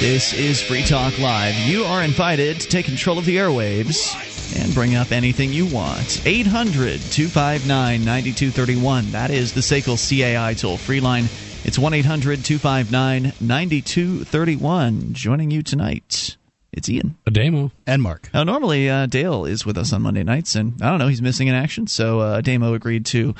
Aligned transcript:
This 0.00 0.32
is 0.32 0.62
Free 0.62 0.82
Talk 0.82 1.18
Live. 1.18 1.58
You 1.66 1.84
are 1.84 2.02
invited 2.02 2.60
to 2.60 2.68
take 2.68 2.86
control 2.86 3.18
of 3.18 3.24
the 3.24 3.36
airwaves 3.36 4.23
and 4.56 4.74
bring 4.74 4.94
up 4.94 5.12
anything 5.12 5.52
you 5.52 5.66
want. 5.66 6.26
800 6.26 7.00
259 7.00 8.04
9231. 8.04 9.12
That 9.12 9.30
is 9.30 9.52
the 9.52 9.60
SACL 9.60 9.96
CAI 9.98 10.54
toll 10.54 10.76
free 10.76 11.00
line. 11.00 11.24
It's 11.64 11.78
1 11.78 11.94
800 11.94 12.44
259 12.44 13.32
9231. 13.40 15.14
Joining 15.14 15.50
you 15.50 15.62
tonight. 15.62 16.36
It's 16.72 16.88
Ian. 16.88 17.16
Ademo. 17.26 17.70
And 17.86 18.02
Mark. 18.02 18.28
Now, 18.34 18.42
normally, 18.42 18.90
uh, 18.90 19.06
Dale 19.06 19.44
is 19.44 19.64
with 19.64 19.78
us 19.78 19.92
on 19.92 20.02
Monday 20.02 20.24
nights, 20.24 20.56
and 20.56 20.74
I 20.82 20.90
don't 20.90 20.98
know, 20.98 21.06
he's 21.08 21.22
missing 21.22 21.46
in 21.46 21.54
action, 21.54 21.86
so 21.86 22.18
uh, 22.20 22.40
Damo 22.40 22.74
agreed 22.74 23.06
to 23.06 23.34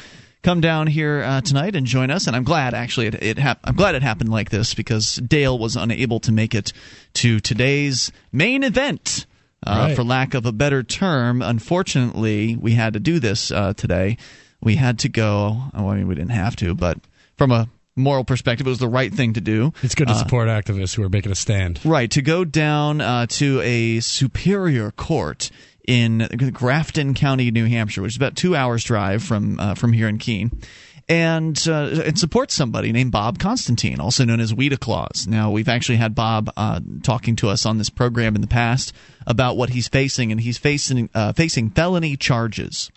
come 0.44 0.60
down 0.60 0.86
here 0.86 1.22
uh, 1.22 1.40
tonight 1.40 1.74
and 1.74 1.86
join 1.86 2.10
us. 2.10 2.26
And 2.28 2.36
I'm 2.36 2.44
glad, 2.44 2.74
actually, 2.74 3.08
it, 3.08 3.22
it 3.22 3.38
hap- 3.38 3.60
I'm 3.64 3.74
glad 3.74 3.94
it 3.96 4.02
happened 4.02 4.30
like 4.30 4.50
this 4.50 4.74
because 4.74 5.16
Dale 5.16 5.58
was 5.58 5.74
unable 5.74 6.20
to 6.20 6.32
make 6.32 6.54
it 6.54 6.72
to 7.14 7.40
today's 7.40 8.12
main 8.30 8.62
event. 8.62 9.26
Uh, 9.66 9.86
Right. 9.88 9.96
For 9.96 10.04
lack 10.04 10.34
of 10.34 10.46
a 10.46 10.52
better 10.52 10.82
term, 10.82 11.40
unfortunately, 11.42 12.56
we 12.56 12.72
had 12.72 12.92
to 12.94 13.00
do 13.00 13.18
this 13.18 13.50
uh, 13.50 13.72
today. 13.74 14.16
We 14.60 14.76
had 14.76 14.98
to 15.00 15.08
go. 15.08 15.62
Well, 15.74 15.88
I 15.88 15.96
mean, 15.96 16.06
we 16.08 16.14
didn't 16.14 16.30
have 16.30 16.56
to, 16.56 16.74
but 16.74 16.98
from 17.36 17.50
a 17.50 17.68
moral 17.96 18.24
perspective, 18.24 18.66
it 18.66 18.70
was 18.70 18.78
the 18.78 18.88
right 18.88 19.12
thing 19.12 19.34
to 19.34 19.40
do. 19.40 19.72
It's 19.82 19.94
good 19.94 20.08
to 20.08 20.14
support 20.14 20.48
activists 20.48 20.94
who 20.94 21.02
are 21.02 21.08
making 21.08 21.32
a 21.32 21.34
stand. 21.34 21.80
Right, 21.84 22.10
to 22.12 22.22
go 22.22 22.44
down 22.44 23.00
uh, 23.00 23.26
to 23.26 23.60
a 23.62 24.00
superior 24.00 24.90
court 24.90 25.50
in 25.86 26.28
Grafton 26.52 27.14
County, 27.14 27.50
New 27.50 27.66
Hampshire, 27.66 28.02
which 28.02 28.12
is 28.12 28.16
about 28.16 28.36
two 28.36 28.56
hours 28.56 28.82
drive 28.84 29.22
from 29.22 29.60
uh, 29.60 29.74
from 29.74 29.92
here 29.92 30.08
in 30.08 30.18
Keene, 30.18 30.50
and 31.08 31.62
uh, 31.68 32.02
and 32.04 32.18
support 32.18 32.50
somebody 32.50 32.92
named 32.92 33.12
Bob 33.12 33.38
Constantine, 33.38 34.00
also 34.00 34.24
known 34.24 34.40
as 34.40 34.52
Weeda 34.52 34.78
Claus. 34.78 35.26
Now 35.28 35.50
we've 35.50 35.68
actually 35.68 35.96
had 35.96 36.14
Bob 36.14 36.50
uh, 36.56 36.80
talking 37.02 37.36
to 37.36 37.48
us 37.48 37.66
on 37.66 37.78
this 37.78 37.90
program 37.90 38.34
in 38.34 38.40
the 38.40 38.46
past 38.46 38.92
about 39.26 39.56
what 39.56 39.70
he's 39.70 39.88
facing, 39.88 40.32
and 40.32 40.40
he's 40.40 40.58
facing 40.58 41.10
uh, 41.14 41.32
facing 41.32 41.70
felony 41.70 42.16
charges. 42.16 42.90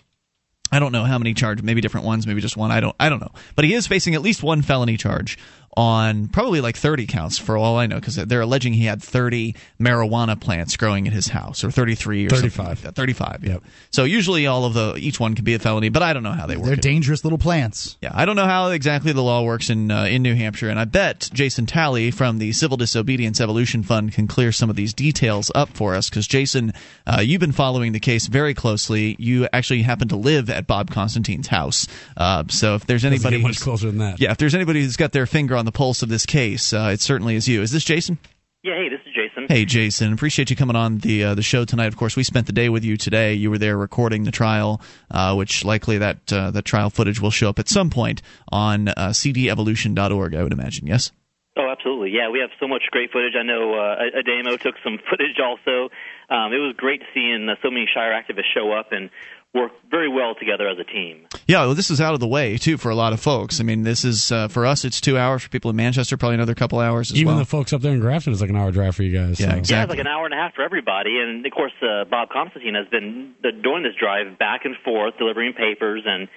I 0.70 0.78
don't 0.80 0.92
know 0.92 1.04
how 1.04 1.18
many 1.18 1.32
charges, 1.32 1.62
maybe 1.64 1.80
different 1.80 2.06
ones, 2.06 2.26
maybe 2.26 2.40
just 2.40 2.56
one. 2.56 2.70
I 2.70 2.80
don't 2.80 2.96
I 3.00 3.08
don't 3.08 3.20
know. 3.20 3.32
But 3.56 3.64
he 3.64 3.74
is 3.74 3.86
facing 3.86 4.14
at 4.14 4.22
least 4.22 4.42
one 4.42 4.62
felony 4.62 4.96
charge 4.96 5.38
on 5.78 6.26
probably 6.26 6.60
like 6.60 6.76
30 6.76 7.06
counts 7.06 7.38
for 7.38 7.56
all 7.56 7.76
I 7.76 7.86
know 7.86 8.00
because 8.00 8.16
they're 8.16 8.40
alleging 8.40 8.72
he 8.72 8.86
had 8.86 9.00
30 9.00 9.54
marijuana 9.80 10.38
plants 10.38 10.76
growing 10.76 11.06
at 11.06 11.12
his 11.12 11.28
house 11.28 11.62
or 11.62 11.70
33 11.70 12.26
or 12.26 12.30
something 12.30 12.50
35. 12.50 12.66
like 12.66 12.80
that. 12.80 12.94
35. 12.96 13.44
Yeah. 13.44 13.52
Yep. 13.52 13.62
So 13.92 14.02
usually 14.02 14.48
all 14.48 14.64
of 14.64 14.74
the 14.74 14.96
each 14.96 15.20
one 15.20 15.36
can 15.36 15.44
be 15.44 15.54
a 15.54 15.60
felony, 15.60 15.88
but 15.88 16.02
I 16.02 16.12
don't 16.12 16.24
know 16.24 16.32
how 16.32 16.48
they 16.48 16.56
work. 16.56 16.66
They're 16.66 16.74
it. 16.74 16.82
dangerous 16.82 17.22
little 17.22 17.38
plants. 17.38 17.96
Yeah, 18.02 18.10
I 18.12 18.24
don't 18.24 18.34
know 18.34 18.46
how 18.46 18.70
exactly 18.70 19.12
the 19.12 19.22
law 19.22 19.42
works 19.42 19.70
in 19.70 19.92
uh, 19.92 20.04
in 20.06 20.22
New 20.22 20.34
Hampshire, 20.34 20.68
and 20.68 20.80
I 20.80 20.84
bet 20.84 21.30
Jason 21.32 21.66
Talley 21.66 22.10
from 22.10 22.38
the 22.38 22.50
Civil 22.50 22.76
Disobedience 22.76 23.40
Evolution 23.40 23.84
Fund 23.84 24.12
can 24.12 24.26
clear 24.26 24.50
some 24.50 24.70
of 24.70 24.74
these 24.74 24.92
details 24.92 25.52
up 25.54 25.68
for 25.70 25.94
us. 25.94 26.10
Because 26.10 26.26
Jason, 26.26 26.72
uh, 27.06 27.20
you've 27.20 27.40
been 27.40 27.52
following 27.52 27.92
the 27.92 28.00
case 28.00 28.26
very 28.26 28.52
closely. 28.52 29.14
You 29.20 29.46
actually 29.52 29.82
happen 29.82 30.08
to 30.08 30.16
live 30.16 30.50
at 30.50 30.66
Bob 30.66 30.90
Constantine's 30.90 31.46
house, 31.46 31.86
uh, 32.16 32.42
so 32.48 32.74
if 32.74 32.84
there's 32.84 33.04
anybody, 33.04 33.40
much 33.40 33.60
closer 33.60 33.86
than 33.86 33.98
that. 33.98 34.20
yeah, 34.20 34.32
if 34.32 34.38
there's 34.38 34.56
anybody 34.56 34.82
who's 34.82 34.96
got 34.96 35.12
their 35.12 35.26
finger 35.26 35.54
on 35.54 35.67
the 35.68 35.76
pulse 35.76 36.02
of 36.02 36.08
this 36.08 36.24
case, 36.24 36.72
uh, 36.72 36.90
it 36.92 37.00
certainly 37.00 37.36
is 37.36 37.46
you. 37.46 37.60
Is 37.60 37.70
this 37.70 37.84
Jason? 37.84 38.18
Yeah, 38.62 38.74
hey, 38.74 38.88
this 38.88 39.00
is 39.06 39.14
Jason. 39.14 39.46
Hey, 39.48 39.64
Jason. 39.66 40.12
Appreciate 40.14 40.48
you 40.50 40.56
coming 40.56 40.76
on 40.76 40.98
the 40.98 41.24
uh, 41.24 41.34
the 41.34 41.42
show 41.42 41.64
tonight. 41.64 41.88
Of 41.88 41.96
course, 41.96 42.16
we 42.16 42.24
spent 42.24 42.46
the 42.46 42.52
day 42.52 42.70
with 42.70 42.84
you 42.84 42.96
today. 42.96 43.34
You 43.34 43.50
were 43.50 43.58
there 43.58 43.76
recording 43.76 44.24
the 44.24 44.30
trial, 44.30 44.80
uh, 45.10 45.34
which 45.34 45.64
likely 45.64 45.98
that 45.98 46.32
uh, 46.32 46.50
that 46.52 46.64
trial 46.64 46.90
footage 46.90 47.20
will 47.20 47.30
show 47.30 47.50
up 47.50 47.58
at 47.58 47.68
some 47.68 47.90
point 47.90 48.22
on 48.50 48.88
uh, 48.88 49.10
cdevolution.org. 49.10 50.34
I 50.34 50.42
would 50.42 50.52
imagine. 50.52 50.86
Yes. 50.86 51.12
Oh, 51.58 51.68
absolutely. 51.68 52.10
Yeah, 52.10 52.30
we 52.30 52.38
have 52.38 52.50
so 52.60 52.68
much 52.68 52.82
great 52.92 53.10
footage. 53.10 53.34
I 53.38 53.42
know 53.42 53.74
uh, 53.74 53.96
Ademo 54.16 54.58
took 54.58 54.76
some 54.82 54.98
footage 55.10 55.38
also. 55.42 55.90
Um, 56.30 56.52
it 56.52 56.62
was 56.62 56.74
great 56.76 57.02
seeing 57.12 57.48
uh, 57.48 57.56
so 57.62 57.70
many 57.70 57.86
Shire 57.92 58.12
activists 58.12 58.54
show 58.54 58.72
up 58.72 58.92
and 58.92 59.10
work 59.54 59.72
very 59.90 60.08
well 60.08 60.34
together 60.34 60.68
as 60.68 60.78
a 60.78 60.84
team. 60.84 61.26
Yeah. 61.46 61.60
Well, 61.60 61.74
this 61.74 61.90
is 61.90 62.00
out 62.00 62.14
of 62.14 62.20
the 62.20 62.28
way 62.28 62.58
too 62.58 62.76
for 62.76 62.90
a 62.90 62.94
lot 62.94 63.12
of 63.12 63.20
folks. 63.20 63.60
I 63.60 63.62
mean, 63.64 63.82
this 63.82 64.04
is 64.04 64.30
uh, 64.30 64.48
for 64.48 64.66
us. 64.66 64.84
It's 64.84 65.00
two 65.00 65.16
hours 65.16 65.42
for 65.42 65.48
people 65.48 65.70
in 65.70 65.76
Manchester. 65.76 66.16
Probably 66.16 66.34
another 66.34 66.54
couple 66.54 66.78
hours 66.80 67.10
as 67.10 67.16
Even 67.16 67.28
well. 67.34 67.38
the 67.38 67.46
folks 67.46 67.72
up 67.72 67.80
there 67.80 67.92
in 67.92 68.00
Grafton 68.00 68.32
is 68.32 68.40
like 68.40 68.50
an 68.50 68.56
hour 68.56 68.70
drive 68.70 68.94
for 68.94 69.02
you 69.02 69.12
guys. 69.12 69.40
Yeah, 69.40 69.52
so. 69.52 69.56
exactly. 69.56 69.74
Yeah, 69.74 69.82
it's 69.84 69.90
like 69.90 69.98
an 70.00 70.06
hour 70.06 70.24
and 70.26 70.34
a 70.34 70.36
half 70.36 70.54
for 70.54 70.62
everybody. 70.62 71.18
And 71.18 71.44
of 71.44 71.52
course, 71.52 71.72
uh, 71.82 72.04
Bob 72.04 72.28
Constantine 72.28 72.74
has 72.74 72.88
been 72.88 73.34
uh, 73.42 73.48
doing 73.62 73.82
this 73.82 73.94
drive 73.98 74.38
back 74.38 74.64
and 74.64 74.76
forth, 74.84 75.14
delivering 75.18 75.54
papers, 75.54 76.02
and 76.04 76.28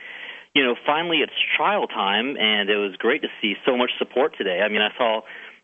you 0.55 0.63
know, 0.63 0.75
finally 0.85 1.17
it's 1.17 1.33
trial 1.55 1.87
time, 1.87 2.35
and 2.37 2.69
it 2.69 2.75
was 2.75 2.95
great 2.97 3.21
to 3.21 3.29
see 3.41 3.55
so 3.65 3.77
much 3.77 3.91
support 3.99 4.37
today. 4.37 4.59
I 4.63 4.69
mean, 4.69 4.81
I 4.81 4.89
saw 4.97 5.21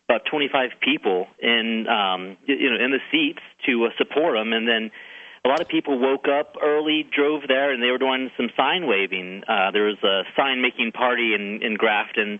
about 0.08 0.22
25 0.30 0.70
people 0.80 1.26
in 1.40 1.86
um, 1.88 2.36
you 2.46 2.70
know 2.70 2.82
in 2.82 2.90
the 2.90 3.00
seats 3.12 3.42
to 3.66 3.84
uh, 3.84 3.88
support 3.98 4.36
him, 4.36 4.52
and 4.52 4.66
then 4.66 4.90
a 5.48 5.50
lot 5.50 5.62
of 5.62 5.68
people 5.68 5.98
woke 5.98 6.26
up 6.28 6.56
early, 6.62 7.08
drove 7.08 7.42
there, 7.48 7.72
and 7.72 7.82
they 7.82 7.90
were 7.90 7.96
doing 7.96 8.30
some 8.36 8.50
sign 8.54 8.86
waving. 8.86 9.44
Uh, 9.48 9.70
there 9.70 9.84
was 9.84 9.96
a 10.04 10.24
sign 10.36 10.60
making 10.60 10.92
party 10.92 11.32
in 11.34 11.62
in 11.62 11.74
Grafton 11.74 12.38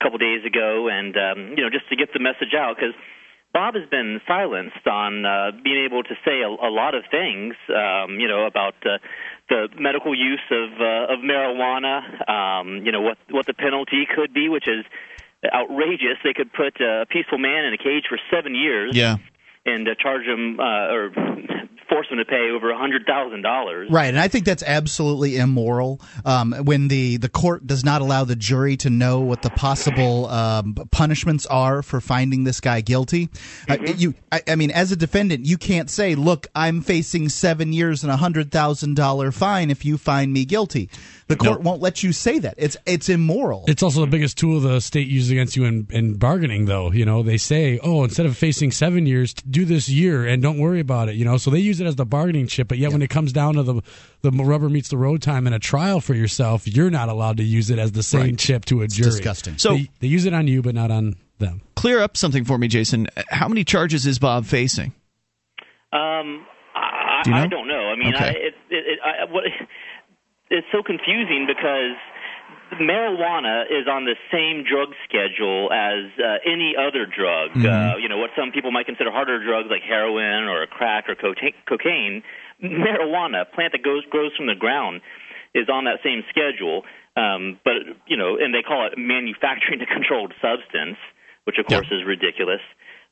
a 0.00 0.04
couple 0.04 0.16
days 0.16 0.42
ago, 0.42 0.88
and 0.88 1.14
um, 1.16 1.54
you 1.54 1.62
know 1.62 1.68
just 1.68 1.86
to 1.90 1.96
get 1.96 2.12
the 2.12 2.20
message 2.20 2.54
out 2.56 2.76
because. 2.76 2.94
Bob 3.52 3.74
has 3.74 3.88
been 3.88 4.20
silenced 4.28 4.86
on 4.86 5.24
uh, 5.24 5.50
being 5.64 5.82
able 5.86 6.02
to 6.02 6.14
say 6.26 6.42
a, 6.42 6.48
a 6.48 6.68
lot 6.68 6.94
of 6.94 7.04
things, 7.10 7.54
um, 7.70 8.20
you 8.20 8.28
know, 8.28 8.44
about 8.44 8.74
uh, 8.84 8.98
the 9.48 9.68
medical 9.78 10.14
use 10.14 10.44
of 10.50 10.68
uh, 10.78 11.14
of 11.14 11.20
marijuana, 11.20 12.28
um, 12.28 12.84
you 12.84 12.92
know, 12.92 13.00
what 13.00 13.16
what 13.30 13.46
the 13.46 13.54
penalty 13.54 14.06
could 14.14 14.34
be, 14.34 14.50
which 14.50 14.68
is 14.68 14.84
outrageous. 15.54 16.18
They 16.22 16.34
could 16.34 16.52
put 16.52 16.78
a 16.82 17.06
peaceful 17.08 17.38
man 17.38 17.64
in 17.64 17.72
a 17.72 17.78
cage 17.78 18.04
for 18.10 18.18
seven 18.30 18.54
years 18.54 18.94
yeah. 18.94 19.16
And 19.66 19.88
uh, 19.88 19.94
charge 20.00 20.24
him 20.24 20.58
uh, 20.60 20.92
or 20.92 21.10
force 21.88 22.06
him 22.10 22.18
to 22.18 22.24
pay 22.24 22.50
over 22.50 22.70
a 22.70 22.78
hundred 22.78 23.06
thousand 23.06 23.42
dollars. 23.42 23.90
Right, 23.90 24.06
and 24.06 24.18
I 24.18 24.28
think 24.28 24.44
that's 24.44 24.62
absolutely 24.62 25.36
immoral. 25.36 26.00
Um, 26.24 26.52
when 26.52 26.88
the, 26.88 27.16
the 27.16 27.28
court 27.28 27.66
does 27.66 27.84
not 27.84 28.00
allow 28.00 28.24
the 28.24 28.36
jury 28.36 28.76
to 28.78 28.90
know 28.90 29.20
what 29.20 29.42
the 29.42 29.50
possible 29.50 30.26
um, 30.26 30.74
punishments 30.90 31.46
are 31.46 31.82
for 31.82 32.00
finding 32.00 32.44
this 32.44 32.60
guy 32.60 32.80
guilty, 32.80 33.28
uh, 33.68 33.78
you, 33.80 34.14
I, 34.32 34.42
I 34.48 34.56
mean, 34.56 34.70
as 34.70 34.92
a 34.92 34.96
defendant, 34.96 35.46
you 35.46 35.58
can't 35.58 35.90
say, 35.90 36.14
"Look, 36.14 36.48
I'm 36.54 36.80
facing 36.80 37.28
seven 37.28 37.72
years 37.72 38.02
and 38.02 38.12
a 38.12 38.16
hundred 38.16 38.50
thousand 38.50 38.96
dollar 38.96 39.32
fine 39.32 39.70
if 39.70 39.84
you 39.84 39.98
find 39.98 40.32
me 40.32 40.44
guilty." 40.44 40.90
The 41.28 41.34
court 41.36 41.60
won't 41.62 41.82
let 41.82 42.04
you 42.04 42.12
say 42.12 42.38
that. 42.38 42.54
It's 42.56 42.76
it's 42.86 43.08
immoral. 43.08 43.64
It's 43.66 43.82
also 43.82 44.00
the 44.02 44.06
biggest 44.06 44.38
tool 44.38 44.60
the 44.60 44.80
state 44.80 45.08
uses 45.08 45.32
against 45.32 45.56
you 45.56 45.64
in, 45.64 45.88
in 45.90 46.14
bargaining, 46.14 46.66
though. 46.66 46.92
You 46.92 47.04
know, 47.04 47.24
they 47.24 47.36
say, 47.36 47.80
oh, 47.82 48.04
instead 48.04 48.26
of 48.26 48.36
facing 48.36 48.70
seven 48.70 49.06
years, 49.06 49.34
do 49.34 49.64
this 49.64 49.88
year 49.88 50.24
and 50.24 50.40
don't 50.40 50.58
worry 50.58 50.78
about 50.78 51.08
it. 51.08 51.16
You 51.16 51.24
know, 51.24 51.36
so 51.36 51.50
they 51.50 51.58
use 51.58 51.80
it 51.80 51.86
as 51.88 51.96
the 51.96 52.06
bargaining 52.06 52.46
chip. 52.46 52.68
But 52.68 52.78
yet, 52.78 52.92
when 52.92 53.02
it 53.02 53.10
comes 53.10 53.32
down 53.32 53.54
to 53.54 53.64
the 53.64 53.82
the 54.22 54.30
rubber 54.30 54.68
meets 54.68 54.88
the 54.88 54.98
road 54.98 55.20
time 55.20 55.48
in 55.48 55.52
a 55.52 55.58
trial 55.58 56.00
for 56.00 56.14
yourself, 56.14 56.68
you're 56.68 56.90
not 56.90 57.08
allowed 57.08 57.38
to 57.38 57.44
use 57.44 57.70
it 57.70 57.80
as 57.80 57.90
the 57.90 58.04
same 58.04 58.20
Right. 58.20 58.38
chip 58.38 58.64
to 58.66 58.82
a 58.82 58.86
jury. 58.86 59.10
disgusting. 59.10 59.58
So- 59.58 59.74
they, 59.74 59.90
they 60.00 60.06
use 60.06 60.26
it 60.26 60.32
on 60.34 60.46
you, 60.46 60.62
but 60.62 60.74
not 60.76 60.92
on 60.92 61.16
them. 61.38 61.60
Clear 61.74 62.00
up 62.02 62.16
something 62.16 62.44
for 62.44 62.56
me, 62.56 62.68
Jason. 62.68 63.08
How 63.30 63.48
many 63.48 63.64
charges 63.64 64.06
is 64.06 64.18
Bob 64.20 64.46
facing? 64.46 64.94
Um, 65.92 66.46
I, 66.74 67.22
Do 67.24 67.30
you 67.30 67.36
know? 67.36 67.42
I 67.42 67.46
don't 67.48 67.68
know. 67.68 67.74
I 67.88 67.96
mean, 67.96 68.14
Okay. 68.14 68.24
I, 68.24 68.28
it, 68.30 68.54
it, 68.70 68.84
it, 68.86 68.98
I, 69.04 69.24
what, 69.32 69.44
it's 70.50 70.66
so 70.72 70.82
confusing 70.82 71.46
because 71.46 71.96
marijuana 72.80 73.64
is 73.66 73.86
on 73.86 74.04
the 74.04 74.16
same 74.30 74.64
drug 74.66 74.94
schedule 75.08 75.72
as 75.72 76.10
uh, 76.18 76.38
any 76.44 76.74
other 76.76 77.06
drug. 77.06 77.50
Mm-hmm. 77.54 77.66
Uh, 77.66 77.96
you 77.98 78.08
know, 78.08 78.18
what 78.18 78.30
some 78.36 78.50
people 78.52 78.70
might 78.70 78.86
consider 78.86 79.10
harder 79.10 79.42
drugs 79.44 79.68
like 79.70 79.82
heroin 79.82 80.48
or 80.48 80.66
crack 80.66 81.08
or 81.08 81.14
coca- 81.14 81.56
cocaine. 81.68 82.22
Marijuana, 82.62 83.42
a 83.42 83.44
plant 83.44 83.72
that 83.72 83.82
goes 83.82 84.04
grows 84.10 84.34
from 84.36 84.46
the 84.46 84.54
ground, 84.54 85.00
is 85.54 85.68
on 85.68 85.84
that 85.84 86.00
same 86.02 86.22
schedule. 86.30 86.82
Um, 87.16 87.58
but 87.64 87.74
you 88.06 88.16
know, 88.16 88.36
and 88.36 88.54
they 88.54 88.62
call 88.62 88.86
it 88.86 88.98
manufacturing 88.98 89.80
a 89.80 89.86
controlled 89.86 90.32
substance, 90.40 90.98
which 91.44 91.56
of 91.58 91.66
course 91.66 91.88
is 91.90 92.04
ridiculous. 92.06 92.60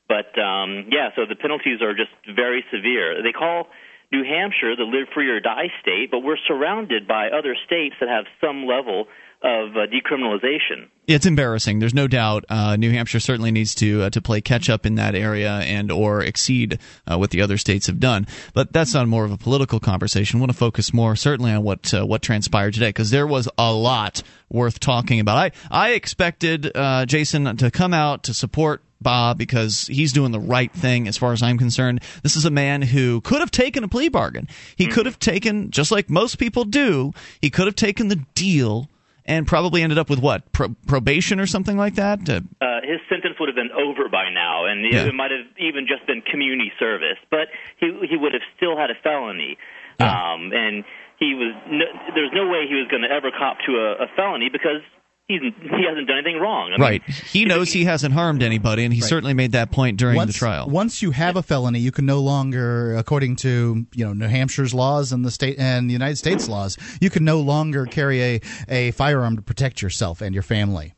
But 0.07 0.37
um, 0.37 0.89
yeah, 0.91 1.09
so 1.15 1.25
the 1.25 1.35
penalties 1.35 1.81
are 1.81 1.93
just 1.93 2.13
very 2.35 2.63
severe. 2.71 3.23
They 3.23 3.31
call 3.31 3.67
New 4.15 4.23
Hampshire, 4.23 4.75
the 4.75 4.83
live 4.83 5.07
free 5.13 5.29
or 5.29 5.39
die 5.39 5.67
state, 5.81 6.09
but 6.09 6.19
we're 6.19 6.37
surrounded 6.47 7.07
by 7.07 7.27
other 7.27 7.55
states 7.65 7.95
that 7.99 8.07
have 8.07 8.25
some 8.39 8.65
level 8.65 9.07
of 9.43 9.75
uh, 9.75 9.85
decriminalization. 9.91 10.89
It's 11.05 11.25
embarrassing. 11.25 11.79
There's 11.79 11.93
no 11.93 12.07
doubt. 12.07 12.45
Uh, 12.49 12.77
New 12.77 12.91
Hampshire 12.91 13.19
certainly 13.19 13.51
needs 13.51 13.75
to 13.75 14.03
uh, 14.03 14.09
to 14.11 14.21
play 14.21 14.41
catch 14.41 14.69
up 14.69 14.85
in 14.85 14.95
that 14.95 15.13
area 15.13 15.51
and 15.51 15.91
or 15.91 16.23
exceed 16.23 16.79
uh, 17.05 17.17
what 17.17 17.31
the 17.31 17.41
other 17.41 17.57
states 17.57 17.87
have 17.87 17.99
done. 17.99 18.25
But 18.53 18.71
that's 18.71 18.93
not 18.93 19.07
more 19.07 19.25
of 19.25 19.31
a 19.31 19.37
political 19.37 19.79
conversation. 19.79 20.37
I 20.37 20.39
want 20.39 20.51
to 20.51 20.57
focus 20.57 20.93
more 20.93 21.15
certainly 21.15 21.51
on 21.51 21.63
what 21.63 21.93
uh, 21.93 22.05
what 22.05 22.21
transpired 22.21 22.73
today 22.73 22.89
because 22.89 23.11
there 23.11 23.27
was 23.27 23.49
a 23.57 23.71
lot 23.73 24.23
worth 24.49 24.79
talking 24.79 25.19
about. 25.19 25.37
I 25.37 25.51
I 25.69 25.91
expected 25.91 26.71
uh, 26.73 27.05
Jason 27.05 27.57
to 27.57 27.69
come 27.69 27.93
out 27.93 28.23
to 28.23 28.33
support 28.33 28.81
Bob 29.05 29.37
because 29.37 29.85
he's 29.87 30.11
doing 30.11 30.31
the 30.31 30.39
right 30.39 30.73
thing 30.73 31.07
as 31.07 31.15
far 31.15 31.31
as 31.31 31.43
I'm 31.43 31.59
concerned. 31.59 32.01
This 32.23 32.35
is 32.35 32.43
a 32.43 32.49
man 32.49 32.81
who 32.81 33.21
could 33.21 33.39
have 33.39 33.51
taken 33.51 33.83
a 33.83 33.87
plea 33.87 34.09
bargain. 34.09 34.47
He 34.75 34.87
could 34.87 35.05
have 35.05 35.19
taken, 35.19 35.69
just 35.69 35.91
like 35.91 36.09
most 36.09 36.39
people 36.39 36.65
do, 36.65 37.13
he 37.39 37.51
could 37.51 37.67
have 37.67 37.75
taken 37.75 38.07
the 38.07 38.17
deal 38.33 38.89
and 39.25 39.47
probably 39.47 39.81
ended 39.81 39.97
up 39.97 40.09
with 40.09 40.19
what 40.19 40.51
Pro- 40.51 40.75
probation 40.87 41.39
or 41.39 41.45
something 41.45 41.77
like 41.77 41.95
that. 41.95 42.27
Uh, 42.27 42.41
uh, 42.61 42.81
his 42.81 42.99
sentence 43.09 43.35
would 43.39 43.49
have 43.49 43.55
been 43.55 43.71
over 43.71 44.09
by 44.09 44.29
now, 44.33 44.65
and 44.65 44.81
yeah. 44.83 45.05
it 45.05 45.13
might 45.13 45.31
have 45.31 45.45
even 45.57 45.87
just 45.87 46.05
been 46.07 46.21
community 46.21 46.71
service. 46.79 47.17
But 47.29 47.47
he 47.79 47.87
he 48.09 48.17
would 48.17 48.33
have 48.33 48.45
still 48.57 48.77
had 48.77 48.89
a 48.89 48.95
felony, 49.03 49.57
yeah. 49.99 50.33
um, 50.33 50.51
and 50.53 50.83
he 51.17 51.33
was 51.33 51.53
no, 51.69 51.85
there's 52.13 52.33
no 52.33 52.47
way 52.47 52.65
he 52.67 52.75
was 52.75 52.87
going 52.89 53.01
to 53.01 53.09
ever 53.09 53.31
cop 53.31 53.57
to 53.65 53.73
a, 53.77 54.05
a 54.05 54.07
felony 54.15 54.49
because 54.49 54.81
he's 55.27 55.41
he 55.41 55.85
hasn't 55.87 56.07
done 56.07 56.17
anything 56.17 56.39
wrong. 56.39 56.73
I 56.77 56.81
right. 56.81 57.07
Mean, 57.07 57.17
he 57.31 57.45
knows 57.45 57.71
he 57.71 57.85
hasn't 57.85 58.13
harmed 58.13 58.43
anybody, 58.43 58.83
and 58.83 58.93
he 58.93 59.01
right. 59.01 59.09
certainly 59.09 59.33
made 59.33 59.53
that 59.53 59.71
point 59.71 59.97
during 59.97 60.15
once, 60.15 60.33
the 60.33 60.37
trial. 60.37 60.69
Once 60.69 61.01
you 61.01 61.11
have 61.11 61.35
a 61.35 61.43
felony, 61.43 61.79
you 61.79 61.91
can 61.91 62.05
no 62.05 62.19
longer, 62.19 62.95
according 62.95 63.37
to 63.37 63.85
you 63.93 64.05
know 64.05 64.13
New 64.13 64.27
Hampshire's 64.27 64.73
laws 64.73 65.11
and 65.11 65.25
the 65.25 65.31
state 65.31 65.57
and 65.59 65.89
the 65.89 65.93
United 65.93 66.17
States 66.17 66.47
laws, 66.47 66.77
you 67.01 67.09
can 67.09 67.23
no 67.25 67.39
longer 67.39 67.85
carry 67.85 68.21
a 68.23 68.41
a 68.69 68.91
firearm 68.91 69.35
to 69.35 69.41
protect 69.41 69.81
yourself 69.81 70.21
and 70.21 70.33
your 70.33 70.43
family. 70.43 70.93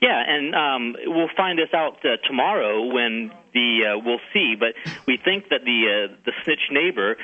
Yeah, 0.00 0.20
and 0.26 0.54
um, 0.54 0.96
we'll 1.06 1.30
find 1.36 1.56
this 1.56 1.72
out 1.72 2.04
uh, 2.04 2.16
tomorrow 2.26 2.92
when 2.92 3.30
the 3.54 3.94
uh, 3.94 3.98
we'll 4.04 4.20
see. 4.32 4.56
But 4.58 4.74
we 5.06 5.16
think 5.22 5.48
that 5.50 5.60
the 5.64 6.08
uh, 6.10 6.16
the 6.24 6.32
snitch 6.42 6.70
neighbor 6.72 7.16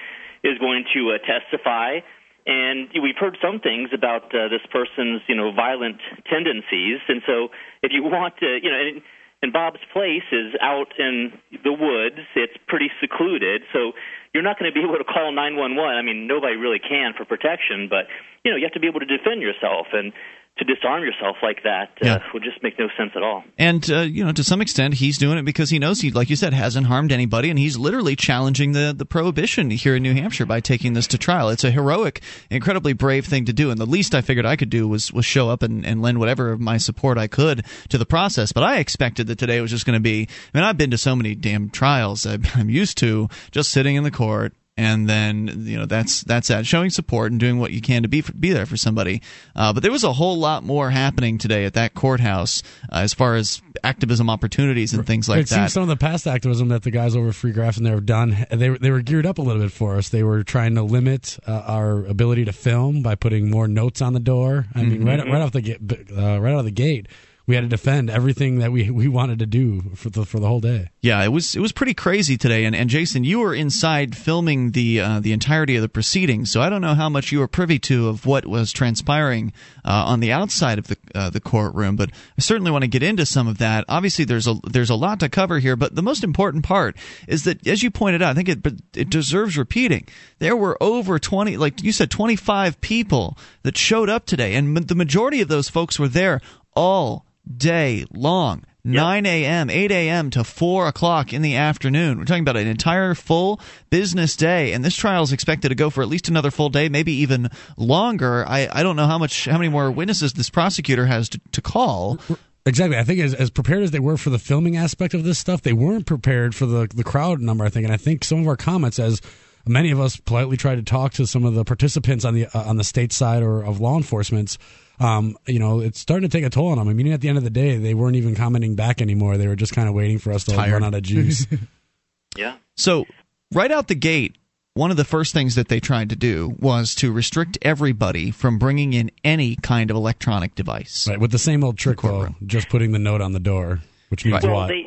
is 0.45 0.59
going 0.59 0.85
to 0.95 1.11
uh, 1.11 1.19
testify 1.19 1.99
and 2.49 2.89
we've 3.03 3.21
heard 3.21 3.37
some 3.45 3.61
things 3.61 3.91
about 3.93 4.35
uh, 4.35 4.49
this 4.49 4.65
person's 4.73 5.21
you 5.29 5.37
know 5.37 5.53
violent 5.53 6.01
tendencies. 6.25 6.99
And 7.07 7.21
so 7.29 7.49
if 7.83 7.93
you 7.93 8.03
want 8.09 8.39
to 8.41 8.59
you 8.61 8.71
know 8.71 8.81
and, 8.81 9.03
and 9.43 9.53
Bob's 9.53 9.85
place 9.93 10.27
is 10.33 10.57
out 10.61 10.99
in 10.99 11.31
the 11.63 11.73
woods. 11.73 12.19
It's 12.35 12.57
pretty 12.67 12.91
secluded. 13.01 13.63
So 13.73 13.93
you're 14.35 14.43
not 14.43 14.59
going 14.59 14.73
to 14.73 14.75
be 14.75 14.83
able 14.83 14.99
to 14.99 15.05
call 15.05 15.31
911 15.31 15.79
I 15.79 16.03
mean 16.03 16.27
nobody 16.27 16.57
really 16.57 16.81
can 16.81 17.13
for 17.15 17.25
protection 17.25 17.87
but 17.89 18.09
you 18.43 18.51
know 18.51 18.57
you 18.57 18.65
have 18.65 18.75
to 18.75 18.81
be 18.81 18.89
able 18.89 19.01
to 19.01 19.07
defend 19.07 19.43
yourself. 19.43 19.87
And 19.93 20.13
to 20.59 20.65
disarm 20.65 21.03
yourself 21.03 21.37
like 21.43 21.63
that 21.63 21.91
uh, 22.03 22.07
yeah. 22.07 22.19
would 22.35 22.43
just 22.43 22.63
make 22.63 22.79
no 22.79 22.89
sense 22.97 23.13
at 23.17 23.23
all. 23.23 23.45
And 23.57 23.89
uh, 23.91 24.01
you 24.01 24.25
know, 24.25 24.33
to 24.33 24.45
some 24.45 24.61
extent, 24.61 24.95
he's 24.95 25.19
doing 25.19 25.39
it 25.39 25.45
because 25.45 25.71
he 25.71 25.79
knows 25.79 26.01
he, 26.01 26.11
like 26.11 26.31
you 26.31 26.37
said, 26.37 26.53
hasn't 26.53 26.87
harmed 26.87 27.13
anybody, 27.13 27.51
and 27.51 27.59
he's 27.59 27.79
literally 27.79 28.17
challenging 28.17 28.73
the 28.73 28.95
the 28.97 29.07
prohibition 29.07 29.71
here 29.71 29.97
in 29.97 30.03
New 30.03 30.15
Hampshire 30.15 30.47
by 30.47 30.61
taking 30.61 30.93
this 30.93 31.07
to 31.09 31.19
trial. 31.19 31.49
It's 31.49 31.65
a 31.65 31.71
heroic, 31.71 32.23
incredibly 32.51 32.93
brave 32.93 33.27
thing 33.27 33.45
to 33.47 33.53
do, 33.53 33.71
and 33.71 33.81
the 33.81 33.87
least 33.87 34.15
I 34.15 34.21
figured 34.21 34.47
I 34.47 34.57
could 34.57 34.71
do 34.71 34.89
was 34.89 35.13
was 35.13 35.25
show 35.25 35.49
up 35.49 35.63
and, 35.63 35.87
and 35.87 36.03
lend 36.03 36.19
whatever 36.19 36.53
of 36.53 36.61
my 36.61 36.77
support 36.77 37.19
I 37.19 37.27
could 37.27 37.65
to 37.89 37.99
the 37.99 38.07
process. 38.07 38.53
But 38.53 38.65
I 38.65 38.79
expected 38.79 39.29
that 39.29 39.39
today 39.39 39.61
was 39.61 39.71
just 39.71 39.87
going 39.87 39.97
to 39.97 40.01
be. 40.01 40.29
I 40.55 40.59
mean, 40.59 40.65
I've 40.65 40.79
been 40.79 40.91
to 40.91 40.99
so 40.99 41.15
many 41.15 41.35
damn 41.35 41.71
trials. 41.71 42.27
I'm 42.55 42.71
used 42.71 42.99
to 42.99 43.29
just 43.51 43.71
sitting 43.71 43.97
in 43.97 44.05
the 44.05 44.11
court 44.11 44.55
and 44.79 45.09
then 45.09 45.65
you 45.67 45.77
know 45.77 45.87
that's 45.87 46.23
that's 46.23 46.49
that 46.49 46.65
showing 46.65 46.89
support 46.89 47.33
and 47.33 47.41
doing 47.41 47.59
what 47.59 47.73
you 47.73 47.81
can 47.81 48.03
to 48.03 48.09
be 48.09 48.23
be 48.23 48.53
there 48.53 48.65
for 48.65 48.77
somebody. 48.77 49.21
Uh, 49.55 49.73
but 49.73 49.83
there 49.83 49.91
was 49.91 50.05
a 50.05 50.13
whole 50.13 50.39
lot 50.39 50.63
more 50.63 50.89
happening 50.89 51.37
today 51.37 51.65
at 51.65 51.75
that 51.75 51.95
courthouse 51.95 52.63
uh, 52.93 52.99
as 52.99 53.13
far 53.13 53.35
as 53.35 53.61
activism 53.83 54.31
opportunities 54.31 54.95
and 54.95 55.05
things 55.05 55.29
like 55.29 55.41
it 55.41 55.49
that. 55.49 55.55
Seems 55.55 55.73
some 55.73 55.83
of 55.83 55.89
the 55.89 55.97
past 55.97 56.29
activism 56.29 56.69
that 56.69 56.85
the 56.85 56.93
guys 56.93 57.17
over 57.17 57.33
Free 57.33 57.51
Grafton 57.51 57.83
there 57.83 57.95
have 57.95 58.07
done, 58.07 58.47
they 58.51 58.69
they 58.69 58.93
were 58.93 59.03
geared 59.03 59.27
up 59.27 59.39
a 59.39 59.43
little 59.43 59.61
bit 59.61 59.73
for 59.73 59.97
us. 59.97 60.11
They 60.11 60.23
were 60.23 60.45
trying 60.45 60.77
to 60.77 60.83
limit 60.83 61.39
uh, 61.47 61.65
our 61.67 62.05
ability 62.07 62.45
to 62.45 62.53
film 62.53 63.03
by 63.03 63.17
putting 63.17 63.51
more 63.51 63.67
notes 63.67 64.01
on 64.01 64.13
the 64.13 64.21
door. 64.21 64.67
I 64.77 64.83
mean, 64.83 65.01
mm-hmm. 65.01 65.09
right 65.09 65.27
right 65.27 65.43
off 65.43 65.51
the 65.51 65.77
uh, 66.17 66.39
right 66.39 66.53
out 66.53 66.61
of 66.61 66.65
the 66.65 66.71
gate 66.71 67.09
we 67.49 67.55
had 67.55 67.63
to 67.63 67.69
defend 67.69 68.11
everything 68.11 68.59
that 68.59 68.71
we, 68.71 68.91
we 68.91 69.09
wanted 69.09 69.39
to 69.39 69.47
do 69.47 69.81
for 69.95 70.11
the 70.11 70.27
for 70.27 70.39
the 70.39 70.47
whole 70.47 70.61
day. 70.61 70.91
Yeah, 71.01 71.25
it 71.25 71.33
was 71.33 71.57
it 71.57 71.61
was 71.61 71.73
pretty 71.73 71.95
crazy 71.95 72.37
today. 72.37 72.67
And, 72.67 72.77
and 72.77 72.91
Jason, 72.91 73.25
you 73.25 73.41
were 73.41 73.55
inside 73.55 74.15
filming 74.15 74.73
the 74.73 75.01
uh, 75.01 75.21
the 75.21 75.33
entirety 75.33 75.75
of 75.75 75.83
the 75.83 75.89
proceedings, 75.89 76.53
so 76.53 76.61
I 76.61 76.69
don't 76.69 76.83
know 76.83 76.95
how 76.95 77.09
much 77.09 77.33
you 77.33 77.39
were 77.39 77.49
privy 77.49 77.79
to 77.81 78.09
of 78.09 78.27
what 78.27 78.45
was 78.45 78.71
transpiring 78.71 79.55
uh, 79.83 80.05
on 80.07 80.21
the 80.21 80.31
outside 80.31 80.79
of 80.79 80.89
the 80.89 80.97
uh, 81.15 81.31
the 81.31 81.41
courtroom. 81.41 81.97
But 81.97 82.11
I 82.37 82.43
certainly 82.43 82.71
want 82.71 82.85
to 82.85 82.89
get 82.89 83.03
into 83.03 83.25
some 83.25 83.49
of 83.49 83.57
that. 83.59 83.87
Obviously, 83.89 84.27
there's 84.27 84.47
a 84.47 84.57
there's 84.71 84.91
a 84.91 84.95
lot 84.95 85.21
to 85.21 85.31
cover 85.31 85.59
here, 85.59 85.75
but 85.75 85.95
the 85.95 86.03
most 86.03 86.23
important 86.23 86.65
part 86.65 86.99
is 87.27 87.45
that, 87.45 87.67
as 87.67 87.83
you 87.83 87.91
pointed 87.91 88.21
out, 88.21 88.33
I 88.33 88.35
think 88.35 88.51
it 88.51 88.67
it 88.95 89.09
deserves 89.09 89.57
repeating. 89.57 90.07
There 90.39 90.57
were 90.57 90.77
over 90.83 91.19
twenty, 91.19 91.57
like 91.57 91.83
you 91.83 91.93
said, 91.93 92.11
twenty 92.11 92.37
five 92.37 92.79
people 92.83 93.39
that 93.63 93.79
showed 93.79 94.11
up 94.11 94.27
today, 94.27 94.55
and 94.55 94.77
the 94.77 94.95
majority 94.95 95.41
of 95.41 95.49
those 95.49 95.71
folks 95.71 95.99
were 95.99 96.09
there 96.09 96.43
all 96.75 97.25
day 97.57 98.05
long. 98.13 98.65
9 98.85 99.27
a.m., 99.27 99.69
8 99.69 99.91
a.m. 99.91 100.31
to 100.31 100.43
4 100.43 100.89
o'clock 100.89 101.33
in 101.35 101.43
the 101.43 101.57
afternoon. 101.57 102.19
We're 102.19 102.25
talking 102.25 102.43
about 102.43 102.57
an 102.57 102.67
entire 102.67 103.15
full 103.15 103.61
business 103.91 104.35
day, 104.35 104.73
and 104.73 104.83
this 104.83 104.95
trial 104.95 105.23
is 105.23 105.33
expected 105.33 105.69
to 105.69 105.75
go 105.75 105.91
for 105.91 106.03
at 106.03 106.09
least 106.09 106.29
another 106.29 106.51
full 106.51 106.71
day, 106.71 106.89
maybe 106.89 107.13
even 107.13 107.51
longer. 107.77 108.47
I, 108.49 108.69
I 108.73 108.83
don't 108.83 108.97
know 108.97 109.07
how 109.07 109.19
much, 109.19 109.45
how 109.45 109.59
many 109.59 109.69
more 109.69 109.91
witnesses 109.91 110.33
this 110.33 110.49
prosecutor 110.49 111.05
has 111.05 111.29
to, 111.31 111.41
to 111.53 111.61
call. 111.61 112.19
Exactly. 112.65 112.99
I 112.99 113.05
think 113.05 113.21
as, 113.21 113.35
as 113.35 113.51
prepared 113.51 113.83
as 113.83 113.91
they 113.91 113.99
were 113.99 114.17
for 114.17 114.31
the 114.31 114.39
filming 114.39 114.77
aspect 114.77 115.15
of 115.15 115.25
this 115.25 115.39
stuff, 115.39 115.63
they 115.63 115.73
weren't 115.73 116.07
prepared 116.07 116.55
for 116.55 116.67
the 116.67 116.87
the 116.95 117.05
crowd 117.05 117.41
number. 117.41 117.65
I 117.65 117.71
think, 117.71 117.85
and 117.85 117.93
I 117.93 117.97
think 117.97 118.25
some 118.25 118.41
of 118.41 118.47
our 118.47 118.57
comments 118.57 118.99
as 118.99 119.23
many 119.67 119.91
of 119.91 120.01
us 120.01 120.19
politely 120.19 120.57
tried 120.57 120.77
to 120.77 120.83
talk 120.83 121.13
to 121.15 121.27
some 121.27 121.45
of 121.45 121.55
the 121.55 121.65
participants 121.65 122.25
on 122.25 122.35
the 122.35 122.47
uh, 122.47 122.69
on 122.69 122.77
the 122.77 122.85
state 122.85 123.13
side 123.13 123.43
or 123.43 123.63
of 123.63 123.81
law 123.81 123.97
enforcement's 123.97 124.59
um, 125.01 125.37
you 125.47 125.59
know, 125.59 125.81
it's 125.81 125.99
starting 125.99 126.29
to 126.29 126.37
take 126.37 126.45
a 126.45 126.51
toll 126.51 126.69
on 126.69 126.79
them. 126.79 126.89
I 126.89 126.93
mean, 126.93 127.13
at 127.13 127.21
the 127.21 127.29
end 127.29 127.39
of 127.39 127.45
the 127.45 127.51
day, 127.51 127.77
they 127.77 127.95
weren't 127.95 128.17
even 128.17 128.35
commenting 128.35 128.75
back 128.75 129.01
anymore. 129.01 129.37
They 129.37 129.47
were 129.47 129.57
just 129.57 129.73
kind 129.73 129.89
of 129.89 129.95
waiting 129.95 130.19
for 130.19 130.33
us 130.33 130.45
to 130.45 130.57
run 130.57 130.85
out 130.85 130.95
of 130.95 131.03
juice. 131.03 131.47
yeah. 132.37 132.57
So, 132.77 133.07
right 133.53 133.71
out 133.71 133.89
the 133.89 133.95
gate, 133.95 134.37
one 134.75 134.91
of 134.91 134.97
the 134.97 135.05
first 135.05 135.33
things 135.33 135.57
that 135.57 135.69
they 135.69 135.81
tried 135.81 136.11
to 136.11 136.17
do 136.17 136.57
was 136.61 136.95
to 136.97 137.13
restrict 137.13 137.59
everybody 137.63 138.31
from 138.31 138.59
bringing 138.59 138.93
in 138.93 139.11
any 139.25 139.57
kind 139.57 139.91
of 139.91 139.97
electronic 139.97 140.55
device. 140.55 141.09
Right, 141.09 141.19
with 141.19 141.33
the 141.33 141.39
same 141.39 141.65
old 141.65 141.79
trick, 141.79 142.01
though, 142.01 142.35
just 142.47 142.69
putting 142.69 142.93
the 142.93 142.99
note 142.99 143.21
on 143.21 143.33
the 143.33 143.41
door, 143.41 143.81
which 144.09 144.25
means 144.25 144.35
right. 144.35 144.45
well, 144.45 144.55
what? 144.55 144.69
They, 144.69 144.85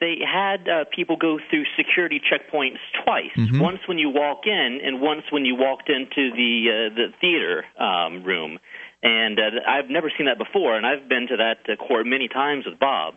they 0.00 0.16
had 0.24 0.68
uh, 0.68 0.84
people 0.94 1.16
go 1.16 1.38
through 1.48 1.64
security 1.76 2.20
checkpoints 2.20 2.78
twice. 3.04 3.32
Mm-hmm. 3.36 3.60
Once 3.60 3.78
when 3.86 3.98
you 3.98 4.10
walk 4.10 4.42
in, 4.44 4.80
and 4.84 5.00
once 5.00 5.22
when 5.30 5.46
you 5.46 5.54
walked 5.54 5.88
into 5.88 6.30
the 6.36 6.90
uh, 6.90 6.94
the 6.94 7.06
theater 7.20 7.64
um, 7.78 8.22
room 8.24 8.58
and 9.04 9.38
uh, 9.38 9.60
I've 9.68 9.90
never 9.92 10.10
seen 10.16 10.26
that 10.26 10.38
before. 10.38 10.74
And 10.76 10.86
I've 10.86 11.08
been 11.08 11.28
to 11.28 11.36
that 11.36 11.60
uh, 11.68 11.76
court 11.76 12.06
many 12.06 12.26
times 12.26 12.64
with 12.64 12.80
Bob, 12.80 13.14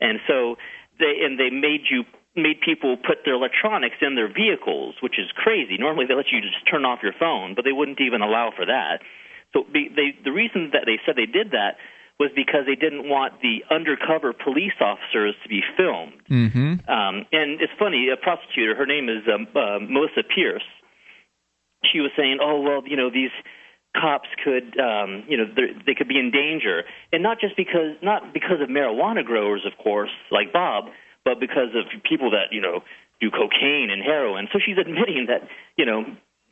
and 0.00 0.18
so 0.26 0.56
they 0.98 1.20
and 1.22 1.38
they 1.38 1.50
made 1.50 1.84
you 1.92 2.02
made 2.34 2.60
people 2.64 2.96
put 2.96 3.18
their 3.24 3.34
electronics 3.34 3.96
in 4.00 4.14
their 4.14 4.32
vehicles, 4.32 4.94
which 5.02 5.18
is 5.18 5.26
crazy. 5.36 5.76
Normally 5.76 6.06
they 6.08 6.14
let 6.14 6.32
you 6.32 6.40
just 6.40 6.56
turn 6.70 6.84
off 6.84 7.00
your 7.02 7.14
phone, 7.18 7.54
but 7.54 7.64
they 7.64 7.72
wouldn't 7.72 8.00
even 8.00 8.22
allow 8.22 8.50
for 8.54 8.64
that. 8.64 9.04
So 9.52 9.64
be, 9.64 9.88
they, 9.88 10.16
the 10.24 10.32
reason 10.32 10.70
that 10.72 10.82
they 10.86 11.00
said 11.04 11.16
they 11.16 11.26
did 11.26 11.50
that 11.52 11.76
was 12.20 12.30
because 12.34 12.66
they 12.66 12.74
didn't 12.74 13.08
want 13.08 13.40
the 13.42 13.62
undercover 13.70 14.32
police 14.32 14.76
officers 14.80 15.34
to 15.42 15.48
be 15.48 15.62
filmed. 15.76 16.18
Mm-hmm. 16.30 16.86
Um, 16.90 17.26
and 17.32 17.60
it's 17.62 17.72
funny, 17.78 18.08
a 18.12 18.16
prosecutor, 18.16 18.74
her 18.74 18.86
name 18.86 19.08
is 19.08 19.22
um, 19.26 19.46
uh, 19.54 19.78
Melissa 19.82 20.22
Pierce. 20.22 20.66
She 21.90 22.00
was 22.00 22.10
saying, 22.16 22.38
"Oh 22.42 22.60
well, 22.60 22.82
you 22.86 22.96
know 22.96 23.08
these 23.08 23.30
cops 23.98 24.28
could, 24.44 24.78
um, 24.78 25.24
you 25.28 25.36
know, 25.36 25.44
they 25.86 25.94
could 25.94 26.08
be 26.08 26.18
in 26.18 26.30
danger, 26.30 26.84
and 27.12 27.22
not 27.22 27.40
just 27.40 27.56
because 27.56 27.96
not 28.02 28.32
because 28.32 28.60
of 28.62 28.68
marijuana 28.68 29.24
growers, 29.24 29.66
of 29.66 29.76
course, 29.82 30.10
like 30.30 30.52
Bob, 30.52 30.84
but 31.24 31.40
because 31.40 31.74
of 31.74 31.84
people 32.08 32.30
that 32.30 32.52
you 32.52 32.60
know 32.60 32.80
do 33.20 33.30
cocaine 33.30 33.90
and 33.90 34.02
heroin. 34.02 34.48
So 34.52 34.58
she's 34.64 34.78
admitting 34.78 35.26
that 35.28 35.48
you 35.76 35.84
know 35.84 36.04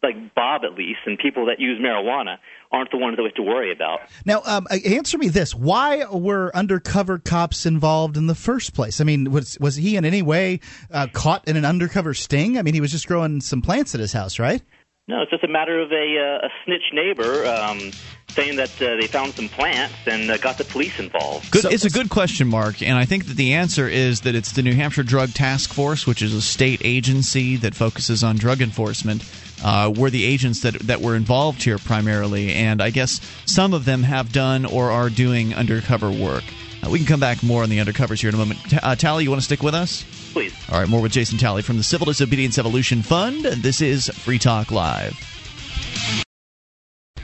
like 0.02 0.34
Bob 0.34 0.62
at 0.64 0.74
least, 0.74 1.00
and 1.06 1.18
people 1.18 1.46
that 1.46 1.58
use 1.58 1.80
marijuana 1.80 2.36
aren't 2.70 2.90
the 2.90 2.98
ones 2.98 3.16
that 3.16 3.22
we 3.22 3.28
have 3.28 3.36
to 3.36 3.42
worry 3.42 3.72
about. 3.72 4.00
Now, 4.24 4.42
um, 4.44 4.66
answer 4.84 5.18
me 5.18 5.28
this: 5.28 5.54
Why 5.54 6.04
were 6.10 6.50
undercover 6.54 7.18
cops 7.18 7.66
involved 7.66 8.16
in 8.16 8.26
the 8.26 8.34
first 8.34 8.74
place? 8.74 9.00
I 9.00 9.04
mean, 9.04 9.30
was 9.30 9.58
was 9.60 9.76
he 9.76 9.96
in 9.96 10.04
any 10.04 10.22
way 10.22 10.60
uh, 10.90 11.06
caught 11.12 11.46
in 11.48 11.56
an 11.56 11.64
undercover 11.64 12.14
sting? 12.14 12.58
I 12.58 12.62
mean, 12.62 12.74
he 12.74 12.80
was 12.80 12.90
just 12.90 13.06
growing 13.06 13.40
some 13.40 13.62
plants 13.62 13.94
at 13.94 14.00
his 14.00 14.12
house, 14.12 14.38
right? 14.38 14.62
No, 15.08 15.22
it's 15.22 15.30
just 15.30 15.44
a 15.44 15.48
matter 15.48 15.80
of 15.80 15.92
a, 15.92 16.18
uh, 16.18 16.46
a 16.46 16.50
snitch 16.64 16.82
neighbor 16.92 17.46
um, 17.46 17.92
saying 18.30 18.56
that 18.56 18.70
uh, 18.82 18.96
they 18.96 19.06
found 19.06 19.34
some 19.34 19.48
plants 19.48 19.94
and 20.04 20.28
uh, 20.28 20.36
got 20.38 20.58
the 20.58 20.64
police 20.64 20.98
involved. 20.98 21.48
Good, 21.52 21.66
it's 21.66 21.84
a 21.84 21.90
good 21.90 22.10
question, 22.10 22.48
Mark, 22.48 22.82
and 22.82 22.98
I 22.98 23.04
think 23.04 23.26
that 23.26 23.36
the 23.36 23.54
answer 23.54 23.88
is 23.88 24.22
that 24.22 24.34
it's 24.34 24.50
the 24.50 24.62
New 24.62 24.74
Hampshire 24.74 25.04
Drug 25.04 25.32
Task 25.32 25.72
Force, 25.72 26.08
which 26.08 26.22
is 26.22 26.34
a 26.34 26.42
state 26.42 26.80
agency 26.82 27.54
that 27.56 27.76
focuses 27.76 28.24
on 28.24 28.36
drug 28.36 28.60
enforcement. 28.60 29.24
Uh, 29.64 29.92
were 29.96 30.10
the 30.10 30.24
agents 30.24 30.60
that 30.60 30.74
that 30.80 31.00
were 31.00 31.16
involved 31.16 31.62
here 31.62 31.78
primarily, 31.78 32.52
and 32.52 32.82
I 32.82 32.90
guess 32.90 33.20
some 33.46 33.72
of 33.72 33.86
them 33.86 34.02
have 34.02 34.30
done 34.30 34.66
or 34.66 34.90
are 34.90 35.08
doing 35.08 35.54
undercover 35.54 36.10
work. 36.10 36.44
Uh, 36.86 36.90
we 36.90 36.98
can 36.98 37.06
come 37.06 37.20
back 37.20 37.42
more 37.42 37.62
on 37.62 37.70
the 37.70 37.78
undercovers 37.78 38.20
here 38.20 38.28
in 38.28 38.34
a 38.34 38.38
moment. 38.38 38.60
T- 38.68 38.78
uh, 38.82 38.94
Talley, 38.94 39.24
you 39.24 39.30
want 39.30 39.40
to 39.40 39.44
stick 39.44 39.62
with 39.62 39.74
us? 39.74 40.04
Please. 40.32 40.54
All 40.70 40.78
right, 40.78 40.88
more 40.88 41.00
with 41.00 41.12
Jason 41.12 41.38
Talley 41.38 41.62
from 41.62 41.76
the 41.76 41.82
Civil 41.82 42.06
Disobedience 42.06 42.58
Evolution 42.58 43.02
Fund. 43.02 43.44
This 43.44 43.80
is 43.80 44.08
Free 44.08 44.38
Talk 44.38 44.70
Live. 44.70 45.14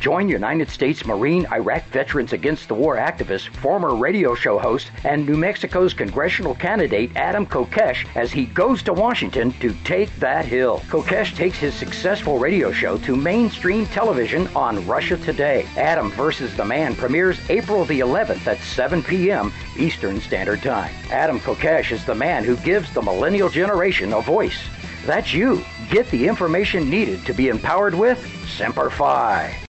Join 0.03 0.29
United 0.29 0.69
States 0.69 1.07
Marine 1.07 1.47
Iraq 1.53 1.85
Veterans 1.91 2.33
Against 2.33 2.67
the 2.67 2.75
War 2.75 2.97
activist, 2.97 3.55
former 3.59 3.95
radio 3.95 4.35
show 4.35 4.59
host, 4.59 4.91
and 5.05 5.25
New 5.25 5.37
Mexico's 5.37 5.95
congressional 5.95 6.57
candidate 6.57 7.13
Adam 7.15 7.47
Kokesh 7.47 8.05
as 8.17 8.33
he 8.33 8.47
goes 8.47 8.83
to 8.83 8.93
Washington 8.93 9.53
to 9.61 9.73
take 9.85 10.13
that 10.17 10.45
hill. 10.45 10.81
Kokesh 10.89 11.37
takes 11.37 11.57
his 11.57 11.73
successful 11.73 12.41
radio 12.41 12.73
show 12.73 12.99
to 12.99 13.15
mainstream 13.15 13.87
television 13.87 14.49
on 14.57 14.85
Russia 14.89 15.17
Today. 15.19 15.69
Adam 15.77 16.11
versus 16.11 16.53
the 16.57 16.65
Man 16.65 16.97
premieres 16.97 17.39
April 17.49 17.85
the 17.85 18.01
11th 18.01 18.45
at 18.49 18.59
7 18.59 19.05
p.m. 19.05 19.53
Eastern 19.79 20.21
Standard 20.21 20.63
Time. 20.63 20.93
Adam 21.13 21.39
Kokesh 21.39 21.93
is 21.93 22.05
the 22.05 22.13
man 22.13 22.43
who 22.43 22.57
gives 22.57 22.93
the 22.93 23.03
millennial 23.03 23.49
generation 23.49 24.13
a 24.15 24.21
voice. 24.21 24.59
That's 25.07 25.33
you. 25.33 25.65
Get 25.91 26.11
the 26.11 26.27
information 26.27 26.91
needed 26.91 27.25
to 27.27 27.33
be 27.33 27.51
empowered 27.51 27.95
with 27.95 28.19
Semper 28.49 28.91
Fi. 28.91 29.62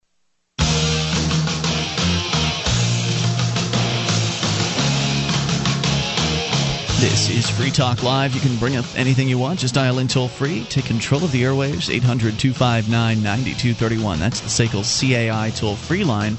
This 7.03 7.29
is 7.29 7.49
Free 7.49 7.69
Talk 7.69 8.01
Live. 8.01 8.33
You 8.33 8.39
can 8.39 8.55
bring 8.55 8.77
up 8.77 8.85
anything 8.95 9.27
you 9.27 9.37
want. 9.37 9.59
Just 9.59 9.73
dial 9.73 9.99
in 9.99 10.07
toll 10.07 10.29
free. 10.29 10.63
Take 10.69 10.85
control 10.85 11.21
of 11.21 11.33
the 11.33 11.43
airwaves. 11.43 11.93
800 11.93 12.39
259 12.39 13.21
9231. 13.21 14.19
That's 14.19 14.39
the 14.39 14.47
SACL 14.47 15.29
CAI 15.29 15.49
toll 15.49 15.75
free 15.75 16.05
line. 16.05 16.37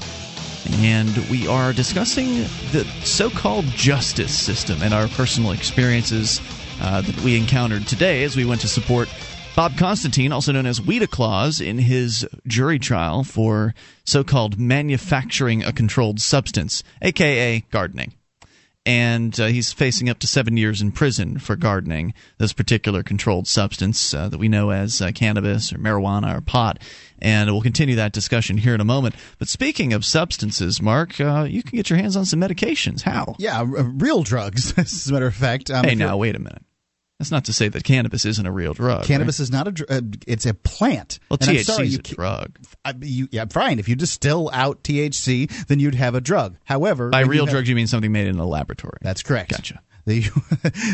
And 0.79 1.15
we 1.29 1.47
are 1.47 1.71
discussing 1.71 2.37
the 2.71 2.83
so 3.03 3.29
called 3.29 3.65
justice 3.65 4.35
system 4.35 4.81
and 4.81 4.91
our 4.91 5.07
personal 5.09 5.51
experiences 5.51 6.41
uh, 6.81 7.01
that 7.01 7.21
we 7.21 7.37
encountered 7.37 7.85
today 7.85 8.23
as 8.23 8.35
we 8.35 8.43
went 8.43 8.61
to 8.61 8.67
support 8.67 9.07
Bob 9.55 9.77
Constantine, 9.77 10.31
also 10.31 10.51
known 10.51 10.65
as 10.65 10.79
Weeda 10.79 11.07
Claus, 11.07 11.61
in 11.61 11.77
his 11.77 12.27
jury 12.47 12.79
trial 12.79 13.23
for 13.23 13.75
so 14.03 14.23
called 14.23 14.59
manufacturing 14.59 15.63
a 15.63 15.71
controlled 15.71 16.19
substance, 16.19 16.81
aka 17.03 17.63
gardening 17.69 18.13
and 18.85 19.39
uh, 19.39 19.47
he's 19.47 19.73
facing 19.73 20.09
up 20.09 20.19
to 20.19 20.27
seven 20.27 20.57
years 20.57 20.81
in 20.81 20.91
prison 20.91 21.39
for 21.39 21.55
gardening 21.55 22.13
this 22.37 22.53
particular 22.53 23.03
controlled 23.03 23.47
substance 23.47 24.13
uh, 24.13 24.29
that 24.29 24.37
we 24.37 24.47
know 24.47 24.69
as 24.69 25.01
uh, 25.01 25.11
cannabis 25.13 25.73
or 25.73 25.77
marijuana 25.77 26.37
or 26.37 26.41
pot. 26.41 26.79
And 27.19 27.49
we'll 27.49 27.61
continue 27.61 27.95
that 27.95 28.11
discussion 28.11 28.57
here 28.57 28.75
in 28.75 28.81
a 28.81 28.85
moment. 28.85 29.15
But 29.39 29.47
speaking 29.47 29.93
of 29.93 30.05
substances, 30.05 30.81
Mark, 30.81 31.19
uh, 31.19 31.47
you 31.49 31.63
can 31.63 31.75
get 31.77 31.89
your 31.89 31.97
hands 31.97 32.15
on 32.15 32.25
some 32.25 32.41
medications. 32.41 33.01
How? 33.01 33.35
Yeah, 33.39 33.59
r- 33.59 33.65
real 33.65 34.21
drugs, 34.23 34.73
as 34.77 35.09
a 35.09 35.13
matter 35.13 35.27
of 35.27 35.35
fact. 35.35 35.71
Um, 35.71 35.85
hey, 35.85 35.95
now, 35.95 36.17
wait 36.17 36.35
a 36.35 36.39
minute. 36.39 36.61
That's 37.19 37.31
not 37.31 37.45
to 37.45 37.53
say 37.53 37.69
that 37.69 37.85
cannabis 37.85 38.25
isn't 38.25 38.45
a 38.45 38.51
real 38.51 38.73
drug. 38.73 39.05
Cannabis 39.05 39.39
is 39.39 39.49
not 39.49 39.69
a 39.69 39.71
drug. 39.71 39.89
uh, 39.89 40.01
it's 40.27 40.45
a 40.45 40.53
plant. 40.53 41.19
Well, 41.29 41.37
And 41.39 41.49
THC 41.57 41.79
is 41.85 41.95
a 41.95 42.01
ca- 42.03 42.13
drug. 42.15 42.59
I, 42.83 42.93
you, 43.01 43.29
yeah, 43.31 43.45
fine. 43.49 43.79
If 43.79 43.87
you 43.87 43.95
distill 43.95 44.49
out 44.51 44.83
THC, 44.83 45.67
then 45.67 45.79
you'd 45.79 45.95
have 45.95 46.13
a 46.15 46.19
drug. 46.21 46.57
However, 46.65 47.09
By 47.09 47.19
when 47.21 47.27
you 47.27 47.31
real 47.31 47.45
have- 47.45 47.53
drugs, 47.53 47.69
you 47.69 47.75
mean 47.75 47.87
something 47.87 48.11
made 48.11 48.27
in 48.27 48.37
a 48.37 48.45
laboratory. 48.45 48.97
That's 49.01 49.23
correct. 49.23 49.51
Gotcha. 49.51 49.81
The, 50.07 50.23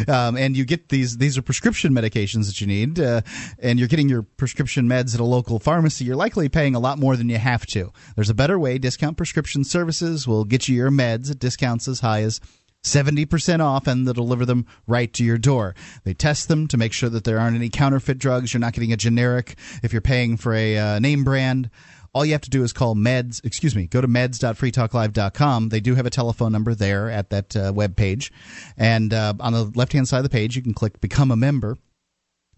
um, 0.08 0.38
and 0.38 0.56
you 0.56 0.64
get 0.64 0.88
these 0.88 1.18
these 1.18 1.38
are 1.38 1.42
prescription 1.42 1.92
medications 1.94 2.46
that 2.46 2.62
you 2.62 2.68
need, 2.68 2.98
uh, 2.98 3.20
and 3.60 3.78
you're 3.78 3.90
getting 3.90 4.08
your 4.08 4.22
prescription 4.24 4.88
meds 4.88 5.14
at 5.14 5.20
a 5.20 5.26
local 5.26 5.60
pharmacy. 5.60 6.06
You're 6.06 6.16
likely 6.16 6.48
paying 6.48 6.76
a 6.76 6.80
lot 6.80 6.98
more 6.98 7.18
than 7.18 7.28
you 7.28 7.38
have 7.38 7.66
to. 7.68 7.92
There's 8.16 8.30
a 8.30 8.34
better 8.34 8.58
way. 8.58 8.78
Discount 8.78 9.18
Prescription 9.18 9.66
Services 9.66 10.30
will 10.30 10.46
get 10.46 10.70
you 10.70 10.78
your 10.78 10.92
meds 10.92 11.30
at 11.30 11.40
discounts 11.40 11.90
as 11.90 12.00
high 12.00 12.22
as 12.22 12.40
70% 12.84 13.60
off 13.60 13.88
and 13.88 14.06
they'll 14.06 14.14
deliver 14.14 14.46
them 14.46 14.66
right 14.88 15.12
to 15.14 15.24
your 15.24 15.38
door. 15.38 15.76
They 16.04 16.14
test 16.14 16.48
them 16.48 16.68
to 16.68 16.78
make 16.78 16.94
sure 16.94 17.10
that 17.10 17.24
there 17.24 17.40
aren't 17.40 17.56
any 17.56 17.70
counterfeit 17.70 18.18
drugs. 18.18 18.54
You're 18.54 18.62
not 18.62 18.74
getting 18.74 18.94
a 18.94 18.98
generic 18.98 19.56
if 19.84 19.94
you're 19.94 20.02
paying 20.02 20.38
for 20.38 20.54
a 20.54 20.78
uh, 20.78 21.00
name 21.00 21.24
brand. 21.24 21.70
All 22.14 22.26
you 22.26 22.34
have 22.34 22.42
to 22.42 22.50
do 22.50 22.64
is 22.64 22.74
call 22.74 22.94
meds, 22.94 23.44
excuse 23.46 23.74
me, 23.74 23.88
go 23.88 24.02
to 24.02 24.08
meds.freetalklive.com. 24.08 25.70
They 25.70 25.80
do 25.80 25.96
have 25.96 26.06
a 26.06 26.10
telephone 26.10 26.52
number 26.52 26.76
there 26.76 27.10
at 27.10 27.30
that 27.30 27.56
uh, 27.56 27.72
web 27.74 27.96
page. 27.96 28.34
And 28.78 29.14
uh, 29.14 29.34
on 29.40 29.54
the 29.54 29.72
left 29.76 29.94
hand 29.94 30.10
side 30.10 30.18
of 30.18 30.24
the 30.24 30.30
page, 30.30 30.58
you 30.58 30.62
can 30.62 30.74
click 30.74 31.00
become 31.00 31.32
a 31.32 31.38
member. 31.38 31.78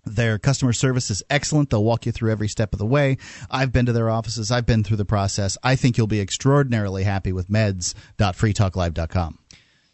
Their 0.05 0.37
customer 0.39 0.73
service 0.73 1.09
is 1.11 1.23
excellent. 1.29 1.69
They'll 1.69 1.83
walk 1.83 2.05
you 2.05 2.11
through 2.11 2.31
every 2.31 2.47
step 2.47 2.73
of 2.73 2.79
the 2.79 2.85
way. 2.85 3.17
I've 3.49 3.71
been 3.71 3.85
to 3.85 3.93
their 3.93 4.09
offices. 4.09 4.51
I've 4.51 4.65
been 4.65 4.83
through 4.83 4.97
the 4.97 5.05
process. 5.05 5.57
I 5.63 5.75
think 5.75 5.97
you'll 5.97 6.07
be 6.07 6.19
extraordinarily 6.19 7.03
happy 7.03 7.31
with 7.31 7.47
meds.freetalklive.com. 7.47 9.39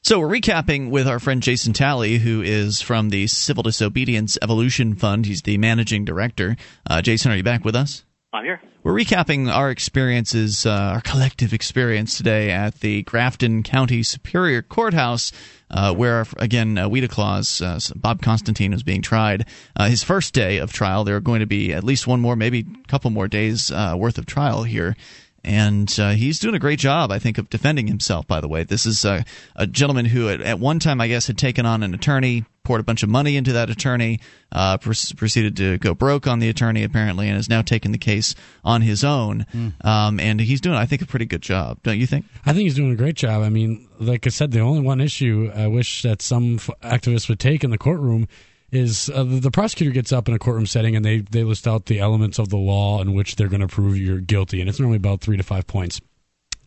So 0.09 0.19
we're 0.19 0.39
recapping 0.39 0.89
with 0.89 1.07
our 1.07 1.19
friend 1.19 1.39
Jason 1.39 1.71
Talley, 1.71 2.17
who 2.17 2.41
is 2.41 2.81
from 2.81 3.11
the 3.11 3.27
Civil 3.27 3.61
Disobedience 3.61 4.39
Evolution 4.41 4.95
Fund. 4.95 5.27
He's 5.27 5.43
the 5.43 5.59
managing 5.59 6.03
director. 6.03 6.57
Uh, 6.89 7.03
Jason, 7.03 7.31
are 7.31 7.35
you 7.35 7.43
back 7.43 7.63
with 7.63 7.75
us? 7.75 8.05
I'm 8.33 8.43
here. 8.43 8.59
We're 8.81 8.95
recapping 8.95 9.53
our 9.53 9.69
experiences, 9.69 10.65
uh, 10.65 10.71
our 10.71 11.01
collective 11.01 11.53
experience 11.53 12.17
today 12.17 12.49
at 12.49 12.79
the 12.79 13.03
Grafton 13.03 13.61
County 13.61 14.01
Superior 14.01 14.63
Courthouse, 14.63 15.31
uh, 15.69 15.93
where, 15.93 16.25
again, 16.37 16.79
uh, 16.79 16.89
Weeda 16.89 17.07
Claus, 17.07 17.61
uh, 17.61 17.79
Bob 17.95 18.23
Constantine, 18.23 18.71
was 18.71 18.81
being 18.81 19.03
tried. 19.03 19.45
Uh, 19.75 19.89
his 19.89 20.03
first 20.03 20.33
day 20.33 20.57
of 20.57 20.73
trial. 20.73 21.03
There 21.03 21.17
are 21.17 21.21
going 21.21 21.41
to 21.41 21.45
be 21.45 21.71
at 21.71 21.83
least 21.83 22.07
one 22.07 22.19
more, 22.19 22.35
maybe 22.35 22.65
a 22.83 22.87
couple 22.87 23.11
more 23.11 23.27
days 23.27 23.69
uh, 23.69 23.93
worth 23.95 24.17
of 24.17 24.25
trial 24.25 24.63
here. 24.63 24.95
And 25.43 25.93
uh, 25.99 26.11
he's 26.11 26.39
doing 26.39 26.55
a 26.55 26.59
great 26.59 26.79
job, 26.79 27.11
I 27.11 27.19
think, 27.19 27.37
of 27.37 27.49
defending 27.49 27.87
himself, 27.87 28.27
by 28.27 28.41
the 28.41 28.47
way. 28.47 28.63
This 28.63 28.85
is 28.85 29.05
uh, 29.05 29.23
a 29.55 29.65
gentleman 29.67 30.05
who, 30.05 30.29
at, 30.29 30.41
at 30.41 30.59
one 30.59 30.79
time, 30.79 30.99
I 30.99 31.07
guess, 31.07 31.27
had 31.27 31.37
taken 31.37 31.65
on 31.65 31.81
an 31.83 31.93
attorney, 31.93 32.45
poured 32.63 32.81
a 32.81 32.83
bunch 32.83 33.03
of 33.03 33.09
money 33.09 33.37
into 33.37 33.53
that 33.53 33.69
attorney, 33.69 34.19
uh, 34.51 34.77
pr- 34.77 34.91
proceeded 35.15 35.55
to 35.57 35.77
go 35.77 35.93
broke 35.93 36.27
on 36.27 36.39
the 36.39 36.49
attorney, 36.49 36.83
apparently, 36.83 37.27
and 37.27 37.35
has 37.37 37.49
now 37.49 37.61
taken 37.61 37.91
the 37.91 37.97
case 37.97 38.35
on 38.63 38.81
his 38.81 39.03
own. 39.03 39.45
Um, 39.81 40.19
and 40.19 40.41
he's 40.41 40.61
doing, 40.61 40.75
I 40.75 40.85
think, 40.85 41.01
a 41.01 41.05
pretty 41.05 41.25
good 41.25 41.41
job, 41.41 41.79
don't 41.83 41.99
you 41.99 42.07
think? 42.07 42.25
I 42.45 42.51
think 42.51 42.63
he's 42.63 42.75
doing 42.75 42.91
a 42.91 42.95
great 42.95 43.15
job. 43.15 43.41
I 43.41 43.49
mean, 43.49 43.87
like 43.99 44.27
I 44.27 44.29
said, 44.29 44.51
the 44.51 44.59
only 44.59 44.81
one 44.81 44.99
issue 45.01 45.51
I 45.55 45.67
wish 45.67 46.01
that 46.03 46.21
some 46.21 46.55
f- 46.55 46.69
activists 46.83 47.29
would 47.29 47.39
take 47.39 47.63
in 47.63 47.69
the 47.69 47.77
courtroom 47.77 48.27
is 48.71 49.09
uh, 49.09 49.23
the, 49.23 49.51
prosecutor 49.51 49.91
gets 49.91 50.11
up 50.11 50.27
in 50.27 50.33
a 50.33 50.39
courtroom 50.39 50.65
setting 50.65 50.95
and 50.95 51.03
they, 51.03 51.19
they 51.19 51.43
list 51.43 51.67
out 51.67 51.87
the 51.87 51.99
elements 51.99 52.39
of 52.39 52.49
the 52.49 52.57
law 52.57 53.01
in 53.01 53.13
which 53.13 53.35
they're 53.35 53.47
going 53.47 53.61
to 53.61 53.67
prove 53.67 53.97
you're 53.97 54.19
guilty, 54.19 54.59
and 54.59 54.69
it's 54.69 54.79
normally 54.79 54.97
about 54.97 55.21
three 55.21 55.37
to 55.37 55.43
five 55.43 55.65
points. 55.67 55.99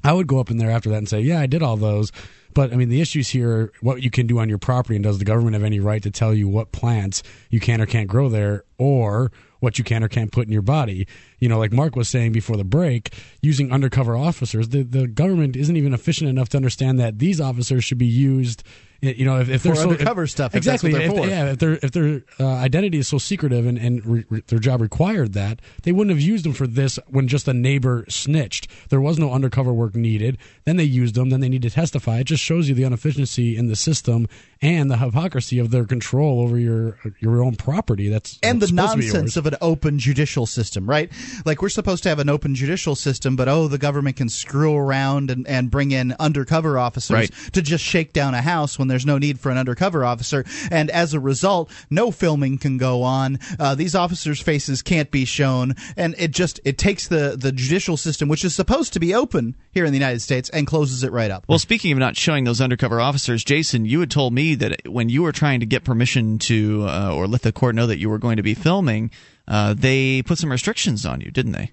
I 0.04 0.12
would 0.12 0.26
go 0.26 0.40
up 0.40 0.50
in 0.50 0.56
there 0.56 0.70
after 0.70 0.90
that 0.90 0.96
and 0.96 1.08
say, 1.08 1.20
yeah, 1.20 1.40
I 1.40 1.46
did 1.46 1.62
all 1.62 1.76
those. 1.76 2.10
But 2.54 2.72
I 2.72 2.76
mean, 2.76 2.88
the 2.88 3.00
issues 3.00 3.28
here 3.28 3.72
what 3.80 4.02
you 4.02 4.10
can 4.10 4.26
do 4.26 4.38
on 4.38 4.48
your 4.48 4.58
property, 4.58 4.96
and 4.96 5.02
does 5.04 5.18
the 5.18 5.24
government 5.24 5.54
have 5.54 5.62
any 5.62 5.80
right 5.80 6.02
to 6.02 6.10
tell 6.10 6.34
you 6.34 6.48
what 6.48 6.72
plants 6.72 7.22
you 7.50 7.60
can 7.60 7.80
or 7.80 7.86
can't 7.86 8.08
grow 8.08 8.28
there, 8.28 8.64
or 8.78 9.32
what 9.60 9.78
you 9.78 9.84
can 9.84 10.02
or 10.02 10.08
can't 10.08 10.32
put 10.32 10.46
in 10.46 10.52
your 10.52 10.62
body? 10.62 11.06
You 11.38 11.48
know, 11.48 11.58
like 11.58 11.72
Mark 11.72 11.96
was 11.96 12.08
saying 12.08 12.32
before 12.32 12.56
the 12.56 12.64
break, 12.64 13.14
using 13.40 13.72
undercover 13.72 14.16
officers, 14.16 14.68
the, 14.68 14.82
the 14.82 15.06
government 15.06 15.56
isn't 15.56 15.76
even 15.76 15.94
efficient 15.94 16.28
enough 16.28 16.50
to 16.50 16.56
understand 16.58 16.98
that 17.00 17.18
these 17.18 17.40
officers 17.40 17.84
should 17.84 17.98
be 17.98 18.06
used. 18.06 18.64
You 19.04 19.24
know, 19.24 19.40
if, 19.40 19.48
if 19.48 19.64
they're 19.64 19.74
For 19.74 19.80
so, 19.82 19.90
undercover 19.90 20.28
stuff, 20.28 20.54
if 20.54 20.62
that's 20.62 20.84
exactly. 20.84 20.92
what 20.92 20.98
they're 20.98 21.06
if 21.08 21.24
for. 21.24 21.28
yeah, 21.28 21.50
if 21.52 21.58
their 21.58 21.72
if 21.82 21.90
their 21.90 22.22
uh, 22.38 22.54
identity 22.54 22.98
is 22.98 23.08
so 23.08 23.18
secretive 23.18 23.66
and 23.66 23.76
and 23.76 24.06
re, 24.06 24.24
re- 24.30 24.42
their 24.46 24.60
job 24.60 24.80
required 24.80 25.32
that, 25.32 25.60
they 25.82 25.90
wouldn't 25.90 26.14
have 26.16 26.20
used 26.20 26.44
them 26.44 26.52
for 26.52 26.68
this 26.68 27.00
when 27.08 27.26
just 27.26 27.48
a 27.48 27.52
neighbor 27.52 28.04
snitched. 28.08 28.68
There 28.90 29.00
was 29.00 29.18
no 29.18 29.32
undercover 29.32 29.72
work 29.72 29.96
needed. 29.96 30.38
Then 30.64 30.76
they 30.76 30.84
used 30.84 31.16
them. 31.16 31.30
Then 31.30 31.40
they 31.40 31.48
need 31.48 31.62
to 31.62 31.70
testify. 31.70 32.18
It 32.18 32.24
just 32.28 32.44
shows 32.44 32.68
you 32.68 32.76
the 32.76 32.84
inefficiency 32.84 33.56
in 33.56 33.66
the 33.66 33.74
system 33.74 34.28
and 34.60 34.88
the 34.88 34.98
hypocrisy 34.98 35.58
of 35.58 35.72
their 35.72 35.84
control 35.84 36.40
over 36.40 36.56
your 36.56 36.96
your 37.18 37.42
own 37.42 37.56
property. 37.56 38.08
That's 38.08 38.38
and 38.40 38.62
the 38.62 38.68
supposed 38.68 38.92
to 38.92 38.98
be 38.98 39.04
nonsense 39.06 39.36
of 39.36 39.46
an 39.46 39.56
open 39.60 39.98
judicial 39.98 40.46
system, 40.46 40.88
right? 40.88 41.10
Like 41.44 41.60
we're 41.60 41.70
supposed 41.70 42.04
to 42.04 42.08
have 42.08 42.20
an 42.20 42.28
open 42.28 42.54
judicial 42.54 42.94
system, 42.94 43.34
but 43.34 43.48
oh, 43.48 43.66
the 43.66 43.78
government 43.78 44.14
can 44.14 44.28
screw 44.28 44.76
around 44.76 45.32
and, 45.32 45.44
and 45.48 45.72
bring 45.72 45.90
in 45.90 46.14
undercover 46.20 46.78
officers 46.78 47.12
Right. 47.12 47.30
to 47.52 47.62
just 47.62 47.82
shake 47.82 48.12
down 48.12 48.34
a 48.34 48.40
house 48.42 48.78
when 48.78 48.91
there's 48.92 49.06
no 49.06 49.18
need 49.18 49.40
for 49.40 49.50
an 49.50 49.58
undercover 49.58 50.04
officer, 50.04 50.44
and 50.70 50.90
as 50.90 51.14
a 51.14 51.20
result, 51.20 51.70
no 51.90 52.10
filming 52.10 52.58
can 52.58 52.78
go 52.78 53.02
on. 53.02 53.38
Uh, 53.58 53.74
these 53.74 53.94
officers' 53.94 54.40
faces 54.40 54.82
can't 54.82 55.10
be 55.10 55.24
shown, 55.24 55.74
and 55.96 56.14
it 56.18 56.30
just 56.30 56.60
it 56.64 56.78
takes 56.78 57.08
the 57.08 57.36
the 57.38 57.52
judicial 57.52 57.96
system, 57.96 58.28
which 58.28 58.44
is 58.44 58.54
supposed 58.54 58.92
to 58.92 59.00
be 59.00 59.14
open 59.14 59.56
here 59.72 59.84
in 59.84 59.92
the 59.92 59.98
United 59.98 60.20
States, 60.20 60.48
and 60.50 60.66
closes 60.66 61.02
it 61.02 61.12
right 61.12 61.30
up. 61.30 61.44
Well, 61.48 61.58
speaking 61.58 61.92
of 61.92 61.98
not 61.98 62.16
showing 62.16 62.44
those 62.44 62.60
undercover 62.60 63.00
officers, 63.00 63.42
Jason, 63.42 63.84
you 63.84 64.00
had 64.00 64.10
told 64.10 64.32
me 64.32 64.54
that 64.56 64.88
when 64.88 65.08
you 65.08 65.22
were 65.22 65.32
trying 65.32 65.60
to 65.60 65.66
get 65.66 65.84
permission 65.84 66.38
to 66.40 66.86
uh, 66.86 67.14
or 67.14 67.26
let 67.26 67.42
the 67.42 67.52
court 67.52 67.74
know 67.74 67.86
that 67.86 67.98
you 67.98 68.10
were 68.10 68.18
going 68.18 68.36
to 68.36 68.42
be 68.42 68.54
filming, 68.54 69.10
uh, 69.48 69.74
they 69.74 70.22
put 70.22 70.38
some 70.38 70.50
restrictions 70.50 71.04
on 71.06 71.20
you, 71.20 71.30
didn't 71.30 71.52
they? 71.52 71.72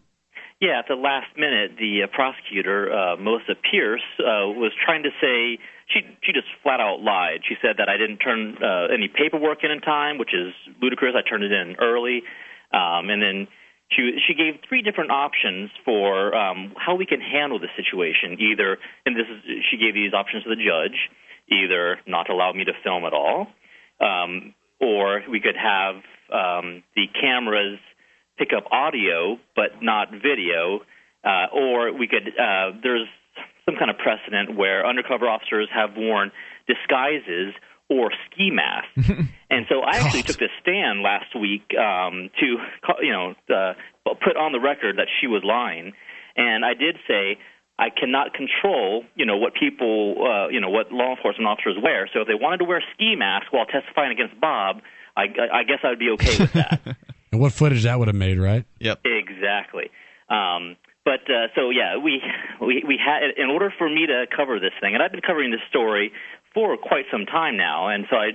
Yeah, 0.60 0.80
at 0.80 0.88
the 0.90 0.96
last 0.96 1.32
minute, 1.38 1.80
the 1.80 2.04
uh, 2.04 2.08
prosecutor, 2.12 2.92
uh, 2.92 3.16
Melissa 3.16 3.56
Pierce, 3.56 4.04
uh, 4.20 4.52
was 4.52 4.74
trying 4.84 5.04
to 5.04 5.10
say 5.22 5.58
she 5.88 6.02
she 6.22 6.34
just 6.34 6.48
flat 6.64 6.82
out 6.82 7.00
lied. 7.00 7.48
She 7.48 7.56
said 7.62 7.78
that 7.78 7.88
I 7.88 7.96
didn't 7.96 8.18
turn 8.18 8.58
uh, 8.62 8.92
any 8.94 9.08
paperwork 9.08 9.64
in 9.64 9.72
in 9.72 9.80
time, 9.80 10.18
which 10.18 10.34
is 10.34 10.52
ludicrous. 10.82 11.16
I 11.16 11.24
turned 11.28 11.44
it 11.44 11.54
in 11.54 11.78
early, 11.80 12.24
um, 12.74 13.10
and 13.10 13.22
then 13.24 13.48
she 13.88 14.20
she 14.28 14.34
gave 14.34 14.60
three 14.68 14.82
different 14.82 15.12
options 15.12 15.72
for 15.86 16.36
um, 16.36 16.74
how 16.76 16.96
we 16.96 17.06
can 17.06 17.22
handle 17.22 17.60
the 17.60 17.72
situation. 17.80 18.36
Either, 18.40 18.78
and 19.06 19.16
this 19.16 19.28
is 19.32 19.64
she 19.72 19.78
gave 19.78 19.94
these 19.94 20.12
options 20.12 20.44
to 20.44 20.50
the 20.50 20.60
judge, 20.60 21.08
either 21.48 22.00
not 22.06 22.30
allow 22.30 22.52
me 22.52 22.66
to 22.66 22.74
film 22.84 23.06
at 23.06 23.14
all, 23.14 23.48
um, 24.02 24.54
or 24.82 25.24
we 25.32 25.40
could 25.40 25.56
have 25.56 26.04
um, 26.36 26.84
the 26.98 27.08
cameras 27.16 27.80
pick 28.40 28.50
up 28.56 28.64
audio 28.72 29.38
but 29.56 29.84
not 29.84 30.10
video, 30.12 30.80
uh, 31.24 31.48
or 31.54 31.94
we 31.94 32.08
could. 32.08 32.28
Uh, 32.30 32.72
there's 32.82 33.08
some 33.66 33.76
kind 33.78 33.92
of 33.92 33.98
precedent 33.98 34.58
where 34.58 34.88
undercover 34.88 35.28
officers 35.28 35.68
have 35.72 35.92
worn 35.96 36.32
disguises 36.66 37.54
or 37.90 38.12
ski 38.26 38.50
masks. 38.50 39.12
and 39.50 39.66
so 39.70 39.82
I 39.82 39.98
actually 39.98 40.24
took 40.24 40.38
this 40.38 40.50
stand 40.62 41.02
last 41.02 41.36
week 41.40 41.64
um, 41.78 42.30
to, 42.40 42.58
you 43.02 43.12
know, 43.12 43.36
uh, 43.54 43.74
put 44.06 44.38
on 44.38 44.54
the 44.54 44.60
record 44.60 44.98
that 44.98 45.08
she 45.20 45.28
was 45.28 45.44
lying, 45.44 45.94
and 46.36 46.66
I 46.66 46.74
did 46.74 46.98
say. 47.08 47.38
I 47.82 47.88
cannot 47.90 48.34
control, 48.34 49.06
you 49.16 49.26
know, 49.26 49.38
what 49.38 49.54
people, 49.54 50.16
uh, 50.20 50.50
you 50.50 50.60
know, 50.60 50.70
what 50.70 50.92
law 50.92 51.16
enforcement 51.16 51.48
officers 51.48 51.78
wear. 51.82 52.10
So 52.14 52.20
if 52.20 52.28
they 52.28 52.36
wanted 52.36 52.58
to 52.58 52.66
wear 52.66 52.84
ski 52.94 53.16
masks 53.16 53.48
while 53.52 53.66
testifying 53.66 54.12
against 54.12 54.38
Bob, 54.38 54.82
I, 55.16 55.28
I 55.54 55.64
guess 55.64 55.80
I 55.82 55.92
would 55.92 56.00
be 56.00 56.10
okay 56.10 56.40
with 56.40 56.52
that. 56.52 56.98
And 57.32 57.42
what 57.42 57.54
footage 57.54 57.84
that 57.84 58.00
would 58.00 58.08
have 58.08 58.16
made, 58.16 58.40
right? 58.40 58.66
Yep. 58.80 59.02
Exactly. 59.06 59.92
Um, 60.30 60.78
but 61.06 61.26
uh, 61.30 61.48
so 61.56 61.70
yeah, 61.70 61.98
we 61.98 62.22
we 62.62 62.84
we 62.88 63.00
had 63.04 63.22
in 63.38 63.50
order 63.50 63.74
for 63.78 63.90
me 63.90 64.06
to 64.08 64.26
cover 64.36 64.60
this 64.60 64.74
thing, 64.82 64.94
and 64.94 65.02
I've 65.02 65.12
been 65.12 65.22
covering 65.26 65.52
this 65.52 65.62
story 65.70 66.12
for 66.54 66.78
quite 66.78 67.06
some 67.12 67.26
time 67.26 67.58
now, 67.58 67.90
and 67.90 68.06
so 68.10 68.16
I 68.16 68.32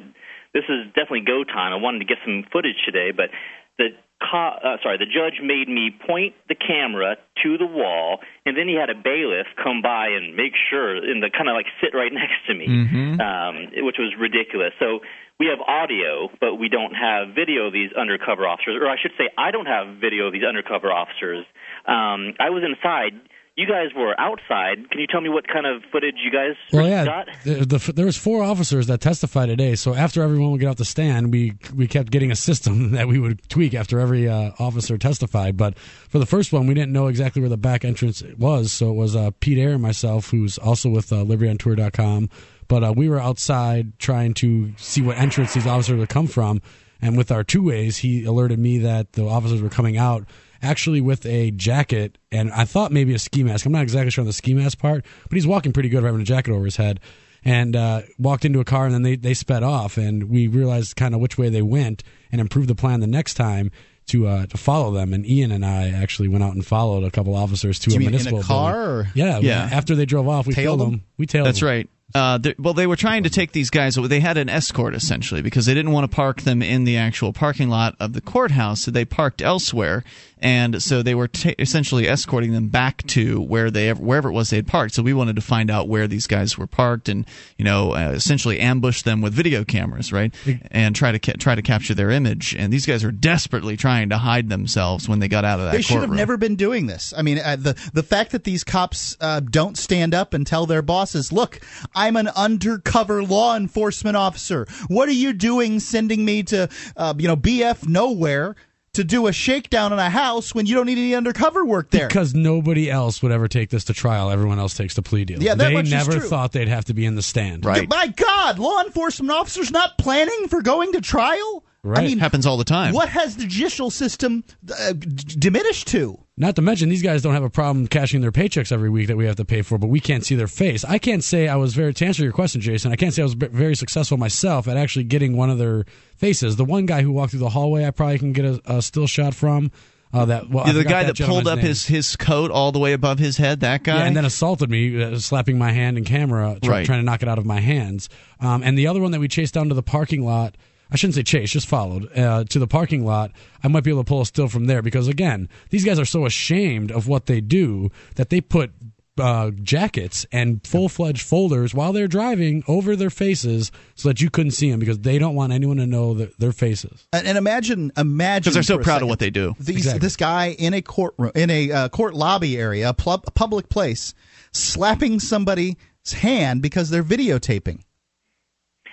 this 0.53 0.65
is 0.69 0.87
definitely 0.95 1.23
go 1.27 1.45
time. 1.45 1.73
I 1.73 1.77
wanted 1.77 2.01
to 2.01 2.05
get 2.05 2.19
some 2.25 2.45
footage 2.51 2.79
today, 2.85 3.11
but 3.11 3.31
the 3.79 3.91
co- 4.31 4.57
uh, 4.63 4.77
sorry, 4.83 4.97
the 4.99 5.07
judge 5.07 5.41
made 5.43 5.69
me 5.69 5.91
point 6.07 6.35
the 6.49 6.55
camera 6.55 7.17
to 7.43 7.59
the 7.59 7.67
wall, 7.67 8.21
and 8.47 8.57
then 8.57 8.69
he 8.69 8.75
had 8.75 8.91
a 8.91 8.95
bailiff 8.95 9.47
come 9.63 9.83
by 9.83 10.09
and 10.09 10.35
make 10.37 10.53
sure, 10.71 10.97
and 10.97 11.23
the 11.23 11.31
kind 11.31 11.49
of 11.49 11.55
like 11.55 11.67
sit 11.81 11.95
right 11.95 12.13
next 12.23 12.41
to 12.49 12.55
me, 12.55 12.67
Mhm. 12.67 13.21
um, 13.21 13.85
which 13.85 13.97
was 13.99 14.15
ridiculous. 14.19 14.73
So 14.79 15.01
we 15.39 15.47
have 15.47 15.61
audio, 15.61 16.31
but 16.41 16.57
we 16.57 16.69
don't 16.69 16.95
have 16.95 17.35
video 17.35 17.67
of 17.67 17.73
these 17.73 17.93
undercover 17.93 18.47
officers, 18.47 18.81
or 18.81 18.89
I 18.89 18.97
should 18.97 19.13
say, 19.19 19.29
I 19.37 19.51
don't 19.51 19.67
have 19.67 19.97
video 20.01 20.27
of 20.29 20.33
these 20.33 20.45
undercover 20.45 20.93
officers. 20.93 21.45
Um, 21.87 22.35
I 22.41 22.51
was 22.51 22.63
inside. 22.65 23.15
You 23.57 23.69
guys 23.69 23.95
were 23.97 24.19
outside. 24.19 24.91
Can 24.91 25.01
you 25.01 25.07
tell 25.07 25.21
me 25.21 25.29
what 25.29 25.47
kind 25.47 25.65
of 25.65 25.83
footage 25.93 26.17
you 26.25 26.33
guys 26.33 26.57
Well, 26.73 26.89
yeah, 26.89 27.05
got? 27.05 27.29
the, 27.45 27.65
the, 27.79 27.93
there 27.93 28.05
was 28.05 28.17
four 28.17 28.43
officers 28.43 28.89
that 28.89 29.01
testified 29.01 29.49
today. 29.49 29.77
So 29.77 29.95
after 29.95 30.23
everyone 30.25 30.51
would 30.51 30.61
get 30.61 30.69
off 30.71 30.77
the 30.77 30.85
stand, 30.85 31.31
we 31.31 31.55
we 31.73 31.87
kept 31.87 32.11
getting 32.11 32.33
a 32.33 32.37
system 32.37 32.91
that 32.93 33.07
we 33.07 33.21
would 33.21 33.49
tweak 33.49 33.73
after 33.73 34.01
every 34.01 34.29
uh, 34.29 34.51
officer 34.59 34.99
testified. 34.99 35.57
But 35.57 35.79
for 35.79 36.19
the 36.19 36.27
first 36.27 36.53
one, 36.53 36.67
we 36.67 36.75
didn't 36.75 36.93
know 36.93 37.07
exactly 37.07 37.41
where 37.43 37.49
the 37.49 37.57
back 37.57 37.85
entrance 37.85 38.25
was, 38.37 38.73
so 38.73 38.91
it 38.91 38.95
was 38.95 39.15
uh, 39.15 39.31
Pete 39.39 39.59
Eyre 39.59 39.75
and 39.75 39.83
myself, 39.83 40.31
who's 40.31 40.59
also 40.59 40.89
with 40.91 41.13
uh, 41.13 41.17
LibertyOnTour.com. 41.19 42.31
But 42.67 42.83
uh, 42.83 42.93
we 42.97 43.09
were 43.09 43.21
outside 43.21 44.01
trying 44.01 44.35
to 44.35 44.73
see 44.79 45.01
what 45.01 45.17
entrance 45.17 45.55
these 45.55 45.67
officers 45.67 46.01
would 46.01 46.09
come 46.09 46.27
from, 46.27 46.61
and 47.01 47.17
with 47.17 47.31
our 47.31 47.45
two 47.45 47.63
ways, 47.63 47.99
he 47.99 48.25
alerted 48.25 48.59
me 48.59 48.79
that 48.79 49.13
the 49.13 49.25
officers 49.29 49.63
were 49.63 49.69
coming 49.69 49.97
out 49.97 50.27
actually 50.65 51.01
with 51.01 51.25
a 51.27 51.51
jacket 51.53 52.19
and 52.33 52.51
I 52.53 52.65
thought 52.65 52.91
maybe 52.93 53.15
a 53.15 53.19
ski 53.19 53.43
mask. 53.45 53.67
I'm 53.67 53.73
not 53.73 53.83
exactly 53.83 54.11
sure 54.11 54.23
on 54.23 54.27
the 54.27 54.33
ski 54.33 54.55
mask 54.55 54.79
part, 54.79 55.05
but 55.29 55.35
he's 55.37 55.47
walking 55.47 55.73
pretty 55.73 55.89
good 55.89 56.03
having 56.03 56.21
a 56.21 56.25
jacket 56.25 56.53
over 56.53 56.65
his 56.65 56.77
head. 56.77 57.01
And 57.47 57.77
uh, 57.77 58.01
walked 58.19 58.47
into 58.47 58.61
a 58.61 58.65
car, 58.65 58.87
and 58.87 58.95
then 58.95 59.03
they, 59.03 59.17
they 59.17 59.35
sped 59.35 59.63
off, 59.63 59.99
and 59.99 60.31
we 60.31 60.47
realized 60.49 60.97
kind 60.97 61.15
of 61.15 61.21
which 61.21 61.37
way 61.37 61.51
they 61.51 61.61
went, 61.61 62.03
and 62.33 62.41
improved 62.41 62.71
the 62.71 62.75
plan 62.75 63.01
the 63.01 63.07
next 63.07 63.35
time 63.35 63.71
to 64.07 64.27
uh, 64.27 64.47
to 64.47 64.57
follow 64.57 64.93
them. 64.93 65.13
And 65.13 65.27
Ian 65.27 65.53
and 65.53 65.63
I 65.63 65.91
actually 65.91 66.29
went 66.29 66.43
out 66.43 66.55
and 66.55 66.65
followed 66.65 67.05
a 67.05 67.11
couple 67.11 67.35
officers 67.35 67.79
to 67.81 67.91
Do 67.91 67.97
a 67.97 67.99
mean 67.99 68.09
in 68.09 68.15
a 68.15 68.17
municipal 68.17 68.43
car, 68.43 68.95
building. 69.03 69.13
Yeah, 69.15 69.39
Yeah. 69.41 69.69
After 69.71 69.95
they 69.95 70.07
drove 70.07 70.27
off, 70.27 70.47
we 70.47 70.55
Tailed 70.55 70.79
tailed 70.79 70.81
them? 70.81 70.91
them. 70.93 71.05
We 71.19 71.27
tailed 71.27 71.47
That's 71.47 71.61
them. 71.61 71.69
right. 71.69 71.89
Uh, 72.15 72.39
well, 72.59 72.75
they 72.75 72.87
were 72.87 72.95
trying 72.97 73.25
to 73.25 73.31
take 73.31 73.51
these 73.51 73.71
guys. 73.71 73.97
They 73.97 74.21
had 74.21 74.37
an 74.37 74.49
escort 74.49 74.95
essentially 74.95 75.43
because 75.43 75.67
they 75.67 75.75
didn't 75.75 75.91
want 75.91 76.09
to 76.09 76.15
park 76.15 76.43
them 76.43 76.63
in 76.63 76.85
the 76.85 76.97
actual 76.97 77.33
parking 77.33 77.69
lot 77.69 77.97
of 77.99 78.13
the 78.13 78.21
courthouse, 78.21 78.83
so 78.83 78.93
they 78.93 79.05
parked 79.05 79.43
elsewhere, 79.43 80.05
and 80.39 80.81
so 80.81 81.03
they 81.03 81.15
were 81.17 81.27
ta 81.27 81.51
essentially 81.59 82.07
escorting 82.07 82.53
them 82.53 82.69
back 82.69 83.03
to 83.09 83.41
where 83.41 83.69
they 83.69 83.93
wherever 83.93 84.29
it 84.29 84.33
was 84.33 84.51
they 84.51 84.57
had 84.57 84.67
parked. 84.69 84.95
So 84.95 85.03
we 85.03 85.13
wanted 85.13 85.35
to 85.37 85.43
find 85.43 85.71
out 85.73 85.89
where 85.89 86.07
these 86.07 86.29
guys 86.29 86.57
were 86.57 86.69
parked, 86.69 87.09
and 87.09 87.27
you 87.59 87.65
know, 87.65 87.95
uh, 87.95 88.13
essentially 88.15 88.61
ambush 88.61 89.03
them 89.03 89.21
with 89.21 89.35
video 89.35 89.65
cameras, 89.65 90.13
right, 90.13 90.33
and 90.71 90.95
try 90.95 91.11
to 91.11 91.19
ca- 91.19 91.39
try 91.39 91.57
to 91.57 91.63
capture 91.63 91.95
their 91.95 92.11
image. 92.11 92.55
And 92.57 92.73
these 92.73 92.87
guys 92.87 93.03
were 93.03 93.11
desperately 93.11 93.77
trying 93.77 94.11
to 94.11 94.19
hide 94.19 94.49
themselves 94.51 95.09
when 95.09 95.19
they 95.19 95.27
got 95.27 95.45
out 95.45 95.59
of 95.59 95.65
that. 95.67 95.73
They 95.73 95.83
should 95.83 96.01
have 96.03 96.11
never 96.11 96.37
been 96.37 96.55
doing 96.55 96.87
this. 96.87 97.13
I 97.17 97.23
mean, 97.23 97.41
uh, 97.41 97.57
the 97.57 97.91
the 97.93 98.05
fact 98.05 98.31
that 98.33 98.45
these 98.45 98.63
cops 98.63 99.17
uh, 99.21 99.41
don't 99.41 99.77
stand 99.77 100.15
up 100.15 100.33
and 100.33 100.47
tell 100.47 100.67
their 100.67 100.83
bosses, 100.83 101.33
"Look, 101.33 101.59
I'm 102.05 102.17
an 102.17 102.29
undercover 102.29 103.23
law 103.25 103.57
enforcement 103.57 104.17
officer. 104.17 104.67
What 104.89 105.09
are 105.09 105.13
you 105.13 105.33
doing, 105.33 105.81
sending 105.81 106.25
me 106.25 106.43
to, 106.45 106.69
uh, 106.97 107.15
you 107.17 107.27
know, 107.29 107.37
BF 107.37 107.89
nowhere 107.89 108.57
to 108.93 109.03
do 109.03 109.27
a 109.27 109.33
shakedown 109.33 109.93
in 109.93 109.99
a 109.99 110.11
house 110.11 110.55
when 110.55 110.67
you 110.67 110.75
don't 110.75 110.87
need 110.87 110.99
any 110.99 111.15
undercover 111.15 111.65
work 111.65 111.91
there?" 111.91 112.07
Because 112.09 112.35
nobody 112.35 112.91
else 112.91 113.23
would 113.23 113.33
ever 113.33 113.49
take 113.49 113.71
this 113.71 113.85
to 113.85 113.95
trial. 113.95 114.31
Everyone 114.31 114.59
else 114.59 114.75
takes 114.75 114.95
the 114.95 115.03
plea 115.03 115.25
deal. 115.25 115.43
Yeah, 115.43 115.55
that 115.55 115.69
they 115.69 115.75
much 115.75 115.87
is 115.87 115.93
never 115.93 116.19
true. 116.19 116.29
thought 116.29 116.53
they'd 116.53 116.69
have 116.69 116.85
to 116.87 116.95
be 116.95 117.07
in 117.07 117.15
the 117.15 117.23
stand. 117.23 117.65
Right. 117.65 117.89
My 117.89 118.09
God, 118.09 118.59
law 118.59 118.83
enforcement 118.83 119.31
officers 119.33 119.71
not 119.71 119.97
planning 119.97 120.49
for 120.49 120.61
going 120.61 120.93
to 120.93 121.01
trial. 121.01 121.65
Right. 121.83 122.01
I 122.01 122.07
mean, 122.07 122.19
happens 122.19 122.47
all 122.47 122.57
the 122.57 122.65
time. 122.65 122.95
what 122.95 123.09
has 123.09 123.37
the 123.37 123.47
judicial 123.47 123.91
system 123.91 124.45
uh, 124.79 124.93
d- 124.93 125.37
diminished 125.39 125.87
to? 125.89 126.19
Not 126.37 126.57
to 126.57 126.63
mention, 126.63 126.89
these 126.89 127.03
guys 127.03 127.23
don't 127.23 127.35
have 127.35 127.45
a 127.45 127.51
problem 127.51 127.87
cashing 127.87 128.21
their 128.21 128.33
paychecks 128.33 128.73
every 128.73 128.91
week 128.91 129.07
that 129.07 129.17
we 129.17 129.25
have 129.27 129.37
to 129.37 129.45
pay 129.45 129.63
for, 129.63 129.79
but 129.79 129.87
we 129.87 130.01
can't 130.01 130.25
see 130.27 130.35
their 130.35 130.49
face. 130.49 130.85
I 130.85 130.99
can't 130.99 131.23
say 131.23 131.47
I 131.47 131.55
was 131.55 131.75
very, 131.75 131.95
to 131.95 132.07
answer 132.07 132.25
your 132.25 132.33
question, 132.33 132.61
Jason, 132.61 132.91
I 132.91 132.97
can't 132.97 133.15
say 133.15 133.23
I 133.23 133.25
was 133.25 133.35
very 133.35 133.77
successful 133.77 134.17
myself 134.19 134.67
at 134.67 134.77
actually 134.77 135.05
getting 135.05 135.37
one 135.37 135.49
of 135.49 135.59
their 135.59 135.85
faces. 136.17 136.57
The 136.57 136.65
one 136.65 136.87
guy 136.87 137.03
who 137.03 137.13
walked 137.13 137.31
through 137.31 137.41
the 137.41 137.51
hallway, 137.51 137.85
I 137.87 137.93
probably 137.93 138.19
can 138.19 138.33
get 138.33 138.45
a, 138.47 138.61
a 138.67 138.83
still 138.83 139.07
shot 139.07 139.33
from. 139.35 139.71
Uh, 140.13 140.25
that 140.25 140.49
well, 140.49 140.73
the 140.73 140.85
guy 140.85 141.05
that, 141.05 141.19
pulled 141.19 141.49
up 141.49 141.59
name. 141.59 141.67
his, 141.67 141.87
his 141.87 142.15
coat 142.15 142.51
all 142.53 142.71
the 142.71 142.79
way 142.79 142.93
above 142.93 143.19
his 143.19 143.37
head, 143.37 143.61
that 143.61 143.83
guy. 143.83 143.99
Yeah, 143.99 144.05
and 144.07 144.17
then 144.17 144.25
assaulted 144.25 144.71
me, 144.71 145.03
uh, 145.03 145.19
slapping 145.19 145.59
my 145.59 145.73
hand 145.73 145.97
and 145.97 146.07
camera, 146.07 146.57
try, 146.63 146.71
Right. 146.71 146.87
trying 146.87 147.01
to 147.01 147.05
knock 147.05 147.23
it 147.23 147.29
out 147.29 147.39
of 147.39 147.47
my 147.47 147.59
hands. 147.61 148.09
Um, 148.41 148.63
and 148.63 148.79
the 148.79 148.87
other 148.89 149.01
one 149.01 149.11
that 149.11 149.21
we 149.21 149.27
chased 149.27 149.55
down 149.55 149.69
to 149.71 149.75
the 149.75 149.83
parking 149.83 150.25
lot, 150.25 150.57
I 150.91 150.97
shouldn't 150.97 151.15
say 151.15 151.23
chase, 151.23 151.51
just 151.51 151.67
followed 151.67 152.17
uh, 152.17 152.45
to 152.45 152.59
the 152.59 152.67
parking 152.67 153.05
lot. 153.05 153.33
I 153.63 153.69
might 153.69 153.85
be 153.85 153.91
able 153.91 154.05
to 154.05 154.09
pull 154.09 154.21
a 154.21 154.27
still 154.27 154.49
from 154.49 154.67
there 154.67 154.83
because 154.83 155.09
again, 155.09 155.49
these 155.71 155.85
guys 155.85 155.99
are 155.99 156.05
so 156.05 156.27
ashamed 156.27 156.93
of 156.93 157.09
what 157.09 157.27
they 157.27 157.41
do 157.41 157.91
that 158.17 158.31
they 158.31 158.41
put 158.41 158.73
uh, 159.19 159.51
jackets 159.63 160.27
and 160.33 160.67
full 160.67 160.89
fledged 160.89 161.23
folders 161.23 161.73
while 161.75 161.93
they're 161.93 162.09
driving 162.09 162.65
over 162.67 162.97
their 162.97 163.11
faces 163.11 163.71
so 163.95 164.09
that 164.09 164.21
you 164.21 164.31
couldn't 164.31 164.53
see 164.53 164.71
them 164.71 164.81
because 164.81 164.99
they 165.01 165.19
don't 165.19 165.35
want 165.35 165.53
anyone 165.53 165.77
to 165.77 165.87
know 165.87 166.15
that 166.15 166.39
their 166.39 166.53
faces. 166.53 167.07
And, 167.13 167.27
and 167.27 167.39
imagine, 167.39 167.93
imagine 167.97 168.53
because 168.53 168.55
they're 168.55 168.63
so 168.63 168.83
proud 168.83 168.97
second, 168.97 169.03
of 169.05 169.09
what 169.11 169.19
they 169.21 169.31
do. 169.31 169.55
These, 169.59 169.77
Exactly. 169.77 170.01
This 170.01 170.17
guy 170.17 170.51
in 170.51 170.75
a 170.75 170.83
courtroom, 170.83 171.33
in 171.35 171.51
a 171.51 171.71
uh, 171.71 171.89
court 171.91 172.15
lobby 172.15 172.57
area, 172.59 172.89
a, 172.89 172.95
pub- 172.95 173.25
a 173.27 173.31
public 173.31 173.69
place, 173.69 174.15
slapping 174.53 175.21
somebody's 175.21 175.77
hand 176.13 176.63
because 176.63 176.91
they're 176.91 177.05
videotaping. 177.05 177.81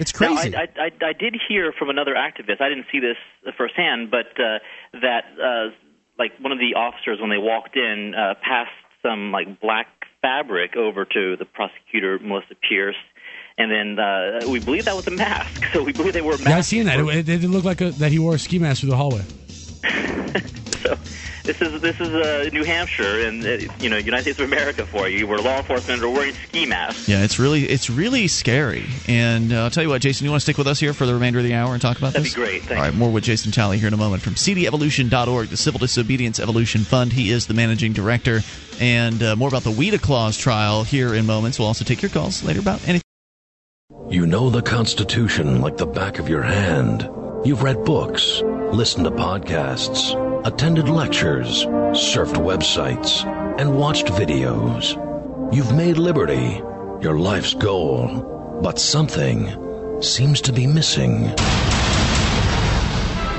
It's 0.02 0.20
Now, 0.20 0.36
crazy. 0.36 0.56
I, 0.56 0.62
I, 0.62 0.86
I, 0.86 1.10
I 1.10 1.14
did 1.14 1.38
hear 1.48 1.72
from 1.78 1.92
another 1.92 2.16
activist. 2.16 2.60
I 2.60 2.70
didn't 2.70 2.88
see 2.92 3.00
this 3.00 3.18
firsthand, 3.56 4.10
but 4.10 4.34
uh, 4.42 4.58
that 5.00 5.26
uh, 5.40 5.76
like 6.18 6.32
one 6.40 6.52
of 6.52 6.58
the 6.58 6.74
officers 6.76 7.20
when 7.22 7.30
they 7.30 7.38
walked 7.38 7.78
in 7.78 8.16
uh, 8.16 8.34
passed 8.42 8.72
some 9.04 9.32
like 9.32 9.62
black 9.62 9.88
fabric 10.22 10.76
over 10.76 11.06
to 11.06 11.38
the 11.38 11.46
prosecutor 11.46 12.18
Melissa 12.20 12.56
Pierce, 12.68 12.96
and 13.60 13.72
then 13.72 14.04
uh, 14.04 14.50
we 14.50 14.60
believe 14.60 14.86
that 14.86 14.96
was 14.96 15.06
a 15.06 15.12
mask. 15.12 15.50
So 15.72 15.84
we 15.84 15.94
believe 15.94 16.14
they 16.14 16.22
were. 16.22 16.38
Yeah, 16.42 16.58
I 16.58 16.62
seen 16.62 16.88
that. 16.88 17.00
It, 17.00 17.30
it, 17.30 17.44
it 17.44 17.48
looked 17.48 17.66
like 17.66 17.82
a, 17.82 17.92
that 17.92 18.12
he 18.12 18.18
wore 18.18 18.34
a 18.34 18.40
ski 18.40 18.58
mask 18.58 18.82
through 18.82 18.90
the 18.90 18.98
hallway. 18.98 19.24
So 20.82 20.98
this 21.44 21.62
is 21.62 21.82
this 21.82 22.00
is 22.00 22.10
uh, 22.10 22.50
New 22.54 22.64
Hampshire 22.64 23.28
and 23.28 23.46
uh, 23.46 23.74
you 23.80 23.90
know 23.90 23.98
United 23.98 24.24
States 24.24 24.40
of 24.40 24.46
America 24.46 24.86
for 24.86 25.08
you, 25.08 25.28
where 25.28 25.40
law 25.40 25.58
enforcement 25.58 26.02
are 26.02 26.10
wearing 26.10 26.34
ski 26.34 26.66
masks. 26.66 27.08
Yeah, 27.08 27.24
it's 27.24 27.40
really 27.40 27.64
it's 27.64 27.90
really 27.90 28.28
scary. 28.28 28.86
And 29.08 29.52
uh, 29.52 29.64
I'll 29.64 29.70
tell 29.70 29.84
you 29.84 29.90
what, 29.90 30.02
Jason, 30.02 30.26
you 30.26 30.32
want 30.32 30.42
to 30.42 30.44
stick 30.44 30.58
with 30.58 30.68
us 30.68 30.80
here 30.80 30.94
for 30.94 31.06
the 31.06 31.14
remainder 31.14 31.40
of 31.40 31.46
the 31.46 31.54
hour 31.54 31.74
and 31.74 31.82
talk 31.82 31.98
about 31.98 32.14
this? 32.14 32.34
That'd 32.34 32.36
be 32.36 32.52
great. 32.52 32.62
Thanks. 32.64 32.80
All 32.80 32.88
right, 32.88 32.94
more 32.94 33.12
with 33.12 33.24
Jason 33.24 33.52
Talley 33.52 33.78
here 33.78 33.88
in 33.88 33.94
a 33.94 33.98
moment 33.98 34.22
from 34.22 34.36
cdevolution.org, 34.36 35.48
the 35.50 35.58
Civil 35.58 35.80
Disobedience 35.80 36.40
Evolution 36.40 36.82
Fund. 36.82 37.14
He 37.14 37.32
is 37.32 37.48
the 37.48 37.54
managing 37.54 37.94
director. 37.94 38.42
And 38.80 39.22
uh, 39.22 39.36
more 39.36 39.48
about 39.48 39.64
the 39.64 39.72
Weeda 39.72 40.02
Claus 40.02 40.38
trial 40.38 40.84
here 40.84 41.14
in 41.14 41.26
moments. 41.26 41.60
We'll 41.60 41.68
also 41.68 41.86
take 41.86 42.02
your 42.02 42.10
calls 42.10 42.44
later 42.44 42.60
about 42.60 42.82
anything. 42.88 43.02
You 44.10 44.26
know 44.26 44.50
the 44.50 44.62
Constitution 44.62 45.62
like 45.62 45.78
the 45.78 45.86
back 45.86 46.20
of 46.20 46.28
your 46.28 46.42
hand. 46.42 47.08
You've 47.46 47.64
read 47.64 47.84
books, 47.86 48.42
listened 48.72 49.06
to 49.06 49.12
podcasts, 49.12 50.14
attended 50.44 50.90
lectures, 50.90 51.66
surfed 51.94 52.36
websites, 52.36 53.26
and 53.60 53.78
watched 53.78 54.08
videos. 54.08 54.98
You've 55.54 55.74
made 55.74 55.98
liberty 55.98 56.62
your 57.02 57.18
life's 57.18 57.56
goal, 57.56 58.60
but 58.62 58.78
something 58.80 60.02
seems 60.02 60.40
to 60.42 60.54
be 60.54 60.68
missing. 60.68 61.30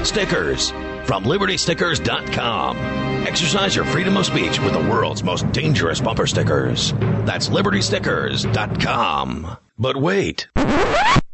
Stickers 0.05 0.71
from 1.05 1.23
libertystickers.com. 1.25 2.77
Exercise 3.27 3.77
your 3.77 3.85
freedom 3.87 4.17
of 4.17 4.27
speech 4.27 4.59
with 4.61 4.73
the 4.73 4.81
world's 4.81 5.23
most 5.23 5.51
dangerous 5.53 6.01
bumper 6.01 6.27
stickers. 6.27 6.93
That's 7.25 7.49
libertystickers.com. 7.49 9.57
But 9.79 9.97
wait. 9.97 10.49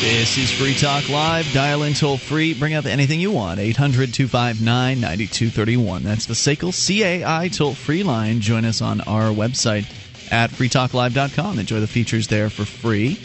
This 0.00 0.38
is 0.38 0.50
Free 0.50 0.72
Talk 0.72 1.10
Live. 1.10 1.52
Dial 1.52 1.82
in 1.82 1.92
toll 1.92 2.16
free. 2.16 2.54
Bring 2.54 2.72
up 2.72 2.86
anything 2.86 3.20
you 3.20 3.30
want. 3.30 3.60
800 3.60 4.14
259 4.14 4.98
9231. 4.98 6.02
That's 6.02 6.24
the 6.24 6.32
SACL 6.32 6.72
CAI 6.72 7.48
toll 7.48 7.74
free 7.74 8.02
line. 8.02 8.40
Join 8.40 8.64
us 8.64 8.80
on 8.80 9.02
our 9.02 9.24
website 9.24 9.84
at 10.32 10.48
freetalklive.com. 10.48 11.58
Enjoy 11.58 11.80
the 11.80 11.86
features 11.86 12.28
there 12.28 12.48
for 12.48 12.64
free. 12.64 13.20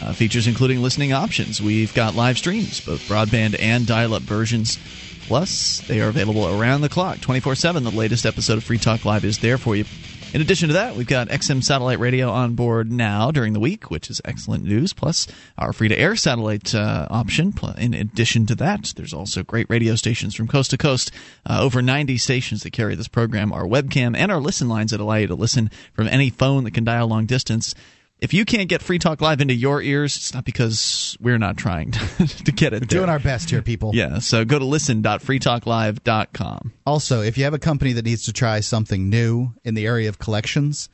Uh, 0.00 0.12
features 0.12 0.46
including 0.46 0.80
listening 0.80 1.12
options. 1.12 1.60
We've 1.60 1.92
got 1.94 2.14
live 2.14 2.38
streams, 2.38 2.80
both 2.80 3.00
broadband 3.08 3.56
and 3.58 3.84
dial 3.84 4.14
up 4.14 4.22
versions. 4.22 4.78
Plus, 5.26 5.80
they 5.88 6.00
are 6.00 6.08
available 6.08 6.46
around 6.60 6.82
the 6.82 6.88
clock, 6.88 7.20
24 7.20 7.56
7. 7.56 7.82
The 7.82 7.90
latest 7.90 8.24
episode 8.24 8.56
of 8.56 8.62
Free 8.62 8.78
Talk 8.78 9.04
Live 9.04 9.24
is 9.24 9.38
there 9.38 9.58
for 9.58 9.74
you. 9.74 9.84
In 10.32 10.40
addition 10.40 10.68
to 10.68 10.74
that, 10.74 10.94
we've 10.94 11.08
got 11.08 11.28
XM 11.28 11.60
satellite 11.60 11.98
radio 11.98 12.30
on 12.30 12.54
board 12.54 12.92
now 12.92 13.32
during 13.32 13.52
the 13.52 13.58
week, 13.58 13.90
which 13.90 14.08
is 14.08 14.20
excellent 14.24 14.62
news. 14.62 14.92
Plus, 14.92 15.26
our 15.58 15.72
free 15.72 15.88
to 15.88 15.98
air 15.98 16.14
satellite 16.14 16.72
uh, 16.72 17.08
option. 17.10 17.52
In 17.76 17.94
addition 17.94 18.46
to 18.46 18.54
that, 18.54 18.92
there's 18.94 19.12
also 19.12 19.42
great 19.42 19.68
radio 19.68 19.96
stations 19.96 20.36
from 20.36 20.46
coast 20.46 20.70
to 20.70 20.78
coast. 20.78 21.10
Uh, 21.44 21.58
over 21.60 21.82
90 21.82 22.16
stations 22.18 22.62
that 22.62 22.72
carry 22.72 22.94
this 22.94 23.08
program, 23.08 23.52
our 23.52 23.64
webcam, 23.64 24.16
and 24.16 24.30
our 24.30 24.40
listen 24.40 24.68
lines 24.68 24.92
that 24.92 25.00
allow 25.00 25.16
you 25.16 25.26
to 25.26 25.34
listen 25.34 25.68
from 25.94 26.06
any 26.06 26.30
phone 26.30 26.62
that 26.62 26.74
can 26.74 26.84
dial 26.84 27.08
long 27.08 27.26
distance. 27.26 27.74
If 28.20 28.34
you 28.34 28.44
can't 28.44 28.68
get 28.68 28.82
Free 28.82 28.98
Talk 28.98 29.22
Live 29.22 29.40
into 29.40 29.54
your 29.54 29.80
ears, 29.80 30.14
it's 30.16 30.34
not 30.34 30.44
because 30.44 31.16
we're 31.20 31.38
not 31.38 31.56
trying 31.56 31.92
to, 31.92 32.26
to 32.44 32.52
get 32.52 32.74
it. 32.74 32.82
We're 32.82 32.86
doing 32.86 33.08
our 33.08 33.18
best 33.18 33.48
here, 33.48 33.62
people. 33.62 33.92
Yeah, 33.94 34.18
so 34.18 34.44
go 34.44 34.58
to 34.58 34.64
listen.freetalklive.com. 34.64 36.72
Also, 36.84 37.22
if 37.22 37.38
you 37.38 37.44
have 37.44 37.54
a 37.54 37.58
company 37.58 37.94
that 37.94 38.04
needs 38.04 38.26
to 38.26 38.34
try 38.34 38.60
something 38.60 39.08
new 39.08 39.54
in 39.64 39.72
the 39.72 39.86
area 39.86 40.10
of 40.10 40.18
collections, 40.18 40.90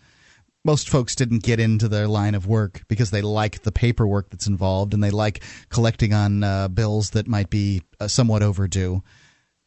most 0.65 0.89
folks 0.89 1.17
didn't 1.17 1.43
get 1.43 1.59
into 1.59 1.89
their 1.89 2.07
line 2.07 2.37
of 2.37 2.47
work 2.47 2.83
because 2.87 3.11
they 3.11 3.23
like 3.23 3.63
the 3.63 3.73
paperwork 3.73 4.31
that's 4.31 4.47
involved 4.47 4.95
and 4.95 5.03
they 5.03 5.11
like 5.11 5.43
collecting 5.69 6.13
on 6.13 6.45
uh, 6.45 6.69
bills 6.69 7.11
that 7.11 7.27
might 7.27 7.51
be 7.51 7.83
uh, 7.99 8.07
somewhat 8.07 8.45
overdue. 8.45 9.03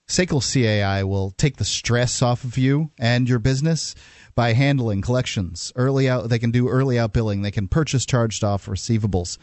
SACL 0.09 0.41
CAI 0.41 1.03
will 1.03 1.29
take 1.31 1.57
the 1.57 1.63
stress 1.63 2.23
off 2.23 2.43
of 2.43 2.57
you 2.57 2.89
and 2.97 3.29
your 3.29 3.37
business 3.37 3.93
by 4.33 4.53
handling 4.53 5.01
collections. 5.01 5.71
Early 5.75 6.09
out, 6.09 6.29
they 6.29 6.39
can 6.39 6.49
do 6.49 6.67
early 6.67 6.97
out 6.97 7.13
billing. 7.13 7.43
They 7.43 7.51
can 7.51 7.67
purchase 7.67 8.07
charged 8.07 8.43
off 8.43 8.65
receivables. 8.65 9.37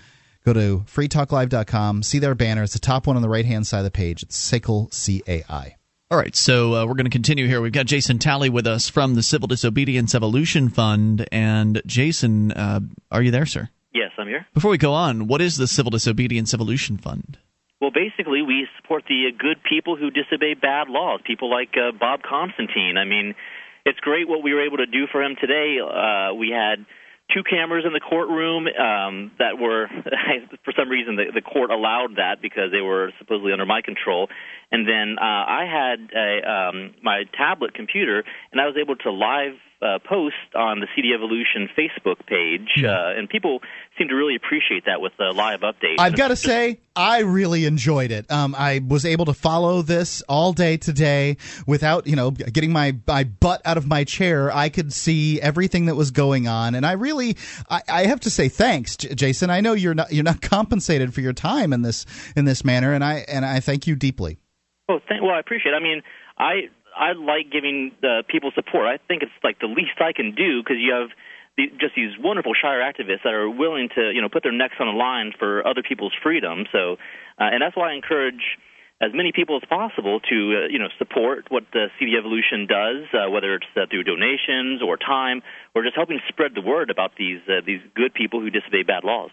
Go 0.44 0.52
to 0.52 0.84
freetalklive.com. 0.88 2.02
See 2.02 2.18
their 2.18 2.34
banner. 2.34 2.64
It's 2.64 2.72
the 2.72 2.80
top 2.80 3.06
one 3.06 3.14
on 3.14 3.22
the 3.22 3.28
right 3.28 3.44
hand 3.44 3.66
side 3.66 3.78
of 3.78 3.84
the 3.84 3.90
page. 3.92 4.24
It's 4.24 4.36
SACL 4.36 4.90
CAI. 4.90 5.76
All 6.10 6.18
right, 6.18 6.34
so 6.34 6.74
uh, 6.74 6.86
we're 6.86 6.94
going 6.94 7.04
to 7.04 7.10
continue 7.10 7.46
here. 7.46 7.60
We've 7.60 7.72
got 7.72 7.86
Jason 7.86 8.18
Talley 8.18 8.48
with 8.48 8.66
us 8.66 8.88
from 8.88 9.14
the 9.14 9.22
Civil 9.22 9.48
Disobedience 9.48 10.16
Evolution 10.16 10.68
Fund. 10.68 11.28
And 11.30 11.80
Jason, 11.86 12.50
uh, 12.52 12.80
are 13.12 13.22
you 13.22 13.30
there, 13.30 13.46
sir? 13.46 13.68
Yes, 13.92 14.10
I'm 14.18 14.26
here. 14.26 14.46
Before 14.52 14.70
we 14.70 14.78
go 14.78 14.92
on, 14.92 15.28
what 15.28 15.40
is 15.40 15.56
the 15.56 15.66
Civil 15.66 15.90
Disobedience 15.90 16.52
Evolution 16.52 16.96
Fund? 16.96 17.38
Well, 17.80 17.90
basically, 17.90 18.40
we 18.40 18.66
support 18.80 19.04
the 19.06 19.30
good 19.36 19.58
people 19.68 19.96
who 19.96 20.10
disobey 20.10 20.54
bad 20.54 20.88
laws, 20.88 21.20
people 21.26 21.50
like 21.50 21.76
uh, 21.76 21.92
Bob 21.92 22.20
Constantine. 22.22 22.96
I 22.96 23.04
mean, 23.04 23.34
it's 23.84 24.00
great 24.00 24.26
what 24.26 24.42
we 24.42 24.54
were 24.54 24.64
able 24.64 24.78
to 24.78 24.86
do 24.86 25.06
for 25.12 25.22
him 25.22 25.36
today. 25.38 25.76
Uh, 25.78 26.32
we 26.34 26.48
had 26.50 26.86
two 27.34 27.42
cameras 27.42 27.84
in 27.86 27.92
the 27.92 28.00
courtroom 28.00 28.66
um, 28.66 29.30
that 29.38 29.58
were, 29.58 29.88
for 30.64 30.72
some 30.76 30.88
reason, 30.88 31.16
the, 31.16 31.26
the 31.34 31.42
court 31.42 31.70
allowed 31.70 32.16
that 32.16 32.40
because 32.40 32.72
they 32.72 32.80
were 32.80 33.12
supposedly 33.18 33.52
under 33.52 33.66
my 33.66 33.82
control. 33.82 34.28
And 34.72 34.88
then 34.88 35.16
uh, 35.20 35.24
I 35.24 35.64
had 35.68 36.10
a, 36.16 36.50
um, 36.50 36.94
my 37.02 37.24
tablet 37.36 37.74
computer, 37.74 38.24
and 38.52 38.60
I 38.60 38.66
was 38.66 38.76
able 38.80 38.96
to 38.96 39.10
live 39.12 39.54
uh, 39.82 39.98
post 40.08 40.34
on 40.54 40.80
the 40.80 40.86
CD 40.94 41.12
Evolution 41.12 41.68
Facebook 41.76 42.24
page, 42.26 42.68
hmm. 42.76 42.86
uh, 42.86 43.18
and 43.18 43.28
people 43.28 43.60
seem 43.98 44.08
to 44.08 44.14
really 44.14 44.34
appreciate 44.34 44.86
that 44.86 45.00
with 45.00 45.12
the 45.18 45.32
live 45.34 45.60
updates. 45.60 45.96
I've 45.98 46.16
got 46.16 46.28
to 46.28 46.36
say, 46.36 46.80
I 46.94 47.20
really 47.20 47.66
enjoyed 47.66 48.10
it. 48.10 48.30
Um, 48.30 48.54
I 48.56 48.80
was 48.86 49.04
able 49.04 49.26
to 49.26 49.34
follow 49.34 49.82
this 49.82 50.22
all 50.28 50.52
day 50.52 50.78
today 50.78 51.36
without, 51.66 52.06
you 52.06 52.16
know, 52.16 52.30
getting 52.30 52.72
my, 52.72 52.96
my 53.06 53.24
butt 53.24 53.60
out 53.64 53.76
of 53.76 53.86
my 53.86 54.04
chair. 54.04 54.50
I 54.54 54.70
could 54.70 54.92
see 54.92 55.40
everything 55.40 55.86
that 55.86 55.94
was 55.94 56.10
going 56.10 56.48
on, 56.48 56.74
and 56.74 56.86
I 56.86 56.92
really, 56.92 57.36
I, 57.68 57.82
I 57.88 58.06
have 58.06 58.20
to 58.20 58.30
say 58.30 58.48
thanks, 58.48 58.96
J- 58.96 59.14
Jason. 59.14 59.50
I 59.50 59.60
know 59.60 59.74
you're 59.74 59.94
not 59.94 60.12
you're 60.12 60.24
not 60.24 60.40
compensated 60.42 61.12
for 61.12 61.20
your 61.20 61.34
time 61.34 61.72
in 61.72 61.82
this 61.82 62.06
in 62.34 62.46
this 62.46 62.64
manner, 62.64 62.94
and 62.94 63.04
I 63.04 63.24
and 63.28 63.44
I 63.44 63.60
thank 63.60 63.86
you 63.86 63.94
deeply. 63.94 64.38
Oh, 64.88 65.00
thank, 65.08 65.22
well, 65.22 65.32
I 65.32 65.40
appreciate. 65.40 65.72
it. 65.72 65.76
I 65.76 65.82
mean, 65.82 66.02
I 66.38 66.68
I 66.96 67.12
like 67.12 67.52
giving 67.52 67.92
the 68.00 68.24
people 68.28 68.50
support. 68.54 68.86
I 68.86 68.98
think 69.08 69.22
it's 69.22 69.32
like 69.44 69.60
the 69.60 69.66
least 69.66 70.00
I 70.00 70.12
can 70.12 70.34
do 70.34 70.62
because 70.62 70.78
you 70.80 70.92
have 70.92 71.10
the, 71.56 71.68
just 71.80 71.94
these 71.94 72.12
wonderful 72.18 72.52
Shire 72.54 72.80
activists 72.80 73.24
that 73.24 73.32
are 73.32 73.48
willing 73.48 73.88
to 73.94 74.10
you 74.12 74.20
know 74.20 74.28
put 74.28 74.42
their 74.42 74.52
necks 74.52 74.76
on 74.80 74.86
the 74.86 74.98
line 74.98 75.32
for 75.38 75.66
other 75.66 75.82
people's 75.82 76.12
freedom. 76.22 76.64
So, 76.72 76.96
uh, 77.38 77.52
and 77.52 77.62
that's 77.62 77.76
why 77.76 77.92
I 77.92 77.94
encourage 77.94 78.58
as 79.00 79.10
many 79.12 79.32
people 79.32 79.56
as 79.56 79.68
possible 79.68 80.20
to 80.20 80.36
uh, 80.64 80.68
you 80.68 80.78
know 80.78 80.88
support 80.98 81.46
what 81.48 81.64
the 81.72 81.88
CD 81.98 82.16
Evolution 82.16 82.66
does, 82.66 83.04
uh, 83.12 83.30
whether 83.30 83.54
it's 83.54 83.66
uh, 83.76 83.86
through 83.90 84.04
donations 84.04 84.82
or 84.82 84.96
time, 84.96 85.42
or 85.74 85.82
just 85.82 85.96
helping 85.96 86.20
spread 86.28 86.52
the 86.54 86.62
word 86.62 86.90
about 86.90 87.12
these 87.18 87.40
uh, 87.48 87.60
these 87.64 87.80
good 87.94 88.14
people 88.14 88.40
who 88.40 88.50
disobey 88.50 88.82
bad 88.82 89.04
laws. 89.04 89.30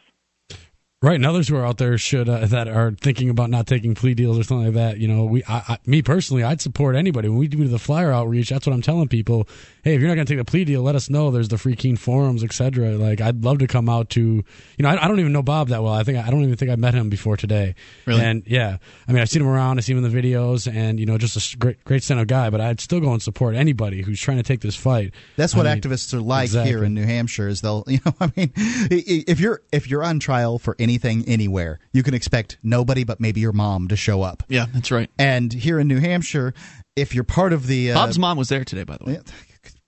Right, 1.03 1.15
and 1.15 1.25
others 1.25 1.49
who 1.49 1.57
are 1.57 1.65
out 1.65 1.79
there 1.79 1.97
should 1.97 2.29
uh, 2.29 2.45
that 2.45 2.69
are 2.69 2.91
thinking 2.91 3.29
about 3.29 3.49
not 3.49 3.67
taking 3.67 3.93
plea 3.93 4.13
deals 4.13 4.39
or 4.39 4.43
something 4.43 4.67
like 4.67 4.75
that. 4.75 4.99
You 4.99 5.09
know, 5.09 5.25
we, 5.25 5.43
I, 5.43 5.57
I, 5.67 5.77
me 5.85 6.01
personally, 6.01 6.43
I'd 6.43 6.61
support 6.61 6.95
anybody 6.95 7.27
when 7.27 7.37
we 7.37 7.49
do 7.49 7.67
the 7.67 7.77
flyer 7.77 8.13
outreach. 8.13 8.51
That's 8.51 8.65
what 8.65 8.71
I'm 8.71 8.81
telling 8.81 9.09
people. 9.09 9.45
Hey, 9.83 9.95
if 9.95 9.99
you're 9.99 10.07
not 10.07 10.15
going 10.15 10.25
to 10.25 10.33
take 10.33 10.39
the 10.39 10.49
plea 10.49 10.63
deal, 10.63 10.81
let 10.81 10.95
us 10.95 11.09
know. 11.09 11.29
There's 11.29 11.49
the 11.49 11.57
free 11.57 11.75
Keene 11.75 11.97
forums, 11.97 12.41
etc. 12.41 12.91
Like, 12.91 13.19
I'd 13.19 13.43
love 13.43 13.57
to 13.57 13.67
come 13.67 13.89
out 13.89 14.11
to. 14.11 14.21
You 14.21 14.45
know, 14.79 14.87
I, 14.87 15.03
I, 15.03 15.09
don't 15.09 15.19
even 15.19 15.33
know 15.33 15.43
Bob 15.43 15.67
that 15.67 15.83
well. 15.83 15.91
I 15.91 16.05
think 16.05 16.25
I 16.25 16.31
don't 16.31 16.41
even 16.41 16.55
think 16.55 16.71
I 16.71 16.77
met 16.77 16.93
him 16.93 17.09
before 17.09 17.35
today. 17.35 17.75
Really? 18.05 18.21
And 18.21 18.43
yeah, 18.47 18.77
I 19.05 19.11
mean, 19.11 19.21
I've 19.21 19.29
seen 19.29 19.41
him 19.41 19.49
around. 19.49 19.79
I've 19.79 19.83
seen 19.83 19.97
him 19.97 20.05
in 20.05 20.09
the 20.09 20.21
videos, 20.21 20.73
and 20.73 21.01
you 21.01 21.05
know, 21.05 21.17
just 21.17 21.53
a 21.53 21.57
great, 21.57 21.83
great 21.83 22.03
stand 22.03 22.21
of 22.21 22.27
guy. 22.27 22.49
But 22.49 22.61
I'd 22.61 22.79
still 22.79 23.01
go 23.01 23.11
and 23.11 23.21
support 23.21 23.55
anybody 23.55 24.03
who's 24.03 24.21
trying 24.21 24.37
to 24.37 24.43
take 24.43 24.61
this 24.61 24.77
fight. 24.77 25.11
That's 25.35 25.53
what 25.53 25.65
mean, 25.65 25.81
activists 25.81 26.13
are 26.13 26.21
like 26.21 26.45
exactly. 26.45 26.71
here 26.71 26.85
in 26.85 26.93
New 26.93 27.05
Hampshire. 27.05 27.49
Is 27.49 27.59
they'll, 27.59 27.83
you 27.87 27.99
know, 28.05 28.13
I 28.21 28.31
mean, 28.37 28.53
if 28.55 29.41
you're 29.41 29.61
if 29.73 29.89
you're 29.89 30.05
on 30.05 30.21
trial 30.21 30.59
for 30.59 30.77
anything 30.93 31.27
anywhere 31.27 31.79
you 31.91 32.03
can 32.03 32.13
expect 32.13 32.57
nobody 32.61 33.03
but 33.03 33.19
maybe 33.19 33.41
your 33.41 33.51
mom 33.51 33.87
to 33.87 33.95
show 33.95 34.21
up. 34.21 34.43
Yeah, 34.47 34.67
that's 34.71 34.91
right. 34.91 35.09
And 35.17 35.51
here 35.51 35.79
in 35.79 35.87
New 35.87 35.99
Hampshire, 35.99 36.53
if 36.95 37.15
you're 37.15 37.23
part 37.23 37.53
of 37.53 37.65
the 37.65 37.91
uh, 37.91 37.95
Bob's 37.95 38.19
mom 38.19 38.37
was 38.37 38.49
there 38.49 38.63
today, 38.63 38.83
by 38.83 38.97
the 38.97 39.05
way. 39.05 39.19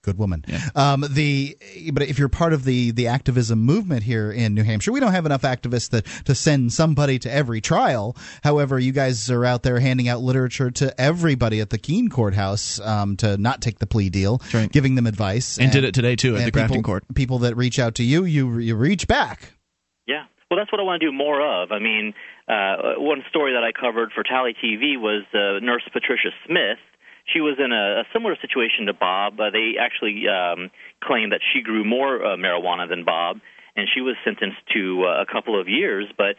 Good 0.02 0.18
woman. 0.18 0.44
Yeah. 0.46 0.60
Um, 0.76 1.04
the 1.10 1.58
but 1.92 2.04
if 2.04 2.16
you're 2.16 2.28
part 2.28 2.52
of 2.52 2.64
the 2.64 2.92
the 2.92 3.08
activism 3.08 3.58
movement 3.58 4.04
here 4.04 4.30
in 4.30 4.54
New 4.54 4.62
Hampshire, 4.62 4.92
we 4.92 5.00
don't 5.00 5.10
have 5.10 5.26
enough 5.26 5.42
activists 5.42 5.90
to, 5.90 6.02
to 6.26 6.34
send 6.34 6.72
somebody 6.72 7.18
to 7.18 7.32
every 7.32 7.60
trial. 7.60 8.16
However, 8.44 8.78
you 8.78 8.92
guys 8.92 9.28
are 9.32 9.44
out 9.44 9.64
there 9.64 9.80
handing 9.80 10.08
out 10.08 10.20
literature 10.20 10.70
to 10.70 11.00
everybody 11.00 11.60
at 11.60 11.70
the 11.70 11.78
Keene 11.78 12.08
courthouse 12.08 12.78
um, 12.78 13.16
to 13.16 13.36
not 13.36 13.60
take 13.60 13.80
the 13.80 13.86
plea 13.86 14.08
deal, 14.08 14.40
right. 14.54 14.70
giving 14.70 14.94
them 14.94 15.08
advice, 15.08 15.56
and, 15.56 15.64
and, 15.64 15.72
did 15.72 15.82
it 15.82 15.92
today 15.92 16.14
too 16.14 16.36
at 16.36 16.52
the 16.52 16.52
people, 16.52 16.82
court. 16.82 17.04
People 17.16 17.40
that 17.40 17.56
reach 17.56 17.80
out 17.80 17.96
to 17.96 18.04
you, 18.04 18.24
you 18.24 18.58
you 18.58 18.76
reach 18.76 19.08
back. 19.08 19.55
Well, 20.50 20.58
that's 20.60 20.70
what 20.70 20.80
I 20.80 20.84
want 20.84 21.00
to 21.00 21.06
do 21.10 21.12
more 21.12 21.42
of. 21.42 21.72
I 21.72 21.80
mean, 21.80 22.14
uh, 22.46 23.02
one 23.02 23.24
story 23.28 23.54
that 23.54 23.64
I 23.64 23.72
covered 23.72 24.12
for 24.14 24.22
Talley 24.22 24.54
TV 24.54 24.94
was 24.94 25.24
uh, 25.34 25.58
Nurse 25.64 25.82
Patricia 25.92 26.30
Smith. 26.46 26.78
She 27.26 27.40
was 27.40 27.58
in 27.58 27.72
a, 27.72 28.02
a 28.02 28.04
similar 28.12 28.36
situation 28.40 28.86
to 28.86 28.94
Bob. 28.94 29.40
Uh, 29.40 29.50
they 29.50 29.74
actually 29.80 30.22
um, 30.30 30.70
claimed 31.02 31.32
that 31.32 31.40
she 31.52 31.62
grew 31.62 31.82
more 31.82 32.24
uh, 32.24 32.36
marijuana 32.36 32.88
than 32.88 33.04
Bob, 33.04 33.40
and 33.74 33.88
she 33.92 34.00
was 34.00 34.14
sentenced 34.24 34.62
to 34.72 35.02
uh, 35.02 35.22
a 35.22 35.26
couple 35.26 35.60
of 35.60 35.66
years. 35.66 36.06
But 36.16 36.36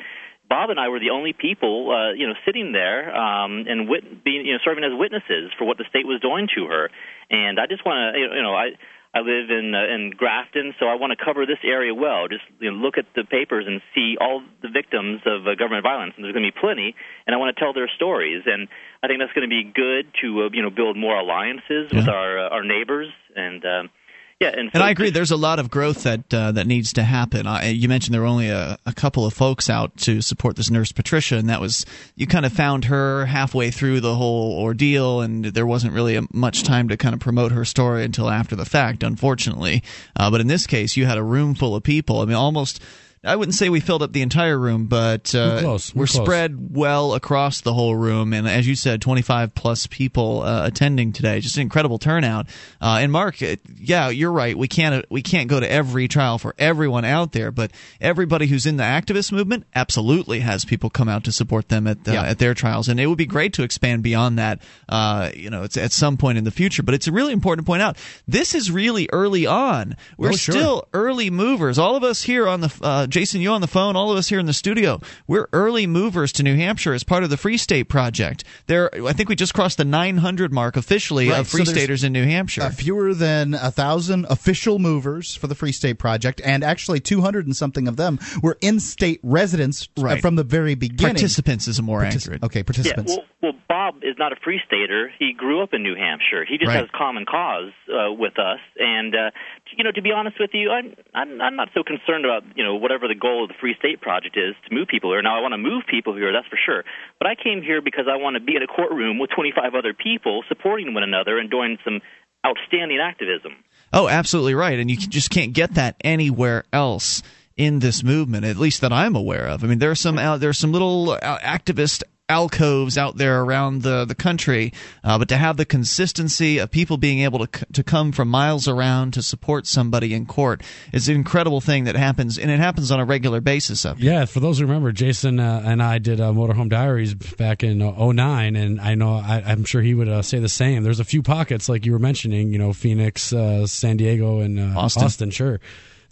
Bob 0.48 0.70
and 0.70 0.80
I 0.80 0.88
were 0.88 1.02
the 1.02 1.10
only 1.10 1.34
people, 1.34 1.92
uh, 1.92 2.14
you 2.14 2.28
know, 2.28 2.36
sitting 2.46 2.72
there 2.72 3.14
um, 3.14 3.66
and 3.68 3.90
wit- 3.90 4.24
being, 4.24 4.46
you 4.46 4.54
know, 4.54 4.60
serving 4.64 4.86
as 4.86 4.92
witnesses 4.96 5.52
for 5.58 5.66
what 5.66 5.78
the 5.78 5.86
state 5.90 6.08
was 6.08 6.22
doing 6.22 6.48
to 6.56 6.68
her. 6.68 6.90
And 7.30 7.60
I 7.60 7.68
just 7.68 7.86
want 7.86 8.16
to, 8.16 8.20
you 8.20 8.42
know, 8.42 8.56
I. 8.56 8.80
I 9.18 9.22
live 9.22 9.50
in 9.50 9.74
uh, 9.74 9.94
in 9.94 10.12
Grafton, 10.16 10.76
so 10.80 10.86
I 10.86 10.96
want 10.96 11.18
to 11.18 11.24
cover 11.24 11.46
this 11.46 11.58
area 11.64 11.94
well. 11.94 12.28
Just 12.28 12.44
you 12.60 12.70
know, 12.70 12.78
look 12.78 13.00
at 13.00 13.06
the 13.16 13.24
papers 13.24 13.66
and 13.66 13.82
see 13.96 14.16
all 14.22 14.44
the 14.62 14.70
victims 14.70 15.22
of 15.26 15.48
uh, 15.48 15.56
government 15.56 15.82
violence, 15.82 16.14
and 16.16 16.24
there's 16.24 16.34
going 16.34 16.46
to 16.46 16.52
be 16.54 16.60
plenty. 16.60 16.94
And 17.26 17.34
I 17.34 17.38
want 17.40 17.56
to 17.56 17.60
tell 17.60 17.74
their 17.74 17.90
stories, 17.96 18.44
and 18.46 18.68
I 19.02 19.08
think 19.08 19.20
that's 19.20 19.34
going 19.34 19.50
to 19.50 19.54
be 19.54 19.64
good 19.66 20.06
to 20.22 20.46
uh, 20.46 20.50
you 20.54 20.62
know 20.62 20.70
build 20.70 20.98
more 20.98 21.18
alliances 21.18 21.90
yeah. 21.90 21.98
with 21.98 22.10
our 22.10 22.46
uh, 22.46 22.50
our 22.50 22.64
neighbors 22.64 23.10
and. 23.36 23.66
Um, 23.66 23.90
yeah, 24.42 24.50
and, 24.56 24.70
and 24.74 24.84
I 24.84 24.92
agree. 24.92 25.10
There's 25.10 25.32
a 25.32 25.38
lot 25.38 25.58
of 25.58 25.72
growth 25.72 26.04
that 26.04 26.32
uh, 26.32 26.52
that 26.52 26.68
needs 26.68 26.94
to 26.94 27.04
happen. 27.04 27.48
I, 27.48 27.70
you 27.70 27.90
mentioned 27.90 28.14
there 28.14 28.22
were 28.22 28.28
only 28.28 28.50
a, 28.50 28.78
a, 28.86 28.94
couple 28.94 29.26
of 29.26 29.34
folks 29.34 29.68
out 29.68 29.98
to 29.98 30.22
support 30.22 30.56
this 30.56 30.70
nurse 30.70 30.92
Patricia, 30.92 31.38
and 31.38 31.50
that 31.50 31.60
was 31.60 31.86
you 32.16 32.28
kind 32.28 32.46
of 32.46 32.54
found 32.54 32.86
her 32.86 33.26
halfway 33.26 33.72
through 33.72 34.02
the 34.02 34.14
whole 34.14 34.60
ordeal, 34.60 35.22
and 35.22 35.46
there 35.46 35.66
wasn't 35.66 35.94
really 35.94 36.18
a, 36.18 36.24
much 36.32 36.64
time 36.64 36.88
to 36.90 36.98
kind 36.98 37.16
of 37.16 37.20
promote 37.20 37.52
her 37.52 37.66
story 37.66 38.04
until 38.04 38.30
after 38.30 38.56
the 38.56 38.66
fact, 38.66 39.02
unfortunately. 39.02 39.82
Uh, 40.16 40.30
but 40.30 40.40
in 40.40 40.48
this 40.48 40.68
case, 40.68 40.96
you 40.96 41.08
had 41.08 41.18
a 41.18 41.24
room 41.24 41.56
full 41.56 41.76
of 41.76 41.82
people. 41.82 42.22
I 42.22 42.26
mean, 42.26 42.36
almost 42.36 42.80
I 43.24 43.36
wouldn't 43.36 43.56
say 43.56 43.70
we 43.70 43.80
filled 43.80 44.04
up 44.04 44.14
the 44.14 44.22
entire 44.22 44.58
room, 44.58 44.86
but 44.86 45.34
uh, 45.34 45.38
we're, 45.38 45.62
close. 45.62 45.96
We're, 45.96 46.02
we're 46.02 46.08
close. 46.08 46.26
spread 46.26 46.76
well 46.76 47.14
across 47.14 47.62
the 47.62 47.74
whole 47.74 47.96
room. 47.96 48.32
And 48.32 48.48
as 48.48 48.68
you 48.68 48.76
said, 48.76 49.02
25 49.02 49.56
plus 49.56 49.88
people 49.88 50.44
uh, 50.44 50.68
attending 50.68 51.14
today. 51.14 51.40
Just 51.40 51.56
an 51.56 51.62
incredible 51.62 51.98
turnout. 51.98 52.48
Uh, 52.80 53.00
and 53.02 53.12
Mark, 53.12 53.42
uh, 53.42 53.56
yeah, 53.76 54.10
you're 54.10 54.32
right. 54.32 54.56
We 54.58 54.68
can't 54.68 55.06
we 55.10 55.22
can't 55.22 55.50
go 55.50 55.60
to 55.60 55.70
every 55.70 56.08
trial 56.08 56.38
for 56.38 56.54
everyone 56.60 57.06
out 57.06 57.32
there, 57.32 57.52
but 57.52 57.72
everybody 58.00 58.46
who's 58.46 58.66
in 58.66 58.78
the 58.78 58.84
activist 58.84 59.32
movement 59.32 59.66
absolutely 59.74 60.42
has 60.42 60.64
people 60.64 60.90
come 60.90 61.10
out 61.10 61.24
to 61.24 61.32
support 61.32 61.70
them 61.70 61.88
at 61.88 61.98
yeah. 62.06 62.24
at 62.24 62.38
their 62.38 62.54
trials. 62.54 62.88
And 62.88 63.00
it 63.00 63.08
would 63.08 63.18
be 63.18 63.26
great 63.26 63.54
to 63.54 63.64
expand 63.64 64.04
beyond 64.04 64.38
that. 64.38 64.62
Uh, 64.88 65.32
you 65.36 65.50
know, 65.50 65.64
it's 65.64 65.78
at 65.78 65.92
some 65.92 66.18
point 66.18 66.38
in 66.38 66.44
the 66.44 66.52
future. 66.52 66.84
But 66.84 66.94
it's 66.94 67.08
really 67.08 67.34
important 67.34 67.66
to 67.66 67.70
point 67.70 67.82
out 67.82 67.98
this 68.28 68.54
is 68.54 68.70
really 68.70 69.10
early 69.12 69.48
on. 69.48 69.98
We're 70.18 70.30
oh, 70.30 70.34
sure. 70.34 70.54
still 70.54 70.88
early 70.94 71.32
movers. 71.32 71.80
All 71.80 71.96
of 71.96 72.04
us 72.04 72.22
here 72.22 72.48
on 72.48 72.62
the 72.62 72.80
uh, 72.82 73.07
Jason, 73.10 73.42
you 73.42 73.52
on 73.52 73.62
the 73.62 73.68
phone, 73.68 73.96
all 73.96 74.12
of 74.12 74.18
us 74.18 74.28
here 74.28 74.40
in 74.40 74.46
the 74.46 74.54
studio, 74.54 75.00
we're 75.28 75.48
early 75.54 75.88
movers 75.88 76.32
to 76.34 76.44
New 76.44 76.56
Hampshire 76.56 76.94
as 76.94 77.04
part 77.04 77.24
of 77.24 77.30
the 77.30 77.38
Free 77.38 77.58
State 77.58 77.86
Project. 77.86 78.44
There, 78.68 78.90
I 79.06 79.14
think 79.14 79.30
we 79.30 79.36
just 79.36 79.54
crossed 79.54 79.78
the 79.78 79.86
900 79.86 80.54
mark 80.54 80.78
officially 80.78 81.30
right. 81.30 81.40
of 81.40 81.48
Free 81.48 81.66
so 81.66 81.72
Staters 81.72 82.04
in 82.04 82.14
New 82.14 82.26
Hampshire. 82.26 82.64
Uh, 82.64 82.70
fewer 82.70 83.14
than 83.14 83.54
a 83.54 83.72
thousand 83.72 84.26
official 84.30 84.80
movers 84.80 85.36
for 85.36 85.48
the 85.48 85.56
Free 85.56 85.72
State 85.72 86.00
Project, 86.00 86.42
and 86.44 86.64
actually 86.64 87.00
200 87.00 87.46
and 87.46 87.56
something 87.56 87.88
of 87.88 87.96
them 87.98 88.20
were 88.42 88.58
in-state 88.62 89.20
residents 89.24 89.88
uh, 89.98 90.02
right. 90.02 90.22
from 90.22 90.36
the 90.36 90.44
very 90.44 90.76
beginning. 90.76 91.16
Participants 91.16 91.68
is 91.68 91.80
a 91.80 91.82
more 91.82 92.02
Partic- 92.02 92.16
accurate. 92.16 92.44
Okay, 92.44 92.64
participants. 92.64 93.12
Yeah, 93.12 93.24
well, 93.42 93.54
well, 93.54 93.62
Bob 93.68 94.04
is 94.04 94.16
not 94.18 94.32
a 94.32 94.36
Free 94.44 94.60
Stater. 94.66 95.12
He 95.20 95.34
grew 95.34 95.62
up 95.62 95.74
in 95.74 95.84
New 95.84 95.96
Hampshire. 95.96 96.46
He 96.46 96.58
just 96.58 96.70
right. 96.70 96.80
has 96.80 96.90
common 96.96 97.26
cause 97.26 97.72
uh, 97.88 98.12
with 98.12 98.40
us, 98.40 98.60
and 98.80 99.14
uh, 99.14 99.32
you 99.76 99.84
know, 99.84 99.92
to 99.92 100.02
be 100.02 100.12
honest 100.12 100.38
with 100.40 100.52
you, 100.54 100.72
I'm, 100.72 100.96
I'm 101.14 101.42
I'm 101.42 101.56
not 101.56 101.70
so 101.76 101.84
concerned 101.84 102.26
about 102.26 102.44
you 102.56 102.64
know 102.64 102.76
whatever 102.76 102.97
the 103.06 103.14
goal 103.14 103.46
of 103.46 103.50
the 103.50 103.60
Free 103.62 103.76
State 103.78 104.02
Project 104.02 104.34
is 104.34 104.58
to 104.66 104.74
move 104.74 104.88
people 104.88 105.12
here. 105.12 105.22
Now, 105.22 105.38
I 105.38 105.42
want 105.42 105.54
to 105.54 105.62
move 105.62 105.84
people 105.86 106.16
here, 106.16 106.34
that's 106.34 106.48
for 106.48 106.58
sure. 106.58 106.82
But 107.20 107.30
I 107.30 107.36
came 107.36 107.62
here 107.62 107.82
because 107.82 108.10
I 108.10 108.18
want 108.18 108.34
to 108.34 108.42
be 108.42 108.56
in 108.56 108.64
a 108.64 108.68
courtroom 108.68 109.20
with 109.20 109.30
25 109.36 109.76
other 109.76 109.94
people 109.94 110.44
supporting 110.48 110.94
one 110.94 111.04
another 111.04 111.38
and 111.38 111.52
doing 111.52 111.78
some 111.84 112.02
outstanding 112.46 112.98
activism. 112.98 113.62
Oh, 113.94 114.08
absolutely 114.08 114.56
right, 114.56 114.80
and 114.80 114.90
you 114.90 114.98
just 114.98 115.30
can't 115.30 115.54
get 115.54 115.76
that 115.76 115.96
anywhere 116.04 116.64
else 116.74 117.22
in 117.56 117.80
this 117.80 118.04
movement, 118.04 118.46
at 118.46 118.58
least 118.58 118.82
that 118.82 118.94
I'm 118.94 119.16
aware 119.16 119.48
of. 119.48 119.64
I 119.64 119.68
mean, 119.68 119.80
there 119.80 119.92
are 119.92 119.96
some 119.96 120.18
uh, 120.18 120.38
there 120.38 120.50
are 120.50 120.54
some 120.54 120.72
little 120.72 121.12
uh, 121.12 121.40
activist 121.40 122.04
alcoves 122.30 122.98
out 122.98 123.16
there 123.16 123.42
around 123.42 123.84
the 123.84 124.04
the 124.04 124.16
country, 124.16 124.74
uh, 125.04 125.18
but 125.18 125.30
to 125.30 125.38
have 125.38 125.56
the 125.56 125.66
consistency 125.66 126.58
of 126.58 126.70
people 126.70 126.98
being 126.98 127.20
able 127.20 127.46
to 127.46 127.66
to 127.74 127.84
come 127.84 128.12
from 128.12 128.28
miles 128.28 128.68
around 128.68 129.14
to 129.14 129.22
support 129.22 129.66
somebody 129.66 130.14
in 130.14 130.26
court 130.26 130.62
is 130.92 131.08
an 131.08 131.16
incredible 131.16 131.62
thing 131.62 131.86
that 131.86 131.96
happens, 131.96 132.38
and 132.38 132.52
it 132.52 132.60
happens 132.60 132.92
on 132.92 133.00
a 133.00 133.06
regular 133.06 133.40
basis. 133.40 133.86
Up 133.86 133.98
yeah, 134.00 134.26
for 134.26 134.40
those 134.40 134.60
who 134.60 134.66
remember, 134.66 134.92
Jason 134.92 135.40
uh, 135.40 135.62
and 135.66 135.82
I 135.82 136.00
did 136.00 136.20
uh, 136.20 136.32
Motorhome 136.32 136.70
Diaries 136.70 137.14
back 137.14 137.64
in 137.64 137.82
uh, 137.82 138.12
09, 138.12 138.56
and 138.56 138.82
I 138.82 138.96
know 138.96 139.16
I, 139.16 139.52
am 139.52 139.64
sure 139.64 139.82
he 139.82 139.94
would 139.94 140.10
uh, 140.10 140.22
say 140.22 140.40
the 140.40 140.50
same. 140.50 140.84
There's 140.84 141.00
a 141.00 141.06
few 141.06 141.22
pockets 141.22 141.70
like 141.70 141.86
you 141.86 141.94
were 141.94 142.00
mentioning, 142.00 142.52
you 142.52 142.60
know, 142.60 142.74
Phoenix, 142.74 143.32
uh, 143.32 143.68
San 143.68 143.98
Diego, 143.98 144.40
and 144.40 144.60
uh, 144.60 144.80
Austin. 144.80 145.04
Austin, 145.04 145.32
sure 145.32 145.60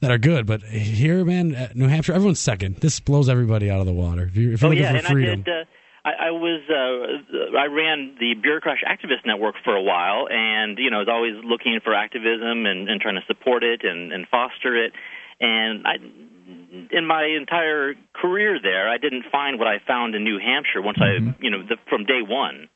that 0.02 0.12
are 0.12 0.18
good. 0.18 0.46
But 0.46 0.62
here, 0.62 1.26
man, 1.26 1.72
New 1.74 1.88
Hampshire, 1.88 2.14
everyone's 2.14 2.40
second. 2.40 2.78
This 2.78 3.00
blows 3.00 3.30
everybody 3.30 3.70
out 3.70 3.80
of 3.80 3.86
the 3.86 3.94
water. 3.94 4.24
If 4.24 4.36
you're, 4.36 4.54
if 4.54 4.62
you're 4.62 4.68
oh, 4.68 4.76
looking 4.76 4.84
yeah, 4.84 5.02
for 5.02 5.08
freedom. 5.08 5.42
I 5.42 5.44
did, 5.44 5.68
I, 6.06 6.28
I 6.28 6.32
was 6.32 6.62
uh, 6.70 7.58
I 7.58 7.66
ran 7.66 8.16
the 8.20 8.36
Bureaucrash 8.36 8.86
Activist 8.86 9.26
Network 9.26 9.56
for 9.64 9.76
a 9.76 9.82
while, 9.82 10.28
and 10.30 10.78
you 10.78 10.92
know 10.92 10.98
I 10.98 11.00
was 11.00 11.10
always 11.10 11.34
looking 11.44 11.80
for 11.84 11.96
activism 11.96 12.68
and, 12.68 12.88
and 12.88 13.02
trying 13.02 13.16
to 13.16 13.26
support 13.26 13.64
it 13.64 13.82
and, 13.84 14.14
and 14.14 14.28
foster 14.28 14.86
it. 14.86 14.94
And 15.42 15.86
I, 15.88 15.96
in 16.96 17.08
my 17.08 17.26
entire 17.26 17.96
career 18.14 18.60
there, 18.62 18.88
I 18.88 19.00
didn't 19.00 19.26
find 19.32 19.58
what 19.58 19.68
I 19.68 19.80
found 19.86 20.14
in 20.14 20.24
New 20.24 20.38
Hampshire 20.38 20.82
once 20.82 21.00
mm-hmm. 21.00 21.30
I 21.30 21.36
you 21.40 21.50
know 21.50 21.64
the, 21.68 21.78
from 21.90 22.06
day 22.06 22.22
one. 22.22 22.70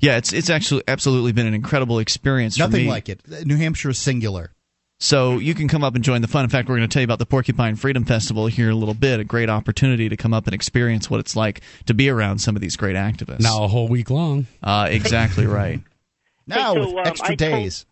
Yeah, 0.00 0.16
it's 0.16 0.32
it's 0.32 0.48
actually 0.48 0.84
absolutely 0.88 1.32
been 1.32 1.46
an 1.46 1.54
incredible 1.54 1.98
experience. 1.98 2.58
Nothing 2.58 2.88
like 2.88 3.10
it. 3.10 3.20
New 3.44 3.56
Hampshire 3.56 3.90
is 3.90 3.98
singular. 3.98 4.52
So 5.02 5.38
you 5.38 5.52
can 5.54 5.66
come 5.66 5.82
up 5.82 5.96
and 5.96 6.04
join 6.04 6.22
the 6.22 6.28
fun. 6.28 6.44
In 6.44 6.48
fact, 6.48 6.68
we're 6.68 6.76
going 6.76 6.88
to 6.88 6.92
tell 6.92 7.00
you 7.00 7.04
about 7.04 7.18
the 7.18 7.26
Porcupine 7.26 7.74
Freedom 7.74 8.04
Festival 8.04 8.46
here 8.46 8.68
in 8.68 8.72
a 8.72 8.76
little 8.76 8.94
bit. 8.94 9.18
A 9.18 9.24
great 9.24 9.50
opportunity 9.50 10.08
to 10.08 10.16
come 10.16 10.32
up 10.32 10.46
and 10.46 10.54
experience 10.54 11.10
what 11.10 11.18
it's 11.18 11.34
like 11.34 11.60
to 11.86 11.92
be 11.92 12.08
around 12.08 12.38
some 12.38 12.54
of 12.54 12.62
these 12.62 12.76
great 12.76 12.94
activists. 12.94 13.40
Now 13.40 13.64
a 13.64 13.68
whole 13.68 13.88
week 13.88 14.10
long. 14.10 14.46
Uh, 14.62 14.86
exactly 14.88 15.44
right. 15.44 15.80
now 16.46 16.56
hey, 16.74 16.80
so, 16.80 16.80
with 16.80 16.98
um, 16.98 17.06
extra 17.06 17.34
days. 17.34 17.84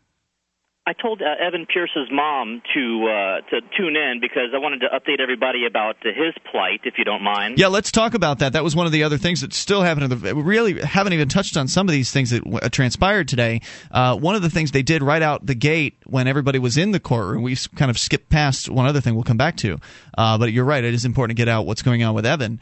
I 0.87 0.95
told 0.95 1.21
uh, 1.21 1.27
Evan 1.39 1.67
Pierce's 1.67 2.09
mom 2.11 2.63
to 2.75 3.07
uh, 3.07 3.51
to 3.51 3.61
tune 3.77 3.97
in 3.97 4.19
because 4.19 4.49
I 4.55 4.59
wanted 4.59 4.81
to 4.81 4.87
update 4.89 5.21
everybody 5.21 5.67
about 5.67 5.97
his 6.03 6.35
plight, 6.51 6.81
if 6.85 6.95
you 6.97 7.05
don't 7.05 7.23
mind. 7.23 7.59
Yeah, 7.59 7.67
let's 7.67 7.93
talk 7.93 8.15
about 8.15 8.39
that. 8.39 8.55
That 8.55 8.65
was 8.65 8.75
one 8.75 8.87
of 8.87 8.93
the 8.93 9.05
other 9.05 9.19
things 9.19 9.43
that 9.43 9.53
still 9.53 9.83
happened. 9.83 10.23
We 10.23 10.33
really 10.33 10.81
haven't 10.81 11.13
even 11.13 11.29
touched 11.29 11.59
on 11.59 11.69
some 11.69 11.87
of 11.87 11.93
these 11.93 12.11
things 12.11 12.31
that 12.31 12.43
uh, 12.47 12.71
transpired 12.71 13.29
today. 13.29 13.61
Uh, 13.91 14.17
one 14.17 14.35
of 14.35 14.43
the 14.43 14.49
things 14.49 14.71
they 14.71 14.83
did 14.83 15.03
right 15.03 15.21
out 15.21 15.45
the 15.45 15.55
gate 15.55 15.99
when 16.07 16.27
everybody 16.27 16.59
was 16.59 16.79
in 16.79 16.93
the 16.93 17.01
courtroom, 17.01 17.43
we 17.43 17.57
kind 17.77 17.91
of 17.91 17.99
skipped 17.99 18.31
past 18.31 18.71
one 18.71 18.87
other 18.87 19.03
thing 19.03 19.15
we'll 19.15 19.23
come 19.23 19.37
back 19.37 19.59
to. 19.59 19.79
Uh, 20.17 20.39
but 20.39 20.51
you're 20.51 20.65
right; 20.65 20.83
it 20.83 20.95
is 20.95 21.05
important 21.05 21.37
to 21.37 21.41
get 21.41 21.49
out 21.49 21.67
what's 21.67 21.83
going 21.83 22.03
on 22.03 22.15
with 22.15 22.25
Evan 22.25 22.59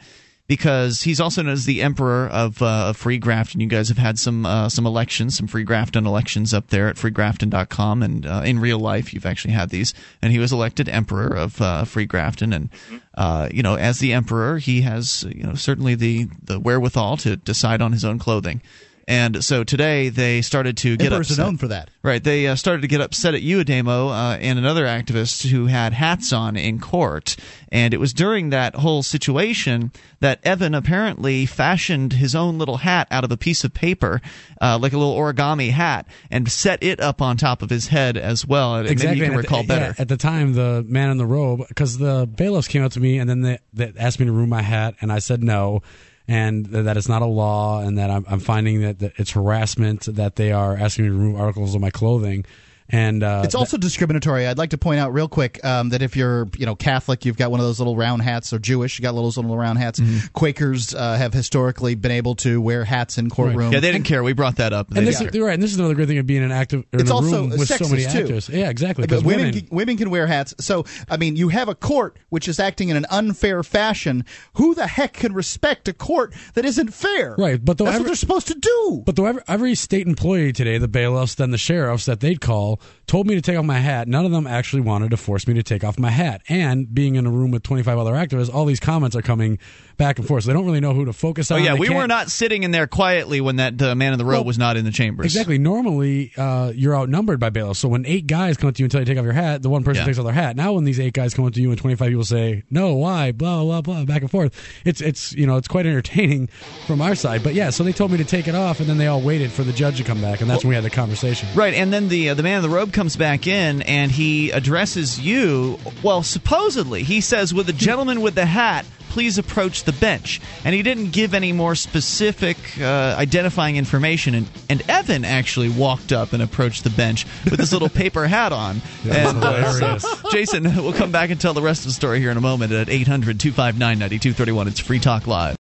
because 0.49 1.03
he's 1.03 1.21
also 1.21 1.43
known 1.43 1.53
as 1.53 1.65
the 1.65 1.83
emperor 1.83 2.27
of, 2.27 2.59
uh, 2.61 2.91
Free 2.91 3.19
Grafton. 3.19 3.61
You 3.61 3.67
guys 3.67 3.87
have 3.89 3.99
had 3.99 4.17
some 4.17 4.47
uh, 4.47 4.67
some 4.67 4.87
elections, 4.87 5.37
some 5.37 5.47
Free 5.47 5.63
Grafton 5.63 6.07
elections 6.07 6.53
up 6.55 6.67
there 6.67 6.89
at 6.89 6.95
freegrafton.com, 6.95 8.01
and 8.03 8.25
uh, 8.25 8.41
in 8.43 8.59
real 8.59 8.79
life, 8.79 9.13
you've 9.13 9.27
actually 9.27 9.53
had 9.53 9.69
these. 9.69 9.93
And 10.21 10.33
he 10.33 10.39
was 10.39 10.51
elected 10.51 10.89
emperor 10.89 11.27
of 11.37 11.61
uh, 11.61 11.85
Free 11.85 12.07
Grafton, 12.07 12.51
and 12.51 12.69
uh, 13.13 13.47
you 13.53 13.61
know, 13.61 13.75
as 13.75 13.99
the 13.99 14.11
emperor, 14.11 14.57
he 14.57 14.81
has 14.81 15.23
you 15.33 15.43
know 15.43 15.53
certainly 15.53 15.93
the 15.93 16.27
the 16.41 16.59
wherewithal 16.59 17.17
to 17.17 17.37
decide 17.37 17.81
on 17.81 17.91
his 17.91 18.03
own 18.03 18.17
clothing. 18.17 18.61
And 19.09 19.43
so 19.43 19.63
today 19.63 20.09
they 20.09 20.43
started 20.43 20.77
to 20.77 20.95
get 20.95 21.07
Emperors 21.07 21.31
upset. 21.31 21.43
known 21.43 21.57
for 21.57 21.69
that. 21.69 21.89
Right. 22.03 22.23
They 22.23 22.45
uh, 22.45 22.55
started 22.55 22.83
to 22.83 22.87
get 22.87 23.01
upset 23.01 23.33
at 23.33 23.41
you, 23.41 23.63
Ademo, 23.63 24.11
uh, 24.11 24.37
and 24.37 24.59
another 24.59 24.85
activist 24.85 25.49
who 25.49 25.65
had 25.65 25.93
hats 25.93 26.31
on 26.31 26.55
in 26.55 26.79
court. 26.79 27.35
And 27.71 27.95
it 27.95 27.99
was 27.99 28.13
during 28.13 28.51
that 28.51 28.75
whole 28.75 29.01
situation 29.01 29.91
that 30.19 30.39
Evan 30.43 30.75
apparently 30.75 31.47
fashioned 31.47 32.13
his 32.13 32.35
own 32.35 32.59
little 32.59 32.77
hat 32.77 33.07
out 33.09 33.23
of 33.23 33.31
a 33.31 33.37
piece 33.37 33.63
of 33.63 33.73
paper, 33.73 34.21
uh, 34.61 34.77
like 34.79 34.93
a 34.93 34.97
little 34.97 35.17
origami 35.17 35.71
hat, 35.71 36.05
and 36.29 36.47
set 36.47 36.83
it 36.83 36.99
up 36.99 37.19
on 37.19 37.35
top 37.35 37.63
of 37.63 37.71
his 37.71 37.87
head 37.87 38.15
as 38.15 38.45
well. 38.45 38.77
Exactly. 38.77 39.07
Maybe 39.07 39.19
you 39.21 39.25
can 39.25 39.35
recall 39.35 39.63
the, 39.63 39.67
better. 39.67 39.95
Yeah, 39.97 40.01
at 40.03 40.07
the 40.07 40.17
time, 40.17 40.53
the 40.53 40.85
man 40.87 41.09
in 41.09 41.17
the 41.17 41.25
robe, 41.25 41.67
because 41.67 41.97
the 41.97 42.27
bailiffs 42.27 42.67
came 42.67 42.83
up 42.83 42.91
to 42.91 42.99
me 42.99 43.17
and 43.17 43.27
then 43.27 43.41
they, 43.41 43.57
they 43.73 43.91
asked 43.97 44.19
me 44.19 44.27
to 44.27 44.31
remove 44.31 44.49
my 44.49 44.61
hat, 44.61 44.93
and 45.01 45.11
I 45.11 45.17
said 45.17 45.43
no 45.43 45.81
and 46.29 46.67
that 46.67 46.95
it's 46.95 47.09
not 47.09 47.23
a 47.23 47.25
law, 47.25 47.81
and 47.81 47.97
that 47.97 48.11
I'm, 48.11 48.23
I'm 48.29 48.39
finding 48.39 48.81
that, 48.81 48.99
that 48.99 49.13
it's 49.17 49.31
harassment 49.31 50.03
that 50.15 50.35
they 50.35 50.51
are 50.51 50.77
asking 50.77 51.05
me 51.05 51.09
to 51.09 51.17
remove 51.17 51.41
articles 51.41 51.73
of 51.73 51.81
my 51.81 51.89
clothing. 51.89 52.45
And 52.89 53.23
uh, 53.23 53.41
it's 53.43 53.55
also 53.55 53.77
discriminatory. 53.77 54.47
I'd 54.47 54.57
like 54.57 54.71
to 54.71 54.77
point 54.77 54.99
out 54.99 55.13
real 55.13 55.27
quick 55.27 55.63
um, 55.63 55.89
that 55.89 56.01
if 56.01 56.15
you're, 56.15 56.47
you 56.57 56.65
know, 56.65 56.75
Catholic, 56.75 57.25
you've 57.25 57.37
got 57.37 57.51
one 57.51 57.59
of 57.59 57.65
those 57.65 57.79
little 57.79 57.95
round 57.95 58.21
hats, 58.21 58.53
or 58.53 58.59
Jewish, 58.59 58.97
you 58.97 59.03
got 59.03 59.13
those 59.13 59.37
little 59.37 59.57
round 59.57 59.77
hats. 59.79 59.99
Mm-hmm. 59.99 60.27
Quakers 60.33 60.93
uh, 60.93 61.15
have 61.17 61.33
historically 61.33 61.95
been 61.95 62.11
able 62.11 62.35
to 62.35 62.61
wear 62.61 62.83
hats 62.83 63.17
in 63.17 63.29
courtrooms. 63.29 63.55
Right. 63.55 63.73
Yeah, 63.73 63.79
they 63.79 63.91
didn't 63.91 64.05
care. 64.05 64.23
We 64.23 64.33
brought 64.33 64.57
that 64.57 64.73
up. 64.73 64.91
and 64.95 65.05
this 65.05 65.21
is, 65.21 65.39
right. 65.39 65.53
And 65.53 65.61
this 65.61 65.71
is 65.71 65.79
another 65.79 65.95
great 65.95 66.07
thing 66.07 66.17
of 66.17 66.27
being 66.27 66.43
an 66.43 66.51
active. 66.51 66.85
it's 66.91 67.03
in 67.03 67.11
also 67.11 67.41
room 67.41 67.49
with 67.51 67.67
so 67.67 67.87
many 67.87 68.03
too. 68.03 68.19
actors. 68.19 68.49
Yeah, 68.49 68.69
exactly. 68.69 69.05
Because 69.05 69.23
women 69.23 69.39
women, 69.39 69.67
can, 69.67 69.75
women 69.75 69.97
can 69.97 70.09
wear 70.09 70.27
hats. 70.27 70.55
So 70.59 70.85
I 71.09 71.17
mean, 71.17 71.35
you 71.35 71.49
have 71.49 71.69
a 71.69 71.75
court 71.75 72.17
which 72.29 72.47
is 72.47 72.59
acting 72.59 72.89
in 72.89 72.97
an 72.97 73.05
unfair 73.09 73.63
fashion. 73.63 74.25
Who 74.53 74.75
the 74.75 74.87
heck 74.87 75.13
can 75.13 75.33
respect 75.33 75.87
a 75.87 75.93
court 75.93 76.33
that 76.53 76.65
isn't 76.65 76.93
fair? 76.93 77.35
Right. 77.37 77.63
But 77.63 77.77
that's 77.77 77.89
every, 77.89 77.99
what 77.99 78.05
they're 78.07 78.15
supposed 78.15 78.47
to 78.47 78.55
do. 78.55 79.03
But 79.05 79.15
though 79.15 79.25
every, 79.25 79.41
every 79.47 79.75
state 79.75 80.07
employee 80.07 80.53
today, 80.53 80.77
the 80.77 80.87
bailiffs, 80.87 81.35
then 81.35 81.51
the 81.51 81.57
sheriffs, 81.57 82.05
that 82.05 82.19
they'd 82.19 82.41
call 82.41 82.78
people 82.79 82.95
told 83.07 83.25
me 83.27 83.35
to 83.35 83.41
take 83.41 83.57
off 83.57 83.65
my 83.65 83.79
hat. 83.79 84.07
None 84.07 84.25
of 84.25 84.31
them 84.31 84.45
actually 84.45 84.81
wanted 84.81 85.09
to 85.11 85.17
force 85.17 85.47
me 85.47 85.53
to 85.55 85.63
take 85.63 85.83
off 85.83 85.97
my 85.97 86.09
hat. 86.11 86.41
And 86.47 86.93
being 86.93 87.15
in 87.15 87.25
a 87.25 87.31
room 87.31 87.49
with 87.51 87.63
25 87.63 87.97
other 87.97 88.13
activists, 88.13 88.53
all 88.53 88.65
these 88.65 88.79
comments 88.79 89.15
are 89.15 89.21
coming 89.23 89.57
back 89.97 90.19
and 90.19 90.27
forth. 90.27 90.43
So 90.43 90.47
they 90.49 90.53
don't 90.53 90.65
really 90.65 90.79
know 90.79 90.93
who 90.93 91.05
to 91.05 91.13
focus 91.13 91.49
on. 91.51 91.55
Oh 91.55 91.59
on. 91.59 91.65
yeah, 91.65 91.73
They 91.73 91.79
we 91.79 91.87
can't- 91.87 91.97
were 91.99 92.07
not 92.07 92.29
sitting 92.29 92.61
in 92.63 92.69
there 92.71 92.85
quietly 92.87 93.41
when 93.41 93.55
that 93.57 93.81
uh, 93.81 93.95
man 93.95 94.13
in 94.13 94.19
the 94.19 94.25
robe 94.25 94.33
Well, 94.39 94.43
was 94.45 94.57
not 94.59 94.77
in 94.77 94.85
the 94.85 94.91
chambers. 94.91 95.25
Exactly. 95.25 95.57
Normally, 95.57 96.31
uh, 96.37 96.71
you're 96.75 96.95
outnumbered 96.95 97.39
by 97.39 97.49
bailiffs. 97.49 97.79
So 97.79 97.87
when 97.89 98.05
eight 98.05 98.27
guys 98.27 98.57
come 98.57 98.69
up 98.69 98.75
to 98.75 98.79
you 98.79 98.85
and 98.85 98.91
tell 98.91 99.01
you 99.01 99.05
to 99.05 99.11
take 99.11 99.17
off 99.17 99.23
your 99.23 99.33
hat, 99.33 99.61
the 99.63 99.69
one 99.69 99.83
person 99.83 100.01
Yeah. 100.01 100.05
takes 100.05 100.19
off 100.19 100.25
their 100.25 100.33
hat. 100.33 100.55
Now, 100.55 100.73
when 100.73 100.83
these 100.83 100.99
eight 100.99 101.13
guys 101.13 101.33
come 101.33 101.45
up 101.45 101.53
to 101.53 101.61
you 101.61 101.71
and 101.71 101.79
25 101.79 102.09
people 102.09 102.23
say, 102.23 102.63
no, 102.69 102.93
why, 102.93 103.31
blah, 103.31 103.63
blah, 103.63 103.81
blah, 103.81 104.05
back 104.05 104.21
and 104.21 104.29
forth, 104.29 104.53
it's, 104.85 105.01
it's 105.01 105.33
you 105.33 105.47
know, 105.47 105.57
it's 105.57 105.67
quite 105.67 105.85
entertaining 105.87 106.47
from 106.87 107.01
our 107.01 107.15
side. 107.15 107.43
But 107.43 107.55
yeah, 107.55 107.71
so 107.71 107.83
they 107.83 107.91
told 107.91 108.11
me 108.11 108.17
to 108.17 108.23
take 108.25 108.47
it 108.47 108.53
off, 108.55 108.79
and 108.79 108.87
then 108.87 108.99
they 108.99 109.07
all 109.07 109.21
waited 109.21 109.51
for 109.51 109.63
the 109.63 109.73
judge 109.73 109.97
to 109.97 110.03
come 110.03 110.21
back, 110.21 110.41
and 110.41 110.49
that's 110.49 110.63
when 110.63 110.69
we 110.69 110.75
had 110.75 110.83
the 110.83 110.89
conversation. 110.91 111.49
Right, 111.55 111.73
and 111.73 111.91
then 111.91 112.07
the 112.09 112.29
uh, 112.29 112.33
the 112.35 112.43
man 112.43 112.57
in 112.57 112.61
the 112.61 112.68
robe 112.69 112.93
comes 112.93 113.15
back 113.15 113.47
in 113.47 113.81
and 113.83 114.11
he 114.11 114.51
addresses 114.51 115.19
you. 115.19 115.79
Well, 116.03 116.23
supposedly 116.23 117.03
he 117.03 117.21
says, 117.21 117.53
"With 117.53 117.67
the 117.67 117.73
gentleman 117.73 118.21
with 118.21 118.35
the 118.35 118.45
hat, 118.45 118.85
please 119.09 119.37
approach 119.37 119.83
the 119.83 119.91
bench." 119.91 120.39
And 120.63 120.73
he 120.75 120.83
didn't 120.83 121.11
give 121.11 121.33
any 121.33 121.51
more 121.51 121.75
specific 121.75 122.57
uh, 122.79 123.15
identifying 123.17 123.75
information. 123.75 124.35
And, 124.35 124.49
and 124.69 124.83
Evan 124.89 125.25
actually 125.25 125.69
walked 125.69 126.11
up 126.11 126.33
and 126.33 126.41
approached 126.41 126.83
the 126.83 126.89
bench 126.91 127.25
with 127.45 127.59
his 127.59 127.73
little 127.73 127.89
paper 127.89 128.27
hat 128.27 128.53
on. 128.53 128.81
Yeah, 129.03 129.29
and 129.29 129.43
uh, 129.43 129.97
so, 129.99 130.15
Jason, 130.31 130.63
we'll 130.75 130.91
come 130.93 131.11
back 131.11 131.29
and 131.29 131.39
tell 131.39 131.53
the 131.53 131.61
rest 131.61 131.81
of 131.81 131.87
the 131.87 131.93
story 131.93 132.19
here 132.19 132.31
in 132.31 132.37
a 132.37 132.41
moment 132.41 132.73
at 132.73 132.89
800 132.89 133.39
259 133.39 133.79
9231. 133.97 134.67
It's 134.67 134.79
Free 134.79 134.99
Talk 134.99 135.25
Live. 135.25 135.55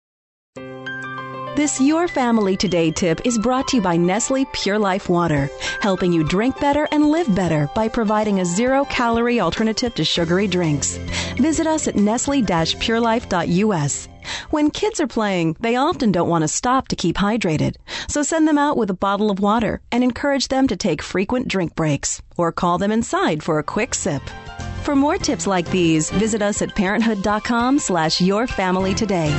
This 1.57 1.81
Your 1.81 2.07
Family 2.07 2.55
Today 2.55 2.91
tip 2.91 3.23
is 3.25 3.39
brought 3.39 3.67
to 3.69 3.79
you 3.79 3.83
by 3.83 3.97
Nestle 3.97 4.45
Pure 4.53 4.79
Life 4.79 5.09
Water, 5.09 5.49
helping 5.81 6.13
you 6.13 6.23
drink 6.23 6.61
better 6.61 6.87
and 6.93 7.11
live 7.11 7.35
better 7.35 7.71
by 7.75 7.89
providing 7.89 8.41
a 8.41 8.45
zero 8.45 8.85
calorie 8.85 9.41
alternative 9.41 9.95
to 9.95 10.05
sugary 10.05 10.49
drinks. 10.49 10.99
Visit 11.39 11.67
us 11.67 11.89
at 11.89 11.97
nestle 11.97 12.43
purelife.us. 12.43 14.09
When 14.51 14.71
kids 14.71 15.01
are 15.01 15.07
playing, 15.07 15.57
they 15.59 15.77
often 15.77 16.13
don't 16.13 16.29
want 16.29 16.43
to 16.43 16.49
stop 16.49 16.89
to 16.89 16.97
keep 16.97 17.17
hydrated. 17.17 17.77
So 18.07 18.23
send 18.23 18.47
them 18.47 18.59
out 18.59 18.77
with 18.77 18.91
a 18.91 19.01
bottle 19.07 19.31
of 19.31 19.41
water 19.41 19.81
and 19.91 20.05
encourage 20.05 20.49
them 20.49 20.69
to 20.69 20.77
take 20.77 21.01
frequent 21.01 21.49
drink 21.49 21.75
breaks 21.75 22.21
or 22.37 22.53
call 22.53 22.77
them 22.77 22.93
inside 22.93 23.43
for 23.43 23.59
a 23.59 23.65
quick 23.65 23.95
sip. 23.95 24.21
For 24.83 24.95
more 24.95 25.17
tips 25.17 25.47
like 25.47 25.71
these, 25.71 26.11
visit 26.11 26.43
us 26.43 26.61
at 26.61 26.75
parenthood.com 26.75 27.79
slash 27.79 28.21
your 28.21 28.47
family 28.47 28.93
today. 28.93 29.33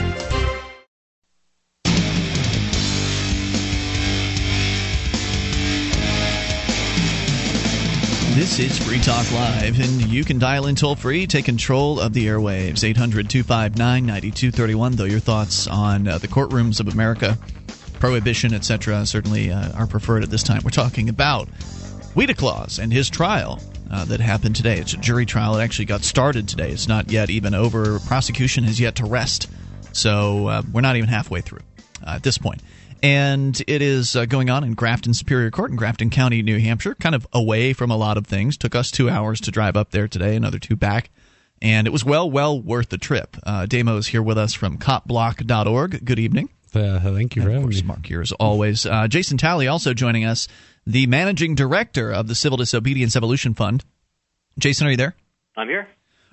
This 8.37 8.59
is 8.59 8.77
Free 8.77 8.99
Talk 8.99 9.31
Live, 9.31 9.79
and 9.79 10.11
you 10.11 10.23
can 10.23 10.37
dial 10.37 10.67
in 10.67 10.75
toll 10.75 10.95
free, 10.95 11.25
take 11.25 11.45
control 11.45 11.99
of 11.99 12.13
the 12.13 12.27
airwaves. 12.27 12.83
800 12.83 13.31
259 13.31 14.05
9231. 14.05 14.91
Though 14.91 15.05
your 15.05 15.19
thoughts 15.19 15.65
on 15.65 16.07
uh, 16.07 16.19
the 16.19 16.27
courtrooms 16.27 16.79
of 16.79 16.87
America, 16.87 17.35
prohibition, 17.99 18.53
etc., 18.53 19.07
certainly 19.07 19.51
uh, 19.51 19.71
are 19.71 19.87
preferred 19.87 20.21
at 20.21 20.29
this 20.29 20.43
time. 20.43 20.61
We're 20.63 20.69
talking 20.69 21.09
about 21.09 21.49
Weeda 22.13 22.37
Claus 22.37 22.77
and 22.77 22.93
his 22.93 23.09
trial 23.09 23.59
uh, 23.89 24.05
that 24.05 24.19
happened 24.19 24.55
today. 24.55 24.77
It's 24.77 24.93
a 24.93 24.97
jury 24.97 25.25
trial. 25.25 25.57
It 25.57 25.63
actually 25.63 25.85
got 25.85 26.03
started 26.03 26.47
today. 26.47 26.69
It's 26.69 26.87
not 26.87 27.09
yet 27.09 27.31
even 27.31 27.55
over. 27.55 27.97
Prosecution 28.01 28.65
has 28.65 28.79
yet 28.79 28.97
to 28.97 29.05
rest. 29.05 29.49
So 29.93 30.45
uh, 30.45 30.61
we're 30.71 30.81
not 30.81 30.95
even 30.95 31.09
halfway 31.09 31.41
through 31.41 31.63
uh, 32.05 32.11
at 32.11 32.21
this 32.21 32.37
point. 32.37 32.61
And 33.03 33.61
it 33.67 33.81
is 33.81 34.15
uh, 34.15 34.25
going 34.25 34.49
on 34.49 34.63
in 34.63 34.73
Grafton 34.73 35.13
Superior 35.13 35.51
Court 35.51 35.71
in 35.71 35.77
Grafton 35.77 36.09
County, 36.09 36.41
New 36.41 36.59
Hampshire, 36.59 36.95
kind 36.95 37.15
of 37.15 37.27
away 37.31 37.73
from 37.73 37.91
a 37.91 37.97
lot 37.97 38.17
of 38.17 38.25
things. 38.25 38.57
Took 38.57 38.75
us 38.75 38.91
two 38.91 39.09
hours 39.09 39.39
to 39.41 39.51
drive 39.51 39.75
up 39.77 39.91
there 39.91 40.07
today, 40.07 40.35
another 40.35 40.59
two 40.59 40.75
back. 40.75 41.09
And 41.61 41.87
it 41.87 41.91
was 41.91 42.03
well, 42.05 42.29
well 42.29 42.59
worth 42.59 42.89
the 42.89 42.97
trip. 42.97 43.35
Uh, 43.43 43.65
Damo 43.65 43.97
is 43.97 44.07
here 44.07 44.21
with 44.21 44.37
us 44.37 44.53
from 44.53 44.77
copblock.org. 44.77 46.05
Good 46.05 46.19
evening. 46.19 46.49
Uh, 46.73 46.99
thank 46.99 47.35
you 47.35 47.41
for 47.41 47.47
Of 47.49 47.53
having 47.55 47.67
course, 47.69 47.81
me. 47.81 47.87
Mark 47.87 48.05
here 48.05 48.21
as 48.21 48.31
always. 48.33 48.85
Uh, 48.85 49.07
Jason 49.07 49.37
Talley 49.37 49.67
also 49.67 49.93
joining 49.93 50.25
us, 50.25 50.47
the 50.85 51.07
managing 51.07 51.55
director 51.55 52.11
of 52.11 52.27
the 52.27 52.35
Civil 52.35 52.57
Disobedience 52.57 53.15
Evolution 53.15 53.53
Fund. 53.55 53.83
Jason, 54.59 54.85
are 54.87 54.91
you 54.91 54.97
there? 54.97 55.15
I'm 55.55 55.67
here. 55.67 55.87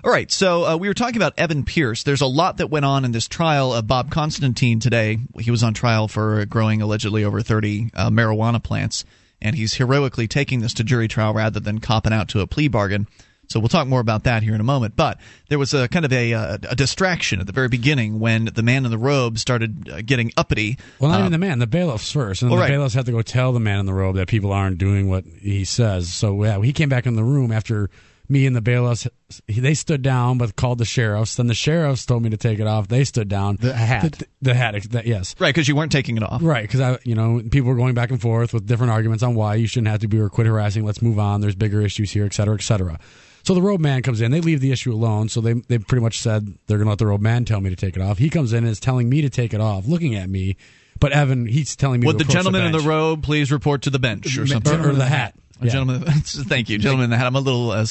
All 0.04 0.10
right, 0.10 0.30
so 0.30 0.66
uh, 0.66 0.76
we 0.76 0.86
were 0.88 0.92
talking 0.94 1.16
about 1.16 1.32
Evan 1.38 1.64
Pierce. 1.64 2.02
There's 2.02 2.20
a 2.20 2.26
lot 2.26 2.58
that 2.58 2.68
went 2.68 2.84
on 2.84 3.06
in 3.06 3.12
this 3.12 3.26
trial 3.26 3.72
of 3.72 3.86
Bob 3.86 4.10
Constantine 4.10 4.78
today. 4.78 5.18
He 5.40 5.50
was 5.50 5.62
on 5.62 5.72
trial 5.72 6.08
for 6.08 6.44
growing 6.44 6.82
allegedly 6.82 7.24
over 7.24 7.40
30 7.40 7.90
uh, 7.94 8.10
marijuana 8.10 8.62
plants, 8.62 9.06
and 9.40 9.56
he's 9.56 9.72
heroically 9.72 10.28
taking 10.28 10.60
this 10.60 10.74
to 10.74 10.84
jury 10.84 11.08
trial 11.08 11.32
rather 11.32 11.58
than 11.58 11.78
copping 11.78 12.12
out 12.12 12.28
to 12.28 12.40
a 12.40 12.46
plea 12.46 12.68
bargain. 12.68 13.06
So 13.48 13.58
we'll 13.60 13.70
talk 13.70 13.88
more 13.88 14.00
about 14.00 14.24
that 14.24 14.42
here 14.42 14.54
in 14.54 14.60
a 14.60 14.64
moment. 14.64 14.94
But 14.94 15.18
there 15.48 15.58
was 15.58 15.72
a 15.72 15.88
kind 15.88 16.04
of 16.04 16.12
a, 16.12 16.34
uh, 16.34 16.58
a 16.68 16.76
distraction 16.76 17.40
at 17.40 17.46
the 17.46 17.52
very 17.54 17.68
beginning 17.68 18.20
when 18.20 18.44
the 18.54 18.62
man 18.62 18.84
in 18.84 18.90
the 18.90 18.98
robe 18.98 19.38
started 19.38 19.88
uh, 19.88 20.02
getting 20.04 20.32
uppity. 20.36 20.76
Well, 20.98 21.10
not 21.12 21.16
Uh, 21.16 21.20
even 21.20 21.32
the 21.32 21.38
man, 21.38 21.60
the 21.60 21.66
bailiffs 21.66 22.12
first, 22.12 22.42
and 22.42 22.50
then 22.50 22.58
Well, 22.58 22.66
the 22.66 22.70
right. 22.70 22.76
bailiffs 22.76 22.94
have 22.94 23.06
to 23.06 23.12
go 23.12 23.22
tell 23.22 23.54
the 23.54 23.60
man 23.60 23.80
in 23.80 23.86
the 23.86 23.94
robe 23.94 24.16
that 24.16 24.28
people 24.28 24.52
aren't 24.52 24.76
doing 24.76 25.08
what 25.08 25.24
he 25.40 25.64
says. 25.64 26.12
So 26.12 26.44
yeah, 26.44 26.60
he 26.60 26.74
came 26.74 26.90
back 26.90 27.06
in 27.06 27.16
the 27.16 27.24
room 27.24 27.50
after 27.52 27.88
me 28.28 28.46
and 28.46 28.54
the 28.56 28.60
bailiffs. 28.60 29.06
They 29.48 29.74
stood 29.74 30.02
down, 30.02 30.38
but 30.38 30.56
called 30.56 30.78
the 30.78 30.84
sheriffs. 30.84 31.36
Then 31.36 31.46
the 31.46 31.54
sheriffs 31.54 32.06
told 32.06 32.22
me 32.22 32.30
to 32.30 32.36
take 32.36 32.58
it 32.58 32.66
off. 32.66 32.88
They 32.88 33.04
stood 33.04 33.28
down. 33.28 33.56
The 33.60 33.72
hat. 33.74 34.12
The, 34.12 34.26
the 34.42 34.54
hat. 34.54 34.74
ex- 34.74 34.88
that- 34.88 35.06
yes. 35.06 35.34
Right, 35.38 35.54
because 35.54 35.68
you 35.68 35.76
weren't 35.76 35.92
taking 35.92 36.16
it 36.16 36.22
off. 36.22 36.40
Right, 36.42 36.62
because 36.62 36.80
I, 36.80 36.98
you 37.04 37.14
know, 37.14 37.42
people 37.50 37.68
were 37.70 37.76
going 37.76 37.94
back 37.94 38.10
and 38.10 38.20
forth 38.20 38.52
with 38.54 38.66
different 38.66 38.92
arguments 38.92 39.22
on 39.22 39.34
why 39.34 39.56
you 39.56 39.66
shouldn't 39.66 39.88
have 39.88 40.00
to 40.00 40.08
be 40.08 40.18
or 40.18 40.28
quit 40.28 40.46
harassing. 40.46 40.84
Let's 40.84 41.02
move 41.02 41.18
on. 41.18 41.40
There's 41.40 41.54
bigger 41.54 41.80
issues 41.82 42.10
here, 42.12 42.24
et 42.24 42.32
cetera, 42.34 42.54
et 42.54 42.62
cetera. 42.62 42.98
So 43.42 43.52
the 43.54 43.60
robe 43.60 43.80
man 43.80 44.00
comes 44.02 44.22
in. 44.22 44.30
They 44.30 44.40
leave 44.40 44.60
the 44.60 44.72
issue 44.72 44.92
alone. 44.94 45.28
So 45.28 45.42
they 45.42 45.52
they 45.52 45.76
pretty 45.78 46.02
much 46.02 46.18
said 46.18 46.46
they're 46.66 46.78
going 46.78 46.86
to 46.86 46.90
let 46.92 46.98
the 46.98 47.06
robe 47.06 47.20
man 47.20 47.44
tell 47.44 47.60
me 47.60 47.68
to 47.68 47.76
take 47.76 47.94
it 47.94 48.00
off. 48.02 48.16
He 48.16 48.30
comes 48.30 48.52
in 48.54 48.58
and 48.64 48.68
is 48.68 48.80
telling 48.80 49.08
me 49.10 49.20
to 49.20 49.28
take 49.28 49.52
it 49.52 49.60
off, 49.60 49.86
looking 49.86 50.14
at 50.14 50.30
me. 50.30 50.56
But 50.98 51.12
Evan, 51.12 51.44
he's 51.44 51.76
telling 51.76 52.00
me 52.00 52.06
Would 52.06 52.12
to 52.14 52.18
the 52.18 52.22
approach 52.24 52.34
gentleman 52.36 52.64
in 52.66 52.72
the 52.72 52.78
bench. 52.78 52.88
robe 52.88 53.22
please 53.22 53.52
report 53.52 53.82
to 53.82 53.90
the 53.90 53.98
bench 53.98 54.38
or 54.38 54.46
something? 54.46 54.80
or, 54.80 54.90
or 54.90 54.92
the 54.94 55.04
hat. 55.04 55.34
Yeah. 55.60 55.70
gentleman, 55.70 56.02
thank 56.24 56.68
you, 56.68 56.78
gentlemen. 56.78 57.12
I'm 57.12 57.36
a 57.36 57.40
little. 57.40 57.70
Uh, 57.70 57.86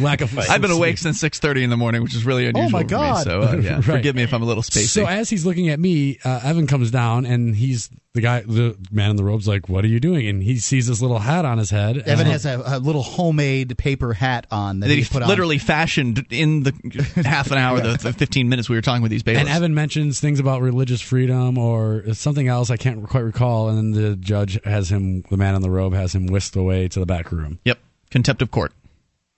lack 0.00 0.20
of. 0.20 0.36
I've 0.38 0.60
been 0.60 0.70
awake 0.70 0.98
since 0.98 1.22
6:30 1.22 1.62
in 1.62 1.70
the 1.70 1.76
morning, 1.76 2.02
which 2.02 2.14
is 2.14 2.24
really 2.24 2.46
unusual. 2.46 2.66
Oh 2.66 2.70
my 2.70 2.80
for 2.80 2.84
me, 2.86 2.90
God. 2.90 3.24
so 3.24 3.40
uh, 3.42 3.56
yeah, 3.56 3.74
Right. 3.76 3.84
forgive 3.84 4.16
me 4.16 4.22
if 4.24 4.34
I'm 4.34 4.42
a 4.42 4.46
little 4.46 4.62
spacey. 4.62 4.86
So 4.88 5.06
as 5.06 5.30
he's 5.30 5.46
looking 5.46 5.68
at 5.68 5.78
me, 5.78 6.18
uh, 6.24 6.40
Evan 6.42 6.66
comes 6.66 6.90
down 6.90 7.24
and 7.26 7.54
he's 7.54 7.88
the 8.16 8.20
guy, 8.20 8.40
the 8.40 8.76
man 8.90 9.10
in 9.10 9.16
the 9.16 9.22
robe's 9.22 9.46
like, 9.46 9.68
"What 9.68 9.84
are 9.84 9.88
you 9.88 10.00
doing?" 10.00 10.26
And 10.26 10.42
he 10.42 10.56
sees 10.58 10.88
this 10.88 11.00
little 11.00 11.20
hat 11.20 11.44
on 11.44 11.58
his 11.58 11.70
head. 11.70 11.98
Evan 11.98 12.20
And- 12.26 12.28
has 12.32 12.44
a, 12.44 12.60
a 12.66 12.78
little 12.80 13.02
homemade 13.04 13.78
paper 13.78 14.12
hat 14.12 14.46
on 14.50 14.80
that, 14.80 14.88
that 14.88 14.94
he 14.94 15.02
he 15.02 15.08
put 15.08 15.22
on. 15.22 15.28
literally 15.28 15.58
fashioned 15.58 16.26
in 16.30 16.64
the 16.64 17.22
half 17.24 17.50
an 17.52 17.58
hour, 17.58 17.80
the, 17.80 17.96
the 17.98 18.12
15 18.12 18.48
minutes 18.48 18.68
we 18.68 18.74
were 18.76 18.82
talking 18.82 19.02
with 19.02 19.10
these 19.12 19.22
bailiffs. 19.22 19.46
And 19.48 19.56
Evan 19.56 19.74
mentions 19.74 20.18
things 20.18 20.40
about 20.40 20.62
religious 20.62 21.00
freedom 21.00 21.58
or 21.58 22.02
something 22.14 22.48
else 22.48 22.70
I 22.70 22.76
can't 22.76 23.06
quite 23.08 23.20
recall, 23.24 23.68
and 23.68 23.78
then 23.94 24.02
the 24.02 24.16
judge 24.16 24.58
has 24.64 24.90
him, 24.90 25.22
the 25.30 25.36
man 25.36 25.54
in 25.54 25.62
the 25.62 25.70
robe, 25.70 25.92
has 25.94 26.14
him 26.14 26.26
whisked 26.26 26.56
away 26.56 26.88
to 26.88 26.98
the 26.98 27.06
back 27.06 27.30
room. 27.30 27.60
yep, 27.64 27.78
contempt 28.10 28.42
of 28.42 28.50
court. 28.50 28.72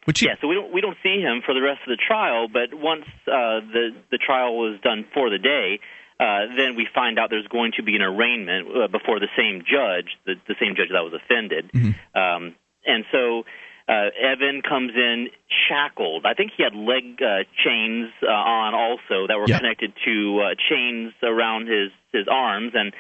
Which 0.05 0.21
he, 0.21 0.27
Yeah, 0.27 0.37
so 0.41 0.49
we 0.49 0.55
don't 0.55 0.73
we 0.73 0.81
don't 0.81 0.97
see 1.03 1.21
him 1.21 1.43
for 1.45 1.53
the 1.53 1.61
rest 1.61 1.81
of 1.87 1.88
the 1.91 1.99
trial, 2.07 2.49
but 2.49 2.73
once 2.73 3.05
uh, 3.27 3.61
the 3.73 3.91
the 4.11 4.17
trial 4.17 4.57
was 4.57 4.79
done 4.83 5.05
for 5.12 5.29
the 5.29 5.37
day, 5.38 5.81
uh, 6.20 6.46
then 6.57 6.74
we 6.76 6.87
find 6.94 7.18
out 7.18 7.31
there's 7.31 7.46
going 7.48 7.72
to 7.76 7.83
be 7.83 7.94
an 7.96 8.02
arraignment 8.02 8.68
uh, 8.68 8.88
before 8.88 9.20
the 9.20 9.28
same 9.37 9.62
judge, 9.62 10.16
the, 10.26 10.35
the 10.46 10.54
same 10.61 10.74
judge 10.76 10.88
that 10.92 11.02
was 11.02 11.12
offended, 11.14 11.70
um, 12.14 12.54
and 12.87 13.04
so. 13.12 13.44
Uh, 13.90 14.11
Evan 14.20 14.61
comes 14.61 14.92
in 14.94 15.31
shackled. 15.66 16.26
I 16.26 16.35
think 16.35 16.52
he 16.54 16.62
had 16.62 16.74
leg 16.76 17.22
uh, 17.22 17.44
chains 17.64 18.11
uh, 18.22 18.28
on 18.28 18.74
also 18.74 19.26
that 19.28 19.38
were 19.38 19.48
Yeah. 19.48 19.57
connected 19.57 19.94
to 20.04 20.40
uh, 20.44 20.54
chains 20.68 21.14
around 21.22 21.68
his 21.68 21.90
his 22.12 22.28
arms. 22.28 22.72
And 22.74 22.92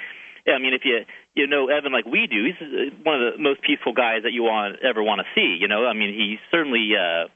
yeah, 0.46 0.54
I 0.54 0.58
mean, 0.58 0.72
if 0.72 0.86
you 0.86 1.04
you 1.34 1.46
know 1.46 1.68
Evan 1.68 1.92
like 1.92 2.06
we 2.06 2.26
do, 2.26 2.42
he's 2.42 2.56
uh, 2.62 2.96
one 3.04 3.20
of 3.22 3.34
the 3.34 3.38
most 3.38 3.60
peaceful 3.60 3.92
guys 3.92 4.22
that 4.22 4.32
you 4.32 4.44
want 4.44 4.76
ever 4.82 5.02
want 5.02 5.20
to 5.20 5.26
see. 5.34 5.58
You 5.60 5.68
know, 5.68 5.84
I 5.84 5.92
mean, 5.92 6.08
he 6.14 6.38
certainly 6.50 6.88
uh, 6.96 7.28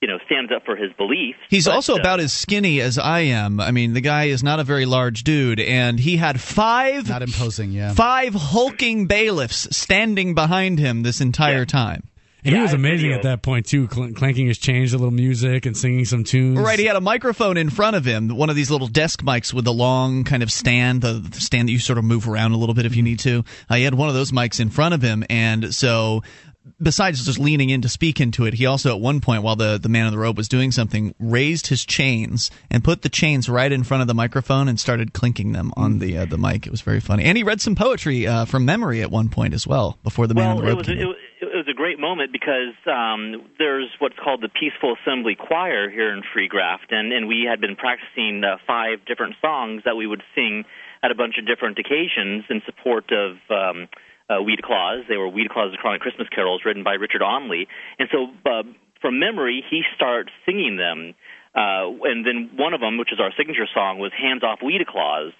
you 0.00 0.08
know 0.08 0.18
stands 0.26 0.52
up 0.54 0.64
for 0.64 0.76
his 0.76 0.92
beliefs. 0.92 1.38
He's 1.48 1.64
but, 1.66 1.74
also 1.74 1.94
uh, 1.96 2.00
about 2.00 2.20
as 2.20 2.32
skinny 2.32 2.80
as 2.80 2.98
I 2.98 3.20
am. 3.20 3.60
I 3.60 3.70
mean, 3.72 3.92
the 3.94 4.00
guy 4.00 4.24
is 4.24 4.42
not 4.42 4.60
a 4.60 4.64
very 4.64 4.86
large 4.86 5.24
dude, 5.24 5.60
and 5.60 5.98
he 5.98 6.16
had 6.16 6.40
five 6.40 7.08
Not 7.08 7.22
imposing, 7.22 7.72
yeah. 7.72 7.94
five 7.94 8.34
hulking 8.34 9.06
bailiffs 9.06 9.68
standing 9.76 10.34
behind 10.34 10.78
him 10.78 11.02
this 11.02 11.20
entire 11.20 11.60
Yeah. 11.60 11.64
time. 11.64 12.02
And 12.44 12.52
Yeah, 12.52 12.58
he 12.60 12.62
was 12.62 12.72
amazing 12.72 13.12
at 13.12 13.22
that 13.24 13.42
point, 13.42 13.66
too, 13.66 13.88
cl- 13.92 14.12
clanking 14.12 14.46
his 14.46 14.58
chains, 14.58 14.92
a 14.92 14.96
little 14.96 15.10
music, 15.10 15.66
and 15.66 15.76
singing 15.76 16.04
some 16.04 16.22
tunes. 16.22 16.56
Right, 16.60 16.78
he 16.78 16.84
had 16.84 16.94
a 16.94 17.00
microphone 17.00 17.56
in 17.56 17.68
front 17.68 17.96
of 17.96 18.04
him, 18.04 18.28
one 18.28 18.48
of 18.48 18.54
these 18.54 18.70
little 18.70 18.86
desk 18.86 19.22
mics 19.24 19.52
with 19.52 19.64
the 19.64 19.72
long 19.72 20.22
kind 20.22 20.44
of 20.44 20.52
stand, 20.52 21.02
the, 21.02 21.14
the 21.14 21.40
stand 21.40 21.68
that 21.68 21.72
you 21.72 21.80
sort 21.80 21.98
of 21.98 22.04
move 22.04 22.28
around 22.28 22.52
a 22.52 22.56
little 22.56 22.76
bit 22.76 22.86
if 22.86 22.94
you 22.94 23.02
need 23.02 23.18
to. 23.18 23.44
Uh, 23.68 23.74
he 23.74 23.82
had 23.82 23.94
one 23.94 24.08
of 24.08 24.14
those 24.14 24.30
mics 24.30 24.60
in 24.60 24.70
front 24.70 24.94
of 24.94 25.02
him, 25.02 25.24
and 25.28 25.74
so 25.74 26.22
besides 26.80 27.24
just 27.24 27.38
leaning 27.38 27.70
in 27.70 27.82
to 27.82 27.88
speak 27.88 28.20
into 28.20 28.44
it, 28.46 28.54
he 28.54 28.66
also 28.66 28.94
at 28.94 29.00
one 29.00 29.20
point 29.20 29.42
while 29.42 29.56
the, 29.56 29.78
the 29.78 29.88
man 29.88 30.06
in 30.06 30.12
the 30.12 30.18
robe 30.18 30.36
was 30.36 30.48
doing 30.48 30.70
something, 30.72 31.14
raised 31.18 31.66
his 31.68 31.84
chains 31.84 32.50
and 32.70 32.82
put 32.84 33.02
the 33.02 33.08
chains 33.08 33.48
right 33.48 33.70
in 33.70 33.82
front 33.84 34.00
of 34.02 34.08
the 34.08 34.14
microphone 34.14 34.68
and 34.68 34.78
started 34.78 35.12
clinking 35.12 35.52
them 35.52 35.72
on 35.76 35.98
the 35.98 36.18
uh, 36.18 36.24
the 36.24 36.38
mic. 36.38 36.66
It 36.66 36.70
was 36.70 36.80
very 36.80 37.00
funny, 37.00 37.24
and 37.24 37.36
he 37.36 37.44
read 37.44 37.60
some 37.60 37.74
poetry 37.74 38.26
uh, 38.26 38.44
from 38.44 38.64
memory 38.64 39.02
at 39.02 39.10
one 39.10 39.28
point 39.28 39.54
as 39.54 39.66
well 39.66 39.98
before 40.02 40.26
the 40.26 40.34
man 40.34 40.56
in 40.56 40.56
Well, 40.56 40.62
the 40.62 40.62
robe. 40.66 40.72
it 40.74 40.78
was 40.78 40.86
came 40.86 40.98
it 40.98 41.06
was, 41.06 41.16
it 41.40 41.56
was 41.56 41.66
a 41.70 41.74
great 41.74 41.98
moment 41.98 42.32
because 42.32 42.74
um, 42.86 43.48
there's 43.58 43.88
what's 43.98 44.16
called 44.22 44.42
the 44.42 44.48
Peaceful 44.48 44.96
Assembly 45.00 45.34
Choir 45.34 45.90
here 45.90 46.12
in 46.12 46.22
Free 46.32 46.48
Graft, 46.48 46.90
and, 46.90 47.12
and 47.12 47.28
we 47.28 47.46
had 47.48 47.60
been 47.60 47.76
practicing 47.76 48.42
uh, 48.44 48.56
five 48.66 49.04
different 49.06 49.34
songs 49.40 49.82
that 49.84 49.96
we 49.96 50.06
would 50.06 50.22
sing 50.34 50.64
at 51.02 51.10
a 51.12 51.14
bunch 51.14 51.36
of 51.38 51.46
different 51.46 51.78
occasions 51.78 52.44
in 52.50 52.60
support 52.66 53.12
of 53.12 53.36
um, 53.50 53.88
uh, 54.28 54.34
Weeda 54.34 54.62
Claus. 54.62 55.04
They 55.08 55.16
were 55.16 55.28
Weeda 55.28 55.48
Claus' 55.50 55.74
Chronic 55.80 56.00
Christmas 56.00 56.28
Carols 56.34 56.62
written 56.64 56.84
by 56.84 56.94
Richard 56.94 57.22
Onley. 57.22 57.66
And 57.98 58.08
so, 58.12 58.26
uh, 58.48 58.62
from 59.00 59.18
memory, 59.18 59.64
he 59.70 59.82
starts 59.96 60.30
singing 60.44 60.76
them. 60.76 61.14
Uh, 61.54 61.90
and 62.04 62.26
then 62.26 62.50
one 62.56 62.74
of 62.74 62.80
them, 62.80 62.98
which 62.98 63.12
is 63.12 63.20
our 63.20 63.32
signature 63.36 63.66
song, 63.74 63.98
was 63.98 64.12
Hands 64.16 64.42
Off 64.44 64.60
Weeda 64.60 64.86
Claus. 64.86 65.32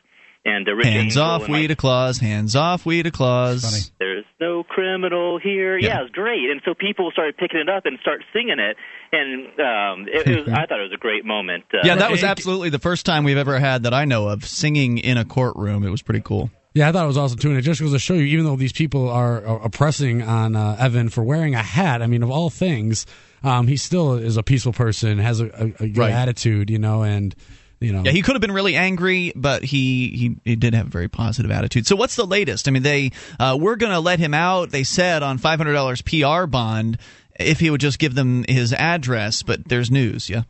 And 0.44 0.66
uh, 0.68 0.72
Rich 0.72 0.86
hands 0.86 1.04
Angel 1.16 1.22
off, 1.22 1.44
and 1.44 1.54
Weeda 1.54 1.76
Claus. 1.76 2.18
Hands 2.18 2.56
off, 2.56 2.84
Weeda 2.84 3.12
Claus. 3.12 3.62
Funny. 3.62 3.82
there's 3.98 4.24
no 4.40 4.62
criminal 4.62 5.38
here. 5.38 5.76
Yeah. 5.76 5.88
Yeah. 5.88 5.98
it 5.98 6.02
was 6.04 6.10
great. 6.12 6.48
And 6.50 6.62
so 6.64 6.74
people 6.74 7.10
started 7.10 7.36
picking 7.36 7.58
it 7.60 7.68
up 7.68 7.84
and 7.86 7.98
start 8.00 8.22
singing 8.32 8.58
it, 8.58 8.76
and 9.12 9.46
um, 9.60 10.06
it, 10.08 10.26
it 10.26 10.46
was, 10.46 10.48
I 10.54 10.64
thought 10.66 10.78
it 10.78 10.84
was 10.84 10.92
a 10.94 10.98
great 10.98 11.24
moment. 11.24 11.64
Uh, 11.74 11.78
Yeah, 11.82 11.96
that 11.96 12.10
was 12.10 12.22
absolutely 12.24 12.70
the 12.70 12.78
first 12.78 13.04
time 13.04 13.24
we've 13.24 13.36
ever 13.36 13.58
had 13.58 13.82
that 13.82 13.92
I 13.92 14.04
know 14.04 14.28
of 14.28 14.44
singing 14.44 14.98
in 14.98 15.18
a 15.18 15.24
courtroom. 15.24 15.84
It 15.84 15.90
was 15.90 16.02
pretty 16.02 16.22
cool. 16.22 16.50
Yeah, 16.78 16.88
I 16.88 16.92
thought 16.92 17.02
it 17.02 17.08
was 17.08 17.18
awesome 17.18 17.38
too, 17.40 17.48
and 17.48 17.58
it 17.58 17.62
just 17.62 17.80
goes 17.80 17.90
to 17.92 17.98
show 17.98 18.14
you, 18.14 18.22
even 18.26 18.44
though 18.44 18.54
these 18.54 18.72
people 18.72 19.08
are, 19.08 19.44
are 19.44 19.64
oppressing 19.64 20.22
on 20.22 20.54
uh, 20.54 20.76
Evan 20.78 21.08
for 21.08 21.24
wearing 21.24 21.56
a 21.56 21.62
hat. 21.62 22.02
I 22.02 22.06
mean, 22.06 22.22
of 22.22 22.30
all 22.30 22.50
things, 22.50 23.04
um, 23.42 23.66
he 23.66 23.76
still 23.76 24.12
is 24.14 24.36
a 24.36 24.44
peaceful 24.44 24.72
person, 24.72 25.18
has 25.18 25.40
a, 25.40 25.46
a, 25.46 25.64
a 25.84 25.88
good 25.88 25.98
Right. 25.98 26.12
attitude, 26.12 26.70
you 26.70 26.78
know, 26.78 27.02
and 27.02 27.34
you 27.80 27.92
know. 27.92 28.02
Yeah, 28.04 28.12
he 28.12 28.22
could 28.22 28.36
have 28.36 28.40
been 28.40 28.52
really 28.52 28.76
angry, 28.76 29.32
but 29.34 29.64
he 29.64 30.08
he, 30.10 30.36
he 30.44 30.54
did 30.54 30.72
have 30.74 30.86
a 30.86 30.90
very 30.90 31.08
positive 31.08 31.50
attitude. 31.50 31.88
So 31.88 31.96
what's 31.96 32.14
the 32.14 32.24
latest? 32.26 32.68
I 32.68 32.70
mean, 32.70 32.84
they 32.84 33.10
uh, 33.40 33.58
we're 33.60 33.74
going 33.76 33.92
to 33.92 33.98
let 34.00 34.20
him 34.20 34.32
out. 34.32 34.70
They 34.70 34.84
said 34.84 35.24
on 35.24 35.38
five 35.38 35.58
hundred 35.58 35.72
dollars 35.72 36.00
PR 36.02 36.46
bond 36.46 36.98
if 37.40 37.58
he 37.58 37.70
would 37.70 37.80
just 37.80 37.98
give 37.98 38.14
them 38.14 38.44
his 38.48 38.72
address. 38.72 39.42
But 39.42 39.68
there's 39.68 39.90
news. 39.90 40.30
Yeah. 40.30 40.42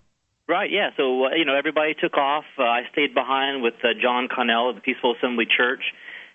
Right, 0.47 0.71
yeah. 0.71 0.91
So, 0.97 1.27
uh, 1.27 1.35
you 1.37 1.45
know, 1.45 1.55
everybody 1.55 1.93
took 1.95 2.17
off. 2.17 2.45
Uh, 2.59 2.63
I 2.63 2.81
stayed 2.93 3.13
behind 3.13 3.63
with 3.63 3.75
uh, 3.85 3.89
John 4.01 4.29
Connell 4.35 4.71
of 4.71 4.77
the 4.77 4.81
Peaceful 4.81 5.15
Assembly 5.17 5.45
Church. 5.45 5.83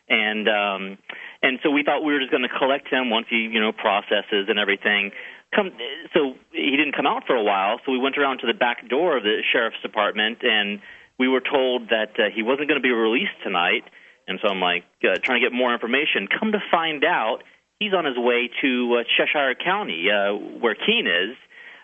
And 0.09 0.49
um, 0.49 0.97
and 1.41 1.59
so 1.63 1.71
we 1.71 1.83
thought 1.83 2.03
we 2.03 2.13
were 2.13 2.19
just 2.19 2.31
going 2.31 2.43
to 2.43 2.57
collect 2.57 2.87
him 2.87 3.09
once 3.09 3.27
he, 3.29 3.47
you 3.51 3.59
know, 3.59 3.71
processes 3.71 4.47
and 4.49 4.59
everything. 4.59 5.11
Come, 5.55 5.71
so 6.13 6.33
he 6.51 6.75
didn't 6.75 6.95
come 6.95 7.05
out 7.05 7.23
for 7.27 7.35
a 7.35 7.43
while. 7.43 7.79
So 7.85 7.91
we 7.91 7.99
went 7.99 8.17
around 8.17 8.39
to 8.39 8.47
the 8.47 8.53
back 8.53 8.89
door 8.89 9.17
of 9.17 9.23
the 9.23 9.41
sheriff's 9.51 9.81
department, 9.81 10.39
and 10.41 10.79
we 11.19 11.27
were 11.27 11.41
told 11.41 11.89
that 11.89 12.17
uh, 12.17 12.23
he 12.33 12.43
wasn't 12.43 12.67
going 12.67 12.81
to 12.81 12.83
be 12.83 12.91
released 12.91 13.37
tonight. 13.43 13.83
And 14.27 14.39
so 14.41 14.47
I'm 14.49 14.59
like 14.59 14.83
uh, 15.03 15.19
trying 15.21 15.41
to 15.41 15.45
get 15.45 15.53
more 15.53 15.73
information. 15.73 16.27
Come 16.27 16.53
to 16.53 16.59
find 16.71 17.03
out, 17.03 17.43
he's 17.79 17.93
on 17.93 18.05
his 18.05 18.17
way 18.17 18.49
to 18.61 18.99
uh, 18.99 19.03
Cheshire 19.15 19.55
County, 19.55 20.07
uh, 20.09 20.33
where 20.33 20.75
Keene 20.75 21.07
is. 21.07 21.35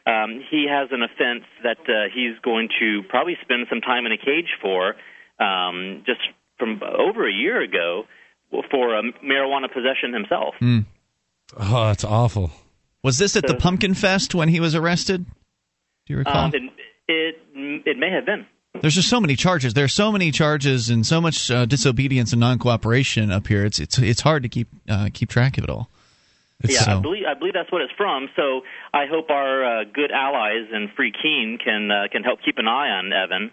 Um, 0.07 0.41
he 0.49 0.65
has 0.67 0.89
an 0.91 1.03
offense 1.03 1.43
that 1.63 1.79
uh, 1.87 2.09
he's 2.13 2.39
going 2.41 2.69
to 2.79 3.03
probably 3.09 3.37
spend 3.41 3.67
some 3.69 3.81
time 3.81 4.05
in 4.05 4.11
a 4.11 4.17
cage 4.17 4.49
for, 4.61 4.95
um, 5.39 6.03
just 6.05 6.21
from 6.59 6.81
over 6.83 7.27
a 7.27 7.31
year 7.33 7.61
ago, 7.61 8.03
for 8.51 8.95
uh, 8.97 9.01
marijuana 9.23 9.71
possession 9.71 10.13
himself. 10.13 10.55
oh, 10.61 11.87
that's 11.87 12.03
awful. 12.03 12.51
Was 13.03 13.17
this 13.17 13.35
at 13.35 13.47
the 13.47 13.55
Pumpkin 13.55 13.93
Fest 13.93 14.35
when 14.35 14.49
he 14.49 14.59
was 14.59 14.75
arrested? 14.75 15.25
Do 15.25 16.13
you 16.13 16.17
recall? 16.17 16.45
Um, 16.45 16.51
it, 16.53 16.63
it 17.07 17.35
it 17.87 17.97
may 17.97 18.11
have 18.11 18.25
been. 18.25 18.45
There's 18.81 18.93
just 18.95 19.09
so 19.09 19.19
many 19.19 19.35
charges. 19.35 19.73
There's 19.73 19.93
so 19.93 20.11
many 20.11 20.31
charges 20.31 20.89
and 20.89 21.05
so 21.05 21.19
much 21.19 21.49
uh, 21.49 21.65
disobedience 21.65 22.33
and 22.33 22.39
non-cooperation 22.39 23.31
up 23.31 23.47
here. 23.47 23.65
It's 23.65 23.79
it's 23.79 23.97
it's 23.99 24.21
hard 24.21 24.43
to 24.43 24.49
keep 24.49 24.67
uh, 24.89 25.09
keep 25.13 25.29
track 25.29 25.57
of 25.57 25.63
it 25.63 25.69
all. 25.69 25.89
Yeah, 26.63 26.81
so- 26.81 26.97
I 26.97 27.01
believe 27.01 27.23
I 27.29 27.33
believe 27.39 27.53
that's 27.53 27.71
what 27.71 27.81
it's 27.81 27.93
from. 27.97 28.27
So 28.35 28.61
I 28.93 29.05
hope 29.09 29.29
our 29.29 29.63
uh, 29.81 29.83
good 29.85 30.11
allies 30.11 30.67
in 30.73 30.89
Free 30.95 31.11
Keene 31.13 31.57
can 31.63 31.89
uh, 31.89 32.07
can 32.11 32.23
help 32.23 32.39
keep 32.43 32.57
an 32.57 32.67
eye 32.67 32.89
on 32.89 33.11
Evan. 33.13 33.51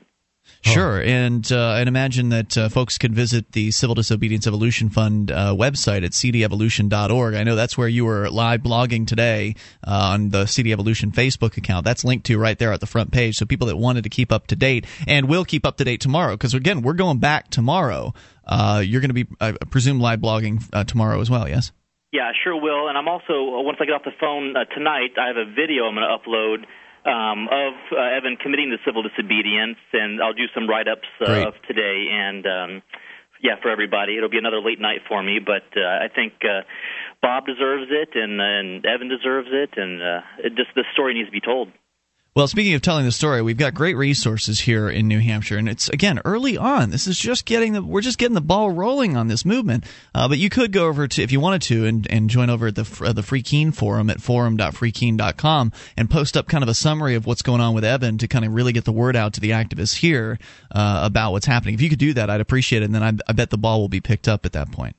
Sure, 0.62 1.00
and 1.00 1.50
uh, 1.52 1.74
and 1.74 1.88
imagine 1.88 2.30
that 2.30 2.58
uh, 2.58 2.68
folks 2.68 2.98
could 2.98 3.14
visit 3.14 3.52
the 3.52 3.70
Civil 3.70 3.94
Disobedience 3.94 4.46
Evolution 4.46 4.88
Fund 4.88 5.30
uh, 5.30 5.54
website 5.54 6.04
at 6.04 6.10
cdevolution.org. 6.10 7.34
I 7.34 7.44
know 7.44 7.54
that's 7.54 7.78
where 7.78 7.88
you 7.88 8.04
were 8.04 8.28
live 8.30 8.62
blogging 8.62 9.06
today 9.06 9.54
uh, 9.86 10.10
on 10.12 10.30
the 10.30 10.46
CD 10.46 10.72
Evolution 10.72 11.12
Facebook 11.12 11.56
account. 11.56 11.84
That's 11.84 12.04
linked 12.04 12.26
to 12.26 12.38
right 12.38 12.58
there 12.58 12.72
at 12.72 12.80
the 12.80 12.86
front 12.86 13.12
page. 13.12 13.36
So 13.36 13.46
people 13.46 13.68
that 13.68 13.76
wanted 13.76 14.04
to 14.04 14.10
keep 14.10 14.32
up 14.32 14.48
to 14.48 14.56
date 14.56 14.86
and 15.06 15.28
will 15.28 15.44
keep 15.44 15.64
up 15.64 15.76
to 15.76 15.84
date 15.84 16.00
tomorrow, 16.00 16.34
because 16.34 16.52
again, 16.52 16.82
we're 16.82 16.94
going 16.94 17.18
back 17.18 17.48
tomorrow. 17.50 18.12
Uh, 18.44 18.82
you're 18.84 19.00
going 19.00 19.14
to 19.14 19.24
be, 19.24 19.26
I 19.40 19.52
presume, 19.52 20.00
live 20.00 20.20
blogging 20.20 20.68
uh, 20.72 20.84
tomorrow 20.84 21.20
as 21.20 21.30
well. 21.30 21.48
Yes. 21.48 21.72
Yeah, 22.12 22.22
I 22.22 22.32
sure 22.44 22.60
will. 22.60 22.88
And 22.88 22.96
I'm 22.96 23.08
also 23.08 23.62
once 23.62 23.78
I 23.80 23.84
get 23.84 23.94
off 23.94 24.04
the 24.04 24.16
phone 24.18 24.56
uh, 24.56 24.64
tonight, 24.74 25.18
I 25.20 25.28
have 25.28 25.36
a 25.36 25.44
video 25.44 25.84
I'm 25.84 25.94
going 25.94 26.06
to 26.06 26.16
upload 26.16 26.64
um, 27.06 27.48
of 27.48 27.74
uh, 27.92 28.16
Evan 28.16 28.36
committing 28.36 28.70
the 28.70 28.78
civil 28.84 29.02
disobedience, 29.02 29.78
and 29.92 30.20
I'll 30.20 30.34
do 30.34 30.50
some 30.54 30.68
write-ups 30.68 31.08
uh, 31.20 31.48
of 31.48 31.54
today. 31.66 32.08
And 32.10 32.44
um, 32.46 32.82
yeah, 33.40 33.56
for 33.62 33.70
everybody, 33.70 34.16
it'll 34.16 34.28
be 34.28 34.38
another 34.38 34.60
late 34.60 34.80
night 34.80 35.00
for 35.08 35.22
me, 35.22 35.38
but 35.38 35.64
uh, 35.76 35.86
I 35.86 36.08
think 36.12 36.34
uh, 36.42 36.62
Bob 37.22 37.46
deserves 37.46 37.86
it, 37.90 38.10
and, 38.14 38.40
and 38.40 38.84
Evan 38.84 39.08
deserves 39.08 39.48
it, 39.52 39.70
and 39.76 40.02
uh, 40.02 40.20
it 40.38 40.56
just 40.56 40.70
the 40.74 40.84
story 40.92 41.14
needs 41.14 41.28
to 41.28 41.32
be 41.32 41.40
told. 41.40 41.68
Well, 42.36 42.48
speaking 42.48 42.74
of 42.74 42.82
telling 42.82 43.06
the 43.06 43.12
story, 43.12 43.40
we've 43.40 43.56
got 43.56 43.72
great 43.72 43.96
resources 43.96 44.60
here 44.60 44.90
in 44.90 45.08
New 45.08 45.20
Hampshire, 45.20 45.56
and 45.56 45.70
it's 45.70 45.88
again 45.88 46.20
early 46.26 46.58
on. 46.58 46.90
This 46.90 47.06
is 47.06 47.18
just 47.18 47.46
getting 47.46 47.72
the 47.72 47.82
we're 47.82 48.02
just 48.02 48.18
getting 48.18 48.34
the 48.34 48.42
ball 48.42 48.70
rolling 48.70 49.16
on 49.16 49.28
this 49.28 49.46
movement. 49.46 49.84
Uh, 50.14 50.28
but 50.28 50.36
you 50.36 50.50
could 50.50 50.70
go 50.70 50.86
over 50.86 51.08
to 51.08 51.22
if 51.22 51.32
you 51.32 51.40
wanted 51.40 51.62
to 51.62 51.86
and, 51.86 52.06
and 52.10 52.28
join 52.28 52.50
over 52.50 52.66
at 52.66 52.74
the 52.74 53.02
uh, 53.02 53.14
the 53.14 53.22
Free 53.22 53.42
Keene 53.42 53.72
forum 53.72 54.10
at 54.10 54.20
forum.freekeene.com 54.20 55.72
and 55.96 56.10
post 56.10 56.36
up 56.36 56.46
kind 56.46 56.62
of 56.62 56.68
a 56.68 56.74
summary 56.74 57.14
of 57.14 57.24
what's 57.24 57.40
going 57.40 57.62
on 57.62 57.72
with 57.72 57.86
Evan 57.86 58.18
to 58.18 58.28
kind 58.28 58.44
of 58.44 58.52
really 58.52 58.74
get 58.74 58.84
the 58.84 58.92
word 58.92 59.16
out 59.16 59.32
to 59.32 59.40
the 59.40 59.52
activists 59.52 59.94
here 59.94 60.38
uh, 60.72 61.00
about 61.04 61.32
what's 61.32 61.46
happening. 61.46 61.72
If 61.72 61.80
you 61.80 61.88
could 61.88 61.98
do 61.98 62.12
that, 62.12 62.28
I'd 62.28 62.42
appreciate 62.42 62.82
it, 62.82 62.84
and 62.84 62.94
then 62.94 63.02
I, 63.02 63.12
I 63.26 63.32
bet 63.32 63.48
the 63.48 63.56
ball 63.56 63.80
will 63.80 63.88
be 63.88 64.02
picked 64.02 64.28
up 64.28 64.44
at 64.44 64.52
that 64.52 64.70
point. 64.72 64.94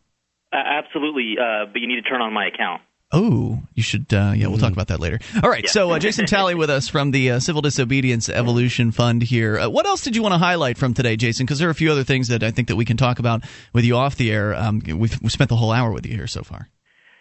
Absolutely, 0.51 1.35
uh, 1.39 1.67
but 1.71 1.81
you 1.81 1.87
need 1.87 2.01
to 2.01 2.09
turn 2.09 2.21
on 2.21 2.33
my 2.33 2.47
account. 2.47 2.81
Oh, 3.11 3.59
you 3.73 3.83
should. 3.83 4.13
Uh, 4.13 4.33
yeah, 4.35 4.47
we'll 4.47 4.57
talk 4.57 4.73
about 4.73 4.89
that 4.89 4.99
later. 4.99 5.19
All 5.41 5.49
right. 5.49 5.67
So, 5.69 5.91
uh, 5.91 5.99
Jason 5.99 6.25
Talley 6.25 6.55
with 6.55 6.69
us 6.69 6.89
from 6.89 7.11
the 7.11 7.31
uh, 7.31 7.39
Civil 7.39 7.61
Disobedience 7.61 8.27
Evolution 8.27 8.91
Fund 8.91 9.21
here. 9.21 9.57
Uh, 9.57 9.69
what 9.69 9.85
else 9.85 10.01
did 10.01 10.15
you 10.15 10.21
want 10.21 10.33
to 10.33 10.37
highlight 10.37 10.77
from 10.77 10.93
today, 10.93 11.15
Jason? 11.15 11.45
Because 11.45 11.59
there 11.59 11.69
are 11.69 11.71
a 11.71 11.75
few 11.75 11.89
other 11.89 12.03
things 12.03 12.27
that 12.27 12.43
I 12.43 12.51
think 12.51 12.67
that 12.67 12.75
we 12.75 12.83
can 12.83 12.97
talk 12.97 13.19
about 13.19 13.43
with 13.71 13.85
you 13.85 13.95
off 13.95 14.17
the 14.17 14.29
air. 14.29 14.53
Um, 14.53 14.81
we've, 14.85 15.17
we've 15.21 15.31
spent 15.31 15.49
the 15.49 15.55
whole 15.55 15.71
hour 15.71 15.91
with 15.91 16.05
you 16.05 16.15
here 16.15 16.27
so 16.27 16.43
far. 16.43 16.67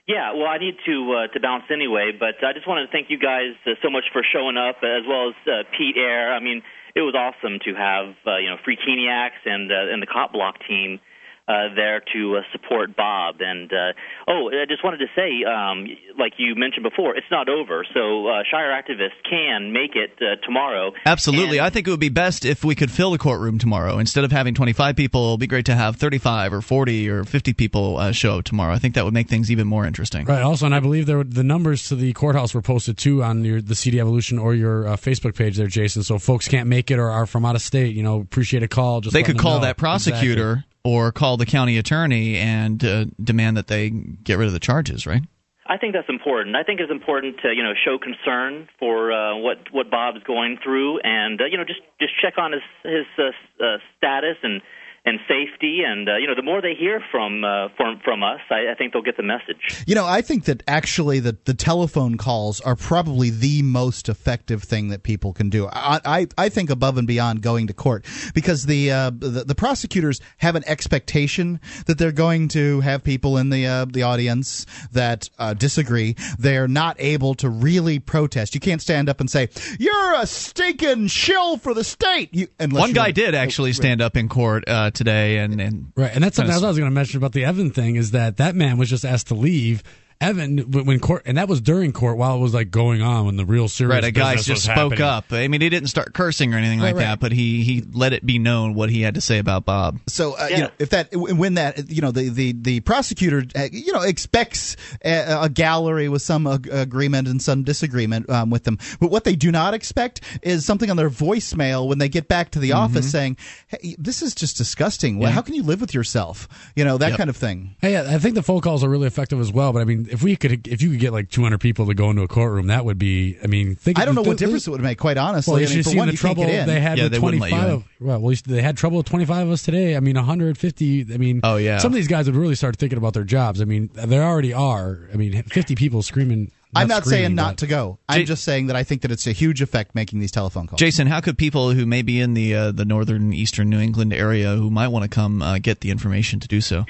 Yeah, 0.08 0.34
well, 0.34 0.46
I 0.46 0.58
need 0.58 0.74
to 0.86 1.12
uh, 1.12 1.32
to 1.34 1.40
bounce 1.40 1.64
anyway, 1.72 2.12
but 2.18 2.38
I 2.44 2.52
just 2.52 2.66
wanted 2.66 2.86
to 2.86 2.92
thank 2.92 3.10
you 3.10 3.18
guys 3.18 3.54
uh, 3.66 3.70
so 3.82 3.90
much 3.90 4.04
for 4.12 4.22
showing 4.22 4.56
up, 4.56 4.76
as 4.82 5.02
well 5.06 5.30
as 5.30 5.34
uh, 5.46 5.62
Pete 5.76 5.96
Eyre. 5.96 6.32
I 6.32 6.38
mean, 6.38 6.62
it 6.94 7.00
was 7.00 7.14
awesome 7.14 7.58
to 7.64 7.74
have 7.74 8.14
uh, 8.26 8.38
you 8.38 8.50
know 8.50 8.56
Free 8.64 8.76
Keeniacs 8.76 9.42
and 9.44 9.70
uh, 9.70 9.92
and 9.92 10.00
the 10.00 10.06
Cop 10.06 10.32
Block 10.32 10.56
team 10.68 11.00
uh, 11.48 11.74
there 11.76 12.02
to 12.12 12.36
uh, 12.36 12.40
support 12.52 12.96
Bob. 12.96 13.36
And 13.40 13.72
uh, 13.72 13.92
oh, 14.26 14.50
I 14.50 14.66
just 14.68 14.82
wanted 14.82 14.98
to 14.98 15.06
say, 15.14 15.44
um, 15.44 15.86
like 16.18 16.34
you 16.38 16.54
mentioned 16.56 16.82
before, 16.82 17.16
it's 17.16 17.30
not 17.30 17.48
over. 17.48 17.84
So 17.94 18.26
uh, 18.26 18.42
Shire 18.50 18.70
activists 18.70 19.22
can 19.28 19.72
make 19.72 19.94
it 19.94 20.12
uh, 20.20 20.44
tomorrow. 20.44 20.92
Absolutely. 21.04 21.58
And- 21.58 21.66
I 21.66 21.70
think 21.70 21.86
it 21.86 21.90
would 21.90 22.00
be 22.00 22.08
best 22.08 22.44
if 22.44 22.64
we 22.64 22.74
could 22.74 22.90
fill 22.90 23.12
the 23.12 23.18
courtroom 23.18 23.58
tomorrow. 23.58 23.98
Instead 23.98 24.24
of 24.24 24.32
having 24.32 24.54
25 24.54 24.96
people, 24.96 25.28
it 25.28 25.30
would 25.32 25.40
be 25.40 25.46
great 25.46 25.66
to 25.66 25.74
have 25.74 25.96
35 25.96 26.52
or 26.52 26.62
40 26.62 27.10
or 27.10 27.24
50 27.24 27.52
people 27.52 27.98
uh, 27.98 28.12
show 28.12 28.38
up 28.38 28.44
tomorrow. 28.44 28.74
I 28.74 28.78
think 28.78 28.94
that 28.94 29.04
would 29.04 29.14
make 29.14 29.28
things 29.28 29.50
even 29.50 29.68
more 29.68 29.86
interesting. 29.86 30.26
Right. 30.26 30.42
Also, 30.42 30.66
and 30.66 30.74
I 30.74 30.80
believe 30.80 31.06
there 31.06 31.18
were, 31.18 31.24
the 31.24 31.44
numbers 31.44 31.88
to 31.88 31.94
the 31.94 32.12
courthouse 32.12 32.54
were 32.54 32.62
posted 32.62 32.98
too 32.98 33.22
on 33.22 33.44
your 33.44 33.60
the 33.60 33.74
CD 33.74 34.00
Evolution 34.00 34.38
or 34.38 34.54
your 34.54 34.88
uh, 34.88 34.96
Facebook 34.96 35.36
page 35.36 35.56
there, 35.56 35.68
Jason. 35.68 36.02
So 36.02 36.18
folks 36.18 36.48
can't 36.48 36.68
make 36.68 36.90
it 36.90 36.98
or 36.98 37.08
are 37.08 37.26
from 37.26 37.44
out 37.44 37.54
of 37.54 37.62
state, 37.62 37.94
you 37.94 38.02
know, 38.02 38.20
appreciate 38.20 38.62
a 38.62 38.68
call. 38.68 39.00
Just 39.00 39.14
they 39.14 39.22
could 39.22 39.38
call 39.38 39.58
know. 39.58 39.66
that 39.66 39.76
prosecutor 39.76 40.52
Exactly. 40.52 40.75
Or 40.86 41.10
call 41.10 41.36
the 41.36 41.44
county 41.44 41.76
attorney 41.78 42.36
and 42.36 42.84
uh, 42.84 43.06
demand 43.22 43.56
that 43.56 43.66
they 43.66 43.90
get 43.90 44.38
rid 44.38 44.46
of 44.46 44.52
the 44.52 44.60
charges, 44.60 45.04
right? 45.04 45.22
I 45.68 45.78
think 45.78 45.94
that's 45.94 46.08
important. 46.08 46.54
I 46.54 46.62
think 46.62 46.78
it's 46.78 46.92
important 46.92 47.40
to 47.42 47.52
you 47.52 47.64
know 47.64 47.72
show 47.74 47.98
concern 47.98 48.68
for 48.78 49.10
uh, 49.10 49.36
what 49.36 49.58
what 49.72 49.90
Bob's 49.90 50.22
going 50.22 50.58
through, 50.62 51.00
and 51.00 51.40
uh, 51.40 51.46
you 51.46 51.58
know 51.58 51.64
just 51.64 51.80
just 52.00 52.12
check 52.22 52.38
on 52.38 52.52
his 52.52 52.62
his 52.84 53.06
uh, 53.18 53.64
uh, 53.64 53.78
status 53.98 54.36
and 54.44 54.62
and 55.06 55.20
safety, 55.28 55.82
and 55.86 56.08
uh, 56.08 56.16
you 56.16 56.26
know 56.26 56.34
the 56.34 56.42
more 56.42 56.60
they 56.60 56.74
hear 56.74 57.00
from 57.12 57.44
uh, 57.44 57.68
from 57.76 58.00
from 58.04 58.24
us, 58.24 58.40
I, 58.50 58.72
I 58.72 58.74
think 58.76 58.92
they'll 58.92 59.02
get 59.02 59.16
the 59.16 59.22
message. 59.22 59.84
You 59.86 59.94
know, 59.94 60.04
I 60.04 60.20
think 60.20 60.44
that 60.46 60.64
actually 60.66 61.20
the, 61.20 61.36
the 61.44 61.54
telephone 61.54 62.16
calls 62.18 62.60
are 62.60 62.74
probably 62.74 63.30
the 63.30 63.62
most 63.62 64.08
effective 64.08 64.64
thing 64.64 64.88
that 64.88 65.04
people 65.04 65.32
can 65.32 65.48
do. 65.48 65.68
I 65.68 66.00
I, 66.04 66.26
I 66.36 66.48
think 66.48 66.70
above 66.70 66.98
and 66.98 67.06
beyond 67.06 67.40
going 67.40 67.68
to 67.68 67.72
court 67.72 68.04
because 68.34 68.66
the, 68.66 68.90
uh, 68.90 69.10
the 69.10 69.44
the 69.44 69.54
prosecutors 69.54 70.20
have 70.38 70.56
an 70.56 70.64
expectation 70.66 71.60
that 71.86 71.98
they're 71.98 72.10
going 72.10 72.48
to 72.48 72.80
have 72.80 73.04
people 73.04 73.36
in 73.36 73.50
the 73.50 73.64
uh, 73.64 73.84
the 73.84 74.02
audience 74.02 74.66
that 74.92 75.30
uh, 75.38 75.54
disagree. 75.54 76.16
They're 76.36 76.68
not 76.68 76.96
able 76.98 77.36
to 77.36 77.48
really 77.48 78.00
protest. 78.00 78.54
You 78.54 78.60
can't 78.60 78.82
stand 78.82 79.08
up 79.08 79.20
and 79.20 79.30
say 79.30 79.50
you're 79.78 80.14
a 80.14 80.26
stinking 80.26 81.06
shill 81.06 81.58
for 81.58 81.74
the 81.74 81.84
state. 81.84 82.34
You, 82.34 82.48
One 82.58 82.92
guy 82.92 83.12
did 83.12 83.36
actually 83.36 83.72
stand 83.72 84.02
up 84.02 84.16
in 84.16 84.28
court 84.28 84.64
uh, 84.66 84.90
today, 84.96 85.38
and, 85.38 85.60
and 85.60 85.92
Right, 85.96 86.10
and 86.14 86.24
that's 86.24 86.36
something 86.36 86.52
I 86.52 86.58
was 86.58 86.78
going 86.78 86.90
to 86.90 86.94
mention 86.94 87.18
about 87.18 87.32
the 87.32 87.44
Evan 87.44 87.70
thing 87.70 87.96
is 87.96 88.10
that 88.10 88.38
that 88.38 88.54
man 88.54 88.78
was 88.78 88.90
just 88.90 89.04
asked 89.04 89.28
to 89.28 89.34
leave, 89.34 89.82
Evan 90.20 90.58
when 90.70 90.98
court 90.98 91.22
and 91.26 91.36
that 91.36 91.46
was 91.48 91.60
during 91.60 91.92
court 91.92 92.16
while 92.16 92.36
it 92.36 92.40
was 92.40 92.54
like 92.54 92.70
going 92.70 93.02
on 93.02 93.26
when 93.26 93.36
the 93.36 93.44
real 93.44 93.68
serious 93.68 93.94
right. 93.94 94.04
A 94.04 94.10
guy 94.10 94.36
just 94.36 94.64
spoke 94.64 94.92
happening. 94.98 95.02
up. 95.02 95.24
I 95.30 95.46
mean, 95.48 95.60
he 95.60 95.68
didn't 95.68 95.88
start 95.88 96.14
cursing 96.14 96.54
or 96.54 96.56
anything 96.56 96.78
Right, 96.80 96.86
like 96.86 96.94
right. 96.96 97.02
that, 97.02 97.20
but 97.20 97.32
he 97.32 97.62
he 97.62 97.82
let 97.92 98.12
it 98.14 98.24
be 98.24 98.38
known 98.38 98.74
what 98.74 98.88
he 98.88 99.02
had 99.02 99.14
to 99.16 99.20
say 99.20 99.38
about 99.38 99.64
Bob. 99.66 99.98
So 100.08 100.32
uh, 100.38 100.46
you 100.50 100.58
know, 100.58 100.70
if 100.78 100.90
that 100.90 101.14
when 101.14 101.54
that 101.54 101.90
you 101.90 102.00
know 102.00 102.12
the 102.12 102.28
the 102.30 102.52
the 102.52 102.80
prosecutor 102.80 103.44
uh, 103.54 103.68
you 103.70 103.92
know 103.92 104.00
expects 104.02 104.76
a, 105.04 105.42
a 105.42 105.48
gallery 105.50 106.08
with 106.08 106.22
some 106.22 106.46
ag- 106.46 106.68
agreement 106.72 107.28
and 107.28 107.40
some 107.42 107.62
disagreement 107.62 108.28
um, 108.30 108.48
with 108.50 108.64
them, 108.64 108.78
but 109.00 109.10
what 109.10 109.24
they 109.24 109.36
do 109.36 109.52
not 109.52 109.74
expect 109.74 110.22
is 110.42 110.64
something 110.64 110.90
on 110.90 110.96
their 110.96 111.10
voicemail 111.10 111.86
when 111.88 111.98
they 111.98 112.08
get 112.08 112.26
back 112.28 112.50
to 112.52 112.58
the 112.58 112.72
office 112.72 113.10
saying, 113.10 113.36
"Hey, 113.66 113.96
this 113.98 114.22
is 114.22 114.34
just 114.34 114.56
disgusting. 114.56 115.18
Well, 115.18 115.28
Yeah. 115.28 115.34
How 115.34 115.42
can 115.42 115.54
you 115.54 115.62
live 115.62 115.80
with 115.82 115.92
yourself? 115.92 116.48
You 116.74 116.84
know 116.84 116.96
that 116.98 117.10
Yep. 117.10 117.18
kind 117.18 117.30
of 117.30 117.36
thing." 117.36 117.76
Hey, 117.82 117.98
I 117.98 118.18
think 118.18 118.34
the 118.34 118.42
phone 118.42 118.60
calls 118.62 118.82
are 118.82 118.88
really 118.88 119.06
effective 119.06 119.40
as 119.40 119.52
well. 119.52 119.72
But 119.72 119.80
I 119.82 119.84
mean, 119.84 120.05
if 120.10 120.22
we 120.22 120.36
could, 120.36 120.66
if 120.68 120.82
you 120.82 120.90
could 120.90 121.00
get 121.00 121.12
like 121.12 121.30
200 121.30 121.58
people 121.58 121.86
to 121.86 121.94
go 121.94 122.10
into 122.10 122.22
a 122.22 122.28
courtroom, 122.28 122.68
that 122.68 122.84
would 122.84 122.98
be. 122.98 123.36
I 123.42 123.46
mean, 123.46 123.74
think 123.76 123.98
I 123.98 124.04
don't 124.04 124.14
know 124.14 124.22
th- 124.22 124.28
what 124.32 124.38
difference 124.38 124.66
it 124.66 124.70
would 124.70 124.80
make. 124.80 124.98
Quite 124.98 125.16
honestly, 125.18 125.52
Well, 125.52 125.60
you 125.60 125.66
I 125.66 125.68
mean, 125.70 125.76
have 125.78 125.84
for 125.84 125.90
seen 125.90 125.98
one, 125.98 126.06
the 126.08 126.12
you 126.12 126.18
can't 126.18 126.36
trouble 126.36 126.50
in. 126.52 126.66
they 126.66 126.80
had 126.80 126.98
Yeah, 126.98 127.04
with 127.04 127.12
they 127.12 127.18
wouldn't 127.18 127.40
let 127.42 127.50
you 127.50 127.56
25. 127.56 127.84
Well, 128.22 128.32
at 128.32 128.42
they 128.44 128.62
had 128.62 128.76
trouble 128.76 128.98
with 128.98 129.06
25 129.06 129.46
of 129.46 129.52
us 129.52 129.62
today. 129.62 129.96
I 129.96 130.00
mean, 130.00 130.16
150. 130.16 131.06
I 131.12 131.16
mean, 131.16 131.40
Oh, 131.42 131.56
yeah. 131.56 131.78
Some 131.78 131.92
of 131.92 131.96
these 131.96 132.08
guys 132.08 132.26
would 132.26 132.36
really 132.36 132.54
start 132.54 132.76
thinking 132.76 132.98
about 132.98 133.14
their 133.14 133.24
jobs. 133.24 133.60
I 133.60 133.64
mean, 133.64 133.90
there 133.94 134.22
already 134.22 134.52
are. 134.52 135.08
I 135.12 135.16
mean, 135.16 135.42
50 135.42 135.74
people 135.74 136.02
screaming. 136.02 136.50
I'm 136.74 136.88
not 136.88 137.04
saying 137.06 137.34
not 137.34 137.58
to 137.58 137.66
go. 137.66 137.98
I'm 138.08 138.18
J- 138.20 138.24
just 138.26 138.44
saying 138.44 138.66
that 138.66 138.76
I 138.76 138.84
think 138.84 139.00
that 139.02 139.10
it's 139.10 139.26
a 139.26 139.32
huge 139.32 139.62
effect 139.62 139.94
making 139.94 140.18
these 140.20 140.30
telephone 140.30 140.66
calls. 140.66 140.78
Jason, 140.78 141.06
how 141.06 141.20
could 141.20 141.38
people 141.38 141.70
who 141.70 141.86
may 141.86 142.02
be 142.02 142.20
in 142.20 142.34
the 142.34 142.54
uh, 142.54 142.72
the 142.72 142.84
northern 142.84 143.32
eastern 143.32 143.70
New 143.70 143.80
England 143.80 144.12
area 144.12 144.54
who 144.56 144.68
might 144.70 144.88
want 144.88 145.02
to 145.04 145.08
come 145.08 145.40
uh, 145.40 145.58
get 145.58 145.80
the 145.80 145.90
information 145.90 146.38
to 146.40 146.48
do 146.48 146.60
so? 146.60 146.84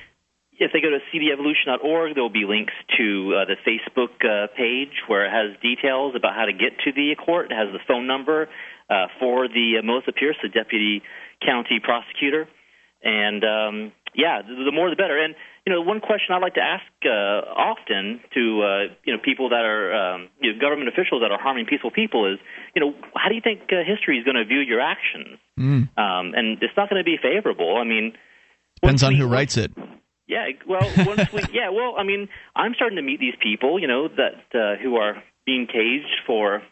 If 0.59 0.73
they 0.73 0.81
go 0.81 0.89
to 0.91 1.01
cdevolution.org, 1.13 2.15
there 2.15 2.23
will 2.23 2.31
be 2.31 2.47
links 2.49 2.73
to 2.97 3.35
uh, 3.37 3.45
the 3.45 3.57
Facebook 3.61 4.17
uh, 4.25 4.49
page 4.57 5.05
where 5.07 5.27
it 5.27 5.31
has 5.31 5.61
details 5.61 6.15
about 6.17 6.35
how 6.35 6.47
to 6.47 6.53
get 6.53 6.79
to 6.85 6.93
the 6.93 7.15
court. 7.15 7.53
It 7.53 7.55
has 7.55 7.69
the 7.73 7.81
phone 7.87 8.07
number 8.07 8.49
uh, 8.89 9.07
for 9.21 9.49
the 9.49 9.79
uh, 9.79 9.83
Melissa 9.85 10.13
Pierce, 10.13 10.37
the 10.43 10.49
deputy 10.49 11.03
county 11.45 11.81
prosecutor. 11.83 12.49
And 13.03 13.45
um, 13.45 13.93
yeah, 14.15 14.41
the, 14.43 14.65
the 14.65 14.73
more 14.73 14.89
the 14.89 14.97
better. 14.97 15.23
And 15.23 15.35
you 15.67 15.73
know, 15.73 15.83
one 15.83 16.01
question 16.01 16.33
I 16.33 16.39
like 16.39 16.55
to 16.55 16.63
ask 16.63 16.85
uh, 17.05 17.45
often 17.53 18.21
to 18.33 18.63
uh, 18.63 18.95
you 19.05 19.13
know 19.13 19.21
people 19.23 19.51
that 19.51 19.65
are 19.65 19.93
um, 19.93 20.29
you 20.41 20.55
know, 20.55 20.61
government 20.61 20.89
officials 20.89 21.23
that 21.23 21.31
are 21.31 21.41
harming 21.41 21.67
peaceful 21.67 21.91
people 21.91 22.33
is, 22.33 22.39
you 22.75 22.81
know, 22.81 22.95
how 23.15 23.29
do 23.29 23.35
you 23.35 23.43
think 23.43 23.61
uh, 23.71 23.85
history 23.85 24.19
is 24.19 24.25
going 24.25 24.37
to 24.37 24.45
view 24.45 24.61
your 24.61 24.81
actions? 24.81 25.39
Um, 25.99 26.33
and 26.35 26.63
it's 26.63 26.77
not 26.77 26.89
going 26.89 27.01
to 27.01 27.05
be 27.05 27.19
favorable. 27.21 27.77
I 27.77 27.85
mean, 27.85 28.15
Depends 28.81 29.03
on 29.03 29.15
who 29.15 29.27
writes 29.27 29.57
it. 29.57 29.73
Yeah, 30.27 30.47
well, 30.67 30.91
once 31.07 31.33
we, 31.33 31.43
yeah, 31.53 31.71
well, 31.71 31.95
I 31.97 32.03
mean, 32.03 32.29
I'm 32.55 32.75
starting 32.75 32.97
to 32.97 33.03
meet 33.03 33.21
these 33.21 33.37
people, 33.41 33.79
you 33.79 33.87
know, 33.87 34.09
that 34.09 34.55
uh, 34.55 34.77
who 34.83 34.97
are 34.97 35.23
being 35.45 35.67
caged 35.67 36.21
for, 36.27 36.63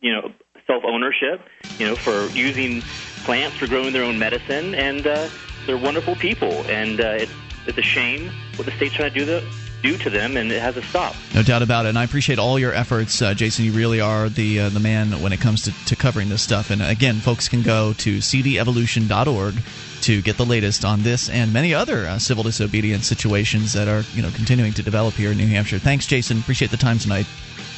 you 0.00 0.12
know, 0.12 0.32
self 0.66 0.84
ownership, 0.84 1.40
you 1.78 1.86
know, 1.86 1.94
for 1.94 2.26
using 2.28 2.82
plants 3.24 3.56
for 3.56 3.66
growing 3.66 3.92
their 3.92 4.04
own 4.04 4.18
medicine, 4.18 4.74
and 4.74 5.06
uh, 5.06 5.28
they're 5.66 5.78
wonderful 5.78 6.16
people, 6.16 6.52
and 6.68 7.00
uh, 7.00 7.16
it's 7.18 7.32
it's 7.66 7.78
a 7.78 7.82
shame 7.82 8.30
what 8.56 8.64
the 8.64 8.72
state's 8.72 8.94
trying 8.94 9.12
to 9.12 9.18
do 9.18 9.24
the, 9.24 9.44
do 9.82 9.98
to 9.98 10.08
them, 10.08 10.36
and 10.36 10.50
it 10.50 10.62
has 10.62 10.74
to 10.74 10.82
stop. 10.82 11.14
No 11.34 11.42
doubt 11.42 11.62
about 11.62 11.86
it. 11.86 11.90
And 11.90 11.98
I 11.98 12.04
appreciate 12.04 12.38
all 12.38 12.58
your 12.58 12.72
efforts, 12.72 13.20
uh, 13.20 13.34
Jason. 13.34 13.64
You 13.64 13.72
really 13.72 14.00
are 14.00 14.28
the 14.28 14.60
uh, 14.60 14.68
the 14.70 14.80
man 14.80 15.20
when 15.20 15.32
it 15.32 15.40
comes 15.40 15.62
to, 15.62 15.84
to 15.86 15.96
covering 15.96 16.28
this 16.28 16.42
stuff. 16.42 16.70
And 16.70 16.82
again, 16.82 17.16
folks 17.16 17.48
can 17.48 17.62
go 17.62 17.92
to 17.94 18.18
cdevolution.org 18.18 19.54
to 20.02 20.22
get 20.22 20.36
the 20.36 20.44
latest 20.44 20.84
on 20.84 21.02
this 21.02 21.28
and 21.28 21.52
many 21.52 21.74
other 21.74 22.06
uh, 22.06 22.18
civil 22.18 22.42
disobedience 22.42 23.06
situations 23.06 23.72
that 23.72 23.88
are 23.88 24.02
you 24.14 24.22
know 24.22 24.30
continuing 24.30 24.72
to 24.72 24.82
develop 24.82 25.14
here 25.14 25.32
in 25.32 25.38
New 25.38 25.46
Hampshire. 25.46 25.78
Thanks, 25.78 26.06
Jason. 26.06 26.38
Appreciate 26.38 26.70
the 26.70 26.76
time 26.76 26.98
tonight. 26.98 27.26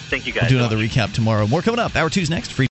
Thank 0.09 0.27
you 0.27 0.33
guys. 0.33 0.43
We'll 0.45 0.51
do 0.51 0.59
another 0.59 0.77
much. 0.77 0.91
recap 0.91 1.13
tomorrow. 1.13 1.47
More 1.47 1.63
coming 1.63 1.81
up. 1.81 1.95
Hour 1.97 2.11
two's 2.11 2.31
next. 2.31 2.53
Free. 2.53 2.67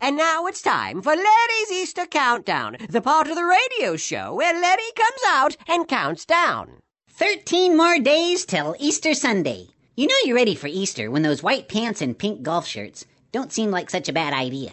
And 0.00 0.16
now 0.16 0.46
it's 0.46 0.60
time 0.60 1.00
for 1.00 1.16
Larry's 1.16 1.72
Easter 1.72 2.04
Countdown, 2.06 2.76
the 2.88 3.00
part 3.00 3.28
of 3.28 3.34
the 3.34 3.44
radio 3.44 3.96
show 3.96 4.34
where 4.34 4.52
Larry 4.52 4.92
comes 4.94 5.20
out 5.28 5.56
and 5.68 5.88
counts 5.88 6.26
down. 6.26 6.82
13 7.10 7.76
more 7.76 7.98
days 7.98 8.44
till 8.44 8.76
Easter 8.78 9.14
Sunday. 9.14 9.68
You 9.96 10.06
know 10.06 10.14
you're 10.24 10.36
ready 10.36 10.54
for 10.54 10.66
Easter 10.66 11.10
when 11.10 11.22
those 11.22 11.42
white 11.42 11.68
pants 11.68 12.02
and 12.02 12.18
pink 12.18 12.42
golf 12.42 12.66
shirts 12.66 13.06
don't 13.32 13.52
seem 13.52 13.70
like 13.70 13.88
such 13.88 14.10
a 14.10 14.12
bad 14.12 14.34
idea. 14.34 14.72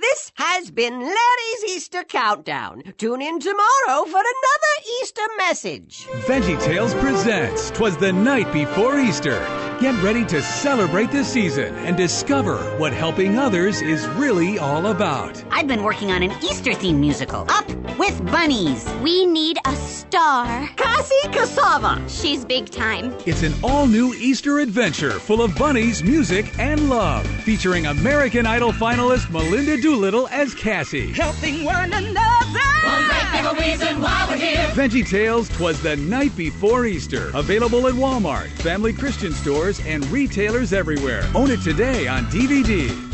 This 0.00 0.30
has 0.34 0.70
been 0.70 1.00
Larry's 1.00 1.64
Easter 1.70 2.04
Countdown. 2.04 2.84
Tune 2.98 3.20
in 3.20 3.40
tomorrow 3.40 4.04
for 4.04 4.20
another 4.20 4.74
Easter 5.02 5.22
message. 5.38 6.06
Veggie 6.26 6.62
Tales 6.62 6.94
presents 6.94 7.70
Twas 7.72 7.96
the 7.96 8.12
Night 8.12 8.52
Before 8.52 9.00
Easter. 9.00 9.40
Get 9.80 10.00
ready 10.00 10.24
to 10.26 10.40
celebrate 10.40 11.10
the 11.10 11.24
season 11.24 11.74
and 11.76 11.96
discover 11.96 12.58
what 12.78 12.92
helping 12.92 13.38
others 13.38 13.80
is 13.82 14.06
really 14.10 14.58
all 14.58 14.86
about. 14.86 15.42
I've 15.50 15.66
been 15.66 15.82
working 15.82 16.12
on 16.12 16.22
an 16.22 16.30
Easter 16.44 16.72
themed 16.72 16.98
musical, 16.98 17.44
Up 17.48 17.68
with 17.98 18.24
Bunnies. 18.26 18.88
We 19.02 19.26
need 19.26 19.58
a 19.64 19.74
star. 19.74 20.68
Cassie 20.76 21.28
Cassava. 21.30 22.02
She's 22.08 22.44
big 22.44 22.70
time. 22.70 23.16
It's 23.26 23.42
an 23.42 23.54
all 23.62 23.86
new 23.86 24.14
Easter 24.14 24.60
adventure 24.60 25.10
full 25.10 25.42
of 25.42 25.56
bunnies, 25.56 26.02
music, 26.02 26.46
and 26.58 26.88
love, 26.88 27.26
featuring 27.26 27.86
American 27.86 28.46
Idol 28.46 28.72
finalist 28.72 29.30
Melinda 29.30 29.80
Doolittle 29.88 30.28
as 30.28 30.54
Cassie. 30.54 31.12
Helping 31.14 31.64
one 31.64 31.90
another. 31.94 32.60
One 32.84 33.04
great 33.06 33.56
big 33.56 33.58
reason 33.58 34.02
why 34.02 34.26
we're 34.28 34.36
here. 34.36 34.66
Veggie 34.74 35.08
Tales 35.08 35.48
Twas 35.48 35.80
the 35.80 35.96
Night 35.96 36.36
Before 36.36 36.84
Easter. 36.84 37.30
Available 37.32 37.86
at 37.86 37.94
Walmart, 37.94 38.48
family 38.60 38.92
Christian 38.92 39.32
stores, 39.32 39.80
and 39.86 40.04
retailers 40.08 40.74
everywhere. 40.74 41.24
Own 41.34 41.50
it 41.50 41.62
today 41.62 42.06
on 42.06 42.26
DVD. 42.26 43.07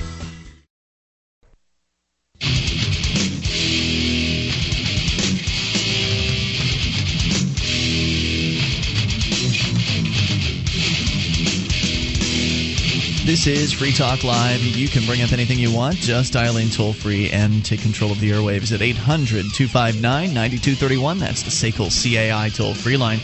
This 13.34 13.48
is 13.48 13.72
Free 13.72 13.90
Talk 13.90 14.22
Live. 14.22 14.62
You 14.62 14.86
can 14.86 15.04
bring 15.06 15.20
up 15.20 15.32
anything 15.32 15.58
you 15.58 15.72
want. 15.72 15.96
Just 15.96 16.34
dial 16.34 16.56
in 16.56 16.70
toll 16.70 16.92
free 16.92 17.30
and 17.30 17.64
take 17.64 17.80
control 17.80 18.12
of 18.12 18.20
the 18.20 18.30
airwaves 18.30 18.72
at 18.72 18.80
800 18.80 19.52
259 19.52 20.32
9231. 20.32 21.18
That's 21.18 21.42
the 21.42 21.50
SACL 21.50 21.90
CAI 21.90 22.50
toll 22.50 22.74
free 22.74 22.96
line. 22.96 23.18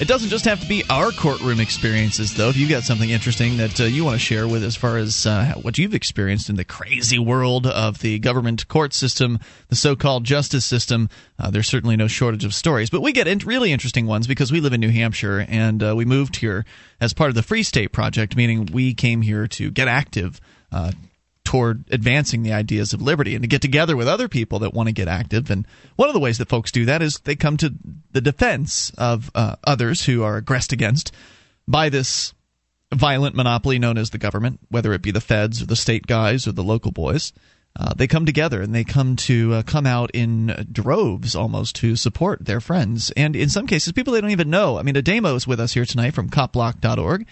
It 0.00 0.08
doesn't 0.08 0.30
just 0.30 0.46
have 0.46 0.62
to 0.62 0.66
be 0.66 0.82
our 0.88 1.10
courtroom 1.10 1.60
experiences, 1.60 2.32
though. 2.32 2.48
If 2.48 2.56
you've 2.56 2.70
got 2.70 2.84
something 2.84 3.10
interesting 3.10 3.58
that 3.58 3.78
uh, 3.78 3.84
you 3.84 4.02
want 4.02 4.14
to 4.14 4.18
share 4.18 4.48
with 4.48 4.64
as 4.64 4.74
far 4.74 4.96
as 4.96 5.26
uh, 5.26 5.52
what 5.60 5.76
you've 5.76 5.92
experienced 5.92 6.48
in 6.48 6.56
the 6.56 6.64
crazy 6.64 7.18
world 7.18 7.66
of 7.66 7.98
the 7.98 8.18
government 8.18 8.66
court 8.66 8.94
system, 8.94 9.38
the 9.68 9.76
so 9.76 9.94
called 9.94 10.24
justice 10.24 10.64
system, 10.64 11.10
uh, 11.38 11.50
there's 11.50 11.68
certainly 11.68 11.96
no 11.96 12.08
shortage 12.08 12.46
of 12.46 12.54
stories. 12.54 12.88
But 12.88 13.02
we 13.02 13.12
get 13.12 13.28
in 13.28 13.40
really 13.40 13.72
interesting 13.72 14.06
ones 14.06 14.26
because 14.26 14.50
we 14.50 14.62
live 14.62 14.72
in 14.72 14.80
New 14.80 14.88
Hampshire 14.88 15.44
and 15.46 15.82
uh, 15.82 15.94
we 15.94 16.06
moved 16.06 16.36
here 16.36 16.64
as 16.98 17.12
part 17.12 17.28
of 17.28 17.34
the 17.34 17.42
Free 17.42 17.62
State 17.62 17.92
Project, 17.92 18.34
meaning 18.36 18.70
we 18.72 18.94
came 18.94 19.20
here 19.20 19.46
to 19.48 19.70
get 19.70 19.86
active. 19.86 20.40
Uh, 20.72 20.92
toward 21.44 21.84
advancing 21.90 22.42
the 22.42 22.52
ideas 22.52 22.92
of 22.92 23.02
liberty 23.02 23.34
and 23.34 23.42
to 23.42 23.48
get 23.48 23.62
together 23.62 23.96
with 23.96 24.06
other 24.06 24.28
people 24.28 24.60
that 24.60 24.74
want 24.74 24.88
to 24.88 24.92
get 24.92 25.08
active. 25.08 25.50
And 25.50 25.66
one 25.96 26.08
of 26.08 26.14
the 26.14 26.20
ways 26.20 26.38
that 26.38 26.48
folks 26.48 26.70
do 26.70 26.84
that 26.84 27.02
is 27.02 27.18
they 27.20 27.36
come 27.36 27.56
to 27.58 27.74
the 28.12 28.20
defense 28.20 28.92
of 28.98 29.30
uh, 29.34 29.56
others 29.64 30.04
who 30.04 30.22
are 30.22 30.36
aggressed 30.36 30.72
against 30.72 31.12
by 31.66 31.88
this 31.88 32.34
violent 32.92 33.34
monopoly 33.34 33.78
known 33.78 33.98
as 33.98 34.10
the 34.10 34.18
government, 34.18 34.60
whether 34.68 34.92
it 34.92 35.02
be 35.02 35.10
the 35.10 35.20
feds 35.20 35.62
or 35.62 35.66
the 35.66 35.76
state 35.76 36.06
guys 36.06 36.46
or 36.46 36.52
the 36.52 36.64
local 36.64 36.92
boys. 36.92 37.32
Uh, 37.78 37.94
they 37.94 38.08
come 38.08 38.26
together 38.26 38.60
and 38.60 38.74
they 38.74 38.82
come 38.82 39.14
to 39.14 39.54
uh, 39.54 39.62
come 39.62 39.86
out 39.86 40.10
in 40.12 40.66
droves 40.72 41.36
almost 41.36 41.76
to 41.76 41.94
support 41.94 42.44
their 42.44 42.60
friends. 42.60 43.12
And 43.12 43.36
in 43.36 43.48
some 43.48 43.68
cases, 43.68 43.92
people 43.92 44.12
they 44.12 44.20
don't 44.20 44.30
even 44.30 44.50
know. 44.50 44.76
I 44.76 44.82
mean, 44.82 44.96
Ademo 44.96 45.36
is 45.36 45.46
with 45.46 45.60
us 45.60 45.72
here 45.72 45.84
tonight 45.84 46.14
from 46.14 46.30
copblock.org. 46.30 47.26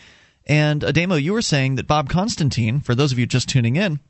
And 0.49 0.81
Ademo, 0.83 1.23
you 1.23 1.35
were 1.35 1.43
saying 1.43 1.75
that 1.75 1.87
Bob 1.87 2.09
Constantine, 2.09 2.81
for 2.81 2.95
those 2.95 3.13
of 3.13 3.19
you 3.19 3.27
just 3.27 3.49
tuning 3.49 3.77
in, 3.77 4.01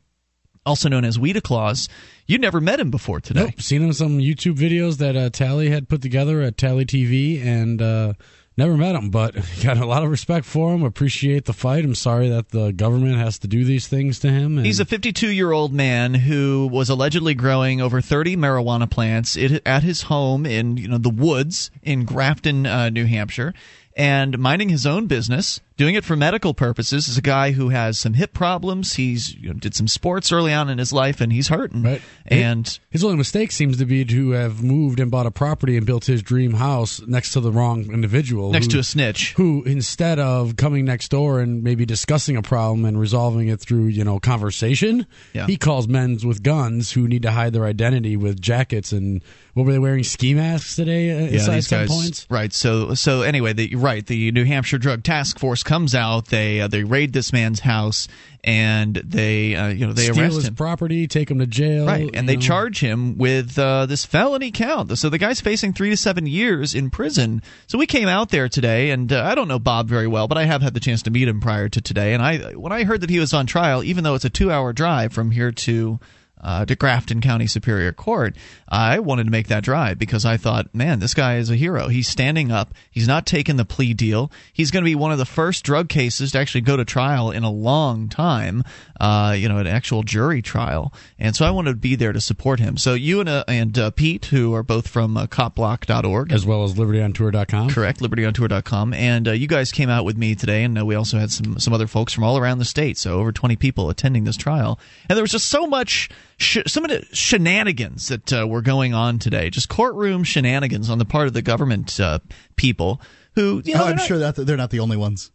also 0.64 0.89
known 0.89 1.05
as 1.05 1.18
Weeda 1.18 1.43
Claus, 1.43 1.89
you 2.26 2.39
never 2.39 2.61
met 2.61 2.78
him 2.78 2.91
before 2.91 3.20
today. 3.20 3.45
Nope. 3.47 3.61
Seen 3.61 3.82
him 3.82 3.89
in 3.89 3.95
some 3.95 4.18
YouTube 4.18 4.57
videos 4.57 4.99
that 4.99 5.16
uh, 5.16 5.30
Talley 5.30 5.70
had 5.70 5.89
put 5.89 6.03
together 6.03 6.41
at 6.43 6.57
Talley 6.57 6.84
TV, 6.84 7.43
and 7.45 7.82
uh, 7.82 8.12
never 8.57 8.76
met 8.76 8.95
him, 8.95 9.11
but 9.11 9.34
got 9.62 9.78
a 9.78 9.86
lot 9.86 10.05
of 10.05 10.11
respect 10.11 10.45
for 10.45 10.74
him. 10.74 10.82
Appreciate 10.82 11.47
the 11.47 11.53
fight. 11.53 11.84
I'm 11.84 11.95
sorry 11.95 12.28
that 12.28 12.51
the 12.51 12.72
government 12.72 13.16
has 13.16 13.39
to 13.41 13.49
do 13.49 13.64
these 13.64 13.89
things 13.89 14.18
to 14.20 14.30
him. 14.30 14.59
And 14.59 14.66
He's 14.66 14.80
a 14.80 14.84
52 14.84 15.28
year 15.30 15.51
old 15.51 15.72
man 15.72 16.14
who 16.14 16.68
was 16.70 16.91
allegedly 16.91 17.34
growing 17.34 17.80
over 17.80 18.01
30 18.01 18.36
marijuana 18.36 18.91
plants 18.91 19.36
at 19.64 19.82
his 19.82 20.03
home 20.03 20.45
in 20.45 20.76
you 20.76 20.89
know 20.89 20.99
the 20.99 21.09
woods 21.11 21.70
in 21.82 22.05
Grafton, 22.05 22.66
uh, 22.66 22.91
New 22.91 23.07
Hampshire, 23.07 23.55
and 23.97 24.39
minding 24.39 24.68
his 24.68 24.86
own 24.86 25.07
business. 25.07 25.61
Doing 25.79 25.95
it 25.95 26.05
for 26.05 26.14
medical 26.16 26.53
purposes. 26.53 27.09
Is 27.09 27.16
a 27.16 27.22
guy 27.22 27.53
who 27.53 27.70
has 27.70 27.99
some 27.99 28.12
hip 28.12 28.35
problems. 28.35 28.95
He's 28.95 29.35
you 29.35 29.49
know, 29.49 29.55
did 29.55 29.74
some 29.74 29.89
sports 29.89 30.31
early 30.31 30.53
on 30.53 30.68
in 30.68 30.76
his 30.76 30.93
life, 30.93 31.22
and 31.22 31.33
he's 31.33 31.49
hurting. 31.49 31.83
Right. 31.83 32.03
And 32.26 32.79
his 32.91 33.03
only 33.03 33.16
mistake 33.16 33.51
seems 33.53 33.79
to 33.79 33.87
be 33.87 34.05
to 34.05 34.31
have 34.33 34.62
moved 34.62 35.01
and 35.01 35.11
bought 35.11 35.24
a 35.24 35.31
property 35.31 35.79
and 35.79 35.87
built 35.87 36.05
his 36.05 36.22
dream 36.22 36.53
house 36.53 37.01
next 37.07 37.33
to 37.33 37.41
the 37.41 37.51
wrong 37.51 37.91
individual. 37.91 38.53
next 38.53 38.66
who- 38.66 38.72
to 38.72 38.79
a 38.81 38.85
snitch. 38.85 39.33
who 39.35 39.62
instead 39.64 40.18
of 40.18 40.57
coming 40.57 40.85
next 40.85 41.09
door 41.11 41.41
and 41.41 41.62
maybe 41.62 41.87
discussing 41.87 42.37
a 42.37 42.43
problem 42.43 42.85
and 42.85 43.01
resolving 43.01 43.49
it 43.49 43.61
through 43.61 43.87
you 43.87 44.05
know 44.05 44.18
conversation 44.18 45.07
Yeah. 45.33 45.47
he 45.47 45.57
calls 45.57 45.87
men 45.89 46.18
with 46.24 46.43
guns 46.43 46.91
who 46.93 47.07
need 47.07 47.22
to 47.22 47.31
hide 47.31 47.53
their 47.53 47.64
identity 47.64 48.16
with 48.16 48.41
jackets 48.41 48.93
and 48.93 49.22
what 49.55 49.64
were 49.66 49.72
they 49.72 49.79
wearing 49.79 50.05
ski 50.05 50.35
masks 50.35 50.76
today 50.76 51.11
uh, 51.11 51.31
yeah, 51.31 51.55
these 51.55 51.68
guys. 51.68 51.89
points 51.89 52.26
Right. 52.29 52.53
So 52.53 52.95
so 52.95 53.22
anyway, 53.22 53.53
the, 53.53 53.70
you're 53.70 53.81
right. 53.81 54.05
The 54.07 54.33
New 54.33 54.45
Hampshire 54.45 54.79
Drug 54.79 55.03
Task 55.05 55.39
Force 55.39 55.62
comes 55.69 55.95
out. 55.95 56.27
They 56.27 56.61
uh, 56.62 56.69
they 56.69 56.83
raid 56.83 57.12
this 57.12 57.33
man's 57.33 57.61
house 57.61 58.09
and 58.43 58.95
they 58.97 59.55
uh, 59.55 59.69
you 59.69 59.87
know 59.87 59.93
they 59.93 60.05
steal 60.05 60.19
arrest 60.21 60.37
his 60.37 60.49
him. 60.49 60.55
property 60.55 61.07
take 61.07 61.31
him 61.31 61.39
to 61.41 61.47
jail 61.47 61.87
Right, 61.87 62.09
and 62.14 62.29
they 62.29 62.37
know. 62.37 62.41
charge 62.41 62.81
him 62.81 63.19
with 63.19 63.59
uh, 63.59 63.85
this 63.87 64.05
felony 64.07 64.51
count. 64.51 64.97
So 64.99 65.11
the 65.11 65.19
guy's 65.19 65.41
facing 65.41 65.75
three 65.75 65.91
to 65.91 65.97
seven 65.97 66.27
years 66.27 66.75
in 66.75 66.89
prison. 66.91 67.43
So 67.66 67.77
we 67.79 67.87
came 67.87 68.09
out 68.09 68.31
there 68.31 68.49
today, 68.49 68.91
and 68.91 69.12
uh, 69.12 69.23
I 69.25 69.35
don't 69.35 69.49
know 69.49 69.59
Bob 69.59 69.89
very 69.89 70.07
well, 70.07 70.27
but 70.27 70.39
I 70.39 70.45
have 70.45 70.62
had 70.62 70.73
the 70.73 70.81
chance 70.81 71.03
to 71.03 71.11
meet 71.11 71.29
him 71.29 71.41
prior 71.41 71.69
to 71.69 71.81
today. 71.81 72.14
And 72.14 72.23
I, 72.23 72.55
when 72.55 72.73
I 72.73 72.85
heard 72.85 73.03
that 73.03 73.11
he 73.11 73.19
was 73.19 73.35
on 73.35 73.47
trial, 73.47 73.85
even 73.85 74.05
though 74.05 74.14
it's 74.14 74.25
a 74.25 74.31
two-hour 74.31 74.73
drive 74.73 75.12
from 75.12 75.31
here 75.33 75.53
to 75.53 75.99
uh, 76.41 76.64
to 76.64 76.76
Grafton 76.76 77.20
County 77.20 77.47
Superior 77.47 77.93
Court, 77.93 78.36
I 78.68 78.99
wanted 78.99 79.24
to 79.24 79.30
make 79.30 79.49
that 79.49 79.62
drive 79.62 79.99
because 79.99 80.24
I 80.24 80.36
thought, 80.36 80.74
man, 80.74 81.01
this 81.01 81.14
guy 81.14 81.36
is 81.36 81.51
a 81.51 81.57
hero. 81.57 81.89
He's 81.89 82.09
standing 82.09 82.51
up. 82.51 82.74
He's 82.91 83.09
not 83.09 83.26
taking 83.26 83.57
the 83.57 83.64
plea 83.64 83.95
deal. 83.95 84.30
He's 84.53 84.70
going 84.70 84.84
to 84.84 84.89
be 84.89 84.95
one 84.95 85.12
of 85.12 85.18
the 85.18 85.24
first 85.24 85.64
drug 85.64 85.89
cases 85.89 86.32
to 86.32 86.39
actually 86.39 86.62
go 86.62 86.76
to 86.76 86.84
trial 86.84 87.30
in 87.30 87.45
a 87.45 87.51
long 87.51 88.09
time. 88.09 88.64
Uh, 89.01 89.34
you 89.36 89.49
know, 89.49 89.59
an 89.59 89.66
actual 89.66 90.03
jury 90.03 90.43
trial. 90.43 90.93
And 91.18 91.34
so 91.36 91.47
I 91.47 91.51
wanted 91.51 91.70
to 91.70 91.76
be 91.76 91.95
there 91.95 92.12
to 92.12 92.20
support 92.20 92.61
him. 92.61 92.76
So 92.76 92.95
you 92.95 93.20
and 93.20 93.28
uh, 93.28 93.45
and 93.47 93.78
uh, 93.78 93.91
Pete, 93.91 94.26
who 94.26 94.55
are 94.55 94.62
both 94.62 94.89
from 94.89 95.16
uh, 95.16 95.26
copblock.org, 95.26 96.32
as 96.32 96.45
well 96.45 96.64
as 96.64 96.74
libertyontour.com 96.74 97.70
correct, 97.70 98.01
libertyontour.com, 98.01 98.95
and 98.95 99.28
uh, 99.28 99.32
you 99.32 99.47
guys 99.47 99.70
came 99.72 99.89
out 99.89 100.05
with 100.05 100.16
me 100.16 100.34
today, 100.34 100.64
and 100.64 100.78
uh, 100.78 100.84
we 100.84 100.95
also 100.95 101.18
had 101.18 101.30
some 101.30 101.59
some 101.59 101.72
other 101.72 101.86
folks 101.86 102.12
from 102.12 102.24
all 102.24 102.39
around 102.39 102.59
the 102.59 102.64
state. 102.64 102.99
So 102.99 103.18
over 103.18 103.32
20 103.32 103.57
people 103.57 103.91
attending 103.91 104.24
this 104.24 104.36
trial, 104.36 104.78
and 105.09 105.16
there 105.16 105.22
was 105.22 105.32
just 105.32 105.49
so 105.49 105.66
much. 105.66 106.09
Sh- 106.39 106.59
some 106.66 106.84
of 106.84 106.91
the 106.91 107.05
shenanigans 107.14 108.09
that 108.09 108.32
uh, 108.32 108.47
were 108.47 108.62
going 108.62 108.95
on 108.95 109.18
today, 109.18 109.51
just 109.51 109.68
courtroom 109.68 110.22
shenanigans 110.24 110.89
on 110.89 110.99
the 110.99 111.05
part 111.05 111.26
of 111.26 111.32
the 111.34 111.43
government 111.43 111.99
uh, 111.99 112.20
people 112.57 113.01
who, 113.34 113.61
you 113.64 113.74
know, 113.74 113.82
Oh, 113.82 113.86
I'm 113.89 113.97
not- 113.97 114.07
sure 114.07 114.18
that 114.18 114.36
they're 114.36 114.57
not 114.57 114.70
the 114.70 114.80
only 114.80 114.97
ones. 114.97 115.30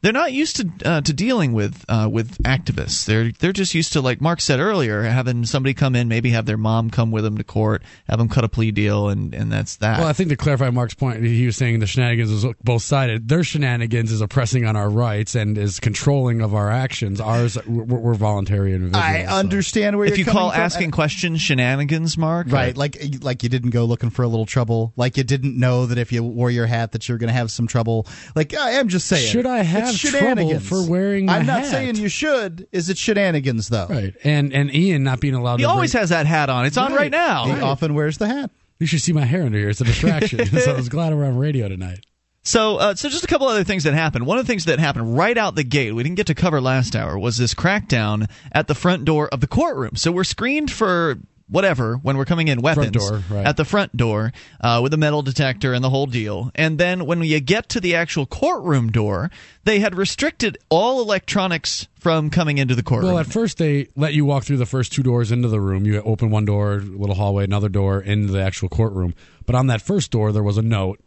They're 0.00 0.12
not 0.12 0.32
used 0.32 0.56
to 0.56 0.70
uh, 0.88 1.00
to 1.00 1.12
dealing 1.12 1.52
with 1.52 1.84
uh, 1.88 2.08
with 2.10 2.38
activists. 2.44 3.04
They're 3.04 3.32
they're 3.32 3.52
just 3.52 3.74
used 3.74 3.92
to 3.94 4.00
like 4.00 4.20
Mark 4.20 4.40
said 4.40 4.60
earlier, 4.60 5.02
having 5.02 5.44
somebody 5.44 5.74
come 5.74 5.96
in, 5.96 6.08
maybe 6.08 6.30
have 6.30 6.46
their 6.46 6.56
mom 6.56 6.90
come 6.90 7.10
with 7.10 7.24
them 7.24 7.38
to 7.38 7.44
court, 7.44 7.82
have 8.08 8.18
them 8.18 8.28
cut 8.28 8.44
a 8.44 8.48
plea 8.48 8.70
deal, 8.70 9.08
and 9.08 9.34
and 9.34 9.50
that's 9.50 9.76
that. 9.76 9.98
well, 9.98 10.08
I 10.08 10.12
think 10.12 10.30
to 10.30 10.36
clarify 10.36 10.70
Mark's 10.70 10.94
point, 10.94 11.24
he 11.24 11.46
was 11.46 11.56
saying 11.56 11.80
the 11.80 11.86
shenanigans 11.86 12.30
is 12.30 12.46
both 12.62 12.82
sided. 12.82 13.28
Their 13.28 13.42
shenanigans 13.44 14.12
is 14.12 14.20
oppressing 14.20 14.64
on 14.66 14.76
our 14.76 14.88
rights 14.88 15.34
and 15.34 15.58
is 15.58 15.80
controlling 15.80 16.40
of 16.42 16.54
our 16.54 16.70
actions. 16.70 17.20
Ours, 17.20 17.58
we're, 17.66 17.84
we're 17.84 18.14
voluntary 18.14 18.74
individuals. 18.74 19.04
I 19.04 19.24
understand 19.24 19.96
where 19.98 20.06
if 20.06 20.16
you're 20.18 20.26
you 20.26 20.32
call 20.32 20.50
from. 20.50 20.60
asking 20.60 20.90
questions 20.92 21.40
shenanigans, 21.40 22.16
Mark, 22.16 22.46
Right, 22.50 22.76
like 22.76 22.96
like 23.22 23.42
you 23.42 23.48
didn't 23.48 23.70
go 23.70 23.84
looking 23.84 24.10
for 24.10 24.22
a 24.22 24.28
little 24.28 24.46
trouble, 24.46 24.92
like 24.96 25.16
you 25.16 25.24
didn't 25.24 25.58
know 25.58 25.86
that 25.86 25.98
if 25.98 26.12
you 26.12 26.22
wore 26.22 26.50
your 26.50 26.66
hat 26.66 26.92
that 26.92 27.08
you're 27.08 27.18
going 27.18 27.28
to 27.28 27.34
have 27.34 27.50
some 27.50 27.66
trouble. 27.66 28.06
Like 28.36 28.54
I 28.54 28.72
am 28.72 28.88
just 28.88 29.06
saying, 29.06 29.26
Should 29.26 29.46
I 29.46 29.62
have 29.62 29.87
it's 29.90 30.10
trouble 30.10 30.60
for 30.60 30.88
wearing 30.88 31.28
I'm 31.28 31.46
not 31.46 31.60
hat? 31.60 31.70
saying 31.70 31.96
you 31.96 32.08
should. 32.08 32.66
Is 32.72 32.88
it 32.88 32.98
shenanigans 32.98 33.68
though? 33.68 33.86
Right, 33.88 34.14
and 34.24 34.52
and 34.52 34.74
Ian 34.74 35.02
not 35.02 35.20
being 35.20 35.34
allowed. 35.34 35.56
To. 35.56 35.60
He 35.62 35.64
always 35.64 35.92
bring- 35.92 36.00
has 36.02 36.10
that 36.10 36.26
hat 36.26 36.50
on. 36.50 36.66
It's 36.66 36.76
on 36.76 36.92
right 36.92 37.10
now. 37.10 37.44
He 37.46 37.60
often 37.60 37.94
wears 37.94 38.18
the 38.18 38.26
hat. 38.26 38.50
You 38.78 38.86
should 38.86 39.00
see 39.00 39.12
my 39.12 39.24
hair 39.24 39.42
under 39.42 39.58
here. 39.58 39.68
It's 39.68 39.80
a 39.80 39.84
distraction. 39.84 40.46
so 40.60 40.72
I 40.72 40.76
was 40.76 40.88
glad 40.88 41.14
we're 41.14 41.24
on 41.24 41.36
radio 41.36 41.68
tonight. 41.68 42.00
So, 42.44 42.76
uh, 42.76 42.94
so 42.94 43.10
just 43.10 43.24
a 43.24 43.26
couple 43.26 43.46
other 43.46 43.64
things 43.64 43.84
that 43.84 43.92
happened. 43.92 44.24
One 44.24 44.38
of 44.38 44.46
the 44.46 44.50
things 44.50 44.64
that 44.66 44.78
happened 44.78 45.18
right 45.18 45.36
out 45.36 45.54
the 45.54 45.64
gate, 45.64 45.92
we 45.92 46.02
didn't 46.02 46.16
get 46.16 46.28
to 46.28 46.34
cover 46.34 46.62
last 46.62 46.96
hour, 46.96 47.18
was 47.18 47.36
this 47.36 47.52
crackdown 47.52 48.30
at 48.52 48.68
the 48.68 48.74
front 48.74 49.04
door 49.04 49.28
of 49.28 49.40
the 49.40 49.46
courtroom. 49.46 49.96
So 49.96 50.10
we're 50.10 50.24
screened 50.24 50.70
for 50.70 51.18
whatever 51.48 51.96
when 51.96 52.16
we're 52.16 52.24
coming 52.24 52.48
in 52.48 52.60
weapons 52.60 52.90
door, 52.90 53.22
right. 53.30 53.46
at 53.46 53.56
the 53.56 53.64
front 53.64 53.96
door 53.96 54.32
uh, 54.60 54.80
with 54.82 54.92
a 54.92 54.96
metal 54.96 55.22
detector 55.22 55.72
and 55.72 55.82
the 55.82 55.90
whole 55.90 56.06
deal. 56.06 56.50
And 56.54 56.78
then 56.78 57.06
when 57.06 57.22
you 57.22 57.40
get 57.40 57.68
to 57.70 57.80
the 57.80 57.94
actual 57.94 58.26
courtroom 58.26 58.90
door, 58.90 59.30
they 59.64 59.80
had 59.80 59.96
restricted 59.96 60.58
all 60.68 61.00
electronics 61.00 61.88
from 61.96 62.30
coming 62.30 62.58
into 62.58 62.74
the 62.74 62.82
courtroom. 62.82 63.12
Well, 63.12 63.20
at 63.20 63.26
first 63.26 63.58
they 63.58 63.88
let 63.96 64.14
you 64.14 64.24
walk 64.24 64.44
through 64.44 64.58
the 64.58 64.66
first 64.66 64.92
two 64.92 65.02
doors 65.02 65.32
into 65.32 65.48
the 65.48 65.60
room. 65.60 65.84
You 65.84 66.00
open 66.02 66.30
one 66.30 66.44
door, 66.44 66.80
little 66.80 67.16
hallway, 67.16 67.44
another 67.44 67.68
door 67.68 68.00
into 68.00 68.32
the 68.32 68.42
actual 68.42 68.68
courtroom. 68.68 69.14
But 69.46 69.54
on 69.54 69.66
that 69.68 69.82
first 69.82 70.10
door, 70.10 70.32
there 70.32 70.42
was 70.42 70.58
a 70.58 70.62
note 70.62 71.00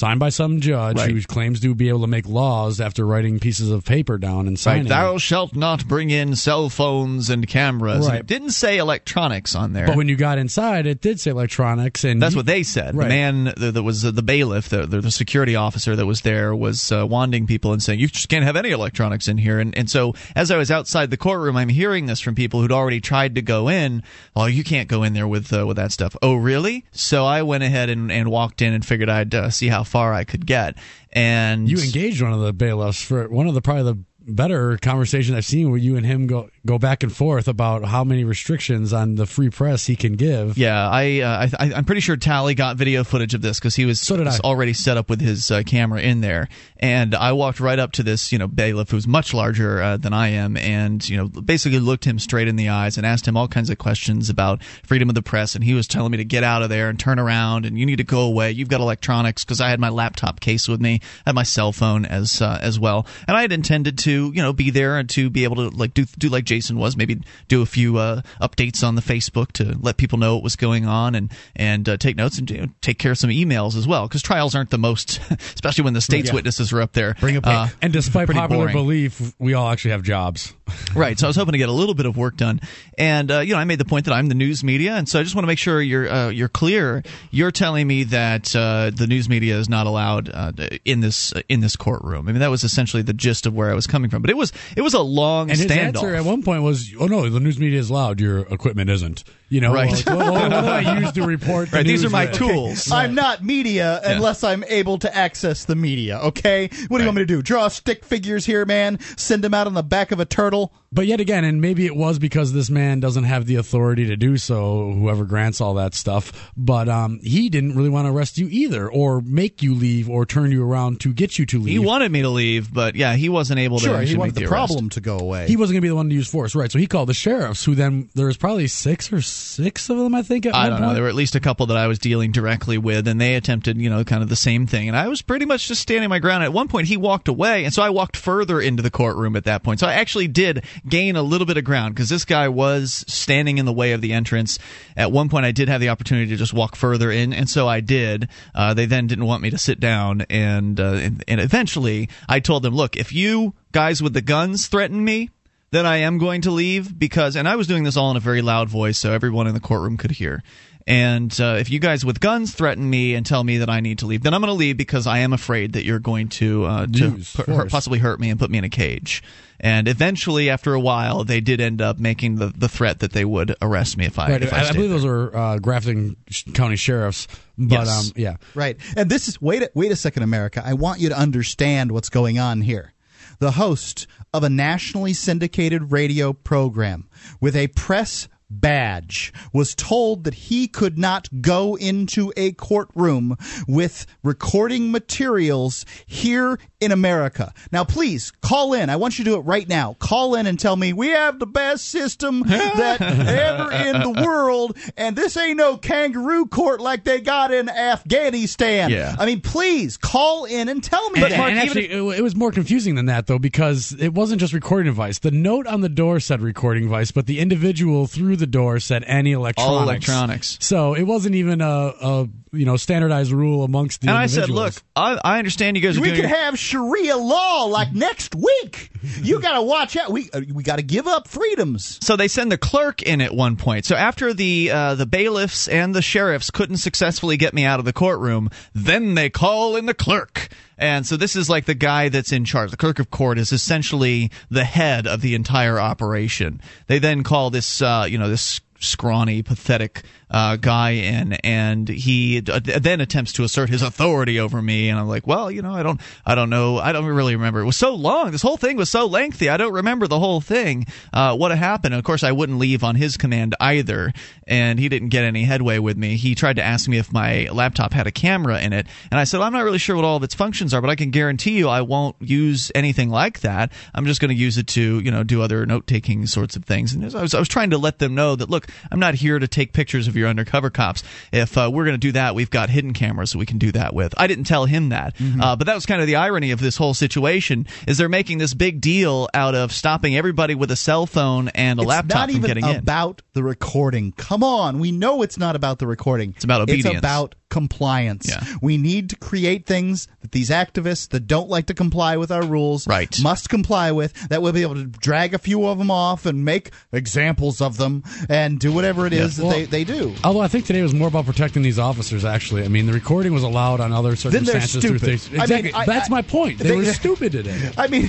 signed 0.00 0.18
by 0.18 0.30
some 0.30 0.60
judge 0.60 0.96
Right. 0.96 1.10
who 1.10 1.20
claims 1.22 1.60
to 1.60 1.74
be 1.74 1.88
able 1.90 2.00
to 2.00 2.06
make 2.06 2.26
laws 2.26 2.80
after 2.80 3.06
writing 3.06 3.38
pieces 3.38 3.70
of 3.70 3.84
paper 3.84 4.16
down 4.18 4.48
and 4.48 4.58
signing. 4.58 4.84
Right, 4.84 4.88
thou 4.88 5.18
shalt 5.18 5.54
not 5.54 5.86
bring 5.86 6.08
in 6.10 6.36
cell 6.36 6.70
phones 6.70 7.28
and 7.28 7.46
cameras. 7.46 8.08
Right. 8.08 8.20
It 8.20 8.26
didn't 8.26 8.50
say 8.52 8.78
electronics 8.78 9.54
on 9.54 9.74
there. 9.74 9.86
But 9.86 9.96
when 9.96 10.08
you 10.08 10.16
got 10.16 10.38
inside, 10.38 10.86
it 10.86 11.00
did 11.02 11.20
say 11.20 11.30
electronics, 11.30 12.02
and 12.04 12.20
That's 12.20 12.32
he- 12.34 12.38
what 12.38 12.46
they 12.46 12.62
said. 12.62 12.94
Right. 12.96 13.04
The 13.04 13.08
man 13.10 13.44
that 13.56 13.74
that 13.74 13.82
was 13.82 14.04
uh, 14.04 14.10
the 14.10 14.22
bailiff, 14.22 14.70
the, 14.70 14.86
the, 14.86 15.00
the 15.02 15.10
security 15.10 15.54
officer 15.54 15.94
that 15.94 16.06
was 16.06 16.22
there, 16.22 16.54
was 16.56 16.90
uh, 16.90 17.06
wanding 17.06 17.46
people 17.46 17.72
and 17.72 17.82
saying, 17.82 18.00
"You 18.00 18.08
just 18.08 18.28
can't 18.30 18.44
have 18.44 18.56
any 18.56 18.70
electronics 18.70 19.28
in 19.28 19.36
here." 19.36 19.60
And 19.60 19.76
and 19.76 19.90
so 19.90 20.14
as 20.34 20.50
I 20.50 20.56
was 20.56 20.70
outside 20.70 21.10
the 21.10 21.16
courtroom, 21.18 21.56
I'm 21.56 21.68
hearing 21.68 22.06
this 22.06 22.20
from 22.20 22.34
people 22.34 22.60
who'd 22.62 22.72
already 22.72 23.00
tried 23.00 23.34
to 23.34 23.42
go 23.42 23.68
in. 23.68 24.02
Oh, 24.34 24.46
you 24.46 24.64
can't 24.64 24.88
go 24.88 25.02
in 25.02 25.12
there 25.12 25.28
with 25.28 25.52
uh, 25.52 25.66
with 25.66 25.76
that 25.76 25.92
stuff. 25.92 26.16
Oh, 26.22 26.34
really? 26.36 26.84
So 26.92 27.26
I 27.26 27.42
went 27.42 27.62
ahead 27.64 27.90
and, 27.90 28.10
and 28.10 28.30
walked 28.30 28.62
in 28.62 28.72
and 28.72 28.84
figured 28.84 29.10
I'd 29.10 29.34
uh, 29.34 29.50
see 29.50 29.68
how 29.68 29.84
far 29.90 30.14
I 30.14 30.24
could 30.24 30.46
get. 30.46 30.78
And 31.12 31.68
You 31.68 31.78
engaged 31.78 32.22
one 32.22 32.32
of 32.32 32.40
the 32.40 32.52
bailiffs 32.52 33.02
for 33.02 33.28
one 33.28 33.46
of 33.46 33.54
the 33.54 33.60
probably 33.60 33.82
the 33.92 33.98
better 34.32 34.78
conversation 34.78 35.34
I've 35.34 35.44
seen 35.44 35.70
where 35.70 35.78
you 35.78 35.96
and 35.96 36.06
him 36.06 36.26
go 36.26 36.50
go 36.66 36.78
back 36.78 37.02
and 37.02 37.14
forth 37.14 37.48
about 37.48 37.84
how 37.84 38.04
many 38.04 38.24
restrictions 38.24 38.92
on 38.92 39.14
the 39.14 39.26
free 39.26 39.48
press 39.48 39.86
he 39.86 39.96
can 39.96 40.14
give. 40.14 40.58
Yeah, 40.58 40.88
I, 40.88 41.20
uh, 41.20 41.48
I 41.58 41.72
I'm 41.74 41.84
pretty 41.84 42.02
sure 42.02 42.16
Talley 42.16 42.54
got 42.54 42.76
video 42.76 43.02
footage 43.04 43.34
of 43.34 43.40
this 43.40 43.58
because 43.58 43.74
he 43.74 43.86
was, 43.86 44.00
So 44.00 44.16
was 44.16 44.40
already 44.40 44.72
set 44.74 44.96
up 44.96 45.08
with 45.08 45.20
his 45.20 45.50
uh, 45.50 45.62
camera 45.64 46.00
in 46.00 46.20
there, 46.20 46.48
and 46.78 47.14
I 47.14 47.32
walked 47.32 47.60
right 47.60 47.78
up 47.78 47.92
to 47.92 48.02
this 48.02 48.32
you 48.32 48.38
know 48.38 48.46
bailiff 48.46 48.90
who's 48.90 49.06
much 49.06 49.32
larger 49.32 49.82
uh, 49.82 49.96
than 49.96 50.12
I 50.12 50.28
am, 50.28 50.56
and 50.56 51.06
you 51.08 51.16
know 51.16 51.28
basically 51.28 51.78
looked 51.78 52.04
him 52.04 52.18
straight 52.18 52.48
in 52.48 52.56
the 52.56 52.68
eyes 52.68 52.98
and 52.98 53.06
asked 53.06 53.26
him 53.26 53.36
all 53.36 53.48
kinds 53.48 53.70
of 53.70 53.78
questions 53.78 54.28
about 54.28 54.62
freedom 54.84 55.08
of 55.08 55.14
the 55.14 55.22
press, 55.22 55.54
and 55.54 55.64
he 55.64 55.74
was 55.74 55.86
telling 55.86 56.10
me 56.10 56.18
to 56.18 56.24
get 56.24 56.44
out 56.44 56.62
of 56.62 56.68
there 56.68 56.88
and 56.88 56.98
turn 57.00 57.18
around, 57.18 57.64
and 57.64 57.78
you 57.78 57.86
need 57.86 57.96
to 57.96 58.04
go 58.04 58.20
away. 58.20 58.50
You've 58.50 58.68
got 58.68 58.80
electronics 58.80 59.44
because 59.44 59.60
I 59.60 59.70
had 59.70 59.80
my 59.80 59.88
laptop 59.88 60.40
case 60.40 60.68
with 60.68 60.80
me, 60.80 61.00
I 61.24 61.30
had 61.30 61.34
my 61.34 61.42
cell 61.42 61.72
phone 61.72 62.04
as 62.04 62.42
uh, 62.42 62.58
as 62.60 62.78
well, 62.78 63.06
and 63.26 63.36
I 63.36 63.42
had 63.42 63.52
intended 63.52 63.98
to 64.00 64.32
you 64.34 64.42
know 64.42 64.52
be 64.52 64.68
there 64.70 64.98
and 64.98 65.08
to 65.10 65.30
be 65.30 65.44
able 65.44 65.56
to 65.56 65.76
like 65.76 65.94
do 65.94 66.04
do 66.04 66.28
like 66.28 66.49
Jason 66.50 66.76
was, 66.78 66.96
maybe 66.96 67.20
do 67.46 67.62
a 67.62 67.66
few 67.66 67.96
uh, 67.98 68.22
updates 68.42 68.82
on 68.86 68.96
the 68.96 69.00
Facebook 69.02 69.52
to 69.52 69.76
let 69.80 69.96
people 69.96 70.18
know 70.18 70.34
what 70.34 70.42
was 70.42 70.56
going 70.56 70.84
on 70.84 71.14
and 71.14 71.30
and 71.54 71.88
uh, 71.88 71.96
take 71.96 72.16
notes 72.16 72.38
and 72.38 72.50
you 72.50 72.58
know, 72.62 72.66
take 72.80 72.98
care 72.98 73.12
of 73.12 73.18
some 73.18 73.30
emails 73.30 73.76
as 73.76 73.86
well 73.86 74.08
because 74.08 74.20
trials 74.20 74.54
aren't 74.56 74.70
the 74.70 74.78
most, 74.78 75.20
especially 75.54 75.84
when 75.84 75.94
the 75.94 76.00
state's 76.00 76.28
Yeah. 76.30 76.34
witnesses 76.34 76.72
are 76.72 76.80
up 76.82 76.92
there. 76.92 77.14
Bring 77.20 77.36
a 77.36 77.40
uh, 77.44 77.68
and 77.80 77.92
despite 77.92 78.28
popular 78.28 78.64
boring. 78.66 78.74
belief, 78.74 79.32
we 79.38 79.54
all 79.54 79.70
actually 79.70 79.92
have 79.92 80.02
jobs. 80.02 80.52
Right. 80.94 81.18
So 81.18 81.26
I 81.26 81.28
was 81.28 81.36
hoping 81.36 81.52
to 81.52 81.58
get 81.58 81.68
a 81.68 81.72
little 81.72 81.94
bit 81.94 82.06
of 82.06 82.16
work 82.16 82.36
done, 82.36 82.60
and 82.96 83.28
uh, 83.30 83.40
you 83.40 83.54
know, 83.54 83.58
I 83.60 83.64
made 83.64 83.78
the 83.80 83.84
point 83.84 84.04
that 84.06 84.12
I'm 84.14 84.28
the 84.28 84.36
news 84.36 84.62
media, 84.62 84.94
and 84.94 85.08
so 85.08 85.18
I 85.18 85.24
just 85.24 85.34
want 85.34 85.42
to 85.42 85.46
make 85.48 85.58
sure 85.58 85.82
you're 85.82 86.08
uh, 86.08 86.28
you're 86.30 86.48
clear. 86.48 87.02
You're 87.32 87.50
telling 87.50 87.88
me 87.88 88.04
that 88.04 88.54
uh, 88.54 88.90
the 88.94 89.08
news 89.08 89.28
media 89.28 89.58
is 89.58 89.68
not 89.68 89.86
allowed 89.88 90.30
uh, 90.32 90.52
in 90.84 91.00
this 91.00 91.32
in 91.48 91.58
this 91.58 91.74
courtroom. 91.74 92.28
I 92.28 92.32
mean, 92.32 92.40
that 92.40 92.50
was 92.50 92.62
essentially 92.62 93.02
the 93.02 93.12
gist 93.12 93.46
of 93.46 93.54
where 93.54 93.68
I 93.70 93.74
was 93.74 93.88
coming 93.88 94.10
from. 94.10 94.22
But 94.22 94.30
it 94.30 94.36
was 94.36 94.52
it 94.76 94.82
was 94.82 94.94
a 94.94 95.00
long 95.02 95.50
And 95.50 95.58
his 95.58 95.66
standoff. 95.68 95.76
answer 95.96 96.14
at 96.14 96.24
one 96.24 96.39
point 96.42 96.62
was, 96.62 96.92
"Oh 96.98 97.06
no, 97.06 97.28
the 97.28 97.40
news 97.40 97.58
media 97.58 97.78
is 97.78 97.90
loud. 97.90 98.20
Your 98.20 98.40
equipment 98.40 98.90
isn't." 98.90 99.24
You 99.48 99.60
know, 99.60 99.72
Right. 99.74 99.90
like, 99.90 100.06
what, 100.06 100.16
what, 100.32 100.32
what 100.32 100.48
do 100.50 100.54
I 100.68 101.00
use 101.00 101.12
to 101.12 101.22
report? 101.24 101.70
The 101.72 101.78
Right, 101.78 101.86
these 101.86 102.04
are 102.04 102.10
my 102.10 102.26
with? 102.26 102.34
tools. 102.34 102.90
I'm 102.92 103.14
not 103.16 103.42
media 103.44 104.00
unless 104.04 104.44
I'm 104.44 104.62
able 104.68 104.98
to 104.98 105.14
access 105.16 105.64
the 105.64 105.74
media. 105.74 106.18
Okay, 106.18 106.68
what 106.88 106.98
do 106.98 107.02
you 107.04 107.08
want 107.08 107.16
me 107.16 107.22
to 107.22 107.26
do? 107.26 107.42
Draw 107.42 107.68
stick 107.68 108.04
figures 108.04 108.46
here, 108.46 108.64
man? 108.64 109.00
Send 109.16 109.42
them 109.42 109.54
out 109.54 109.66
on 109.66 109.74
the 109.74 109.82
back 109.82 110.12
of 110.12 110.20
a 110.20 110.24
turtle? 110.24 110.72
But 110.92 111.06
yet 111.06 111.20
again, 111.20 111.44
and 111.44 111.60
maybe 111.60 111.86
it 111.86 111.94
was 111.94 112.18
because 112.18 112.52
this 112.52 112.68
man 112.68 112.98
doesn't 112.98 113.22
have 113.22 113.46
the 113.46 113.54
authority 113.54 114.06
to 114.06 114.16
do 114.16 114.36
so, 114.36 114.90
whoever 114.90 115.24
grants 115.24 115.60
all 115.60 115.74
that 115.74 115.94
stuff. 115.94 116.50
But 116.56 116.88
um, 116.88 117.20
he 117.22 117.48
didn't 117.48 117.76
really 117.76 117.88
want 117.88 118.08
to 118.08 118.12
arrest 118.12 118.38
you 118.38 118.48
either, 118.50 118.90
or 118.90 119.20
make 119.20 119.62
you 119.62 119.76
leave, 119.76 120.10
or 120.10 120.26
turn 120.26 120.50
you 120.50 120.64
around 120.64 120.98
to 121.02 121.12
get 121.12 121.38
you 121.38 121.46
to 121.46 121.60
leave. 121.60 121.68
He 121.68 121.78
wanted 121.78 122.10
me 122.10 122.22
to 122.22 122.28
leave, 122.28 122.74
but 122.74 122.96
yeah, 122.96 123.14
he 123.14 123.28
wasn't 123.28 123.60
able 123.60 123.78
to. 123.78 123.84
Sure, 123.84 123.94
actually 123.94 124.08
he 124.08 124.16
wanted 124.16 124.34
make 124.34 124.48
the 124.48 124.52
arrest. 124.52 124.72
problem 124.72 124.90
to 124.90 125.00
go 125.00 125.16
away. 125.20 125.46
He 125.46 125.56
wasn't 125.56 125.74
going 125.74 125.82
to 125.82 125.84
be 125.84 125.90
the 125.90 125.94
one 125.94 126.08
to 126.08 126.14
use 126.14 126.28
force, 126.28 126.56
right? 126.56 126.72
So 126.72 126.80
he 126.80 126.88
called 126.88 127.08
the 127.08 127.14
sheriffs, 127.14 127.64
who 127.64 127.76
then 127.76 128.08
there 128.16 128.26
was 128.26 128.36
probably 128.36 128.66
six 128.66 129.12
or 129.12 129.22
six 129.22 129.90
of 129.90 129.96
them, 129.96 130.12
I 130.12 130.22
think. 130.22 130.44
At 130.44 130.56
I 130.56 130.62
one 130.62 130.70
don't 130.70 130.80
know. 130.80 130.94
There 130.94 131.04
were 131.04 131.08
at 131.08 131.14
least 131.14 131.36
a 131.36 131.40
couple 131.40 131.66
that 131.66 131.76
I 131.76 131.86
was 131.86 132.00
dealing 132.00 132.32
directly 132.32 132.78
with, 132.78 133.06
and 133.06 133.20
they 133.20 133.36
attempted, 133.36 133.80
you 133.80 133.90
know, 133.90 134.02
kind 134.02 134.24
of 134.24 134.28
the 134.28 134.34
same 134.34 134.66
thing. 134.66 134.88
And 134.88 134.96
I 134.96 135.06
was 135.06 135.22
pretty 135.22 135.46
much 135.46 135.68
just 135.68 135.82
standing 135.82 136.10
my 136.10 136.18
ground. 136.18 136.42
At 136.42 136.52
one 136.52 136.66
point, 136.66 136.88
he 136.88 136.96
walked 136.96 137.28
away, 137.28 137.64
and 137.64 137.72
so 137.72 137.80
I 137.80 137.90
walked 137.90 138.16
further 138.16 138.60
into 138.60 138.82
the 138.82 138.90
courtroom 138.90 139.36
at 139.36 139.44
that 139.44 139.62
point. 139.62 139.78
So 139.78 139.86
I 139.86 139.92
actually 139.92 140.26
did 140.26 140.64
gain 140.88 141.16
a 141.16 141.22
little 141.22 141.46
bit 141.46 141.56
of 141.56 141.64
ground 141.64 141.94
because 141.94 142.08
this 142.08 142.24
guy 142.24 142.48
was 142.48 143.04
standing 143.06 143.58
in 143.58 143.66
the 143.66 143.72
way 143.72 143.92
of 143.92 144.00
the 144.00 144.12
entrance. 144.12 144.58
At 144.96 145.12
one 145.12 145.28
point, 145.28 145.46
I 145.46 145.52
did 145.52 145.68
have 145.68 145.80
the 145.80 145.88
opportunity 145.88 146.30
to 146.30 146.36
just 146.36 146.52
walk 146.52 146.76
further 146.76 147.10
in, 147.10 147.32
and 147.32 147.48
so 147.48 147.68
I 147.68 147.80
did. 147.80 148.28
Uh, 148.54 148.74
they 148.74 148.86
then 148.86 149.06
didn't 149.06 149.26
want 149.26 149.42
me 149.42 149.50
to 149.50 149.58
sit 149.58 149.80
down, 149.80 150.22
and, 150.30 150.78
uh, 150.78 150.94
and 150.94 151.24
and 151.26 151.40
eventually, 151.40 152.08
I 152.28 152.40
told 152.40 152.62
them, 152.62 152.74
"Look, 152.74 152.96
if 152.96 153.12
you 153.12 153.54
guys 153.72 154.02
with 154.02 154.14
the 154.14 154.22
guns 154.22 154.66
threaten 154.66 155.04
me." 155.04 155.30
Then 155.72 155.86
I 155.86 155.98
am 155.98 156.18
going 156.18 156.40
to 156.40 156.50
leave 156.50 156.98
because, 156.98 157.36
and 157.36 157.48
I 157.48 157.54
was 157.54 157.68
doing 157.68 157.84
this 157.84 157.96
all 157.96 158.10
in 158.10 158.16
a 158.16 158.20
very 158.20 158.42
loud 158.42 158.68
voice 158.68 158.98
so 158.98 159.12
everyone 159.12 159.46
in 159.46 159.54
the 159.54 159.60
courtroom 159.60 159.96
could 159.98 160.10
hear. 160.10 160.42
And 160.90 161.40
uh, 161.40 161.56
if 161.60 161.70
you 161.70 161.78
guys 161.78 162.04
with 162.04 162.18
guns 162.18 162.52
threaten 162.52 162.90
me 162.90 163.14
and 163.14 163.24
tell 163.24 163.44
me 163.44 163.58
that 163.58 163.70
I 163.70 163.78
need 163.78 163.98
to 164.00 164.06
leave, 164.06 164.24
then 164.24 164.34
I'm 164.34 164.40
going 164.40 164.48
to 164.48 164.54
leave 164.54 164.76
because 164.76 165.06
I 165.06 165.18
am 165.18 165.32
afraid 165.32 165.74
that 165.74 165.84
you're 165.84 166.00
going 166.00 166.28
to, 166.30 166.64
uh, 166.64 166.86
to 166.86 167.10
Use 167.12 167.32
pu- 167.32 167.66
possibly 167.66 168.00
hurt 168.00 168.18
me 168.18 168.28
and 168.28 168.40
put 168.40 168.50
me 168.50 168.58
in 168.58 168.64
a 168.64 168.68
cage. 168.68 169.22
And 169.60 169.86
eventually, 169.86 170.50
after 170.50 170.74
a 170.74 170.80
while, 170.80 171.22
they 171.22 171.40
did 171.40 171.60
end 171.60 171.80
up 171.80 172.00
making 172.00 172.36
the, 172.36 172.48
the 172.48 172.68
threat 172.68 172.98
that 173.00 173.12
they 173.12 173.24
would 173.24 173.54
arrest 173.62 173.98
me 173.98 174.06
if 174.06 174.18
I. 174.18 174.30
Right, 174.30 174.42
if 174.42 174.52
I, 174.52 174.62
I, 174.62 174.68
I 174.68 174.72
believe 174.72 174.90
there. 174.90 174.98
those 174.98 175.04
are 175.04 175.36
uh, 175.36 175.58
Grafton 175.58 176.16
County 176.54 176.76
sheriffs, 176.76 177.28
but 177.56 177.86
Yes. 177.86 178.06
um, 178.06 178.12
yeah, 178.16 178.36
Right. 178.56 178.76
And 178.96 179.08
this 179.08 179.28
is 179.28 179.40
wait 179.40 179.68
wait 179.74 179.92
a 179.92 179.96
second, 179.96 180.24
America. 180.24 180.60
I 180.64 180.74
want 180.74 180.98
you 180.98 181.08
to 181.10 181.16
understand 181.16 181.92
what's 181.92 182.08
going 182.08 182.38
on 182.40 182.62
here. 182.62 182.94
The 183.38 183.52
host 183.52 184.08
of 184.34 184.42
a 184.44 184.50
nationally 184.50 185.12
syndicated 185.12 185.92
radio 185.92 186.32
program 186.32 187.08
with 187.40 187.54
a 187.54 187.68
press 187.68 188.28
badge 188.50 189.32
was 189.52 189.74
told 189.74 190.24
that 190.24 190.34
he 190.34 190.66
could 190.68 190.98
not 190.98 191.28
go 191.40 191.76
into 191.76 192.32
a 192.36 192.52
courtroom 192.52 193.36
with 193.68 194.06
recording 194.22 194.90
materials 194.90 195.84
here 196.06 196.58
in 196.80 196.92
America. 196.92 197.52
Now, 197.72 197.84
please 197.84 198.32
call 198.42 198.72
in. 198.72 198.90
I 198.90 198.96
want 198.96 199.18
you 199.18 199.24
to 199.24 199.30
do 199.32 199.36
it 199.36 199.42
right 199.42 199.68
now. 199.68 199.94
Call 199.98 200.34
in 200.34 200.46
and 200.46 200.58
tell 200.58 200.76
me 200.76 200.92
we 200.92 201.08
have 201.08 201.38
the 201.38 201.46
best 201.46 201.86
system 201.90 202.42
that 202.42 203.00
ever 203.00 203.70
in 203.72 204.00
the 204.00 204.22
world, 204.24 204.76
and 204.96 205.14
this 205.14 205.36
ain't 205.36 205.58
no 205.58 205.76
kangaroo 205.76 206.46
court 206.46 206.80
like 206.80 207.04
they 207.04 207.20
got 207.20 207.52
in 207.52 207.68
Afghanistan. 207.68 208.90
Yeah. 208.90 209.14
I 209.18 209.26
mean, 209.26 209.40
please 209.40 209.96
call 209.96 210.44
in 210.46 210.68
and 210.68 210.82
tell 210.82 211.10
me 211.10 211.20
But 211.20 211.30
that. 211.30 211.40
and 211.50 211.58
actually, 211.58 211.90
it, 211.90 212.00
it 212.18 212.22
was 212.22 212.34
more 212.34 212.50
confusing 212.50 212.94
than 212.94 213.06
that, 213.06 213.26
though, 213.26 213.38
because 213.38 213.92
it 213.98 214.14
wasn't 214.14 214.40
just 214.40 214.52
recording 214.52 214.86
device. 214.86 215.18
The 215.18 215.30
note 215.30 215.66
on 215.66 215.80
the 215.82 215.88
door 215.88 216.18
said 216.20 216.40
recording 216.40 216.84
device, 216.84 217.10
but 217.10 217.26
the 217.26 217.38
individual 217.40 218.06
through 218.06 218.36
the 218.40 218.46
door 218.46 218.80
said 218.80 219.04
any 219.06 219.32
electronics. 219.32 219.70
All 219.70 219.82
electronics. 219.82 220.58
So 220.60 220.94
it 220.94 221.04
wasn't 221.04 221.36
even 221.36 221.60
a, 221.60 221.94
a 222.00 222.28
you 222.52 222.64
know 222.64 222.76
standardized 222.76 223.32
rule 223.32 223.64
amongst 223.64 224.00
the. 224.00 224.08
And 224.08 224.16
I 224.16 224.26
said, 224.26 224.50
look, 224.50 224.74
I, 224.96 225.18
I 225.22 225.38
understand 225.38 225.76
you 225.76 225.82
guys 225.82 225.96
are 225.96 226.00
we 226.00 226.08
doing. 226.08 226.22
could 226.22 226.30
have 226.30 226.58
Sharia 226.58 227.16
law 227.16 227.64
like 227.64 227.92
next 227.94 228.34
week. 228.34 228.90
You 229.20 229.40
got 229.40 229.54
to 229.54 229.62
watch 229.62 229.96
out. 229.96 230.10
We 230.10 230.30
uh, 230.30 230.42
we 230.52 230.62
got 230.62 230.76
to 230.76 230.82
give 230.82 231.06
up 231.06 231.28
freedoms. 231.28 231.98
So 232.02 232.16
they 232.16 232.28
send 232.28 232.50
the 232.50 232.58
clerk 232.58 233.02
in 233.02 233.20
at 233.20 233.34
one 233.34 233.56
point. 233.56 233.84
So 233.84 233.94
after 233.94 234.34
the 234.34 234.70
uh, 234.70 234.94
the 234.94 235.06
bailiffs 235.06 235.68
and 235.68 235.94
the 235.94 236.02
sheriffs 236.02 236.50
couldn't 236.50 236.78
successfully 236.78 237.36
get 237.36 237.54
me 237.54 237.64
out 237.64 237.78
of 237.78 237.84
the 237.84 237.92
courtroom, 237.92 238.50
then 238.74 239.14
they 239.14 239.30
call 239.30 239.76
in 239.76 239.86
the 239.86 239.94
clerk. 239.94 240.48
And 240.76 241.06
so 241.06 241.16
this 241.18 241.36
is 241.36 241.50
like 241.50 241.66
the 241.66 241.74
guy 241.74 242.08
that's 242.08 242.32
in 242.32 242.46
charge. 242.46 242.70
The 242.70 242.76
clerk 242.76 242.98
of 242.98 243.10
court 243.10 243.38
is 243.38 243.52
essentially 243.52 244.30
the 244.50 244.64
head 244.64 245.06
of 245.06 245.20
the 245.20 245.34
entire 245.34 245.78
operation. 245.78 246.62
They 246.86 246.98
then 246.98 247.22
call 247.22 247.50
this 247.50 247.82
uh, 247.82 248.06
you 248.08 248.18
know 248.18 248.28
this 248.28 248.60
scrawny, 248.80 249.42
pathetic 249.42 250.02
uh, 250.30 250.56
guy 250.56 250.90
in, 250.90 251.32
and 251.32 251.88
he 251.88 252.40
d- 252.40 252.58
then 252.60 253.00
attempts 253.00 253.32
to 253.32 253.44
assert 253.44 253.68
his 253.68 253.82
authority 253.82 254.38
over 254.38 254.60
me. 254.62 254.88
And 254.88 254.98
I'm 254.98 255.08
like, 255.08 255.26
well, 255.26 255.50
you 255.50 255.62
know, 255.62 255.72
I 255.72 255.82
don't, 255.82 256.00
I 256.24 256.34
don't 256.34 256.50
know, 256.50 256.78
I 256.78 256.92
don't 256.92 257.06
really 257.06 257.36
remember. 257.36 257.60
It 257.60 257.66
was 257.66 257.76
so 257.76 257.94
long. 257.94 258.30
This 258.30 258.42
whole 258.42 258.56
thing 258.56 258.76
was 258.76 258.90
so 258.90 259.06
lengthy. 259.06 259.48
I 259.48 259.56
don't 259.56 259.72
remember 259.72 260.06
the 260.06 260.18
whole 260.18 260.40
thing. 260.40 260.86
Uh, 261.12 261.36
what 261.36 261.50
happened? 261.50 261.94
And 261.94 261.98
of 261.98 262.04
course, 262.04 262.22
I 262.22 262.32
wouldn't 262.32 262.58
leave 262.58 262.84
on 262.84 262.94
his 262.94 263.16
command 263.16 263.54
either, 263.60 264.12
and 264.46 264.78
he 264.78 264.88
didn't 264.88 265.08
get 265.08 265.24
any 265.24 265.44
headway 265.44 265.78
with 265.78 265.96
me. 265.96 266.16
He 266.16 266.34
tried 266.34 266.56
to 266.56 266.62
ask 266.62 266.88
me 266.88 266.98
if 266.98 267.12
my 267.12 267.48
laptop 267.50 267.92
had 267.92 268.06
a 268.06 268.12
camera 268.12 268.60
in 268.60 268.72
it, 268.72 268.86
and 269.10 269.18
I 269.18 269.24
said, 269.24 269.40
I'm 269.40 269.52
not 269.52 269.64
really 269.64 269.78
sure 269.78 269.96
what 269.96 270.04
all 270.04 270.16
of 270.16 270.22
its 270.22 270.34
functions 270.34 270.72
are, 270.72 270.80
but 270.80 270.90
I 270.90 270.96
can 270.96 271.10
guarantee 271.10 271.58
you 271.58 271.68
I 271.68 271.80
won't 271.80 272.16
use 272.20 272.70
anything 272.74 273.10
like 273.10 273.40
that. 273.40 273.72
I'm 273.94 274.06
just 274.06 274.20
going 274.20 274.28
to 274.30 274.34
use 274.34 274.58
it 274.58 274.68
to, 274.68 275.00
you 275.00 275.10
know, 275.10 275.24
do 275.24 275.42
other 275.42 275.66
note 275.66 275.86
taking 275.86 276.26
sorts 276.26 276.56
of 276.56 276.64
things. 276.64 276.92
And 276.92 277.04
I 277.04 277.22
was, 277.22 277.34
I 277.34 277.38
was 277.38 277.48
trying 277.48 277.70
to 277.70 277.78
let 277.78 277.98
them 277.98 278.14
know 278.14 278.36
that, 278.36 278.50
look, 278.50 278.66
I'm 278.90 279.00
not 279.00 279.14
here 279.14 279.38
to 279.38 279.48
take 279.48 279.72
pictures 279.72 280.06
of 280.06 280.16
your 280.16 280.19
undercover 280.28 280.70
cops. 280.70 281.02
If 281.32 281.56
uh, 281.56 281.70
we're 281.72 281.84
going 281.84 281.94
to 281.94 281.98
do 281.98 282.12
that, 282.12 282.34
we've 282.34 282.50
got 282.50 282.70
hidden 282.70 282.92
cameras 282.92 283.32
that 283.32 283.38
we 283.38 283.46
can 283.46 283.58
do 283.58 283.72
that 283.72 283.94
with. 283.94 284.14
I 284.16 284.26
didn't 284.26 284.44
tell 284.44 284.64
him 284.66 284.90
that, 284.90 285.16
uh, 285.40 285.56
but 285.56 285.66
that 285.66 285.74
was 285.74 285.86
kind 285.86 286.00
of 286.00 286.06
the 286.06 286.16
irony 286.16 286.50
of 286.50 286.60
this 286.60 286.76
whole 286.76 286.94
situation. 286.94 287.66
Is 287.86 287.98
they're 287.98 288.08
making 288.08 288.38
this 288.38 288.54
big 288.54 288.80
deal 288.80 289.28
out 289.34 289.54
of 289.54 289.72
stopping 289.72 290.16
everybody 290.16 290.54
with 290.54 290.70
a 290.70 290.76
cell 290.76 291.06
phone 291.06 291.48
and 291.48 291.78
a 291.78 291.82
it's 291.82 291.88
laptop 291.88 292.16
not 292.16 292.28
from 292.28 292.36
even 292.36 292.48
getting 292.48 292.66
in. 292.66 292.76
about 292.76 293.22
the 293.32 293.42
recording. 293.42 294.12
Come 294.12 294.42
on, 294.42 294.78
we 294.78 294.92
know 294.92 295.22
it's 295.22 295.38
not 295.38 295.56
about 295.56 295.78
the 295.78 295.86
recording. 295.86 296.34
It's 296.36 296.44
about 296.44 296.62
obedience. 296.62 296.86
It's 296.86 296.98
about 296.98 297.34
compliance. 297.50 298.26
Yeah. 298.28 298.42
We 298.62 298.78
need 298.78 299.10
to 299.10 299.16
create 299.16 299.66
things 299.66 300.08
that 300.22 300.32
these 300.32 300.48
activists 300.50 301.08
that 301.10 301.26
don't 301.26 301.48
like 301.50 301.66
to 301.66 301.74
comply 301.74 302.16
with 302.16 302.30
our 302.30 302.44
rules 302.44 302.86
Right. 302.86 303.14
must 303.22 303.48
comply 303.50 303.92
with. 303.92 304.14
That 304.30 304.40
we'll 304.42 304.52
be 304.52 304.62
able 304.62 304.76
to 304.76 304.84
drag 304.86 305.34
a 305.34 305.38
few 305.38 305.66
of 305.66 305.78
them 305.78 305.90
off 305.90 306.24
and 306.26 306.44
make 306.44 306.70
examples 306.92 307.60
of 307.60 307.76
them 307.76 308.02
and 308.28 308.58
do 308.58 308.72
whatever 308.72 309.06
it 309.06 309.12
is 309.12 309.36
that 309.36 309.42
Well, 309.44 309.52
they, 309.52 309.64
they 309.64 309.84
do. 309.84 310.14
Although 310.24 310.40
I 310.40 310.48
think 310.48 310.64
today 310.66 310.82
was 310.82 310.94
more 310.94 311.08
about 311.08 311.26
protecting 311.26 311.62
these 311.62 311.78
officers. 311.78 312.24
Actually, 312.24 312.64
I 312.64 312.68
mean, 312.68 312.86
the 312.86 312.92
recording 312.92 313.32
was 313.34 313.42
allowed 313.42 313.80
on 313.80 313.92
other 313.92 314.14
Then 314.14 314.44
they're 314.44 314.60
circumstances. 314.60 314.72
through 314.72 314.98
stupid. 314.98 315.00
things- 315.02 315.26
I 315.28 315.32
mean, 315.32 315.40
Exactly. 315.42 315.72
I- 315.74 315.86
That's 315.86 316.08
I- 316.10 316.14
my 316.14 316.22
point. 316.22 316.58
They, 316.58 316.68
they- 316.70 316.76
were 316.76 316.84
stupid 316.92 317.32
today. 317.32 317.70
I 317.76 317.88
mean, 317.88 318.08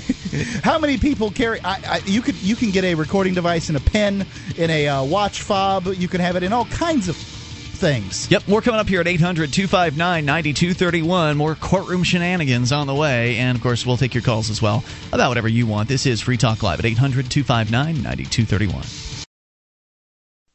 how 0.64 0.80
many 0.80 0.98
people 0.98 1.32
carry? 1.32 1.60
I, 1.64 1.80
I, 1.88 2.02
you 2.06 2.22
could 2.22 2.36
you 2.42 2.56
can 2.56 2.72
get 2.72 2.84
a 2.84 2.96
recording 2.96 3.34
device 3.34 3.70
in 3.70 3.76
a 3.76 3.80
pen, 3.80 4.26
in 4.58 4.70
a 4.70 4.88
uh, 4.88 5.04
watch 5.04 5.42
fob. 5.42 5.88
You 5.88 6.08
can 6.08 6.22
have 6.22 6.36
it 6.36 6.44
in 6.44 6.54
all 6.54 6.66
kinds 6.66 7.10
of 7.10 7.18
things. 7.82 8.32
Yep, 8.32 8.48
more 8.48 8.62
coming 8.62 8.80
up 8.80 8.88
here 8.88 9.02
at 9.02 9.08
800 9.08 9.52
259 9.52 10.24
9231. 10.24 11.36
More 11.36 11.56
courtroom 11.56 12.04
shenanigans 12.04 12.72
on 12.72 12.88
the 12.88 12.96
way. 12.96 13.38
And 13.38 13.58
of 13.58 13.62
course, 13.62 13.86
we'll 13.86 13.98
take 13.98 14.14
your 14.14 14.24
calls 14.24 14.50
as 14.50 14.62
well 14.62 14.86
about 15.12 15.30
whatever 15.30 15.50
you 15.50 15.68
want. 15.68 15.90
This 15.90 16.06
is 16.06 16.22
Free 16.22 16.38
Talk 16.38 16.64
Live 16.64 16.80
at 16.80 16.86
800 16.86 17.30
259 17.30 17.96
9231. 18.04 19.11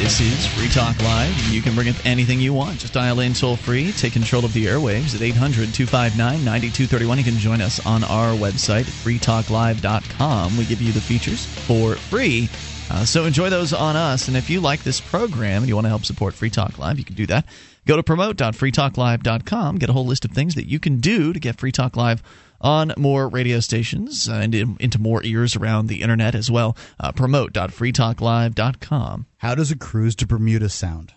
This 0.00 0.18
is 0.22 0.46
Free 0.46 0.70
Talk 0.70 0.98
Live. 1.02 1.52
You 1.52 1.60
can 1.60 1.74
bring 1.74 1.90
up 1.90 2.06
anything 2.06 2.40
you 2.40 2.54
want. 2.54 2.78
Just 2.78 2.94
dial 2.94 3.20
in 3.20 3.34
toll 3.34 3.54
free. 3.54 3.92
Take 3.92 4.14
control 4.14 4.46
of 4.46 4.54
the 4.54 4.64
airwaves 4.64 5.14
at 5.14 5.20
800 5.20 5.74
259 5.74 6.42
9231. 6.42 7.18
You 7.18 7.24
can 7.24 7.34
join 7.34 7.60
us 7.60 7.84
on 7.84 8.02
our 8.04 8.32
website, 8.34 8.84
freetalklive.com. 8.84 10.56
We 10.56 10.64
give 10.64 10.80
you 10.80 10.92
the 10.92 11.02
features 11.02 11.44
for 11.44 11.96
free. 11.96 12.48
Uh, 12.90 13.04
so 13.04 13.26
enjoy 13.26 13.50
those 13.50 13.74
on 13.74 13.94
us. 13.94 14.26
And 14.26 14.38
if 14.38 14.48
you 14.48 14.62
like 14.62 14.82
this 14.84 15.02
program 15.02 15.62
and 15.62 15.68
you 15.68 15.74
want 15.74 15.84
to 15.84 15.90
help 15.90 16.06
support 16.06 16.32
Free 16.32 16.50
Talk 16.50 16.78
Live, 16.78 16.98
you 16.98 17.04
can 17.04 17.14
do 17.14 17.26
that. 17.26 17.44
Go 17.86 17.96
to 17.96 18.02
promote.freetalklive.com. 18.02 19.76
Get 19.76 19.90
a 19.90 19.92
whole 19.92 20.06
list 20.06 20.24
of 20.24 20.30
things 20.30 20.54
that 20.54 20.66
you 20.66 20.80
can 20.80 21.00
do 21.00 21.34
to 21.34 21.38
get 21.38 21.60
Free 21.60 21.72
Talk 21.72 21.94
Live 21.94 22.22
on 22.60 22.92
more 22.96 23.28
radio 23.28 23.60
stations 23.60 24.28
uh, 24.28 24.34
and 24.34 24.54
in, 24.54 24.76
into 24.80 25.00
more 25.00 25.22
ears 25.24 25.56
around 25.56 25.86
the 25.86 26.02
internet 26.02 26.34
as 26.34 26.50
well. 26.50 26.76
Uh, 26.98 27.12
promote.freetalklive.com. 27.12 29.26
How 29.38 29.54
does 29.54 29.70
a 29.70 29.76
cruise 29.76 30.14
to 30.16 30.26
Bermuda 30.26 30.68
sound? 30.68 31.14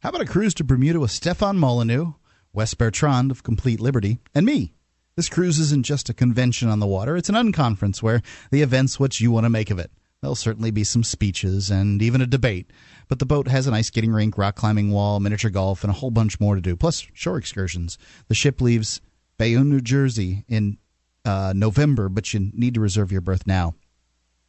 How 0.00 0.10
about 0.10 0.22
a 0.22 0.26
cruise 0.26 0.54
to 0.54 0.64
Bermuda 0.64 1.00
with 1.00 1.10
Stefan 1.10 1.58
Molyneux, 1.58 2.12
Wes 2.52 2.74
Bertrand 2.74 3.30
of 3.30 3.42
Complete 3.42 3.80
Liberty, 3.80 4.18
and 4.34 4.46
me? 4.46 4.72
This 5.16 5.28
cruise 5.28 5.58
isn't 5.58 5.84
just 5.84 6.08
a 6.08 6.14
convention 6.14 6.68
on 6.68 6.78
the 6.78 6.86
water, 6.86 7.16
it's 7.16 7.28
an 7.28 7.34
unconference 7.34 8.00
where 8.00 8.22
the 8.52 8.62
event's 8.62 9.00
what 9.00 9.18
you 9.18 9.32
want 9.32 9.44
to 9.44 9.50
make 9.50 9.70
of 9.70 9.80
it. 9.80 9.90
There'll 10.20 10.36
certainly 10.36 10.70
be 10.70 10.84
some 10.84 11.04
speeches 11.04 11.70
and 11.70 12.02
even 12.02 12.20
a 12.20 12.26
debate, 12.26 12.70
but 13.08 13.18
the 13.18 13.26
boat 13.26 13.48
has 13.48 13.66
an 13.66 13.74
ice 13.74 13.88
skating 13.88 14.12
rink, 14.12 14.38
rock 14.38 14.56
climbing 14.56 14.90
wall, 14.90 15.20
miniature 15.20 15.50
golf, 15.50 15.82
and 15.82 15.90
a 15.90 15.94
whole 15.94 16.10
bunch 16.10 16.40
more 16.40 16.54
to 16.54 16.60
do, 16.60 16.76
plus 16.76 17.06
shore 17.12 17.38
excursions. 17.38 17.98
The 18.28 18.34
ship 18.34 18.60
leaves 18.60 19.00
Bayonne, 19.38 19.70
New 19.70 19.80
Jersey 19.80 20.44
in 20.48 20.78
uh, 21.24 21.52
November, 21.54 22.08
but 22.08 22.32
you 22.34 22.50
need 22.52 22.74
to 22.74 22.80
reserve 22.80 23.12
your 23.12 23.20
berth 23.20 23.46
now. 23.46 23.74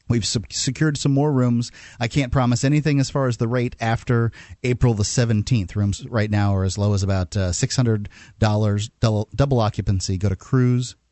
We've 0.10 0.26
secured 0.26 0.98
some 0.98 1.12
more 1.12 1.32
rooms. 1.32 1.72
I 2.00 2.08
can't 2.08 2.32
promise 2.32 2.64
anything 2.64 3.00
as 3.00 3.12
far 3.12 3.28
as 3.28 3.38
the 3.38 3.48
rate 3.48 3.76
after 3.80 4.32
April 4.64 4.96
the 4.96 5.04
17th. 5.04 5.76
Rooms 5.76 6.06
right 6.08 6.32
now 6.32 6.56
are 6.56 6.64
as 6.64 6.80
low 6.80 6.94
as 6.94 7.04
about 7.04 7.38
uh, 7.38 7.52
$600 7.52 8.90
double, 9.00 9.30
double 9.36 9.60
occupancy. 9.60 10.18
Go 10.18 10.30
to 10.30 10.36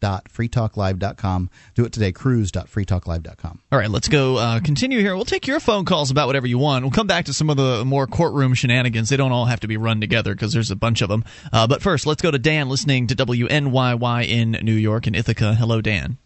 cruise.freetalklive.com. 0.02 1.50
Do 1.76 1.86
it 1.86 1.94
today, 1.94 2.12
cruise.freetalklive.com. 2.12 3.62
All 3.72 3.80
right, 3.80 3.90
let's 3.90 4.08
go 4.08 4.38
uh, 4.38 4.60
continue 4.60 5.00
here. 5.00 5.16
We'll 5.16 5.26
take 5.26 5.48
your 5.48 5.60
phone 5.60 5.86
calls 5.86 6.12
about 6.12 6.28
whatever 6.28 6.48
you 6.48 6.58
want. 6.58 6.84
We'll 6.84 6.92
come 6.92 7.08
back 7.08 7.26
to 7.26 7.34
some 7.34 7.50
of 7.50 7.58
the 7.58 7.84
more 7.86 8.08
courtroom 8.08 8.54
shenanigans. 8.54 9.10
They 9.10 9.18
don't 9.18 9.32
all 9.32 9.46
have 9.46 9.62
to 9.62 9.68
be 9.68 9.78
run 9.78 10.02
together 10.02 10.34
because 10.34 10.54
there's 10.54 10.72
a 10.72 10.76
bunch 10.76 11.02
of 11.02 11.10
them. 11.10 11.24
Uh, 11.52 11.68
but 11.68 11.82
first, 11.82 12.06
let's 12.06 12.22
go 12.22 12.32
to 12.32 12.40
Dan 12.40 12.70
listening 12.70 13.08
to 13.08 13.16
WNYY 13.16 14.28
in 14.28 14.52
New 14.64 14.74
York 14.74 15.08
in 15.08 15.16
Ithaca. 15.16 15.56
Hello, 15.56 15.82
Dan. 15.82 16.18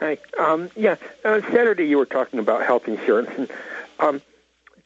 Hi. 0.00 0.18
Um, 0.38 0.70
yeah, 0.76 0.96
uh, 1.24 1.40
Saturday 1.52 1.86
you 1.86 1.98
were 1.98 2.06
talking 2.06 2.38
about 2.38 2.64
health 2.64 2.88
insurance, 2.88 3.30
and 3.36 3.50
um, 4.00 4.22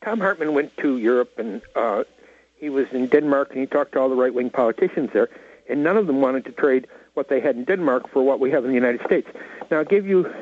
Thom 0.02 0.20
Hartmann 0.20 0.52
went 0.52 0.76
to 0.78 0.98
Europe, 0.98 1.38
and 1.38 1.62
uh, 1.74 2.04
he 2.56 2.68
was 2.68 2.86
in 2.92 3.06
Denmark, 3.06 3.50
and 3.50 3.60
he 3.60 3.66
talked 3.66 3.92
to 3.92 4.00
all 4.00 4.10
the 4.10 4.14
right-wing 4.14 4.50
politicians 4.50 5.10
there, 5.12 5.30
and 5.68 5.82
none 5.82 5.96
of 5.96 6.06
them 6.06 6.20
wanted 6.20 6.44
to 6.44 6.52
trade 6.52 6.86
what 7.18 7.28
they 7.28 7.40
had 7.40 7.56
in 7.56 7.64
Denmark 7.64 8.08
for 8.12 8.22
what 8.22 8.38
we 8.38 8.48
have 8.52 8.64
in 8.64 8.70
the 8.70 8.76
United 8.76 9.02
States. 9.04 9.28
Now, 9.70 9.78
I'll 9.78 9.84
give 9.84 10.06
you. 10.06 10.32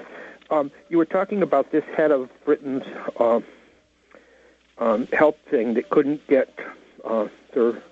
Um, 0.50 0.70
you 0.90 0.98
were 0.98 1.06
talking 1.06 1.42
about 1.42 1.72
this 1.72 1.82
head 1.96 2.12
of 2.12 2.28
Britain's 2.44 2.84
uh, 3.18 3.40
um, 4.78 5.08
health 5.08 5.38
thing 5.50 5.74
that 5.74 5.88
couldn't 5.88 6.24
get 6.28 6.56
uh, 7.04 7.26
their 7.52 7.82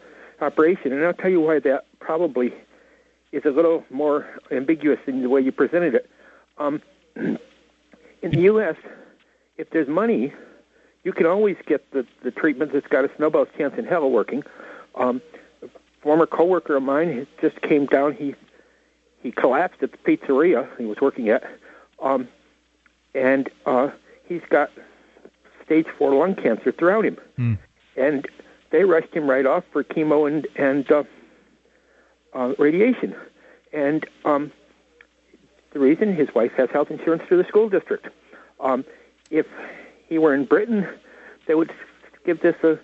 operation, 0.41 0.93
and 0.93 1.05
I'll 1.05 1.15
tell 1.15 1.31
you 1.31 1.41
why 1.41 1.59
that 1.61 1.87
probably 1.99 2.53
is 3.33 3.45
a 3.45 3.51
little 3.51 3.83
more 3.91 4.27
ambiguous 4.53 5.01
in 5.09 5.23
the 5.23 5.29
way 5.29 5.41
you 5.41 5.51
presented 5.51 5.95
it. 5.97 6.09
Um, 6.59 6.83
in 7.17 7.39
the 8.23 8.43
U.S., 8.53 8.77
if 9.57 9.71
there's 9.71 9.89
money, 9.89 10.33
you 11.03 11.13
can 11.13 11.27
always 11.27 11.57
get 11.67 11.91
the, 11.91 12.07
the 12.23 12.31
treatment 12.31 12.73
that's 12.73 12.87
got 12.87 13.05
a 13.05 13.11
snowball's 13.17 13.49
chance 13.57 13.75
in 13.79 13.85
hell 13.87 14.09
working. 14.11 14.45
Um, 14.95 15.23
a 15.63 15.69
former 16.03 16.27
coworker 16.27 16.77
of 16.77 16.85
mine 16.85 17.27
just 17.41 17.61
came 17.63 17.87
down. 17.87 18.15
He 18.15 18.37
he 19.25 19.33
collapsed 19.33 19.83
at 19.83 19.91
the 19.91 19.99
pizzeria 19.99 20.69
he 20.79 20.85
was 20.85 21.01
working 21.01 21.31
at, 21.31 21.43
um, 22.01 22.29
and 23.15 23.49
uh, 23.67 23.91
he's 24.29 24.43
got 24.51 24.71
stage 25.65 25.87
four 25.99 26.15
lung 26.15 26.37
cancer 26.37 26.71
throughout 26.71 27.05
him. 27.05 27.17
Mm. 27.39 27.59
And 27.97 28.29
they 28.71 28.85
rushed 28.85 29.13
him 29.15 29.29
right 29.29 29.47
off 29.47 29.65
for 29.73 29.83
chemo 29.83 30.29
and 30.29 30.47
and 30.57 30.91
uh, 30.93 31.05
uh, 32.35 32.55
radiation. 32.59 33.17
And 33.73 34.07
um, 34.25 34.53
the 35.73 35.81
reason 35.81 36.15
his 36.15 36.33
wife 36.35 36.53
has 36.57 36.69
health 36.71 36.91
insurance 36.91 37.23
through 37.27 37.39
the 37.43 37.49
school 37.49 37.69
district. 37.69 38.09
Um, 38.61 38.85
if 39.31 39.47
he 40.09 40.19
were 40.19 40.35
in 40.35 40.45
Britain, 40.45 40.87
they 41.47 41.55
would 41.55 41.73
give 42.27 42.41
this 42.43 42.57
a, 42.63 42.79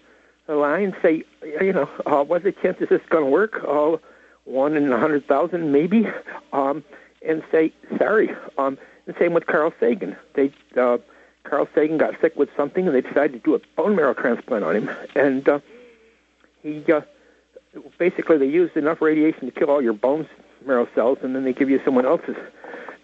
a 0.49 0.55
line 0.55 0.85
and 0.85 0.97
say, 1.03 1.23
you 1.61 1.73
know, 1.73 1.89
uh, 2.07 2.25
what's 2.25 2.45
the 2.45 2.53
chances 2.53 2.89
this 2.89 3.01
is 3.03 3.09
going 3.11 3.25
to 3.25 3.31
work? 3.31 3.63
Uh, 3.67 3.99
one 4.45 4.77
in 4.77 4.93
a 4.93 4.99
hundred 4.99 5.27
thousand, 5.27 5.73
maybe. 5.73 6.07
Um, 6.53 6.85
and 7.27 7.43
say, 7.51 7.73
sorry. 7.99 8.31
Um, 8.59 8.79
the 9.07 9.15
same 9.19 9.35
with 9.35 9.47
Carl 9.47 9.73
Sagan. 9.81 10.17
They 10.35 10.53
uh, 10.77 10.99
Carl 11.45 11.69
Sagan 11.75 11.99
got 11.99 12.21
sick 12.21 12.37
with 12.37 12.49
something, 12.57 12.87
and 12.87 12.95
they 12.95 13.01
decided 13.01 13.33
to 13.33 13.39
do 13.39 13.55
a 13.55 13.61
bone 13.77 13.97
marrow 13.97 14.15
transplant 14.15 14.65
on 14.65 14.77
him. 14.77 14.91
And 15.15 15.49
uh, 15.49 15.61
he 16.63 16.85
uh, 16.93 17.03
basically 17.99 18.39
they 18.39 18.47
used 18.47 18.77
enough 18.77 19.01
radiation 19.01 19.47
to 19.47 19.51
kill 19.51 19.71
all 19.71 19.83
your 19.83 19.93
bone 19.93 20.29
marrow 20.65 20.89
cells, 20.95 21.19
and 21.23 21.35
then 21.35 21.45
they 21.45 21.53
give 21.53 21.71
you 21.71 21.81
someone 21.85 22.07
else's. 22.07 22.37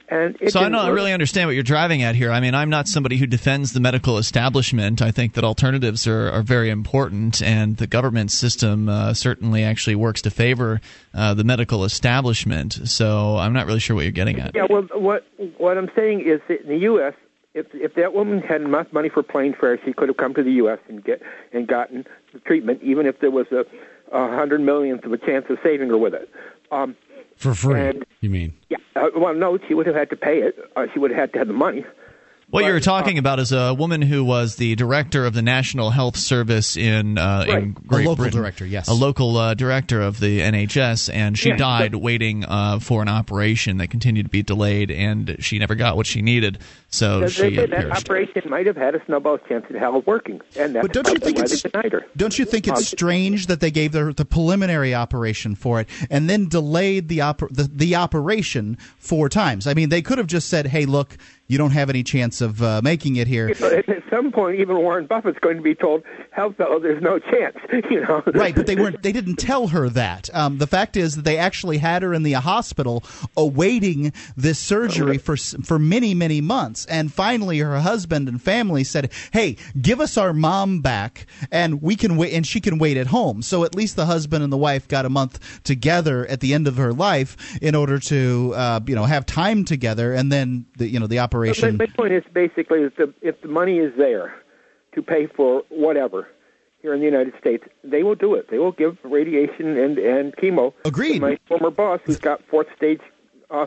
And 0.09 0.39
so 0.49 0.61
I 0.61 0.69
don't 0.69 0.95
really 0.95 1.13
understand 1.13 1.49
what 1.49 1.55
you're 1.55 1.65
driving 1.65 2.03
at 2.03 2.15
here. 2.15 2.31
I 2.31 2.41
mean, 2.41 2.55
I'm 2.55 2.71
not 2.71 2.87
somebody 2.87 3.17
who 3.17 3.27
defends 3.27 3.73
the 3.73 3.81
medical 3.81 4.19
establishment. 4.19 5.03
I 5.03 5.11
think 5.11 5.35
that 5.35 5.43
alternatives 5.43 6.07
are, 6.07 6.31
are 6.31 6.43
very 6.43 6.71
important, 6.71 7.43
and 7.43 7.77
the 7.77 7.89
government 7.89 8.31
system 8.31 8.89
uh, 8.89 9.15
certainly 9.15 9.65
actually 9.65 9.97
works 9.97 10.23
to 10.23 10.31
favor 10.31 10.81
uh, 11.13 11.35
the 11.35 11.43
medical 11.43 11.85
establishment. 11.85 12.89
So 12.89 13.37
I'm 13.37 13.53
not 13.53 13.67
really 13.67 13.81
sure 13.81 13.97
what 13.97 14.03
you're 14.03 14.13
getting 14.13 14.39
at. 14.39 14.55
Yeah, 14.55 14.67
well, 14.71 14.83
what 14.95 15.27
what 15.59 15.77
I'm 15.77 15.91
saying 15.97 16.21
is 16.21 16.41
that 16.49 16.63
in 16.63 16.69
the 16.69 16.79
U.S., 16.79 17.15
if 17.55 17.67
if 17.73 17.95
that 17.95 18.13
woman 18.13 18.41
had 18.41 18.61
enough 18.61 18.93
money 18.93 19.09
for 19.09 19.25
plane 19.25 19.57
fare, 19.59 19.79
she 19.85 19.93
could 19.93 20.09
have 20.09 20.19
come 20.19 20.35
to 20.35 20.43
the 20.43 20.53
U.S. 20.53 20.79
and 20.89 21.03
get 21.03 21.21
and 21.53 21.67
gotten 21.67 22.05
the 22.33 22.39
treatment, 22.41 22.81
even 22.83 23.07
if 23.07 23.19
there 23.19 23.33
was 23.33 23.47
a, 23.51 23.65
a 24.13 24.29
hundred 24.37 24.61
millionth 24.61 25.05
of 25.05 25.13
a 25.13 25.19
chance 25.19 25.47
of 25.49 25.59
saving 25.65 25.89
her 25.89 25.99
with 25.99 26.15
it. 26.15 26.31
Um, 26.71 26.97
for 27.37 27.55
free, 27.55 27.81
and, 27.81 28.07
you 28.21 28.31
mean? 28.31 28.55
Yeah. 28.69 28.79
Uh, 28.95 29.09
well, 29.17 29.35
no, 29.35 29.59
she 29.69 29.75
would 29.75 29.87
have 29.87 29.97
had 29.97 30.11
to 30.11 30.17
pay 30.17 30.41
it. 30.41 30.57
Uh, 30.75 30.87
she 30.93 30.99
would 30.99 31.11
have 31.11 31.21
had 31.21 31.33
to 31.35 31.39
have 31.39 31.49
the 31.49 31.55
money. 31.55 31.85
What 32.49 32.63
but, 32.63 32.69
you're 32.69 32.79
talking 32.79 33.19
uh, 33.19 33.21
about 33.21 33.41
is 33.41 33.51
a 33.51 33.75
woman 33.75 34.01
who 34.01 34.25
was 34.25 34.55
the 34.55 34.77
director 34.77 35.27
of 35.27 35.35
the 35.35 35.43
National 35.43 35.91
Health 35.91 36.17
Service 36.17 36.77
in, 36.77 37.19
uh, 37.19 37.45
right. 37.49 37.63
in 37.65 37.73
Great 37.73 38.07
a 38.07 38.09
local 38.09 38.23
Britain. 38.23 38.41
director, 38.41 38.65
yes, 38.65 38.87
a 38.87 38.95
local 38.95 39.37
uh, 39.37 39.55
director 39.55 40.01
of 40.01 40.21
the 40.21 40.39
NHS, 40.43 41.13
and 41.13 41.37
she 41.37 41.49
Yeah, 41.49 41.57
died 41.57 41.93
but- 41.93 41.99
waiting 41.99 42.45
uh, 42.45 42.79
for 42.79 43.03
an 43.03 43.09
operation 43.09 43.79
that 43.79 43.89
continued 43.91 44.27
to 44.27 44.31
be 44.31 44.45
delayed, 44.45 44.93
and 44.93 45.37
she 45.41 45.59
never 45.59 45.75
got 45.75 45.97
what 45.97 46.07
she 46.07 46.23
needed, 46.23 46.59
so 46.89 47.19
They- 47.21 47.29
she 47.31 47.43
they 47.51 47.57
said 47.57 47.71
that 47.73 47.91
operation 47.91 48.43
might 48.49 48.67
have 48.67 48.77
had 48.77 48.95
a 48.95 49.05
snowball's 49.07 49.41
chance 49.49 49.65
in 49.69 49.75
hell 49.75 49.97
of 49.97 50.07
working, 50.07 50.41
and 50.57 50.73
that's 50.77 50.87
But 50.87 50.93
don't 50.93 51.09
you 51.09 51.19
think 51.19 51.39
why 51.39 51.43
it's 51.43 51.63
they 51.63 51.69
denied 51.69 51.93
her. 51.95 52.07
don't 52.17 52.39
you 52.39 52.45
think 52.45 52.69
it's 52.69 52.79
Um, 52.79 52.85
strange 52.85 53.49
that 53.49 53.59
they 53.59 53.73
gave 53.73 53.91
the, 53.91 54.13
the 54.17 54.25
preliminary 54.25 54.95
operation 54.95 55.57
for 55.57 55.81
it 55.81 55.89
and 56.11 56.31
then 56.31 56.47
delayed 56.47 57.09
the, 57.09 57.19
oper- 57.19 57.49
the 57.53 57.65
the 57.65 57.97
operation 57.97 58.79
four 58.99 59.29
times? 59.29 59.67
I 59.67 59.75
mean, 59.75 59.89
they 59.89 60.01
could 60.01 60.19
have 60.19 60.29
just 60.29 60.49
said, 60.49 60.69
"Hey, 60.69 60.87
look, 60.87 61.17
you 61.49 61.59
don't 61.59 61.71
have 61.71 61.91
any 61.91 62.03
chance 62.03 62.41
of 62.41 62.63
uh, 62.63 62.81
making 62.83 63.17
it 63.17 63.27
here." 63.27 63.49
you 63.49 63.55
know, 63.61 63.71
at 63.71 64.03
some 64.11 64.33
point, 64.33 64.59
even 64.61 64.77
Warren 64.77 65.07
Buffett's 65.07 65.39
going 65.39 65.57
to 65.57 65.63
be 65.63 65.75
told, 65.75 66.03
"Hell, 66.31 66.53
fellow, 66.53 66.79
there's 66.79 67.03
no 67.03 67.19
chance." 67.19 67.57
You 67.91 68.01
know, 68.01 68.23
right, 68.35 68.55
but 68.55 68.67
they 68.67 68.75
weren't. 68.75 69.03
They 69.03 69.13
didn't 69.13 69.37
tell 69.37 69.69
her 69.69 69.89
that. 69.91 70.29
Um, 70.35 70.59
the 70.59 70.67
fact 70.67 70.97
is 70.97 71.17
that 71.17 71.25
they 71.25 71.37
actually 71.39 71.79
had 71.79 72.03
her 72.03 72.13
in 72.13 72.25
the 72.25 72.33
hospital 72.33 73.05
awaiting 73.37 74.13
this 74.37 74.59
surgery 74.59 75.19
for 75.19 75.37
for 75.37 75.79
many 75.79 76.15
many 76.15 76.41
months, 76.41 76.85
and 76.87 77.13
finally 77.13 77.59
her 77.59 77.79
husband 77.79 78.29
and 78.29 78.43
family 78.43 78.83
said, 78.83 79.13
"Hey, 79.33 79.57
give 79.81 80.01
us 80.01 80.17
our 80.17 80.33
mom 80.33 80.81
back, 80.81 81.27
and 81.53 81.81
we 81.81 81.97
can 81.97 82.17
wait, 82.17 82.33
and 82.33 82.47
she 82.47 82.61
can 82.61 82.79
wait 82.79 82.97
at 82.97 83.09
home." 83.09 83.43
So 83.43 83.65
at 83.65 83.75
least 83.75 83.95
the 83.95 84.07
husband 84.07 84.43
and 84.43 84.53
the 84.53 84.57
wife 84.57 84.89
got 84.89 85.05
a 85.05 85.11
month 85.11 85.63
together 85.63 86.27
at 86.27 86.41
the 86.41 86.55
end 86.55 86.67
of 86.67 86.77
her 86.77 86.93
life 86.93 87.57
in 87.63 87.75
order 87.75 87.99
to 88.01 88.53
uh, 88.57 88.81
you 88.87 88.95
know 88.95 89.05
have 89.05 89.27
time 89.27 89.65
together, 89.65 90.13
and 90.13 90.33
then 90.33 90.67
the 90.77 90.89
you 90.89 90.99
know 90.99 91.07
the 91.07 91.19
My, 91.19 91.36
operation. 91.37 91.77
my 91.77 91.87
point 91.87 92.13
is 92.13 92.25
basically 92.33 92.83
if 92.83 92.97
the 92.97 93.13
if 93.23 93.41
the 93.43 93.49
money 93.49 93.79
is 93.79 93.93
there 93.97 94.35
to 94.95 95.03
pay 95.03 95.27
for 95.27 95.63
whatever 95.69 96.29
here 96.83 96.95
in 96.95 97.01
the 97.01 97.07
United 97.07 97.35
States, 97.41 97.65
they 97.85 98.03
will 98.03 98.15
do 98.15 98.35
it. 98.35 98.51
They 98.51 98.59
will 98.59 98.73
give 98.73 98.97
radiation 99.03 99.77
and 99.77 99.99
and 99.99 100.35
chemo. 100.37 100.73
Agreed. 100.85 101.15
To 101.15 101.21
my 101.21 101.39
former 101.47 101.71
boss, 101.71 102.01
who's 102.05 102.19
got 102.19 102.43
fourth 102.45 102.69
stage 102.77 103.01
uh, 103.51 103.67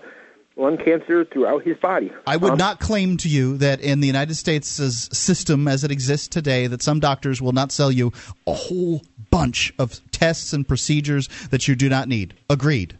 lung 0.56 0.78
cancer 0.78 1.26
throughout 1.26 1.64
his 1.64 1.78
body. 1.78 2.12
I 2.28 2.36
would 2.38 2.54
Um, 2.54 2.58
not 2.58 2.80
claim 2.80 3.18
to 3.18 3.30
you 3.30 3.58
that 3.58 3.80
in 3.80 4.02
the 4.02 4.08
United 4.08 4.36
States' 4.36 4.68
system 4.68 5.68
as 5.68 5.84
it 5.84 5.92
exists 5.92 6.28
today, 6.28 6.68
that 6.68 6.82
some 6.82 7.00
doctors 7.00 7.42
will 7.42 7.54
not 7.54 7.72
sell 7.72 7.92
you 7.92 8.12
a 8.46 8.54
whole 8.54 9.02
bunch 9.32 9.74
of 9.80 10.02
tests 10.12 10.52
and 10.54 10.68
procedures 10.68 11.30
that 11.52 11.68
you 11.68 11.76
do 11.76 11.88
not 11.90 12.08
need. 12.08 12.34
Agreed. 12.50 12.98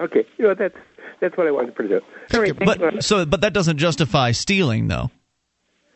Okay, 0.00 0.24
you 0.38 0.44
know 0.46 0.54
that's 0.54 0.76
that's 1.24 1.38
what 1.38 1.46
I 1.46 1.50
wanted 1.50 1.68
to 1.68 1.72
present. 1.72 2.04
All 2.34 2.40
right, 2.40 2.56
thanks 2.56 2.74
a. 2.74 2.78
But 2.78 3.04
so, 3.04 3.24
but 3.24 3.40
that 3.40 3.52
doesn't 3.52 3.78
justify 3.78 4.32
stealing, 4.32 4.88
though. 4.88 5.10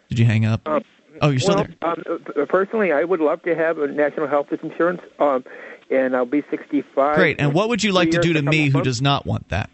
Did 0.09 0.19
you 0.19 0.25
hang 0.25 0.47
up? 0.47 0.67
Um, 0.67 0.83
oh, 1.21 1.29
you're 1.29 1.39
still 1.39 1.57
well, 1.57 1.67
there. 1.81 1.91
Um, 1.91 2.03
uh, 2.37 2.47
personally, 2.47 2.93
I 2.93 3.05
would 3.05 3.21
love 3.21 3.43
to 3.43 3.55
have 3.55 3.79
a 3.79 3.89
national 3.89 4.27
health 4.27 4.47
insurance, 4.63 5.03
um, 5.19 5.45
and 5.91 6.17
I'll 6.17 6.25
be 6.25 6.43
65. 6.51 7.17
Great. 7.17 7.41
And 7.41 7.53
what 7.53 7.69
would 7.69 7.85
you 7.85 7.93
like 7.93 8.11
to 8.13 8.21
do 8.21 8.33
to 8.33 8.43
me 8.43 8.67
who 8.67 8.79
months. 8.79 8.87
does 8.87 9.03
not 9.03 9.27
want 9.27 9.51
that? 9.51 9.69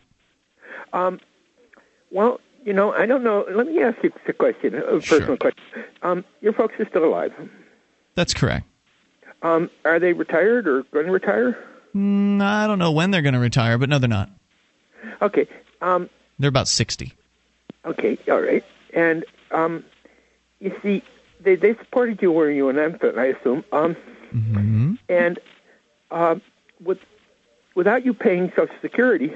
Um, 0.92 1.20
well, 2.10 2.40
you 2.64 2.72
know, 2.72 2.92
I 2.92 3.06
don't 3.06 3.22
know. 3.22 3.46
Let 3.54 3.66
me 3.66 3.80
ask 3.80 3.96
you 4.02 4.12
a 4.26 4.32
question, 4.32 4.74
a 4.74 5.00
personal 5.00 5.36
question. 5.36 5.62
Um, 6.02 6.24
your 6.40 6.52
folks 6.52 6.74
are 6.80 6.88
still 6.88 7.04
alive. 7.04 7.32
That's 8.16 8.34
correct. 8.34 8.66
Um, 9.42 9.70
are 9.84 10.00
they 10.00 10.14
retired 10.14 10.66
or 10.66 10.82
going 10.84 11.06
to 11.06 11.12
retire? 11.12 11.56
Mm, 11.94 12.42
I 12.42 12.66
don't 12.66 12.78
know 12.78 12.90
when 12.90 13.10
they're 13.12 13.22
going 13.22 13.34
to 13.34 13.40
retire, 13.40 13.78
but 13.78 13.88
no, 13.88 13.98
they're 13.98 14.08
not. 14.08 14.30
Okay. 15.22 15.46
Um, 15.80 16.08
They're 16.38 16.48
about 16.48 16.68
60. 16.68 17.12
okay. 17.86 18.18
All 18.30 18.40
right. 18.40 18.64
And 18.94 19.24
um, 19.50 19.84
you 20.60 20.72
see, 20.82 21.02
they 21.40 21.56
they 21.56 21.74
supported 21.74 22.20
you 22.22 22.32
when 22.32 22.54
you 22.56 22.64
were 22.64 22.70
an 22.70 22.78
infant, 22.92 23.18
I 23.18 23.26
assume. 23.26 23.64
Um, 23.72 23.96
Mm-hmm. 24.34 24.94
and 25.08 25.38
uh, 26.10 26.34
with 26.82 26.98
without 27.76 28.04
you 28.04 28.12
paying 28.12 28.50
Social 28.56 28.74
Security, 28.82 29.32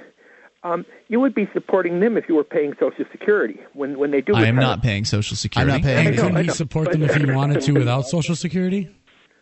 um, 0.64 0.84
you 1.06 1.20
would 1.20 1.36
be 1.36 1.48
supporting 1.52 2.00
them 2.00 2.16
if 2.16 2.28
you 2.28 2.34
were 2.34 2.42
paying 2.42 2.72
Social 2.80 3.04
Security 3.12 3.60
when 3.74 3.96
when 3.96 4.10
they 4.10 4.20
do. 4.20 4.34
I 4.34 4.46
am 4.46 4.56
retire. 4.56 4.70
not 4.76 4.82
paying 4.82 5.04
Social 5.04 5.36
Security. 5.36 5.70
And 5.72 5.86
I 5.86 6.02
know, 6.10 6.16
couldn't 6.22 6.36
I 6.36 6.40
he 6.40 6.46
know. 6.48 6.52
support 6.52 6.90
them 6.90 7.02
if 7.04 7.14
he 7.14 7.26
wanted 7.32 7.60
to 7.62 7.72
without 7.74 8.06
Social 8.06 8.34
Security? 8.34 8.88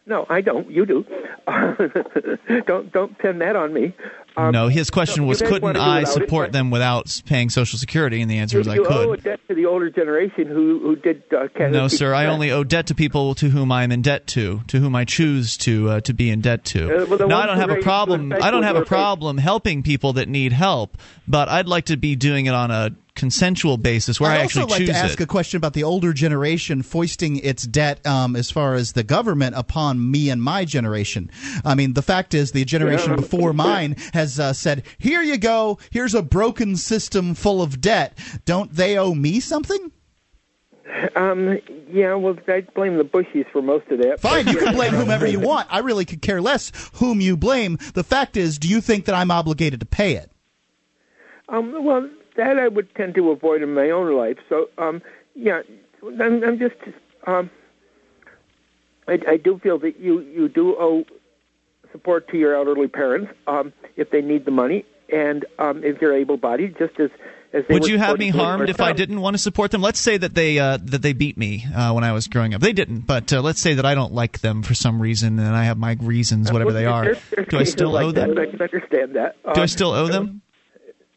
No, 0.04 0.26
I 0.28 0.42
don't. 0.42 0.70
You 0.70 0.84
do. 0.84 1.06
don't 2.66 2.92
don't 2.92 3.18
pin 3.18 3.38
that 3.38 3.56
on 3.56 3.72
me. 3.72 3.94
Um, 4.38 4.52
no, 4.52 4.68
his 4.68 4.90
question 4.90 5.26
was, 5.26 5.40
couldn't 5.40 5.76
I 5.76 6.00
without 6.00 6.02
it, 6.02 6.06
support 6.08 6.52
them 6.52 6.70
without 6.70 7.22
paying 7.24 7.48
Social 7.48 7.78
Security? 7.78 8.20
And 8.20 8.30
the 8.30 8.38
answer 8.38 8.60
is 8.60 8.68
I 8.68 8.74
you 8.74 8.86
owe 8.86 9.12
a 9.12 9.16
debt 9.16 9.40
to 9.48 9.54
the 9.54 9.64
older 9.64 9.88
generation 9.88 10.46
who 10.46 10.78
who 10.80 10.96
did. 10.96 11.22
Uh, 11.32 11.68
No, 11.68 11.88
sir. 11.88 12.12
I 12.12 12.26
only 12.26 12.50
owe 12.50 12.62
debt 12.62 12.88
to 12.88 12.94
people 12.94 13.34
to 13.36 13.48
whom 13.48 13.72
I 13.72 13.82
am 13.82 13.92
in 13.92 14.02
debt 14.02 14.26
to, 14.28 14.60
to 14.68 14.78
whom 14.78 14.94
I 14.94 15.04
choose 15.04 15.56
to 15.58 15.88
uh, 15.88 16.00
to 16.02 16.12
be 16.12 16.30
in 16.30 16.42
debt 16.42 16.64
to. 16.66 17.02
Uh, 17.02 17.06
well, 17.06 17.28
no, 17.28 17.36
I 17.36 17.46
don't 17.46 17.56
have 17.56 17.70
a 17.70 17.80
problem. 17.80 18.32
I 18.32 18.50
don't 18.50 18.64
have 18.64 18.76
a 18.76 18.84
problem 18.84 19.38
helping 19.38 19.82
people 19.82 20.12
that 20.14 20.28
need 20.28 20.52
help, 20.52 20.98
but 21.26 21.48
I'd 21.48 21.68
like 21.68 21.86
to 21.86 21.96
be 21.96 22.14
doing 22.14 22.44
it 22.46 22.54
on 22.54 22.70
a 22.70 22.90
consensual 23.16 23.76
basis 23.76 24.20
where 24.20 24.30
I 24.30 24.36
I'd 24.36 24.40
actually 24.42 24.62
also 24.62 24.74
like 24.74 24.80
choose 24.82 24.90
to 24.90 24.96
ask 24.96 25.20
it. 25.20 25.24
a 25.24 25.26
question 25.26 25.56
about 25.56 25.72
the 25.72 25.82
older 25.82 26.12
generation 26.12 26.82
foisting 26.82 27.38
its 27.38 27.64
debt, 27.66 28.06
um, 28.06 28.36
as 28.36 28.50
far 28.52 28.74
as 28.74 28.92
the 28.92 29.02
government, 29.02 29.56
upon 29.56 30.10
me 30.10 30.30
and 30.30 30.40
my 30.40 30.64
generation. 30.64 31.30
I 31.64 31.74
mean, 31.74 31.94
the 31.94 32.02
fact 32.02 32.34
is, 32.34 32.52
the 32.52 32.64
generation 32.64 33.10
Yeah. 33.10 33.16
before 33.16 33.52
mine 33.52 33.96
has 34.12 34.38
uh, 34.38 34.52
said, 34.52 34.84
"Here 34.98 35.22
you 35.22 35.38
go. 35.38 35.78
Here's 35.90 36.14
a 36.14 36.22
broken 36.22 36.76
system 36.76 37.34
full 37.34 37.60
of 37.60 37.80
debt. 37.80 38.16
Don't 38.44 38.72
they 38.72 38.96
owe 38.96 39.14
me 39.14 39.40
something?" 39.40 39.90
Um, 41.16 41.58
yeah, 41.90 42.14
well, 42.14 42.36
I 42.46 42.60
blame 42.74 42.96
the 42.96 43.04
Bushies 43.04 43.44
for 43.52 43.60
most 43.60 43.86
of 43.90 43.98
that. 44.02 44.20
Fine, 44.20 44.46
you 44.48 44.56
can 44.56 44.74
blame 44.74 44.92
whomever 45.00 45.26
you 45.26 45.40
want. 45.40 45.66
I 45.70 45.80
really 45.80 46.04
could 46.04 46.22
care 46.22 46.40
less 46.40 46.70
whom 46.94 47.20
you 47.20 47.36
blame. 47.36 47.78
The 47.94 48.04
fact 48.04 48.36
is, 48.36 48.58
do 48.58 48.68
you 48.68 48.80
think 48.80 49.04
that 49.06 49.14
I'm 49.14 49.30
obligated 49.30 49.80
to 49.80 49.86
pay 49.86 50.14
it? 50.14 50.30
Um, 51.48 51.84
well, 51.84 52.08
that 52.36 52.58
I 52.58 52.68
would 52.68 52.94
tend 52.94 53.14
to 53.16 53.30
avoid 53.30 53.62
in 53.62 53.74
my 53.74 53.90
own 53.90 54.14
life. 54.16 54.38
So, 54.48 54.68
um, 54.78 55.02
yeah, 55.34 55.62
I'm, 56.02 56.42
I'm 56.44 56.58
just, 56.58 56.76
um, 57.26 57.50
I, 59.08 59.18
I 59.28 59.36
do 59.36 59.58
feel 59.58 59.78
that 59.80 59.98
you 60.00 60.20
you 60.20 60.48
do 60.48 60.74
owe 60.78 61.04
support 61.92 62.28
to 62.28 62.36
your 62.36 62.54
elderly 62.54 62.88
parents 62.88 63.32
um, 63.46 63.72
if 63.96 64.10
they 64.10 64.20
need 64.20 64.44
the 64.44 64.50
money, 64.50 64.84
and 65.12 65.44
um, 65.58 65.82
if 65.84 66.00
you're 66.00 66.12
able-bodied, 66.14 66.76
just 66.78 66.98
as 66.98 67.10
as 67.52 67.64
they 67.68 67.74
Would 67.74 67.86
you 67.86 67.98
have 67.98 68.18
me 68.18 68.28
harmed 68.28 68.68
if 68.68 68.80
I 68.80 68.92
didn't 68.92 69.20
want 69.20 69.34
to 69.34 69.38
support 69.38 69.70
them? 69.70 69.80
Let's 69.80 70.00
say 70.00 70.16
that 70.16 70.34
they 70.34 70.58
uh, 70.58 70.78
that 70.82 71.02
they 71.02 71.12
beat 71.12 71.38
me 71.38 71.64
uh, 71.74 71.92
when 71.92 72.02
I 72.02 72.12
was 72.12 72.26
growing 72.26 72.52
up. 72.54 72.60
They 72.60 72.72
didn't, 72.72 73.00
but 73.06 73.32
uh, 73.32 73.40
let's 73.40 73.60
say 73.60 73.74
that 73.74 73.86
I 73.86 73.94
don't 73.94 74.12
like 74.12 74.40
them 74.40 74.62
for 74.64 74.74
some 74.74 75.00
reason, 75.00 75.38
and 75.38 75.54
I 75.54 75.64
have 75.64 75.78
my 75.78 75.96
reasons, 76.00 76.50
whatever 76.52 76.72
they 76.72 76.86
are. 76.86 77.14
Do 77.48 77.58
I 77.58 77.62
still 77.76 77.96
owe 77.96 78.10
them? 78.10 78.36
I 78.36 78.46
can 78.46 78.60
understand 78.60 79.14
that. 79.14 79.36
Do 79.44 79.60
I 79.60 79.62
Um, 79.62 79.68
still 79.68 79.92
owe 79.92 80.08
them? 80.08 80.42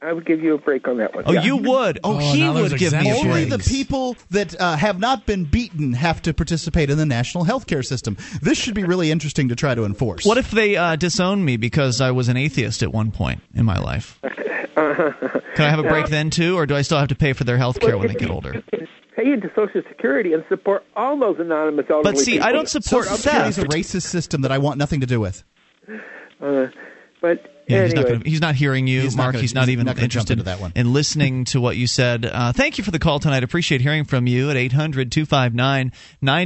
I 0.02 0.14
would 0.14 0.26
give 0.26 0.42
you 0.42 0.54
a 0.54 0.58
break 0.58 0.88
on 0.88 0.98
that 0.98 1.14
one. 1.14 1.26
Oh, 1.28 1.34
yeah. 1.34 1.44
you 1.44 1.58
would. 1.58 2.00
Oh, 2.06 2.16
Oh, 2.16 2.34
he 2.34 2.48
would 2.48 2.78
give 2.78 2.94
me 2.94 3.10
a 3.10 3.16
Only 3.16 3.46
the 3.46 3.60
people 3.60 4.16
that 4.30 4.60
uh, 4.60 4.78
have 4.78 4.98
not 5.00 5.26
been 5.26 5.44
beaten 5.44 5.92
have 5.94 6.22
to 6.22 6.34
participate 6.34 6.90
in 6.90 6.98
the 6.98 7.06
national 7.06 7.44
health 7.44 7.68
care 7.68 7.84
system. 7.84 8.16
This 8.42 8.58
should 8.58 8.76
be 8.76 8.86
really 8.86 9.12
interesting 9.12 9.50
to 9.50 9.56
try 9.58 9.76
to 9.76 9.84
enforce. 9.84 10.26
What 10.26 10.38
if 10.38 10.52
they 10.52 10.78
uh, 10.78 10.96
disown 10.96 11.44
me 11.44 11.58
because 11.58 12.00
I 12.00 12.12
was 12.12 12.30
an 12.30 12.38
atheist 12.38 12.82
at 12.82 12.94
one 12.94 13.12
point 13.12 13.42
in 13.54 13.66
my 13.66 13.78
life? 13.78 14.20
Can 14.76 15.66
I 15.66 15.70
have 15.70 15.80
a 15.80 15.84
break 15.84 16.08
then 16.08 16.30
too, 16.30 16.58
or 16.58 16.66
do 16.66 16.76
I 16.76 16.82
still 16.84 17.00
have 17.00 17.10
to 17.10 17.16
pay 17.16 17.34
for 17.34 17.44
their 17.44 17.58
health 17.58 17.80
care 17.82 17.98
when 17.98 18.08
they 18.08 18.14
get 18.14 18.30
older? 18.30 18.64
Pay 19.18 19.34
into 19.34 19.52
Social 19.54 19.82
Security 19.90 20.32
and 20.32 20.46
support 20.48 20.86
all 20.96 21.20
those 21.20 21.36
anonymous 21.40 21.88
elderly 21.90 22.14
But 22.14 22.18
see, 22.20 22.34
people. 22.34 22.48
I 22.48 22.52
don't 22.54 22.70
support 22.70 23.06
Social 23.06 23.18
Security 23.18 23.50
is 23.50 23.58
a 23.58 23.62
theft. 23.64 23.74
racist 23.74 24.04
system 24.04 24.42
that 24.44 24.52
I 24.54 24.60
want 24.60 24.78
nothing 24.78 25.02
to 25.02 25.06
do 25.06 25.20
with. 25.20 25.44
Uh, 26.42 26.68
but 27.22 27.59
Yeah, 27.70 27.84
he's 27.84 27.94
not, 27.94 28.08
gonna, 28.08 28.22
he's 28.26 28.42
not 28.42 28.56
hearing 28.56 28.88
you, 28.88 29.02
He's 29.02 29.16
Mark. 29.16 29.34
gonna- 29.34 29.42
he's 29.42 29.54
not 29.54 29.68
he's 29.68 29.74
even 29.74 29.86
not 29.86 30.00
interested 30.00 30.34
into 30.34 30.44
that 30.46 30.60
one. 30.60 30.72
in 30.76 30.92
listening 30.92 31.46
to 31.46 31.62
what 31.62 31.78
you 31.78 31.86
said. 31.88 32.26
Uh, 32.26 32.52
thank 32.52 32.78
you 32.78 32.84
for 32.84 32.92
the 32.92 33.00
call 33.00 33.20
tonight. 33.20 33.44
Appreciate 33.44 33.82
hearing 33.82 34.06
from 34.06 34.26
you 34.28 34.50
at 34.50 34.58
800 34.58 35.12
259 35.12 35.92
Why 36.22 36.42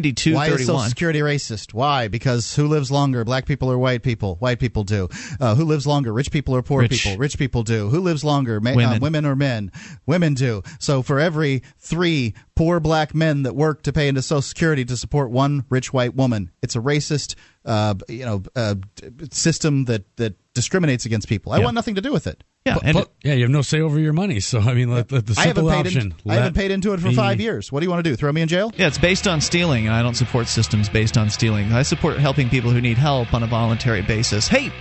is 0.47 0.65
Social 0.65 0.79
Security 0.81 1.19
racist? 1.19 1.73
Why? 1.73 2.07
Because 2.07 2.55
who 2.55 2.67
lives 2.67 2.91
longer? 2.91 3.23
Black 3.23 3.45
people 3.45 3.71
or 3.71 3.77
white 3.77 4.03
people? 4.03 4.35
White 4.35 4.59
people 4.59 4.83
do. 4.83 5.09
Uh, 5.39 5.55
who 5.55 5.65
lives 5.65 5.87
longer? 5.87 6.11
Rich 6.13 6.31
people 6.31 6.55
or 6.55 6.61
poor 6.61 6.81
Rich. 6.81 6.91
people? 7.03 7.17
Rich 7.17 7.37
people 7.37 7.63
do. 7.63 7.89
Who 7.89 8.01
lives 8.01 8.23
longer? 8.23 8.59
Ma- 8.59 8.73
Women. 8.73 8.97
Uh, 8.97 8.99
women 9.01 9.25
or 9.25 9.35
men? 9.35 9.71
Women 10.05 10.33
do. 10.33 10.61
So 10.79 11.01
for 11.01 11.19
every 11.19 11.63
three 11.79 12.33
poor 12.55 12.79
black 12.79 13.15
men 13.15 13.43
that 13.43 13.55
work 13.55 13.83
to 13.83 13.93
pay 13.93 14.07
into 14.07 14.21
Social 14.21 14.41
Security 14.41 14.85
to 14.85 14.95
support 14.97 15.31
one 15.31 15.65
rich 15.69 15.91
white 15.93 16.15
woman, 16.15 16.51
it's 16.61 16.75
a 16.75 16.79
racist, 16.79 17.35
uh, 17.65 17.95
you 18.07 18.25
know, 18.25 18.43
uh, 18.55 18.75
system 19.31 19.85
that 19.85 20.03
that 20.17 20.35
discriminates 20.53 21.05
against 21.05 21.27
people. 21.27 21.51
I 21.51 21.57
Yeah. 21.57 21.63
want 21.65 21.75
nothing 21.75 21.95
to 21.95 22.01
do 22.01 22.11
with 22.11 22.27
it. 22.27 22.43
Yeah, 22.65 22.75
But- 22.75 22.83
and 22.85 22.93
but- 22.93 23.11
yeah, 23.23 23.33
you 23.33 23.41
have 23.41 23.49
no 23.51 23.61
say 23.61 23.81
over 23.81 23.99
your 23.99 24.13
money. 24.13 24.39
So 24.39 24.59
I 24.59 24.73
mean, 24.73 24.89
let, 24.93 25.11
let 25.11 25.25
the 25.25 25.33
I 25.37 25.47
haven't 25.47 25.55
simple 25.65 25.71
paid. 25.71 25.87
option. 25.87 26.13
In, 26.25 26.31
I 26.31 26.35
haven't 26.35 26.53
paid 26.53 26.71
into 26.71 26.93
it 26.93 26.99
for 27.01 27.07
me- 27.09 27.15
five 27.15 27.41
years. 27.41 27.71
What 27.71 27.79
do 27.81 27.85
you 27.85 27.89
want 27.89 28.03
to 28.03 28.09
do? 28.09 28.15
Throw 28.15 28.31
me 28.31 28.41
in 28.41 28.47
jail? 28.47 28.71
Yeah, 28.77 28.87
it's 28.87 28.97
based 28.99 29.27
on 29.27 29.41
stealing, 29.41 29.87
and 29.87 29.95
I 29.95 30.01
don't 30.03 30.15
support 30.15 30.47
systems 30.47 30.87
based 30.89 31.17
on 31.17 31.29
stealing. 31.29 31.73
I 31.73 31.81
support 31.81 32.19
helping 32.19 32.49
people 32.49 32.71
who 32.71 32.79
need 32.81 32.97
help 32.97 33.33
on 33.33 33.41
a 33.43 33.47
voluntary 33.47 34.01
basis. 34.03 34.47
Hey, 34.47 34.71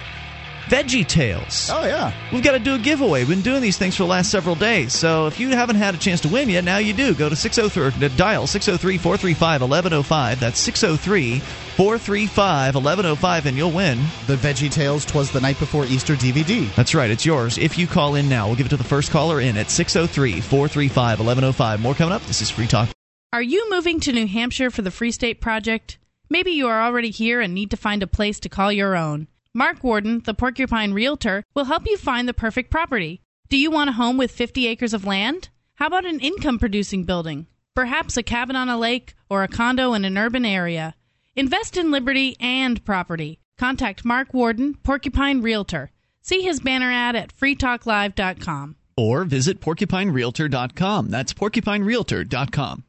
Veggie 0.72 1.06
Tales. 1.06 1.68
Oh 1.70 1.84
yeah. 1.84 2.14
We've 2.32 2.42
got 2.42 2.52
to 2.52 2.58
do 2.58 2.74
a 2.74 2.78
giveaway. 2.78 3.20
We've 3.20 3.28
been 3.28 3.42
doing 3.42 3.60
these 3.60 3.76
things 3.76 3.94
for 3.94 4.04
the 4.04 4.08
last 4.08 4.30
several 4.30 4.54
days. 4.54 4.94
So 4.94 5.26
if 5.26 5.38
you 5.38 5.50
haven't 5.50 5.76
had 5.76 5.94
a 5.94 5.98
chance 5.98 6.22
to 6.22 6.28
win 6.28 6.48
yet, 6.48 6.64
now 6.64 6.78
you 6.78 6.94
do. 6.94 7.12
Go 7.14 7.28
to 7.28 7.36
603 7.36 8.08
dial 8.16 8.46
603 8.46 8.96
435 8.96 9.60
1105. 9.60 10.40
That's 10.40 10.58
603 10.58 11.40
435 11.40 12.74
1105 12.74 13.46
and 13.46 13.56
you'll 13.58 13.70
win. 13.70 13.98
The 14.26 14.36
Veggie 14.36 14.72
Tales 14.72 15.04
Twas 15.04 15.30
the 15.30 15.42
Night 15.42 15.58
Before 15.58 15.84
Easter 15.84 16.14
DVD. 16.14 16.74
That's 16.74 16.94
right. 16.94 17.10
It's 17.10 17.26
yours. 17.26 17.58
If 17.58 17.76
you 17.76 17.86
call 17.86 18.14
in 18.14 18.30
now, 18.30 18.46
we'll 18.46 18.56
give 18.56 18.64
it 18.64 18.70
to 18.70 18.78
the 18.78 18.82
first 18.82 19.10
caller 19.10 19.42
in 19.42 19.58
at 19.58 19.70
603 19.70 20.40
435 20.40 21.18
1105. 21.18 21.80
More 21.82 21.94
coming 21.94 22.14
up. 22.14 22.22
This 22.22 22.40
is 22.40 22.48
Free 22.48 22.66
Talk. 22.66 22.88
Are 23.34 23.42
you 23.42 23.68
moving 23.68 24.00
to 24.00 24.12
New 24.12 24.26
Hampshire 24.26 24.70
for 24.70 24.80
the 24.80 24.90
Free 24.90 25.12
State 25.12 25.42
Project? 25.42 25.98
Maybe 26.30 26.52
you 26.52 26.66
are 26.68 26.80
already 26.80 27.10
here 27.10 27.42
and 27.42 27.52
need 27.52 27.70
to 27.72 27.76
find 27.76 28.02
a 28.02 28.06
place 28.06 28.40
to 28.40 28.48
call 28.48 28.72
your 28.72 28.96
own. 28.96 29.28
Mark 29.54 29.84
Warden, 29.84 30.20
the 30.24 30.32
Porcupine 30.32 30.94
Realtor, 30.94 31.44
will 31.54 31.64
help 31.66 31.86
you 31.86 31.98
find 31.98 32.26
the 32.26 32.32
perfect 32.32 32.70
property. 32.70 33.20
Do 33.50 33.58
you 33.58 33.70
want 33.70 33.90
a 33.90 33.94
home 33.94 34.16
with 34.16 34.30
50 34.30 34.66
acres 34.66 34.94
of 34.94 35.04
land? 35.04 35.50
How 35.74 35.88
about 35.88 36.06
an 36.06 36.20
income 36.20 36.58
producing 36.58 37.04
building? 37.04 37.46
Perhaps 37.74 38.16
a 38.16 38.22
cabin 38.22 38.56
on 38.56 38.70
a 38.70 38.78
lake 38.78 39.14
or 39.28 39.42
a 39.42 39.48
condo 39.48 39.92
in 39.92 40.06
an 40.06 40.16
urban 40.16 40.46
area. 40.46 40.94
Invest 41.36 41.76
in 41.76 41.90
liberty 41.90 42.34
and 42.40 42.82
property. 42.86 43.40
Contact 43.58 44.06
Mark 44.06 44.32
Warden, 44.32 44.74
Porcupine 44.82 45.42
Realtor. 45.42 45.90
See 46.22 46.40
his 46.40 46.60
banner 46.60 46.90
ad 46.90 47.14
at 47.14 47.36
freetalklive.com. 47.36 48.76
Or 48.96 49.24
visit 49.24 49.60
porcupinerealtor.com. 49.60 51.08
That's 51.10 51.34
porcupinerealtor.com. 51.34 52.84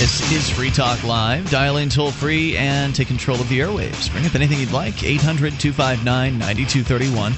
This 0.00 0.32
is 0.32 0.48
Free 0.48 0.70
Talk 0.70 1.04
Live. 1.04 1.50
Dial 1.50 1.76
in 1.76 1.90
toll 1.90 2.10
free 2.10 2.56
and 2.56 2.94
take 2.94 3.06
control 3.06 3.38
of 3.38 3.50
the 3.50 3.60
airwaves. 3.60 4.10
Bring 4.10 4.24
up 4.24 4.34
anything 4.34 4.58
you'd 4.58 4.72
like. 4.72 5.04
800 5.04 5.60
259 5.60 6.38
9231. 6.38 7.32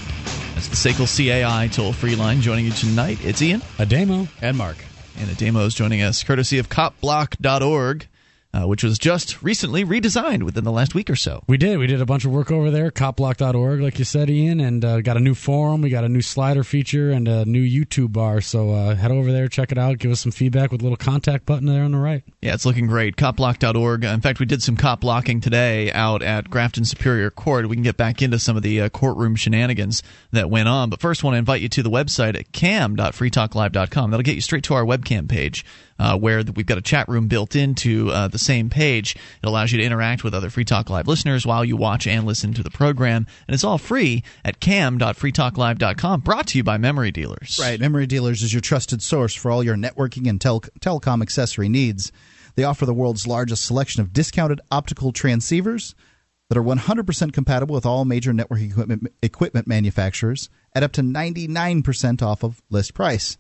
That's 0.54 0.68
the 0.68 0.76
SACL 0.76 1.08
CAI 1.08 1.66
toll 1.66 1.92
free 1.92 2.14
line. 2.14 2.40
Joining 2.40 2.66
you 2.66 2.70
tonight, 2.70 3.18
it's 3.24 3.42
Ian. 3.42 3.62
Ademo. 3.78 4.28
And 4.40 4.56
Mark. 4.56 4.76
And 5.18 5.28
Ademo 5.28 5.66
is 5.66 5.74
joining 5.74 6.02
us 6.02 6.22
courtesy 6.22 6.58
of 6.60 6.68
copblock.org, 6.68 8.06
uh, 8.54 8.66
which 8.66 8.82
was 8.82 8.98
just 8.98 9.42
recently 9.42 9.84
redesigned 9.84 10.42
within 10.42 10.64
the 10.64 10.72
last 10.72 10.94
week 10.94 11.08
or 11.08 11.16
so. 11.16 11.42
We 11.46 11.56
did. 11.56 11.78
We 11.78 11.86
did 11.86 12.02
a 12.02 12.06
bunch 12.06 12.24
of 12.24 12.32
work 12.32 12.50
over 12.50 12.70
there, 12.70 12.90
copblock.org, 12.90 13.80
like 13.80 13.98
you 13.98 14.04
said, 14.04 14.28
Ian, 14.28 14.60
and 14.60 14.84
uh, 14.84 15.00
got 15.00 15.16
a 15.16 15.20
new 15.20 15.34
forum. 15.34 15.80
We 15.80 15.88
got 15.88 16.04
a 16.04 16.08
new 16.08 16.20
slider 16.20 16.62
feature 16.62 17.10
and 17.10 17.26
a 17.28 17.46
new 17.46 17.62
YouTube 17.62 18.12
bar. 18.12 18.42
So 18.42 18.70
uh, 18.70 18.94
head 18.94 19.10
over 19.10 19.32
there, 19.32 19.48
check 19.48 19.72
it 19.72 19.78
out, 19.78 19.98
give 19.98 20.10
us 20.10 20.20
some 20.20 20.32
feedback 20.32 20.70
with 20.70 20.82
a 20.82 20.84
little 20.84 20.98
contact 20.98 21.46
button 21.46 21.66
there 21.66 21.82
on 21.82 21.92
the 21.92 21.98
right. 21.98 22.22
Yeah, 22.42 22.52
it's 22.52 22.66
looking 22.66 22.86
great. 22.86 23.16
Copblock.org. 23.16 24.04
In 24.04 24.20
fact, 24.20 24.38
we 24.38 24.46
did 24.46 24.62
some 24.62 24.76
cop 24.76 25.00
blocking 25.00 25.40
today 25.40 25.90
out 25.92 26.22
at 26.22 26.50
Grafton 26.50 26.84
Superior 26.84 27.30
Court. 27.30 27.68
We 27.68 27.76
can 27.76 27.82
get 27.82 27.96
back 27.96 28.20
into 28.20 28.38
some 28.38 28.56
of 28.56 28.62
the 28.62 28.82
uh, 28.82 28.88
courtroom 28.90 29.34
shenanigans 29.34 30.02
that 30.32 30.50
went 30.50 30.68
on. 30.68 30.90
But 30.90 31.00
first, 31.00 31.24
I 31.24 31.26
want 31.26 31.34
to 31.34 31.38
invite 31.38 31.62
you 31.62 31.68
to 31.70 31.82
the 31.82 31.90
website 31.90 32.38
at 32.38 32.52
cam.freetalklive.com. 32.52 34.10
That'll 34.10 34.22
get 34.22 34.34
you 34.34 34.40
straight 34.42 34.64
to 34.64 34.74
our 34.74 34.84
webcam 34.84 35.28
page. 35.28 35.64
Uh, 35.98 36.18
where 36.18 36.42
we've 36.56 36.66
got 36.66 36.78
a 36.78 36.82
chat 36.82 37.08
room 37.08 37.28
built 37.28 37.54
into 37.54 38.10
uh, 38.10 38.26
the 38.26 38.38
same 38.38 38.70
page. 38.70 39.14
It 39.14 39.46
allows 39.46 39.70
you 39.70 39.78
to 39.78 39.84
interact 39.84 40.24
with 40.24 40.34
other 40.34 40.50
Free 40.50 40.64
Talk 40.64 40.90
Live 40.90 41.06
listeners 41.06 41.46
while 41.46 41.64
you 41.64 41.76
watch 41.76 42.06
and 42.06 42.26
listen 42.26 42.54
to 42.54 42.62
the 42.62 42.70
program. 42.70 43.26
And 43.46 43.54
it's 43.54 43.62
all 43.62 43.78
free 43.78 44.24
at 44.44 44.58
cam.freetalklive.com, 44.58 46.20
brought 46.20 46.46
to 46.48 46.58
you 46.58 46.64
by 46.64 46.78
Memory 46.78 47.12
Dealers. 47.12 47.58
Right. 47.60 47.78
Memory 47.78 48.06
Dealers 48.06 48.42
is 48.42 48.52
your 48.52 48.60
trusted 48.60 49.02
source 49.02 49.34
for 49.34 49.50
all 49.50 49.62
your 49.62 49.76
networking 49.76 50.28
and 50.28 50.40
tel- 50.40 50.60
telecom 50.80 51.22
accessory 51.22 51.68
needs. 51.68 52.10
They 52.54 52.64
offer 52.64 52.84
the 52.84 52.94
world's 52.94 53.26
largest 53.26 53.64
selection 53.64 54.02
of 54.02 54.12
discounted 54.12 54.60
optical 54.70 55.12
transceivers 55.12 55.94
that 56.48 56.58
are 56.58 56.62
100% 56.62 57.32
compatible 57.32 57.74
with 57.74 57.86
all 57.86 58.04
major 58.04 58.32
network 58.32 58.60
equipment, 58.60 59.10
equipment 59.22 59.66
manufacturers 59.66 60.50
at 60.74 60.82
up 60.82 60.92
to 60.92 61.02
99% 61.02 62.22
off 62.22 62.42
of 62.42 62.60
list 62.68 62.92
price. 62.92 63.38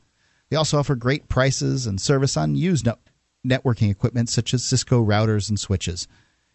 They 0.52 0.56
also 0.56 0.78
offer 0.78 0.94
great 0.94 1.30
prices 1.30 1.86
and 1.86 1.98
service 1.98 2.36
on 2.36 2.56
used 2.56 2.84
no- 2.84 2.98
networking 3.42 3.90
equipment 3.90 4.28
such 4.28 4.52
as 4.52 4.62
Cisco 4.62 5.02
routers 5.02 5.48
and 5.48 5.58
switches. 5.58 6.06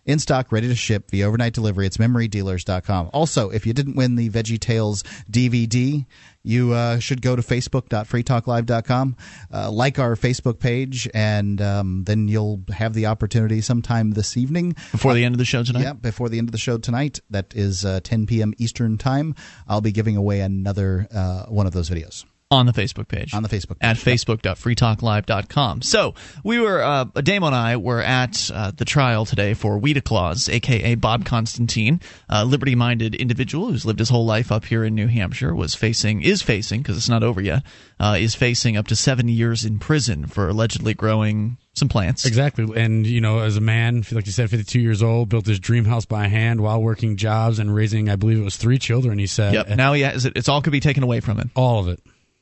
In 0.06 0.20
stock, 0.20 0.52
ready 0.52 0.68
to 0.68 0.76
ship 0.76 1.10
via 1.10 1.28
overnight 1.28 1.54
delivery. 1.54 1.88
It's 1.88 1.98
memorydealers.com. 1.98 3.10
Also, 3.12 3.50
if 3.50 3.66
you 3.66 3.74
didn't 3.74 3.96
win 3.96 4.14
the 4.14 4.30
Veggie 4.30 4.60
Tales 4.60 5.02
DVD, 5.32 6.06
you 6.44 6.74
uh, 6.74 7.00
should 7.00 7.24
go 7.24 7.36
to 7.36 7.42
facebook.freetalklive.com, 7.42 9.16
uh, 9.52 9.72
like 9.72 9.98
our 9.98 10.16
Facebook 10.16 10.60
page, 10.60 11.10
and 11.16 11.60
um, 11.60 12.04
then 12.04 12.28
you'll 12.28 12.62
have 12.70 12.94
the 12.94 13.08
opportunity 13.08 13.62
sometime 13.62 14.12
this 14.12 14.38
evening. 14.38 14.76
Before 14.92 15.16
the 15.16 15.26
end 15.26 15.34
of 15.34 15.40
the 15.40 15.46
show 15.46 15.64
tonight? 15.64 15.82
Yeah, 15.82 15.94
before 15.94 16.30
the 16.30 16.38
end 16.38 16.50
of 16.50 16.52
the 16.52 16.60
show 16.60 16.78
tonight. 16.78 17.20
That 17.32 17.56
is 17.56 17.84
uh, 17.84 18.02
10 18.04 18.28
p.m. 18.28 18.54
Eastern 18.60 19.00
Time. 19.00 19.34
I'll 19.68 19.82
be 19.82 19.92
giving 19.92 20.16
away 20.16 20.42
another 20.42 21.08
uh, 21.12 21.46
one 21.46 21.66
of 21.66 21.74
those 21.74 21.90
videos 21.90 22.26
on 22.50 22.66
the 22.66 22.72
Facebook 22.72 23.08
page. 23.08 23.34
On 23.34 23.44
the 23.44 23.50
Facebook 23.50 23.80
page. 23.80 23.82
At 23.82 23.98
facebook.freetalklive.com. 23.98 25.82
So 25.82 26.16
we 26.44 26.60
were, 26.60 26.82
uh, 26.82 27.04
Damo 27.06 27.48
and 27.48 27.56
I 27.56 27.76
were 27.78 28.02
at 28.02 28.50
uh, 28.54 28.72
the 28.72 28.86
trial 28.86 29.26
today 29.26 29.54
for 29.54 29.80
Weeda 29.80 30.04
Claus, 30.04 30.48
aka 30.48 30.96
Bob 30.96 31.26
Constantine, 31.26 32.00
a 32.30 32.46
liberty 32.46 32.76
minded 32.76 33.16
individual 33.16 33.70
who's 33.70 33.86
lived 33.86 34.00
his 34.00 34.10
whole 34.10 34.26
life 34.26 34.52
up 34.52 34.64
here 34.64 34.86
in 34.86 34.96
New 34.96 35.08
Hampshire, 35.08 35.54
was 35.54 35.76
facing, 35.76 36.22
is 36.22 36.42
facing, 36.42 36.82
because 36.82 36.96
it's 36.96 37.10
not 37.10 37.22
over 37.24 37.42
yet, 37.42 37.64
uh, 38.00 38.16
is 38.18 38.34
facing 38.34 38.78
up 38.78 38.88
to 38.88 38.96
seven 38.96 39.28
years 39.28 39.66
in 39.66 39.78
prison 39.78 40.26
for 40.26 40.48
allegedly 40.48 40.94
growing 40.94 41.58
some 41.74 41.90
plants. 41.90 42.26
Exactly. 42.26 42.66
And, 42.82 43.06
you 43.06 43.20
know, 43.20 43.40
as 43.40 43.58
a 43.58 43.62
man, 43.62 44.04
like 44.12 44.26
you 44.26 44.32
said, 44.32 44.50
52 44.50 44.80
years 44.80 45.04
old, 45.04 45.30
built 45.30 45.46
his 45.46 45.60
dream 45.60 45.86
house 45.86 46.06
by 46.06 46.28
hand 46.28 46.62
while 46.62 46.82
working 46.82 47.18
jobs 47.18 47.60
and 47.60 47.76
raising, 47.76 48.10
I 48.10 48.16
believe 48.16 48.40
it 48.40 48.44
was 48.44 48.56
three 48.56 48.80
children, 48.80 49.20
he 49.20 49.28
said. 49.28 49.54
Yep. 49.54 49.70
Now 49.70 49.94
he 49.94 50.02
has 50.02 50.26
it, 50.26 50.34
it's 50.38 50.48
all 50.48 50.62
could 50.62 50.72
be 50.72 50.80
taken 50.80 51.04
away 51.04 51.20
from 51.20 51.38
him. 51.38 51.52
All 51.54 51.80
of 51.80 51.90
it 51.90 52.00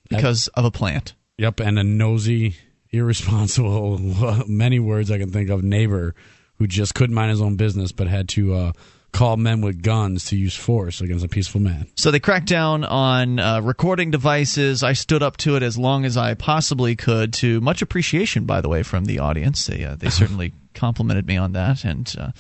because 0.10 0.48
of 0.50 0.66
a 0.66 0.72
plant. 0.72 1.14
Yep, 1.38 1.60
and 1.60 1.78
a 1.78 1.84
nosy, 1.84 2.56
irresponsible, 2.92 3.98
many 4.48 4.80
words 4.80 5.12
I 5.12 5.18
can 5.18 5.32
think 5.32 5.50
of 5.50 5.64
neighbor 5.64 6.16
who 6.58 6.68
just 6.68 6.96
couldn't 6.96 7.16
mind 7.16 7.32
his 7.32 7.42
own 7.42 7.56
business 7.58 7.92
but 7.92 8.08
had 8.08 8.30
to 8.30 8.54
uh, 8.54 8.72
call 9.12 9.38
men 9.38 9.62
with 9.62 9.82
guns 9.82 10.26
to 10.26 10.38
use 10.38 10.56
force 10.56 11.02
against 11.02 11.24
a 11.24 11.28
peaceful 11.28 11.62
man. 11.62 11.88
So 11.96 12.12
they 12.12 12.20
cracked 12.20 12.48
down 12.48 12.84
on 12.84 13.40
uh, 13.40 13.62
recording 13.62 14.12
devices. 14.12 14.84
I 14.84 14.94
stood 14.94 15.24
up 15.24 15.38
to 15.38 15.56
it 15.56 15.64
as 15.64 15.78
long 15.78 16.06
as 16.06 16.18
I 16.18 16.34
possibly 16.34 16.96
could, 16.96 17.34
to 17.36 17.62
much 17.62 17.82
appreciation, 17.82 18.46
by 18.46 18.62
the 18.62 18.70
way, 18.70 18.84
from 18.84 19.06
the 19.06 19.20
audience. 19.20 19.66
They 19.68 19.84
uh, 19.84 19.96
they 19.96 20.10
certainly 20.22 20.54
complimented 20.74 21.26
me 21.26 21.38
on 21.38 21.54
that, 21.54 21.86
and 21.86 22.14
uh, 22.20 22.32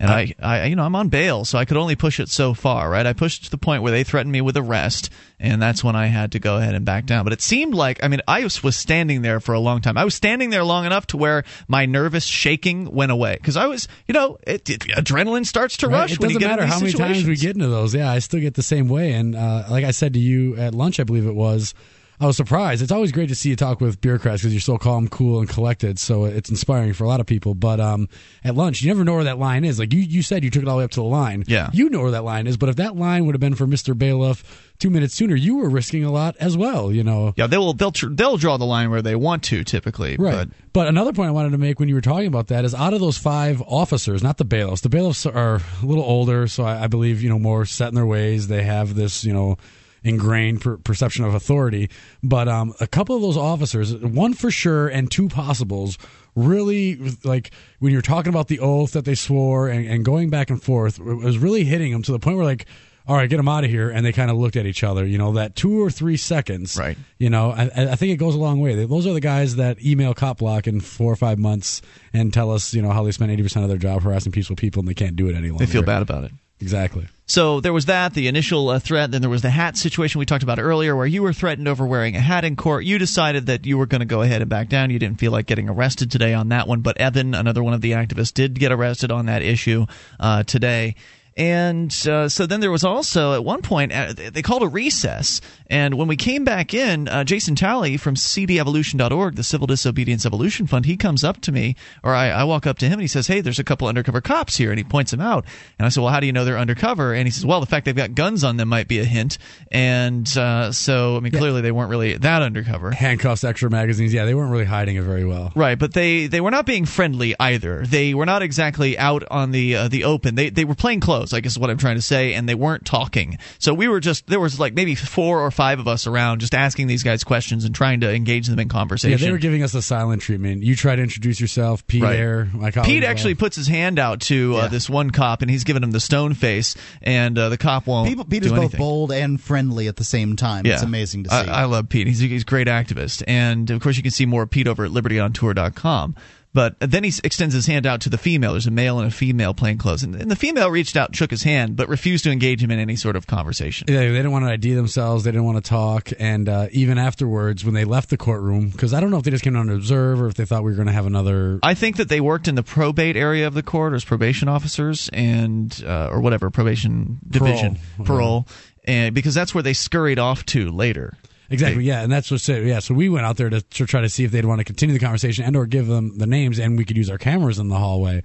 and 0.00 0.10
I, 0.10 0.34
I, 0.40 0.64
you 0.64 0.76
know, 0.76 0.84
I'm 0.84 0.96
on 0.96 1.10
bail, 1.10 1.44
so 1.44 1.58
I 1.58 1.66
could 1.66 1.76
only 1.76 1.94
push 1.94 2.20
it 2.20 2.30
so 2.30 2.54
far, 2.54 2.88
right? 2.88 3.04
I 3.04 3.12
pushed 3.12 3.44
to 3.44 3.50
the 3.50 3.58
point 3.58 3.82
where 3.82 3.92
they 3.92 4.02
threatened 4.02 4.32
me 4.32 4.40
with 4.40 4.56
arrest, 4.56 5.10
and 5.38 5.60
that's 5.60 5.84
when 5.84 5.94
I 5.94 6.06
had 6.06 6.32
to 6.32 6.38
go 6.38 6.56
ahead 6.56 6.74
and 6.74 6.86
back 6.86 7.04
down. 7.04 7.24
But 7.24 7.34
it 7.34 7.42
seemed 7.42 7.74
like, 7.74 8.02
I 8.02 8.08
mean, 8.08 8.22
I 8.26 8.42
was, 8.42 8.58
standing 8.74 9.20
there 9.20 9.40
for 9.40 9.52
a 9.52 9.60
long 9.60 9.82
time. 9.82 9.98
I 9.98 10.04
was 10.04 10.14
standing 10.14 10.48
there 10.48 10.64
long 10.64 10.86
enough 10.86 11.08
to 11.08 11.18
where 11.18 11.44
my 11.68 11.84
nervous 11.84 12.24
shaking 12.24 12.90
went 12.90 13.12
away 13.12 13.34
because 13.34 13.58
I 13.58 13.66
was, 13.66 13.88
you 14.08 14.14
know, 14.14 14.38
it, 14.46 14.70
it, 14.70 14.80
adrenaline 14.80 15.44
starts 15.44 15.76
to 15.78 15.88
right. 15.88 16.00
rush. 16.00 16.12
It 16.12 16.20
when 16.20 16.28
doesn't 16.28 16.40
you 16.40 16.48
get 16.48 16.56
matter 16.56 16.66
how 16.66 16.80
many 16.80 16.92
times 16.92 17.26
we 17.26 17.36
get 17.36 17.56
into 17.56 17.68
those. 17.68 17.94
Yeah, 17.94 18.10
I 18.10 18.20
still 18.20 18.40
get 18.40 18.54
the 18.54 18.62
same 18.62 18.88
way. 18.88 19.12
And 19.12 19.36
uh, 19.36 19.64
like 19.68 19.84
I 19.84 19.90
said 19.90 20.14
to 20.14 20.18
you 20.18 20.56
at 20.56 20.74
lunch, 20.74 20.98
I 20.98 21.04
believe 21.04 21.26
it 21.26 21.34
was. 21.34 21.74
I 22.20 22.26
was 22.26 22.36
surprised. 22.36 22.82
It's 22.82 22.92
always 22.92 23.12
great 23.12 23.30
to 23.30 23.34
see 23.34 23.48
you 23.48 23.56
talk 23.56 23.80
with 23.80 23.98
bureaucrats 24.02 24.42
because 24.42 24.52
you're 24.52 24.60
so 24.60 24.76
calm, 24.76 25.08
cool, 25.08 25.40
and 25.40 25.48
collected. 25.48 25.98
So 25.98 26.26
it's 26.26 26.50
inspiring 26.50 26.92
for 26.92 27.04
a 27.04 27.08
lot 27.08 27.18
of 27.18 27.26
people. 27.26 27.54
But 27.54 27.80
um, 27.80 28.10
at 28.44 28.54
lunch, 28.54 28.82
you 28.82 28.88
never 28.88 29.04
know 29.04 29.14
where 29.14 29.24
that 29.24 29.38
line 29.38 29.64
is. 29.64 29.78
Like 29.78 29.94
you, 29.94 30.00
you 30.00 30.22
said, 30.22 30.44
you 30.44 30.50
took 30.50 30.62
it 30.62 30.68
all 30.68 30.74
the 30.74 30.80
way 30.80 30.84
up 30.84 30.90
to 30.92 31.00
the 31.00 31.04
line. 31.04 31.44
Yeah. 31.46 31.70
You 31.72 31.88
know 31.88 32.02
where 32.02 32.10
that 32.10 32.24
line 32.24 32.46
is. 32.46 32.58
But 32.58 32.68
if 32.68 32.76
that 32.76 32.94
line 32.94 33.24
would 33.24 33.34
have 33.34 33.40
been 33.40 33.54
for 33.54 33.66
Mr. 33.66 33.96
Bailiff 33.96 34.68
two 34.78 34.90
minutes 34.90 35.14
sooner, 35.14 35.34
you 35.34 35.56
were 35.56 35.70
risking 35.70 36.04
a 36.04 36.12
lot 36.12 36.36
as 36.38 36.58
well. 36.58 36.92
You 36.92 37.04
know. 37.04 37.32
Yeah, 37.36 37.46
they 37.46 37.56
will. 37.56 37.72
They'll 37.72 37.90
tr- 37.90 38.10
they'll 38.10 38.36
draw 38.36 38.58
the 38.58 38.66
line 38.66 38.90
where 38.90 39.00
they 39.00 39.16
want 39.16 39.42
to 39.44 39.64
typically. 39.64 40.18
Right. 40.18 40.46
But. 40.46 40.48
but 40.74 40.88
another 40.88 41.14
point 41.14 41.28
I 41.28 41.32
wanted 41.32 41.52
to 41.52 41.58
make 41.58 41.80
when 41.80 41.88
you 41.88 41.94
were 41.94 42.02
talking 42.02 42.26
about 42.26 42.48
that 42.48 42.66
is 42.66 42.74
out 42.74 42.92
of 42.92 43.00
those 43.00 43.16
five 43.16 43.62
officers, 43.62 44.22
not 44.22 44.36
the 44.36 44.44
bailiffs. 44.44 44.82
The 44.82 44.90
bailiffs 44.90 45.24
are 45.24 45.56
a 45.56 45.86
little 45.86 46.04
older, 46.04 46.48
so 46.48 46.64
I, 46.64 46.84
I 46.84 46.86
believe 46.86 47.22
you 47.22 47.30
know 47.30 47.38
more 47.38 47.64
set 47.64 47.88
in 47.88 47.94
their 47.94 48.04
ways. 48.04 48.48
They 48.48 48.62
have 48.62 48.94
this 48.94 49.24
you 49.24 49.32
know 49.32 49.56
ingrained 50.02 50.60
per- 50.60 50.76
perception 50.78 51.24
of 51.24 51.34
authority. 51.34 51.90
But 52.22 52.48
um, 52.48 52.74
a 52.80 52.86
couple 52.86 53.16
of 53.16 53.22
those 53.22 53.36
officers, 53.36 53.94
one 53.96 54.34
for 54.34 54.50
sure, 54.50 54.88
and 54.88 55.10
two 55.10 55.28
possibles, 55.28 55.98
really 56.34 56.96
like 57.24 57.50
when 57.78 57.92
you're 57.92 58.02
talking 58.02 58.32
about 58.32 58.48
the 58.48 58.60
oath 58.60 58.92
that 58.92 59.04
they 59.04 59.14
swore 59.14 59.68
and, 59.68 59.86
and 59.86 60.04
going 60.04 60.30
back 60.30 60.50
and 60.50 60.62
forth, 60.62 60.98
it 60.98 61.04
was 61.04 61.38
really 61.38 61.64
hitting 61.64 61.92
them 61.92 62.02
to 62.02 62.12
the 62.12 62.18
point 62.18 62.36
where 62.36 62.46
like. 62.46 62.66
All 63.08 63.16
right, 63.16 63.28
get 63.28 63.38
them 63.38 63.48
out 63.48 63.64
of 63.64 63.70
here, 63.70 63.90
and 63.90 64.06
they 64.06 64.12
kind 64.12 64.30
of 64.30 64.36
looked 64.36 64.54
at 64.54 64.66
each 64.66 64.84
other. 64.84 65.04
You 65.04 65.18
know 65.18 65.32
that 65.32 65.56
two 65.56 65.82
or 65.82 65.90
three 65.90 66.16
seconds. 66.16 66.76
Right. 66.76 66.96
You 67.18 67.28
know, 67.28 67.50
I, 67.50 67.64
I 67.74 67.96
think 67.96 68.12
it 68.12 68.18
goes 68.18 68.36
a 68.36 68.38
long 68.38 68.60
way. 68.60 68.84
Those 68.84 69.04
are 69.04 69.12
the 69.12 69.20
guys 69.20 69.56
that 69.56 69.82
email 69.82 70.14
cop 70.14 70.38
block 70.38 70.68
in 70.68 70.80
four 70.80 71.10
or 71.10 71.16
five 71.16 71.36
months 71.36 71.82
and 72.12 72.32
tell 72.32 72.52
us, 72.52 72.72
you 72.72 72.82
know, 72.82 72.90
how 72.90 73.02
they 73.02 73.10
spend 73.10 73.32
eighty 73.32 73.42
percent 73.42 73.64
of 73.64 73.68
their 73.68 73.78
job 73.78 74.02
harassing 74.02 74.30
peaceful 74.30 74.54
people, 74.54 74.80
and 74.80 74.88
they 74.88 74.94
can't 74.94 75.16
do 75.16 75.28
it 75.28 75.34
any 75.34 75.48
longer. 75.48 75.64
They 75.64 75.72
feel 75.72 75.82
bad 75.82 76.02
about 76.02 76.24
it. 76.24 76.30
Exactly. 76.60 77.08
So 77.30 77.60
there 77.60 77.72
was 77.72 77.86
that, 77.86 78.14
the 78.14 78.26
initial 78.26 78.70
uh, 78.70 78.80
threat. 78.80 79.12
Then 79.12 79.20
there 79.20 79.30
was 79.30 79.42
the 79.42 79.50
hat 79.50 79.76
situation 79.76 80.18
we 80.18 80.26
talked 80.26 80.42
about 80.42 80.58
earlier, 80.58 80.96
where 80.96 81.06
you 81.06 81.22
were 81.22 81.32
threatened 81.32 81.68
over 81.68 81.86
wearing 81.86 82.16
a 82.16 82.20
hat 82.20 82.44
in 82.44 82.56
court. 82.56 82.84
You 82.84 82.98
decided 82.98 83.46
that 83.46 83.64
you 83.64 83.78
were 83.78 83.86
going 83.86 84.00
to 84.00 84.04
go 84.04 84.22
ahead 84.22 84.40
and 84.42 84.50
back 84.50 84.68
down. 84.68 84.90
You 84.90 84.98
didn't 84.98 85.20
feel 85.20 85.30
like 85.30 85.46
getting 85.46 85.68
arrested 85.68 86.10
today 86.10 86.34
on 86.34 86.48
that 86.48 86.66
one. 86.66 86.80
But 86.80 86.98
Evan, 86.98 87.36
another 87.36 87.62
one 87.62 87.72
of 87.72 87.82
the 87.82 87.92
activists, 87.92 88.34
did 88.34 88.58
get 88.58 88.72
arrested 88.72 89.12
on 89.12 89.26
that 89.26 89.42
issue 89.42 89.86
uh, 90.18 90.42
today. 90.42 90.96
And 91.36 91.90
uh, 92.08 92.28
so 92.28 92.46
then 92.46 92.60
there 92.60 92.70
was 92.70 92.84
also 92.84 93.34
at 93.34 93.44
one 93.44 93.62
point 93.62 93.92
uh, 93.92 94.12
they 94.12 94.42
called 94.42 94.62
a 94.62 94.68
recess, 94.68 95.40
and 95.68 95.94
when 95.94 96.08
we 96.08 96.16
came 96.16 96.44
back 96.44 96.74
in, 96.74 97.06
uh, 97.06 97.22
Jason 97.22 97.54
Talley 97.54 97.96
from 97.96 98.16
CDEvolution.org, 98.16 99.36
the 99.36 99.44
Civil 99.44 99.68
Disobedience 99.68 100.26
Evolution 100.26 100.66
Fund, 100.66 100.84
he 100.84 100.96
comes 100.96 101.22
up 101.22 101.40
to 101.42 101.52
me, 101.52 101.76
or 102.02 102.12
I, 102.12 102.30
I, 102.30 102.44
walk 102.44 102.66
up 102.66 102.78
to 102.78 102.86
him, 102.86 102.94
and 102.94 103.02
he 103.02 103.06
says, 103.06 103.28
"Hey, 103.28 103.40
there's 103.40 103.60
a 103.60 103.64
couple 103.64 103.86
undercover 103.86 104.20
cops 104.20 104.56
here," 104.56 104.70
and 104.70 104.78
he 104.78 104.84
points 104.84 105.12
them 105.12 105.20
out, 105.20 105.44
and 105.78 105.86
I 105.86 105.88
said, 105.88 106.02
"Well, 106.02 106.12
how 106.12 106.18
do 106.18 106.26
you 106.26 106.32
know 106.32 106.44
they're 106.44 106.58
undercover?" 106.58 107.14
And 107.14 107.26
he 107.26 107.30
says, 107.30 107.46
"Well, 107.46 107.60
the 107.60 107.66
fact 107.66 107.84
they've 107.84 107.94
got 107.94 108.16
guns 108.16 108.42
on 108.42 108.56
them 108.56 108.68
might 108.68 108.88
be 108.88 108.98
a 108.98 109.04
hint." 109.04 109.38
And 109.70 110.26
uh, 110.36 110.72
so, 110.72 111.16
I 111.16 111.20
mean, 111.20 111.32
yeah. 111.32 111.38
clearly 111.38 111.60
they 111.60 111.72
weren't 111.72 111.90
really 111.90 112.16
that 112.16 112.42
undercover. 112.42 112.90
Handcuffs, 112.90 113.44
extra 113.44 113.70
magazines, 113.70 114.12
yeah, 114.12 114.24
they 114.24 114.34
weren't 114.34 114.50
really 114.50 114.64
hiding 114.64 114.96
it 114.96 115.04
very 115.04 115.24
well, 115.24 115.52
right? 115.54 115.78
But 115.78 115.94
they 115.94 116.26
they 116.26 116.40
were 116.40 116.50
not 116.50 116.66
being 116.66 116.86
friendly 116.86 117.36
either. 117.38 117.86
They 117.86 118.14
were 118.14 118.26
not 118.26 118.42
exactly 118.42 118.98
out 118.98 119.22
on 119.30 119.52
the 119.52 119.76
uh, 119.76 119.88
the 119.88 120.04
open. 120.04 120.34
They 120.34 120.50
they 120.50 120.64
were 120.64 120.74
playing 120.74 121.00
close. 121.00 121.29
I 121.32 121.40
guess 121.40 121.52
is 121.52 121.58
what 121.58 121.70
I'm 121.70 121.78
trying 121.78 121.96
to 121.96 122.02
say, 122.02 122.34
and 122.34 122.48
they 122.48 122.54
weren't 122.54 122.84
talking. 122.84 123.38
So 123.58 123.74
we 123.74 123.88
were 123.88 124.00
just 124.00 124.26
there 124.26 124.40
was 124.40 124.58
like 124.58 124.74
maybe 124.74 124.94
four 124.94 125.40
or 125.40 125.50
five 125.50 125.78
of 125.80 125.88
us 125.88 126.06
around, 126.06 126.40
just 126.40 126.54
asking 126.54 126.86
these 126.86 127.02
guys 127.02 127.24
questions 127.24 127.64
and 127.64 127.74
trying 127.74 128.00
to 128.00 128.12
engage 128.12 128.46
them 128.46 128.58
in 128.58 128.68
conversation. 128.68 129.18
Yeah, 129.18 129.24
they 129.26 129.32
were 129.32 129.38
giving 129.38 129.62
us 129.62 129.72
the 129.72 129.82
silent 129.82 130.22
treatment. 130.22 130.62
You 130.62 130.76
try 130.76 130.96
to 130.96 131.02
introduce 131.02 131.40
yourself, 131.40 131.86
Pete. 131.86 132.02
Right. 132.02 132.16
Eyre, 132.16 132.48
my 132.52 132.70
colleague. 132.70 132.88
Pete 132.88 133.04
actually 133.04 133.34
puts 133.34 133.56
his 133.56 133.66
hand 133.66 133.98
out 133.98 134.20
to 134.22 134.56
uh, 134.56 134.68
this 134.68 134.88
one 134.88 135.10
cop, 135.10 135.42
and 135.42 135.50
he's 135.50 135.64
giving 135.64 135.82
him 135.82 135.90
the 135.90 136.00
stone 136.00 136.34
face, 136.34 136.74
and 137.02 137.38
uh, 137.38 137.48
the 137.48 137.58
cop 137.58 137.86
won't. 137.86 138.08
Pete, 138.08 138.28
Pete 138.28 138.42
do 138.42 138.46
is 138.46 138.52
both 138.52 138.58
anything. 138.60 138.78
bold 138.78 139.12
and 139.12 139.40
friendly 139.40 139.88
at 139.88 139.96
the 139.96 140.04
same 140.04 140.36
time. 140.36 140.66
Yeah. 140.66 140.74
It's 140.74 140.82
amazing 140.82 141.24
to 141.24 141.30
see. 141.30 141.36
I, 141.36 141.62
I 141.62 141.64
love 141.64 141.88
Pete. 141.88 142.06
He's, 142.06 142.20
he's 142.20 142.42
a 142.42 142.44
great 142.44 142.66
activist, 142.66 143.22
and 143.26 143.70
of 143.70 143.80
course 143.80 143.96
you 143.96 144.02
can 144.02 144.12
see 144.12 144.26
more 144.26 144.42
of 144.42 144.50
Pete 144.50 144.66
over 144.68 144.84
at 144.84 144.90
libertyontour.com. 144.90 146.16
But 146.52 146.74
then 146.80 147.04
he 147.04 147.12
extends 147.22 147.54
his 147.54 147.66
hand 147.66 147.86
out 147.86 148.00
to 148.02 148.10
the 148.10 148.18
female. 148.18 148.52
There's 148.52 148.66
a 148.66 148.72
male 148.72 148.98
and 148.98 149.06
a 149.06 149.10
female 149.10 149.54
plainclothes. 149.54 150.02
And, 150.02 150.16
and 150.16 150.30
the 150.30 150.36
female 150.36 150.70
reached 150.70 150.96
out 150.96 151.10
and 151.10 151.16
shook 151.16 151.30
his 151.30 151.44
hand, 151.44 151.76
but 151.76 151.88
refused 151.88 152.24
to 152.24 152.32
engage 152.32 152.62
him 152.62 152.72
in 152.72 152.80
any 152.80 152.96
sort 152.96 153.14
of 153.14 153.26
conversation. 153.28 153.86
Yeah, 153.88 154.00
they 154.00 154.08
didn't 154.08 154.32
want 154.32 154.46
to 154.46 154.50
ID 154.50 154.74
themselves. 154.74 155.22
They 155.22 155.30
didn't 155.30 155.44
want 155.44 155.64
to 155.64 155.68
talk. 155.68 156.10
And 156.18 156.48
uh, 156.48 156.66
even 156.72 156.98
afterwards, 156.98 157.64
when 157.64 157.74
they 157.74 157.84
left 157.84 158.10
the 158.10 158.16
courtroom, 158.16 158.70
because 158.70 158.92
I 158.92 159.00
don't 159.00 159.12
know 159.12 159.18
if 159.18 159.22
they 159.22 159.30
just 159.30 159.44
came 159.44 159.54
down 159.54 159.68
to 159.68 159.74
observe 159.74 160.20
or 160.20 160.26
if 160.26 160.34
they 160.34 160.44
thought 160.44 160.64
we 160.64 160.72
were 160.72 160.76
going 160.76 160.88
to 160.88 160.92
have 160.92 161.06
another. 161.06 161.60
I 161.62 161.74
think 161.74 161.98
that 161.98 162.08
they 162.08 162.20
worked 162.20 162.48
in 162.48 162.56
the 162.56 162.64
probate 162.64 163.16
area 163.16 163.46
of 163.46 163.54
the 163.54 163.62
court 163.62 163.92
as 163.92 164.04
probation 164.04 164.48
officers 164.48 165.08
and, 165.12 165.82
uh, 165.86 166.08
or 166.10 166.20
whatever, 166.20 166.50
probation 166.50 167.20
division, 167.28 167.78
Parole. 167.98 168.06
parole, 168.06 168.48
and 168.84 169.14
because 169.14 169.34
that's 169.34 169.54
where 169.54 169.62
they 169.62 169.72
scurried 169.72 170.18
off 170.18 170.44
to 170.46 170.70
later. 170.70 171.14
Exactly, 171.50 171.84
yeah, 171.84 172.02
and 172.02 172.12
that's 172.12 172.30
what's 172.30 172.48
it. 172.48 172.64
Yeah, 172.64 172.78
so 172.78 172.94
we 172.94 173.08
went 173.08 173.26
out 173.26 173.36
there 173.36 173.50
to, 173.50 173.60
to 173.60 173.86
try 173.86 174.00
to 174.00 174.08
see 174.08 174.24
if 174.24 174.30
they'd 174.30 174.44
want 174.44 174.60
to 174.60 174.64
continue 174.64 174.92
the 174.92 175.04
conversation 175.04 175.44
and 175.44 175.56
or 175.56 175.66
give 175.66 175.88
them 175.88 176.16
the 176.16 176.26
names, 176.26 176.60
and 176.60 176.78
we 176.78 176.84
could 176.84 176.96
use 176.96 177.10
our 177.10 177.18
cameras 177.18 177.58
in 177.58 177.68
the 177.68 177.76
hallway. 177.76 178.22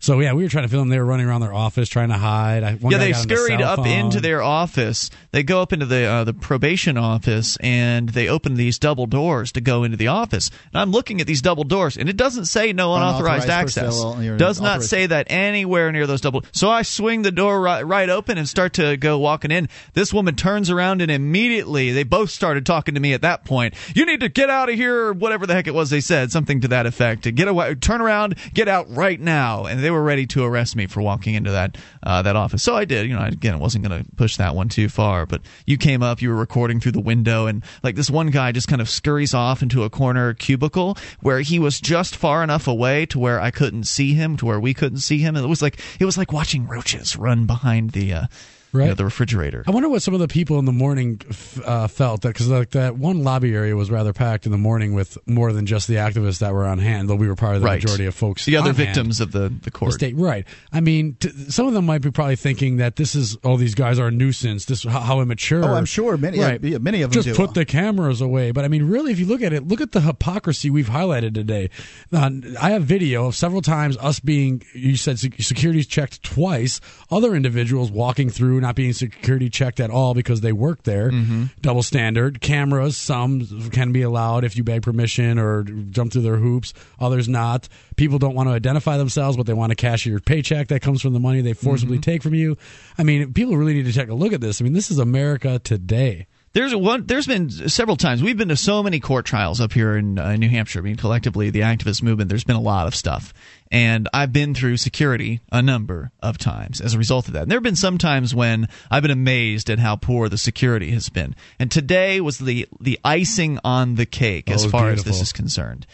So 0.00 0.20
yeah, 0.20 0.32
we 0.32 0.42
were 0.44 0.48
trying 0.48 0.64
to 0.64 0.68
film. 0.68 0.88
They 0.88 0.98
were 0.98 1.04
running 1.04 1.26
around 1.26 1.40
their 1.40 1.52
office 1.52 1.88
trying 1.88 2.10
to 2.10 2.16
hide. 2.16 2.62
I, 2.62 2.74
one 2.74 2.92
yeah, 2.92 2.98
they 2.98 3.10
got 3.10 3.22
on 3.22 3.28
the 3.28 3.36
scurried 3.36 3.60
up 3.60 3.78
phone. 3.78 3.88
into 3.88 4.20
their 4.20 4.42
office. 4.42 5.10
They 5.32 5.42
go 5.42 5.60
up 5.60 5.72
into 5.72 5.86
the 5.86 6.04
uh, 6.04 6.24
the 6.24 6.34
probation 6.34 6.96
office 6.96 7.56
and 7.60 8.08
they 8.08 8.28
open 8.28 8.54
these 8.54 8.78
double 8.78 9.06
doors 9.06 9.52
to 9.52 9.60
go 9.60 9.82
into 9.84 9.96
the 9.96 10.06
office. 10.08 10.50
And 10.72 10.80
I'm 10.80 10.90
looking 10.92 11.20
at 11.20 11.26
these 11.26 11.42
double 11.42 11.64
doors, 11.64 11.96
and 11.96 12.08
it 12.08 12.16
doesn't 12.16 12.46
say 12.46 12.72
no 12.72 12.94
unauthorized, 12.94 13.44
Unauthorized 13.44 13.48
access. 13.50 13.84
personnel, 14.02 14.38
Does 14.38 14.60
not 14.60 14.82
say 14.82 15.06
that 15.06 15.26
anywhere 15.30 15.90
near 15.92 16.06
those 16.06 16.20
double. 16.20 16.44
So 16.52 16.70
I 16.70 16.82
swing 16.82 17.22
the 17.22 17.32
door 17.32 17.60
right, 17.60 17.82
right 17.82 18.08
open 18.08 18.38
and 18.38 18.48
start 18.48 18.74
to 18.74 18.96
go 18.96 19.18
walking 19.18 19.50
in. 19.50 19.68
This 19.94 20.12
woman 20.12 20.36
turns 20.36 20.70
around 20.70 21.02
and 21.02 21.10
immediately 21.10 21.92
they 21.92 22.04
both 22.04 22.30
started 22.30 22.64
talking 22.64 22.94
to 22.94 23.00
me 23.00 23.12
at 23.14 23.22
that 23.22 23.44
point. 23.44 23.74
You 23.94 24.06
need 24.06 24.20
to 24.20 24.28
get 24.28 24.48
out 24.50 24.68
of 24.68 24.74
here, 24.76 25.06
or 25.08 25.12
whatever 25.12 25.46
the 25.46 25.54
heck 25.54 25.66
it 25.66 25.74
was 25.74 25.90
they 25.90 26.00
said, 26.00 26.30
something 26.30 26.60
to 26.60 26.68
that 26.68 26.86
effect. 26.86 27.24
To 27.24 27.32
get 27.32 27.48
away, 27.48 27.74
turn 27.74 28.00
around, 28.00 28.36
get 28.54 28.68
out 28.68 28.86
right 28.94 29.20
now. 29.20 29.64
And 29.64 29.82
they 29.82 29.87
were 29.90 30.02
ready 30.02 30.26
to 30.28 30.44
arrest 30.44 30.76
me 30.76 30.86
for 30.86 31.02
walking 31.02 31.34
into 31.34 31.50
that 31.50 31.76
uh, 32.02 32.22
that 32.22 32.36
office. 32.36 32.62
So 32.62 32.76
I 32.76 32.84
did. 32.84 33.06
You 33.08 33.16
know, 33.16 33.24
again, 33.24 33.54
I 33.54 33.58
wasn't 33.58 33.86
going 33.86 34.04
to 34.04 34.10
push 34.16 34.36
that 34.36 34.54
one 34.54 34.68
too 34.68 34.88
far. 34.88 35.26
But 35.26 35.42
you 35.66 35.76
came 35.76 36.02
up, 36.02 36.22
you 36.22 36.30
were 36.30 36.36
recording 36.36 36.80
through 36.80 36.92
the 36.92 37.00
window, 37.00 37.46
and 37.46 37.62
like 37.82 37.96
this 37.96 38.10
one 38.10 38.30
guy 38.30 38.52
just 38.52 38.68
kind 38.68 38.80
of 38.80 38.88
scurries 38.88 39.34
off 39.34 39.62
into 39.62 39.84
a 39.84 39.90
corner 39.90 40.34
cubicle 40.34 40.96
where 41.20 41.40
he 41.40 41.58
was 41.58 41.80
just 41.80 42.16
far 42.16 42.42
enough 42.42 42.66
away 42.68 43.06
to 43.06 43.18
where 43.18 43.40
I 43.40 43.50
couldn't 43.50 43.84
see 43.84 44.14
him, 44.14 44.36
to 44.38 44.46
where 44.46 44.60
we 44.60 44.74
couldn't 44.74 44.98
see 44.98 45.18
him. 45.18 45.36
And 45.36 45.44
it 45.44 45.48
was 45.48 45.62
like 45.62 45.80
it 45.98 46.04
was 46.04 46.18
like 46.18 46.32
watching 46.32 46.66
roaches 46.66 47.16
run 47.16 47.46
behind 47.46 47.90
the. 47.90 48.12
Uh, 48.12 48.26
right. 48.72 48.84
You 48.84 48.88
know, 48.90 48.94
the 48.94 49.04
refrigerator. 49.04 49.64
I 49.66 49.70
wonder 49.70 49.88
what 49.88 50.02
some 50.02 50.14
of 50.14 50.20
the 50.20 50.28
people 50.28 50.58
in 50.58 50.64
the 50.64 50.72
morning 50.72 51.20
f- 51.28 51.60
uh, 51.64 51.86
felt 51.88 52.22
that 52.22 52.28
because 52.28 52.48
like 52.48 52.70
that 52.70 52.96
one 52.96 53.22
lobby 53.22 53.54
area 53.54 53.76
was 53.76 53.90
rather 53.90 54.12
packed 54.12 54.46
in 54.46 54.52
the 54.52 54.58
morning 54.58 54.94
with 54.94 55.18
more 55.26 55.52
than 55.52 55.66
just 55.66 55.88
the 55.88 55.96
activists 55.96 56.38
that 56.38 56.52
were 56.52 56.66
on 56.66 56.78
hand. 56.78 57.08
Though 57.08 57.16
we 57.16 57.28
were 57.28 57.36
part 57.36 57.56
of 57.56 57.62
the 57.62 57.66
right. 57.66 57.82
majority 57.82 58.06
of 58.06 58.14
folks. 58.14 58.44
The 58.44 58.56
other 58.56 58.72
victims 58.72 59.18
hand. 59.18 59.28
of 59.28 59.32
the 59.32 59.54
the 59.62 59.70
court. 59.70 59.92
The 59.92 59.98
state, 59.98 60.16
right? 60.16 60.46
I 60.72 60.80
mean, 60.80 61.16
t- 61.18 61.30
some 61.48 61.66
of 61.66 61.72
them 61.72 61.86
might 61.86 62.02
be 62.02 62.10
probably 62.10 62.36
thinking 62.36 62.76
that 62.76 62.96
this 62.96 63.14
is 63.14 63.36
all 63.44 63.54
oh, 63.54 63.56
these 63.56 63.74
guys 63.74 63.98
are 63.98 64.08
a 64.08 64.10
nuisance. 64.10 64.66
This 64.66 64.84
how, 64.84 65.00
how 65.00 65.20
immature. 65.20 65.64
Oh, 65.64 65.74
I'm 65.74 65.84
sure 65.84 66.16
many 66.16 66.38
right. 66.40 66.62
yeah, 66.62 66.78
many 66.78 67.02
of 67.02 67.12
them 67.12 67.22
just 67.22 67.36
put 67.36 67.54
the 67.54 67.64
cameras 67.64 68.20
away. 68.20 68.50
But 68.50 68.64
I 68.64 68.68
mean, 68.68 68.88
really, 68.88 69.12
if 69.12 69.18
you 69.18 69.26
look 69.26 69.42
at 69.42 69.52
it, 69.52 69.66
look 69.66 69.80
at 69.80 69.92
the 69.92 70.00
hypocrisy 70.00 70.70
we've 70.70 70.88
highlighted 70.88 71.34
today. 71.34 71.70
Uh, 72.12 72.30
I 72.60 72.70
have 72.70 72.84
video 72.84 73.26
of 73.26 73.34
several 73.34 73.62
times 73.62 73.96
us 73.98 74.20
being 74.20 74.62
you 74.74 74.96
said 74.96 75.18
security's 75.18 75.86
checked 75.86 76.22
twice. 76.22 76.80
Other 77.10 77.34
individuals 77.34 77.90
walking 77.90 78.30
through 78.30 78.57
not 78.60 78.76
being 78.76 78.92
security 78.92 79.50
checked 79.50 79.80
at 79.80 79.90
all 79.90 80.14
because 80.14 80.40
they 80.40 80.52
work 80.52 80.82
there. 80.82 81.10
Mm-hmm. 81.10 81.44
Double 81.60 81.82
standard. 81.82 82.40
Cameras, 82.40 82.96
some 82.96 83.70
can 83.70 83.92
be 83.92 84.02
allowed 84.02 84.44
if 84.44 84.56
you 84.56 84.64
beg 84.64 84.82
permission 84.82 85.38
or 85.38 85.62
jump 85.62 86.12
through 86.12 86.22
their 86.22 86.36
hoops, 86.36 86.74
others 86.98 87.28
not. 87.28 87.68
People 87.96 88.18
don't 88.18 88.34
want 88.34 88.48
to 88.48 88.52
identify 88.52 88.96
themselves, 88.96 89.36
but 89.36 89.46
they 89.46 89.52
want 89.52 89.70
to 89.70 89.76
cash 89.76 90.06
your 90.06 90.20
paycheck 90.20 90.68
that 90.68 90.82
comes 90.82 91.02
from 91.02 91.12
the 91.12 91.20
money 91.20 91.40
they 91.40 91.52
forcibly 91.52 91.96
mm-hmm. 91.96 92.02
take 92.02 92.22
from 92.22 92.34
you. 92.34 92.56
I 92.96 93.02
mean, 93.02 93.32
people 93.32 93.56
really 93.56 93.74
need 93.74 93.86
to 93.86 93.92
take 93.92 94.08
a 94.08 94.14
look 94.14 94.32
at 94.32 94.40
this. 94.40 94.60
I 94.60 94.64
mean, 94.64 94.72
this 94.72 94.90
is 94.90 94.98
America 94.98 95.58
today. 95.58 96.26
There's 96.54 96.74
one. 96.74 97.06
There's 97.06 97.26
been 97.26 97.50
several 97.50 97.96
times 97.96 98.22
we've 98.22 98.36
been 98.36 98.48
to 98.48 98.56
so 98.56 98.82
many 98.82 99.00
court 99.00 99.26
trials 99.26 99.60
up 99.60 99.72
here 99.72 99.96
in 99.96 100.18
uh, 100.18 100.34
New 100.36 100.48
Hampshire. 100.48 100.78
I 100.78 100.82
mean, 100.82 100.96
collectively, 100.96 101.50
the 101.50 101.60
activist 101.60 102.02
movement. 102.02 102.30
There's 102.30 102.44
been 102.44 102.56
a 102.56 102.60
lot 102.60 102.86
of 102.86 102.94
stuff, 102.94 103.34
and 103.70 104.08
I've 104.12 104.32
been 104.32 104.54
through 104.54 104.76
security 104.78 105.40
a 105.52 105.62
number 105.62 106.10
of 106.20 106.38
times 106.38 106.80
as 106.80 106.94
a 106.94 106.98
result 106.98 107.28
of 107.28 107.34
that. 107.34 107.42
And 107.42 107.50
there 107.50 107.56
have 107.56 107.62
been 107.62 107.76
some 107.76 107.98
times 107.98 108.34
when 108.34 108.68
I've 108.90 109.02
been 109.02 109.10
amazed 109.10 109.70
at 109.70 109.78
how 109.78 109.96
poor 109.96 110.28
the 110.28 110.38
security 110.38 110.90
has 110.92 111.08
been. 111.08 111.34
And 111.58 111.70
today 111.70 112.20
was 112.20 112.38
the 112.38 112.66
the 112.80 112.98
icing 113.04 113.58
on 113.64 113.96
the 113.96 114.06
cake 114.06 114.46
oh, 114.48 114.54
as 114.54 114.64
far 114.64 114.86
beautiful. 114.86 115.10
as 115.10 115.18
this 115.18 115.28
is 115.28 115.32
concerned 115.32 115.86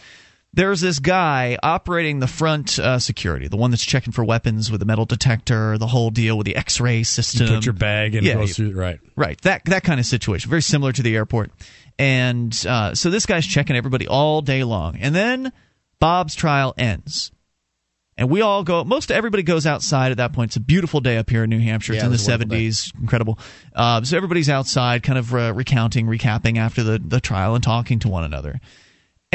there's 0.55 0.79
this 0.79 0.99
guy 0.99 1.57
operating 1.61 2.19
the 2.19 2.27
front 2.27 2.79
uh, 2.79 2.97
security, 2.97 3.49
the 3.49 3.57
one 3.57 3.71
that's 3.71 3.83
checking 3.83 4.13
for 4.13 4.23
weapons 4.23 4.71
with 4.71 4.79
the 4.79 4.85
metal 4.85 5.05
detector, 5.05 5.77
the 5.77 5.87
whole 5.87 6.09
deal 6.09 6.37
with 6.37 6.45
the 6.45 6.55
X-ray 6.55 7.03
system. 7.03 7.47
You 7.47 7.55
put 7.55 7.65
your 7.65 7.73
bag 7.73 8.15
and 8.15 8.25
yeah, 8.25 8.35
goes 8.35 8.55
through 8.55 8.71
right, 8.71 8.99
right. 9.17 9.39
That 9.41 9.65
that 9.65 9.83
kind 9.83 9.99
of 9.99 10.05
situation, 10.05 10.49
very 10.49 10.61
similar 10.61 10.93
to 10.93 11.03
the 11.03 11.15
airport. 11.15 11.51
And 11.99 12.65
uh, 12.67 12.95
so 12.95 13.09
this 13.09 13.25
guy's 13.25 13.45
checking 13.45 13.75
everybody 13.75 14.07
all 14.07 14.41
day 14.41 14.63
long, 14.63 14.95
and 14.95 15.13
then 15.13 15.51
Bob's 15.99 16.35
trial 16.35 16.73
ends. 16.77 17.31
And 18.17 18.29
we 18.29 18.41
all 18.41 18.63
go. 18.63 18.83
Most 18.85 19.11
everybody 19.11 19.43
goes 19.43 19.65
outside 19.65 20.11
at 20.11 20.17
that 20.17 20.31
point. 20.31 20.49
It's 20.49 20.55
a 20.55 20.61
beautiful 20.61 21.01
day 21.01 21.17
up 21.17 21.29
here 21.29 21.43
in 21.43 21.49
New 21.49 21.59
Hampshire. 21.59 21.93
Yeah, 21.93 21.97
it's 21.97 22.05
in 22.05 22.11
the 22.11 22.17
seventies, 22.17 22.93
incredible. 22.99 23.37
Uh, 23.73 24.03
so 24.03 24.15
everybody's 24.15 24.49
outside, 24.49 25.03
kind 25.03 25.19
of 25.19 25.33
uh, 25.35 25.53
recounting, 25.53 26.07
recapping 26.07 26.57
after 26.57 26.81
the 26.81 26.97
the 26.97 27.19
trial, 27.19 27.55
and 27.55 27.63
talking 27.63 27.99
to 27.99 28.07
one 28.07 28.23
another. 28.23 28.61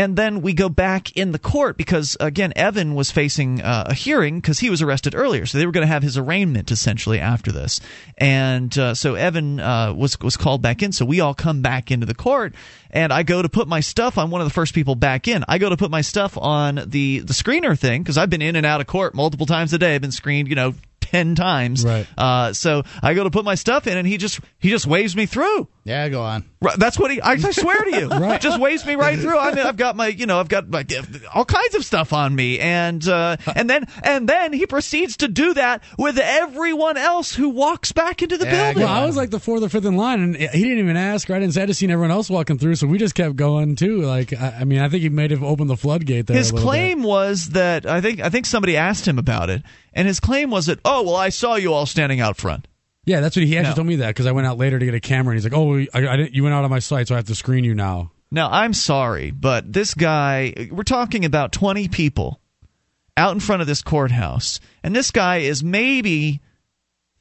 And 0.00 0.16
then 0.16 0.40
we 0.40 0.54
go 0.54 0.70
back 0.70 1.14
in 1.14 1.32
the 1.32 1.38
court 1.38 1.76
because, 1.76 2.16
again, 2.20 2.54
Evan 2.56 2.94
was 2.94 3.10
facing 3.10 3.60
uh, 3.60 3.84
a 3.88 3.92
hearing 3.92 4.40
because 4.40 4.58
he 4.58 4.70
was 4.70 4.80
arrested 4.80 5.14
earlier. 5.14 5.44
So 5.44 5.58
they 5.58 5.66
were 5.66 5.72
going 5.72 5.86
to 5.86 5.92
have 5.92 6.02
his 6.02 6.16
arraignment 6.16 6.70
essentially 6.70 7.20
after 7.20 7.52
this. 7.52 7.82
And 8.16 8.76
uh, 8.78 8.94
so 8.94 9.14
Evan 9.14 9.60
uh, 9.60 9.92
was, 9.92 10.18
was 10.20 10.38
called 10.38 10.62
back 10.62 10.82
in. 10.82 10.92
So 10.92 11.04
we 11.04 11.20
all 11.20 11.34
come 11.34 11.60
back 11.60 11.90
into 11.90 12.06
the 12.06 12.14
court. 12.14 12.54
And 12.90 13.12
I 13.12 13.24
go 13.24 13.42
to 13.42 13.50
put 13.50 13.68
my 13.68 13.80
stuff 13.80 14.16
on 14.16 14.30
one 14.30 14.40
of 14.40 14.46
the 14.46 14.54
first 14.54 14.72
people 14.72 14.94
back 14.94 15.28
in. 15.28 15.44
I 15.46 15.58
go 15.58 15.68
to 15.68 15.76
put 15.76 15.90
my 15.90 16.00
stuff 16.00 16.38
on 16.38 16.76
the, 16.86 17.18
the 17.18 17.34
screener 17.34 17.78
thing 17.78 18.02
because 18.02 18.16
I've 18.16 18.30
been 18.30 18.40
in 18.40 18.56
and 18.56 18.64
out 18.64 18.80
of 18.80 18.86
court 18.86 19.14
multiple 19.14 19.44
times 19.44 19.74
a 19.74 19.78
day. 19.78 19.94
I've 19.94 20.00
been 20.00 20.12
screened, 20.12 20.48
you 20.48 20.54
know, 20.54 20.72
ten 21.10 21.34
times. 21.34 21.84
Right. 21.84 22.06
Uh, 22.16 22.52
so 22.52 22.84
I 23.02 23.14
go 23.14 23.24
to 23.24 23.30
put 23.30 23.44
my 23.44 23.56
stuff 23.56 23.86
in, 23.86 23.98
and 23.98 24.06
he 24.06 24.16
just 24.16 24.40
he 24.58 24.70
just 24.70 24.86
waves 24.86 25.14
me 25.14 25.26
through. 25.26 25.68
Yeah, 25.84 26.08
go 26.10 26.22
on. 26.22 26.44
Right, 26.60 26.78
that's 26.78 26.98
what 26.98 27.10
he. 27.10 27.22
I, 27.22 27.32
I 27.32 27.38
swear 27.38 27.84
to 27.84 27.98
you, 27.98 28.08
right. 28.10 28.38
just 28.38 28.60
waves 28.60 28.84
me 28.84 28.96
right 28.96 29.18
through. 29.18 29.38
I 29.38 29.54
mean, 29.54 29.64
I've 29.64 29.78
got 29.78 29.96
my, 29.96 30.08
you 30.08 30.26
know, 30.26 30.38
I've 30.38 30.48
got 30.48 30.68
my, 30.68 30.84
all 31.34 31.46
kinds 31.46 31.74
of 31.74 31.86
stuff 31.86 32.12
on 32.12 32.34
me, 32.34 32.58
and 32.58 33.06
uh, 33.08 33.38
and 33.56 33.70
then 33.70 33.86
and 34.02 34.28
then 34.28 34.52
he 34.52 34.66
proceeds 34.66 35.16
to 35.18 35.28
do 35.28 35.54
that 35.54 35.82
with 35.98 36.18
everyone 36.18 36.98
else 36.98 37.34
who 37.34 37.48
walks 37.48 37.92
back 37.92 38.20
into 38.22 38.36
the 38.36 38.44
Yeah, 38.44 38.72
building. 38.72 38.82
Well, 38.82 38.92
I 38.92 39.06
was 39.06 39.16
like 39.16 39.30
the 39.30 39.40
fourth 39.40 39.62
or 39.62 39.70
fifth 39.70 39.86
in 39.86 39.96
line, 39.96 40.20
and 40.20 40.36
he 40.36 40.46
didn't 40.46 40.80
even 40.80 40.98
ask. 40.98 41.28
Right, 41.30 41.42
and 41.42 41.52
so 41.52 41.62
I 41.62 41.66
just 41.66 41.80
seen 41.80 41.90
everyone 41.90 42.10
else 42.10 42.28
walking 42.28 42.58
through, 42.58 42.74
so 42.74 42.86
we 42.86 42.98
just 42.98 43.14
kept 43.14 43.36
going 43.36 43.74
too. 43.74 44.02
Like, 44.02 44.34
I, 44.34 44.58
I 44.60 44.64
mean, 44.64 44.80
I 44.80 44.88
think 44.90 45.02
he 45.02 45.08
might 45.08 45.30
have 45.30 45.42
opened 45.42 45.70
the 45.70 45.78
floodgate 45.78 46.26
there. 46.26 46.36
His 46.36 46.50
a 46.50 46.56
claim 46.56 46.98
bit. 46.98 47.08
was 47.08 47.48
that 47.50 47.86
I 47.86 48.02
think 48.02 48.20
I 48.20 48.28
think 48.28 48.44
somebody 48.44 48.76
asked 48.76 49.08
him 49.08 49.18
about 49.18 49.48
it, 49.48 49.62
and 49.94 50.06
his 50.06 50.20
claim 50.20 50.50
was 50.50 50.66
that 50.66 50.78
oh 50.84 51.04
well, 51.04 51.16
I 51.16 51.30
saw 51.30 51.54
you 51.54 51.72
all 51.72 51.86
standing 51.86 52.20
out 52.20 52.36
front. 52.36 52.66
Yeah, 53.04 53.20
that's 53.20 53.36
what 53.36 53.44
he 53.46 53.56
actually 53.56 53.70
No. 53.70 53.74
told 53.76 53.86
me 53.86 53.96
that 53.96 54.08
because 54.08 54.26
I 54.26 54.32
went 54.32 54.46
out 54.46 54.58
later 54.58 54.78
to 54.78 54.84
get 54.84 54.94
a 54.94 55.00
camera, 55.00 55.32
and 55.32 55.38
he's 55.42 55.44
like, 55.50 55.58
"Oh, 55.58 55.78
I, 55.78 56.12
I 56.12 56.16
didn't, 56.16 56.34
you 56.34 56.42
went 56.42 56.54
out 56.54 56.64
on 56.64 56.70
my 56.70 56.80
site, 56.80 57.08
so 57.08 57.14
I 57.14 57.18
have 57.18 57.26
to 57.26 57.34
screen 57.34 57.64
you 57.64 57.74
now." 57.74 58.10
Now, 58.30 58.50
I'm 58.50 58.72
sorry, 58.74 59.30
but 59.32 59.72
this 59.72 59.94
guy, 59.94 60.68
we're 60.70 60.84
talking 60.84 61.24
about 61.24 61.50
20 61.50 61.88
people 61.88 62.40
out 63.16 63.32
in 63.32 63.40
front 63.40 63.60
of 63.62 63.66
this 63.66 63.82
courthouse, 63.82 64.60
and 64.84 64.94
this 64.94 65.10
guy 65.10 65.38
is 65.38 65.64
maybe 65.64 66.40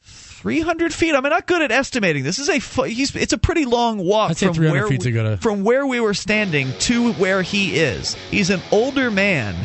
300 0.04 0.94
feet. 0.94 1.16
I'm 1.16 1.24
not 1.24 1.48
good 1.48 1.62
at 1.62 1.72
estimating. 1.72 2.24
This 2.24 2.40
is 2.40 2.50
a—he's—it's 2.50 3.34
a 3.34 3.38
pretty 3.38 3.66
long 3.66 3.98
walk 4.00 4.38
from 4.38 4.56
where 4.58 4.88
feet's 4.88 5.06
we, 5.06 5.12
a 5.12 5.14
good, 5.14 5.26
uh, 5.26 5.36
from 5.38 5.64
where 5.64 5.88
we 5.88 6.00
were 6.00 6.14
standing 6.14 6.72
to 6.80 7.14
where 7.14 7.42
he 7.42 7.76
is. 7.80 8.16
He's 8.32 8.50
an 8.50 8.62
older 8.72 9.10
man. 9.10 9.56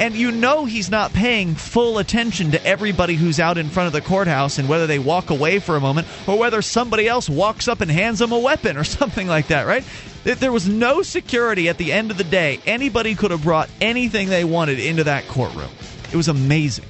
And 0.00 0.14
you 0.14 0.32
know 0.32 0.64
he's 0.64 0.90
not 0.90 1.12
paying 1.12 1.54
full 1.54 1.98
attention 1.98 2.52
to 2.52 2.66
everybody 2.66 3.14
who's 3.16 3.38
out 3.38 3.58
in 3.58 3.68
front 3.68 3.86
of 3.86 3.92
the 3.92 4.00
courthouse 4.00 4.56
and 4.58 4.66
whether 4.66 4.86
they 4.86 4.98
walk 4.98 5.28
away 5.28 5.58
for 5.58 5.76
a 5.76 5.80
moment 5.80 6.08
or 6.26 6.38
whether 6.38 6.62
somebody 6.62 7.06
else 7.06 7.28
walks 7.28 7.68
up 7.68 7.82
and 7.82 7.90
hands 7.90 8.18
them 8.18 8.32
a 8.32 8.38
weapon 8.38 8.78
or 8.78 8.84
something 8.98 9.28
like 9.28 9.48
that, 9.48 9.66
right? 9.66 9.84
Th- 10.24 10.38
There 10.38 10.52
was 10.52 10.66
no 10.66 11.02
security 11.02 11.68
at 11.68 11.76
the 11.76 11.92
end 11.92 12.10
of 12.10 12.16
the 12.16 12.24
day. 12.24 12.60
Anybody 12.66 13.14
could 13.14 13.30
have 13.30 13.42
brought 13.42 13.68
anything 13.80 14.30
they 14.30 14.44
wanted 14.44 14.80
into 14.80 15.04
that 15.04 15.28
courtroom. 15.28 15.70
It 16.10 16.16
was 16.16 16.28
amazing. 16.28 16.86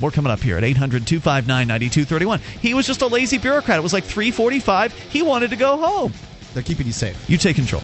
More 0.00 0.10
coming 0.12 0.30
up 0.30 0.40
here 0.40 0.56
at 0.56 0.64
800 0.64 1.06
259 1.06 1.66
9231. 1.66 2.40
He 2.60 2.74
was 2.74 2.86
just 2.86 3.02
a 3.02 3.06
lazy 3.06 3.38
bureaucrat. 3.38 3.78
It 3.78 3.82
was 3.82 3.92
like 3.92 4.04
345. 4.04 4.92
He 4.92 5.22
wanted 5.22 5.50
to 5.50 5.56
go 5.56 5.76
home. 5.76 6.12
They're 6.52 6.62
keeping 6.62 6.86
you 6.86 6.92
safe. 6.92 7.28
You 7.28 7.36
take 7.36 7.56
control. 7.56 7.83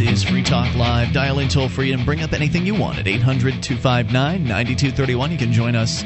This 0.00 0.22
is 0.22 0.24
Free 0.24 0.42
Talk 0.42 0.74
Live. 0.76 1.12
Dial 1.12 1.40
in 1.40 1.48
toll 1.50 1.68
free 1.68 1.92
and 1.92 2.06
bring 2.06 2.22
up 2.22 2.32
anything 2.32 2.64
you 2.64 2.74
want 2.74 2.98
at 2.98 3.06
800 3.06 3.62
259 3.62 4.42
9231. 4.44 5.30
You 5.30 5.36
can 5.36 5.52
join 5.52 5.76
us 5.76 6.04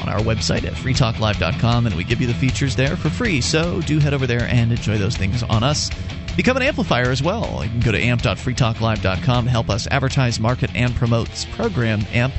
on 0.00 0.08
our 0.08 0.20
website 0.20 0.64
at 0.64 0.72
freetalklive.com 0.72 1.84
and 1.84 1.94
we 1.94 2.04
give 2.04 2.22
you 2.22 2.26
the 2.26 2.32
features 2.32 2.74
there 2.74 2.96
for 2.96 3.10
free. 3.10 3.42
So 3.42 3.82
do 3.82 3.98
head 3.98 4.14
over 4.14 4.26
there 4.26 4.44
and 4.44 4.72
enjoy 4.72 4.96
those 4.96 5.18
things 5.18 5.42
on 5.42 5.62
us. 5.62 5.90
Become 6.36 6.56
an 6.56 6.62
amplifier 6.62 7.10
as 7.10 7.22
well. 7.22 7.62
You 7.62 7.68
can 7.68 7.80
go 7.80 7.92
to 7.92 8.00
amp.freetalklive.com 8.00 9.44
to 9.44 9.50
help 9.50 9.68
us 9.68 9.86
advertise, 9.88 10.40
market, 10.40 10.74
and 10.74 10.94
promote 10.94 11.28
this 11.28 11.44
program. 11.44 12.00
AMP 12.14 12.32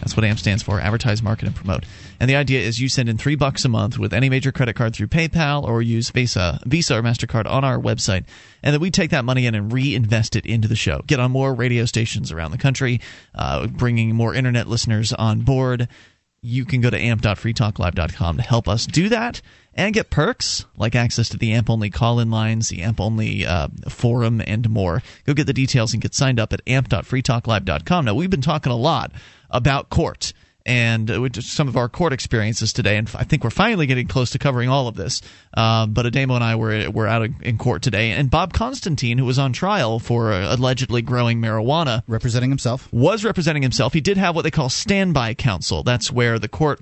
that's 0.00 0.16
what 0.16 0.24
AMP 0.24 0.38
stands 0.38 0.62
for 0.62 0.80
advertise, 0.80 1.22
market, 1.22 1.46
and 1.46 1.54
promote. 1.54 1.84
And 2.18 2.28
the 2.28 2.36
idea 2.36 2.60
is 2.60 2.80
you 2.80 2.88
send 2.88 3.08
in 3.08 3.18
three 3.18 3.34
bucks 3.34 3.64
a 3.64 3.68
month 3.68 3.98
with 3.98 4.12
any 4.12 4.28
major 4.28 4.50
credit 4.50 4.74
card 4.74 4.94
through 4.94 5.08
PayPal 5.08 5.62
or 5.62 5.82
use 5.82 6.10
Visa, 6.10 6.60
Visa 6.66 6.96
or 6.96 7.02
MasterCard 7.02 7.48
on 7.48 7.64
our 7.64 7.78
website. 7.78 8.24
And 8.62 8.74
then 8.74 8.80
we 8.80 8.90
take 8.90 9.10
that 9.10 9.24
money 9.24 9.46
in 9.46 9.54
and 9.54 9.72
reinvest 9.72 10.36
it 10.36 10.46
into 10.46 10.68
the 10.68 10.76
show. 10.76 11.02
Get 11.06 11.20
on 11.20 11.30
more 11.30 11.54
radio 11.54 11.84
stations 11.84 12.32
around 12.32 12.50
the 12.50 12.58
country, 12.58 13.00
uh, 13.34 13.66
bringing 13.66 14.14
more 14.14 14.34
internet 14.34 14.66
listeners 14.66 15.12
on 15.12 15.40
board. 15.40 15.88
You 16.42 16.64
can 16.64 16.80
go 16.80 16.90
to 16.90 16.98
amp.freetalklive.com 16.98 18.36
to 18.36 18.42
help 18.42 18.68
us 18.68 18.86
do 18.86 19.08
that 19.08 19.40
and 19.74 19.94
get 19.94 20.10
perks 20.10 20.64
like 20.76 20.94
access 20.94 21.28
to 21.28 21.36
the 21.36 21.52
AMP 21.52 21.70
only 21.70 21.90
call 21.90 22.18
in 22.18 22.30
lines, 22.30 22.68
the 22.68 22.82
AMP 22.82 23.00
only 23.00 23.46
uh, 23.46 23.68
forum, 23.88 24.42
and 24.46 24.68
more. 24.68 25.02
Go 25.26 25.34
get 25.34 25.46
the 25.46 25.52
details 25.52 25.92
and 25.92 26.02
get 26.02 26.14
signed 26.14 26.40
up 26.40 26.52
at 26.52 26.62
amp.freetalklive.com. 26.66 28.04
Now, 28.04 28.14
we've 28.14 28.30
been 28.30 28.40
talking 28.40 28.72
a 28.72 28.76
lot 28.76 29.12
about 29.50 29.90
court 29.90 30.32
and 30.66 31.10
uh, 31.10 31.28
some 31.40 31.68
of 31.68 31.76
our 31.76 31.88
court 31.88 32.12
experiences 32.12 32.72
today. 32.72 32.96
And 32.96 33.10
I 33.14 33.24
think 33.24 33.44
we're 33.44 33.50
finally 33.50 33.86
getting 33.86 34.06
close 34.06 34.30
to 34.30 34.38
covering 34.38 34.68
all 34.68 34.88
of 34.88 34.96
this. 34.96 35.22
Uh, 35.54 35.86
but 35.86 36.06
Ademo 36.06 36.34
and 36.34 36.44
I 36.44 36.56
were 36.56 36.90
were 36.90 37.06
out 37.06 37.28
in 37.42 37.58
court 37.58 37.82
today, 37.82 38.10
and 38.12 38.30
Bob 38.30 38.52
Constantine, 38.52 39.18
who 39.18 39.24
was 39.24 39.38
on 39.38 39.52
trial 39.52 39.98
for 39.98 40.32
uh, 40.32 40.54
allegedly 40.54 41.02
growing 41.02 41.40
marijuana, 41.40 42.02
representing 42.06 42.50
himself, 42.50 42.92
was 42.92 43.24
representing 43.24 43.62
himself. 43.62 43.92
He 43.92 44.00
did 44.00 44.16
have 44.16 44.34
what 44.34 44.42
they 44.42 44.50
call 44.50 44.68
standby 44.68 45.34
counsel. 45.34 45.82
That's 45.82 46.10
where 46.10 46.38
the 46.38 46.48
court 46.48 46.80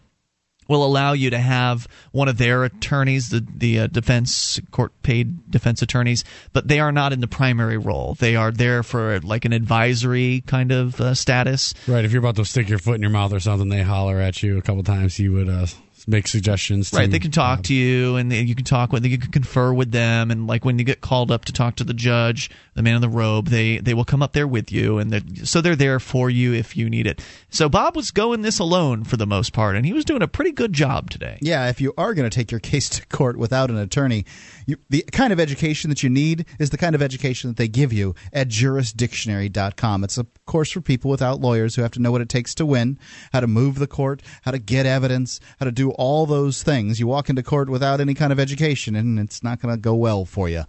will 0.68 0.84
allow 0.84 1.12
you 1.12 1.30
to 1.30 1.38
have 1.38 1.88
one 2.12 2.28
of 2.28 2.38
their 2.38 2.64
attorneys, 2.64 3.30
the 3.30 3.44
the 3.56 3.80
uh, 3.80 3.86
defense 3.88 4.60
court 4.70 4.92
paid 5.02 5.50
defense 5.50 5.82
attorneys, 5.82 6.24
but 6.52 6.68
they 6.68 6.78
are 6.78 6.92
not 6.92 7.12
in 7.12 7.20
the 7.20 7.26
primary 7.26 7.78
role. 7.78 8.14
They 8.14 8.36
are 8.36 8.52
there 8.52 8.82
for 8.82 9.18
like 9.20 9.44
an 9.44 9.52
advisory 9.52 10.42
kind 10.46 10.70
of 10.70 11.00
uh, 11.00 11.14
status. 11.14 11.74
Right. 11.86 12.04
If 12.04 12.12
you're 12.12 12.20
about 12.20 12.36
to 12.36 12.44
stick 12.44 12.68
your 12.68 12.78
foot 12.78 12.96
in 12.96 13.02
your 13.02 13.10
mouth 13.10 13.32
or 13.32 13.40
something, 13.40 13.68
they 13.68 13.82
holler 13.82 14.18
at 14.20 14.42
you 14.42 14.58
a 14.58 14.62
couple 14.62 14.82
times. 14.82 15.18
You 15.18 15.32
would 15.32 15.48
uh, 15.48 15.66
make 16.06 16.26
suggestions. 16.26 16.92
right, 16.92 17.10
they 17.10 17.18
can 17.18 17.30
talk 17.30 17.60
uh, 17.60 17.62
to 17.62 17.74
you, 17.74 18.16
and 18.16 18.32
they, 18.32 18.40
you 18.40 18.54
can 18.54 18.64
talk 18.64 18.92
with, 18.92 19.04
you 19.04 19.18
can 19.18 19.30
confer 19.30 19.72
with 19.72 19.92
them, 19.92 20.30
and 20.30 20.46
like 20.46 20.64
when 20.64 20.78
you 20.78 20.84
get 20.84 21.00
called 21.00 21.30
up 21.30 21.44
to 21.46 21.52
talk 21.52 21.76
to 21.76 21.84
the 21.84 21.94
judge, 21.94 22.50
the 22.78 22.82
man 22.84 22.94
in 22.94 23.00
the 23.00 23.08
robe, 23.08 23.48
they 23.48 23.78
they 23.78 23.92
will 23.92 24.04
come 24.04 24.22
up 24.22 24.34
there 24.34 24.46
with 24.46 24.70
you, 24.70 24.98
and 24.98 25.10
they're, 25.10 25.44
so 25.44 25.60
they're 25.60 25.74
there 25.74 25.98
for 25.98 26.30
you 26.30 26.54
if 26.54 26.76
you 26.76 26.88
need 26.88 27.08
it. 27.08 27.20
So 27.50 27.68
Bob 27.68 27.96
was 27.96 28.12
going 28.12 28.42
this 28.42 28.60
alone 28.60 29.02
for 29.02 29.16
the 29.16 29.26
most 29.26 29.52
part, 29.52 29.74
and 29.74 29.84
he 29.84 29.92
was 29.92 30.04
doing 30.04 30.22
a 30.22 30.28
pretty 30.28 30.52
good 30.52 30.72
job 30.72 31.10
today. 31.10 31.38
Yeah, 31.42 31.68
if 31.68 31.80
you 31.80 31.92
are 31.98 32.14
going 32.14 32.30
to 32.30 32.34
take 32.34 32.52
your 32.52 32.60
case 32.72 32.88
to 32.90 33.06
court 33.08 33.36
without 33.36 33.68
an 33.68 33.78
attorney, 33.78 34.24
you, 34.64 34.76
the 34.90 35.02
kind 35.10 35.32
of 35.32 35.40
education 35.40 35.90
that 35.90 36.04
you 36.04 36.08
need 36.08 36.46
is 36.60 36.70
the 36.70 36.78
kind 36.78 36.94
of 36.94 37.02
education 37.02 37.50
that 37.50 37.56
they 37.56 37.66
give 37.66 37.92
you 37.92 38.14
at 38.32 38.46
jurisdictionary.com. 38.46 40.04
It's 40.04 40.16
a 40.16 40.26
course 40.46 40.70
for 40.70 40.80
people 40.80 41.10
without 41.10 41.40
lawyers 41.40 41.74
who 41.74 41.82
have 41.82 41.90
to 41.92 42.00
know 42.00 42.12
what 42.12 42.20
it 42.20 42.28
takes 42.28 42.54
to 42.54 42.66
win, 42.66 42.96
how 43.32 43.40
to 43.40 43.48
move 43.48 43.80
the 43.80 43.88
court, 43.88 44.22
how 44.42 44.52
to 44.52 44.58
get 44.60 44.86
evidence, 44.86 45.40
how 45.58 45.64
to 45.64 45.72
do 45.72 45.90
all 45.90 46.26
those 46.26 46.62
things. 46.62 47.00
You 47.00 47.08
walk 47.08 47.28
into 47.28 47.42
court 47.42 47.68
without 47.68 48.00
any 48.00 48.14
kind 48.14 48.32
of 48.32 48.38
education, 48.38 48.94
and 48.94 49.18
it's 49.18 49.42
not 49.42 49.60
going 49.60 49.74
to 49.74 49.80
go 49.80 49.96
well 49.96 50.24
for 50.24 50.48
you. 50.48 50.62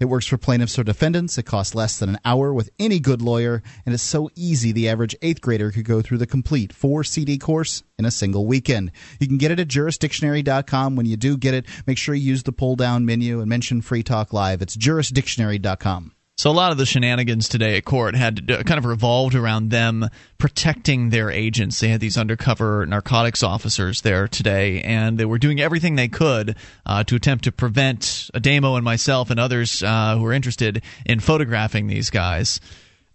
It 0.00 0.06
works 0.06 0.26
for 0.26 0.38
plaintiffs 0.38 0.78
or 0.78 0.82
defendants. 0.82 1.36
It 1.36 1.44
costs 1.44 1.74
less 1.74 1.98
than 1.98 2.08
an 2.08 2.18
hour 2.24 2.52
with 2.54 2.70
any 2.78 2.98
good 2.98 3.20
lawyer, 3.20 3.62
and 3.84 3.94
it's 3.94 4.02
so 4.02 4.30
easy 4.34 4.72
the 4.72 4.88
average 4.88 5.14
eighth 5.20 5.42
grader 5.42 5.70
could 5.70 5.84
go 5.84 6.00
through 6.00 6.18
the 6.18 6.26
complete 6.26 6.72
four 6.72 7.04
CD 7.04 7.36
course 7.36 7.82
in 7.98 8.06
a 8.06 8.10
single 8.10 8.46
weekend. 8.46 8.92
You 9.20 9.28
can 9.28 9.36
get 9.36 9.50
it 9.50 9.60
at 9.60 9.68
jurisdictionary.com. 9.68 10.96
When 10.96 11.06
you 11.06 11.18
do 11.18 11.36
get 11.36 11.52
it, 11.52 11.66
make 11.86 11.98
sure 11.98 12.14
you 12.14 12.22
use 12.30 12.42
the 12.42 12.52
pull 12.52 12.76
down 12.76 13.04
menu 13.04 13.40
and 13.40 13.48
mention 13.48 13.82
Free 13.82 14.02
Talk 14.02 14.32
Live. 14.32 14.62
It's 14.62 14.76
jurisdictionary.com. 14.76 16.12
So 16.40 16.50
a 16.50 16.52
lot 16.52 16.72
of 16.72 16.78
the 16.78 16.86
shenanigans 16.86 17.50
today 17.50 17.76
at 17.76 17.84
court 17.84 18.14
had 18.14 18.48
kind 18.48 18.78
of 18.78 18.86
revolved 18.86 19.34
around 19.34 19.68
them 19.68 20.08
protecting 20.38 21.10
their 21.10 21.30
agents. 21.30 21.78
They 21.78 21.90
had 21.90 22.00
these 22.00 22.16
undercover 22.16 22.86
narcotics 22.86 23.42
officers 23.42 24.00
there 24.00 24.26
today, 24.26 24.80
and 24.80 25.18
they 25.18 25.26
were 25.26 25.36
doing 25.36 25.60
everything 25.60 25.96
they 25.96 26.08
could 26.08 26.56
uh, 26.86 27.04
to 27.04 27.14
attempt 27.14 27.44
to 27.44 27.52
prevent 27.52 28.30
Ademo 28.32 28.76
and 28.76 28.84
myself 28.86 29.28
and 29.28 29.38
others 29.38 29.82
uh, 29.82 30.16
who 30.16 30.22
were 30.22 30.32
interested 30.32 30.82
in 31.04 31.20
photographing 31.20 31.88
these 31.88 32.08
guys. 32.08 32.58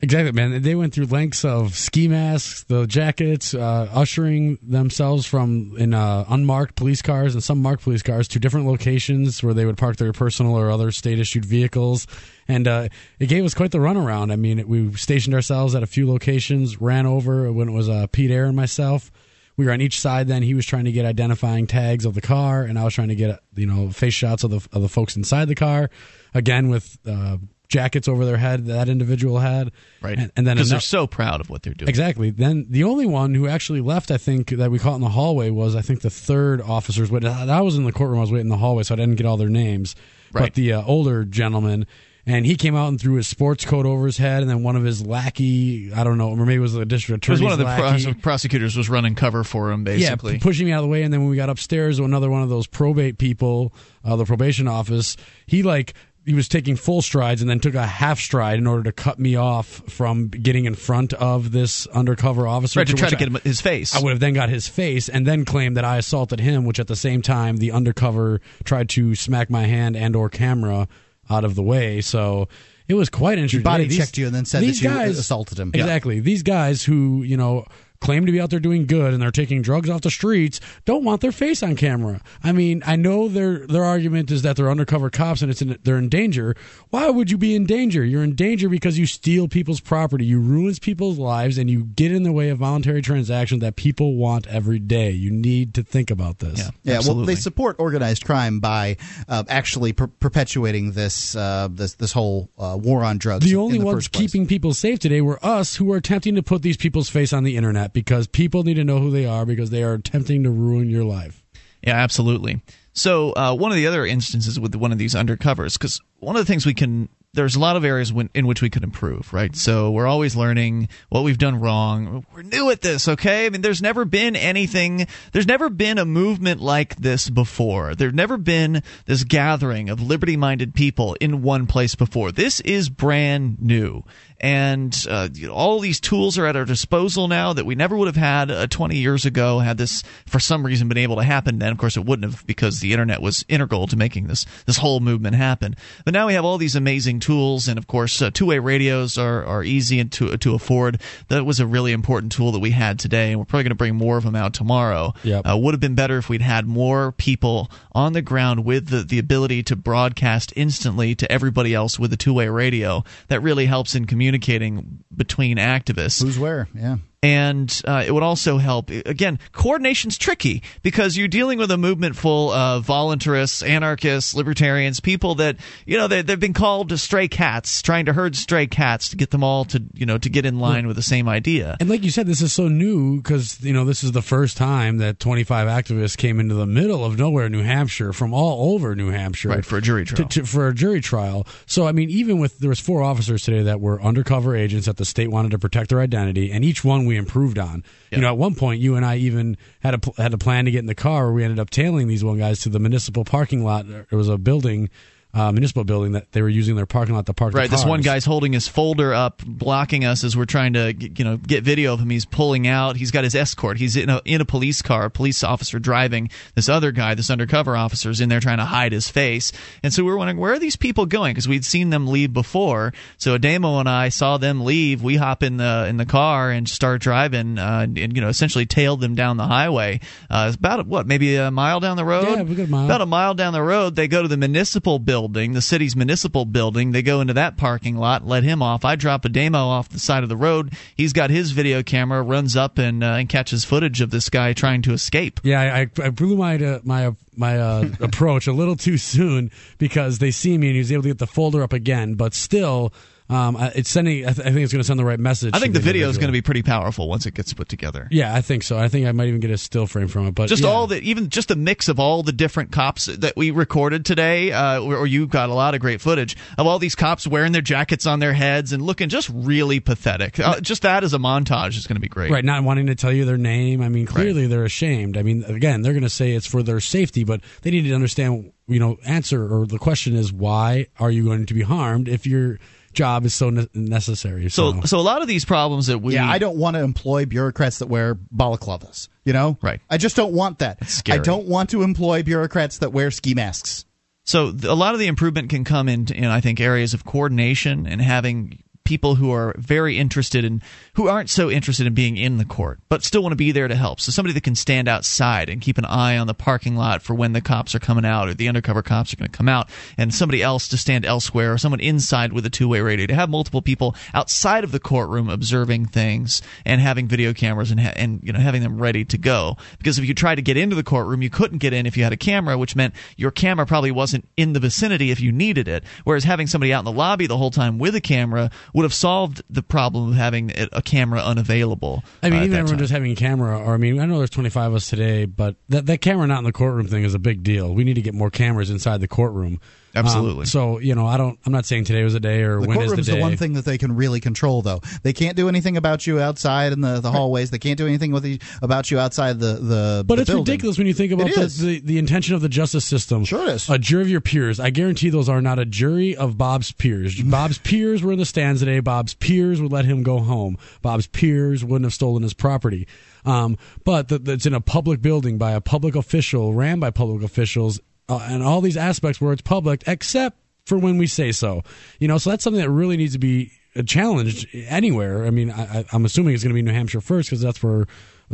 Exactly, 0.01 0.33
man. 0.33 0.61
They 0.61 0.75
went 0.75 0.93
through 0.93 1.05
lengths 1.05 1.45
of 1.45 1.73
ski 1.73 2.09
masks, 2.09 2.63
the 2.63 2.85
jackets, 2.85 3.53
uh, 3.53 3.89
ushering 3.93 4.59
themselves 4.61 5.25
from 5.25 5.73
in 5.77 5.93
uh, 5.93 6.25
unmarked 6.27 6.75
police 6.75 7.01
cars 7.01 7.33
and 7.33 7.41
some 7.41 7.61
marked 7.61 7.83
police 7.83 8.03
cars 8.03 8.27
to 8.29 8.39
different 8.39 8.67
locations 8.67 9.41
where 9.41 9.53
they 9.53 9.65
would 9.65 9.77
park 9.77 9.95
their 9.95 10.11
personal 10.11 10.53
or 10.53 10.69
other 10.69 10.91
state 10.91 11.17
issued 11.17 11.45
vehicles. 11.45 12.07
And 12.47 12.67
uh, 12.67 12.89
it 13.19 13.27
gave 13.27 13.45
us 13.45 13.53
quite 13.53 13.71
the 13.71 13.77
runaround. 13.77 14.33
I 14.33 14.35
mean, 14.35 14.67
we 14.67 14.93
stationed 14.95 15.33
ourselves 15.33 15.75
at 15.75 15.81
a 15.81 15.87
few 15.87 16.09
locations, 16.09 16.81
ran 16.81 17.05
over 17.05 17.51
when 17.51 17.69
it 17.69 17.73
was 17.73 17.87
uh, 17.87 18.07
Pete 18.11 18.31
Eyre 18.31 18.45
and 18.45 18.55
myself. 18.55 19.11
We 19.57 19.65
were 19.65 19.71
on 19.71 19.79
each 19.79 20.01
side. 20.01 20.27
Then 20.27 20.43
he 20.43 20.53
was 20.53 20.65
trying 20.65 20.85
to 20.85 20.91
get 20.91 21.05
identifying 21.05 21.67
tags 21.67 22.03
of 22.03 22.13
the 22.13 22.21
car, 22.21 22.63
and 22.63 22.77
I 22.77 22.83
was 22.83 22.93
trying 22.93 23.07
to 23.07 23.15
get 23.15 23.39
you 23.55 23.65
know 23.65 23.89
face 23.89 24.13
shots 24.13 24.43
of 24.43 24.51
the 24.51 24.67
of 24.73 24.81
the 24.81 24.89
folks 24.89 25.15
inside 25.15 25.47
the 25.47 25.55
car. 25.55 25.89
Again 26.33 26.67
with 26.67 26.97
uh, 27.07 27.37
jackets 27.67 28.07
over 28.07 28.25
their 28.25 28.37
head 28.37 28.65
that 28.65 28.89
individual 28.89 29.39
had. 29.39 29.71
Right. 30.01 30.17
And, 30.17 30.31
and 30.35 30.47
then 30.47 30.57
because 30.57 30.69
they're 30.69 30.79
so 30.79 31.07
proud 31.07 31.41
of 31.41 31.49
what 31.49 31.63
they're 31.63 31.73
doing. 31.73 31.89
Exactly. 31.89 32.29
Then 32.29 32.65
the 32.69 32.83
only 32.83 33.05
one 33.05 33.33
who 33.33 33.47
actually 33.47 33.81
left, 33.81 34.11
I 34.11 34.17
think, 34.17 34.49
that 34.49 34.71
we 34.71 34.79
caught 34.79 34.95
in 34.95 35.01
the 35.01 35.09
hallway 35.09 35.49
was 35.49 35.75
I 35.75 35.81
think 35.81 36.01
the 36.01 36.09
third 36.09 36.61
officer's 36.61 37.11
witness. 37.11 37.33
I 37.33 37.61
was 37.61 37.75
in 37.75 37.83
the 37.83 37.91
courtroom. 37.91 38.19
I 38.19 38.21
was 38.21 38.31
waiting 38.31 38.47
in 38.47 38.49
the 38.49 38.57
hallway, 38.57 38.83
so 38.83 38.95
I 38.95 38.97
didn't 38.97 39.15
get 39.15 39.25
all 39.25 39.37
their 39.37 39.49
names. 39.49 39.95
Right. 40.31 40.43
But 40.43 40.53
the 40.53 40.73
uh, 40.73 40.83
older 40.85 41.25
gentleman. 41.25 41.87
And 42.27 42.43
he 42.43 42.55
came 42.55 42.75
out 42.75 42.87
and 42.87 42.99
threw 42.99 43.17
his 43.17 43.27
sports 43.27 43.65
coat 43.65 43.85
over 43.85 44.07
his 44.07 44.17
head, 44.17 44.41
and 44.41 44.49
then 44.49 44.63
one 44.63 44.75
of 44.75 44.83
his 44.83 45.05
lackey, 45.05 45.93
I 45.93 46.03
don't 46.03 46.17
know, 46.17 46.29
or 46.29 46.37
maybe 46.37 46.55
it 46.55 46.59
was 46.59 46.73
the 46.73 46.83
district 46.83 47.23
attorney. 47.23 47.43
One 47.43 47.51
of 47.51 47.59
the 47.59 47.65
lackey. 47.65 48.15
prosecutors 48.15 48.75
was 48.75 48.89
running 48.89 49.13
cover 49.13 49.43
for 49.43 49.71
him, 49.71 49.83
basically. 49.83 50.33
Yeah, 50.33 50.39
pushing 50.41 50.65
me 50.65 50.71
out 50.71 50.79
of 50.79 50.85
the 50.85 50.89
way. 50.89 51.03
And 51.03 51.13
then 51.13 51.21
when 51.21 51.29
we 51.29 51.35
got 51.35 51.51
upstairs, 51.51 51.99
another 51.99 52.31
one 52.31 52.41
of 52.41 52.49
those 52.49 52.65
probate 52.65 53.19
people, 53.19 53.75
uh, 54.03 54.15
the 54.15 54.25
probation 54.25 54.67
office, 54.67 55.17
he 55.45 55.61
like 55.61 55.93
he 56.25 56.33
was 56.33 56.47
taking 56.47 56.75
full 56.75 57.01
strides 57.01 57.41
and 57.41 57.49
then 57.49 57.59
took 57.59 57.75
a 57.75 57.85
half 57.85 58.19
stride 58.19 58.57
in 58.57 58.65
order 58.67 58.83
to 58.83 58.91
cut 58.91 59.19
me 59.19 59.35
off 59.35 59.67
from 59.87 60.27
getting 60.29 60.65
in 60.65 60.73
front 60.73 61.13
of 61.13 61.51
this 61.51 61.85
undercover 61.87 62.47
officer. 62.47 62.79
Right, 62.79 62.87
to 62.87 62.93
try 62.93 63.09
to 63.09 63.15
which 63.15 63.19
get 63.19 63.27
him 63.27 63.35
his 63.43 63.61
face. 63.61 63.95
I 63.95 64.01
would 64.01 64.09
have 64.09 64.19
then 64.19 64.33
got 64.33 64.49
his 64.49 64.67
face 64.67 65.07
and 65.07 65.27
then 65.27 65.45
claimed 65.45 65.77
that 65.77 65.85
I 65.85 65.97
assaulted 65.97 66.39
him, 66.39 66.65
which 66.65 66.79
at 66.79 66.87
the 66.87 66.95
same 66.95 67.21
time 67.21 67.57
the 67.57 67.71
undercover 67.71 68.41
tried 68.63 68.89
to 68.89 69.13
smack 69.15 69.49
my 69.49 69.67
hand 69.67 69.95
and 69.95 70.15
or 70.15 70.29
camera 70.29 70.87
out 71.29 71.45
of 71.45 71.55
the 71.55 71.63
way. 71.63 72.01
So 72.01 72.47
it 72.87 72.93
was 72.95 73.09
quite 73.09 73.37
interesting. 73.37 73.59
He 73.59 73.63
body 73.63 73.87
These- 73.87 73.97
checked 73.97 74.17
you 74.17 74.25
and 74.25 74.33
then 74.35 74.45
said 74.45 74.61
that 74.61 74.65
these 74.67 74.81
you 74.81 74.89
guys, 74.89 75.17
assaulted 75.19 75.59
him. 75.59 75.71
Exactly. 75.73 76.19
These 76.19 76.43
guys 76.43 76.83
who, 76.83 77.23
you 77.23 77.37
know, 77.37 77.65
claim 78.05 78.25
to 78.25 78.31
be 78.31 78.39
out 78.39 78.51
there 78.51 78.59
doing 78.59 78.85
good 78.85 79.13
and 79.13 79.21
they're 79.21 79.31
taking 79.31 79.61
drugs 79.63 79.89
off 79.89 80.01
the 80.01 80.11
streets 80.11 80.59
don't 80.85 81.03
want 81.03 81.21
their 81.21 81.31
face 81.31 81.63
on 81.63 81.75
camera. 81.75 82.21
I 82.43 82.51
mean, 82.51 82.83
I 82.85 82.95
know 82.95 83.27
their 83.27 83.65
their 83.65 83.83
argument 83.83 84.29
is 84.29 84.43
that 84.43 84.55
they're 84.55 84.69
undercover 84.69 85.09
cops 85.09 85.41
and 85.41 85.49
it's 85.49 85.61
in, 85.61 85.77
they're 85.83 85.97
in 85.97 86.09
danger. 86.09 86.55
Why 86.89 87.09
would 87.09 87.31
you 87.31 87.37
be 87.37 87.55
in 87.55 87.65
danger? 87.65 88.05
You're 88.05 88.23
in 88.23 88.35
danger 88.35 88.69
because 88.69 88.99
you 88.99 89.05
steal 89.07 89.47
people's 89.47 89.79
property, 89.79 90.25
you 90.25 90.39
ruin 90.39 90.65
people's 90.81 91.17
lives, 91.19 91.57
and 91.57 91.69
you 91.69 91.83
get 91.83 92.11
in 92.11 92.23
the 92.23 92.31
way 92.31 92.49
of 92.49 92.57
voluntary 92.57 93.01
transactions 93.01 93.61
that 93.61 93.75
people 93.75 94.15
want 94.15 94.47
every 94.47 94.79
day. 94.79 95.11
You 95.11 95.31
need 95.31 95.73
to 95.75 95.83
think 95.83 96.09
about 96.11 96.39
this. 96.39 96.57
Yeah, 96.59 96.69
Yeah, 96.83 96.97
absolutely. 96.97 97.21
well, 97.21 97.27
they 97.27 97.35
support 97.35 97.75
organized 97.79 98.25
crime 98.25 98.59
by 98.59 98.97
uh, 99.27 99.43
actually 99.47 99.93
per- 99.93 100.07
perpetuating 100.07 100.91
this 100.93 101.35
uh, 101.35 101.67
this 101.71 101.95
this 101.95 102.11
whole 102.11 102.49
uh, 102.57 102.77
war 102.79 103.03
on 103.03 103.17
drugs. 103.17 103.45
The 103.45 103.55
only 103.55 103.75
in 103.75 103.81
the 103.81 103.85
ones 103.85 103.97
first 103.97 104.11
place. 104.11 104.31
keeping 104.31 104.47
people 104.47 104.73
safe 104.73 104.99
today 104.99 105.21
were 105.21 105.43
us 105.45 105.75
who 105.75 105.91
are 105.91 105.97
attempting 105.97 106.35
to 106.35 106.43
put 106.43 106.61
these 106.61 106.77
people's 106.77 107.09
face 107.09 107.33
on 107.33 107.43
the 107.43 107.57
internet 107.57 107.93
because 107.95 108.27
people 108.27 108.63
need 108.63 108.73
to 108.73 108.83
know 108.83 108.99
who 108.99 109.09
they 109.09 109.25
are 109.25 109.45
because 109.45 109.69
they 109.69 109.81
are 109.81 109.93
attempting 109.93 110.43
to 110.43 110.51
ruin 110.51 110.89
your 110.89 111.05
life. 111.05 111.41
Yeah, 111.81 111.95
absolutely. 111.95 112.61
So 112.91 113.31
uh, 113.31 113.55
one 113.55 113.71
of 113.71 113.77
the 113.77 113.87
other 113.87 114.05
instances 114.05 114.59
with 114.59 114.75
one 114.75 114.91
of 114.91 114.97
these 114.97 115.15
undercovers, 115.15 115.73
because 115.73 116.01
one 116.19 116.35
of 116.35 116.41
the 116.41 116.45
things 116.45 116.65
we 116.65 116.73
can, 116.73 117.07
there's 117.33 117.55
a 117.55 117.59
lot 117.59 117.77
of 117.77 117.85
areas 117.85 118.11
when, 118.11 118.29
in 118.33 118.47
which 118.47 118.61
we 118.61 118.69
could 118.69 118.83
improve, 118.83 119.33
right? 119.33 119.55
So 119.55 119.91
we're 119.91 120.07
always 120.07 120.35
learning 120.35 120.89
what 121.07 121.23
we've 121.23 121.37
done 121.37 121.59
wrong. 121.59 122.25
We're 122.33 122.41
new 122.41 122.69
at 122.69 122.81
this, 122.81 123.07
okay? 123.07 123.45
I 123.45 123.49
mean, 123.49 123.61
there's 123.61 123.81
never 123.81 124.03
been 124.03 124.35
anything, 124.35 125.07
there's 125.31 125.47
never 125.47 125.69
been 125.69 125.97
a 125.97 126.05
movement 126.05 126.59
like 126.59 126.97
this 126.97 127.29
before. 127.29 127.95
There's 127.95 128.13
never 128.13 128.37
been 128.37 128.83
this 129.05 129.23
gathering 129.23 129.89
of 129.89 130.01
liberty-minded 130.01 130.73
people 130.73 131.15
in 131.21 131.41
one 131.41 131.65
place 131.65 131.95
before. 131.95 132.33
This 132.33 132.59
is 132.61 132.89
brand 132.89 133.61
new 133.61 134.03
and 134.39 135.05
uh, 135.09 135.29
you 135.33 135.47
know, 135.47 135.53
all 135.53 135.79
these 135.79 135.99
tools 135.99 136.37
are 136.37 136.45
at 136.45 136.55
our 136.55 136.65
disposal 136.65 137.27
now 137.27 137.53
that 137.53 137.65
we 137.65 137.75
never 137.75 137.95
would 137.95 138.07
have 138.07 138.15
had 138.15 138.51
uh, 138.51 138.67
20 138.67 138.97
years 138.97 139.25
ago 139.25 139.59
had 139.59 139.77
this 139.77 140.03
for 140.25 140.39
some 140.39 140.65
reason 140.65 140.87
been 140.87 140.97
able 140.97 141.15
to 141.17 141.23
happen. 141.23 141.59
Then 141.59 141.71
of 141.71 141.77
course 141.77 141.97
it 141.97 142.05
wouldn't 142.05 142.31
have 142.31 142.45
because 142.45 142.79
the 142.79 142.91
internet 142.91 143.21
was 143.21 143.45
integral 143.47 143.87
to 143.87 143.95
making 143.95 144.27
this 144.27 144.45
this 144.65 144.77
whole 144.77 144.99
movement 144.99 145.35
happen. 145.35 145.75
But 146.03 146.13
now 146.13 146.27
we 146.27 146.33
have 146.33 146.45
all 146.45 146.57
these 146.57 146.75
amazing 146.75 147.19
tools 147.19 147.67
and 147.67 147.77
of 147.77 147.87
course 147.87 148.21
uh, 148.21 148.31
two-way 148.31 148.59
radios 148.59 149.17
are, 149.17 149.45
are 149.45 149.63
easy 149.63 150.03
to, 150.03 150.37
to 150.37 150.55
afford. 150.55 151.01
That 151.29 151.45
was 151.45 151.59
a 151.59 151.67
really 151.67 151.91
important 151.91 152.31
tool 152.31 152.51
that 152.51 152.59
we 152.59 152.71
had 152.71 152.99
today 152.99 153.31
and 153.31 153.39
we're 153.39 153.45
probably 153.45 153.63
going 153.63 153.69
to 153.69 153.75
bring 153.75 153.95
more 153.95 154.17
of 154.17 154.23
them 154.23 154.35
out 154.35 154.53
tomorrow. 154.53 155.13
Yep. 155.23 155.47
uh, 155.47 155.57
would 155.57 155.73
have 155.73 155.81
been 155.81 155.95
better 155.95 156.17
if 156.17 156.29
we'd 156.29 156.41
had 156.41 156.67
more 156.67 157.11
people 157.13 157.71
on 157.93 158.13
the 158.13 158.21
ground 158.21 158.65
with 158.65 158.89
the, 158.89 159.03
the 159.03 159.19
ability 159.19 159.63
to 159.63 159.75
broadcast 159.75 160.51
instantly 160.55 161.15
to 161.15 161.31
everybody 161.31 161.73
else 161.73 161.97
with 161.97 162.11
a 162.11 162.17
two-way 162.17 162.49
radio. 162.49 163.03
That 163.27 163.41
really 163.41 163.65
helps 163.65 163.95
in 163.95 164.05
communicating 164.25 165.03
between 165.15 165.57
activists 165.57 166.21
Who's 166.21 166.39
where? 166.39 166.67
Yeah. 166.73 166.97
And 167.21 167.81
uh, 167.85 168.03
it 168.05 168.11
would 168.11 168.23
also 168.23 168.57
help. 168.57 168.89
Again, 168.89 169.39
coordination's 169.51 170.17
tricky 170.17 170.63
because 170.83 171.17
you're 171.17 171.27
dealing 171.27 171.57
with 171.57 171.71
a 171.71 171.77
movement 171.77 172.15
full 172.15 172.51
of 172.51 172.85
voluntarists, 172.85 173.67
anarchists, 173.67 174.33
libertarians, 174.33 174.99
people 174.99 175.35
that 175.35 175.57
you 175.85 175.97
know 175.97 176.07
they, 176.07 176.21
they've 176.21 176.39
been 176.39 176.53
called 176.53 176.97
stray 176.99 177.27
cats, 177.27 177.81
trying 177.81 178.05
to 178.05 178.13
herd 178.13 178.35
stray 178.35 178.67
cats 178.67 179.09
to 179.09 179.15
get 179.15 179.31
them 179.31 179.43
all 179.43 179.65
to 179.65 179.83
you 179.93 180.05
know 180.05 180.17
to 180.17 180.29
get 180.29 180.45
in 180.45 180.59
line 180.59 180.87
with 180.87 180.95
the 180.95 181.01
same 181.01 181.27
idea. 181.27 181.77
And 181.79 181.89
like 181.89 182.03
you 182.03 182.11
said, 182.11 182.27
this 182.27 182.41
is 182.41 182.53
so 182.53 182.67
new 182.67 183.17
because 183.17 183.61
you 183.61 183.73
know 183.73 183.85
this 183.85 184.03
is 184.03 184.11
the 184.11 184.21
first 184.21 184.57
time 184.57 184.97
that 184.97 185.19
25 185.19 185.67
activists 185.67 186.17
came 186.17 186.39
into 186.39 186.55
the 186.55 186.67
middle 186.67 187.03
of 187.03 187.17
nowhere, 187.17 187.49
New 187.49 187.63
Hampshire, 187.63 188.13
from 188.13 188.33
all 188.33 188.73
over 188.73 188.95
New 188.95 189.09
Hampshire, 189.09 189.49
right, 189.49 189.65
for 189.65 189.77
a 189.77 189.81
jury 189.81 190.05
trial. 190.05 190.27
To, 190.27 190.41
to, 190.41 190.45
for 190.47 190.67
a 190.67 190.73
jury 190.73 191.01
trial. 191.01 191.47
So 191.65 191.87
I 191.87 191.91
mean, 191.91 192.09
even 192.09 192.39
with 192.39 192.59
there 192.59 192.69
was 192.69 192.79
four 192.79 193.01
officers 193.01 193.43
today 193.43 193.63
that 193.63 193.81
were 193.81 194.01
undercover 194.01 194.55
agents 194.55 194.85
that 194.85 194.97
the 194.97 195.05
state 195.05 195.31
wanted 195.31 195.51
to 195.51 195.59
protect 195.59 195.89
their 195.89 196.01
identity, 196.01 196.51
and 196.51 196.63
each 196.63 196.83
one 196.83 197.04
we 197.05 197.17
improved 197.17 197.57
on. 197.57 197.83
You 198.11 198.21
know, 198.21 198.27
at 198.29 198.37
one 198.37 198.55
point, 198.55 198.81
you 198.81 198.95
and 198.95 199.05
I 199.05 199.17
even 199.17 199.57
had 199.81 199.95
a 199.95 200.21
had 200.21 200.33
a 200.33 200.37
plan 200.37 200.65
to 200.65 200.71
get 200.71 200.79
in 200.79 200.85
the 200.85 200.95
car 200.95 201.25
where 201.25 201.33
we 201.33 201.43
ended 201.43 201.59
up 201.59 201.69
tailing 201.69 202.07
these 202.07 202.23
one 202.23 202.37
guys 202.37 202.61
to 202.61 202.69
the 202.69 202.79
municipal 202.79 203.25
parking 203.25 203.63
lot. 203.63 203.87
There 203.87 204.05
was 204.11 204.29
a 204.29 204.37
building 204.37 204.89
uh, 205.35 205.51
municipal 205.51 205.83
building 205.83 206.13
that 206.13 206.31
they 206.31 206.41
were 206.41 206.49
using 206.49 206.75
their 206.77 206.85
parking 206.85 207.13
lot 207.13 207.25
to 207.25 207.33
park. 207.33 207.53
Right. 207.53 207.69
The 207.69 207.75
This 207.75 207.85
one 207.85 208.01
guy's 208.01 208.23
holding 208.23 208.53
his 208.53 208.69
folder 208.69 209.13
up, 209.13 209.43
blocking 209.45 210.05
us 210.05 210.23
as 210.23 210.37
we're 210.37 210.45
trying 210.45 210.73
to, 210.73 210.93
you 210.93 211.25
know, 211.25 211.35
get 211.35 211.63
video 211.63 211.93
of 211.93 211.99
him. 211.99 212.09
He's 212.09 212.25
pulling 212.25 212.67
out. 212.67 212.95
He's 212.95 213.11
got 213.11 213.25
his 213.25 213.35
escort. 213.35 213.77
He's 213.77 213.97
in 213.97 214.09
a 214.09 214.21
in 214.23 214.39
a 214.39 214.45
police 214.45 214.81
car, 214.81 215.05
a 215.05 215.11
police 215.11 215.43
officer 215.43 215.77
driving. 215.77 216.29
This 216.55 216.69
other 216.69 216.91
guy, 216.93 217.15
this 217.15 217.29
undercover 217.29 217.75
officer, 217.75 218.09
is 218.09 218.21
in 218.21 218.29
there 218.29 218.39
trying 218.39 218.59
to 218.59 218.65
hide 218.65 218.93
his 218.93 219.09
face. 219.09 219.51
And 219.83 219.93
so 219.93 220.03
we 220.03 220.09
were 220.09 220.17
wondering 220.17 220.37
where 220.37 220.53
are 220.53 220.59
these 220.59 220.77
people 220.77 221.05
going 221.05 221.33
because 221.33 221.47
we'd 221.49 221.65
seen 221.65 221.89
them 221.89 222.07
leave 222.07 222.31
before. 222.31 222.93
So 223.17 223.37
Ademo 223.37 223.79
and 223.81 223.89
I 223.89 224.09
saw 224.09 224.37
them 224.37 224.63
leave. 224.63 225.03
We 225.03 225.17
hop 225.17 225.43
in 225.43 225.57
the 225.57 225.85
in 225.89 225.97
the 225.97 226.05
car 226.05 226.49
and 226.49 226.67
start 226.69 227.01
driving, 227.01 227.59
uh, 227.59 227.81
and 227.81 227.97
you 228.15 228.21
know, 228.21 228.29
essentially 228.29 228.65
tailed 228.65 229.01
them 229.01 229.15
down 229.15 229.35
the 229.35 229.47
highway. 229.47 229.99
Uh, 230.29 230.45
it's 230.47 230.55
about 230.55 230.87
what 230.87 231.07
maybe 231.07 231.35
a 231.35 231.51
mile 231.51 231.81
down 231.81 231.97
the 231.97 232.05
road. 232.05 232.37
Yeah, 232.37 232.43
we 232.43 232.55
got 232.55 232.67
a 232.67 232.69
mile. 232.69 232.85
About 232.85 233.01
a 233.01 233.05
mile 233.05 233.33
down 233.33 233.51
the 233.51 233.61
road, 233.61 233.95
they 233.95 234.07
go 234.07 234.21
to 234.21 234.27
the 234.27 234.37
municipal 234.37 234.99
building, 234.99 235.24
the 235.33 235.61
city's 235.61 235.95
municipal 235.95 236.45
building. 236.45 236.91
They 236.91 237.01
go 237.01 237.21
into 237.21 237.33
that 237.33 237.57
parking 237.57 237.97
lot, 237.97 238.25
let 238.25 238.43
him 238.43 238.61
off. 238.61 238.85
I 238.85 238.95
drop 238.95 239.23
Ademo 239.23 239.65
off 239.65 239.89
the 239.89 239.99
side 239.99 240.23
of 240.23 240.29
the 240.29 240.37
road. 240.37 240.73
He's 240.95 241.13
got 241.13 241.29
his 241.29 241.51
video 241.51 241.83
camera, 241.83 242.21
runs 242.21 242.55
up 242.55 242.77
and, 242.77 243.03
uh, 243.03 243.13
and 243.13 243.29
catches 243.29 243.65
footage 243.65 244.01
of 244.01 244.11
this 244.11 244.29
guy 244.29 244.53
trying 244.53 244.81
to 244.83 244.93
escape. 244.93 245.39
Yeah, 245.43 245.61
I, 245.61 246.01
I 246.01 246.09
blew 246.09 246.37
my 246.37 246.55
uh, 246.57 246.79
my 246.83 247.13
my 247.35 247.57
uh, 247.57 247.89
approach 247.99 248.47
a 248.47 248.53
little 248.53 248.75
too 248.75 248.97
soon 248.97 249.51
because 249.77 250.19
they 250.19 250.31
see 250.31 250.57
me 250.57 250.67
and 250.67 250.75
he 250.75 250.79
was 250.79 250.91
able 250.91 251.03
to 251.03 251.09
get 251.09 251.19
the 251.19 251.27
folder 251.27 251.63
up 251.63 251.73
again, 251.73 252.15
but 252.15 252.33
still. 252.33 252.93
Um, 253.27 253.57
it's 253.59 253.89
sending. 253.89 254.25
I, 254.25 254.33
th- 254.33 254.45
I 254.45 254.51
think 254.51 254.63
it's 254.63 254.71
going 254.71 254.81
to 254.81 254.87
send 254.87 254.99
the 254.99 255.05
right 255.05 255.19
message. 255.19 255.55
I 255.55 255.59
think 255.59 255.73
to 255.73 255.79
the 255.79 255.83
video 255.83 256.09
is 256.09 256.17
going 256.17 256.27
to 256.27 256.33
be 256.33 256.43
pretty 256.43 256.61
powerful 256.61 257.09
once 257.09 257.25
it 257.25 257.33
gets 257.33 257.53
put 257.53 257.67
together. 257.67 258.07
Yeah, 258.11 258.35
I 258.35 258.41
think 258.41 258.61
so. 258.61 258.77
I 258.77 258.87
think 258.87 259.07
I 259.07 259.11
might 259.13 259.29
even 259.29 259.39
get 259.39 259.49
a 259.49 259.57
still 259.57 259.87
frame 259.87 260.07
from 260.07 260.27
it. 260.27 260.35
But 260.35 260.47
just 260.47 260.63
yeah. 260.63 260.69
all 260.69 260.85
the 260.85 261.01
even 261.01 261.29
just 261.29 261.49
a 261.49 261.55
mix 261.55 261.87
of 261.87 261.99
all 261.99 262.21
the 262.21 262.31
different 262.31 262.71
cops 262.71 263.07
that 263.07 263.35
we 263.35 263.49
recorded 263.49 264.05
today, 264.05 264.51
uh, 264.51 264.79
or, 264.79 265.07
you 265.07 265.25
got 265.25 265.49
a 265.49 265.53
lot 265.53 265.73
of 265.73 265.81
great 265.81 266.01
footage 266.01 266.35
of 266.57 266.67
all 266.67 266.77
these 266.77 266.93
cops 266.93 267.25
wearing 267.25 267.51
their 267.51 267.61
jackets 267.61 268.05
on 268.05 268.19
their 268.19 268.33
heads 268.33 268.73
and 268.73 268.83
looking 268.83 269.09
just 269.09 269.29
really 269.33 269.79
pathetic. 269.79 270.39
Uh, 270.39 270.59
just 270.59 270.83
that 270.83 271.03
as 271.03 271.13
a 271.13 271.19
montage 271.19 271.77
is 271.77 271.87
going 271.87 271.95
to 271.95 272.01
be 272.01 272.07
great. 272.07 272.31
Right, 272.31 272.45
not 272.45 272.63
wanting 272.63 272.87
to 272.87 272.95
tell 272.95 273.11
you 273.11 273.25
their 273.25 273.37
name. 273.37 273.81
I 273.81 273.89
mean, 273.89 274.05
clearly 274.05 274.45
they're 274.45 274.65
ashamed. 274.65 275.17
I 275.17 275.23
mean, 275.23 275.43
again, 275.45 275.81
they're 275.81 275.93
going 275.93 276.03
to 276.03 276.09
say 276.09 276.33
it's 276.33 276.47
for 276.47 276.61
their 276.61 276.79
safety, 276.79 277.23
but 277.23 277.41
they 277.63 277.71
need 277.71 277.83
to 277.83 277.93
understand, 277.93 278.51
you 278.67 278.79
know, 278.79 278.97
answer 279.03 279.51
or 279.51 279.65
the 279.65 279.79
question 279.79 280.15
is 280.15 280.31
why 280.31 280.87
are 280.99 281.09
you 281.09 281.23
going 281.23 281.47
to 281.47 281.53
be 281.53 281.61
harmed 281.61 282.07
if 282.07 282.27
your 282.27 282.59
job 282.95 283.25
is 283.25 283.33
so 283.33 283.49
ne- 283.49 283.67
necessary? 283.73 284.49
So, 284.49 284.81
so 284.81 284.99
a 284.99 285.01
lot 285.01 285.21
of 285.21 285.27
these 285.27 285.45
problems 285.45 285.87
that 285.87 285.99
we 285.99 286.15
yeah, 286.15 286.29
I 286.29 286.39
don't 286.39 286.57
want 286.57 286.75
to 286.75 286.81
employ 286.81 287.25
bureaucrats 287.25 287.79
that 287.79 287.87
wear 287.87 288.15
balaclavas. 288.15 289.09
You 289.23 289.33
know, 289.33 289.57
right? 289.61 289.81
I 289.89 289.97
just 289.97 290.15
don't 290.15 290.33
want 290.33 290.59
that. 290.59 290.77
I 290.81 290.85
scary. 290.85 291.19
don't 291.19 291.47
want 291.47 291.71
to 291.71 291.81
employ 291.81 292.23
bureaucrats 292.23 292.79
that 292.79 292.91
wear 292.93 293.11
ski 293.11 293.33
masks. 293.33 293.85
So 294.23 294.47
a 294.63 294.75
lot 294.75 294.93
of 294.93 294.99
the 294.99 295.07
improvement 295.07 295.49
can 295.49 295.63
come 295.63 295.87
in, 295.87 296.11
in 296.11 296.25
I 296.25 296.41
think 296.41 296.59
areas 296.59 296.93
of 296.95 297.05
coordination 297.05 297.85
and 297.85 298.01
having 298.01 298.63
people 298.85 299.15
who 299.15 299.31
are 299.31 299.53
very 299.57 299.97
interested 299.97 300.45
in 300.45 300.61
who 300.93 301.07
aren't 301.07 301.29
so 301.29 301.49
interested 301.49 301.85
in 301.85 301.93
being 301.93 302.15
in 302.15 302.37
the 302.37 302.45
court 302.45 302.79
but 302.87 303.03
still 303.03 303.21
want 303.21 303.31
to 303.31 303.37
be 303.37 303.51
there 303.51 303.67
to 303.67 303.75
help. 303.75 303.99
So 303.99 304.11
somebody 304.11 304.33
that 304.33 304.43
can 304.43 304.55
stand 304.55 304.87
outside 304.87 305.49
and 305.49 305.59
keep 305.59 305.77
an 305.77 305.85
eye 305.85 306.17
on 306.17 306.27
the 306.27 306.33
parking 306.33 306.75
lot 306.75 307.01
for 307.01 307.15
when 307.15 307.33
the 307.33 307.41
cops 307.41 307.75
are 307.75 307.79
coming 307.79 308.05
out 308.05 308.29
or 308.29 308.33
the 308.33 308.47
undercover 308.47 308.81
cops 308.81 309.11
are 309.11 309.17
going 309.17 309.29
to 309.29 309.37
come 309.37 309.49
out 309.49 309.69
and 309.97 310.13
somebody 310.13 310.41
else 310.41 310.67
to 310.69 310.77
stand 310.77 311.05
elsewhere 311.05 311.53
or 311.53 311.57
someone 311.57 311.79
inside 311.79 312.31
with 312.31 312.45
a 312.45 312.49
two-way 312.49 312.79
radio 312.79 313.07
to 313.07 313.15
have 313.15 313.29
multiple 313.29 313.61
people 313.61 313.95
outside 314.13 314.63
of 314.63 314.71
the 314.71 314.79
courtroom 314.79 315.29
observing 315.29 315.87
things 315.87 316.41
and 316.63 316.79
having 316.79 317.07
video 317.07 317.33
cameras 317.33 317.71
and 317.71 317.79
ha- 317.79 317.93
and 317.95 318.21
you 318.23 318.31
know 318.31 318.39
having 318.39 318.61
them 318.61 318.79
ready 318.79 319.03
to 319.03 319.17
go. 319.17 319.57
Because 319.79 319.97
if 319.97 320.05
you 320.05 320.13
tried 320.13 320.35
to 320.35 320.41
get 320.41 320.57
into 320.57 320.75
the 320.75 320.83
courtroom 320.83 321.23
you 321.23 321.29
couldn't 321.31 321.57
get 321.57 321.73
in 321.73 321.87
if 321.87 321.97
you 321.97 322.03
had 322.03 322.13
a 322.13 322.17
camera 322.17 322.57
which 322.57 322.75
meant 322.75 322.93
your 323.17 323.31
camera 323.31 323.65
probably 323.65 323.91
wasn't 323.91 324.27
in 324.37 324.53
the 324.53 324.59
vicinity 324.59 325.09
if 325.09 325.19
you 325.19 325.31
needed 325.31 325.67
it. 325.67 325.83
Whereas 326.03 326.23
having 326.23 326.45
somebody 326.47 326.71
out 326.71 326.79
in 326.79 326.85
the 326.85 326.91
lobby 326.91 327.25
the 327.25 327.37
whole 327.37 327.51
time 327.51 327.79
with 327.79 327.95
a 327.95 328.01
camera 328.01 328.51
would 328.75 328.83
have 328.83 328.93
solved 328.93 329.41
the 329.49 329.63
problem 329.63 330.09
of 330.09 330.15
having 330.15 330.51
a 330.73 330.81
camera 330.81 331.21
unavailable. 331.21 332.03
I 332.21 332.29
mean, 332.29 332.41
uh, 332.41 332.43
even 332.43 332.57
everyone 332.57 332.71
time. 332.71 332.79
just 332.79 332.91
having 332.91 333.13
a 333.13 333.15
camera, 333.15 333.57
or 333.57 333.73
I 333.73 333.77
mean, 333.77 334.01
I 334.01 334.05
know 334.05 334.17
there's 334.17 334.29
25 334.29 334.71
of 334.71 334.75
us 334.75 334.89
today, 334.89 335.23
but 335.23 335.55
that 335.69 335.85
that 335.85 336.01
camera 336.01 336.27
not 336.27 336.39
in 336.39 336.43
the 336.43 336.51
courtroom 336.51 336.85
thing 336.85 337.05
is 337.05 337.13
a 337.13 337.19
big 337.19 337.41
deal. 337.41 337.73
We 337.73 337.85
need 337.85 337.93
to 337.93 338.01
get 338.01 338.13
more 338.13 338.29
cameras 338.29 338.69
inside 338.69 338.99
the 338.99 339.07
courtroom. 339.07 339.61
Um, 339.95 340.05
Absolutely. 340.05 340.45
so 340.45 340.79
you 340.79 340.93
know, 340.93 341.05
I 341.07 341.17
don't. 341.17 341.39
I'm 341.45 341.51
not 341.53 341.65
saying 341.65 341.85
today 341.85 342.03
was 342.03 342.15
a 342.15 342.19
day 342.19 342.41
or 342.43 342.59
The 342.59 342.67
when 342.67 342.69
is 342.71 342.75
the 342.75 342.87
courtroom's 342.87 343.07
day. 343.07 343.15
the 343.15 343.21
one 343.21 343.37
thing 343.37 343.53
that 343.53 343.63
they 343.65 343.77
can 343.77 343.95
really 343.95 344.19
control, 344.19 344.61
though. 344.61 344.81
They 345.03 345.13
can't 345.13 345.37
do 345.37 345.47
anything 345.47 345.77
about 345.77 346.05
you 346.05 346.19
outside 346.19 346.73
in 346.73 346.81
the, 346.81 346.99
the 346.99 347.11
hallways. 347.11 347.49
They 347.51 347.59
can't 347.59 347.77
do 347.77 347.87
anything 347.87 348.11
with 348.11 348.25
you, 348.25 348.39
about 348.61 348.91
you 348.91 348.99
outside 348.99 349.39
the 349.39 349.53
the. 349.53 350.03
But 350.05 350.15
the 350.15 350.21
it's 350.23 350.29
building. 350.29 350.43
ridiculous 350.51 350.77
when 350.77 350.87
you 350.87 350.93
think 350.93 351.11
about 351.13 351.29
It 351.29 351.35
the, 351.35 351.47
the, 351.65 351.79
the 351.79 351.97
intention 351.97 352.35
of 352.35 352.41
the 352.41 352.49
justice 352.49 352.83
system. 352.85 353.23
Sure 353.25 353.43
it 353.43 353.49
is. 353.49 353.69
A 353.69 353.77
jury 353.77 354.01
of 354.03 354.09
your 354.09 354.21
peers. 354.21 354.59
I 354.59 354.69
guarantee 354.69 355.09
those 355.09 355.29
are 355.29 355.41
not 355.41 355.59
a 355.59 355.65
jury 355.65 356.15
of 356.15 356.37
Bob's 356.37 356.71
peers. 356.71 357.21
Bob's 357.23 357.57
peers 357.59 358.03
were 358.03 358.11
in 358.11 358.19
the 358.19 358.25
stands 358.25 358.61
today. 358.61 358.79
Bob's 358.81 359.13
peers 359.13 359.61
would 359.61 359.71
let 359.71 359.85
him 359.85 360.03
go 360.03 360.19
home. 360.19 360.57
Bob's 360.81 361.07
peers 361.07 361.63
wouldn't 361.63 361.85
have 361.85 361.93
stolen 361.93 362.23
his 362.23 362.33
property. 362.33 362.87
Um, 363.25 363.57
but 363.83 364.09
that 364.09 364.27
it's 364.27 364.45
in 364.45 364.53
a 364.53 364.61
public 364.61 365.01
building 365.01 365.37
by 365.37 365.51
a 365.53 365.61
public 365.61 365.95
official, 365.95 366.53
ran 366.53 366.79
by 366.79 366.91
public 366.91 367.23
officials, 367.23 367.79
uh, 368.09 368.27
and 368.29 368.43
all 368.43 368.61
these 368.61 368.77
aspects 368.77 369.19
where 369.19 369.33
it's 369.33 369.41
public, 369.41 369.83
except 369.87 370.37
for 370.65 370.77
when 370.77 370.97
we 370.97 371.07
say 371.07 371.31
so. 371.31 371.63
You 371.99 372.07
know, 372.07 372.17
so 372.17 372.29
that's 372.29 372.43
something 372.43 372.61
that 372.61 372.69
really 372.69 372.97
needs 372.97 373.13
to 373.13 373.19
be 373.19 373.51
challenged 373.85 374.47
anywhere. 374.53 375.25
I 375.25 375.29
mean, 375.29 375.51
I, 375.51 375.85
I'm 375.91 376.05
assuming 376.05 376.33
it's 376.33 376.43
going 376.43 376.51
to 376.51 376.55
be 376.55 376.61
New 376.61 376.71
Hampshire 376.71 377.01
first 377.01 377.29
because 377.29 377.41
that's 377.41 377.61
where 377.61 377.85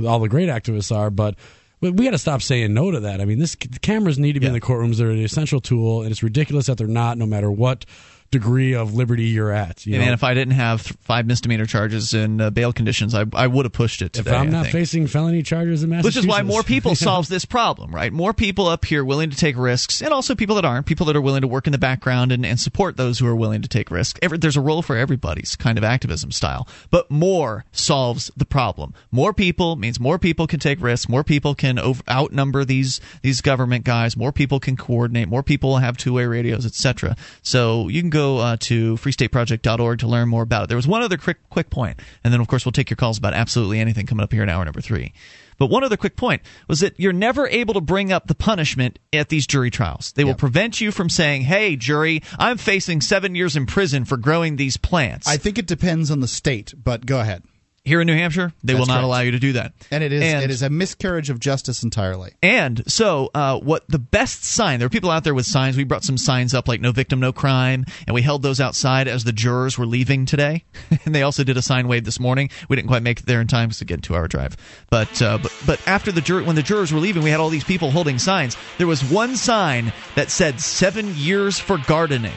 all 0.06 0.19
the 0.19 0.30
great 0.30 0.49
activists 0.49 0.95
are, 0.95 1.10
but. 1.10 1.35
But 1.84 1.95
we 1.95 2.06
got 2.06 2.11
to 2.11 2.19
stop 2.19 2.43
saying 2.43 2.76
no 2.76 2.91
to 2.91 2.99
that. 2.99 3.22
I 3.22 3.26
mean, 3.26 3.39
this 3.39 3.56
the 3.56 3.80
cameras 3.80 4.19
need 4.19 4.34
to 4.34 4.39
be 4.39 4.45
in 4.45 4.53
the 4.53 4.61
courtrooms. 4.61 4.98
They're 4.98 5.10
an 5.10 5.18
essential 5.18 5.60
tool, 5.60 6.03
and 6.03 6.11
it's 6.11 6.22
ridiculous 6.22 6.68
that 6.68 6.77
they're 6.77 6.85
not, 6.85 7.18
no 7.18 7.26
matter 7.26 7.49
what 7.49 7.85
degree 8.32 8.74
of 8.74 8.94
liberty 8.94 9.26
you're 9.26 9.52
at. 9.52 9.86
You 9.86 9.94
Yeah, 9.94 9.99
know? 9.99 10.06
man, 10.06 10.14
if 10.14 10.24
I 10.24 10.34
didn't 10.34 10.53
have 10.53 10.84
th- 10.84 10.95
five 11.02 11.26
misdemeanor 11.26 11.66
charges 11.66 12.14
and 12.14 12.41
uh, 12.41 12.49
bail 12.49 12.72
conditions, 12.74 13.14
I, 13.14 13.26
I 13.34 13.48
would 13.48 13.66
have 13.66 13.74
pushed 13.74 14.02
it 14.02 14.14
Today, 14.14 14.32
If. 14.32 14.38
I'm 14.38 14.49
not 14.49 14.68
facing 14.68 15.08
felony 15.08 15.44
charges 15.44 15.84
in 15.84 15.90
Massachusetts, 15.90 16.16
Which 16.16 16.24
is 16.24 16.28
why 16.28 16.41
more 16.44 16.64
people 16.64 16.91
Yeah. 16.91 16.95
solves 17.12 17.28
this 17.30 17.44
problem, 17.45 17.94
right? 17.94 18.12
More 18.14 18.34
people 18.34 18.68
up 18.68 18.86
here 18.86 19.03
willing 19.03 19.30
to 19.32 19.38
take 19.38 19.58
risks, 19.58 20.02
and 20.02 20.14
also 20.14 20.34
people 20.34 20.56
that 20.56 20.66
aren't, 20.66 20.86
people 20.86 21.06
that 21.08 21.16
are 21.16 21.22
willing 21.22 21.41
to 21.41 21.48
work 21.48 21.68
in 21.68 21.72
the 21.74 21.78
background 21.78 22.32
and, 22.32 22.45
and 22.45 22.60
support 22.60 22.95
those 22.98 23.20
who 23.20 23.28
are 23.28 23.36
willing 23.36 23.62
to 23.62 23.68
take 23.68 23.91
risks. 23.91 24.18
Every, 24.24 24.38
there's 24.38 24.58
a 24.58 24.62
role 24.62 24.82
for 24.82 24.95
everybody's 24.95 25.56
kind 25.58 25.78
of 25.78 25.84
activism 25.84 26.32
style, 26.32 26.68
but 26.90 27.12
more 27.12 27.66
solves 27.74 28.32
the 28.38 28.45
problem. 28.45 28.94
More 29.12 29.34
people 29.34 29.76
means 29.76 29.99
more 29.99 30.18
people 30.18 30.48
can 30.48 30.60
take 30.60 30.82
risks, 30.82 31.10
more 31.10 31.24
people 31.26 31.53
can 31.53 31.78
over, 31.78 32.02
outnumber 32.10 32.64
these 32.64 33.02
these 33.22 33.41
government 33.41 33.84
guys, 33.84 34.16
more 34.16 34.32
people 34.32 34.60
can 34.62 34.78
coordinate, 34.78 35.28
more 35.28 35.44
people 35.44 35.78
have 35.78 35.98
two 35.98 36.14
way 36.14 36.26
radios, 36.26 36.66
etc. 36.66 37.18
So 37.44 37.88
you 37.90 37.99
can 38.02 38.10
go 38.10 38.20
uh, 38.22 38.57
to 38.61 38.95
freestateproject.org 38.95 39.99
to 39.99 40.07
learn 40.07 40.30
more 40.30 40.43
about 40.43 40.64
it. 40.64 40.68
There 40.68 40.77
was 40.77 40.88
one 40.88 41.02
other 41.02 41.18
quick 41.18 41.38
quick 41.49 41.69
point, 41.69 41.99
and 42.23 42.34
then 42.34 42.41
of 42.41 42.48
course 42.48 42.65
we'll 42.65 42.72
take 42.72 42.89
your 42.89 42.98
calls 42.98 43.18
about 43.18 43.34
absolutely 43.34 43.80
anything 43.80 44.06
coming 44.06 44.23
up 44.23 44.31
here 44.31 44.43
in 44.43 44.49
hour 44.49 44.64
number 44.64 44.81
three. 44.81 45.14
But 45.57 45.69
one 45.69 45.84
other 45.84 45.98
quick 45.98 46.15
point 46.15 46.41
was 46.68 46.80
that 46.80 46.99
you're 46.99 47.14
never 47.14 47.48
able 47.48 47.76
to 47.76 47.81
bring 47.81 48.11
up 48.11 48.26
the 48.26 48.34
punishment 48.34 48.98
at 49.14 49.30
these 49.30 49.45
jury 49.45 49.69
trials. 49.69 50.11
They 50.14 50.23
will 50.23 50.34
prevent 50.34 50.81
you 50.81 50.91
from 50.91 51.07
saying, 51.07 51.43
"Hey, 51.43 51.76
jury, 51.76 52.23
I'm 52.39 52.57
facing 52.57 53.02
seven 53.02 53.35
years 53.35 53.56
in 53.56 53.68
prison 53.68 54.06
for 54.06 54.18
growing 54.18 54.56
these 54.56 54.77
plants." 54.77 55.27
I 55.27 55.38
think 55.38 55.60
it 55.60 55.68
depends 55.68 56.10
on 56.10 56.19
the 56.19 56.27
state, 56.27 56.73
but 56.84 57.06
go 57.06 57.19
ahead. 57.19 57.43
Here 57.84 57.99
in 57.99 58.06
New 58.06 58.14
Hampshire, 58.16 58.53
they 58.64 58.76
will 58.76 58.86
not 58.86 58.94
correct. 58.94 59.03
allow 59.06 59.20
you 59.22 59.32
to 59.32 59.40
do 59.40 59.53
that. 59.53 59.74
And 59.90 60.03
it 60.03 60.14
is 60.14 60.22
And- 60.22 60.44
it 60.44 60.52
is 60.52 60.62
a 60.62 60.70
miscarriage 60.70 61.32
of 61.32 61.40
justice 61.40 61.82
entirely. 61.82 62.32
And 62.44 62.84
so, 62.86 63.32
uh, 63.34 63.58
what 63.58 63.84
the 63.90 63.98
best 63.98 64.44
sign? 64.45 64.78
There 64.78 64.86
were 64.86 64.91
people 64.91 65.10
out 65.10 65.24
there 65.24 65.34
with 65.34 65.48
signs. 65.48 65.76
We 65.76 65.84
brought 65.84 66.03
some 66.03 66.18
signs 66.18 66.53
up, 66.53 66.68
like 66.68 66.80
"No 66.80 66.91
victim, 66.91 67.20
no 67.20 67.34
crime," 67.34 67.86
and 68.06 68.14
we 68.14 68.22
held 68.22 68.44
those 68.44 68.60
outside 68.62 69.08
as 69.08 69.24
the 69.24 69.34
jurors 69.34 69.80
were 69.80 69.88
leaving 69.88 70.28
today. 70.28 70.64
and 71.06 71.16
they 71.16 71.24
also 71.24 71.44
did 71.44 71.58
a 71.58 71.62
sign 71.64 71.88
wave 71.88 72.03
this 72.03 72.20
morning. 72.20 72.52
We 72.70 72.76
didn't 72.76 72.88
quite 72.90 73.02
make 73.02 73.22
it 73.22 73.26
there 73.26 73.41
in 73.41 73.48
time 73.48 73.72
to 73.72 73.84
get 73.86 73.98
a 73.98 74.02
two-hour 74.02 74.28
drive. 74.28 74.58
But, 74.91 75.20
uh, 75.20 75.40
but 75.40 75.52
but 75.66 75.80
after 75.88 76.12
the 76.12 76.22
jur- 76.22 76.44
when 76.44 76.56
the 76.56 76.62
jurors 76.64 76.94
were 76.94 76.99
leaving, 76.99 77.24
we 77.24 77.32
had 77.32 77.40
all 77.40 77.49
these 77.49 77.64
people 77.64 77.90
holding 77.90 78.20
signs. 78.20 78.56
There 78.78 78.86
was 78.88 79.03
one 79.03 79.36
sign 79.36 79.91
that 80.14 80.30
said 80.30 80.62
seven 80.62 81.16
years 81.18 81.58
for 81.58 81.80
gardening." 81.80 82.34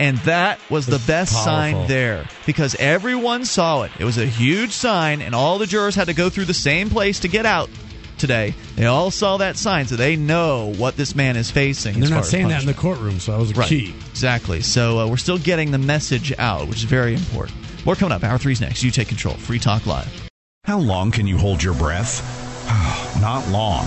And 0.00 0.18
that 0.18 0.58
was 0.70 0.86
the 0.86 0.98
best 1.06 1.32
powerful. 1.32 1.44
sign 1.44 1.86
there 1.88 2.26
because 2.46 2.74
everyone 2.76 3.44
saw 3.44 3.82
it. 3.84 3.92
It 3.98 4.04
was 4.04 4.18
a 4.18 4.26
huge 4.26 4.72
sign, 4.72 5.22
and 5.22 5.34
all 5.34 5.58
the 5.58 5.66
jurors 5.66 5.94
had 5.94 6.08
to 6.08 6.14
go 6.14 6.30
through 6.30 6.46
the 6.46 6.54
same 6.54 6.90
place 6.90 7.20
to 7.20 7.28
get 7.28 7.46
out 7.46 7.70
today. 8.18 8.54
They 8.74 8.86
all 8.86 9.10
saw 9.12 9.36
that 9.36 9.56
sign, 9.56 9.86
so 9.86 9.94
they 9.96 10.16
know 10.16 10.72
what 10.78 10.96
this 10.96 11.14
man 11.14 11.36
is 11.36 11.50
facing. 11.50 11.94
And 11.94 12.02
they're 12.02 12.10
not 12.10 12.24
saying 12.26 12.48
that 12.48 12.60
in 12.62 12.66
the 12.66 12.74
courtroom, 12.74 13.20
so 13.20 13.32
that 13.32 13.38
was 13.38 13.52
a 13.52 13.54
Right. 13.54 13.68
key. 13.68 13.94
Exactly. 14.10 14.62
So 14.62 14.98
uh, 14.98 15.06
we're 15.06 15.16
still 15.16 15.38
getting 15.38 15.70
the 15.70 15.78
message 15.78 16.32
out, 16.38 16.66
which 16.68 16.78
is 16.78 16.84
very 16.84 17.14
important. 17.14 17.56
More 17.84 17.94
coming 17.94 18.12
up. 18.12 18.24
Hour 18.24 18.38
three's 18.38 18.60
next. 18.60 18.82
You 18.82 18.90
take 18.90 19.08
control. 19.08 19.34
Free 19.34 19.58
Talk 19.58 19.86
Live. 19.86 20.28
How 20.64 20.78
long 20.78 21.10
can 21.10 21.26
you 21.26 21.38
hold 21.38 21.62
your 21.62 21.74
breath? 21.74 22.22
Not 23.20 23.46
long. 23.48 23.86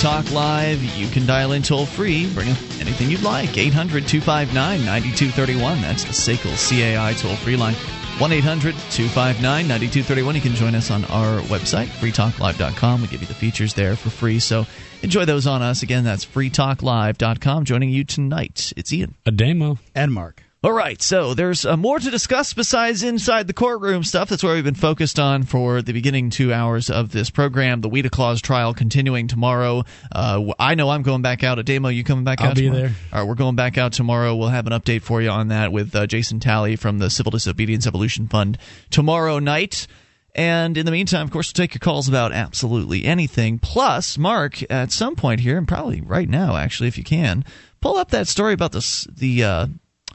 Talk 0.00 0.30
Live. 0.32 0.82
You 0.96 1.08
can 1.08 1.26
dial 1.26 1.52
in 1.52 1.60
toll 1.62 1.84
free. 1.84 2.32
Bring 2.32 2.50
up 2.50 2.56
anything 2.80 3.10
you'd 3.10 3.22
like. 3.22 3.58
800 3.58 4.08
259 4.08 4.54
9231. 4.86 5.82
That's 5.82 6.04
the 6.04 6.12
SACL 6.12 6.56
CAI 6.56 7.12
toll 7.12 7.36
free 7.36 7.56
line. 7.56 7.74
1 7.74 8.32
800 8.32 8.74
259 8.90 9.42
9231. 9.68 10.34
You 10.34 10.40
can 10.40 10.54
join 10.54 10.74
us 10.74 10.90
on 10.90 11.04
our 11.04 11.40
website, 11.42 11.88
freetalklive.com. 11.88 13.02
We 13.02 13.08
give 13.08 13.20
you 13.20 13.26
the 13.26 13.34
features 13.34 13.74
there 13.74 13.94
for 13.94 14.08
free. 14.08 14.38
So 14.38 14.64
enjoy 15.02 15.26
those 15.26 15.46
on 15.46 15.60
us. 15.60 15.82
Again, 15.82 16.04
that's 16.04 16.24
freetalklive.com. 16.24 17.66
Joining 17.66 17.90
you 17.90 18.04
tonight, 18.04 18.72
it's 18.78 18.90
Ian. 18.94 19.16
Ademo. 19.26 19.78
And 19.94 20.14
Mark. 20.14 20.42
All 20.62 20.72
right, 20.72 21.00
so 21.00 21.32
there's 21.32 21.64
uh, 21.64 21.78
more 21.78 21.98
to 21.98 22.10
discuss 22.10 22.52
besides 22.52 23.02
inside 23.02 23.46
the 23.46 23.54
courtroom 23.54 24.04
stuff. 24.04 24.28
That's 24.28 24.42
where 24.44 24.54
we've 24.54 24.62
been 24.62 24.74
focused 24.74 25.18
on 25.18 25.44
for 25.44 25.80
the 25.80 25.94
beginning 25.94 26.28
two 26.28 26.52
hours 26.52 26.90
of 26.90 27.12
this 27.12 27.30
program. 27.30 27.80
The 27.80 27.88
Weeda 27.88 28.10
Claus 28.10 28.42
trial 28.42 28.74
continuing 28.74 29.26
tomorrow. 29.26 29.84
Uh, 30.12 30.52
I 30.58 30.74
know 30.74 30.90
I'm 30.90 31.00
going 31.00 31.22
back 31.22 31.42
out 31.42 31.58
at 31.58 31.64
Demo. 31.64 31.88
You 31.88 32.04
coming 32.04 32.24
back 32.24 32.42
I'll 32.42 32.48
out? 32.48 32.56
be 32.56 32.66
tomorrow? 32.66 32.82
there. 32.88 32.94
All 33.10 33.20
right, 33.20 33.26
we're 33.28 33.36
going 33.36 33.56
back 33.56 33.78
out 33.78 33.94
tomorrow. 33.94 34.36
We'll 34.36 34.48
have 34.50 34.66
an 34.66 34.74
update 34.74 35.00
for 35.00 35.22
you 35.22 35.30
on 35.30 35.48
that 35.48 35.72
with 35.72 35.96
uh, 35.96 36.06
Jason 36.06 36.40
Talley 36.40 36.76
from 36.76 36.98
the 36.98 37.08
Civil 37.08 37.30
Disobedience 37.30 37.86
Evolution 37.86 38.28
Fund 38.28 38.58
tomorrow 38.90 39.38
night. 39.38 39.86
And 40.34 40.76
in 40.76 40.84
the 40.84 40.92
meantime, 40.92 41.24
of 41.24 41.30
course, 41.30 41.54
we'll 41.56 41.64
take 41.66 41.72
your 41.72 41.80
calls 41.80 42.06
about 42.06 42.32
absolutely 42.32 43.06
anything. 43.06 43.60
Plus, 43.60 44.18
Mark, 44.18 44.62
at 44.70 44.92
some 44.92 45.16
point 45.16 45.40
here, 45.40 45.56
and 45.56 45.66
probably 45.66 46.02
right 46.02 46.28
now, 46.28 46.56
actually, 46.56 46.88
if 46.88 46.98
you 46.98 47.04
can, 47.04 47.46
pull 47.80 47.96
up 47.96 48.10
that 48.10 48.28
story 48.28 48.52
about 48.52 48.72
the 48.72 49.06
the 49.10 49.42
uh, 49.42 49.66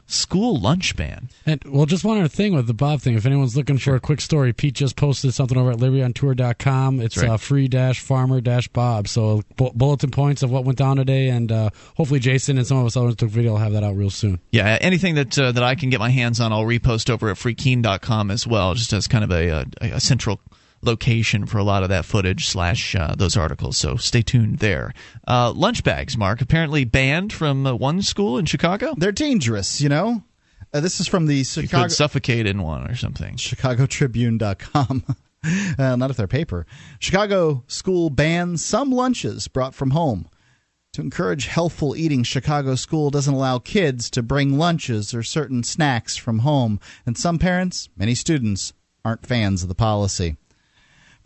school 0.06 0.58
lunch 0.58 0.96
ban. 0.96 1.28
And 1.44 1.62
well, 1.64 1.86
just 1.86 2.04
one 2.04 2.18
other 2.18 2.28
thing 2.28 2.54
with 2.54 2.66
the 2.66 2.74
Bob 2.74 3.00
thing. 3.00 3.14
If 3.14 3.26
anyone's 3.26 3.56
looking 3.56 3.78
for 3.78 3.94
a 3.94 4.00
quick 4.00 4.20
story, 4.20 4.52
Pete 4.52 4.74
just 4.74 4.96
posted 4.96 5.34
something 5.34 5.58
over 5.58 5.72
at 5.72 5.78
libertyontour.com. 5.78 7.00
It's 7.00 7.16
right. 7.16 7.30
uh, 7.30 7.36
free 7.36 7.68
dash 7.68 8.00
farmer 8.00 8.40
dash 8.40 8.68
Bob. 8.68 9.08
So 9.08 9.42
bu- 9.56 9.72
bulletin 9.74 10.10
points 10.10 10.42
of 10.42 10.50
what 10.50 10.64
went 10.64 10.78
down 10.78 10.96
today, 10.96 11.28
and 11.28 11.50
uh, 11.50 11.70
hopefully 11.96 12.20
Jason 12.20 12.58
and 12.58 12.66
some 12.66 12.78
of 12.78 12.86
us 12.86 12.96
others 12.96 13.16
took 13.16 13.30
video 13.30 13.54
I'll 13.54 13.58
have 13.58 13.72
that 13.72 13.84
out 13.84 13.96
real 13.96 14.10
soon. 14.10 14.40
Yeah, 14.52 14.78
anything 14.80 15.14
that 15.16 15.38
uh, 15.38 15.52
that 15.52 15.62
I 15.62 15.74
can 15.74 15.90
get 15.90 16.00
my 16.00 16.10
hands 16.10 16.40
on, 16.40 16.52
I'll 16.52 16.64
repost 16.64 17.10
over 17.10 17.30
at 17.30 17.36
freekeene.com 17.36 18.30
as 18.30 18.46
well, 18.46 18.74
just 18.74 18.92
as 18.92 19.06
kind 19.06 19.24
of 19.24 19.30
a, 19.30 19.48
a, 19.48 19.66
a 19.80 20.00
central 20.00 20.40
location 20.82 21.46
for 21.46 21.58
a 21.58 21.64
lot 21.64 21.82
of 21.82 21.88
that 21.88 22.04
footage 22.04 22.46
slash 22.46 22.94
uh, 22.94 23.14
those 23.16 23.36
articles. 23.36 23.76
So 23.76 23.96
stay 23.96 24.22
tuned 24.22 24.58
there. 24.58 24.92
Uh, 25.26 25.52
lunch 25.52 25.82
bags, 25.84 26.16
Mark, 26.16 26.40
apparently 26.40 26.84
banned 26.84 27.32
from 27.32 27.66
uh, 27.66 27.74
one 27.74 28.02
school 28.02 28.38
in 28.38 28.46
Chicago. 28.46 28.94
They're 28.96 29.12
dangerous, 29.12 29.80
you 29.80 29.88
know? 29.88 30.22
Uh, 30.72 30.80
this 30.80 31.00
is 31.00 31.06
from 31.08 31.26
the 31.26 31.36
You 31.36 31.44
Chicago. 31.44 31.84
could 31.84 31.92
suffocate 31.92 32.46
in 32.46 32.62
one 32.62 32.90
or 32.90 32.94
something. 32.96 33.36
ChicagoTribune.com. 33.36 35.04
uh, 35.78 35.96
not 35.96 36.10
if 36.10 36.16
they're 36.16 36.26
paper. 36.26 36.66
Chicago 36.98 37.64
school 37.66 38.10
bans 38.10 38.64
some 38.64 38.90
lunches 38.90 39.48
brought 39.48 39.74
from 39.74 39.90
home. 39.90 40.28
To 40.94 41.02
encourage 41.02 41.46
healthful 41.46 41.94
eating, 41.94 42.22
Chicago 42.22 42.74
school 42.74 43.10
doesn't 43.10 43.34
allow 43.34 43.58
kids 43.58 44.08
to 44.10 44.22
bring 44.22 44.56
lunches 44.56 45.12
or 45.12 45.22
certain 45.22 45.62
snacks 45.62 46.16
from 46.16 46.38
home, 46.38 46.80
and 47.04 47.18
some 47.18 47.38
parents, 47.38 47.90
many 47.98 48.14
students, 48.14 48.72
aren't 49.04 49.26
fans 49.26 49.62
of 49.62 49.68
the 49.68 49.74
policy. 49.74 50.36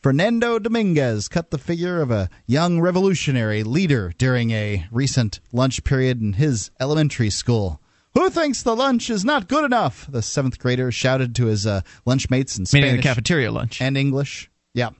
Fernando 0.03 0.59
Dominguez 0.59 1.29
cut 1.29 1.51
the 1.51 1.59
figure 1.59 2.01
of 2.01 2.11
a 2.11 2.31
young 2.47 2.81
revolutionary 2.81 3.63
leader 3.63 4.13
during 4.17 4.51
a 4.51 4.87
recent 4.91 5.41
lunch 5.53 5.85
period 5.85 6.21
in 6.21 6.35
his 6.35 6.71
elementary 6.81 7.29
school. 7.31 7.81
Who 8.15 8.31
thinks 8.31 8.63
the 8.63 8.75
lunch 8.75 9.11
is 9.11 9.25
not 9.25 9.47
good 9.47 9.65
enough? 9.65 10.07
The 10.11 10.23
seventh 10.23 10.59
grader 10.59 10.91
shouted 10.91 11.35
to 11.37 11.47
his 11.47 11.67
uh, 11.67 11.83
lunchmates 12.07 12.59
in 12.59 12.67
Spanish 12.67 12.87
Meaning 12.87 12.97
the 12.97 13.03
cafeteria 13.03 13.53
lunch. 13.53 13.81
and 13.81 13.97
English. 13.97 14.51
Yeah, 14.75 14.91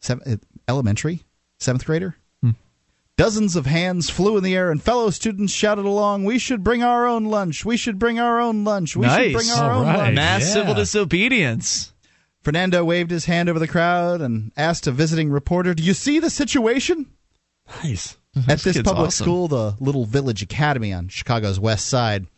Seven, 0.00 0.32
uh, 0.32 0.36
elementary, 0.68 1.24
seventh 1.58 1.84
grader. 1.84 2.16
Dozens 3.18 3.56
of 3.56 3.64
hands 3.64 4.10
flew 4.10 4.36
in 4.36 4.44
the 4.44 4.54
air, 4.54 4.70
and 4.70 4.82
fellow 4.82 5.08
students 5.08 5.50
shouted 5.50 5.86
along, 5.86 6.24
"We 6.24 6.38
should 6.38 6.62
bring 6.62 6.82
our 6.82 7.06
own 7.06 7.24
lunch. 7.24 7.64
We 7.64 7.78
should 7.78 7.98
bring 7.98 8.20
our 8.20 8.38
own 8.38 8.62
lunch. 8.62 8.94
We 8.94 9.06
nice. 9.06 9.22
should 9.22 9.32
bring 9.32 9.50
our 9.52 9.72
own 9.72 9.86
lunch." 9.86 10.14
Mass 10.14 10.52
civil 10.52 10.74
disobedience. 10.74 11.94
Fernando 12.46 12.84
waved 12.84 13.10
his 13.10 13.24
hand 13.24 13.48
over 13.48 13.58
the 13.58 13.66
crowd 13.66 14.20
and 14.20 14.52
asked 14.56 14.86
a 14.86 14.92
visiting 14.92 15.30
reporter, 15.30 15.74
"Do 15.74 15.82
you 15.82 15.92
see 15.92 16.20
the 16.20 16.30
situation?" 16.30 17.06
Nice. 17.82 18.18
At 18.36 18.60
this 18.60 18.62
kid's 18.62 18.82
public 18.82 19.08
awesome. 19.08 19.24
school, 19.24 19.48
the 19.48 19.74
Little 19.80 20.04
Village 20.04 20.42
Academy 20.42 20.92
on 20.92 21.08
Chicago's 21.08 21.58
west 21.58 21.86
side, 21.86 22.28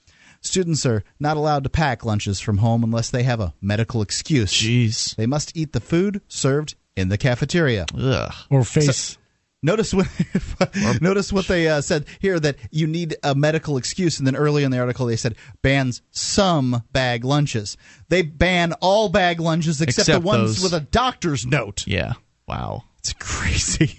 students 0.40 0.86
are 0.86 1.04
not 1.20 1.36
allowed 1.36 1.62
to 1.64 1.68
pack 1.68 2.06
lunches 2.06 2.40
from 2.40 2.56
home 2.56 2.82
unless 2.82 3.10
they 3.10 3.22
have 3.24 3.38
a 3.38 3.52
medical 3.60 4.00
excuse. 4.00 4.50
Jeez. 4.50 5.14
They 5.16 5.26
must 5.26 5.54
eat 5.54 5.74
the 5.74 5.78
food 5.78 6.22
served 6.26 6.74
in 6.96 7.10
the 7.10 7.18
cafeteria. 7.18 7.84
Ugh. 7.94 8.32
Or 8.48 8.64
face. 8.64 9.17
Notice 9.62 9.92
what 9.92 10.06
notice 11.02 11.32
what 11.32 11.48
they 11.48 11.66
uh, 11.68 11.80
said 11.80 12.06
here 12.20 12.38
that 12.38 12.56
you 12.70 12.86
need 12.86 13.16
a 13.24 13.34
medical 13.34 13.76
excuse, 13.76 14.18
and 14.18 14.26
then 14.26 14.36
early 14.36 14.62
in 14.62 14.70
the 14.70 14.78
article 14.78 15.06
they 15.06 15.16
said 15.16 15.34
bans 15.62 16.00
some 16.12 16.84
bag 16.92 17.24
lunches. 17.24 17.76
They 18.08 18.22
ban 18.22 18.72
all 18.74 19.08
bag 19.08 19.40
lunches 19.40 19.80
except, 19.80 20.08
Except 20.08 20.22
the 20.22 20.26
ones 20.26 20.60
those- 20.60 20.62
with 20.62 20.74
a 20.80 20.84
doctor's 20.84 21.44
note. 21.44 21.84
Yeah. 21.86 22.12
Wow. 22.46 22.84
It's 22.98 23.12
crazy. 23.18 23.98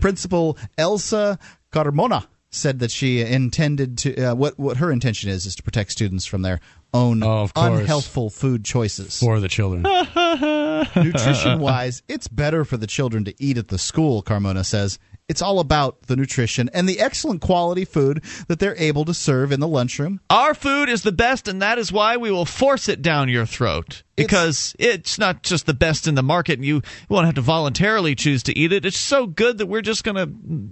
Principal 0.00 0.58
Elsa 0.76 1.38
Carmona 1.72 2.26
said 2.56 2.78
that 2.80 2.90
she 2.90 3.20
intended 3.20 3.98
to 3.98 4.16
uh, 4.30 4.34
what 4.34 4.58
what 4.58 4.78
her 4.78 4.90
intention 4.90 5.30
is 5.30 5.46
is 5.46 5.54
to 5.56 5.62
protect 5.62 5.92
students 5.92 6.26
from 6.26 6.42
their 6.42 6.60
own 6.94 7.22
Oh, 7.22 7.48
unhealthful 7.54 8.32
food 8.32 8.64
choices. 8.64 9.18
For 9.18 9.38
the 9.40 9.48
children. 9.48 9.82
Nutrition 10.96 11.60
wise, 11.60 12.02
it's 12.08 12.28
better 12.28 12.64
for 12.64 12.76
the 12.76 12.86
children 12.86 13.24
to 13.24 13.34
eat 13.38 13.58
at 13.58 13.68
the 13.68 13.78
school, 13.78 14.22
Carmona 14.22 14.64
says. 14.64 14.98
It's 15.28 15.42
all 15.42 15.58
about 15.58 16.02
the 16.02 16.14
nutrition 16.14 16.70
and 16.72 16.88
the 16.88 17.00
excellent 17.00 17.40
quality 17.40 17.84
food 17.84 18.22
that 18.46 18.60
they're 18.60 18.76
able 18.78 19.04
to 19.06 19.14
serve 19.14 19.50
in 19.50 19.58
the 19.58 19.66
lunchroom. 19.66 20.20
Our 20.30 20.54
food 20.54 20.88
is 20.88 21.02
the 21.02 21.10
best, 21.10 21.48
and 21.48 21.60
that 21.62 21.78
is 21.78 21.90
why 21.90 22.16
we 22.16 22.30
will 22.30 22.44
force 22.44 22.88
it 22.88 23.02
down 23.02 23.28
your 23.28 23.44
throat. 23.44 24.04
Because 24.14 24.74
it's, 24.78 25.18
not 25.18 25.42
just 25.42 25.66
the 25.66 25.74
best 25.74 26.06
in 26.06 26.14
the 26.14 26.22
market, 26.22 26.54
and 26.54 26.64
you 26.64 26.80
won't 27.10 27.26
have 27.26 27.34
to 27.34 27.42
voluntarily 27.42 28.14
choose 28.14 28.44
to 28.44 28.58
eat 28.58 28.72
it. 28.72 28.86
It's 28.86 28.98
so 28.98 29.26
good 29.26 29.58
that 29.58 29.66
we're 29.66 29.82
just 29.82 30.04
going 30.04 30.14
to 30.16 30.26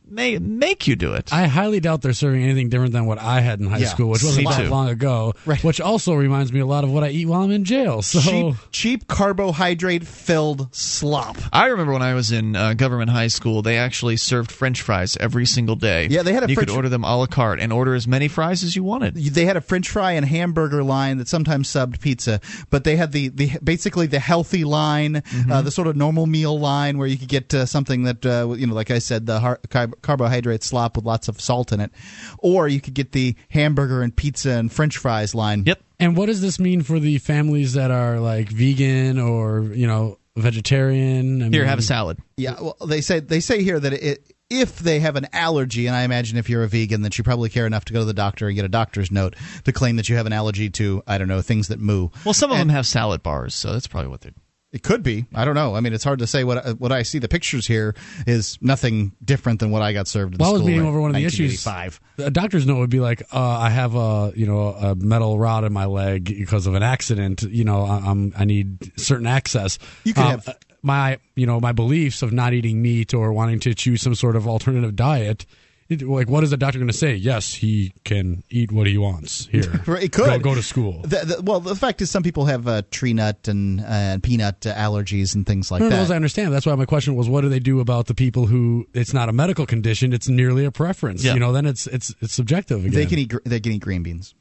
ma- 0.09 0.39
make 0.41 0.87
you 0.87 0.97
do 0.97 1.13
it. 1.13 1.31
I 1.31 1.47
highly 1.47 1.79
doubt 1.81 2.01
they're 2.01 2.15
serving 2.15 2.43
anything 2.43 2.71
different 2.71 2.93
than 2.95 3.05
what 3.05 3.19
I 3.19 3.41
had 3.41 3.61
in 3.61 3.67
high 3.67 3.79
Yeah, 3.79 3.89
school, 3.89 4.09
which 4.09 4.23
wasn't 4.23 4.47
me 4.49 4.53
that 4.55 4.71
long 4.71 4.89
ago. 4.89 5.35
Which 5.61 5.79
also 5.79 6.15
reminds 6.15 6.55
me 6.55 6.61
a 6.61 6.67
lot 6.67 6.85
of 6.85 6.91
what 6.91 7.05
I 7.05 7.09
eat 7.11 7.27
while 7.27 7.43
I'm 7.43 7.51
in 7.51 7.65
jail. 7.65 8.01
So 8.01 8.21
Cheap, 8.21 8.55
cheap 8.71 9.09
carbohydrate 9.09 10.07
filled 10.07 10.75
slop. 10.75 11.37
I 11.53 11.67
remember 11.67 11.93
when 11.93 12.01
I 12.01 12.15
was 12.15 12.33
in 12.33 12.57
uh, 12.57 12.73
government 12.73 13.11
high 13.11 13.27
school, 13.29 13.61
they 13.61 13.77
actually 13.77 14.17
served 14.17 14.44
French 14.51 14.83
fries 14.83 15.17
every 15.21 15.47
single 15.47 15.77
day. 15.77 16.07
Yeah, 16.11 16.23
they 16.23 16.33
had 16.33 16.45
a 16.45 16.49
You 16.49 16.55
French- 16.55 16.69
could 16.69 16.75
order 16.77 16.89
them 16.89 17.05
a 17.05 17.17
la 17.17 17.27
carte 17.27 17.61
and 17.61 17.73
order 17.73 17.95
as 17.95 18.07
many 18.09 18.29
fries 18.29 18.63
as 18.63 18.75
you 18.77 18.83
wanted. 18.85 19.15
They 19.17 19.45
had 19.45 19.57
a 19.57 19.61
French 19.61 19.89
fry 19.89 20.13
and 20.13 20.25
hamburger 20.27 20.83
line 20.83 21.19
that 21.19 21.29
sometimes 21.29 21.69
subbed 21.69 22.01
pizza, 22.01 22.41
but 22.71 22.85
they 22.85 22.97
had 22.97 23.13
the, 23.13 23.29
the 23.29 23.53
basically 23.63 24.07
the 24.07 24.21
healthy 24.21 24.65
line, 24.65 25.23
Mm-hmm. 25.25 25.51
uh, 25.53 25.63
the 25.63 25.71
sort 25.71 25.87
of 25.89 25.97
normal 25.97 26.27
meal 26.27 26.59
line 26.59 26.99
where 26.99 27.07
you 27.09 27.17
could 27.17 27.29
get 27.29 27.53
uh, 27.55 27.67
something 27.67 28.05
that 28.05 28.25
uh, 28.25 28.55
you 28.57 28.67
know, 28.67 28.75
like 28.75 28.91
I 28.91 28.99
said, 28.99 29.27
the 29.27 29.41
har- 29.41 29.61
carb- 29.69 30.01
carbohydrate 30.03 30.63
slop 30.63 30.97
with 30.97 31.05
lots 31.05 31.29
of 31.29 31.41
salt 31.41 31.73
in 31.73 31.81
it, 31.81 31.91
or 32.39 32.69
you 32.69 32.81
could 32.81 32.95
get 32.95 33.13
the 33.13 33.35
hamburger 33.49 34.03
and 34.03 34.15
pizza 34.15 34.51
and 34.53 34.73
French 34.73 34.97
fries 34.97 35.35
line. 35.35 35.65
Yep. 35.67 35.81
And 36.01 36.17
what 36.17 36.27
does 36.27 36.41
this 36.41 36.59
mean 36.59 36.83
for 36.83 36.99
the 36.99 37.19
families 37.19 37.75
that 37.75 37.91
are 37.91 38.19
like 38.21 38.49
vegan 38.49 39.19
or 39.19 39.63
you 39.75 39.87
know 39.87 40.19
vegetarian? 40.37 41.43
I 41.43 41.49
Here, 41.49 41.65
have 41.65 41.79
a 41.79 41.83
salad. 41.83 42.19
Yeah, 42.37 42.61
well, 42.61 42.77
they 42.87 43.01
say 43.01 43.21
they 43.21 43.41
say 43.41 43.63
here 43.63 43.79
that 43.81 43.93
it, 43.93 44.34
if 44.61 44.79
they 44.79 45.01
have 45.01 45.17
an 45.17 45.27
allergy, 45.33 45.87
and 45.87 45.95
I 45.97 46.03
imagine 46.03 46.37
if 46.39 46.49
you're 46.49 46.63
a 46.63 46.69
vegan, 46.69 47.03
that 47.03 47.17
you 47.19 47.25
probably 47.25 47.49
care 47.49 47.67
enough 47.67 47.85
to 47.87 47.93
go 47.93 48.01
to 48.01 48.05
the 48.05 48.15
doctor 48.15 48.47
and 48.47 48.55
get 48.57 48.65
a 48.65 48.69
doctor's 48.69 49.11
note 49.11 49.35
to 49.65 49.73
claim 49.73 49.97
that 49.97 50.09
you 50.09 50.17
have 50.17 50.27
an 50.27 50.33
allergy 50.33 50.71
to 50.71 51.03
I 51.07 51.19
don't 51.19 51.29
know 51.29 51.43
things 51.43 51.69
that 51.69 51.81
moo. 51.81 52.09
Well, 52.25 52.35
some 52.35 52.51
of 52.51 52.59
them 52.59 52.69
have 52.71 52.87
salad 52.87 53.23
bars, 53.23 53.55
so 53.55 53.73
that's 53.73 53.87
probably 53.87 54.09
what 54.11 54.21
they're. 54.23 54.33
It 54.73 54.83
could 54.83 55.05
be. 55.05 55.27
I 55.33 55.45
don't 55.45 55.55
know. 55.55 55.77
I 55.77 55.81
mean, 55.81 55.93
it's 55.93 56.03
hard 56.03 56.19
to 56.19 56.27
say. 56.27 56.43
What 56.43 56.81
what 56.81 56.91
I 56.91 57.05
see 57.05 57.21
the 57.21 57.29
pictures 57.29 57.65
here 57.65 57.95
is 58.27 58.59
nothing 58.61 59.13
different 59.25 59.61
than 59.61 59.71
what 59.71 59.83
I 59.83 59.93
got 59.93 60.09
served. 60.09 60.35
In 60.35 60.39
While 60.39 60.49
I 60.49 60.51
the 60.51 60.55
was 60.55 60.61
school 60.63 60.67
meeting 60.67 60.81
in 60.83 60.89
over 60.89 61.01
one 61.01 61.11
of 61.11 61.15
the 61.17 61.25
issues, 61.25 61.65
1985. 61.65 62.01
a 62.27 62.31
doctor's 62.33 62.67
note 62.67 62.79
would 62.79 62.91
be 62.91 62.99
like, 62.99 63.23
uh, 63.33 63.39
"I 63.41 63.71
have 63.71 63.95
a 63.95 64.33
you 64.35 64.47
know 64.47 64.71
a 64.75 64.97
metal 64.97 65.39
rod 65.39 65.63
in 65.63 65.73
my 65.73 65.85
leg 65.85 66.25
because 66.25 66.67
of 66.67 66.75
an 66.75 66.83
accident. 66.83 67.43
You 67.43 67.63
know, 67.63 67.85
I, 67.85 67.99
I'm 67.99 68.33
I 68.37 68.45
need 68.47 68.99
certain 68.99 69.29
access." 69.29 69.79
You 70.03 70.13
could 70.13 70.25
Um, 70.25 70.31
have- 70.41 70.57
my 70.85 71.19
you 71.35 71.47
know 71.47 71.61
my 71.61 71.73
beliefs 71.73 72.23
of 72.23 72.33
not 72.33 72.53
eating 72.53 72.83
meat 72.83 73.15
or 73.15 73.33
wanting 73.33 73.61
to 73.61 73.75
choose 73.75 74.03
some 74.03 74.15
sort 74.15 74.37
of 74.37 74.47
alternative 74.47 74.95
diet. 74.95 75.47
It, 75.87 76.01
like, 76.01 76.31
what 76.31 76.43
is 76.43 76.51
the 76.51 76.57
doctor 76.57 76.79
going 76.79 76.89
to 76.89 76.97
say? 76.97 77.15
Yes, 77.15 77.53
he 77.53 77.93
can 78.05 78.43
eat 78.49 78.73
what 78.73 78.87
he 78.87 78.97
wants 78.97 79.47
here. 79.47 79.83
It 79.87 80.13
could 80.13 80.25
go, 80.25 80.39
go 80.39 80.55
to 80.55 80.63
school. 80.63 81.03
The, 81.03 81.37
the, 81.37 81.43
well, 81.43 81.61
the 81.61 81.77
fact 81.77 82.01
is, 82.01 82.11
some 82.11 82.23
people 82.23 82.47
have 82.47 82.67
uh, 82.67 82.83
tree 82.91 83.13
nut 83.13 83.49
and 83.49 83.83
uh, 83.83 84.19
peanut 84.23 84.67
uh, 84.67 84.75
allergies 84.75 85.35
and 85.35 85.47
things 85.47 85.71
like 85.71 85.81
no, 85.81 85.87
no, 85.87 85.91
that. 85.91 85.97
those 86.01 86.11
I 86.11 86.17
understand. 86.17 86.55
That's 86.55 86.65
why 86.65 86.75
my 86.75 86.87
question 86.87 87.17
was, 87.17 87.29
what 87.29 87.43
do 87.43 87.51
they 87.51 87.59
do 87.59 87.81
about 87.81 88.07
the 88.07 88.15
people 88.15 88.47
who 88.47 88.87
it's 88.95 89.13
not 89.13 89.29
a 89.29 89.33
medical 89.33 89.67
condition; 89.67 90.15
it's 90.15 90.27
nearly 90.27 90.65
a 90.65 90.71
preference. 90.71 91.23
Yeah. 91.23 91.35
You 91.35 91.41
know, 91.41 91.53
then 91.53 91.67
it's 91.67 91.87
it's 91.87 92.15
it's 92.23 92.33
subjective 92.33 92.87
again. 92.87 92.95
they 92.95 93.07
can 93.07 93.19
eat. 93.19 93.33
They 93.45 93.61
can 93.61 93.73
eat 93.73 93.83
green 93.83 94.03
beans. 94.03 94.35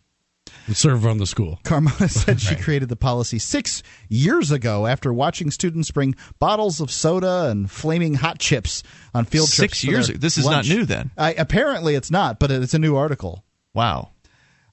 Serve 0.72 1.06
on 1.06 1.18
the 1.18 1.26
school. 1.26 1.60
Carmona 1.64 2.10
said 2.10 2.40
she 2.40 2.56
created 2.56 2.90
the 2.90 2.95
policy 2.95 3.40
six 3.40 3.84
years 4.10 4.52
ago 4.52 4.88
after 4.88 5.14
watching 5.14 5.52
students 5.52 5.91
bring 5.91 6.15
bottles 6.40 6.80
of 6.80 6.91
soda 6.91 7.49
and 7.49 7.69
flaming 7.69 8.15
hot 8.15 8.40
chips 8.40 8.84
on 9.14 9.26
field 9.26 9.49
trips. 9.49 9.80
Six 9.80 9.84
years 9.84 10.10
ago. 10.10 10.19
This 10.19 10.38
is 10.38 10.45
not 10.45 10.65
new 10.65 10.85
then. 10.85 11.11
I, 11.18 11.34
apparently, 11.34 11.95
it's 11.95 12.11
not, 12.11 12.40
but 12.40 12.52
it's 12.52 12.73
a 12.73 12.80
new 12.80 12.95
article. 12.95 13.44
Wow. 13.73 14.11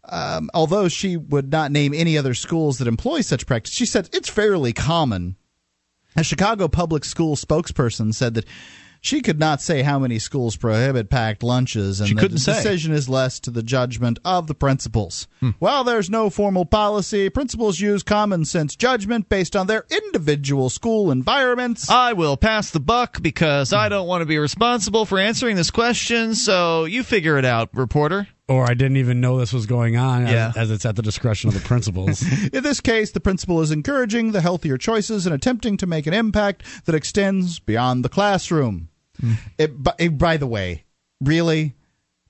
Um, 0.05 0.51
although 0.55 0.89
she 0.89 1.17
would 1.17 1.51
not 1.51 1.71
name 1.71 1.93
any 1.95 2.17
other 2.17 2.35
schools 2.35 2.79
that 2.79 2.89
employ 2.89 3.21
such 3.21 3.47
practice, 3.47 3.73
she 3.73 3.87
said 3.87 4.09
it's 4.13 4.29
fairly 4.29 4.73
common. 4.73 5.37
A 6.17 6.25
Chicago 6.25 6.67
public 6.67 7.05
school 7.05 7.37
spokesperson 7.37 8.13
said 8.13 8.35
that 8.35 8.45
she 9.01 9.21
could 9.23 9.39
not 9.39 9.61
say 9.63 9.83
how 9.83 9.99
many 9.99 10.19
schools 10.19 10.57
prohibit 10.57 11.09
packed 11.11 11.43
lunches, 11.43 12.01
and 12.01 12.09
She 12.09 12.15
that 12.15 12.21
couldn't 12.21 12.35
the 12.37 12.41
say. 12.41 12.53
decision 12.55 12.93
is 12.93 13.09
left 13.09 13.43
to 13.45 13.51
the 13.51 13.63
judgment 13.63 14.19
of 14.25 14.47
the 14.47 14.55
principals. 14.55 15.27
Hmm. 15.41 15.51
While 15.59 15.85
there's 15.85 16.11
no 16.11 16.29
formal 16.31 16.65
policy, 16.67 17.29
principals 17.31 17.81
use 17.81 18.03
common 18.03 18.45
sense 18.45 18.77
judgment 18.77 19.29
based 19.29 19.57
on 19.57 19.67
their 19.67 19.85
individual 19.91 20.69
school 20.71 21.11
environments. 21.11 21.89
I 21.91 22.13
will 22.13 22.37
pass 22.37 22.71
the 22.71 22.81
buck 22.81 23.23
because 23.23 23.73
I 23.73 23.89
don't 23.89 24.07
want 24.07 24.23
to 24.23 24.27
be 24.27 24.39
responsible 24.39 25.05
for 25.07 25.19
answering 25.19 25.57
this 25.57 25.71
question, 25.71 26.35
so 26.35 26.85
you 26.85 27.03
figure 27.03 27.39
it 27.39 27.45
out, 27.45 27.71
reporter. 27.75 28.29
Or 28.49 28.65
I 28.65 28.75
didn't 28.75 28.97
even 28.97 29.21
know 29.21 29.39
this 29.39 29.53
was 29.53 29.65
going 29.67 29.97
on, 29.97 30.27
as- 30.27 30.33
Yeah. 30.33 30.53
as, 30.57 30.71
it's 30.73 30.85
at 30.85 30.97
the 30.97 31.03
discretion 31.03 31.47
of 31.49 31.55
the 31.55 31.61
principals. 31.61 32.23
In 32.53 32.65
this 32.65 32.81
case, 32.81 33.13
the 33.13 33.21
principal 33.21 33.61
is 33.63 33.71
encouraging 33.71 34.33
the 34.33 34.41
healthier 34.41 34.77
choices 34.77 35.25
and 35.25 35.33
attempting 35.35 35.77
to 35.77 35.87
make 35.87 36.07
an 36.09 36.13
impact 36.15 36.65
that 36.87 36.95
extends 36.97 37.61
beyond 37.61 38.05
the 38.05 38.09
classroom. 38.09 38.89
Mm. 39.21 39.37
It, 39.59 39.83
by, 39.83 39.95
it- 39.99 40.19
by 40.19 40.37
the 40.37 40.47
way, 40.47 40.85
really, 41.21 41.75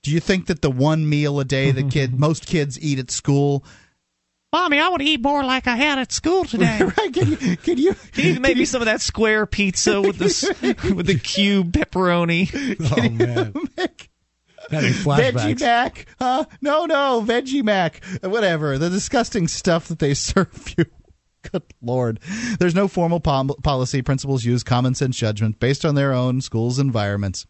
do 0.03 0.11
you 0.11 0.19
think 0.19 0.47
that 0.47 0.61
the 0.61 0.71
one 0.71 1.07
meal 1.07 1.39
a 1.39 1.45
day 1.45 1.71
that 1.71 1.91
kid 1.91 2.19
most 2.19 2.45
kids 2.45 2.79
eat 2.79 2.99
at 2.99 3.11
school? 3.11 3.63
Mommy, 4.53 4.79
I 4.79 4.89
want 4.89 5.01
to 5.01 5.07
eat 5.07 5.21
more 5.21 5.45
like 5.45 5.65
I 5.67 5.77
had 5.77 5.97
at 5.99 6.11
school 6.11 6.43
today. 6.45 6.81
right? 6.81 7.13
Can 7.13 7.29
you? 7.31 7.37
Can 7.57 7.77
you? 7.77 7.93
Can 8.11 8.33
you 8.35 8.39
make 8.41 8.57
me 8.57 8.65
some 8.65 8.81
of 8.81 8.87
that 8.87 8.99
square 8.99 9.45
pizza 9.45 10.01
with 10.01 10.17
this 10.17 10.43
with 10.61 11.05
the 11.05 11.17
cube 11.17 11.71
pepperoni? 11.71 12.49
oh 12.91 13.09
man, 13.09 13.53
having 14.69 14.91
Veggie. 14.91 15.59
Mac? 15.61 16.05
Huh? 16.19 16.43
No, 16.61 16.85
no, 16.85 17.23
Veggie 17.25 17.63
Mac. 17.63 18.03
Whatever. 18.23 18.77
The 18.77 18.89
disgusting 18.89 19.47
stuff 19.47 19.87
that 19.87 19.99
they 19.99 20.13
serve 20.13 20.73
you. 20.77 20.85
Good 21.51 21.63
Lord. 21.81 22.19
There's 22.59 22.75
no 22.75 22.87
formal 22.87 23.19
pom- 23.19 23.49
policy. 23.63 24.01
Principals 24.01 24.43
use 24.43 24.63
common 24.63 24.95
sense 24.95 25.15
judgment 25.17 25.59
based 25.59 25.85
on 25.85 25.95
their 25.95 26.13
own 26.13 26.41
school's 26.41 26.79
environments. 26.79 27.45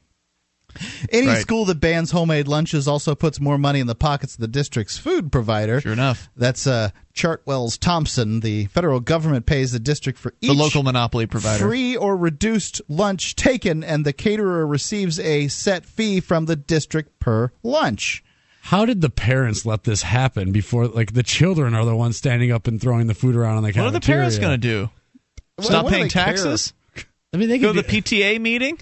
Any 1.12 1.28
Right. 1.28 1.42
school 1.42 1.66
that 1.66 1.82
bans 1.82 2.12
homemade 2.12 2.48
lunches 2.48 2.88
also 2.88 3.14
puts 3.14 3.42
more 3.42 3.58
money 3.58 3.82
in 3.82 3.88
the 3.88 3.96
pockets 3.96 4.36
of 4.36 4.40
the 4.40 4.48
district's 4.48 4.98
food 4.98 5.30
provider. 5.30 5.82
Sure 5.82 5.92
enough. 5.92 6.30
That's 6.38 6.66
uh, 6.66 6.92
Chartwell's 7.14 7.78
Thompson. 7.78 8.40
The 8.40 8.68
federal 8.68 9.02
government 9.02 9.46
pays 9.46 9.74
the 9.74 9.80
district 9.82 10.18
for 10.18 10.34
each 10.40 10.48
The 10.50 10.56
local 10.56 10.82
monopoly 10.84 11.26
provider. 11.26 11.62
free 11.68 11.98
or 11.98 12.16
reduced 12.16 12.82
lunch 12.88 13.36
taken, 13.36 13.84
and 13.84 14.06
the 14.06 14.14
caterer 14.14 14.66
receives 14.66 15.20
a 15.20 15.50
set 15.50 15.86
fee 15.86 16.22
from 16.22 16.46
the 16.46 16.56
district 16.56 17.20
per 17.20 17.52
lunch. 17.64 18.24
How 18.64 18.86
did 18.86 19.02
the 19.02 19.10
parents 19.10 19.66
let 19.66 19.84
this 19.84 20.04
happen 20.04 20.52
before? 20.52 20.88
Like 20.88 21.14
the 21.14 21.24
children 21.24 21.74
are 21.74 21.84
the 21.84 21.96
ones 21.96 22.18
standing 22.18 22.52
up 22.52 22.68
and 22.68 22.80
throwing 22.80 23.08
the 23.08 23.14
food 23.14 23.36
around 23.36 23.58
on 23.58 23.64
the 23.64 23.72
What 23.72 23.88
are 23.88 23.92
the 23.92 24.00
parents 24.00 24.38
going 24.38 24.54
to 24.54 24.58
do? 24.58 24.90
Stop 25.60 25.86
what 25.86 25.90
do 25.90 25.96
paying 25.96 26.04
they 26.08 26.10
care? 26.10 26.26
taxes? 26.26 26.74
I 27.34 27.38
mean, 27.38 27.50
they 27.50 27.58
Go 27.58 27.74
to 27.74 27.82
the 27.82 27.88
PTA 27.88 28.40
meeting? 28.40 28.80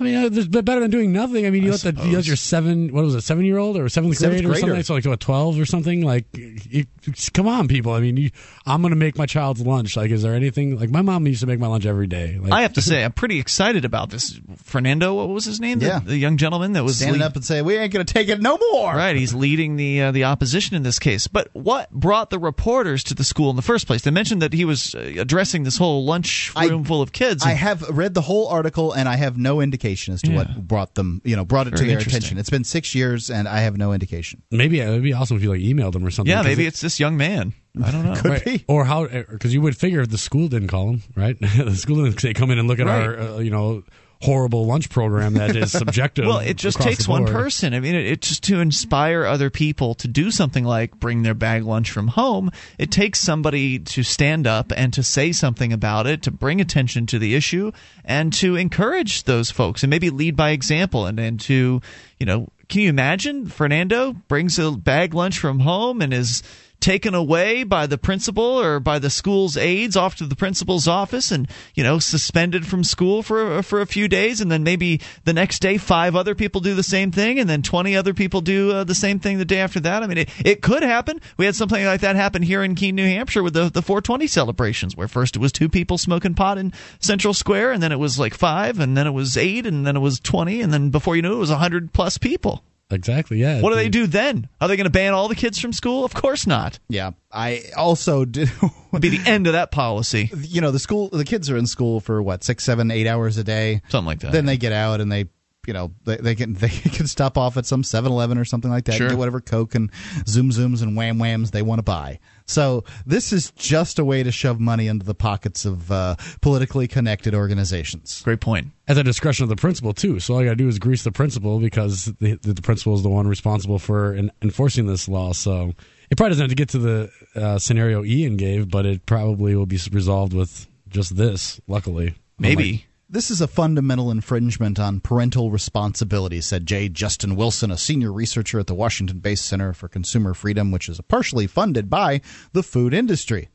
I 0.00 0.04
mean, 0.04 0.14
uh, 0.16 0.28
there's 0.30 0.48
better 0.48 0.80
than 0.80 0.90
doing 0.90 1.12
nothing. 1.12 1.44
I 1.46 1.50
mean, 1.50 1.62
you 1.62 1.68
I 1.68 1.72
let 1.72 1.80
the 1.82 1.88
you 1.90 1.96
suppose. 1.98 2.14
let 2.14 2.26
your 2.26 2.36
seven 2.36 2.92
what 2.92 3.04
was 3.04 3.14
it 3.14 3.20
seven 3.20 3.44
year 3.44 3.58
old 3.58 3.76
or 3.76 3.88
seventh 3.90 4.16
Seventh 4.16 4.38
grade 4.42 4.44
or 4.46 4.48
grader. 4.48 4.66
something 4.66 4.82
so 4.82 4.94
like 4.94 5.02
to 5.04 5.12
a 5.12 5.16
twelve 5.18 5.60
or 5.60 5.66
something 5.66 6.02
like 6.02 6.24
you, 6.34 6.86
come 7.34 7.46
on 7.46 7.68
people. 7.68 7.92
I 7.92 8.00
mean, 8.00 8.16
you, 8.16 8.30
I'm 8.66 8.80
gonna 8.80 8.96
make 8.96 9.18
my 9.18 9.26
child's 9.26 9.60
lunch. 9.60 9.96
Like, 9.98 10.10
is 10.10 10.22
there 10.22 10.34
anything 10.34 10.78
like 10.78 10.88
my 10.90 11.02
mom 11.02 11.26
used 11.26 11.40
to 11.42 11.46
make 11.46 11.58
my 11.60 11.66
lunch 11.66 11.84
every 11.84 12.06
day? 12.06 12.38
Like, 12.40 12.50
I 12.52 12.62
have 12.62 12.72
to 12.74 12.82
say, 12.90 13.04
I'm 13.04 13.12
pretty 13.12 13.38
excited 13.38 13.84
about 13.84 14.08
this. 14.10 14.40
Fernando, 14.64 15.14
what 15.14 15.28
was 15.28 15.44
his 15.44 15.60
name? 15.60 15.80
The- 15.80 15.86
Yeah. 15.86 16.00
The, 16.02 16.16
young 16.16 16.36
gentleman 16.38 16.72
that 16.72 16.84
was 16.84 16.96
Standing 16.96 17.20
lead- 17.20 17.26
up 17.26 17.36
and 17.36 17.44
saying, 17.44 17.64
"We 17.66 17.76
ain't 17.76 17.92
going 17.92 18.04
to 18.06 18.10
take 18.12 18.28
it 18.28 18.40
no 18.40 18.56
more." 18.72 18.94
Right, 18.94 19.16
he's 19.16 19.34
leading 19.34 19.76
the 19.76 20.02
uh, 20.02 20.12
the 20.12 20.24
opposition 20.24 20.76
in 20.76 20.82
this 20.82 20.98
case. 20.98 21.26
But 21.26 21.48
what 21.52 21.90
brought 21.90 22.30
the 22.30 22.38
reporters 22.38 23.04
to 23.04 23.14
the 23.14 23.24
school 23.24 23.50
in 23.50 23.56
the 23.56 23.62
first 23.62 23.86
place? 23.86 24.02
They 24.02 24.10
mentioned 24.10 24.40
that 24.40 24.52
he 24.54 24.64
was 24.64 24.94
uh, 24.94 25.12
addressing 25.18 25.64
this 25.64 25.76
whole 25.76 26.06
lunch 26.06 26.52
I- 26.56 26.68
room 26.68 26.84
full 26.84 27.02
of 27.02 27.12
kids. 27.12 27.44
I 27.44 27.50
have 27.52 27.82
read 27.90 28.14
the 28.14 28.22
whole 28.22 28.48
article, 28.48 28.92
and 28.92 29.06
I 29.06 29.16
have 29.16 29.36
no 29.36 29.60
indication 29.60 29.89
as 29.98 30.22
to 30.22 30.30
Yeah. 30.30 30.36
what 30.36 30.68
brought 30.68 30.94
them, 30.94 31.20
you 31.24 31.34
know, 31.36 31.44
brought 31.44 31.66
it 31.66 31.76
to 31.76 31.84
their 31.84 31.98
attention. 31.98 32.38
It's 32.38 32.50
been 32.50 32.64
six 32.64 32.94
years, 32.94 33.30
and 33.30 33.48
I 33.48 33.60
have 33.60 33.76
no 33.76 33.92
indication. 33.92 34.42
maybe 34.50 34.80
it 34.80 34.88
would 34.88 35.02
be 35.02 35.12
awesome 35.12 35.36
if 35.36 35.42
you 35.42 35.50
like 35.50 35.60
emailed 35.60 35.92
them 35.92 36.04
or 36.04 36.10
something. 36.10 36.30
Yeah, 36.30 36.42
maybe 36.42 36.64
it- 36.64 36.68
it's 36.68 36.80
this 36.80 37.00
young 37.00 37.16
man. 37.16 37.52
I 37.82 37.90
don't 37.90 38.04
know. 38.04 38.14
Could 38.20 38.30
right. 38.30 38.44
be. 38.44 38.64
or 38.68 38.84
how 38.84 39.06
because 39.06 39.54
you 39.54 39.60
would 39.60 39.76
figure 39.76 40.00
if 40.00 40.08
the 40.10 40.18
school 40.18 40.48
didn't 40.48 40.68
call 40.68 40.86
them, 40.86 41.02
right? 41.14 41.38
the 41.40 41.74
school 41.76 42.04
didn't 42.04 42.20
say 42.20 42.34
come 42.34 42.50
in 42.50 42.58
and 42.58 42.66
look 42.68 42.80
at 42.80 42.88
our 42.88 43.18
uh, 43.18 43.38
you 43.38 43.50
know 43.50 43.82
horrible 44.22 44.66
lunch 44.66 44.90
program 44.90 45.34
that 45.34 45.56
is 45.56 45.72
subjective. 45.72 46.20
Well, 46.30 46.38
it 46.38 46.56
just 46.56 46.80
takes 46.80 47.08
one 47.08 47.24
person. 47.26 47.74
I 47.74 47.80
mean, 47.80 47.94
it, 47.94 48.04
it 48.04 48.20
just 48.20 48.44
to 48.44 48.60
inspire 48.60 49.24
other 49.24 49.50
people 49.50 49.94
to 49.96 50.06
do 50.06 50.30
something 50.30 50.64
like 50.64 51.00
bring 51.00 51.22
their 51.22 51.34
bag 51.34 51.64
lunch 51.64 51.90
from 51.90 52.08
home. 52.08 52.50
It 52.78 52.90
takes 52.90 53.20
somebody 53.20 53.78
to 53.78 54.02
stand 54.02 54.46
up 54.46 54.72
and 54.76 54.92
to 54.92 55.02
say 55.02 55.32
something 55.32 55.72
about 55.72 56.06
it, 56.06 56.22
to 56.22 56.30
bring 56.30 56.60
attention 56.60 57.06
to 57.06 57.18
the 57.18 57.34
issue, 57.34 57.72
and 58.04 58.32
to 58.34 58.56
encourage 58.56 59.24
those 59.24 59.50
folks, 59.50 59.82
and 59.82 59.90
maybe 59.90 60.10
lead 60.10 60.36
by 60.36 60.50
example, 60.50 61.06
and 61.06 61.18
and 61.18 61.40
to 61.40 61.80
you 62.18 62.26
know. 62.26 62.48
Can 62.68 62.82
you 62.82 62.88
imagine 62.88 63.46
Fernando 63.48 64.12
brings 64.12 64.56
a 64.56 64.70
bag 64.70 65.12
lunch 65.12 65.40
from 65.40 65.58
home 65.58 66.00
and 66.00 66.14
is 66.14 66.44
taken 66.80 67.14
away 67.14 67.62
by 67.62 67.86
the 67.86 67.98
principal 67.98 68.44
or 68.44 68.80
by 68.80 68.98
the 68.98 69.10
school's 69.10 69.56
aides 69.56 69.96
off 69.96 70.16
to 70.16 70.26
the 70.26 70.36
principal's 70.36 70.88
office 70.88 71.30
and 71.30 71.48
you 71.74 71.82
know 71.84 71.98
suspended 71.98 72.66
from 72.66 72.82
school 72.82 73.22
for 73.22 73.62
for 73.62 73.80
a 73.80 73.86
few 73.86 74.08
days. 74.08 74.40
And 74.40 74.50
then 74.50 74.62
maybe 74.62 75.00
the 75.24 75.32
next 75.32 75.60
day 75.60 75.78
five 75.78 76.16
other 76.16 76.34
people 76.34 76.60
do 76.60 76.74
the 76.74 76.82
same 76.82 77.12
thing 77.12 77.38
and 77.38 77.48
then 77.48 77.62
20 77.62 77.96
other 77.96 78.14
people 78.14 78.40
do 78.40 78.72
uh, 78.72 78.84
the 78.84 78.94
same 78.94 79.18
thing 79.18 79.38
the 79.38 79.44
day 79.44 79.60
after 79.60 79.80
that. 79.80 80.02
I 80.02 80.06
mean 80.06 80.18
it, 80.18 80.30
it 80.44 80.62
could 80.62 80.82
happen. 80.82 81.20
We 81.36 81.46
had 81.46 81.54
something 81.54 81.84
like 81.84 82.00
that 82.00 82.16
happen 82.16 82.42
here 82.42 82.62
in 82.62 82.74
keene 82.74 82.94
new 82.94 83.06
hampshire 83.06 83.42
with 83.42 83.54
the, 83.54 83.70
the 83.70 83.82
420 83.82 84.26
celebrations 84.26 84.96
where 84.96 85.08
first 85.08 85.36
it 85.36 85.40
was 85.40 85.52
two 85.52 85.68
people 85.68 85.98
smoking 85.98 86.34
pot 86.34 86.58
in 86.58 86.72
central 86.98 87.34
square 87.34 87.72
and 87.72 87.82
then 87.82 87.92
it 87.92 87.98
was 87.98 88.18
like 88.18 88.34
five 88.34 88.80
and 88.80 88.96
then 88.96 89.06
it 89.06 89.12
was 89.12 89.36
eight 89.36 89.66
and 89.66 89.86
then 89.86 89.96
it 89.96 90.00
was 90.00 90.20
20 90.20 90.60
and 90.60 90.72
then 90.72 90.90
before 90.90 91.16
you 91.16 91.22
knew 91.22 91.32
it, 91.32 91.36
it 91.36 91.38
was 91.38 91.50
100 91.50 91.92
plus 91.92 92.18
people 92.18 92.64
Exactly. 92.90 93.38
Yeah. 93.38 93.60
what 93.60 93.70
do 93.70 93.76
they 93.76 93.88
do 93.88 94.06
then? 94.06 94.48
Are 94.60 94.68
they 94.68 94.76
going 94.76 94.84
to 94.84 94.90
ban 94.90 95.12
all 95.14 95.28
the 95.28 95.34
kids 95.34 95.58
from 95.58 95.72
school? 95.72 96.04
Of 96.04 96.14
course 96.14 96.46
not. 96.46 96.78
Yeah, 96.88 97.12
I 97.32 97.62
also 97.76 98.24
did. 98.26 98.50
Would 98.92 99.02
be 99.02 99.08
the 99.16 99.28
end 99.30 99.46
of 99.46 99.52
that 99.54 99.70
policy. 99.70 100.30
You 100.40 100.60
know, 100.60 100.70
the 100.70 100.78
school, 100.80 101.08
the 101.10 101.24
kids 101.24 101.48
are 101.50 101.56
in 101.56 101.66
school 101.66 102.00
for 102.00 102.20
what 102.22 102.42
six, 102.42 102.64
seven, 102.64 102.90
eight 102.90 103.06
hours 103.06 103.36
a 103.38 103.44
day, 103.44 103.82
something 103.88 104.06
like 104.06 104.20
that. 104.20 104.32
Then 104.32 104.46
they 104.46 104.56
get 104.56 104.72
out 104.72 105.00
and 105.00 105.10
they, 105.12 105.26
you 105.66 105.72
know, 105.72 105.92
they, 106.04 106.16
they 106.16 106.34
can 106.34 106.54
they 106.54 106.68
can 106.68 107.06
stop 107.06 107.38
off 107.38 107.56
at 107.56 107.66
some 107.66 107.82
7-Eleven 107.82 108.38
or 108.38 108.44
something 108.44 108.70
like 108.70 108.86
that, 108.86 108.94
Sure. 108.96 109.06
and 109.06 109.12
get 109.12 109.18
whatever 109.18 109.40
Coke 109.40 109.74
and 109.76 109.90
Zoom 110.26 110.50
Zooms 110.50 110.82
and 110.82 110.96
Wham 110.96 111.18
Whams 111.18 111.50
they 111.52 111.62
want 111.62 111.78
to 111.78 111.82
buy. 111.84 112.18
So 112.50 112.84
this 113.06 113.32
is 113.32 113.52
just 113.52 113.98
a 113.98 114.04
way 114.04 114.22
to 114.22 114.32
shove 114.32 114.60
money 114.60 114.88
into 114.88 115.06
the 115.06 115.14
pockets 115.14 115.64
of 115.64 115.90
uh, 115.90 116.16
politically 116.40 116.88
connected 116.88 117.34
organizations. 117.34 118.22
Great 118.22 118.40
point. 118.40 118.68
At 118.88 118.96
the 118.96 119.04
discretion 119.04 119.44
of 119.44 119.48
the 119.48 119.56
principal 119.56 119.92
too. 119.92 120.18
So 120.18 120.34
all 120.34 120.40
you 120.40 120.48
got 120.48 120.52
to 120.52 120.56
do 120.56 120.68
is 120.68 120.78
grease 120.78 121.04
the 121.04 121.12
principal 121.12 121.60
because 121.60 122.06
the, 122.20 122.34
the 122.42 122.60
principal 122.60 122.94
is 122.94 123.02
the 123.02 123.08
one 123.08 123.28
responsible 123.28 123.78
for 123.78 124.14
en- 124.14 124.32
enforcing 124.42 124.86
this 124.86 125.08
law. 125.08 125.32
So 125.32 125.74
it 126.10 126.16
probably 126.16 126.30
doesn't 126.30 126.44
have 126.44 126.50
to 126.50 126.56
get 126.56 126.68
to 126.70 126.78
the 126.78 127.10
uh, 127.36 127.58
scenario 127.58 128.04
Ian 128.04 128.36
gave, 128.36 128.68
but 128.68 128.84
it 128.84 129.06
probably 129.06 129.54
will 129.54 129.66
be 129.66 129.78
resolved 129.92 130.32
with 130.32 130.66
just 130.88 131.16
this. 131.16 131.60
Luckily, 131.68 132.14
Maybe. 132.38 132.86
This 133.12 133.28
is 133.28 133.40
a 133.40 133.48
fundamental 133.48 134.12
infringement 134.12 134.78
on 134.78 135.00
parental 135.00 135.50
responsibility, 135.50 136.40
said 136.40 136.64
J. 136.64 136.88
Justin 136.88 137.34
Wilson, 137.34 137.72
a 137.72 137.76
senior 137.76 138.12
researcher 138.12 138.60
at 138.60 138.68
the 138.68 138.74
Washington 138.74 139.18
based 139.18 139.46
Center 139.46 139.72
for 139.72 139.88
Consumer 139.88 140.32
Freedom, 140.32 140.70
which 140.70 140.88
is 140.88 141.00
partially 141.08 141.48
funded 141.48 141.90
by 141.90 142.20
the 142.52 142.62
food 142.62 142.94
industry. 142.94 143.48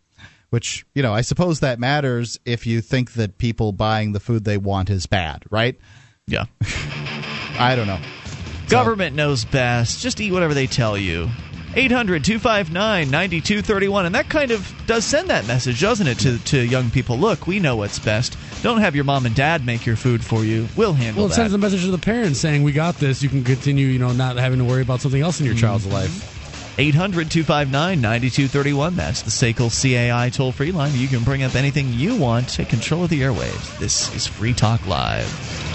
Which, 0.49 0.85
you 0.93 1.01
know, 1.01 1.13
I 1.13 1.21
suppose 1.21 1.61
that 1.61 1.79
matters 1.79 2.37
if 2.43 2.67
you 2.67 2.81
think 2.81 3.13
that 3.13 3.37
people 3.37 3.71
buying 3.71 4.11
the 4.11 4.19
food 4.19 4.43
they 4.43 4.57
want 4.57 4.89
is 4.89 5.05
bad, 5.05 5.45
right? 5.49 5.79
Yeah. 6.27 6.47
I 7.57 7.77
don't 7.77 7.87
know. 7.87 8.01
Government 8.67 9.15
knows 9.15 9.45
best. 9.45 10.01
Just 10.01 10.19
eat 10.19 10.33
whatever 10.33 10.53
they 10.53 10.67
tell 10.67 10.97
you. 10.97 11.29
800 11.75 12.23
259 12.23 13.11
9231. 13.11 14.05
And 14.05 14.15
that 14.15 14.29
kind 14.29 14.51
of 14.51 14.73
does 14.87 15.03
send 15.03 15.29
that 15.29 15.45
message, 15.45 15.81
doesn't 15.81 16.07
it, 16.07 16.19
to, 16.19 16.37
to 16.45 16.65
young 16.65 16.89
people? 16.89 17.17
Look, 17.17 17.47
we 17.47 17.59
know 17.59 17.75
what's 17.75 17.99
best. 17.99 18.37
Don't 18.61 18.79
have 18.79 18.95
your 18.95 19.03
mom 19.03 19.25
and 19.25 19.35
dad 19.35 19.65
make 19.65 19.85
your 19.85 19.95
food 19.95 20.23
for 20.23 20.43
you. 20.43 20.67
We'll 20.77 20.93
handle 20.93 21.23
Well, 21.23 21.25
it 21.27 21.29
that. 21.29 21.35
sends 21.35 21.53
a 21.53 21.57
message 21.57 21.83
to 21.83 21.91
the 21.91 21.97
parents 21.97 22.39
saying, 22.39 22.63
"We 22.63 22.71
got 22.71 22.95
this. 22.95 23.21
You 23.21 23.29
can 23.29 23.43
continue, 23.43 23.87
you 23.87 23.99
know, 23.99 24.13
not 24.13 24.37
having 24.37 24.59
to 24.59 24.65
worry 24.65 24.81
about 24.81 25.01
something 25.01 25.21
else 25.21 25.39
in 25.39 25.45
your 25.45 25.55
mm-hmm. 25.55 25.65
child's 25.65 25.85
life." 25.87 26.31
800 26.77 27.31
259 27.31 28.01
9231. 28.01 28.95
That's 28.95 29.21
the 29.21 29.29
SACL 29.29 29.69
CAI 29.69 30.29
toll 30.29 30.51
free 30.51 30.71
line. 30.71 30.91
You 30.95 31.07
can 31.07 31.23
bring 31.23 31.43
up 31.43 31.55
anything 31.55 31.93
you 31.93 32.15
want. 32.15 32.49
Take 32.49 32.69
control 32.69 33.03
of 33.03 33.09
the 33.09 33.21
airwaves. 33.21 33.77
This 33.79 34.13
is 34.13 34.27
Free 34.27 34.53
Talk 34.53 34.85
Live. 34.87 35.74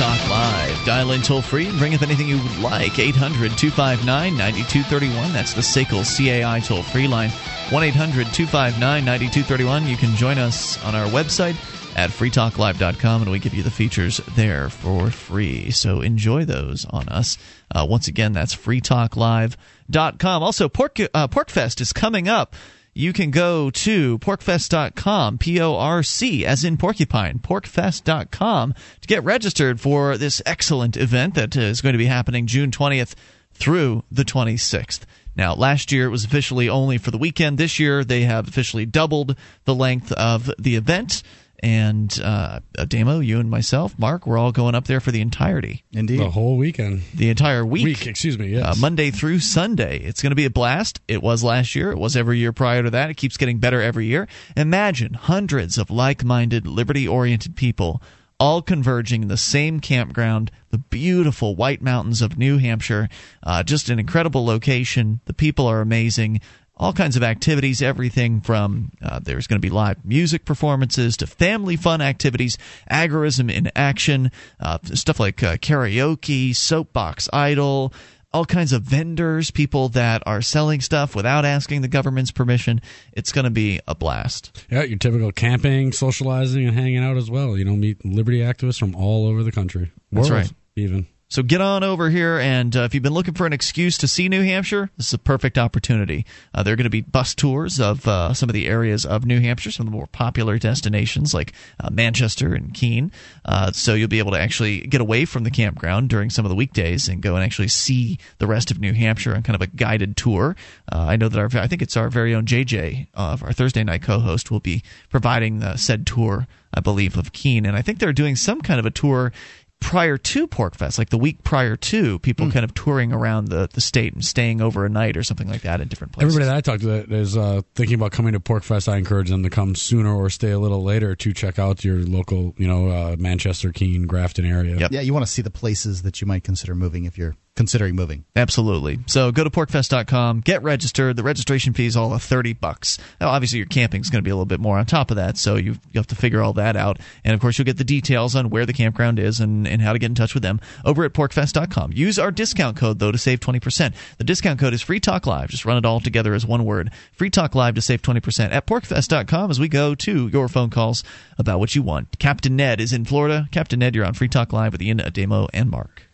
Talk 0.00 0.30
Live. 0.30 0.84
Dial 0.86 1.10
in 1.10 1.20
toll 1.20 1.42
free 1.42 1.66
and 1.66 1.76
bring 1.76 1.94
up 1.94 2.00
anything 2.00 2.26
you 2.26 2.38
would 2.38 2.58
like. 2.60 2.98
800 2.98 3.58
259 3.58 4.34
9231. 4.34 5.30
That's 5.34 5.52
the 5.52 5.60
SACL 5.60 6.02
CAI 6.16 6.60
toll 6.60 6.82
free 6.82 7.06
line. 7.06 7.28
1 7.68 7.82
800 7.82 8.32
259 8.32 8.80
9231. 8.80 9.86
You 9.86 9.98
can 9.98 10.16
join 10.16 10.38
us 10.38 10.82
on 10.86 10.94
our 10.94 11.06
website 11.08 11.54
at 11.98 12.08
freetalklive.com 12.08 13.20
and 13.20 13.30
we 13.30 13.38
give 13.38 13.52
you 13.52 13.62
the 13.62 13.70
features 13.70 14.22
there 14.36 14.70
for 14.70 15.10
free. 15.10 15.70
So 15.70 16.00
enjoy 16.00 16.46
those 16.46 16.86
on 16.86 17.06
us. 17.10 17.36
Uh, 17.70 17.86
once 17.86 18.08
again, 18.08 18.32
that's 18.32 18.56
freetalklive.com. 18.56 20.42
Also, 20.42 20.70
Pork, 20.70 20.98
uh, 21.12 21.28
PorcFest 21.28 21.82
is 21.82 21.92
coming 21.92 22.26
up. 22.26 22.56
You 22.92 23.12
can 23.12 23.30
go 23.30 23.70
to 23.70 24.18
porcfest.com, 24.18 25.38
P 25.38 25.60
O 25.60 25.76
R 25.76 26.02
C, 26.02 26.44
as 26.44 26.64
in 26.64 26.76
porcupine, 26.76 27.38
porcfest.com, 27.38 28.74
to 29.00 29.08
get 29.08 29.22
registered 29.22 29.80
for 29.80 30.16
this 30.16 30.42
excellent 30.44 30.96
event 30.96 31.34
that 31.34 31.54
is 31.54 31.80
going 31.80 31.92
to 31.92 31.98
be 31.98 32.06
happening 32.06 32.46
June 32.46 32.70
20th 32.70 33.14
through 33.52 34.02
the 34.10 34.24
26th. 34.24 35.00
Now, 35.36 35.54
last 35.54 35.92
year 35.92 36.06
it 36.06 36.10
was 36.10 36.24
officially 36.24 36.68
only 36.68 36.98
for 36.98 37.12
the 37.12 37.18
weekend. 37.18 37.58
This 37.58 37.78
year 37.78 38.02
they 38.04 38.22
have 38.22 38.48
officially 38.48 38.86
doubled 38.86 39.36
the 39.64 39.74
length 39.74 40.10
of 40.12 40.50
the 40.58 40.74
event. 40.74 41.22
And 41.62 42.18
uh, 42.22 42.60
Damo, 42.88 43.20
you 43.20 43.38
and 43.38 43.50
myself, 43.50 43.98
Mark, 43.98 44.26
we're 44.26 44.38
all 44.38 44.52
going 44.52 44.74
up 44.74 44.86
there 44.86 45.00
for 45.00 45.10
the 45.10 45.20
entirety. 45.20 45.84
Indeed. 45.92 46.20
The 46.20 46.30
whole 46.30 46.56
weekend. 46.56 47.02
The 47.14 47.28
entire 47.28 47.64
week. 47.64 47.84
Week, 47.84 48.06
excuse 48.06 48.38
me. 48.38 48.48
Yes. 48.48 48.64
Uh, 48.64 48.80
Monday 48.80 49.10
through 49.10 49.40
Sunday. 49.40 49.98
It's 49.98 50.22
going 50.22 50.30
to 50.30 50.36
be 50.36 50.46
a 50.46 50.50
blast. 50.50 51.00
It 51.06 51.22
was 51.22 51.44
last 51.44 51.74
year. 51.74 51.90
It 51.92 51.98
was 51.98 52.16
every 52.16 52.38
year 52.38 52.52
prior 52.52 52.82
to 52.82 52.90
that. 52.90 53.10
It 53.10 53.16
keeps 53.16 53.36
getting 53.36 53.58
better 53.58 53.80
every 53.80 54.06
year. 54.06 54.26
Imagine 54.56 55.14
hundreds 55.14 55.76
of 55.76 55.90
like 55.90 56.24
minded, 56.24 56.66
liberty 56.66 57.06
oriented 57.06 57.56
people 57.56 58.02
all 58.40 58.62
converging 58.62 59.22
in 59.22 59.28
the 59.28 59.36
same 59.36 59.80
campground, 59.80 60.50
the 60.70 60.78
beautiful 60.78 61.54
White 61.54 61.82
Mountains 61.82 62.22
of 62.22 62.38
New 62.38 62.56
Hampshire. 62.56 63.10
Uh, 63.42 63.62
just 63.62 63.90
an 63.90 63.98
incredible 63.98 64.46
location. 64.46 65.20
The 65.26 65.34
people 65.34 65.66
are 65.66 65.82
amazing 65.82 66.40
all 66.80 66.94
kinds 66.94 67.14
of 67.14 67.22
activities, 67.22 67.82
everything 67.82 68.40
from 68.40 68.90
uh, 69.02 69.20
there's 69.22 69.46
going 69.46 69.60
to 69.60 69.64
be 69.64 69.68
live 69.68 70.02
music 70.02 70.46
performances 70.46 71.14
to 71.18 71.26
family 71.26 71.76
fun 71.76 72.00
activities, 72.00 72.56
agorism 72.90 73.52
in 73.52 73.70
action, 73.76 74.32
uh, 74.58 74.78
stuff 74.94 75.20
like 75.20 75.42
uh, 75.42 75.58
karaoke, 75.58 76.56
soapbox 76.56 77.28
idol, 77.34 77.92
all 78.32 78.46
kinds 78.46 78.72
of 78.72 78.82
vendors, 78.82 79.50
people 79.50 79.90
that 79.90 80.22
are 80.24 80.40
selling 80.40 80.80
stuff 80.80 81.14
without 81.14 81.44
asking 81.44 81.82
the 81.82 81.88
government's 81.88 82.30
permission. 82.30 82.80
It's 83.12 83.30
going 83.30 83.44
to 83.44 83.50
be 83.50 83.80
a 83.86 83.94
blast. 83.94 84.64
Yeah, 84.70 84.82
your 84.84 84.98
typical 84.98 85.32
camping, 85.32 85.92
socializing, 85.92 86.66
and 86.66 86.74
hanging 86.74 87.04
out 87.04 87.18
as 87.18 87.30
well. 87.30 87.58
You 87.58 87.66
know, 87.66 87.76
meet 87.76 88.02
liberty 88.06 88.38
activists 88.38 88.78
from 88.78 88.94
all 88.94 89.26
over 89.26 89.42
the 89.42 89.52
country. 89.52 89.92
That's 90.12 90.30
right. 90.30 90.50
Even. 90.76 91.06
So 91.30 91.44
get 91.44 91.60
on 91.60 91.84
over 91.84 92.10
here, 92.10 92.40
and 92.40 92.74
uh, 92.74 92.80
if 92.80 92.92
you've 92.92 93.04
been 93.04 93.14
looking 93.14 93.34
for 93.34 93.46
an 93.46 93.52
excuse 93.52 93.96
to 93.98 94.08
see 94.08 94.28
New 94.28 94.42
Hampshire, 94.42 94.90
this 94.96 95.06
is 95.06 95.14
a 95.14 95.18
perfect 95.18 95.58
opportunity. 95.58 96.26
Uh, 96.52 96.64
there 96.64 96.72
are 96.72 96.76
going 96.76 96.82
to 96.86 96.90
be 96.90 97.02
bus 97.02 97.36
tours 97.36 97.78
of 97.78 98.08
uh, 98.08 98.34
some 98.34 98.48
of 98.48 98.52
the 98.52 98.66
areas 98.66 99.06
of 99.06 99.24
New 99.24 99.38
Hampshire, 99.38 99.70
some 99.70 99.86
of 99.86 99.92
the 99.92 99.96
more 99.96 100.08
popular 100.08 100.58
destinations 100.58 101.32
like 101.32 101.52
uh, 101.78 101.88
Manchester 101.88 102.52
and 102.52 102.74
Keene. 102.74 103.12
Uh, 103.44 103.70
so 103.70 103.94
you'll 103.94 104.08
be 104.08 104.18
able 104.18 104.32
to 104.32 104.40
actually 104.40 104.80
get 104.80 105.00
away 105.00 105.24
from 105.24 105.44
the 105.44 105.52
campground 105.52 106.08
during 106.08 106.30
some 106.30 106.44
of 106.44 106.48
the 106.48 106.56
weekdays 106.56 107.06
and 107.06 107.22
go 107.22 107.36
and 107.36 107.44
actually 107.44 107.68
see 107.68 108.18
the 108.38 108.48
rest 108.48 108.72
of 108.72 108.80
New 108.80 108.92
Hampshire 108.92 109.36
on 109.36 109.44
kind 109.44 109.54
of 109.54 109.62
a 109.62 109.68
guided 109.68 110.16
tour. 110.16 110.56
Uh, 110.90 110.98
I 111.10 111.14
know 111.14 111.28
that 111.28 111.38
our, 111.38 111.62
I 111.62 111.68
think 111.68 111.80
it's 111.80 111.96
our 111.96 112.10
very 112.10 112.34
own 112.34 112.44
JJ, 112.44 113.06
our 113.14 113.52
Thursday 113.52 113.84
night 113.84 114.02
co-host, 114.02 114.50
will 114.50 114.58
be 114.58 114.82
providing 115.10 115.60
the 115.60 115.76
said 115.76 116.08
tour, 116.08 116.48
I 116.74 116.80
believe, 116.80 117.16
of 117.16 117.32
Keene, 117.32 117.66
and 117.66 117.76
I 117.76 117.82
think 117.82 118.00
they're 118.00 118.12
doing 118.12 118.34
some 118.34 118.60
kind 118.62 118.80
of 118.80 118.86
a 118.86 118.90
tour 118.90 119.32
prior 119.80 120.16
to 120.18 120.46
PorcFest, 120.46 120.98
like 120.98 121.10
the 121.10 121.18
week 121.18 121.42
prior 121.42 121.74
to, 121.74 122.18
people 122.20 122.46
Hmm. 122.46 122.52
kind 122.52 122.64
of 122.64 122.74
touring 122.74 123.12
around 123.12 123.48
the, 123.48 123.68
the 123.72 123.80
state 123.80 124.12
and 124.14 124.24
staying 124.24 124.60
over 124.60 124.84
a 124.84 124.88
night 124.88 125.16
or 125.16 125.22
something 125.22 125.48
like 125.48 125.62
that 125.62 125.80
in 125.80 125.88
different 125.88 126.12
places. 126.12 126.34
Everybody 126.34 126.48
that 126.48 126.56
I 126.56 126.60
talked 126.60 126.82
to 126.82 126.86
that 126.88 127.10
is 127.12 127.36
uh, 127.36 127.62
thinking 127.74 127.94
about 127.94 128.12
coming 128.12 128.34
to 128.34 128.40
PorcFest. 128.40 128.88
I 128.92 128.96
encourage 128.98 129.30
them 129.30 129.42
to 129.42 129.50
come 129.50 129.74
sooner 129.74 130.14
or 130.14 130.30
stay 130.30 130.50
a 130.52 130.58
little 130.58 130.82
later 130.84 131.16
to 131.16 131.32
check 131.32 131.58
out 131.58 131.84
your 131.84 131.96
local, 131.98 132.54
you 132.56 132.68
know, 132.68 132.88
uh, 132.88 133.16
Manchester, 133.18 133.72
Keene, 133.72 134.06
Grafton 134.06 134.44
area. 134.44 134.88
Yeah, 134.90 135.00
you 135.00 135.12
want 135.12 135.26
to 135.26 135.32
see 135.32 135.42
the 135.42 135.50
places 135.50 136.02
that 136.02 136.20
you 136.20 136.26
might 136.26 136.44
consider 136.44 136.74
moving 136.74 137.04
if 137.06 137.18
you're 137.18 137.34
considering 137.56 137.94
moving. 137.94 138.24
Absolutely. 138.36 139.00
So 139.06 139.32
go 139.32 139.44
to 139.44 139.50
porcfest.com, 139.50 140.40
get 140.40 140.62
registered. 140.62 141.16
The 141.16 141.22
registration 141.22 141.72
fee 141.72 141.86
is 141.86 141.96
all 141.96 142.14
of 142.14 142.22
30 142.22 142.54
bucks. 142.54 142.98
Now, 143.20 143.28
obviously, 143.28 143.58
your 143.58 143.66
camping 143.66 144.00
is 144.00 144.08
going 144.08 144.22
to 144.22 144.26
be 144.26 144.30
a 144.30 144.34
little 144.34 144.46
bit 144.46 144.60
more 144.60 144.78
on 144.78 144.86
top 144.86 145.10
of 145.10 145.16
that, 145.16 145.36
so 145.36 145.56
you, 145.56 145.72
you 145.72 145.98
have 145.98 146.06
to 146.08 146.14
figure 146.14 146.42
all 146.42 146.54
that 146.54 146.76
out. 146.76 146.98
And 147.24 147.34
of 147.34 147.40
course, 147.40 147.58
you'll 147.58 147.66
get 147.66 147.76
the 147.76 147.84
details 147.84 148.34
on 148.34 148.50
where 148.50 148.66
the 148.66 148.72
campground 148.72 149.18
is 149.18 149.40
and, 149.40 149.66
and 149.66 149.82
how 149.82 149.92
to 149.92 149.98
get 149.98 150.06
in 150.10 150.14
touch 150.14 150.34
with 150.34 150.42
them 150.42 150.60
over 150.84 151.04
at 151.04 151.12
porcfest.com. 151.12 151.92
Use 151.92 152.18
our 152.18 152.30
discount 152.30 152.76
code, 152.76 152.98
though, 152.98 153.12
to 153.12 153.18
save 153.18 153.40
20%. 153.40 153.94
The 154.18 154.24
discount 154.24 154.58
code 154.58 154.74
is 154.74 154.82
Free 154.82 155.00
Talk 155.00 155.26
Live. 155.26 155.50
Just 155.50 155.64
run 155.64 155.76
it 155.76 155.84
all 155.84 156.00
together 156.00 156.34
as 156.34 156.46
one 156.46 156.64
word. 156.64 156.90
Free 157.12 157.30
Talk 157.30 157.54
Live 157.54 157.74
to 157.74 157.82
save 157.82 158.02
20% 158.02 158.52
at 158.52 158.66
porcfest.com 158.66 159.50
as 159.50 159.60
we 159.60 159.68
go 159.68 159.94
to 159.96 160.28
your 160.28 160.48
phone 160.48 160.70
calls 160.70 161.04
about 161.38 161.58
what 161.58 161.74
you 161.74 161.82
want. 161.82 162.18
Captain 162.18 162.56
Ned 162.56 162.80
is 162.80 162.92
in 162.92 163.04
Florida. 163.04 163.48
Captain 163.50 163.78
Ned, 163.80 163.94
you're 163.94 164.06
on 164.06 164.14
Free 164.14 164.28
Talk 164.28 164.52
Live 164.52 164.72
with 164.72 164.82
Ian 164.82 164.98
Ademo 164.98 165.48
and 165.52 165.70
Mark. 165.70 166.09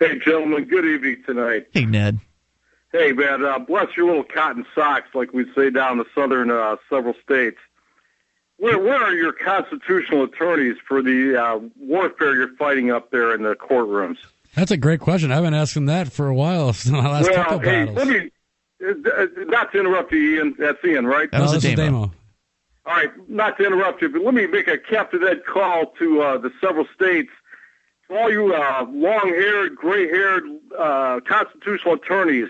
Hey, 0.00 0.18
gentlemen, 0.18 0.64
good 0.64 0.86
evening 0.86 1.22
tonight. 1.26 1.66
Hey, 1.72 1.84
Ned. 1.84 2.20
Hey, 2.90 3.12
man, 3.12 3.44
uh, 3.44 3.58
bless 3.58 3.94
your 3.98 4.06
little 4.06 4.24
cotton 4.24 4.64
socks, 4.74 5.08
like 5.14 5.34
we 5.34 5.44
say 5.54 5.68
down 5.68 5.92
in 5.92 5.98
the 5.98 6.06
southern 6.14 6.50
uh, 6.50 6.76
several 6.88 7.14
states. 7.22 7.58
Where, 8.56 8.78
where 8.78 8.96
are 8.96 9.12
your 9.12 9.32
constitutional 9.32 10.24
attorneys 10.24 10.76
for 10.88 11.02
the 11.02 11.36
uh, 11.36 11.60
warfare 11.78 12.34
you're 12.34 12.56
fighting 12.56 12.90
up 12.90 13.10
there 13.10 13.34
in 13.34 13.42
the 13.42 13.54
courtrooms? 13.54 14.16
That's 14.54 14.70
a 14.70 14.78
great 14.78 15.00
question. 15.00 15.30
I've 15.30 15.42
been 15.42 15.52
asking 15.52 15.84
that 15.86 16.10
for 16.10 16.28
a 16.28 16.34
while. 16.34 16.72
the 16.84 16.92
last 16.92 17.30
well, 17.30 17.44
couple 17.44 17.58
hey, 17.58 17.84
battles. 17.84 17.96
let 17.96 18.08
me, 18.08 18.30
uh, 18.82 19.22
uh, 19.22 19.26
not 19.48 19.70
to 19.72 19.80
interrupt 19.80 20.12
you, 20.12 20.38
Ian. 20.38 20.56
That's 20.58 20.82
Ian, 20.82 21.06
right? 21.06 21.30
No, 21.30 21.52
this 21.52 21.62
is 21.62 21.74
Damo. 21.74 22.10
All 22.86 22.96
right, 22.96 23.10
not 23.28 23.58
to 23.58 23.66
interrupt 23.66 24.00
you, 24.00 24.08
but 24.08 24.22
let 24.22 24.32
me 24.32 24.46
make 24.46 24.66
a 24.66 24.78
Captain 24.78 25.20
Ned 25.20 25.44
call 25.44 25.92
to 25.98 26.22
uh, 26.22 26.38
the 26.38 26.50
several 26.58 26.86
states. 26.94 27.30
For 28.10 28.18
all 28.18 28.28
you 28.32 28.52
uh, 28.52 28.86
long-haired, 28.90 29.76
gray-haired 29.76 30.42
uh, 30.76 31.20
constitutional 31.28 31.94
attorneys 31.94 32.48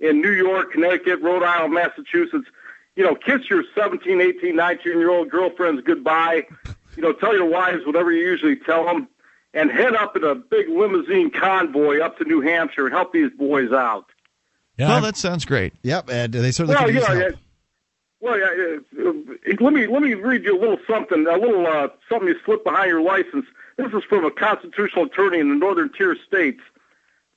in 0.00 0.22
New 0.22 0.30
York, 0.30 0.72
Connecticut, 0.72 1.20
Rhode 1.20 1.42
Island, 1.42 1.74
Massachusetts, 1.74 2.46
you 2.96 3.04
know, 3.04 3.14
kiss 3.14 3.50
your 3.50 3.64
17, 3.74 4.18
18, 4.22 4.54
19-year-old 4.54 5.28
girlfriends 5.28 5.82
goodbye. 5.84 6.46
You 6.96 7.02
know, 7.02 7.12
tell 7.12 7.34
your 7.36 7.44
wives 7.44 7.84
whatever 7.84 8.12
you 8.12 8.24
usually 8.26 8.56
tell 8.56 8.86
them, 8.86 9.06
and 9.52 9.70
head 9.70 9.94
up 9.94 10.16
in 10.16 10.24
a 10.24 10.34
big 10.34 10.70
limousine 10.70 11.30
convoy 11.30 11.98
up 12.00 12.16
to 12.16 12.24
New 12.24 12.40
Hampshire 12.40 12.86
and 12.86 12.94
help 12.94 13.12
these 13.12 13.30
boys 13.36 13.72
out. 13.72 14.06
well, 14.78 15.02
that 15.02 15.18
sounds 15.18 15.44
great. 15.44 15.74
Yep, 15.82 16.08
and 16.10 16.32
they 16.32 16.50
certainly 16.50 16.76
Well, 16.76 16.84
could 16.86 16.94
you 16.94 17.00
use 17.00 17.08
know, 17.10 17.14
help. 17.20 17.32
yeah, 17.32 17.38
well, 18.20 18.38
yeah, 18.38 19.04
uh, 19.04 19.10
uh, 19.10 19.54
let 19.60 19.72
me 19.74 19.86
let 19.86 20.00
me 20.00 20.14
read 20.14 20.44
you 20.44 20.58
a 20.58 20.60
little 20.60 20.78
something, 20.88 21.26
a 21.26 21.36
little 21.36 21.66
uh, 21.66 21.88
something 22.08 22.28
you 22.28 22.36
slip 22.46 22.64
behind 22.64 22.88
your 22.88 23.02
license. 23.02 23.44
This 23.76 23.92
is 23.92 24.04
from 24.08 24.24
a 24.24 24.30
constitutional 24.30 25.06
attorney 25.06 25.40
in 25.40 25.48
the 25.48 25.56
northern 25.56 25.90
tier 25.92 26.16
states 26.26 26.60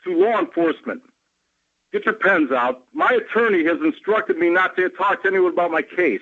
to 0.04 0.16
law 0.16 0.40
enforcement. 0.40 1.02
Get 1.92 2.06
your 2.06 2.16
pens 2.16 2.52
out. 2.52 2.86
My 2.94 3.10
attorney 3.10 3.64
has 3.66 3.78
instructed 3.82 4.38
me 4.38 4.50
not 4.50 4.76
to 4.76 4.90
talk 4.90 5.24
to 5.24 5.30
anyone 5.30 5.54
about 5.54 5.72
my 5.72 5.82
case. 5.82 6.22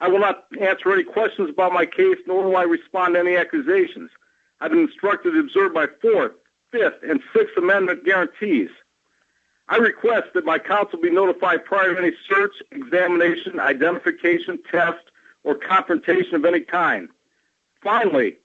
I 0.00 0.08
will 0.08 0.18
not 0.18 0.44
answer 0.60 0.92
any 0.92 1.04
questions 1.04 1.50
about 1.50 1.72
my 1.72 1.86
case, 1.86 2.18
nor 2.26 2.42
will 2.44 2.56
I 2.56 2.64
respond 2.64 3.14
to 3.14 3.20
any 3.20 3.36
accusations. 3.36 4.10
I've 4.60 4.70
been 4.70 4.80
instructed 4.80 5.32
to 5.32 5.40
observe 5.40 5.72
my 5.72 5.86
Fourth, 6.00 6.32
Fifth, 6.72 7.02
and 7.08 7.20
Sixth 7.32 7.56
Amendment 7.56 8.04
guarantees. 8.04 8.70
I 9.68 9.76
request 9.76 10.28
that 10.34 10.44
my 10.44 10.58
counsel 10.58 11.00
be 11.00 11.10
notified 11.10 11.64
prior 11.64 11.94
to 11.94 12.00
any 12.00 12.12
search, 12.28 12.52
examination, 12.72 13.60
identification, 13.60 14.58
test, 14.70 15.04
or 15.42 15.54
confrontation 15.54 16.34
of 16.34 16.44
any 16.44 16.60
kind. 16.60 17.08
Finally, 17.82 18.36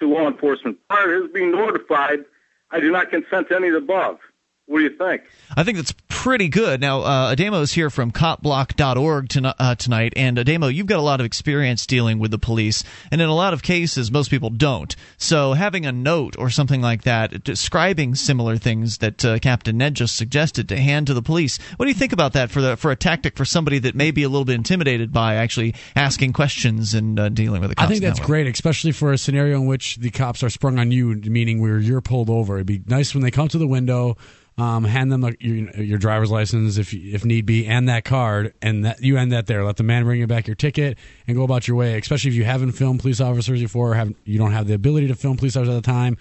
to 0.00 0.12
law 0.12 0.26
enforcement, 0.26 0.78
prior 0.88 1.06
to 1.06 1.22
his 1.22 1.32
being 1.32 1.52
notified, 1.52 2.24
I 2.70 2.80
do 2.80 2.90
not 2.90 3.10
consent 3.10 3.48
to 3.48 3.56
any 3.56 3.68
of 3.68 3.74
the 3.74 3.78
above. 3.78 4.18
What 4.66 4.78
do 4.78 4.84
you 4.84 4.96
think? 4.96 5.22
I 5.56 5.62
think 5.62 5.76
that's 5.76 5.92
pretty 6.24 6.48
good. 6.48 6.80
Now, 6.80 7.02
uh, 7.02 7.36
Ademo 7.36 7.60
is 7.60 7.74
here 7.74 7.90
from 7.90 8.10
copblock.org 8.10 9.28
ton- 9.28 9.44
uh, 9.44 9.74
tonight, 9.74 10.14
and 10.16 10.38
Ademo, 10.38 10.72
you've 10.72 10.86
got 10.86 10.98
a 10.98 11.02
lot 11.02 11.20
of 11.20 11.26
experience 11.26 11.84
dealing 11.84 12.18
with 12.18 12.30
the 12.30 12.38
police, 12.38 12.82
and 13.10 13.20
in 13.20 13.28
a 13.28 13.34
lot 13.34 13.52
of 13.52 13.62
cases, 13.62 14.10
most 14.10 14.30
people 14.30 14.48
don't. 14.48 14.96
So, 15.18 15.52
having 15.52 15.84
a 15.84 15.92
note 15.92 16.34
or 16.38 16.48
something 16.48 16.80
like 16.80 17.02
that 17.02 17.44
describing 17.44 18.14
similar 18.14 18.56
things 18.56 18.98
that 18.98 19.22
uh, 19.22 19.38
Captain 19.38 19.76
Ned 19.76 19.96
just 19.96 20.16
suggested 20.16 20.66
to 20.70 20.78
hand 20.78 21.08
to 21.08 21.14
the 21.14 21.20
police, 21.20 21.58
what 21.76 21.84
do 21.84 21.90
you 21.90 21.94
think 21.94 22.14
about 22.14 22.32
that 22.32 22.50
for 22.50 22.62
the 22.62 22.78
for 22.78 22.90
a 22.90 22.96
tactic 22.96 23.36
for 23.36 23.44
somebody 23.44 23.78
that 23.80 23.94
may 23.94 24.10
be 24.10 24.22
a 24.22 24.28
little 24.30 24.46
bit 24.46 24.54
intimidated 24.54 25.12
by 25.12 25.34
actually 25.34 25.74
asking 25.94 26.32
questions 26.32 26.94
and 26.94 27.20
uh, 27.20 27.28
dealing 27.28 27.60
with 27.60 27.68
the 27.68 27.76
cops? 27.76 27.84
I 27.84 27.90
think 27.90 28.02
that's 28.02 28.18
that 28.18 28.26
great, 28.26 28.46
especially 28.46 28.92
for 28.92 29.12
a 29.12 29.18
scenario 29.18 29.60
in 29.60 29.66
which 29.66 29.96
the 29.96 30.10
cops 30.10 30.42
are 30.42 30.48
sprung 30.48 30.78
on 30.78 30.90
you, 30.90 31.16
meaning 31.16 31.60
where 31.60 31.78
you're 31.78 32.00
pulled 32.00 32.30
over. 32.30 32.54
It'd 32.54 32.66
be 32.66 32.80
nice 32.86 33.12
when 33.14 33.22
they 33.22 33.30
come 33.30 33.48
to 33.48 33.58
the 33.58 33.66
window, 33.66 34.16
um, 34.56 34.84
hand 34.84 35.10
them 35.10 35.24
a, 35.24 35.32
your, 35.40 35.70
your 35.82 35.98
driver's 35.98 36.30
license 36.30 36.78
if 36.78 36.94
if 36.94 37.24
need 37.24 37.46
be, 37.46 37.66
and 37.66 37.88
that 37.88 38.04
card, 38.04 38.54
and 38.62 38.84
that 38.84 39.02
you 39.02 39.16
end 39.16 39.32
that 39.32 39.46
there. 39.46 39.64
Let 39.64 39.76
the 39.76 39.82
man 39.82 40.04
bring 40.04 40.20
you 40.20 40.26
back 40.26 40.46
your 40.46 40.56
ticket 40.56 40.96
and 41.26 41.36
go 41.36 41.42
about 41.42 41.66
your 41.66 41.76
way. 41.76 41.98
Especially 41.98 42.30
if 42.30 42.36
you 42.36 42.44
haven't 42.44 42.72
filmed 42.72 43.00
police 43.00 43.20
officers 43.20 43.60
before, 43.60 43.92
or 43.92 43.94
have 43.94 44.12
you 44.24 44.38
don't 44.38 44.52
have 44.52 44.66
the 44.66 44.74
ability 44.74 45.08
to 45.08 45.14
film 45.14 45.36
police 45.36 45.56
officers 45.56 45.74
at 45.74 45.82
the 45.82 45.90
time. 45.90 46.16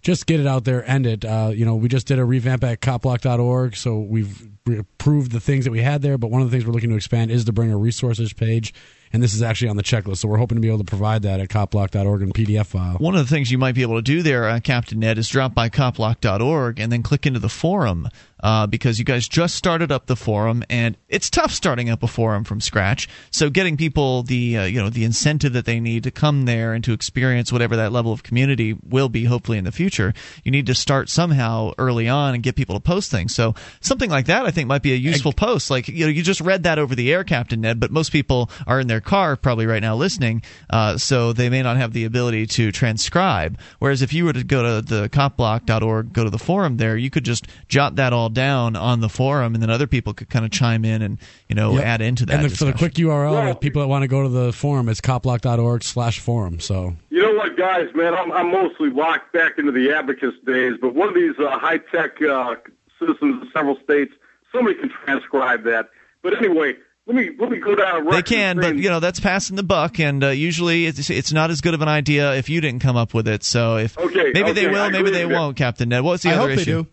Just 0.00 0.26
get 0.26 0.38
it 0.38 0.46
out 0.46 0.64
there, 0.64 0.88
end 0.88 1.06
it. 1.06 1.24
Uh, 1.24 1.50
you 1.52 1.64
know, 1.64 1.74
we 1.74 1.88
just 1.88 2.06
did 2.06 2.20
a 2.20 2.24
revamp 2.24 2.62
at 2.62 2.80
copblock.org, 2.80 3.74
so 3.74 3.98
we've 3.98 4.48
approved 4.68 5.32
the 5.32 5.40
things 5.40 5.64
that 5.64 5.72
we 5.72 5.80
had 5.80 6.02
there. 6.02 6.16
But 6.16 6.30
one 6.30 6.40
of 6.40 6.48
the 6.48 6.54
things 6.54 6.64
we're 6.66 6.72
looking 6.72 6.90
to 6.90 6.96
expand 6.96 7.32
is 7.32 7.44
to 7.46 7.52
bring 7.52 7.72
a 7.72 7.76
resources 7.76 8.32
page, 8.32 8.72
and 9.12 9.22
this 9.22 9.34
is 9.34 9.42
actually 9.42 9.68
on 9.68 9.76
the 9.76 9.82
checklist. 9.82 10.18
So 10.18 10.28
we're 10.28 10.38
hoping 10.38 10.56
to 10.56 10.62
be 10.62 10.68
able 10.68 10.78
to 10.78 10.84
provide 10.84 11.22
that 11.22 11.40
at 11.40 11.48
copblock.org 11.48 12.22
in 12.22 12.32
PDF 12.32 12.66
file. 12.66 12.96
One 12.98 13.14
of 13.14 13.26
the 13.26 13.34
things 13.34 13.50
you 13.50 13.58
might 13.58 13.74
be 13.74 13.82
able 13.82 13.96
to 13.96 14.02
do 14.02 14.22
there, 14.22 14.48
uh, 14.48 14.60
Captain 14.60 14.98
Ned, 14.98 15.18
is 15.18 15.28
drop 15.28 15.54
by 15.54 15.68
copblock.org 15.68 16.78
and 16.78 16.92
then 16.92 17.02
click 17.02 17.26
into 17.26 17.38
the 17.38 17.48
forum 17.48 18.08
uh, 18.40 18.66
because 18.66 18.98
you 18.98 19.04
guys 19.04 19.28
just 19.28 19.54
started 19.54 19.90
up 19.90 20.06
the 20.06 20.16
forum 20.16 20.64
and 20.70 20.96
it's 21.08 21.30
tough 21.30 21.52
starting 21.52 21.90
up 21.90 22.02
a 22.02 22.06
forum 22.06 22.44
from 22.44 22.60
scratch. 22.60 23.08
So 23.30 23.50
getting 23.50 23.76
people 23.76 24.22
the 24.22 24.58
uh, 24.58 24.64
you 24.64 24.80
know 24.80 24.90
the 24.90 25.04
incentive 25.04 25.52
that 25.54 25.64
they 25.64 25.80
need 25.80 26.04
to 26.04 26.10
come 26.10 26.44
there 26.44 26.72
and 26.72 26.84
to 26.84 26.92
experience 26.92 27.52
whatever 27.52 27.76
that 27.76 27.92
level 27.92 28.12
of 28.12 28.22
community 28.22 28.76
will 28.88 29.08
be, 29.08 29.24
hopefully 29.24 29.58
in 29.58 29.64
the 29.64 29.72
future, 29.72 30.14
you 30.44 30.50
need 30.50 30.66
to 30.66 30.74
start 30.74 31.08
somehow 31.08 31.72
early 31.78 32.08
on 32.08 32.34
and 32.34 32.42
get 32.42 32.56
people 32.56 32.74
to 32.74 32.80
post 32.80 33.10
things. 33.10 33.34
So 33.34 33.54
something 33.80 34.10
like 34.10 34.26
that, 34.26 34.46
I 34.46 34.50
think, 34.50 34.68
might 34.68 34.82
be 34.82 34.92
a 34.92 34.96
useful 34.96 35.32
post. 35.32 35.70
Like 35.70 35.88
you 35.88 36.06
know, 36.06 36.10
you 36.10 36.22
just 36.22 36.40
read 36.40 36.62
that 36.64 36.78
over 36.78 36.94
the 36.94 37.12
air, 37.12 37.24
Captain 37.24 37.60
Ned, 37.60 37.80
but 37.80 37.90
most 37.90 38.12
people 38.12 38.50
are 38.66 38.80
in 38.80 38.86
their 38.86 39.00
car 39.00 39.36
probably 39.36 39.66
right 39.66 39.82
now 39.82 39.96
listening, 39.96 40.42
uh, 40.70 40.96
so 40.96 41.32
they 41.32 41.48
may 41.48 41.62
not 41.62 41.76
have 41.76 41.92
the 41.92 42.04
ability 42.04 42.46
to 42.46 42.72
transcribe. 42.72 43.58
Whereas 43.78 44.02
if 44.02 44.12
you 44.12 44.24
were 44.24 44.32
to 44.32 44.44
go 44.44 44.62
to 44.62 44.86
the 44.86 45.08
copblock.org, 45.08 46.12
go 46.12 46.24
to 46.24 46.30
the 46.30 46.38
forum 46.38 46.76
there, 46.76 46.96
you 46.96 47.10
could 47.10 47.24
just 47.24 47.46
jot 47.68 47.96
that 47.96 48.12
all 48.12 48.27
down 48.28 48.76
on 48.76 49.00
the 49.00 49.08
forum, 49.08 49.54
and 49.54 49.62
then 49.62 49.70
other 49.70 49.86
people 49.86 50.14
could 50.14 50.28
kind 50.30 50.44
of 50.44 50.50
chime 50.50 50.84
in 50.84 51.02
and 51.02 51.18
you 51.48 51.54
know 51.54 51.74
Yep. 51.76 51.84
add 51.84 52.00
into 52.00 52.26
that. 52.26 52.40
And 52.40 52.50
the, 52.50 52.56
for 52.56 52.64
the 52.64 52.72
quick 52.72 52.94
URL, 52.94 53.60
people 53.60 53.82
that 53.82 53.88
want 53.88 54.02
to 54.02 54.08
go 54.08 54.22
to 54.22 54.28
the 54.28 54.52
forum, 54.52 54.88
it's 54.88 55.00
copblock.org 55.00 55.82
slash 55.82 56.18
forum. 56.20 56.60
So 56.60 56.94
You 57.10 57.22
know 57.22 57.34
what, 57.34 57.56
guys, 57.56 57.88
man? 57.94 58.14
I'm, 58.14 58.30
I'm 58.32 58.50
mostly 58.50 58.90
locked 58.90 59.32
back 59.32 59.58
into 59.58 59.72
the 59.72 59.92
abacus 59.92 60.34
days, 60.46 60.74
but 60.80 60.94
one 60.94 61.08
of 61.08 61.14
these 61.14 61.34
uh, 61.38 61.58
high 61.58 61.78
tech 61.78 62.20
uh, 62.22 62.56
citizens 62.98 63.42
of 63.42 63.48
several 63.52 63.76
states, 63.84 64.12
somebody 64.52 64.74
can 64.78 64.90
transcribe 65.04 65.64
that. 65.64 65.88
But 66.22 66.36
anyway, 66.36 66.74
let 67.06 67.16
me 67.16 67.30
let 67.38 67.50
me 67.50 67.58
go 67.58 67.74
down. 67.74 68.02
a 68.02 68.04
They 68.04 68.16
record 68.16 68.26
can, 68.26 68.56
but 68.56 68.76
you 68.76 68.90
know 68.90 69.00
that's 69.00 69.18
passing 69.20 69.56
the 69.56 69.62
buck, 69.62 69.98
and 69.98 70.22
uh, 70.22 70.28
usually 70.28 70.84
it's 70.86 71.08
it's 71.08 71.32
not 71.32 71.50
as 71.50 71.60
good 71.62 71.72
of 71.74 71.80
an 71.80 71.88
idea 71.88 72.34
if 72.34 72.48
you 72.50 72.60
didn't 72.60 72.80
come 72.82 72.96
up 72.96 73.14
with 73.14 73.26
it. 73.28 73.44
So 73.44 73.76
if 73.78 73.96
Okay, 73.96 74.32
maybe 74.34 74.52
they 74.52 74.66
will, 74.66 74.82
I 74.82 74.88
maybe 74.90 75.10
they 75.10 75.24
won't, 75.24 75.56
Captain 75.56 75.88
Ned. 75.88 76.02
What's 76.04 76.22
the 76.22 76.30
I 76.30 76.32
other 76.34 76.48
hope 76.48 76.56
they 76.56 76.62
issue? 76.62 76.84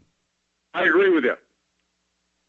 I 0.75 0.83
agree 0.83 1.09
with 1.09 1.23
you. 1.23 1.35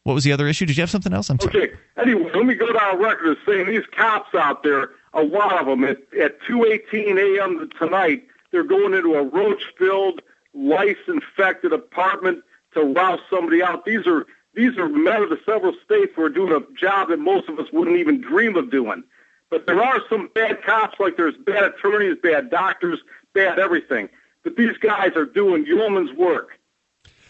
What 0.03 0.15
was 0.15 0.25
the 0.25 0.33
other 0.33 0.47
issue? 0.47 0.67
Did 0.67 0.77
you 0.77 0.83
have 0.83 0.91
something 0.91 1.13
else? 1.13 1.31
I'm 1.31 1.39
sorry. 1.41 1.57
Okay. 1.57 1.75
Anyway, 1.97 2.31
let 2.35 2.45
me 2.45 2.55
go 2.55 2.73
down 2.73 2.99
record 3.01 3.37
as 3.37 3.45
saying 3.47 3.67
these 3.67 3.87
cops 3.93 4.35
out 4.35 4.63
there, 4.63 4.91
a 5.15 5.23
lot 5.23 5.59
of 5.61 5.67
them 5.67 5.85
at 5.85 5.99
at 6.21 6.41
2:18 6.43 7.19
a.m. 7.19 7.71
tonight, 7.79 8.25
they're 8.51 8.65
going 8.65 8.95
into 8.95 9.15
a 9.15 9.23
roach-filled, 9.23 10.23
lice-infected 10.55 11.73
apartment 11.73 12.43
to 12.75 12.83
rouse 12.83 13.21
somebody 13.31 13.63
out. 13.63 13.85
These 13.85 14.07
are 14.07 14.27
these 14.55 14.77
are 14.79 14.89
men 14.89 15.23
of 15.23 15.31
the 15.31 15.39
several 15.45 15.75
states 15.85 16.13
who 16.17 16.23
are 16.23 16.29
doing 16.29 16.53
a 16.53 16.61
job 16.79 17.09
that 17.09 17.19
most 17.19 17.49
of 17.49 17.59
us 17.59 17.67
wouldn't 17.73 17.99
even 17.99 18.21
dream 18.21 18.57
of 18.57 18.71
doing. 18.71 19.05
But 19.51 19.67
there 19.67 19.83
are 19.83 20.01
some 20.09 20.31
bad 20.35 20.63
cops, 20.63 20.99
like 20.99 21.17
there's 21.17 21.37
bad 21.37 21.63
attorneys, 21.63 22.17
bad 22.23 22.51
doctors, 22.51 23.01
bad 23.35 23.59
everything. 23.59 24.09
But 24.43 24.57
these 24.57 24.77
guys 24.79 25.13
are 25.17 25.27
doing 25.27 25.67
yeoman's 25.67 26.13
work. 26.13 26.56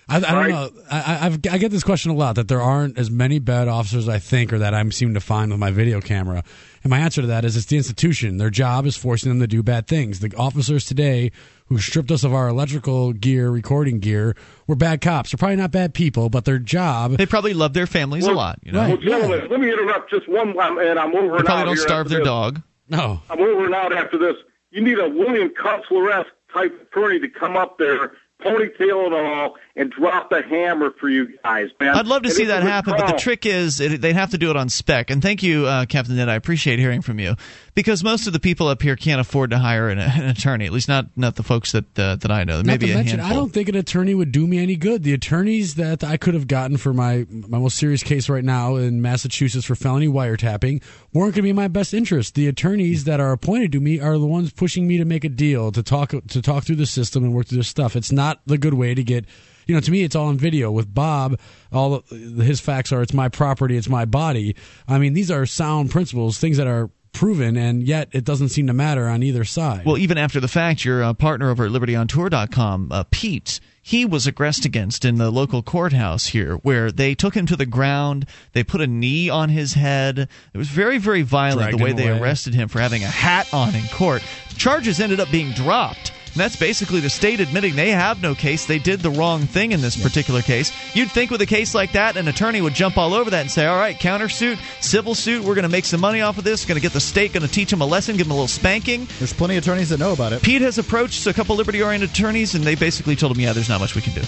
I, 0.09 0.17
I 0.19 0.21
don't 0.21 0.49
know. 0.51 0.71
I, 0.91 1.01
I- 1.01 1.27
I've, 1.27 1.35
I 1.51 1.59
get 1.59 1.71
this 1.73 1.83
question 1.83 2.13
a 2.13 2.15
lot 2.15 2.37
that 2.37 2.47
there 2.49 2.61
aren't 2.63 2.97
as 2.97 3.11
many 3.11 3.39
bad 3.41 3.67
officers 3.67 4.09
I 4.09 4.19
think 4.21 4.53
or 4.53 4.59
that 4.59 4.73
I 4.73 4.89
seem 4.91 5.15
to 5.15 5.21
find 5.21 5.51
with 5.51 5.59
my 5.59 5.71
video 5.73 6.01
camera. 6.01 6.45
And 6.85 6.91
my 6.91 6.99
answer 7.01 7.23
to 7.23 7.27
that 7.27 7.45
is 7.45 7.57
it's 7.57 7.67
the 7.67 7.77
institution. 7.77 8.37
Their 8.37 8.51
job 8.51 8.87
is 8.87 8.97
forcing 8.97 9.31
them 9.31 9.41
to 9.41 9.49
do 9.49 9.65
bad 9.65 9.89
things. 9.89 10.21
The 10.21 10.33
officers 10.37 10.85
today 10.85 11.33
who 11.69 11.79
stripped 11.79 12.13
us 12.13 12.23
of 12.23 12.33
our 12.33 12.47
electrical 12.47 13.13
gear, 13.13 13.51
recording 13.51 13.99
gear, 13.99 14.37
were 14.69 14.77
bad 14.77 15.01
cops. 15.01 15.33
They're 15.33 15.39
probably 15.39 15.57
not 15.57 15.73
bad 15.73 15.93
people, 15.95 16.29
but 16.31 16.45
their 16.45 16.61
job. 16.61 17.17
They 17.17 17.27
probably 17.27 17.55
love 17.55 17.73
their 17.73 17.89
families 17.89 18.27
a 18.29 18.33
lot. 18.33 18.61
You 18.63 18.71
know, 18.71 18.89
Well, 18.91 18.97
gentlemen, 18.99 19.49
let 19.51 19.59
me 19.59 19.73
interrupt 19.73 20.09
just 20.11 20.29
one, 20.29 20.51
and 20.57 20.99
I'm 21.01 21.17
over 21.17 21.33
they 21.33 21.37
and 21.39 21.45
probably 21.45 21.65
don't 21.75 21.79
starve 21.79 22.09
their 22.09 22.21
this. 22.21 22.27
dog. 22.29 22.63
No. 22.89 23.21
I'm 23.29 23.41
over 23.41 23.65
and 23.67 23.75
out 23.75 23.93
after 23.93 24.17
this. 24.17 24.37
You 24.71 24.83
need 24.83 25.01
a 25.01 25.09
William 25.09 25.49
Kunstler-esque 25.49 26.31
type 26.55 26.81
attorney 26.93 27.19
to 27.19 27.29
come 27.29 27.57
up 27.57 27.79
there 27.79 28.13
ponytail 28.45 29.07
it 29.07 29.13
all, 29.15 29.57
and 29.77 29.91
drop 29.91 30.31
the 30.31 30.43
hammer 30.43 30.91
for 30.99 31.09
you 31.09 31.37
guys, 31.45 31.69
man. 31.79 31.95
I'd 31.95 32.07
love 32.07 32.23
to 32.23 32.29
And 32.29 32.37
see 32.37 32.45
that 32.47 32.63
happen, 32.63 32.95
but 32.97 33.09
the 33.09 33.19
trick 33.19 33.45
is 33.45 33.79
it, 33.79 34.01
they'd 34.01 34.15
have 34.15 34.31
to 34.31 34.39
do 34.39 34.51
it 34.51 34.57
on 34.57 34.71
spec. 34.71 35.11
And 35.11 35.21
thank 35.21 35.43
you, 35.43 35.67
uh, 35.67 35.85
Captain 35.85 36.17
Ned. 36.17 36.31
I 36.31 36.35
appreciate 36.35 36.79
hearing 36.79 37.03
from 37.03 37.19
you 37.19 37.37
because 37.75 38.03
most 38.03 38.27
of 38.27 38.33
the 38.33 38.41
people 38.41 38.69
up 38.69 38.81
here 38.81 38.97
can't 38.97 39.21
afford 39.21 39.51
to 39.51 39.59
hire 39.59 39.89
an, 39.91 39.99
an 39.99 40.25
attorney. 40.25 40.65
At 40.65 40.73
least 40.73 40.89
not 40.89 41.07
not 41.15 41.37
the 41.37 41.43
folks 41.43 41.73
that 41.73 41.99
uh, 41.99 42.17
that 42.17 42.31
I 42.31 42.45
know. 42.45 42.57
Not 42.57 42.67
Maybe 42.67 42.87
to 42.87 42.93
a 42.93 42.97
mention, 42.97 43.19
handful. 43.19 43.37
I 43.37 43.41
don't 43.41 43.53
think 43.53 43.69
an 43.69 43.77
attorney 43.77 44.15
would 44.15 44.33
do 44.33 44.47
me 44.47 44.59
any 44.59 44.77
good. 44.77 45.03
The 45.03 45.13
attorneys 45.13 45.75
that 45.75 46.03
I 46.03 46.17
could 46.17 46.35
have 46.35 46.49
gotten 46.49 46.79
for 46.79 46.95
my 46.95 47.27
my 47.31 47.59
most 47.59 47.77
serious 47.77 48.03
case 48.03 48.29
right 48.31 48.45
now 48.45 48.77
in 48.77 49.03
Massachusetts 49.03 49.67
for 49.67 49.75
felony 49.75 50.09
wiretapping 50.09 50.83
weren't 51.13 51.35
going 51.35 51.35
to 51.35 51.43
be 51.43 51.51
in 51.51 51.57
my 51.57 51.69
best 51.69 51.93
interest. 51.93 52.35
The 52.35 52.49
attorneys 52.49 53.05
that 53.05 53.21
are 53.21 53.33
appointed 53.33 53.73
to 53.73 53.81
me 53.81 54.01
are 54.01 54.17
the 54.17 54.27
ones 54.27 54.53
pushing 54.53 54.89
me 54.89 54.97
to 54.97 55.05
make 55.05 55.25
a 55.25 55.29
deal 55.29 55.71
to 55.73 55.83
talk 55.83 56.11
to 56.11 56.41
talk 56.43 56.65
through 56.65 56.77
the 56.77 56.87
system 56.87 57.25
and 57.25 57.35
work 57.35 57.49
through 57.49 57.59
this 57.59 57.69
stuff. 57.69 57.95
It's 57.95 58.11
not 58.11 58.41
the 58.47 58.57
good 58.57 58.75
way 58.75 58.95
to 58.95 59.05
get. 59.05 59.27
You 59.67 59.75
know, 59.75 59.81
to 59.81 59.91
me, 59.91 60.03
it's 60.03 60.15
all 60.15 60.29
on 60.29 60.39
video. 60.39 60.71
With 60.71 60.93
Bob, 60.95 61.39
all 61.73 62.03
his 62.11 62.61
facts 62.61 62.93
are 62.93 63.03
it's 63.03 63.13
my 63.13 63.29
property, 63.29 63.77
it's 63.77 63.89
my 63.89 64.05
body. 64.05 64.57
I 64.89 64.99
mean, 64.99 65.13
these 65.13 65.31
are 65.31 65.45
sound 65.45 65.91
principles, 65.91 66.39
things 66.39 66.57
that 66.57 66.67
are 66.67 66.91
proven, 67.13 67.57
and 67.57 67.83
yet 67.83 68.09
it 68.13 68.25
doesn't 68.25 68.51
seem 68.51 68.67
to 68.67 68.73
matter 68.75 69.09
on 69.09 69.23
either 69.23 69.43
side. 69.45 69.85
Well, 69.87 69.99
even 69.99 70.19
after 70.19 70.39
the 70.39 70.49
fact, 70.49 70.85
your 70.85 71.03
uh, 71.03 71.15
partner 71.15 71.51
over 71.51 71.65
at 71.65 71.73
LibertyOnTour.com, 71.73 72.93
uh, 72.93 73.05
Pete, 73.11 73.59
he 73.83 74.05
was 74.05 74.27
aggressed 74.27 74.65
against 74.65 75.05
in 75.05 75.17
the 75.17 75.31
local 75.31 75.63
courthouse 75.63 76.27
here, 76.27 76.57
where 76.57 76.93
they 76.93 77.15
took 77.15 77.35
him 77.35 77.47
to 77.47 77.57
the 77.57 77.67
ground, 77.67 78.27
they 78.53 78.63
put 78.63 78.81
a 78.81 78.87
knee 78.87 79.31
on 79.31 79.49
his 79.49 79.75
head. 79.75 80.29
It 80.53 80.59
was 80.59 80.69
very, 80.69 80.99
very 80.99 81.23
violent 81.23 81.71
Dragged 81.71 81.79
the 81.79 81.85
way 81.85 81.93
they 81.93 82.09
away. 82.09 82.21
arrested 82.21 82.55
him 82.55 82.69
for 82.69 82.81
having 82.81 83.03
a 83.03 83.07
hat 83.07 83.53
on 83.55 83.75
in 83.75 83.87
court. 83.89 84.23
Charges 84.57 85.01
ended 85.01 85.19
up 85.21 85.31
being 85.31 85.53
dropped. 85.53 86.13
And 86.37 86.43
that's 86.43 86.57
basically 86.57 87.01
the 87.01 87.09
state 87.09 87.41
admitting 87.41 87.77
they 87.77 87.93
have 87.93 88.21
no 88.21 88.35
case. 88.35 88.67
They 88.67 88.79
did 88.79 89.01
the 89.01 89.09
wrong 89.09 89.47
thing 89.47 89.73
in 89.73 89.81
this 89.81 89.97
particular 89.97 90.43
case. 90.43 90.71
You'd 90.95 91.11
think 91.11 91.31
with 91.31 91.41
a 91.41 91.47
case 91.47 91.75
like 91.75 91.93
that, 91.93 92.19
an 92.19 92.29
attorney 92.29 92.61
would 92.61 92.75
jump 92.75 92.99
all 92.99 93.15
over 93.15 93.31
that 93.31 93.41
and 93.41 93.51
say, 93.51 93.65
all 93.65 93.79
right, 93.79 93.97
countersuit, 93.97 94.59
civil 94.83 95.15
suit, 95.15 95.43
we're 95.43 95.55
going 95.55 95.63
to 95.63 95.71
make 95.71 95.87
some 95.87 96.03
money 96.03 96.21
off 96.21 96.37
of 96.37 96.45
this, 96.45 96.67
going 96.67 96.77
to 96.77 96.83
get 96.83 96.93
the 96.93 97.01
state, 97.01 97.33
going 97.33 97.47
to 97.47 97.51
teach 97.51 97.71
them 97.71 97.81
a 97.81 97.87
lesson, 97.87 98.19
give 98.19 98.27
them 98.27 98.33
a 98.33 98.35
little 98.35 98.49
spanking. 98.49 99.09
There's 99.19 99.33
plenty 99.33 99.57
of 99.57 99.65
attorneys 99.65 99.89
that 99.89 99.99
know 99.99 100.13
about 100.13 100.35
it. 100.35 100.43
Pete 100.43 100.61
has 100.61 100.77
approached 100.77 101.27
a 101.27 101.33
couple 101.33 101.57
liberty 101.57 101.83
oriented 101.83 102.11
attorneys, 102.11 102.55
and 102.55 102.65
they 102.65 102.75
basically 102.75 103.17
told 103.17 103.35
him, 103.35 103.41
yeah, 103.41 103.55
there's 103.55 103.71
not 103.71 103.81
much 103.81 103.95
we 103.95 104.03
can 104.03 104.13
do. 104.13 104.23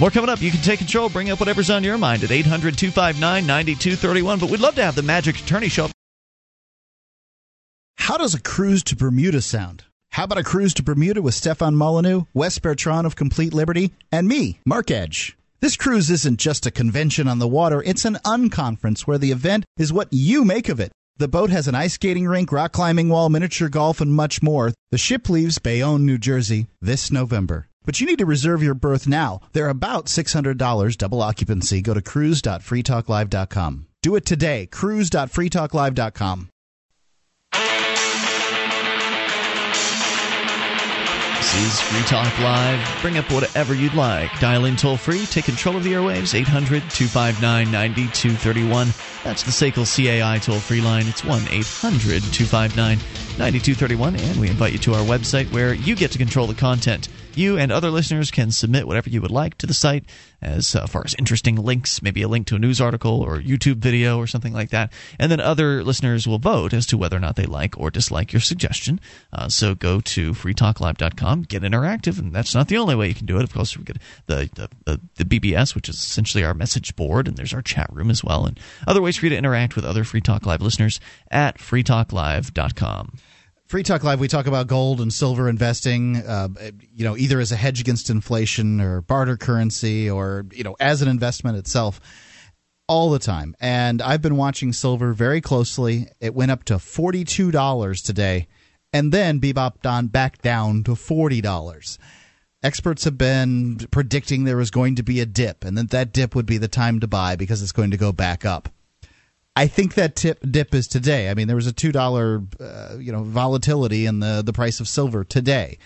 More 0.00 0.08
coming 0.08 0.30
up. 0.30 0.40
You 0.40 0.50
can 0.50 0.62
take 0.62 0.78
control, 0.78 1.10
bring 1.10 1.28
up 1.28 1.38
whatever's 1.38 1.68
on 1.68 1.84
your 1.84 1.98
mind 1.98 2.24
at 2.24 2.30
800 2.30 2.78
259 2.78 3.46
9231. 3.46 4.38
But 4.38 4.48
we'd 4.48 4.60
love 4.60 4.76
to 4.76 4.82
have 4.82 4.94
the 4.94 5.02
magic 5.02 5.36
attorney 5.36 5.68
show 5.68 5.84
up. 5.84 5.90
How 7.96 8.16
does 8.16 8.34
a 8.34 8.40
cruise 8.40 8.82
to 8.84 8.96
Bermuda 8.96 9.42
sound? 9.42 9.84
How 10.12 10.24
about 10.24 10.36
a 10.36 10.44
cruise 10.44 10.74
to 10.74 10.82
Bermuda 10.82 11.22
with 11.22 11.34
Stefan 11.34 11.74
Molyneux, 11.74 12.24
Wes 12.34 12.58
Bertrand 12.58 13.06
of 13.06 13.16
Complete 13.16 13.54
Liberty, 13.54 13.94
and 14.12 14.28
me, 14.28 14.60
Mark 14.66 14.90
Edge? 14.90 15.38
This 15.60 15.74
cruise 15.74 16.10
isn't 16.10 16.38
just 16.38 16.66
a 16.66 16.70
convention 16.70 17.26
on 17.26 17.38
the 17.38 17.48
water, 17.48 17.82
it's 17.82 18.04
an 18.04 18.16
unconference 18.16 19.00
where 19.06 19.16
the 19.16 19.32
event 19.32 19.64
is 19.78 19.90
what 19.90 20.08
you 20.10 20.44
make 20.44 20.68
of 20.68 20.80
it. 20.80 20.92
The 21.16 21.28
boat 21.28 21.48
has 21.48 21.66
an 21.66 21.74
ice 21.74 21.94
skating 21.94 22.26
rink, 22.26 22.52
rock 22.52 22.72
climbing 22.72 23.08
wall, 23.08 23.30
miniature 23.30 23.70
golf, 23.70 24.02
and 24.02 24.12
much 24.12 24.42
more. 24.42 24.74
The 24.90 24.98
ship 24.98 25.30
leaves 25.30 25.58
Bayonne, 25.58 26.04
New 26.04 26.18
Jersey 26.18 26.66
this 26.82 27.10
November. 27.10 27.68
But 27.86 27.98
you 27.98 28.06
need 28.06 28.18
to 28.18 28.26
reserve 28.26 28.62
your 28.62 28.74
berth 28.74 29.06
now. 29.08 29.40
They're 29.54 29.70
about 29.70 30.06
$600 30.06 30.98
double 30.98 31.22
occupancy. 31.22 31.80
Go 31.80 31.94
to 31.94 32.02
cruise.freetalklive.com. 32.02 33.86
Do 34.02 34.16
it 34.16 34.26
today. 34.26 34.66
cruise.freetalklive.com. 34.66 36.48
This 41.52 41.74
is 41.74 41.80
Free 41.82 42.02
Talk 42.04 42.38
Live. 42.38 43.02
Bring 43.02 43.18
up 43.18 43.30
whatever 43.30 43.74
you'd 43.74 43.92
like. 43.92 44.40
Dial 44.40 44.64
in 44.64 44.74
toll 44.74 44.96
free. 44.96 45.26
Take 45.26 45.44
control 45.44 45.76
of 45.76 45.84
the 45.84 45.92
airwaves. 45.92 46.34
800 46.34 46.80
259 46.88 47.70
9231. 47.70 48.88
That's 49.22 49.42
the 49.42 49.50
SACL 49.50 49.84
CAI 49.84 50.38
toll 50.38 50.60
free 50.60 50.80
line. 50.80 51.06
It's 51.08 51.22
1 51.22 51.42
800 51.50 52.22
259 52.22 52.96
9231. 53.36 54.16
And 54.16 54.40
we 54.40 54.48
invite 54.48 54.72
you 54.72 54.78
to 54.78 54.94
our 54.94 55.04
website 55.04 55.52
where 55.52 55.74
you 55.74 55.94
get 55.94 56.10
to 56.12 56.18
control 56.18 56.46
the 56.46 56.54
content. 56.54 57.10
You 57.34 57.56
and 57.56 57.72
other 57.72 57.90
listeners 57.90 58.30
can 58.30 58.50
submit 58.50 58.86
whatever 58.86 59.08
you 59.08 59.22
would 59.22 59.30
like 59.30 59.56
to 59.58 59.66
the 59.66 59.72
site 59.72 60.04
as 60.42 60.74
uh, 60.74 60.86
far 60.86 61.02
as 61.04 61.14
interesting 61.14 61.56
links, 61.56 62.02
maybe 62.02 62.20
a 62.20 62.28
link 62.28 62.46
to 62.48 62.56
a 62.56 62.58
news 62.58 62.80
article 62.80 63.22
or 63.22 63.38
YouTube 63.38 63.76
video 63.76 64.18
or 64.18 64.26
something 64.26 64.52
like 64.52 64.70
that. 64.70 64.92
And 65.18 65.32
then 65.32 65.40
other 65.40 65.82
listeners 65.82 66.26
will 66.26 66.38
vote 66.38 66.74
as 66.74 66.86
to 66.88 66.98
whether 66.98 67.16
or 67.16 67.20
not 67.20 67.36
they 67.36 67.46
like 67.46 67.78
or 67.78 67.90
dislike 67.90 68.32
your 68.32 68.40
suggestion. 68.40 69.00
Uh, 69.32 69.48
so 69.48 69.74
go 69.74 70.00
to 70.00 70.32
freetalklive.com, 70.32 71.42
get 71.44 71.62
interactive, 71.62 72.18
and 72.18 72.34
that's 72.34 72.54
not 72.54 72.68
the 72.68 72.76
only 72.76 72.94
way 72.94 73.08
you 73.08 73.14
can 73.14 73.26
do 73.26 73.38
it. 73.38 73.44
Of 73.44 73.54
course, 73.54 73.78
we 73.78 73.84
get 73.84 73.98
the, 74.26 74.68
the, 74.84 75.00
the, 75.14 75.24
BBS, 75.24 75.74
which 75.74 75.88
is 75.88 75.96
essentially 75.96 76.44
our 76.44 76.54
message 76.54 76.94
board, 76.96 77.28
and 77.28 77.36
there's 77.36 77.54
our 77.54 77.62
chat 77.62 77.88
room 77.92 78.10
as 78.10 78.22
well, 78.22 78.44
and 78.44 78.60
other 78.86 79.00
ways 79.00 79.16
for 79.16 79.26
you 79.26 79.30
to 79.30 79.36
interact 79.36 79.76
with 79.76 79.84
other 79.84 80.04
Free 80.04 80.20
Talk 80.20 80.44
Live 80.44 80.60
listeners 80.60 81.00
at 81.30 81.56
freetalklive.com. 81.58 83.12
Free 83.72 83.82
Talk 83.82 84.04
Live, 84.04 84.20
we 84.20 84.28
talk 84.28 84.46
about 84.46 84.66
gold 84.66 85.00
and 85.00 85.10
silver 85.10 85.48
investing, 85.48 86.18
uh, 86.18 86.48
you 86.94 87.06
know, 87.06 87.16
either 87.16 87.40
as 87.40 87.52
a 87.52 87.56
hedge 87.56 87.80
against 87.80 88.10
inflation 88.10 88.82
or 88.82 89.00
barter 89.00 89.38
currency 89.38 90.10
or, 90.10 90.44
you 90.52 90.62
know, 90.62 90.76
as 90.78 91.00
an 91.00 91.08
investment 91.08 91.56
itself 91.56 91.98
all 92.86 93.08
the 93.08 93.18
time. 93.18 93.56
And 93.60 94.02
I've 94.02 94.20
been 94.20 94.36
watching 94.36 94.74
silver 94.74 95.14
very 95.14 95.40
closely. 95.40 96.08
It 96.20 96.34
went 96.34 96.50
up 96.50 96.64
to 96.64 96.74
$42 96.74 98.04
today 98.04 98.46
and 98.92 99.10
then 99.10 99.40
bebopped 99.40 99.90
on 99.90 100.08
back 100.08 100.42
down 100.42 100.84
to 100.84 100.90
$40. 100.90 101.96
Experts 102.62 103.04
have 103.04 103.16
been 103.16 103.78
predicting 103.90 104.44
there 104.44 104.58
was 104.58 104.70
going 104.70 104.96
to 104.96 105.02
be 105.02 105.20
a 105.20 105.24
dip 105.24 105.64
and 105.64 105.78
that 105.78 105.88
that 105.92 106.12
dip 106.12 106.34
would 106.34 106.44
be 106.44 106.58
the 106.58 106.68
time 106.68 107.00
to 107.00 107.06
buy 107.06 107.36
because 107.36 107.62
it's 107.62 107.72
going 107.72 107.92
to 107.92 107.96
go 107.96 108.12
back 108.12 108.44
up. 108.44 108.68
I 109.54 109.66
think 109.66 109.94
that 109.94 110.16
tip 110.16 110.38
dip 110.48 110.74
is 110.74 110.88
today. 110.88 111.28
I 111.28 111.34
mean, 111.34 111.46
there 111.46 111.56
was 111.56 111.66
a 111.66 111.72
two 111.72 111.92
dollar, 111.92 112.42
uh, 112.58 112.96
you 112.98 113.12
know, 113.12 113.22
volatility 113.22 114.06
in 114.06 114.20
the 114.20 114.42
the 114.44 114.52
price 114.52 114.80
of 114.80 114.88
silver 114.88 115.24
today. 115.24 115.78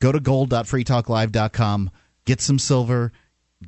Go 0.00 0.12
to 0.12 0.20
gold.freetalklive.com, 0.20 1.90
get 2.24 2.40
some 2.40 2.58
silver, 2.58 3.12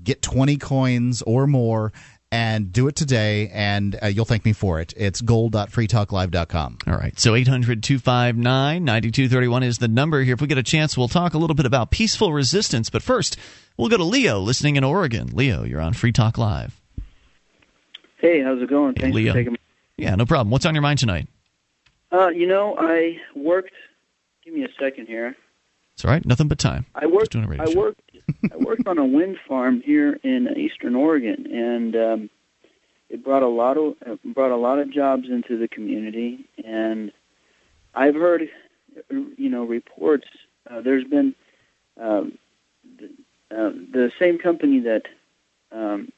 get 0.03 0.21
twenty 0.21 0.59
coins 0.59 1.23
or 1.23 1.47
more, 1.47 1.93
and 2.31 2.73
do 2.73 2.87
it 2.87 2.97
today, 2.97 3.49
and 3.53 3.99
uh, 4.03 4.07
you'll 4.07 4.25
thank 4.25 4.45
me 4.45 4.53
for 4.53 4.79
it. 4.79 4.93
It's 4.97 5.21
gold.freetalklive.com. 5.21 6.79
All 6.87 6.95
right. 6.95 7.19
So 7.19 7.35
800 7.35 7.83
259 7.83 8.85
9231 8.85 9.63
is 9.63 9.79
the 9.79 9.89
number 9.89 10.23
here. 10.23 10.35
If 10.35 10.41
we 10.41 10.47
get 10.47 10.59
a 10.59 10.63
chance, 10.63 10.97
we'll 10.97 11.09
talk 11.09 11.35
a 11.35 11.39
little 11.39 11.57
bit 11.57 11.67
about 11.67 11.91
peaceful 11.91 12.33
resistance. 12.33 12.91
But 12.91 13.03
first, 13.03 13.37
we'll 13.77 13.89
go 13.89 13.97
to 13.97 14.05
Leo 14.05 14.39
listening 14.39 14.77
in 14.77 14.85
Oregon. 14.85 15.31
Leo, 15.33 15.65
you're 15.65 15.81
on 15.81 15.95
Free 15.95 16.13
Talk 16.13 16.39
Live. 16.39 16.80
Hey, 18.21 18.43
how's 18.43 18.61
it 18.61 18.69
going? 18.69 18.95
Thanks 18.95 19.15
Leo. 19.15 19.33
for 19.33 19.39
taking. 19.39 19.57
Yeah, 19.97 20.15
no 20.15 20.27
problem. 20.27 20.51
What's 20.51 20.67
on 20.67 20.75
your 20.75 20.83
mind 20.83 20.99
tonight? 20.99 21.29
Uh, 22.13 22.29
you 22.29 22.47
know, 22.47 22.77
I 22.79 23.19
worked. 23.35 23.73
Give 24.45 24.55
me 24.55 24.65
a 24.65 24.69
second 24.79 25.07
here. 25.07 25.37
It's 25.95 26.05
all 26.05 26.11
right. 26.11 26.25
Nothing 26.25 26.49
but 26.49 26.59
time. 26.59 26.87
I 26.95 27.07
worked. 27.07 27.33
doing 27.33 27.45
a 27.45 27.49
radio 27.49 27.65
I 27.65 27.73
show. 27.73 27.79
worked. 27.79 28.01
I 28.53 28.57
worked 28.57 28.87
on 28.87 28.99
a 28.99 29.05
wind 29.05 29.37
farm 29.47 29.83
here 29.85 30.19
in 30.23 30.49
Eastern 30.57 30.95
Oregon, 30.95 31.47
and 31.53 31.97
um, 31.97 32.31
it 33.09 33.25
brought 33.25 33.43
a 33.43 33.49
lot 33.49 33.77
of 33.77 33.97
brought 34.25 34.51
a 34.51 34.57
lot 34.57 34.79
of 34.79 34.93
jobs 34.93 35.29
into 35.29 35.59
the 35.59 35.69
community. 35.69 36.47
And 36.65 37.13
I've 37.95 38.15
heard, 38.15 38.49
you 39.11 39.51
know, 39.51 39.65
reports. 39.65 40.27
Uh, 40.71 40.81
there's 40.81 41.05
been 41.05 41.35
um, 42.01 42.39
the, 42.99 43.07
uh, 43.51 43.71
the 43.93 44.11
same 44.19 44.39
company 44.39 44.81
that 44.81 45.03
um, 45.73 46.13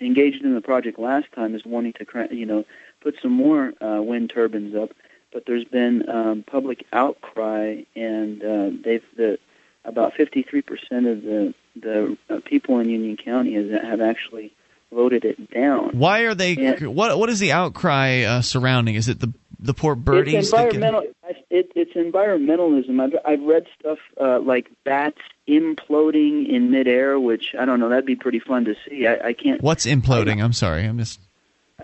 engaged 0.00 0.42
in 0.42 0.54
the 0.54 0.60
project 0.60 0.98
last 0.98 1.30
time 1.32 1.54
is 1.54 1.64
wanting 1.64 1.92
to, 1.94 2.28
you 2.34 2.46
know, 2.46 2.64
put 3.00 3.16
some 3.20 3.32
more 3.32 3.72
uh, 3.80 4.00
wind 4.02 4.30
turbines 4.30 4.74
up. 4.74 4.90
But 5.32 5.46
there's 5.46 5.64
been 5.64 6.08
um, 6.08 6.42
public 6.42 6.84
outcry, 6.92 7.82
and 7.94 8.42
uh, 8.42 8.70
they've 8.82 9.04
the 9.16 9.38
about 9.84 10.14
53% 10.14 10.64
of 11.10 11.22
the 11.22 11.54
the 11.76 12.16
uh, 12.28 12.40
people 12.44 12.80
in 12.80 12.88
Union 12.88 13.16
County 13.16 13.54
has, 13.54 13.70
have 13.70 14.00
actually 14.00 14.52
voted 14.92 15.24
it 15.24 15.50
down. 15.52 15.90
Why 15.96 16.20
are 16.20 16.34
they? 16.34 16.56
And- 16.56 16.94
what 16.94 17.16
What 17.16 17.30
is 17.30 17.38
the 17.38 17.52
outcry 17.52 18.22
uh, 18.22 18.40
surrounding? 18.42 18.96
Is 18.96 19.08
it 19.08 19.20
the 19.20 19.32
the 19.62 19.74
poor 19.74 19.94
birdies? 19.94 20.34
It's 20.34 20.50
that 20.50 20.72
get- 20.72 20.74
environmental. 20.76 21.12
It, 21.48 21.70
it's 21.74 21.92
environmentalism. 21.94 23.00
I've 23.00 23.14
I've 23.24 23.42
read 23.42 23.66
stuff 23.78 23.98
uh, 24.20 24.40
like 24.40 24.70
bats 24.84 25.18
imploding 25.48 26.48
in 26.48 26.70
midair, 26.70 27.18
which 27.20 27.54
I 27.58 27.64
don't 27.64 27.80
know. 27.80 27.88
That'd 27.88 28.06
be 28.06 28.16
pretty 28.16 28.40
fun 28.40 28.64
to 28.64 28.74
see. 28.88 29.06
I, 29.06 29.28
I 29.28 29.32
can't. 29.32 29.62
What's 29.62 29.86
imploding? 29.86 30.42
I'm 30.42 30.52
sorry. 30.52 30.84
I'm 30.84 30.98
just. 30.98 31.20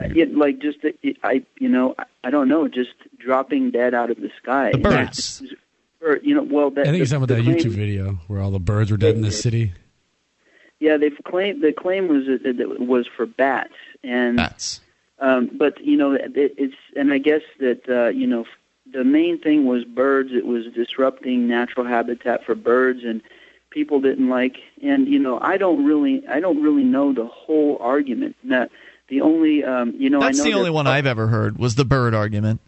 Uh, 0.00 0.08
it, 0.14 0.36
like 0.36 0.58
just 0.58 0.84
uh, 0.84 0.90
it, 1.02 1.16
I 1.22 1.44
you 1.58 1.68
know 1.68 1.94
I, 1.98 2.04
I 2.24 2.30
don't 2.30 2.48
know 2.48 2.68
just 2.68 2.94
dropping 3.18 3.70
dead 3.70 3.94
out 3.94 4.10
of 4.10 4.18
the 4.18 4.30
sky. 4.42 4.70
The 4.72 4.78
birds. 4.78 5.42
Or, 6.02 6.18
you 6.18 6.34
know, 6.34 6.42
well, 6.42 6.70
that, 6.70 6.82
I 6.82 6.84
think 6.84 6.96
the, 6.98 7.02
it's 7.02 7.10
talking 7.10 7.24
about 7.24 7.34
that 7.34 7.42
claim- 7.42 7.56
YouTube 7.56 7.70
video 7.70 8.12
where 8.28 8.40
all 8.40 8.50
the 8.50 8.60
birds 8.60 8.90
were 8.90 8.96
dead 8.96 9.16
in 9.16 9.22
the 9.22 9.32
city. 9.32 9.72
Yeah, 10.78 10.98
they've 10.98 11.18
claimed 11.24 11.62
the 11.62 11.72
claim 11.72 12.06
was 12.06 12.26
that 12.26 12.42
that 12.44 12.60
it 12.60 12.80
was 12.80 13.08
for 13.16 13.26
bats 13.26 13.72
and 14.04 14.36
bats. 14.36 14.80
Um, 15.18 15.50
but 15.52 15.80
you 15.80 15.96
know, 15.96 16.12
it, 16.12 16.32
it's 16.34 16.74
and 16.94 17.12
I 17.12 17.18
guess 17.18 17.42
that 17.58 17.88
uh, 17.88 18.08
you 18.08 18.26
know, 18.26 18.44
the 18.92 19.04
main 19.04 19.38
thing 19.38 19.66
was 19.66 19.84
birds. 19.84 20.30
It 20.32 20.46
was 20.46 20.66
disrupting 20.74 21.48
natural 21.48 21.86
habitat 21.86 22.44
for 22.44 22.54
birds, 22.54 23.04
and 23.04 23.22
people 23.70 24.00
didn't 24.00 24.28
like. 24.28 24.56
And 24.82 25.08
you 25.08 25.18
know, 25.18 25.38
I 25.40 25.56
don't 25.56 25.84
really, 25.84 26.26
I 26.28 26.40
don't 26.40 26.62
really 26.62 26.84
know 26.84 27.12
the 27.12 27.26
whole 27.26 27.78
argument. 27.80 28.36
That 28.44 28.70
the 29.08 29.20
only, 29.20 29.64
um, 29.64 29.94
you 29.96 30.10
know, 30.10 30.20
That's 30.20 30.40
I 30.40 30.44
know 30.44 30.50
the 30.50 30.58
only 30.58 30.70
one 30.70 30.86
I've 30.86 31.06
ever 31.06 31.28
heard 31.28 31.58
was 31.58 31.76
the 31.76 31.84
bird 31.84 32.14
argument. 32.14 32.60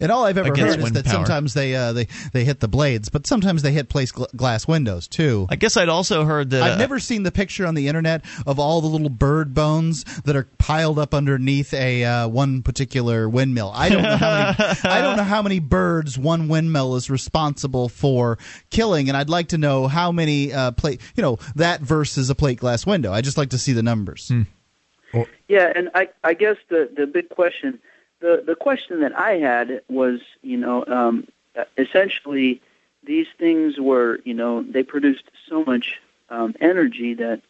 And 0.00 0.12
all 0.12 0.24
I've 0.24 0.38
ever 0.38 0.54
heard 0.54 0.80
is 0.80 0.92
that 0.92 1.04
power. 1.04 1.14
sometimes 1.14 1.54
they 1.54 1.74
uh, 1.74 1.92
they 1.92 2.06
they 2.32 2.44
hit 2.44 2.60
the 2.60 2.68
blades, 2.68 3.08
but 3.08 3.26
sometimes 3.26 3.62
they 3.62 3.72
hit 3.72 3.88
place 3.88 4.12
gl- 4.12 4.34
glass 4.36 4.68
windows 4.68 5.08
too. 5.08 5.46
I 5.50 5.56
guess 5.56 5.76
I'd 5.76 5.88
also 5.88 6.24
heard 6.24 6.50
that 6.50 6.62
I've 6.62 6.72
uh, 6.72 6.78
never 6.78 6.98
seen 6.98 7.24
the 7.24 7.32
picture 7.32 7.66
on 7.66 7.74
the 7.74 7.88
internet 7.88 8.24
of 8.46 8.58
all 8.58 8.80
the 8.80 8.86
little 8.86 9.08
bird 9.08 9.54
bones 9.54 10.04
that 10.22 10.36
are 10.36 10.48
piled 10.58 10.98
up 10.98 11.14
underneath 11.14 11.74
a 11.74 12.04
uh, 12.04 12.28
one 12.28 12.62
particular 12.62 13.28
windmill. 13.28 13.72
I 13.74 13.88
don't 13.88 14.02
know 14.02 14.16
how 14.16 14.54
many, 14.56 14.80
I 14.84 15.00
don't 15.00 15.16
know 15.16 15.24
how 15.24 15.42
many 15.42 15.58
birds 15.58 16.18
one 16.18 16.48
windmill 16.48 16.94
is 16.96 17.10
responsible 17.10 17.88
for 17.88 18.38
killing, 18.70 19.08
and 19.08 19.16
I'd 19.16 19.30
like 19.30 19.48
to 19.48 19.58
know 19.58 19.88
how 19.88 20.12
many 20.12 20.52
uh, 20.52 20.70
plate 20.72 21.00
you 21.16 21.22
know 21.22 21.38
that 21.56 21.80
versus 21.80 22.30
a 22.30 22.34
plate 22.34 22.58
glass 22.58 22.86
window. 22.86 23.12
I 23.12 23.20
just 23.20 23.36
like 23.36 23.50
to 23.50 23.58
see 23.58 23.72
the 23.72 23.82
numbers. 23.82 24.30
Yeah, 25.48 25.72
and 25.74 25.88
I 25.94 26.08
I 26.22 26.34
guess 26.34 26.56
the 26.68 26.90
the 26.94 27.06
big 27.06 27.30
question, 27.30 27.80
the 28.20 28.42
the 28.46 28.54
question 28.54 29.00
that 29.00 29.18
I 29.18 29.32
had 29.38 29.82
was, 29.88 30.20
you 30.42 30.56
know, 30.56 30.84
um, 30.86 31.28
essentially 31.76 32.60
these 33.04 33.26
things 33.38 33.78
were, 33.78 34.20
you 34.24 34.34
know, 34.34 34.62
they 34.62 34.82
produced 34.82 35.24
so 35.48 35.64
much 35.64 36.00
um, 36.30 36.54
energy 36.60 37.14
that, 37.14 37.40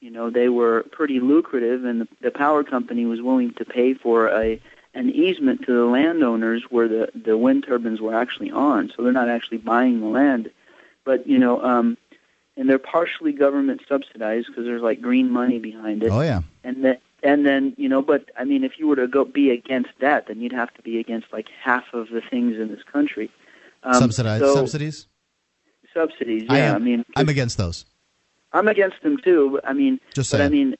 you 0.00 0.10
know, 0.10 0.30
they 0.30 0.48
were 0.48 0.84
pretty 0.92 1.20
lucrative, 1.20 1.84
and 1.84 2.02
the, 2.02 2.08
the 2.20 2.30
power 2.30 2.62
company 2.62 3.06
was 3.06 3.20
willing 3.20 3.52
to 3.54 3.64
pay 3.64 3.94
for 3.94 4.28
a 4.28 4.60
an 4.92 5.08
easement 5.10 5.64
to 5.66 5.72
the 5.72 5.84
landowners 5.84 6.64
where 6.70 6.88
the 6.88 7.10
the 7.14 7.36
wind 7.36 7.64
turbines 7.66 8.00
were 8.00 8.14
actually 8.14 8.50
on. 8.50 8.92
So 8.94 9.02
they're 9.02 9.12
not 9.12 9.28
actually 9.28 9.58
buying 9.58 10.00
the 10.00 10.06
land, 10.06 10.50
but 11.04 11.26
you 11.26 11.38
know, 11.38 11.62
um, 11.62 11.96
and 12.56 12.68
they're 12.68 12.78
partially 12.78 13.32
government 13.32 13.80
subsidized 13.88 14.48
because 14.48 14.64
there's 14.64 14.82
like 14.82 15.00
green 15.00 15.30
money 15.30 15.58
behind 15.58 16.02
it 16.02 16.10
Oh 16.10 16.20
yeah. 16.20 16.42
and 16.64 16.84
then 16.84 16.98
and 17.22 17.44
then 17.46 17.74
you 17.76 17.88
know 17.88 18.02
but 18.02 18.30
i 18.38 18.44
mean 18.44 18.64
if 18.64 18.72
you 18.78 18.86
were 18.88 18.96
to 18.96 19.06
go 19.06 19.24
be 19.24 19.50
against 19.50 19.90
that 20.00 20.26
then 20.28 20.40
you'd 20.40 20.52
have 20.52 20.72
to 20.74 20.82
be 20.82 20.98
against 20.98 21.26
like 21.32 21.48
half 21.62 21.84
of 21.92 22.08
the 22.10 22.20
things 22.30 22.56
in 22.58 22.68
this 22.68 22.82
country 22.92 23.30
um, 23.82 23.94
Subsidized 23.94 24.44
so- 24.44 24.54
subsidies. 24.54 25.06
subsidies 25.94 26.44
yeah 26.48 26.72
I 26.72 26.76
I, 26.76 26.78
mean 26.78 27.04
I'm 27.16 27.28
against 27.28 27.58
those. 27.58 27.84
i'm 28.52 28.68
against 28.68 29.02
them 29.02 29.16
too 29.22 29.50
but 29.52 29.68
i 29.68 29.72
mean 29.72 30.00
Just 30.14 30.30
but 30.32 30.40
i 30.40 30.48
mean 30.48 30.76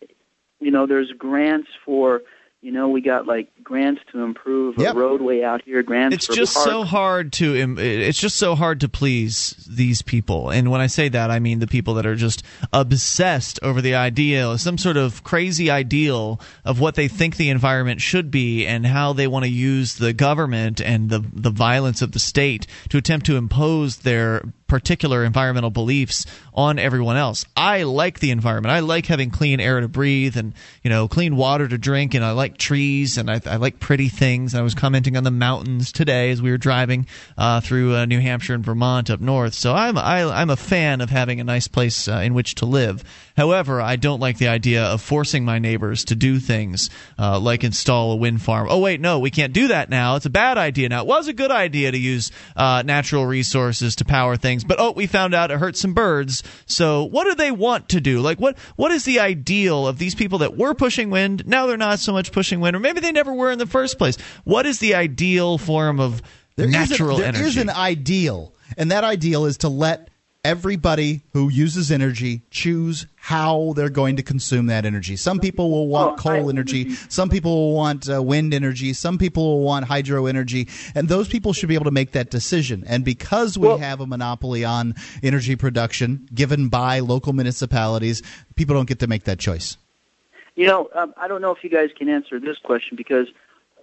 you 0.61 0.71
know 0.71 0.87
there's 0.87 1.13
grants 1.13 1.69
for 1.85 2.23
you 2.63 2.73
know 2.73 2.89
we 2.89 3.01
got 3.01 3.27
like 3.27 3.49
grants 3.63 4.03
to 4.13 4.23
improve 4.23 4.77
a 4.79 4.83
Yep. 4.83 4.95
roadway 4.97 5.43
out 5.43 5.63
here 5.65 5.83
grants 5.83 6.15
it's 6.15 6.27
just 6.27 6.53
so 6.53 6.85
hard 6.85 7.33
to 7.35 7.55
it's 7.79 8.21
just 8.21 8.37
so 8.37 8.55
hard 8.55 8.81
to 8.81 8.89
please 8.89 9.67
these 9.69 10.03
people 10.03 10.51
and 10.51 10.71
when 10.71 10.81
i 10.81 10.87
say 10.87 11.09
that 11.09 11.31
i 11.31 11.39
mean 11.39 11.59
the 11.59 11.67
people 11.67 11.95
that 11.95 12.05
are 12.07 12.17
just 12.17 12.43
obsessed 12.73 13.59
over 13.63 13.81
the 13.81 13.95
ideal 13.95 14.59
some 14.59 14.77
sort 14.77 14.97
of 14.97 15.25
crazy 15.25 15.71
ideal 15.71 16.41
of 16.65 16.81
what 16.81 16.97
they 16.97 17.09
think 17.09 17.37
the 17.37 17.49
environment 17.51 18.01
should 18.01 18.31
be 18.31 18.67
and 18.67 18.87
how 18.87 19.13
they 19.13 19.27
want 19.27 19.45
to 19.45 19.51
use 19.51 19.95
the 19.97 20.13
government 20.13 20.81
and 20.81 21.09
the 21.09 21.25
the 21.33 21.51
violence 21.51 22.03
of 22.03 22.13
the 22.13 22.19
state 22.19 22.67
to 22.91 22.99
attempt 22.99 23.25
to 23.27 23.37
impose 23.37 23.99
their 23.99 24.43
particular 24.67 25.25
environmental 25.25 25.71
beliefs 25.71 26.27
on 26.61 26.79
everyone 26.79 27.17
else. 27.17 27.45
I 27.57 27.85
like 27.85 28.21
the 28.21 28.31
environment. 28.31 28.73
I 28.73 28.81
like 28.81 29.07
having 29.07 29.31
clean 29.31 29.61
air 29.61 29.81
to 29.81 29.89
breathe 29.89 30.37
and 30.37 30.53
you 30.83 30.91
know 30.91 31.09
clean 31.09 31.37
water 31.37 31.67
to 31.67 31.79
drink, 31.79 32.15
and 32.15 32.25
I 32.25 32.33
like 32.33 32.59
trees 32.59 33.17
and 33.17 33.31
I, 33.31 33.41
I 33.47 33.57
like 33.57 33.81
pretty 33.81 34.09
things. 34.09 34.55
And 34.55 34.61
I 34.61 34.63
was 34.63 34.75
commenting 34.75 35.17
on 35.17 35.25
the 35.25 35.31
mountains 35.31 35.93
today 35.93 36.31
as 36.31 36.43
we 36.43 36.51
were 36.51 36.59
driving 36.59 37.07
uh, 37.39 37.61
through 37.61 37.97
uh, 37.97 38.05
New 38.05 38.21
Hampshire 38.21 38.55
and 38.55 38.65
Vermont 38.65 39.11
up 39.11 39.21
north. 39.21 39.55
So 39.55 39.75
I'm 39.75 39.97
I, 39.97 40.23
I'm 40.25 40.51
a 40.51 40.57
fan 40.57 41.01
of 41.01 41.11
having 41.11 41.41
a 41.41 41.45
nice 41.45 41.69
place 41.69 42.09
uh, 42.09 42.17
in 42.25 42.35
which 42.35 42.57
to 42.57 42.67
live. 42.67 43.05
However, 43.37 43.81
I 43.81 43.97
don't 43.97 44.21
like 44.21 44.39
the 44.39 44.49
idea 44.49 44.85
of 44.85 45.01
forcing 45.01 45.45
my 45.45 45.59
neighbors 45.59 46.05
to 46.07 46.15
do 46.15 46.39
things 46.39 46.91
uh, 47.19 47.41
like 47.41 47.65
install 47.65 48.13
a 48.13 48.17
wind 48.17 48.43
farm. 48.43 48.69
Oh 48.71 48.79
wait, 48.79 49.01
no, 49.01 49.19
we 49.19 49.31
can't 49.31 49.53
do 49.53 49.69
that 49.69 49.89
now. 49.89 50.17
It's 50.17 50.27
a 50.27 50.31
bad 50.31 50.59
idea 50.59 50.89
now. 50.89 51.01
It 51.01 51.07
was 51.07 51.29
a 51.29 51.33
good 51.33 51.51
idea 51.51 51.91
to 51.91 51.99
use 51.99 52.31
uh, 52.57 52.83
natural 52.85 53.27
resources 53.27 53.97
to 53.97 54.05
power 54.05 54.37
things, 54.37 54.65
but 54.65 54.79
oh, 54.79 54.93
we 54.93 55.07
found 55.07 55.35
out 55.35 55.51
it 55.51 55.59
hurts 55.59 55.81
some 55.81 55.95
birds. 55.95 56.43
So 56.67 57.05
what 57.05 57.25
do 57.25 57.35
they 57.35 57.51
want 57.51 57.89
to 57.91 58.01
do? 58.01 58.21
Like 58.21 58.39
what 58.41 58.59
what 58.77 58.91
is 58.93 59.05
the 59.05 59.21
ideal 59.21 59.87
of 59.87 59.99
these 59.99 60.15
people 60.15 60.39
that 60.39 60.57
were 60.57 60.75
pushing 60.75 61.11
wind? 61.11 61.47
Now 61.47 61.67
they're 61.67 61.77
not 61.77 61.99
so 61.99 62.13
much 62.13 62.33
pushing 62.33 62.61
wind, 62.61 62.77
or 62.77 62.81
maybe 62.81 63.01
they 63.01 63.13
never 63.13 63.33
were 63.33 63.51
in 63.51 63.59
the 63.59 63.67
first 63.67 63.99
place. 63.99 64.17
What 64.45 64.67
is 64.67 64.79
the 64.79 64.95
ideal 64.95 65.59
form 65.59 65.99
of 66.01 66.23
There 66.57 66.67
is 66.69 66.75
a- 66.75 66.79
natural 66.79 67.17
there 67.19 67.29
energy? 67.29 67.45
is 67.45 67.57
an 67.57 67.71
ideal, 67.71 68.53
and 68.77 68.91
that 68.91 69.05
ideal 69.05 69.47
is 69.47 69.57
to 69.59 69.69
let 69.69 70.10
everybody 70.45 71.23
who 71.33 71.51
uses 71.51 71.91
energy 71.91 72.43
choose 72.51 73.07
how 73.17 73.75
they're 73.77 73.91
going 73.91 74.17
to 74.17 74.23
consume 74.23 74.67
that 74.67 74.87
energy. 74.87 75.17
Some 75.17 75.39
people 75.39 75.71
will 75.71 75.89
want 75.89 76.19
coal 76.19 76.49
energy, 76.49 76.95
some 77.09 77.29
people 77.29 77.55
will 77.55 77.75
want 77.75 78.09
uh, 78.09 78.23
wind 78.23 78.55
energy, 78.55 78.93
some 78.95 79.19
people 79.19 79.43
will 79.45 79.65
want 79.65 79.85
hydro 79.85 80.27
energy, 80.27 80.69
and 80.95 81.09
those 81.09 81.29
people 81.29 81.53
should 81.53 81.69
be 81.69 81.75
able 81.75 81.85
to 81.85 81.91
make 81.91 82.13
that 82.13 82.31
decision. 82.31 82.85
And 82.87 83.05
because 83.05 83.59
we 83.59 83.69
have 83.79 84.01
a 84.01 84.07
monopoly 84.07 84.65
on 84.65 84.95
energy 85.23 85.57
production 85.57 86.27
given 86.33 86.69
by 86.69 87.01
local 87.01 87.33
municipalities, 87.33 88.23
people 88.55 88.75
don't 88.75 88.89
get 88.89 89.01
to 89.01 89.07
make 89.07 89.25
that 89.25 89.39
choice. 89.39 89.77
You 90.57 90.67
know, 90.67 90.89
um, 90.95 91.15
I 91.17 91.29
don't 91.29 91.43
know 91.43 91.53
if 91.53 91.63
you 91.63 91.71
guys 91.71 91.91
can 91.97 92.09
answer 92.09 92.41
this 92.41 92.59
question 92.59 92.97
because 92.97 93.29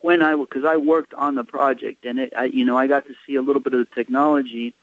when 0.02 0.22
I 0.22 0.36
because 0.36 0.66
I 0.66 0.78
worked 0.78 1.14
on 1.14 1.36
the 1.36 1.44
project 1.44 2.06
and 2.06 2.20
it, 2.20 2.34
I, 2.36 2.46
you 2.46 2.66
know, 2.66 2.78
I 2.78 2.88
got 2.88 3.06
to 3.08 3.14
see 3.26 3.36
a 3.36 3.42
little 3.42 3.62
bit 3.62 3.74
of 3.74 3.80
the 3.80 3.96
technology, 3.96 4.76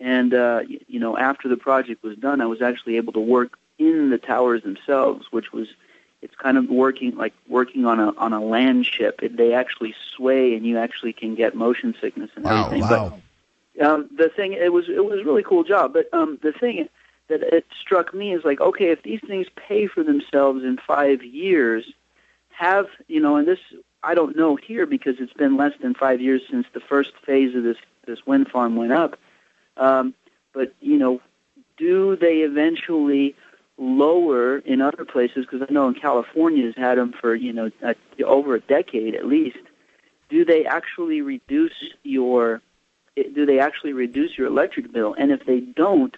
and 0.00 0.32
uh, 0.32 0.62
you 0.88 0.98
know, 0.98 1.16
after 1.16 1.48
the 1.48 1.56
project 1.56 2.02
was 2.02 2.16
done, 2.16 2.40
I 2.40 2.46
was 2.46 2.62
actually 2.62 2.96
able 2.96 3.12
to 3.12 3.20
work 3.20 3.58
in 3.78 4.10
the 4.10 4.18
towers 4.18 4.62
themselves, 4.62 5.26
which 5.30 5.52
was 5.52 5.68
it's 6.22 6.34
kind 6.34 6.58
of 6.58 6.68
working 6.68 7.16
like 7.16 7.34
working 7.48 7.84
on 7.84 8.00
a 8.00 8.12
on 8.16 8.32
a 8.32 8.42
land 8.42 8.86
ship. 8.86 9.20
It, 9.22 9.36
they 9.36 9.52
actually 9.52 9.94
sway, 10.16 10.54
and 10.54 10.66
you 10.66 10.78
actually 10.78 11.12
can 11.12 11.34
get 11.34 11.54
motion 11.54 11.94
sickness 12.00 12.30
and 12.34 12.44
Wow, 12.44 12.66
everything. 12.66 12.88
wow. 12.88 13.12
But 13.76 13.86
um, 13.86 14.10
the 14.16 14.28
thing 14.28 14.54
it 14.54 14.72
was 14.72 14.88
it 14.88 15.04
was 15.04 15.20
a 15.20 15.24
really 15.24 15.42
cool 15.42 15.64
job. 15.64 15.92
But 15.92 16.12
um, 16.12 16.38
the 16.42 16.52
thing 16.52 16.88
that 17.28 17.42
it 17.42 17.66
struck 17.80 18.12
me 18.12 18.32
is 18.32 18.44
like, 18.44 18.60
okay, 18.60 18.90
if 18.90 19.02
these 19.02 19.20
things 19.26 19.46
pay 19.54 19.86
for 19.86 20.02
themselves 20.02 20.64
in 20.64 20.78
five 20.86 21.22
years, 21.22 21.84
have 22.50 22.86
you 23.06 23.20
know, 23.20 23.36
and 23.36 23.46
this 23.46 23.60
I 24.02 24.14
don't 24.14 24.36
know 24.36 24.56
here 24.56 24.86
because 24.86 25.16
it's 25.18 25.32
been 25.34 25.56
less 25.56 25.72
than 25.80 25.94
five 25.94 26.20
years 26.20 26.42
since 26.50 26.66
the 26.72 26.80
first 26.80 27.12
phase 27.24 27.54
of 27.54 27.62
this 27.64 27.76
this 28.06 28.26
wind 28.26 28.48
farm 28.48 28.76
went 28.76 28.92
up. 28.92 29.18
Um, 29.80 30.14
but 30.52 30.74
you 30.80 30.96
know, 30.98 31.20
do 31.76 32.16
they 32.16 32.38
eventually 32.38 33.34
lower 33.78 34.58
in 34.58 34.80
other 34.80 35.04
places? 35.04 35.46
Because 35.50 35.66
I 35.68 35.72
know 35.72 35.88
in 35.88 35.94
California 35.94 36.66
has 36.66 36.74
had 36.76 36.98
them 36.98 37.12
for 37.20 37.34
you 37.34 37.52
know 37.52 37.70
a, 37.82 37.94
over 38.24 38.54
a 38.54 38.60
decade 38.60 39.14
at 39.16 39.26
least. 39.26 39.58
Do 40.28 40.44
they 40.44 40.64
actually 40.64 41.22
reduce 41.22 41.72
your 42.04 42.60
do 43.16 43.46
they 43.46 43.58
actually 43.58 43.92
reduce 43.92 44.38
your 44.38 44.46
electric 44.46 44.92
bill? 44.92 45.14
And 45.18 45.32
if 45.32 45.44
they 45.46 45.60
don't, 45.60 46.16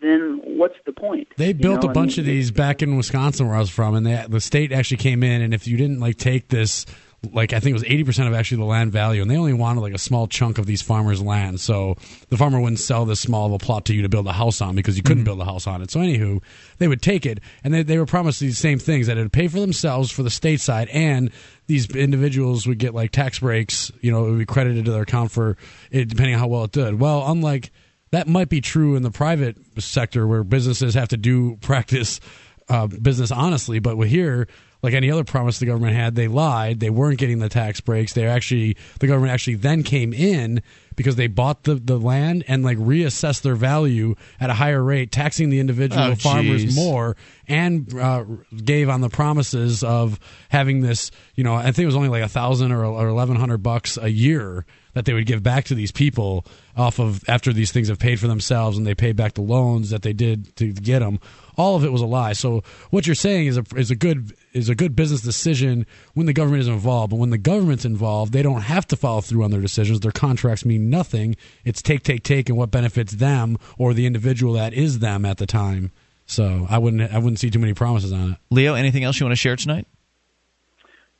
then 0.00 0.40
what's 0.44 0.76
the 0.86 0.92
point? 0.92 1.28
They 1.36 1.48
You 1.48 1.54
built 1.54 1.82
know, 1.82 1.88
a 1.88 1.90
I 1.90 1.94
bunch 1.94 2.16
mean, 2.16 2.20
of 2.20 2.26
these 2.26 2.50
back 2.50 2.82
in 2.82 2.96
Wisconsin, 2.96 3.46
where 3.46 3.56
I 3.56 3.60
was 3.60 3.70
from, 3.70 3.94
and 3.94 4.06
they, 4.06 4.24
the 4.28 4.40
state 4.40 4.72
actually 4.72 4.98
came 4.98 5.22
in, 5.22 5.42
and 5.42 5.52
if 5.52 5.66
you 5.66 5.76
didn't 5.76 6.00
like 6.00 6.16
take 6.16 6.48
this, 6.48 6.86
like 7.32 7.52
I 7.52 7.60
think 7.60 7.70
it 7.70 7.74
was 7.74 7.84
eighty 7.84 8.04
percent 8.04 8.28
of 8.28 8.34
actually 8.34 8.58
the 8.58 8.66
land 8.66 8.92
value, 8.92 9.22
and 9.22 9.30
they 9.30 9.36
only 9.36 9.52
wanted 9.52 9.80
like 9.80 9.94
a 9.94 9.98
small 9.98 10.28
chunk 10.28 10.58
of 10.58 10.66
these 10.66 10.82
farmers' 10.82 11.20
land, 11.20 11.60
so 11.60 11.96
the 12.28 12.36
farmer 12.36 12.60
wouldn't 12.60 12.78
sell 12.78 13.04
this 13.04 13.20
small 13.20 13.46
of 13.46 13.52
a 13.52 13.58
plot 13.58 13.86
to 13.86 13.94
you 13.94 14.02
to 14.02 14.08
build 14.08 14.26
a 14.26 14.32
house 14.32 14.60
on 14.60 14.76
because 14.76 14.96
you 14.96 15.02
couldn't 15.02 15.24
build 15.24 15.40
a 15.40 15.44
house 15.44 15.66
on 15.66 15.82
it. 15.82 15.90
So 15.90 16.00
anywho, 16.00 16.40
they 16.78 16.86
would 16.86 17.02
take 17.02 17.26
it, 17.26 17.40
and 17.64 17.74
they 17.74 17.82
they 17.82 17.98
were 17.98 18.06
promised 18.06 18.38
these 18.38 18.58
same 18.58 18.78
things 18.78 19.08
that 19.08 19.18
it 19.18 19.22
would 19.22 19.32
pay 19.32 19.48
for 19.48 19.58
themselves 19.58 20.10
for 20.12 20.22
the 20.22 20.30
state 20.30 20.60
side, 20.60 20.88
and 20.88 21.30
these 21.66 21.90
individuals 21.90 22.66
would 22.66 22.78
get 22.78 22.94
like 22.94 23.10
tax 23.10 23.40
breaks, 23.40 23.90
you 24.00 24.12
know, 24.12 24.26
it 24.26 24.30
would 24.30 24.38
be 24.38 24.46
credited 24.46 24.84
to 24.84 24.90
their 24.92 25.02
account 25.02 25.30
for 25.30 25.56
it, 25.90 26.08
depending 26.08 26.34
on 26.34 26.40
how 26.40 26.46
well 26.46 26.64
it 26.64 26.72
did. 26.72 27.00
Well, 27.00 27.24
unlike 27.30 27.72
that 28.10 28.28
might 28.28 28.48
be 28.48 28.60
true 28.60 28.94
in 28.94 29.02
the 29.02 29.10
private 29.10 29.56
sector 29.78 30.26
where 30.26 30.44
businesses 30.44 30.94
have 30.94 31.08
to 31.08 31.16
do 31.16 31.56
practice 31.56 32.20
uh, 32.68 32.86
business 32.86 33.30
honestly, 33.30 33.78
but 33.80 33.96
with 33.96 34.08
here, 34.08 34.46
like 34.82 34.94
any 34.94 35.10
other 35.10 35.24
promise 35.24 35.58
the 35.58 35.66
government 35.66 35.96
had, 35.96 36.14
they 36.14 36.28
lied. 36.28 36.80
They 36.80 36.90
weren't 36.90 37.18
getting 37.18 37.38
the 37.40 37.48
tax 37.48 37.80
breaks. 37.80 38.12
They 38.12 38.26
actually, 38.26 38.76
the 39.00 39.06
government 39.06 39.32
actually 39.32 39.56
then 39.56 39.82
came 39.82 40.12
in 40.12 40.62
because 40.94 41.16
they 41.16 41.26
bought 41.28 41.62
the, 41.64 41.74
the 41.76 41.96
land 41.98 42.44
and 42.48 42.64
like 42.64 42.76
reassessed 42.78 43.42
their 43.42 43.54
value 43.54 44.14
at 44.40 44.50
a 44.50 44.54
higher 44.54 44.82
rate, 44.82 45.10
taxing 45.12 45.48
the 45.50 45.60
individual 45.60 46.02
Oh, 46.02 46.14
farmers 46.16 46.64
geez. 46.64 46.76
more, 46.76 47.16
and 47.46 47.92
uh, 47.94 48.24
gave 48.64 48.88
on 48.88 49.00
the 49.00 49.08
promises 49.08 49.82
of 49.84 50.18
having 50.48 50.80
this. 50.80 51.10
You 51.34 51.44
know, 51.44 51.54
I 51.54 51.64
think 51.64 51.78
it 51.80 51.86
was 51.86 51.96
only 51.96 52.08
like 52.08 52.22
a 52.24 52.28
thousand 52.28 52.72
or, 52.72 52.84
or 52.84 53.06
eleven 53.08 53.36
hundred 53.36 53.58
bucks 53.58 53.96
a 53.96 54.08
year 54.10 54.64
that 54.94 55.04
they 55.04 55.12
would 55.12 55.26
give 55.26 55.42
back 55.42 55.66
to 55.66 55.76
these 55.76 55.92
people 55.92 56.44
off 56.76 56.98
of 56.98 57.22
after 57.28 57.52
these 57.52 57.70
things 57.70 57.86
have 57.88 58.00
paid 58.00 58.18
for 58.18 58.26
themselves 58.26 58.76
and 58.76 58.84
they 58.84 58.94
paid 58.96 59.14
back 59.14 59.34
the 59.34 59.40
loans 59.42 59.90
that 59.90 60.02
they 60.02 60.12
did 60.12 60.54
to 60.56 60.72
get 60.72 60.98
them. 60.98 61.20
All 61.56 61.76
of 61.76 61.84
it 61.84 61.92
was 61.92 62.00
a 62.02 62.06
lie. 62.06 62.32
So 62.32 62.64
what 62.90 63.06
you're 63.06 63.14
saying 63.14 63.46
is 63.46 63.56
a 63.56 63.64
is 63.76 63.92
a 63.92 63.96
good 63.96 64.34
is 64.52 64.68
a 64.68 64.74
good 64.74 64.96
business 64.96 65.20
decision 65.20 65.86
when 66.14 66.26
the 66.26 66.32
government 66.32 66.62
is 66.62 66.68
involved. 66.68 67.10
But 67.10 67.16
when 67.16 67.30
the 67.30 67.38
government's 67.38 67.84
involved, 67.84 68.32
they 68.32 68.42
don't 68.42 68.62
have 68.62 68.86
to 68.88 68.96
follow 68.96 69.20
through 69.20 69.44
on 69.44 69.50
their 69.50 69.60
decisions. 69.60 70.00
Their 70.00 70.12
contracts 70.12 70.64
mean 70.64 70.90
nothing. 70.90 71.36
It's 71.64 71.82
take, 71.82 72.02
take, 72.02 72.22
take, 72.22 72.48
and 72.48 72.56
what 72.58 72.70
benefits 72.70 73.12
them 73.12 73.58
or 73.76 73.94
the 73.94 74.06
individual 74.06 74.54
that 74.54 74.72
is 74.72 74.98
them 74.98 75.24
at 75.24 75.38
the 75.38 75.46
time. 75.46 75.92
So 76.26 76.66
I 76.68 76.78
wouldn't 76.78 77.12
I 77.12 77.18
wouldn't 77.18 77.38
see 77.38 77.50
too 77.50 77.58
many 77.58 77.72
promises 77.72 78.12
on 78.12 78.32
it. 78.32 78.38
Leo, 78.50 78.74
anything 78.74 79.02
else 79.02 79.18
you 79.18 79.24
want 79.24 79.32
to 79.32 79.36
share 79.36 79.56
tonight? 79.56 79.86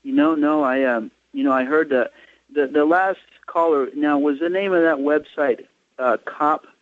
You 0.02 0.12
know, 0.12 0.34
no, 0.34 0.62
I 0.62 0.84
um, 0.84 1.10
you 1.32 1.44
know, 1.44 1.52
I 1.52 1.64
heard 1.64 1.88
the 1.88 2.10
the, 2.54 2.66
the 2.66 2.84
last 2.84 3.18
caller. 3.46 3.88
Now, 3.94 4.18
was 4.18 4.38
the 4.38 4.50
name 4.50 4.72
of 4.72 4.82
that 4.82 4.98
website 4.98 5.66
uh, 5.98 6.18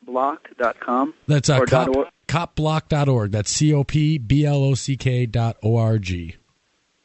copblock.com? 0.06 1.14
That's 1.26 1.48
uh, 1.48 1.58
or 1.58 1.66
cop, 1.66 1.88
.org? 1.88 2.08
copblock.org. 2.28 3.32
That's 3.32 3.50
C 3.50 3.72
O 3.72 3.84
P 3.84 4.18
B 4.18 4.44
L 4.44 4.62
O 4.62 4.74
C 4.74 4.96
K 4.96 5.26
dot 5.26 5.56
O 5.62 5.76
R 5.76 5.98
G. 5.98 6.36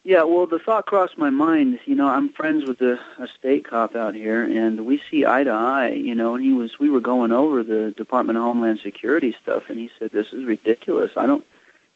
Yeah, 0.04 0.24
well, 0.24 0.48
the 0.48 0.58
thought 0.58 0.88
crossed 0.88 1.18
my 1.18 1.30
mind. 1.30 1.80
You 1.86 1.94
know, 1.94 2.08
I'm 2.08 2.34
friends 2.34 2.66
with 2.68 2.82
a, 2.82 3.00
a 3.20 3.28
state 3.38 3.70
cop 3.70 3.96
out 3.96 4.16
here, 4.16 4.44
and 4.44 4.84
we 4.86 5.00
see 5.12 5.26
eye 5.26 5.44
to 5.44 5.52
eye. 5.52 5.90
You 5.90 6.16
know, 6.16 6.36
and 6.36 6.44
he 6.44 6.54
was 6.54 6.80
we 6.80 6.90
were 6.90 7.02
going 7.02 7.32
over 7.32 7.64
the 7.64 7.92
Department 7.92 8.38
of 8.38 8.44
Homeland 8.44 8.80
Security 8.82 9.36
stuff, 9.42 9.64
and 9.70 9.78
he 9.78 9.92
said 10.00 10.12
this 10.12 10.34
is 10.34 10.44
ridiculous. 10.44 11.12
I 11.16 11.28
don't, 11.28 11.46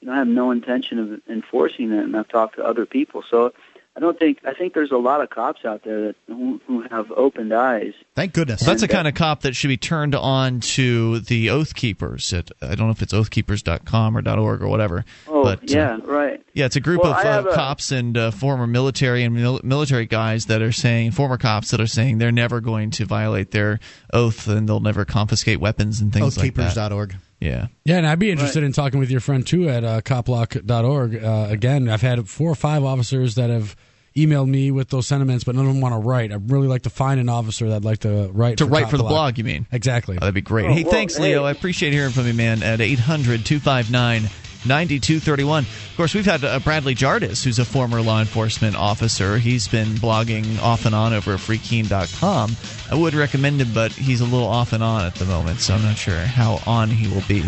you 0.02 0.08
know, 0.08 0.14
I 0.14 0.18
have 0.18 0.28
no 0.28 0.52
intention 0.52 1.00
of 1.00 1.22
enforcing 1.28 1.92
it, 1.92 2.04
and 2.04 2.16
I've 2.16 2.28
talked 2.28 2.58
to 2.58 2.64
other 2.64 2.86
people, 2.86 3.24
so 3.28 3.54
I 3.98 4.02
don't 4.02 4.20
think 4.20 4.40
I 4.46 4.54
think 4.54 4.74
there's 4.74 4.92
a 4.92 4.98
lot 4.98 5.22
of 5.22 5.30
cops 5.30 5.64
out 5.64 5.84
there 5.86 6.08
that 6.08 6.16
who, 6.28 6.60
who 6.68 6.82
have 6.92 7.12
opened 7.14 7.54
eyes. 7.54 7.94
Thank 8.14 8.34
goodness. 8.34 8.62
That's 8.62 8.82
the 8.82 8.90
uh, 8.90 8.92
kind 8.92 9.08
of 9.08 9.14
cop 9.14 9.42
that 9.42 9.56
should 9.56 9.70
be 9.70 9.78
turned 9.78 10.16
on 10.16 10.60
to 10.62 11.20
the 11.22 11.50
Oath 11.50 11.76
Keepers. 11.76 12.34
At, 12.34 12.52
I 12.62 12.76
don't 12.76 12.88
know 12.88 12.92
if 12.92 13.02
it's 13.02 13.14
oathkeepers.com 13.14 14.18
or 14.18 14.30
.org 14.38 14.62
or 14.62 14.68
whatever. 14.68 15.06
Oh, 15.28 15.44
but, 15.44 15.60
uh, 15.60 15.66
yeah, 15.68 15.98
right. 16.04 16.44
Yeah, 16.54 16.66
it's 16.66 16.76
a 16.76 16.82
group 16.82 17.04
Well, 17.04 17.14
of 17.14 17.46
uh, 17.46 17.50
a- 17.50 17.54
cops 17.56 17.92
and 17.94 18.18
uh, 18.18 18.32
former 18.32 18.68
military 18.68 19.24
and 19.24 19.34
mil- 19.34 19.62
military 19.64 20.06
guys 20.06 20.48
that 20.48 20.62
are 20.62 20.74
saying, 20.74 21.12
former 21.12 21.38
cops 21.38 21.72
that 21.72 21.80
are 21.80 21.88
saying 21.88 22.18
they're 22.18 22.34
never 22.34 22.60
going 22.60 22.92
to 22.92 23.06
violate 23.06 23.52
their 23.52 23.80
oath 24.12 24.48
and 24.50 24.68
they'll 24.68 24.82
never 24.82 25.06
confiscate 25.06 25.62
weapons 25.62 26.02
and 26.02 26.12
things 26.12 26.38
like 26.38 26.54
that. 26.56 26.76
Oathkeepers.org. 26.76 27.16
Yeah. 27.40 27.68
Yeah, 27.84 27.98
and 27.98 28.08
I'd 28.08 28.20
be 28.20 28.32
interested 28.32 28.64
in 28.64 28.72
talking 28.72 29.00
with 29.00 29.12
your 29.12 29.20
friend 29.20 29.46
too 29.46 29.70
at 29.70 29.84
uh, 29.84 30.02
copblock.org. 30.02 31.24
Uh, 31.24 31.48
again, 31.50 31.90
I've 31.90 32.02
had 32.02 32.28
four 32.28 32.50
or 32.50 32.56
five 32.56 32.84
officers 32.84 33.36
that 33.36 33.50
have 33.50 33.76
emailed 34.16 34.48
me 34.48 34.72
with 34.72 34.90
those 34.90 35.06
sentiments, 35.06 35.44
but 35.44 35.56
none 35.56 35.66
of 35.68 35.74
them 35.74 35.82
want 35.82 35.94
to 35.94 36.00
write. 36.00 36.32
I'd 36.32 36.50
really 36.50 36.68
like 36.70 36.84
to 36.84 36.90
find 36.90 37.20
an 37.20 37.28
officer 37.28 37.68
that'd 37.68 37.84
like 37.84 38.00
to 38.00 38.30
write 38.32 38.58
To 38.60 38.66
for 38.66 38.72
write 38.72 38.90
for 38.90 38.98
the 38.98 39.04
Copblock. 39.04 39.10
blog, 39.10 39.38
you 39.38 39.44
mean? 39.44 39.68
Exactly. 39.74 40.16
Oh, 40.16 40.22
that'd 40.22 40.34
be 40.34 40.40
great. 40.42 40.66
Oh, 40.68 40.74
hey, 40.74 40.84
well, 40.84 40.92
thanks, 40.94 41.20
Leo. 41.20 41.42
hey. 41.42 41.50
I 41.50 41.52
appreciate 41.52 41.92
hearing 41.92 42.12
from 42.14 42.26
you, 42.26 42.34
man, 42.34 42.64
at 42.64 42.80
800 42.80 43.46
259 43.46 44.30
9231. 44.66 45.64
Of 45.64 45.94
course, 45.96 46.14
we've 46.14 46.26
had 46.26 46.44
uh, 46.44 46.60
Bradley 46.60 46.96
Jardis, 46.96 47.44
who's 47.44 47.60
a 47.60 47.66
former 47.66 48.02
law 48.02 48.20
enforcement 48.20 48.76
officer. 48.76 49.38
He's 49.38 49.68
been 49.68 49.90
blogging 49.90 50.60
off 50.62 50.86
and 50.86 50.96
on 50.96 51.14
over 51.14 51.34
at 51.34 51.40
freekeene.com. 51.40 52.56
I 52.92 52.96
would 52.96 53.14
recommend 53.14 53.62
him, 53.62 53.74
but 53.74 53.92
he's 53.92 54.22
a 54.22 54.26
little 54.26 54.48
off 54.48 54.74
and 54.74 54.84
on 54.84 55.06
at 55.06 55.16
the 55.16 55.26
moment, 55.26 55.60
so 55.60 55.76
I'm 55.76 55.84
not 55.84 55.98
sure 55.98 56.18
how 56.18 56.60
on 56.66 56.90
he 56.90 57.08
will 57.08 57.24
be. 57.28 57.44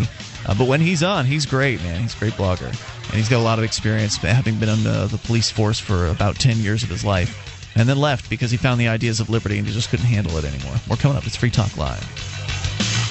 Uh, 0.46 0.54
but 0.54 0.68
when 0.68 0.80
he's 0.80 1.02
on, 1.02 1.26
he's 1.26 1.44
great, 1.44 1.82
man. 1.82 2.00
He's 2.00 2.14
a 2.14 2.18
great 2.18 2.34
blogger. 2.34 2.68
And 2.68 3.16
he's 3.16 3.28
got 3.28 3.38
a 3.38 3.42
lot 3.42 3.58
of 3.58 3.64
experience, 3.64 4.16
having 4.16 4.58
been 4.58 4.68
on 4.68 4.82
the, 4.84 5.06
the 5.06 5.18
police 5.18 5.50
force 5.50 5.78
for 5.78 6.06
about 6.08 6.36
10 6.36 6.58
years 6.58 6.82
of 6.82 6.88
his 6.88 7.04
life. 7.04 7.74
And 7.76 7.88
then 7.88 7.98
left 7.98 8.28
because 8.30 8.50
he 8.50 8.56
found 8.56 8.80
the 8.80 8.88
ideas 8.88 9.20
of 9.20 9.30
liberty 9.30 9.58
and 9.58 9.66
he 9.66 9.72
just 9.72 9.90
couldn't 9.90 10.06
handle 10.06 10.36
it 10.36 10.44
anymore. 10.44 10.74
More 10.88 10.96
coming 10.96 11.16
up. 11.16 11.26
It's 11.26 11.36
Free 11.36 11.50
Talk 11.50 11.76
Live. 11.76 13.07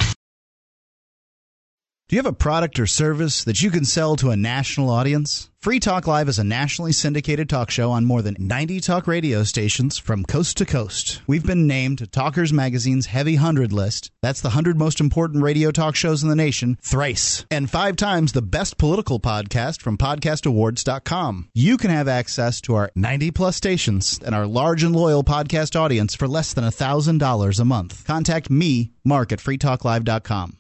Do 2.10 2.16
you 2.16 2.22
have 2.22 2.26
a 2.26 2.32
product 2.32 2.80
or 2.80 2.88
service 2.88 3.44
that 3.44 3.62
you 3.62 3.70
can 3.70 3.84
sell 3.84 4.16
to 4.16 4.30
a 4.30 4.38
national 4.38 4.90
audience? 4.90 5.50
Free 5.60 5.78
Talk 5.78 6.08
Live 6.08 6.30
is 6.30 6.40
a 6.40 6.44
nationally 6.46 6.94
syndicated 6.94 7.50
talk 7.50 7.70
show 7.70 7.92
on 7.92 8.06
more 8.06 8.22
than 8.22 8.38
90 8.40 8.80
talk 8.80 9.08
radio 9.08 9.44
stations 9.44 9.98
from 9.98 10.24
coast 10.24 10.56
to 10.56 10.66
coast. 10.66 11.22
We've 11.28 11.46
been 11.46 11.68
named 11.68 12.10
Talkers 12.14 12.54
Magazine's 12.54 13.08
Heavy 13.08 13.36
100 13.36 13.74
list. 13.74 14.10
That's 14.22 14.40
the 14.40 14.52
100 14.52 14.80
most 14.80 15.02
important 15.02 15.44
radio 15.44 15.70
talk 15.70 15.98
shows 15.98 16.24
in 16.24 16.30
the 16.30 16.36
nation, 16.38 16.78
thrice. 16.82 17.46
And 17.52 17.70
five 17.70 17.98
times 17.98 18.32
the 18.32 18.42
best 18.42 18.78
political 18.78 19.20
podcast 19.20 19.82
from 19.82 19.98
podcastawards.com. 19.98 21.50
You 21.54 21.76
can 21.76 21.90
have 21.92 22.08
access 22.08 22.62
to 22.62 22.76
our 22.76 22.90
90 22.96 23.32
plus 23.32 23.58
stations 23.58 24.18
and 24.26 24.34
our 24.34 24.48
large 24.48 24.82
and 24.82 24.96
loyal 24.96 25.26
podcast 25.26 25.78
audience 25.78 26.16
for 26.16 26.30
less 26.30 26.54
than 26.54 26.64
$1,000 26.64 27.60
a 27.60 27.66
month. 27.66 28.06
Contact 28.06 28.50
me, 28.50 28.94
Mark, 29.04 29.34
at 29.34 29.40
freetalklive.com. 29.40 30.58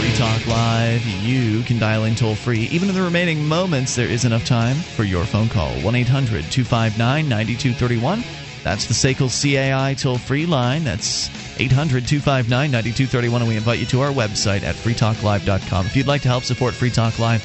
Free 0.00 0.12
Talk 0.12 0.46
Live. 0.46 1.04
You 1.04 1.62
can 1.64 1.78
dial 1.78 2.04
in 2.04 2.14
toll 2.14 2.34
free. 2.34 2.60
Even 2.72 2.88
in 2.88 2.94
the 2.94 3.02
remaining 3.02 3.44
moments, 3.44 3.94
there 3.94 4.08
is 4.08 4.24
enough 4.24 4.46
time 4.46 4.76
for 4.76 5.04
your 5.04 5.24
phone 5.24 5.50
call. 5.50 5.74
1 5.82 5.94
800 5.94 6.50
259 6.50 7.28
9231. 7.28 8.24
That's 8.64 8.86
the 8.86 8.94
SACL 8.94 9.28
CAI 9.28 9.92
toll 9.92 10.16
free 10.16 10.46
line. 10.46 10.84
That's 10.84 11.28
800 11.60 12.06
259 12.08 12.70
9231. 12.70 13.42
And 13.42 13.48
we 13.50 13.56
invite 13.58 13.78
you 13.78 13.84
to 13.86 14.00
our 14.00 14.10
website 14.10 14.62
at 14.62 14.74
freetalklive.com. 14.74 15.84
If 15.84 15.94
you'd 15.94 16.06
like 16.06 16.22
to 16.22 16.28
help 16.28 16.44
support 16.44 16.72
Free 16.72 16.90
Talk 16.90 17.18
Live, 17.18 17.44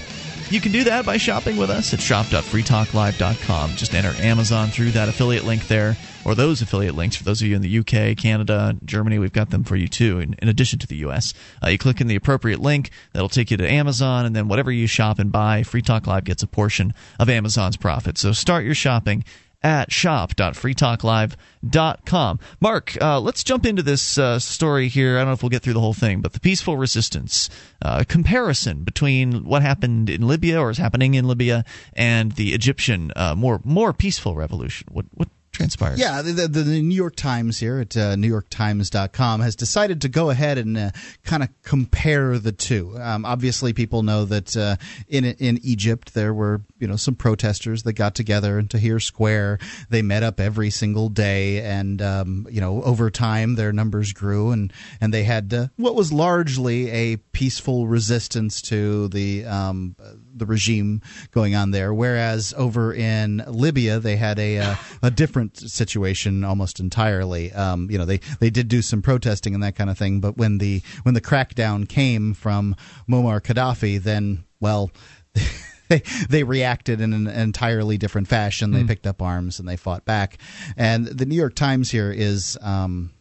you 0.49 0.61
can 0.61 0.71
do 0.71 0.85
that 0.85 1.05
by 1.05 1.17
shopping 1.17 1.57
with 1.57 1.69
us 1.69 1.93
at 1.93 1.99
shop.freetalklive.com. 1.99 3.75
Just 3.75 3.93
enter 3.93 4.13
Amazon 4.23 4.69
through 4.69 4.91
that 4.91 5.09
affiliate 5.09 5.43
link 5.43 5.67
there, 5.67 5.97
or 6.25 6.35
those 6.35 6.61
affiliate 6.61 6.95
links 6.95 7.15
for 7.15 7.23
those 7.23 7.41
of 7.41 7.47
you 7.47 7.55
in 7.55 7.61
the 7.61 7.79
UK, 7.79 8.17
Canada, 8.17 8.75
Germany. 8.83 9.19
We've 9.19 9.31
got 9.31 9.51
them 9.51 9.63
for 9.63 9.75
you 9.75 9.87
too, 9.87 10.19
in, 10.19 10.35
in 10.39 10.49
addition 10.49 10.79
to 10.79 10.87
the 10.87 10.97
US. 10.97 11.33
Uh, 11.63 11.69
you 11.69 11.77
click 11.77 12.01
in 12.01 12.07
the 12.07 12.15
appropriate 12.15 12.59
link, 12.59 12.89
that'll 13.13 13.29
take 13.29 13.51
you 13.51 13.57
to 13.57 13.69
Amazon, 13.69 14.25
and 14.25 14.35
then 14.35 14.47
whatever 14.47 14.71
you 14.71 14.87
shop 14.87 15.19
and 15.19 15.31
buy, 15.31 15.63
Free 15.63 15.81
Talk 15.81 16.07
Live 16.07 16.25
gets 16.25 16.43
a 16.43 16.47
portion 16.47 16.93
of 17.19 17.29
Amazon's 17.29 17.77
profit. 17.77 18.17
So 18.17 18.31
start 18.31 18.65
your 18.65 18.75
shopping 18.75 19.23
at 19.65 19.91
shop.freetalklive.com. 19.91 22.39
Mark, 22.61 22.97
uh, 23.01 23.19
let's 23.19 23.43
jump 23.43 23.65
into 23.65 23.81
this 23.81 24.19
uh, 24.19 24.37
story 24.37 24.89
here. 24.89 25.15
I 25.15 25.21
don't 25.21 25.29
know 25.29 25.33
if 25.33 25.41
we'll 25.41 25.49
get 25.49 25.63
through 25.63 25.73
the 25.73 25.79
whole 25.79 25.95
thing, 25.95 26.21
but 26.21 26.33
the 26.33 26.39
peaceful 26.39 26.77
resistance 26.77 27.49
uh, 27.81 28.03
comparison 28.07 28.83
between 28.83 29.43
what 29.43 29.63
happened 29.63 30.07
in 30.07 30.27
Libya 30.27 30.61
or 30.61 30.69
is 30.69 30.77
happening 30.77 31.15
in 31.15 31.27
Libya 31.27 31.65
and 31.93 32.33
the 32.33 32.53
Egyptian 32.53 33.11
uh, 33.15 33.33
more 33.33 33.59
more 33.63 33.91
peaceful 33.91 34.35
revolution. 34.35 34.87
What 34.91 35.07
what 35.15 35.29
transpired? 35.55 35.97
Yeah, 35.97 36.21
the, 36.21 36.47
the, 36.47 36.63
the 36.63 36.81
New 36.81 36.95
York 36.95 37.15
Times 37.15 37.59
here 37.59 37.79
at 37.79 37.95
uh, 37.95 38.15
NewYorkTimes.com 38.15 39.39
has 39.41 39.55
decided 39.55 40.01
to 40.01 40.09
go 40.09 40.29
ahead 40.29 40.57
and 40.57 40.77
uh, 40.77 40.91
kind 41.23 41.43
of 41.43 41.49
compare 41.63 42.37
the 42.37 42.51
two. 42.51 42.97
Um, 42.99 43.25
obviously, 43.25 43.73
people 43.73 44.03
know 44.03 44.25
that 44.25 44.55
uh, 44.55 44.75
in 45.07 45.25
in 45.25 45.59
Egypt 45.63 46.13
there 46.13 46.33
were 46.33 46.61
you 46.77 46.87
know 46.87 46.95
some 46.95 47.15
protesters 47.15 47.83
that 47.83 47.93
got 47.93 48.15
together 48.15 48.59
in 48.59 48.67
Tahrir 48.67 49.01
Square. 49.01 49.59
They 49.89 50.01
met 50.01 50.23
up 50.23 50.39
every 50.39 50.69
single 50.69 51.09
day, 51.09 51.61
and 51.61 52.01
um, 52.01 52.47
you 52.49 52.61
know 52.61 52.83
over 52.83 53.09
time 53.09 53.55
their 53.55 53.71
numbers 53.71 54.13
grew, 54.13 54.51
and 54.51 54.71
and 54.99 55.13
they 55.13 55.23
had 55.23 55.53
uh, 55.53 55.67
what 55.77 55.95
was 55.95 56.11
largely 56.11 56.89
a 56.89 57.17
peaceful 57.17 57.87
resistance 57.87 58.61
to 58.63 59.07
the 59.09 59.45
um, 59.45 59.95
the 60.37 60.45
regime 60.45 61.01
going 61.31 61.55
on 61.55 61.71
there. 61.71 61.93
Whereas 61.93 62.53
over 62.57 62.93
in 62.93 63.43
Libya, 63.47 63.99
they 63.99 64.15
had 64.17 64.37
a 64.39 64.59
uh, 64.59 64.75
a 65.01 65.11
different 65.11 65.57
situation 65.57 66.43
almost 66.43 66.79
entirely. 66.79 67.51
Um, 67.53 67.89
you 67.89 67.97
know, 67.97 68.05
they 68.05 68.19
they 68.39 68.49
did 68.49 68.67
do 68.67 68.81
some 68.81 69.01
protesting 69.01 69.53
and 69.53 69.63
that 69.63 69.75
kind 69.75 69.89
of 69.89 69.97
thing, 69.97 70.19
but 70.19 70.37
when 70.37 70.57
the 70.57 70.81
when 71.03 71.13
the 71.13 71.21
crackdown 71.21 71.87
came 71.87 72.33
from 72.33 72.75
Muammar 73.09 73.41
Gaddafi, 73.41 74.01
then 74.01 74.43
well. 74.59 74.91
They, 75.87 76.01
they 76.29 76.43
reacted 76.43 76.99
in 76.99 77.13
an 77.13 77.27
entirely 77.27 77.99
different 77.99 78.27
fashion. 78.27 78.71
They 78.71 78.81
Hmm. 78.81 78.87
picked 78.87 79.05
up 79.05 79.21
arms 79.21 79.59
and 79.59 79.69
they 79.69 79.77
fought 79.77 80.03
back. 80.03 80.39
And 80.75 81.05
the 81.05 81.27
New 81.27 81.35
York 81.35 81.53
Times 81.53 81.91
here 81.91 82.11
is 82.11 82.57
um, 82.63 83.11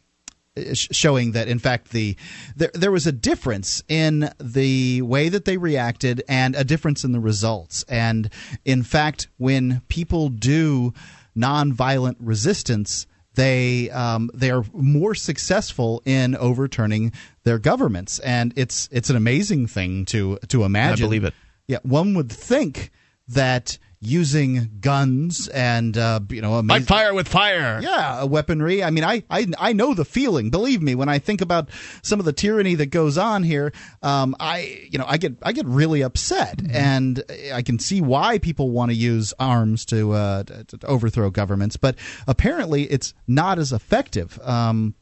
showing 0.75 1.33
that 1.33 1.49
in 1.49 1.59
fact 1.59 1.91
the 1.91 2.17
there, 2.55 2.71
there 2.75 2.93
was 2.93 3.07
a 3.07 3.13
difference 3.13 3.83
in 3.89 4.31
the 4.41 5.03
way 5.03 5.29
that 5.29 5.45
they 5.45 5.57
reacted 5.57 6.23
and 6.29 6.55
a 6.55 6.63
difference 6.63 7.03
in 7.03 7.13
the 7.13 7.21
results. 7.21 7.85
And 7.89 8.31
in 8.65 8.85
fact 8.85 9.29
when 9.37 9.83
people 9.89 10.29
do 10.29 10.95
nonviolent 11.37 12.17
resistance 12.21 13.07
they 13.35 13.91
um, 13.91 14.31
they 14.33 14.51
are 14.53 14.65
more 14.73 15.17
successful 15.17 16.03
in 16.05 16.37
overturning 16.37 17.13
their 17.43 17.59
governments. 17.59 18.21
And 18.21 18.53
it's 18.57 18.89
it's 18.93 19.11
an 19.11 19.17
amazing 19.17 19.67
thing 19.67 20.05
to 20.07 20.39
to 20.49 20.63
imagine. 20.63 21.07
Believe 21.07 21.25
it. 21.25 21.35
yeah 21.67 21.79
one 21.83 22.15
would 22.15 22.31
think 22.31 22.93
that 23.27 23.79
using 24.07 24.71
guns 24.81 25.49
and 25.49 25.97
uh, 25.97 26.21
you 26.29 26.41
know 26.41 26.53
Fight 26.53 26.59
amazing, 26.61 26.85
fire 26.87 27.15
with 27.15 27.29
fire. 27.29 27.81
yeah, 27.83 28.25
weaponry. 28.25 28.83
I 28.83 28.91
mean, 28.91 29.05
I, 29.05 29.25
I 29.31 29.47
I 29.59 29.73
know 29.73 29.95
the 29.95 30.05
feeling. 30.05 30.51
Believe 30.51 30.83
me, 30.83 30.95
when 30.95 31.09
I 31.09 31.19
think 31.19 31.41
about 31.41 31.69
some 32.03 32.19
of 32.21 32.27
the 32.27 32.33
tyranny 32.33 32.75
that 32.77 32.87
goes 32.87 33.19
on 33.19 33.43
here, 33.43 33.73
um, 34.03 34.35
I 34.41 34.87
you 34.91 34.99
know 34.99 35.07
I 35.07 35.17
get 35.17 35.37
I 35.43 35.53
get 35.53 35.67
really 35.67 36.03
upset, 36.03 36.61
and 36.71 37.23
I 37.53 37.63
can 37.63 37.79
see 37.79 38.01
why 38.01 38.39
people 38.39 38.71
want 38.71 38.91
to 38.91 38.95
use 38.97 39.33
arms 39.39 39.85
to, 39.87 40.13
uh, 40.13 40.43
to 40.45 40.65
to 40.79 40.87
overthrow 40.87 41.31
governments. 41.31 41.77
But 41.77 41.97
apparently, 42.27 42.85
it's 42.85 43.15
not 43.27 43.59
as 43.59 43.73
effective. 43.73 44.39
Um, 44.43 44.95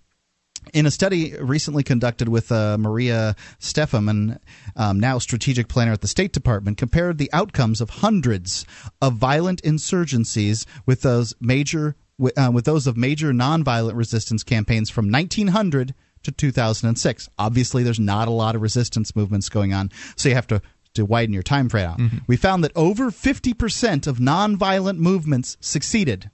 In 0.73 0.87
a 0.87 0.91
study 0.91 1.35
recently 1.39 1.83
conducted 1.83 2.29
with 2.29 2.51
uh, 2.51 2.79
Maria 2.79 3.37
Stephan, 3.59 4.39
um, 4.75 4.99
now 4.99 5.19
strategic 5.19 5.69
planner 5.69 5.93
at 5.93 6.01
the 6.01 6.09
State 6.09 6.33
Department, 6.33 6.79
compared 6.79 7.19
the 7.19 7.31
outcomes 7.33 7.83
of 7.83 7.91
hundreds 7.91 8.65
of 9.03 9.15
violent 9.15 9.63
insurgencies 9.63 10.65
with 10.87 11.03
those 11.03 11.35
major 11.41 11.95
uh, 12.37 12.51
with 12.53 12.65
those 12.65 12.87
of 12.87 12.97
major 12.97 13.33
nonviolent 13.33 13.97
resistance 13.97 14.43
campaigns 14.43 14.89
from 14.89 15.11
1900 15.11 15.95
to 16.23 16.33
2006. 16.33 17.29
Obviously, 17.39 17.83
there's 17.83 18.01
not 18.01 18.29
a 18.29 18.33
lot 18.33 18.55
of 18.55 18.63
resistance 18.63 19.15
movements 19.15 19.49
going 19.49 19.75
on, 19.75 19.91
so 20.17 20.29
you 20.29 20.35
have 20.35 20.47
to 20.47 20.63
to 20.95 21.05
widen 21.05 21.33
your 21.33 21.43
time 21.43 21.69
frame 21.69 21.89
out. 21.89 21.99
Mm-hmm. 21.99 22.19
We 22.27 22.37
found 22.37 22.63
that 22.65 22.73
over 22.77 23.11
50% 23.11 24.07
of 24.07 24.19
nonviolent 24.19 24.99
movements 24.99 25.57
succeeded. 25.61 26.31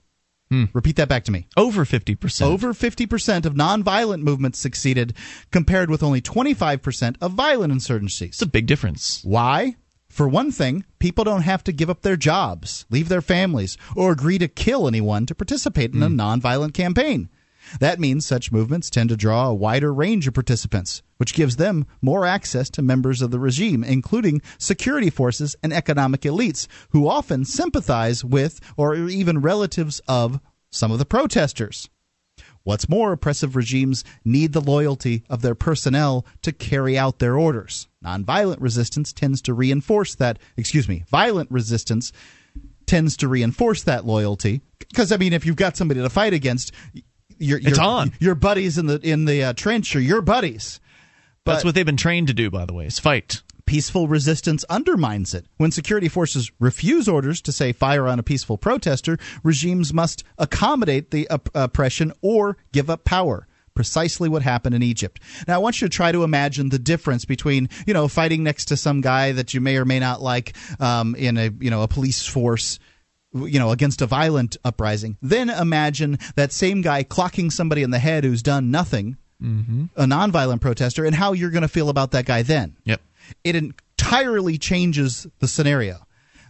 Hmm. 0.51 0.65
Repeat 0.73 0.95
that 0.95 1.09
back 1.09 1.25
to 1.25 1.31
me. 1.31 1.47
Over 1.55 1.85
50%. 1.85 2.41
Over 2.41 2.73
50% 2.73 3.45
of 3.45 3.53
nonviolent 3.53 4.21
movements 4.21 4.57
succeeded, 4.57 5.13
compared 5.51 5.91
with 5.91 6.01
only 6.01 6.21
25% 6.21 7.17
of 7.21 7.33
violent 7.33 7.71
insurgencies. 7.71 8.29
It's 8.29 8.41
a 8.41 8.47
big 8.47 8.65
difference. 8.65 9.21
Why? 9.23 9.75
For 10.09 10.27
one 10.27 10.51
thing, 10.51 10.85
people 10.97 11.23
don't 11.23 11.43
have 11.43 11.63
to 11.65 11.71
give 11.71 11.89
up 11.89 12.01
their 12.01 12.17
jobs, 12.17 12.85
leave 12.89 13.09
their 13.09 13.21
families, 13.21 13.77
or 13.95 14.11
agree 14.11 14.39
to 14.39 14.47
kill 14.47 14.87
anyone 14.87 15.27
to 15.27 15.35
participate 15.35 15.93
in 15.93 16.01
a 16.01 16.09
hmm. 16.09 16.19
nonviolent 16.19 16.73
campaign. 16.73 17.29
That 17.79 17.99
means 17.99 18.25
such 18.25 18.51
movements 18.51 18.89
tend 18.89 19.09
to 19.09 19.17
draw 19.17 19.47
a 19.47 19.53
wider 19.53 19.93
range 19.93 20.27
of 20.27 20.33
participants, 20.33 21.01
which 21.17 21.33
gives 21.33 21.57
them 21.57 21.85
more 22.01 22.25
access 22.25 22.69
to 22.71 22.81
members 22.81 23.21
of 23.21 23.31
the 23.31 23.39
regime, 23.39 23.83
including 23.83 24.41
security 24.57 25.09
forces 25.09 25.55
and 25.61 25.71
economic 25.73 26.21
elites, 26.21 26.67
who 26.89 27.07
often 27.07 27.45
sympathize 27.45 28.23
with 28.23 28.59
or 28.77 28.95
even 28.95 29.41
relatives 29.41 30.01
of 30.07 30.39
some 30.71 30.91
of 30.91 30.99
the 30.99 31.05
protesters. 31.05 31.89
What's 32.63 32.89
more, 32.89 33.13
oppressive 33.13 33.55
regimes 33.55 34.03
need 34.25 34.53
the 34.53 34.61
loyalty 34.61 35.23
of 35.29 35.41
their 35.41 35.55
personnel 35.55 36.25
to 36.41 36.51
carry 36.51 36.97
out 36.97 37.19
their 37.19 37.37
orders. 37.37 37.87
Nonviolent 38.03 38.57
resistance 38.59 39.13
tends 39.13 39.41
to 39.43 39.53
reinforce 39.53 40.15
that, 40.15 40.39
excuse 40.57 40.87
me, 40.87 41.03
violent 41.09 41.49
resistance 41.49 42.11
tends 42.85 43.15
to 43.17 43.27
reinforce 43.27 43.83
that 43.83 44.05
loyalty. 44.05 44.61
Because, 44.79 45.11
I 45.11 45.17
mean, 45.17 45.33
if 45.33 45.45
you've 45.45 45.55
got 45.55 45.77
somebody 45.77 46.01
to 46.01 46.09
fight 46.09 46.33
against, 46.33 46.71
your, 47.39 47.59
your, 47.59 47.69
it's 47.69 47.79
on. 47.79 48.13
Your 48.19 48.35
buddies 48.35 48.77
in 48.77 48.85
the 48.85 48.99
in 49.01 49.25
the 49.25 49.43
uh, 49.45 49.53
trench 49.53 49.95
are 49.95 50.01
your 50.01 50.21
buddies. 50.21 50.79
But 51.43 51.53
That's 51.53 51.65
what 51.65 51.75
they've 51.75 51.85
been 51.85 51.97
trained 51.97 52.27
to 52.27 52.33
do, 52.33 52.51
by 52.51 52.65
the 52.65 52.73
way, 52.73 52.85
is 52.85 52.99
fight. 52.99 53.41
Peaceful 53.65 54.07
resistance 54.07 54.65
undermines 54.69 55.33
it. 55.33 55.45
When 55.57 55.71
security 55.71 56.09
forces 56.09 56.51
refuse 56.59 57.07
orders 57.07 57.41
to, 57.43 57.51
say, 57.51 57.71
fire 57.71 58.07
on 58.07 58.19
a 58.19 58.23
peaceful 58.23 58.57
protester, 58.57 59.17
regimes 59.43 59.93
must 59.93 60.23
accommodate 60.37 61.11
the 61.11 61.29
op- 61.29 61.49
oppression 61.55 62.11
or 62.21 62.57
give 62.71 62.89
up 62.89 63.03
power 63.03 63.47
precisely 63.75 64.27
what 64.27 64.41
happened 64.41 64.75
in 64.75 64.83
Egypt. 64.83 65.21
Now, 65.47 65.55
I 65.55 65.57
want 65.59 65.79
you 65.79 65.87
to 65.87 65.95
try 65.95 66.11
to 66.11 66.23
imagine 66.23 66.67
the 66.67 66.79
difference 66.79 67.23
between, 67.23 67.69
you 67.87 67.93
know, 67.93 68.09
fighting 68.09 68.43
next 68.43 68.65
to 68.65 68.75
some 68.75 68.99
guy 68.99 69.31
that 69.31 69.53
you 69.53 69.61
may 69.61 69.77
or 69.77 69.85
may 69.85 69.99
not 69.99 70.21
like 70.21 70.53
um, 70.81 71.15
in 71.15 71.37
a, 71.37 71.49
you 71.59 71.69
know, 71.69 71.83
a 71.83 71.87
police 71.87 72.25
force 72.27 72.79
you 73.33 73.59
know, 73.59 73.71
against 73.71 74.01
a 74.01 74.05
violent 74.05 74.57
uprising. 74.63 75.17
Then 75.21 75.49
imagine 75.49 76.17
that 76.35 76.51
same 76.51 76.81
guy 76.81 77.03
clocking 77.03 77.51
somebody 77.51 77.83
in 77.83 77.91
the 77.91 77.99
head 77.99 78.23
who's 78.23 78.41
done 78.41 78.71
nothing, 78.71 79.17
mm-hmm. 79.41 79.85
a 79.95 80.05
nonviolent 80.05 80.61
protester, 80.61 81.05
and 81.05 81.15
how 81.15 81.33
you're 81.33 81.51
going 81.51 81.61
to 81.61 81.67
feel 81.67 81.89
about 81.89 82.11
that 82.11 82.25
guy 82.25 82.41
then. 82.41 82.77
Yep. 82.85 83.01
It 83.43 83.55
entirely 83.55 84.57
changes 84.57 85.27
the 85.39 85.47
scenario. 85.47 85.99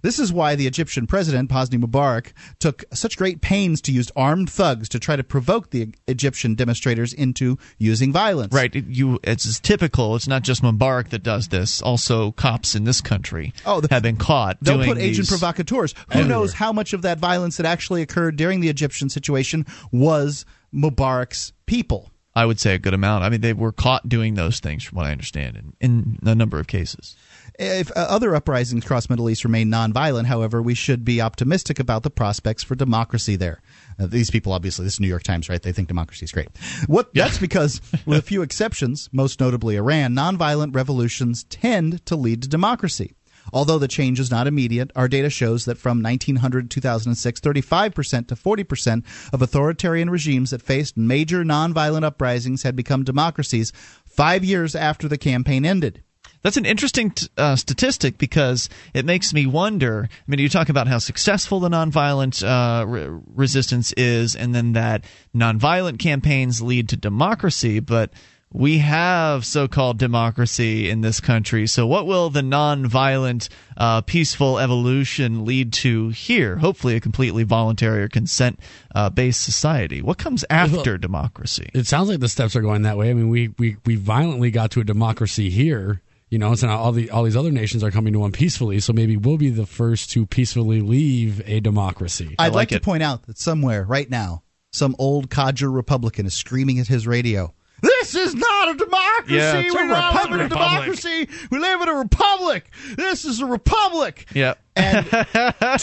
This 0.01 0.19
is 0.19 0.31
why 0.31 0.55
the 0.55 0.67
Egyptian 0.67 1.07
president, 1.07 1.49
Hosni 1.49 1.81
Mubarak, 1.81 2.33
took 2.59 2.83
such 2.93 3.17
great 3.17 3.41
pains 3.41 3.81
to 3.81 3.91
use 3.91 4.11
armed 4.15 4.49
thugs 4.49 4.89
to 4.89 4.99
try 4.99 5.15
to 5.15 5.23
provoke 5.23 5.71
the 5.71 5.93
Egyptian 6.07 6.55
demonstrators 6.55 7.13
into 7.13 7.57
using 7.77 8.11
violence. 8.11 8.53
Right. 8.53 8.73
You, 8.73 9.19
it's 9.23 9.59
typical. 9.59 10.15
It's 10.15 10.27
not 10.27 10.43
just 10.43 10.61
Mubarak 10.61 11.09
that 11.09 11.23
does 11.23 11.49
this. 11.49 11.81
Also, 11.81 12.31
cops 12.31 12.75
in 12.75 12.83
this 12.83 13.01
country 13.01 13.53
oh, 13.65 13.81
the, 13.81 13.87
have 13.91 14.03
been 14.03 14.17
caught. 14.17 14.57
They'll 14.61 14.83
put 14.83 14.97
agent 14.97 15.27
provocateurs. 15.27 15.93
Who 15.93 16.19
everywhere. 16.19 16.29
knows 16.29 16.53
how 16.53 16.71
much 16.71 16.93
of 16.93 17.01
that 17.03 17.19
violence 17.19 17.57
that 17.57 17.65
actually 17.65 18.01
occurred 18.01 18.35
during 18.35 18.59
the 18.59 18.69
Egyptian 18.69 19.09
situation 19.09 19.65
was 19.91 20.45
Mubarak's 20.73 21.53
people? 21.65 22.11
I 22.35 22.45
would 22.45 22.59
say 22.59 22.75
a 22.75 22.79
good 22.79 22.93
amount. 22.93 23.23
I 23.23 23.29
mean, 23.29 23.41
they 23.41 23.53
were 23.53 23.71
caught 23.71 24.07
doing 24.07 24.35
those 24.35 24.59
things, 24.59 24.83
from 24.83 24.97
what 24.97 25.05
I 25.05 25.11
understand, 25.11 25.57
in, 25.57 25.73
in 25.81 26.19
a 26.29 26.35
number 26.35 26.59
of 26.59 26.67
cases. 26.67 27.15
If 27.61 27.91
uh, 27.91 27.95
other 27.95 28.33
uprisings 28.35 28.85
across 28.85 29.09
Middle 29.09 29.29
East 29.29 29.43
remain 29.43 29.69
nonviolent, 29.69 30.27
however, 30.27 30.61
we 30.61 30.73
should 30.73 31.03
be 31.03 31.19
optimistic 31.19 31.77
about 31.77 32.03
the 32.03 32.09
prospects 32.09 32.63
for 32.63 32.73
democracy 32.73 33.35
there. 33.35 33.61
Uh, 33.99 34.07
these 34.07 34.31
people, 34.31 34.53
obviously, 34.53 34.85
this 34.85 34.93
is 34.93 34.99
New 35.01 35.09
York 35.09 35.23
Times, 35.23 35.49
right? 35.49 35.61
They 35.61 35.73
think 35.73 35.89
democracy 35.89 36.23
is 36.23 36.31
great. 36.31 36.47
What? 36.87 37.13
That's 37.13 37.37
because, 37.37 37.81
with 38.05 38.17
a 38.17 38.21
few 38.21 38.43
exceptions, 38.43 39.09
most 39.11 39.41
notably 39.41 39.75
Iran, 39.75 40.13
nonviolent 40.13 40.73
revolutions 40.73 41.43
tend 41.43 42.05
to 42.05 42.15
lead 42.15 42.43
to 42.43 42.47
democracy. 42.47 43.13
Although 43.51 43.79
the 43.79 43.89
change 43.89 44.21
is 44.21 44.31
not 44.31 44.47
immediate, 44.47 44.91
our 44.95 45.09
data 45.09 45.29
shows 45.29 45.65
that 45.65 45.77
from 45.77 46.01
1900 46.01 46.71
to 46.71 46.75
2006, 46.75 47.41
35% 47.41 48.27
to 48.27 48.35
40% 48.35 49.03
of 49.33 49.41
authoritarian 49.41 50.09
regimes 50.09 50.51
that 50.51 50.61
faced 50.61 50.95
major 50.95 51.43
nonviolent 51.43 52.05
uprisings 52.05 52.63
had 52.63 52.77
become 52.77 53.03
democracies 53.03 53.73
five 54.05 54.45
years 54.45 54.75
after 54.75 55.09
the 55.09 55.17
campaign 55.17 55.65
ended. 55.65 56.03
That's 56.41 56.57
an 56.57 56.65
interesting 56.65 57.11
t- 57.11 57.27
uh, 57.37 57.55
statistic 57.55 58.17
because 58.17 58.69
it 58.93 59.05
makes 59.05 59.33
me 59.33 59.45
wonder. 59.45 60.07
I 60.09 60.23
mean, 60.27 60.39
you 60.39 60.49
talk 60.49 60.69
about 60.69 60.87
how 60.87 60.99
successful 60.99 61.59
the 61.59 61.69
nonviolent 61.69 62.43
uh, 62.43 62.85
re- 62.85 63.09
resistance 63.35 63.91
is, 63.93 64.35
and 64.35 64.55
then 64.55 64.73
that 64.73 65.03
nonviolent 65.35 65.99
campaigns 65.99 66.61
lead 66.61 66.89
to 66.89 66.97
democracy, 66.97 67.79
but 67.79 68.11
we 68.51 68.79
have 68.79 69.45
so-called 69.45 69.99
democracy 69.99 70.89
in 70.89 71.01
this 71.01 71.19
country. 71.19 71.67
So, 71.67 71.85
what 71.85 72.07
will 72.07 72.29
the 72.29 72.41
nonviolent, 72.41 73.49
uh, 73.77 74.01
peaceful 74.01 74.57
evolution 74.57 75.45
lead 75.45 75.73
to 75.73 76.09
here? 76.09 76.55
Hopefully, 76.55 76.95
a 76.95 76.99
completely 76.99 77.43
voluntary 77.43 78.01
or 78.03 78.09
consent-based 78.09 79.41
society. 79.41 80.01
What 80.01 80.17
comes 80.17 80.45
after 80.49 80.91
well, 80.91 80.97
democracy? 80.97 81.69
It 81.73 81.85
sounds 81.85 82.09
like 82.09 82.21
the 82.21 82.29
steps 82.29 82.55
are 82.55 82.61
going 82.61 82.83
that 82.83 82.97
way. 82.97 83.09
I 83.11 83.13
mean, 83.13 83.29
we 83.29 83.49
we 83.59 83.77
we 83.85 83.97
violently 83.97 84.51
got 84.51 84.71
to 84.71 84.79
a 84.79 84.85
democracy 84.85 85.49
here 85.49 86.01
you 86.29 86.37
know, 86.37 86.53
so 86.55 86.67
now 86.67 86.77
all 86.77 86.91
the 86.91 87.09
all 87.09 87.23
these 87.23 87.35
other 87.35 87.51
nations 87.51 87.83
are 87.83 87.91
coming 87.91 88.13
to 88.13 88.19
one 88.19 88.31
peacefully. 88.31 88.79
So 88.79 88.93
maybe 88.93 89.17
we'll 89.17 89.37
be 89.37 89.49
the 89.49 89.65
first 89.65 90.11
to 90.11 90.25
peacefully 90.25 90.81
leave 90.81 91.41
a 91.47 91.59
democracy. 91.59 92.35
I'd 92.37 92.47
like, 92.47 92.53
like 92.53 92.69
to 92.69 92.79
point 92.79 93.03
out 93.03 93.25
that 93.27 93.37
somewhere 93.37 93.83
right 93.83 94.09
now, 94.09 94.43
some 94.71 94.95
old 94.99 95.29
codger 95.29 95.71
Republican 95.71 96.25
is 96.25 96.35
screaming 96.35 96.79
at 96.79 96.87
his 96.87 97.07
radio. 97.07 97.53
This 97.81 98.13
is 98.13 98.35
not 98.35 98.69
a 98.69 98.77
democracy. 98.77 99.35
Yeah, 99.35 99.61
we 99.61 99.71
live 99.71 100.31
in 100.31 100.39
a 100.41 100.49
democracy. 100.49 101.29
We 101.49 101.59
live 101.59 101.81
in 101.81 101.87
a 101.87 101.95
republic. 101.95 102.69
This 102.95 103.25
is 103.25 103.39
a 103.39 103.45
republic. 103.45 104.25
Yeah. 104.33 104.55
And 104.75 105.05
to 105.05 105.11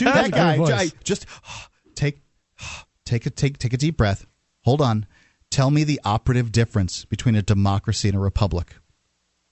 that 0.04 0.30
guy, 0.30 0.62
I, 0.62 0.90
just 1.04 1.26
take 1.94 2.20
take 3.04 3.26
a 3.26 3.30
take 3.30 3.58
take 3.58 3.72
a 3.72 3.78
deep 3.78 3.96
breath. 3.96 4.26
Hold 4.64 4.80
on. 4.80 5.06
Tell 5.50 5.70
me 5.70 5.84
the 5.84 6.00
operative 6.04 6.52
difference 6.52 7.04
between 7.04 7.34
a 7.34 7.42
democracy 7.42 8.08
and 8.08 8.16
a 8.16 8.20
republic. 8.20 8.74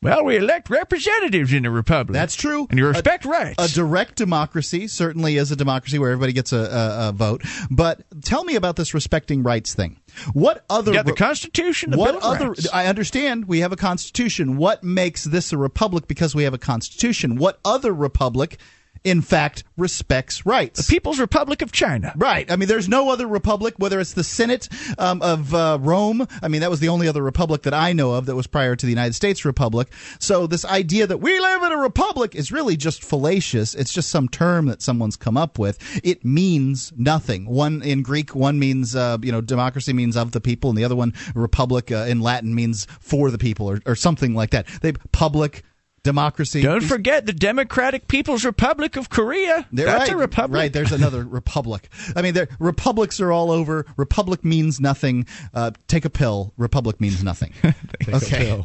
Well, 0.05 0.25
we 0.25 0.37
elect 0.37 0.69
representatives 0.69 1.53
in 1.53 1.65
a 1.65 1.71
republic. 1.71 2.13
That's 2.13 2.35
true. 2.35 2.67
And 2.69 2.79
you 2.79 2.87
respect 2.87 3.25
a, 3.25 3.29
rights. 3.29 3.73
A 3.73 3.75
direct 3.75 4.17
democracy 4.17 4.87
certainly 4.87 5.37
is 5.37 5.51
a 5.51 5.57
democracy 5.57 5.99
where 5.99 6.11
everybody 6.11 6.35
gets 6.35 6.53
a, 6.53 6.59
a, 6.59 7.09
a, 7.09 7.13
vote. 7.13 7.43
But 7.71 8.03
tell 8.23 8.45
me 8.45 8.55
about 8.55 8.77
this 8.77 8.93
respecting 8.93 9.43
rights 9.43 9.75
thing. 9.75 9.99
What 10.35 10.65
other? 10.69 10.93
Yeah, 10.93 11.03
the 11.03 11.15
Constitution. 11.15 11.91
The 11.91 11.97
what 11.97 12.17
other? 12.23 12.49
Rights. 12.49 12.69
I 12.73 12.87
understand 12.87 13.47
we 13.47 13.61
have 13.61 13.73
a 13.73 13.77
constitution. 13.77 14.57
What 14.59 14.85
makes 14.85 15.25
this 15.25 15.53
a 15.53 15.57
republic? 15.57 16.07
Because 16.07 16.35
we 16.35 16.45
have 16.45 16.55
a 16.55 16.59
constitution. 16.59 17.37
What 17.37 17.59
other 17.65 17.93
republic 17.93 18.59
in 19.05 19.21
fact, 19.21 19.65
respects 19.77 20.47
rights. 20.47 20.87
The 20.87 20.91
People's 20.91 21.21
Republic 21.21 21.61
of 21.61 21.71
China. 21.71 22.13
Right. 22.17 22.51
I 22.51 22.57
mean, 22.57 22.69
there's 22.69 22.89
no 22.89 23.11
other 23.11 23.27
republic, 23.27 23.75
whether 23.77 24.01
it's 24.01 24.15
the 24.15 24.25
Senate 24.25 24.69
um, 24.99 25.21
of 25.21 25.55
uh, 25.55 25.79
Rome. 25.81 26.27
I 26.43 26.49
mean, 26.49 26.63
that 26.63 26.71
was 26.71 26.81
the 26.81 26.89
only 26.89 27.07
other 27.07 27.23
republic 27.23 27.63
that 27.63 27.75
I 27.75 27.93
know 27.93 28.13
of 28.13 28.27
that 28.27 28.35
was 28.35 28.47
prior 28.47 28.75
to 28.75 28.87
the 28.87 28.91
United 28.91 29.15
States 29.15 29.45
Republic. 29.45 29.89
So 30.19 30.47
this 30.47 30.65
idea 30.65 31.07
that 31.07 31.19
we 31.19 31.39
live 31.39 31.63
in 31.63 31.73
a 31.73 31.77
republic 31.77 32.35
is 32.35 32.51
really 32.51 32.77
just 32.77 33.05
fallacious. 33.05 33.75
It's 33.75 33.93
just 33.93 34.09
some 34.09 34.29
term 34.29 34.67
that 34.67 34.81
someone's 34.81 35.17
come 35.17 35.37
up 35.37 35.59
with. 35.59 35.79
It 36.03 36.25
means 36.25 36.93
nothing. 36.97 37.45
One 37.47 37.83
in 37.83 38.03
Greek, 38.03 38.35
one 38.35 38.59
means, 38.59 38.97
uh, 38.97 39.19
you 39.21 39.33
know, 39.33 39.43
democracy 39.43 39.93
means 39.93 40.17
of 40.17 40.33
the 40.33 40.41
people, 40.41 40.71
and 40.71 40.79
the 40.79 40.85
other 40.85 40.97
one, 40.97 41.13
republic 41.35 41.93
uh, 41.93 42.07
in 42.09 42.21
Latin 42.21 42.55
means 42.55 42.87
for 43.01 43.31
the 43.31 43.39
people, 43.39 43.69
or, 43.69 43.81
or 43.85 43.95
something 43.95 44.35
like 44.35 44.51
that. 44.51 44.67
They 44.81 44.93
public 45.13 45.63
democracy. 46.05 46.63
Don't 46.63 46.85
forget 46.85 47.27
the 47.27 47.33
Democratic 47.33 48.07
People's 48.07 48.45
Republic 48.45 48.97
of 48.97 49.11
Korea. 49.11 49.67
They're 49.73 49.87
That's 49.87 50.11
right, 50.11 50.13
a 50.13 50.17
republic. 50.17 50.59
Right, 50.61 50.73
there's 50.73 50.93
another 50.93 51.25
republic. 51.29 51.89
I 52.15 52.23
mean, 52.23 52.37
republics 52.61 53.21
are 53.21 53.33
all 53.33 53.51
over. 53.51 53.87
Republic 53.97 54.45
means 54.45 54.81
nothing. 54.81 55.27
Uh, 55.53 55.73
take 55.89 56.05
a 56.05 56.11
pill. 56.11 56.53
Republic 56.57 57.01
means 57.01 57.25
nothing. 57.25 57.53
okay. 58.09 58.65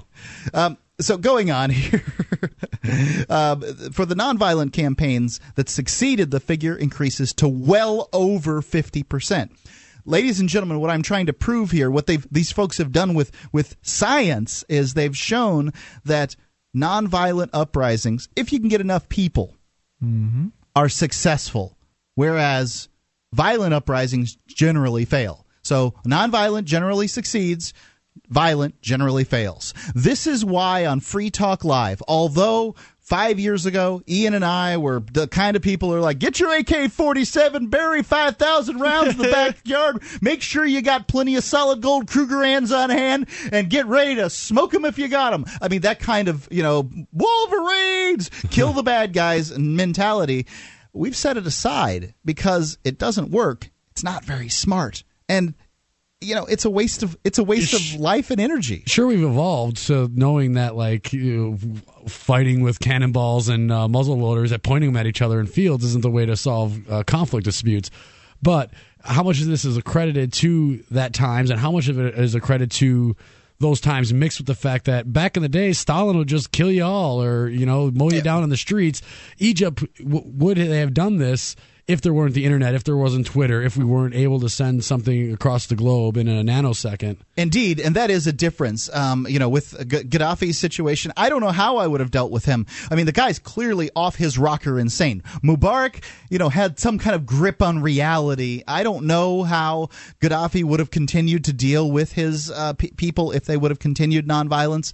Um, 0.54 0.78
so 1.00 1.18
going 1.18 1.50
on 1.50 1.70
here, 1.72 2.04
uh, 3.30 3.56
for 3.92 4.06
the 4.06 4.16
nonviolent 4.16 4.74
campaigns 4.74 5.40
that 5.56 5.70
succeeded, 5.70 6.30
the 6.32 6.40
figure 6.40 6.76
increases 6.76 7.34
to 7.36 7.48
well 7.48 8.10
over 8.12 8.62
50%. 8.62 9.50
ladies 10.06 10.40
and 10.42 10.50
gentlemen, 10.50 10.80
what 10.80 10.90
I'm 10.90 11.04
trying 11.04 11.28
to 11.28 11.34
prove 11.34 11.72
here, 11.72 11.90
what 11.90 12.06
they've 12.06 12.28
these 12.30 12.52
folks 12.52 12.78
have 12.78 12.92
done 12.92 13.14
with 13.14 13.32
with 13.54 13.78
science 13.82 14.66
is 14.68 14.94
they've 14.94 15.16
shown 15.18 15.72
that 16.04 16.36
nonviolent 16.76 17.50
uprisings, 17.54 18.30
if 18.36 18.52
you 18.54 18.60
can 18.60 18.70
get 18.70 18.82
enough 18.82 19.10
people, 19.10 19.56
mm-hmm. 20.04 20.48
are 20.76 20.90
successful, 20.90 21.78
whereas 22.16 22.90
violent 23.34 23.74
uprisings 23.74 24.38
generally 24.48 25.06
fail. 25.06 25.46
So 25.62 25.92
nonviolent 26.06 26.66
generally 26.66 27.08
succeeds. 27.08 27.74
Violent 28.28 28.82
generally 28.82 29.24
fails. 29.24 29.74
This 29.96 30.28
is 30.28 30.44
why 30.44 30.86
on 30.86 31.00
Free 31.00 31.30
Talk 31.30 31.64
Live, 31.64 32.02
although 32.08 32.76
five 33.10 33.40
years 33.40 33.66
ago, 33.66 34.04
Ian 34.08 34.36
and 34.36 34.46
I 34.46 34.78
were 34.78 35.02
the 35.12 35.28
kind 35.28 35.58
of 35.58 35.64
people 35.64 35.90
who 35.90 35.96
are 35.96 36.00
like, 36.02 36.20
get 36.20 36.40
your 36.40 36.56
AK 36.56 36.92
47, 36.92 37.68
bury 37.68 38.04
5,000 38.04 38.80
rounds 38.80 39.14
in 39.14 39.18
the 39.18 39.32
backyard, 39.32 40.04
make 40.22 40.44
sure 40.44 40.64
you 40.64 40.84
got 40.84 41.08
plenty 41.08 41.36
of 41.36 41.44
solid 41.44 41.82
gold 41.82 42.06
Krugerrands 42.06 42.72
on 42.72 42.92
hand, 42.92 43.28
and 43.52 43.68
get 43.68 43.88
ready 43.88 44.16
to 44.16 44.30
smoke 44.30 44.72
them 44.72 44.86
if 44.86 45.00
you 45.00 45.08
got 45.08 45.32
them. 45.32 45.46
I 45.60 45.68
mean, 45.70 45.82
that 45.82 46.00
kind 46.00 46.28
of, 46.28 46.48
you 46.52 46.62
know, 46.62 46.88
Wolverines, 47.12 48.30
kill 48.52 48.74
the 48.74 48.84
bad 48.84 49.12
guys 49.12 49.58
mentality. 49.58 50.46
We've 50.94 51.16
set 51.16 51.36
it 51.36 51.48
aside 51.48 52.14
because 52.24 52.78
it 52.84 53.00
doesn't 53.00 53.32
work. 53.32 53.72
It's 53.92 54.04
not 54.04 54.24
very 54.24 54.50
smart. 54.50 55.04
And 55.28 55.56
you 56.22 56.36
know 56.36 56.46
it's 56.46 56.66
a 56.66 56.70
waste 56.70 57.02
of 57.04 57.18
it's 57.24 57.38
a 57.38 57.44
waste 57.44 57.74
of 57.74 58.00
life 58.00 58.30
and 58.30 58.42
energy 58.42 58.84
Sure, 58.86 59.08
we've 59.08 59.24
evolved 59.24 59.78
so 59.78 60.10
knowing 60.12 60.54
that 60.54 60.76
like 60.76 61.14
you 61.14 61.38
know, 61.38 62.08
fighting 62.08 62.62
with 62.62 62.80
cannonballs 62.80 63.48
and 63.50 63.72
uh, 63.72 63.88
muzzle 63.88 64.18
loaders 64.18 64.52
at 64.52 64.64
pointing 64.64 64.92
them 64.92 64.98
at 64.98 65.08
each 65.08 65.22
other 65.22 65.40
in 65.40 65.48
fields 65.48 65.84
isn't 65.86 66.02
the 66.02 66.10
way 66.10 66.26
to 66.26 66.36
solve 66.36 66.90
uh, 66.92 67.04
conflict 67.04 67.46
disputes. 67.46 67.90
But 68.42 68.72
how 69.04 69.24
much 69.24 69.42
of 69.42 69.48
this 69.48 69.66
is 69.66 69.78
accredited 69.78 70.34
to 70.34 70.78
that 70.92 71.14
times, 71.14 71.50
and 71.50 71.60
how 71.60 71.72
much 71.72 71.88
of 71.88 72.00
it 72.00 72.18
is 72.18 72.36
accredited 72.36 72.72
to 72.72 73.16
those 73.60 73.82
times 73.82 74.14
mixed 74.14 74.40
with 74.40 74.48
the 74.48 74.56
fact 74.56 74.86
that 74.86 75.12
back 75.12 75.36
in 75.36 75.44
the 75.44 75.50
day 75.50 75.74
Stalin 75.74 76.18
would 76.18 76.30
just 76.30 76.52
kill 76.52 76.72
you 76.72 76.84
all 76.84 77.22
or 77.22 77.50
you 77.50 77.66
know 77.66 77.92
mow 77.92 78.10
you 78.10 78.22
down 78.22 78.44
in 78.44 78.50
the 78.50 78.58
streets. 78.58 79.02
Egypt 79.38 79.84
w- 79.98 80.24
would 80.26 80.58
they 80.58 80.80
have 80.80 80.94
done 80.94 81.18
this 81.18 81.56
if 81.90 82.02
there 82.02 82.14
weren't 82.14 82.36
the 82.36 82.46
internet, 82.46 82.76
if 82.76 82.84
there 82.84 82.96
wasn't 82.96 83.26
Twitter, 83.26 83.62
if 83.64 83.76
we 83.76 83.84
weren't 83.84 84.14
able 84.14 84.40
to 84.40 84.48
send 84.48 84.84
something 84.84 85.34
across 85.34 85.66
the 85.66 85.76
globe 85.76 86.18
in 86.18 86.28
a 86.28 86.44
nanosecond. 86.44 87.18
Indeed, 87.36 87.80
and 87.80 87.96
that 87.96 88.12
is 88.12 88.28
a 88.28 88.32
difference. 88.32 88.94
Um, 88.94 89.26
you 89.28 89.40
know, 89.40 89.50
with 89.50 89.72
G- 89.90 90.04
Gaddafi's 90.04 90.60
situation, 90.60 91.12
I 91.18 91.30
don't 91.30 91.42
know 91.42 91.50
how 91.50 91.78
I 91.78 91.88
would 91.88 92.00
have 92.00 92.12
dealt 92.12 92.30
with 92.32 92.46
him. 92.46 92.68
I 92.92 92.96
mean, 92.96 93.08
the 93.08 93.12
guy's 93.12 93.40
clearly 93.40 93.90
off 93.96 94.16
his 94.16 94.38
rocker, 94.38 94.78
insane. 94.80 95.24
Mubarak, 95.44 96.04
you 96.30 96.38
know, 96.38 96.50
had 96.50 96.78
some 96.80 97.00
kind 97.00 97.16
of 97.16 97.26
grip 97.26 97.62
on 97.64 97.82
reality. 97.82 98.62
I 98.68 98.84
don't 98.84 99.06
know 99.08 99.42
how 99.44 99.90
Gaddafi 100.22 100.64
would 100.64 100.80
have 100.80 100.92
continued 100.92 101.46
to 101.46 101.54
deal 101.54 101.90
with 101.92 102.14
his 102.14 102.52
uh, 102.52 102.74
pe 102.74 102.92
people 102.92 103.32
if 103.32 103.46
they 103.46 103.58
would 103.58 103.72
have 103.72 103.80
continued 103.80 104.28
nonviolence. 104.28 104.92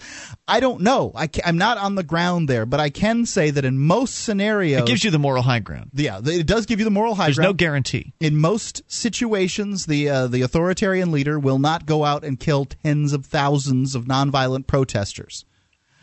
I 0.47 0.61
don't 0.61 0.79
know. 0.81 1.11
I 1.13 1.27
am 1.43 1.57
not 1.57 1.77
on 1.77 1.95
the 1.95 2.03
ground 2.03 2.47
there, 2.47 2.65
but 2.65 2.79
I 2.79 2.89
can 2.89 3.25
say 3.25 3.49
that 3.49 3.65
in 3.65 3.77
most 3.79 4.15
scenarios, 4.23 4.81
It 4.81 4.87
gives 4.87 5.03
you 5.03 5.11
the 5.11 5.19
moral 5.19 5.43
high 5.43 5.59
ground. 5.59 5.89
yeah, 5.93 6.21
it 6.23 6.45
does 6.47 6.65
give 6.65 6.79
you 6.79 6.84
the 6.85 6.91
moral 6.91 7.15
high 7.15 7.25
There's 7.25 7.35
ground. 7.35 7.49
no 7.49 7.53
guarantee. 7.53 8.13
In 8.21 8.37
most 8.37 8.81
situations, 8.87 9.85
the 9.85 10.07
uh, 10.09 10.27
the 10.27 10.41
authoritarian 10.41 11.11
leader 11.11 11.37
will 11.37 11.59
not 11.59 11.85
go 11.85 12.05
out 12.05 12.23
and 12.23 12.39
kill 12.39 12.65
tens 12.65 13.11
of 13.11 13.25
thousands 13.25 13.95
of 13.95 14.05
nonviolent 14.05 14.67
protesters. 14.67 15.43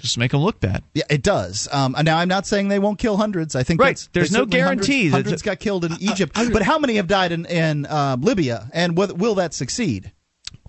Just 0.00 0.18
make 0.18 0.32
them 0.32 0.40
look 0.40 0.58
bad. 0.58 0.82
Yeah, 0.94 1.04
it 1.08 1.22
does. 1.22 1.68
Um, 1.70 1.94
now 2.02 2.18
I'm 2.18 2.26
not 2.28 2.44
saying 2.44 2.66
they 2.68 2.80
won't 2.80 2.98
kill 2.98 3.16
hundreds. 3.16 3.54
I 3.54 3.62
think 3.62 3.80
Right. 3.80 3.90
that's- 3.96 4.08
There's 4.12 4.30
they 4.30 4.38
no 4.38 4.42
certainly 4.42 4.60
hundreds- 4.60 4.88
guarantee 4.88 5.08
Hundreds, 5.10 5.42
got 5.42 5.60
killed 5.60 5.84
in 5.84 5.92
Egypt, 6.00 6.32
but 6.34 6.62
how 6.62 6.78
many 6.80 6.96
have 6.96 7.06
died 7.06 7.30
in 7.30 7.46
in 7.46 7.86
uh, 7.86 8.16
Libya? 8.20 8.68
And 8.72 8.96
will, 8.96 9.14
will 9.14 9.34
that 9.36 9.54
succeed? 9.54 10.10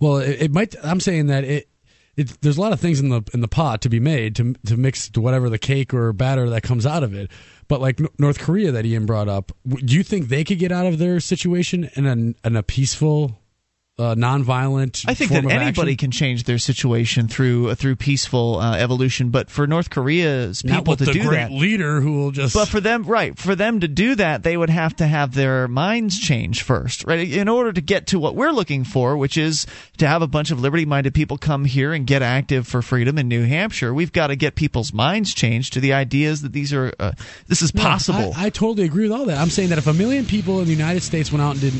Well, 0.00 0.18
it, 0.18 0.42
it 0.42 0.52
might. 0.52 0.76
I'm 0.84 1.00
saying 1.00 1.26
that 1.28 1.42
it, 1.44 1.68
it. 2.16 2.40
There's 2.42 2.58
a 2.58 2.60
lot 2.60 2.72
of 2.72 2.78
things 2.78 3.00
in 3.00 3.08
the 3.08 3.22
in 3.34 3.40
the 3.40 3.48
pot 3.48 3.80
to 3.82 3.88
be 3.88 3.98
made 3.98 4.36
to 4.36 4.54
to 4.66 4.76
mix 4.76 5.08
to 5.10 5.20
whatever 5.20 5.50
the 5.50 5.58
cake 5.58 5.92
or 5.92 6.12
batter 6.12 6.48
that 6.50 6.62
comes 6.62 6.86
out 6.86 7.02
of 7.02 7.12
it. 7.14 7.28
But 7.68 7.80
like 7.80 8.00
North 8.18 8.38
Korea 8.38 8.72
that 8.72 8.84
Ian 8.84 9.06
brought 9.06 9.28
up, 9.28 9.52
do 9.66 9.94
you 9.94 10.02
think 10.02 10.28
they 10.28 10.44
could 10.44 10.58
get 10.58 10.72
out 10.72 10.86
of 10.86 10.98
their 10.98 11.20
situation 11.20 11.90
in 11.94 12.06
a 12.06 12.46
in 12.46 12.56
a 12.56 12.62
peaceful, 12.62 13.38
uh, 13.96 14.14
nonviolent? 14.16 15.04
I 15.06 15.14
think 15.14 15.30
form 15.30 15.44
that 15.44 15.56
of 15.56 15.62
anybody 15.62 15.92
action? 15.92 15.96
can 15.96 16.10
change 16.10 16.44
their 16.44 16.58
situation 16.58 17.28
through 17.28 17.74
through 17.76 17.96
peaceful 17.96 18.58
uh, 18.58 18.76
evolution, 18.76 19.30
but 19.30 19.50
for 19.50 19.66
North 19.66 19.90
Korea's 19.90 20.64
Not 20.64 20.78
people 20.78 20.92
with 20.92 20.98
to 21.00 21.04
the 21.06 21.12
do 21.12 21.22
great 21.22 21.36
that, 21.36 21.52
leader 21.52 22.00
who 22.00 22.12
will 22.18 22.30
just. 22.32 22.54
but 22.54 22.66
for 22.68 22.80
them, 22.80 23.04
right, 23.04 23.38
for 23.38 23.54
them 23.54 23.80
to 23.80 23.88
do 23.88 24.14
that, 24.16 24.42
they 24.42 24.56
would 24.56 24.70
have 24.70 24.96
to 24.96 25.06
have 25.06 25.34
their 25.34 25.68
minds 25.68 26.18
changed 26.18 26.62
first, 26.62 27.04
right? 27.06 27.30
In 27.32 27.48
order 27.48 27.72
to 27.72 27.80
get 27.80 28.08
to 28.08 28.18
what 28.18 28.34
we're 28.34 28.50
looking 28.50 28.82
for, 28.84 29.16
which 29.16 29.36
is 29.36 29.66
to 29.98 30.08
have 30.08 30.22
a 30.22 30.26
bunch 30.26 30.50
of 30.50 30.60
liberty-minded 30.60 31.14
people 31.14 31.38
come 31.38 31.64
here 31.64 31.92
and 31.92 32.06
get 32.06 32.20
active 32.22 32.66
for 32.66 32.82
freedom 32.82 33.16
in 33.18 33.28
New 33.28 33.44
Hampshire, 33.44 33.94
we've 33.94 34.12
got 34.12 34.26
to 34.28 34.36
get 34.36 34.56
people's 34.56 34.92
minds 34.92 35.32
changed 35.34 35.72
to 35.74 35.80
the 35.80 35.92
ideas 35.92 36.42
that 36.42 36.52
these 36.52 36.72
are 36.72 36.92
uh, 36.98 37.12
this 37.46 37.62
is 37.62 37.72
No, 37.74 37.82
possible. 37.82 38.32
I, 38.36 38.46
I 38.46 38.50
totally 38.50 38.86
agree 38.86 39.04
with 39.04 39.12
all 39.12 39.26
that. 39.26 39.38
I'm 39.38 39.50
saying 39.50 39.68
that 39.68 39.78
if 39.78 39.86
a 39.86 39.94
million 39.94 40.26
people 40.26 40.58
in 40.60 40.66
the 40.66 40.72
United 40.74 41.02
States 41.02 41.30
went 41.30 41.42
out 41.42 41.52
and 41.52 41.60
did 41.60 41.72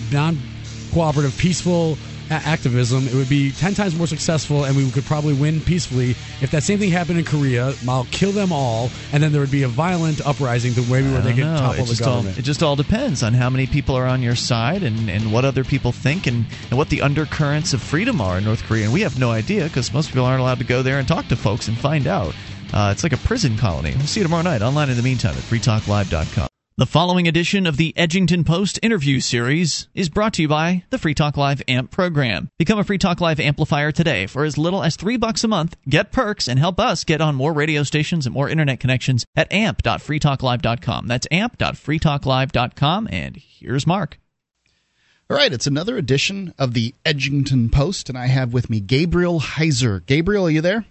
non-cooperative, 0.94 1.36
peaceful 1.38 1.96
a- 2.30 2.34
activism, 2.34 3.06
it 3.06 3.14
would 3.14 3.28
be 3.28 3.50
ten 3.52 3.74
times 3.74 3.94
more 3.94 4.06
successful, 4.06 4.64
and 4.64 4.76
we 4.76 4.90
could 4.90 5.04
probably 5.04 5.34
win 5.34 5.60
peacefully. 5.60 6.10
If 6.40 6.50
that 6.52 6.62
same 6.62 6.78
thing 6.78 6.90
happened 6.90 7.18
in 7.18 7.24
Korea, 7.24 7.74
I'll 7.88 8.06
kill 8.10 8.32
them 8.32 8.52
all, 8.52 8.90
and 9.12 9.22
then 9.22 9.32
there 9.32 9.40
would 9.40 9.50
be 9.50 9.62
a 9.64 9.68
violent 9.68 10.24
uprising 10.26 10.72
the 10.72 10.82
way 10.82 11.02
where 11.02 11.20
they 11.20 11.32
could 11.34 11.44
know. 11.44 11.56
topple 11.58 11.82
It 11.84 11.86
the 11.88 11.94
just, 11.94 12.02
all, 12.02 12.14
government. 12.14 12.38
it 12.38 12.42
just 12.42 12.62
all 12.62 12.76
depends 12.76 13.22
on 13.22 13.34
how 13.34 13.50
many 13.50 13.66
people 13.66 13.94
are 13.96 14.06
on 14.06 14.22
your 14.22 14.36
side 14.36 14.82
and, 14.82 15.10
and 15.10 15.32
what 15.32 15.44
other 15.44 15.64
people 15.64 15.92
think 15.92 16.26
and, 16.26 16.46
and 16.70 16.78
what 16.78 16.88
the 16.88 17.02
undercurrents 17.02 17.72
of 17.74 17.82
freedom 17.82 18.20
are 18.20 18.38
in 18.38 18.44
North 18.44 18.62
Korea. 18.64 18.84
And 18.84 18.92
we 18.92 19.02
have 19.02 19.18
no 19.18 19.30
idea 19.30 19.64
because 19.64 19.92
most 19.92 20.08
people 20.08 20.24
aren't 20.24 20.40
allowed 20.40 20.58
to 20.58 20.64
go 20.64 20.82
there 20.82 20.98
and 20.98 21.06
talk 21.06 21.28
to 21.28 21.36
folks 21.36 21.68
and 21.68 21.76
find 21.76 22.06
out. 22.06 22.34
Uh, 22.72 22.90
it's 22.92 23.02
like 23.04 23.12
a 23.12 23.18
prison 23.18 23.56
colony. 23.56 23.92
We'll 23.96 24.06
see 24.06 24.20
you 24.20 24.24
tomorrow 24.24 24.42
night 24.42 24.62
online 24.62 24.88
in 24.90 24.96
the 24.96 25.02
meantime 25.02 25.36
at 25.36 25.42
freetalklive.com. 25.44 26.48
The 26.76 26.86
following 26.86 27.28
edition 27.28 27.68
of 27.68 27.76
the 27.76 27.92
Edgington 27.92 28.44
Post 28.44 28.80
interview 28.82 29.20
series 29.20 29.86
is 29.94 30.08
brought 30.08 30.32
to 30.34 30.42
you 30.42 30.48
by 30.48 30.82
the 30.90 30.98
Free 30.98 31.14
Talk 31.14 31.36
Live 31.36 31.62
AMP 31.68 31.92
program. 31.92 32.50
Become 32.58 32.80
a 32.80 32.84
Free 32.84 32.98
Talk 32.98 33.20
Live 33.20 33.38
amplifier 33.38 33.92
today 33.92 34.26
for 34.26 34.42
as 34.44 34.58
little 34.58 34.82
as 34.82 34.96
three 34.96 35.16
bucks 35.16 35.44
a 35.44 35.48
month. 35.48 35.76
Get 35.88 36.10
perks 36.10 36.48
and 36.48 36.58
help 36.58 36.80
us 36.80 37.04
get 37.04 37.20
on 37.20 37.36
more 37.36 37.52
radio 37.52 37.84
stations 37.84 38.26
and 38.26 38.34
more 38.34 38.48
internet 38.48 38.80
connections 38.80 39.24
at 39.36 39.52
amp.freetalklive.com. 39.52 41.06
That's 41.06 41.28
amp.freetalklive.com. 41.30 43.08
And 43.08 43.36
here's 43.36 43.86
Mark. 43.86 44.18
All 45.30 45.36
right, 45.36 45.52
it's 45.52 45.68
another 45.68 45.96
edition 45.96 46.54
of 46.58 46.74
the 46.74 46.92
Edgington 47.04 47.70
Post, 47.70 48.08
and 48.08 48.18
I 48.18 48.26
have 48.26 48.52
with 48.52 48.68
me 48.68 48.80
Gabriel 48.80 49.38
Heiser. 49.38 50.04
Gabriel, 50.04 50.48
are 50.48 50.50
you 50.50 50.60
there? 50.60 50.84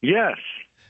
Yes. 0.00 0.38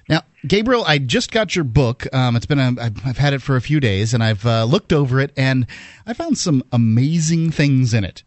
Now, 0.09 0.23
Gabriel, 0.47 0.85
I 0.87 0.99
just 0.99 1.31
got 1.31 1.55
your 1.55 1.65
book. 1.65 2.07
Um, 2.15 2.37
it's 2.37 2.47
been 2.47 2.59
a, 2.59 2.75
I've, 2.81 3.19
had 3.19 3.35
it 3.35 3.43
for 3.43 3.57
a 3.57 3.61
few 3.61 3.81
days, 3.81 4.15
and 4.15 4.23
I've 4.23 4.45
uh, 4.47 4.65
looked 4.65 4.93
over 4.93 5.21
it, 5.21 5.33
and 5.37 5.67
I 6.07 6.15
found 6.15 6.39
some 6.39 6.63
amazing 6.73 7.51
things 7.51 7.93
in 7.93 8.05
it 8.05 8.23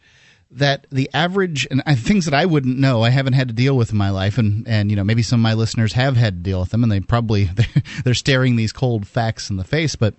that 0.51 0.85
the 0.91 1.09
average 1.13 1.65
and 1.71 1.81
uh, 1.85 1.95
things 1.95 2.25
that 2.25 2.33
I 2.33 2.45
wouldn't 2.45 2.77
know. 2.77 3.01
I 3.01 3.09
haven't 3.09 3.33
had 3.33 3.47
to 3.47 3.53
deal 3.53 3.75
with 3.75 3.91
in 3.91 3.97
my 3.97 4.09
life, 4.09 4.37
and 4.37 4.67
and 4.67 4.89
you 4.89 4.95
know 4.95 5.03
maybe 5.03 5.23
some 5.23 5.39
of 5.39 5.43
my 5.43 5.53
listeners 5.53 5.93
have 5.93 6.17
had 6.17 6.35
to 6.35 6.49
deal 6.49 6.59
with 6.59 6.69
them, 6.69 6.83
and 6.83 6.91
they 6.91 6.99
probably 6.99 7.49
they're 8.03 8.13
staring 8.13 8.55
these 8.55 8.73
cold 8.73 9.07
facts 9.07 9.49
in 9.49 9.57
the 9.57 9.63
face. 9.63 9.95
But 9.95 10.15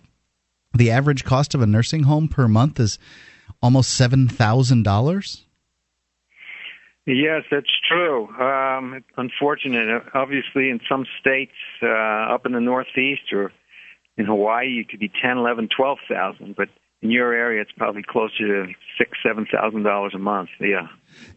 the 0.74 0.90
average 0.90 1.24
cost 1.24 1.55
of 1.55 1.62
a 1.62 1.66
nursing 1.66 2.05
home 2.05 2.28
per 2.28 2.48
month 2.48 2.80
is 2.80 2.98
almost 3.62 3.93
seven 3.93 4.28
thousand 4.28 4.82
dollars. 4.84 5.44
Yes, 7.07 7.43
that's 7.51 7.70
true. 7.89 8.29
Um, 8.29 9.05
unfortunate. 9.16 10.05
Obviously, 10.15 10.70
in 10.70 10.81
some 10.89 11.05
states 11.20 11.53
uh, 11.83 11.89
up 12.35 12.47
in 12.47 12.53
the 12.53 12.61
Northeast 12.61 13.33
or 13.33 13.53
in 14.16 14.27
Hawaii, 14.27 14.69
you 14.69 14.85
could 14.85 15.01
be 15.01 15.11
ten, 15.23 15.39
eleven, 15.39 15.69
twelve 15.74 15.99
thousand. 16.09 16.55
But 16.57 16.69
in 17.01 17.11
your 17.11 17.33
area, 17.33 17.61
it's 17.61 17.73
probably 17.73 18.05
closer 18.09 18.47
to 18.47 18.73
six, 18.97 19.19
seven 19.27 19.47
thousand 19.53 19.83
dollars 19.83 20.12
a 20.15 20.19
month. 20.19 20.51
Yeah. 20.61 20.87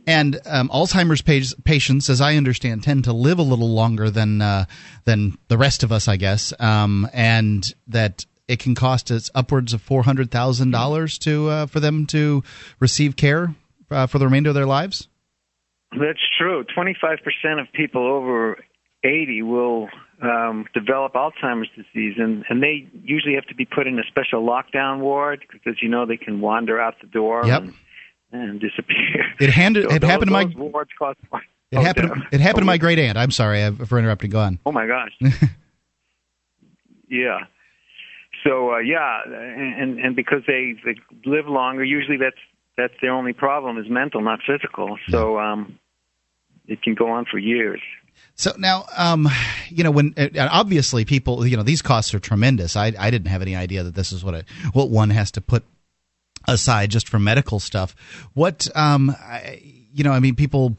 And 0.06 0.40
um, 0.46 0.70
Alzheimer's 0.70 1.24
pa- 1.24 1.56
patients, 1.64 2.10
as 2.10 2.22
I 2.22 2.36
understand, 2.36 2.84
tend 2.84 3.06
to 3.06 3.14
live 3.14 3.40
a 3.40 3.44
little 3.44 3.70
longer 3.70 4.12
than 4.12 4.44
uh, 4.44 4.66
than 5.06 5.36
the 5.48 5.58
rest 5.58 5.82
of 5.82 5.92
us, 5.92 6.08
I 6.08 6.18
guess, 6.18 6.54
um, 6.60 7.10
and 7.12 7.74
that 7.88 8.26
it 8.48 8.60
can 8.60 8.76
cost 8.76 9.10
us 9.10 9.32
upwards 9.34 9.74
of 9.74 9.82
four 9.82 10.04
hundred 10.04 10.30
thousand 10.30 10.70
dollars 10.70 11.18
to 11.20 11.50
uh, 11.50 11.66
for 11.66 11.80
them 11.80 12.06
to 12.08 12.44
receive 12.80 13.16
care 13.16 13.56
uh, 13.90 14.06
for 14.06 14.20
the 14.20 14.26
remainder 14.26 14.50
of 14.50 14.56
their 14.56 14.68
lives. 14.68 15.08
That's 16.00 16.20
true. 16.38 16.64
25% 16.78 17.60
of 17.62 17.72
people 17.74 18.06
over 18.06 18.58
80 19.04 19.42
will 19.44 19.88
um, 20.22 20.66
develop 20.74 21.14
Alzheimer's 21.14 21.70
disease, 21.76 22.16
and, 22.18 22.44
and 22.50 22.62
they 22.64 22.88
usually 23.04 23.36
have 23.36 23.46
to 23.46 23.56
be 23.56 23.66
put 23.66 23.88
in 23.88 23.98
a 24.00 24.04
special 24.04 24.44
lockdown 24.46 25.00
ward 25.00 25.42
because, 25.42 25.62
as 25.68 25.82
you 25.82 25.90
know, 25.90 26.06
they 26.06 26.18
can 26.18 26.42
wander 26.42 26.80
out 26.80 26.96
the 27.02 27.08
door 27.08 27.46
Yep. 27.46 27.62
and, 27.62 27.74
and 28.32 28.60
disappear. 28.60 29.26
It 29.40 29.50
handed- 29.52 29.90
So 29.90 29.96
it 29.96 30.04
happened 30.04 30.30
to 30.30 30.34
my- 30.34 30.52
wards 30.56 30.90
cost. 30.98 31.20
It 31.72 31.78
Oh, 31.78 31.82
happened. 31.82 32.10
damn. 32.10 32.28
It 32.32 32.42
happened 32.42 32.62
to 32.62 32.66
Oh, 32.66 32.74
my 32.74 32.78
great 32.78 33.00
aunt. 33.00 33.18
I'm 33.18 33.32
sorry 33.32 33.70
for 33.86 33.98
interrupting. 34.00 34.30
Go 34.30 34.40
on. 34.40 34.60
Oh 34.66 34.72
my 34.72 34.86
gosh. 34.88 35.12
yeah. 37.10 37.40
So 38.46 38.74
uh, 38.74 38.78
yeah, 38.80 39.22
and 39.26 40.00
and 40.00 40.16
because 40.16 40.42
they 40.48 40.76
they 40.86 40.96
live 41.26 41.48
longer, 41.48 41.84
usually 41.84 42.18
that's 42.18 42.38
that's 42.78 42.94
their 43.02 43.12
only 43.12 43.34
problem 43.34 43.78
is 43.78 43.90
mental, 43.90 44.22
not 44.22 44.40
physical. 44.46 44.98
So 45.10 45.40
um, 45.40 45.80
it 46.68 46.82
can 46.82 46.96
go 46.96 47.10
on 47.10 47.26
for 47.26 47.38
years. 47.38 47.82
So 48.36 48.54
now, 48.58 48.86
um, 48.98 49.30
you 49.70 49.84
know, 49.84 49.92
when 49.92 50.14
uh, 50.18 50.28
obviously 50.52 51.06
people, 51.06 51.46
you 51.48 51.56
know, 51.56 51.64
these 51.64 51.82
costs 51.82 52.14
are 52.14 52.20
tremendous. 52.20 52.76
I, 52.76 52.92
I 52.98 53.10
didn't 53.10 53.28
have 53.28 53.42
any 53.42 53.56
idea 53.56 53.84
that 53.84 53.96
this 53.96 54.12
is 54.12 54.24
what 54.24 54.36
a, 54.36 54.46
what 54.74 54.90
one 54.90 55.10
has 55.10 55.32
to 55.32 55.42
put 55.42 55.64
aside 56.48 56.92
just 56.92 57.08
for 57.08 57.18
medical 57.18 57.60
stuff. 57.60 57.96
What, 58.34 58.68
um, 58.76 59.16
I, 59.20 59.62
you 59.94 60.04
know, 60.04 60.12
I 60.12 60.20
mean, 60.20 60.36
people. 60.36 60.76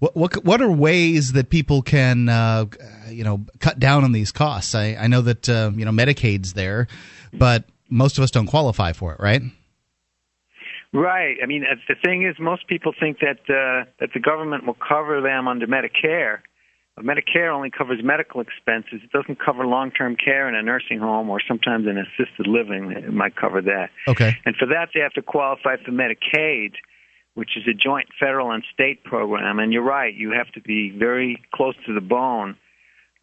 What, 0.00 0.16
what 0.16 0.44
what 0.44 0.60
are 0.60 0.70
ways 0.70 1.32
that 1.32 1.48
people 1.48 1.80
can 1.80 2.28
uh, 2.28 2.66
you 3.08 3.22
know 3.22 3.46
cut 3.60 3.78
down 3.78 4.04
on 4.04 4.12
these 4.12 4.32
costs? 4.32 4.74
I, 4.74 4.96
I 4.96 5.06
know 5.06 5.22
that 5.22 5.48
uh, 5.48 5.70
you 5.74 5.84
know 5.84 5.92
Medicaid's 5.92 6.52
there, 6.52 6.88
but 7.32 7.64
most 7.88 8.18
of 8.18 8.24
us 8.24 8.30
don't 8.30 8.48
qualify 8.48 8.92
for 8.92 9.14
it, 9.14 9.20
right? 9.20 9.40
Right. 10.94 11.38
I 11.42 11.46
mean, 11.46 11.64
uh, 11.64 11.74
the 11.88 11.96
thing 12.04 12.24
is, 12.24 12.36
most 12.38 12.68
people 12.68 12.92
think 12.98 13.18
that 13.18 13.40
uh, 13.50 13.90
that 13.98 14.10
the 14.14 14.20
government 14.20 14.64
will 14.64 14.76
cover 14.76 15.20
them 15.20 15.48
under 15.48 15.66
Medicare. 15.66 16.38
But 16.94 17.04
Medicare 17.04 17.52
only 17.52 17.70
covers 17.76 17.98
medical 18.04 18.40
expenses. 18.40 19.00
It 19.02 19.10
doesn't 19.10 19.44
cover 19.44 19.66
long-term 19.66 20.14
care 20.24 20.48
in 20.48 20.54
a 20.54 20.62
nursing 20.62 21.00
home 21.00 21.28
or 21.28 21.40
sometimes 21.48 21.88
in 21.88 21.98
assisted 21.98 22.46
living. 22.46 22.92
It 22.92 23.12
might 23.12 23.34
cover 23.34 23.60
that. 23.62 23.90
Okay. 24.06 24.38
And 24.46 24.54
for 24.54 24.66
that, 24.66 24.90
they 24.94 25.00
have 25.00 25.12
to 25.14 25.22
qualify 25.22 25.74
for 25.84 25.90
Medicaid, 25.90 26.74
which 27.34 27.56
is 27.56 27.64
a 27.66 27.74
joint 27.74 28.06
federal 28.20 28.52
and 28.52 28.62
state 28.72 29.02
program. 29.02 29.58
And 29.58 29.72
you're 29.72 29.82
right; 29.82 30.14
you 30.14 30.30
have 30.30 30.52
to 30.52 30.60
be 30.60 30.94
very 30.96 31.42
close 31.52 31.74
to 31.86 31.92
the 31.92 32.00
bone. 32.00 32.56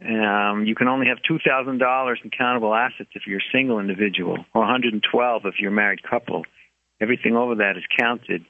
Um, 0.02 0.65
you 0.65 0.76
can 0.76 0.89
only 0.89 1.07
have 1.07 1.19
two 1.26 1.39
thousand 1.39 1.77
dollars 1.77 2.19
in 2.22 2.31
countable 2.31 2.76
assets 2.76 3.11
if 3.15 3.22
you're 3.26 3.39
a 3.39 3.52
single 3.53 3.80
individual, 3.80 4.43
or 4.53 4.61
112 4.61 5.45
if 5.45 5.56
you're 5.61 5.72
a 5.72 5.73
married 5.73 6.03
couple. 6.03 6.43
Everything 7.02 7.36
over 7.36 7.56
that 7.56 7.78
is 7.78 7.84
counted. 7.99 8.45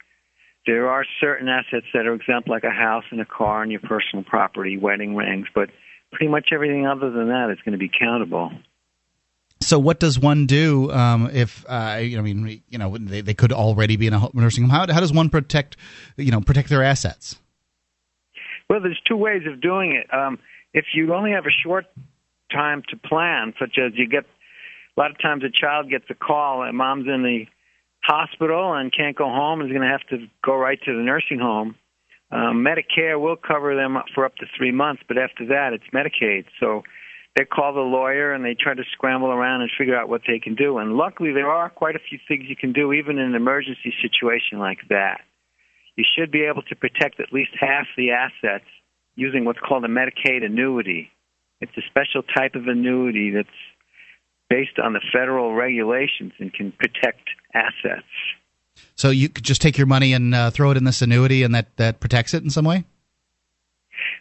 There 0.67 0.89
are 0.89 1.05
certain 1.19 1.47
assets 1.47 1.87
that 1.93 2.05
are 2.05 2.13
exempt, 2.13 2.47
like 2.47 2.63
a 2.63 2.69
house 2.69 3.05
and 3.09 3.19
a 3.19 3.25
car 3.25 3.63
and 3.63 3.71
your 3.71 3.81
personal 3.81 4.23
property, 4.23 4.77
wedding 4.77 5.15
rings, 5.15 5.47
but 5.55 5.69
pretty 6.11 6.27
much 6.27 6.49
everything 6.53 6.85
other 6.85 7.09
than 7.09 7.29
that 7.29 7.49
is 7.51 7.57
going 7.65 7.71
to 7.71 7.79
be 7.79 7.89
countable. 7.89 8.51
So, 9.61 9.79
what 9.79 9.99
does 9.99 10.19
one 10.19 10.47
do 10.47 10.91
um, 10.91 11.29
if 11.31 11.65
uh, 11.67 11.99
you 12.01 12.17
know? 12.17 12.23
I 12.23 12.25
mean, 12.25 12.63
you 12.69 12.77
know, 12.77 12.97
they, 12.97 13.21
they 13.21 13.33
could 13.33 13.53
already 13.53 13.95
be 13.95 14.07
in 14.07 14.13
a 14.13 14.27
nursing 14.33 14.63
home. 14.63 14.71
How, 14.71 14.93
how 14.93 14.99
does 14.99 15.13
one 15.13 15.29
protect, 15.29 15.77
you 16.17 16.31
know, 16.31 16.41
protect 16.41 16.69
their 16.69 16.83
assets? 16.83 17.39
Well, 18.69 18.81
there's 18.81 19.01
two 19.07 19.17
ways 19.17 19.43
of 19.51 19.61
doing 19.61 19.93
it. 19.93 20.11
Um, 20.13 20.39
if 20.73 20.85
you 20.93 21.13
only 21.13 21.31
have 21.31 21.45
a 21.45 21.51
short 21.63 21.85
time 22.51 22.83
to 22.89 22.97
plan, 22.97 23.53
such 23.59 23.77
as 23.77 23.93
you 23.95 24.07
get 24.07 24.25
a 24.97 24.99
lot 24.99 25.11
of 25.11 25.19
times 25.19 25.43
a 25.43 25.49
child 25.49 25.89
gets 25.89 26.05
a 26.09 26.15
call 26.15 26.63
and 26.63 26.75
mom's 26.75 27.07
in 27.07 27.23
the 27.23 27.45
hospital 28.03 28.73
and 28.73 28.91
can't 28.95 29.15
go 29.15 29.25
home 29.25 29.61
is 29.61 29.69
going 29.69 29.81
to 29.81 29.87
have 29.87 30.05
to 30.09 30.27
go 30.43 30.55
right 30.55 30.79
to 30.85 30.93
the 30.93 31.01
nursing 31.01 31.39
home. 31.39 31.75
Um, 32.31 32.65
Medicare 32.65 33.19
will 33.19 33.35
cover 33.35 33.75
them 33.75 33.97
for 34.15 34.25
up 34.25 34.35
to 34.37 34.45
three 34.57 34.71
months, 34.71 35.03
but 35.07 35.17
after 35.17 35.47
that, 35.47 35.73
it's 35.73 35.83
Medicaid. 35.93 36.45
So 36.59 36.83
they 37.35 37.45
call 37.45 37.73
the 37.73 37.81
lawyer 37.81 38.33
and 38.33 38.43
they 38.43 38.55
try 38.55 38.73
to 38.73 38.83
scramble 38.93 39.29
around 39.29 39.61
and 39.61 39.71
figure 39.77 39.97
out 39.97 40.09
what 40.09 40.21
they 40.27 40.39
can 40.39 40.55
do. 40.55 40.77
And 40.77 40.93
luckily, 40.93 41.33
there 41.33 41.49
are 41.49 41.69
quite 41.69 41.95
a 41.95 41.99
few 41.99 42.19
things 42.27 42.45
you 42.47 42.55
can 42.55 42.73
do, 42.73 42.93
even 42.93 43.19
in 43.19 43.25
an 43.25 43.35
emergency 43.35 43.93
situation 44.01 44.59
like 44.59 44.79
that. 44.89 45.21
You 45.95 46.05
should 46.17 46.31
be 46.31 46.43
able 46.43 46.61
to 46.63 46.75
protect 46.75 47.19
at 47.19 47.33
least 47.33 47.51
half 47.59 47.85
the 47.97 48.11
assets 48.11 48.65
using 49.15 49.45
what's 49.45 49.59
called 49.59 49.83
a 49.83 49.89
Medicaid 49.89 50.43
annuity. 50.43 51.11
It's 51.59 51.75
a 51.77 51.81
special 51.89 52.23
type 52.23 52.55
of 52.55 52.67
annuity 52.67 53.31
that's 53.31 53.49
based 54.51 54.77
on 54.83 54.91
the 54.91 54.99
federal 55.13 55.55
regulations 55.55 56.33
and 56.37 56.53
can 56.53 56.73
protect 56.73 57.29
assets. 57.53 58.05
So 58.95 59.09
you 59.09 59.29
could 59.29 59.45
just 59.45 59.61
take 59.61 59.77
your 59.77 59.87
money 59.87 60.11
and 60.11 60.35
uh, 60.35 60.51
throw 60.51 60.71
it 60.71 60.77
in 60.77 60.83
this 60.83 61.01
annuity, 61.01 61.43
and 61.43 61.55
that 61.55 61.75
that 61.77 62.01
protects 62.01 62.33
it 62.33 62.43
in 62.43 62.49
some 62.49 62.65
way. 62.65 62.83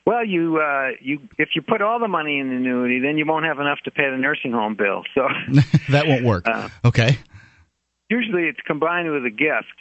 Well, 0.07 0.25
you 0.25 0.59
uh, 0.59 0.91
you 1.01 1.19
if 1.37 1.51
you 1.57 1.63
put 1.63 1.83
all 1.83 1.99
the 1.99 2.09
money 2.09 2.39
in 2.39 2.49
the 2.49 2.57
annuity, 2.57 3.01
then 3.01 3.19
you 3.19 3.27
won't 3.27 3.45
have 3.45 3.59
enough 3.59 3.81
to 3.85 3.91
pay 3.91 4.09
the 4.09 4.17
nursing 4.17 4.53
home 4.53 4.77
bill. 4.77 5.03
So 5.15 5.27
that 5.91 6.07
won't 6.07 6.25
work. 6.25 6.47
Uh, 6.47 6.69
okay. 6.85 7.19
Usually, 8.09 8.45
it's 8.45 8.61
combined 8.67 9.11
with 9.11 9.25
a 9.25 9.31
gift. 9.31 9.75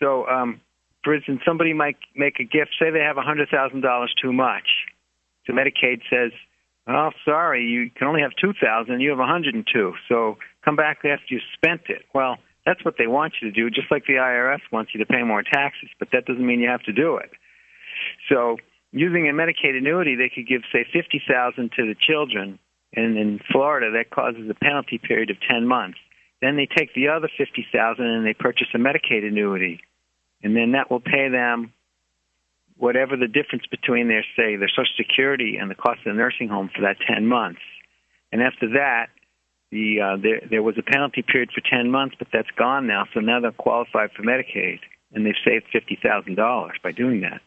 So, 0.00 0.26
um, 0.26 0.60
for 1.02 1.14
instance, 1.14 1.40
somebody 1.46 1.72
might 1.72 1.96
make 2.16 2.40
a 2.40 2.44
gift. 2.44 2.74
Say 2.80 2.90
they 2.90 3.00
have 3.00 3.16
a 3.16 3.22
hundred 3.22 3.48
thousand 3.48 3.82
dollars 3.82 4.12
too 4.20 4.32
much. 4.32 4.68
So 5.46 5.52
Medicaid 5.52 6.00
says, 6.10 6.32
"Oh, 6.86 7.10
sorry, 7.24 7.64
you 7.64 7.90
can 7.90 8.06
only 8.06 8.22
have 8.22 8.32
two 8.40 8.52
thousand. 8.52 9.00
You 9.00 9.10
have 9.10 9.18
hundred 9.18 9.54
and 9.54 9.66
two. 9.70 9.94
So 10.08 10.38
come 10.64 10.76
back 10.76 10.98
after 11.04 11.26
you 11.28 11.40
spent 11.54 11.82
it." 11.88 12.02
Well, 12.14 12.38
that's 12.66 12.84
what 12.84 12.94
they 12.98 13.06
want 13.06 13.34
you 13.40 13.50
to 13.50 13.54
do, 13.54 13.70
just 13.70 13.90
like 13.90 14.06
the 14.06 14.14
IRS 14.14 14.60
wants 14.72 14.92
you 14.94 15.00
to 15.00 15.06
pay 15.06 15.22
more 15.22 15.42
taxes, 15.42 15.90
but 15.98 16.08
that 16.12 16.24
doesn't 16.24 16.44
mean 16.44 16.60
you 16.60 16.68
have 16.68 16.82
to 16.84 16.92
do 16.92 17.16
it. 17.16 17.30
So, 18.28 18.56
using 18.92 19.28
a 19.28 19.32
Medicaid 19.32 19.76
annuity, 19.76 20.16
they 20.16 20.30
could 20.34 20.48
give, 20.48 20.62
say, 20.72 20.86
fifty 20.92 21.22
thousand 21.28 21.72
to 21.76 21.86
the 21.86 21.94
children, 21.94 22.58
and 22.94 23.16
in 23.18 23.40
Florida, 23.52 23.90
that 23.92 24.10
causes 24.10 24.48
a 24.48 24.54
penalty 24.54 24.98
period 24.98 25.30
of 25.30 25.36
ten 25.48 25.66
months. 25.66 25.98
Then 26.40 26.56
they 26.56 26.66
take 26.66 26.94
the 26.94 27.08
other 27.08 27.28
fifty 27.36 27.66
thousand 27.72 28.06
and 28.06 28.26
they 28.26 28.34
purchase 28.34 28.68
a 28.74 28.78
Medicaid 28.78 29.26
annuity, 29.26 29.80
and 30.42 30.56
then 30.56 30.72
that 30.72 30.90
will 30.90 31.00
pay 31.00 31.28
them 31.28 31.72
whatever 32.76 33.16
the 33.16 33.28
difference 33.28 33.64
between 33.70 34.08
their, 34.08 34.24
say, 34.36 34.56
their 34.56 34.68
Social 34.68 34.94
Security 34.96 35.56
and 35.60 35.70
the 35.70 35.74
cost 35.74 36.00
of 36.00 36.12
the 36.12 36.18
nursing 36.18 36.48
home 36.48 36.70
for 36.74 36.82
that 36.82 36.96
ten 37.06 37.26
months. 37.26 37.60
And 38.32 38.42
after 38.42 38.68
that, 38.70 39.06
the 39.70 40.00
uh, 40.00 40.16
there 40.20 40.40
there 40.48 40.62
was 40.62 40.76
a 40.78 40.82
penalty 40.82 41.22
period 41.22 41.50
for 41.54 41.60
ten 41.60 41.90
months, 41.90 42.16
but 42.18 42.28
that's 42.32 42.50
gone 42.56 42.86
now. 42.86 43.04
So 43.12 43.20
now 43.20 43.40
they're 43.40 43.52
qualified 43.52 44.10
for 44.12 44.22
Medicaid, 44.22 44.80
and 45.12 45.24
they've 45.24 45.34
saved 45.44 45.66
fifty 45.72 45.98
thousand 46.02 46.36
dollars 46.36 46.76
by 46.82 46.92
doing 46.92 47.20
that. 47.22 47.40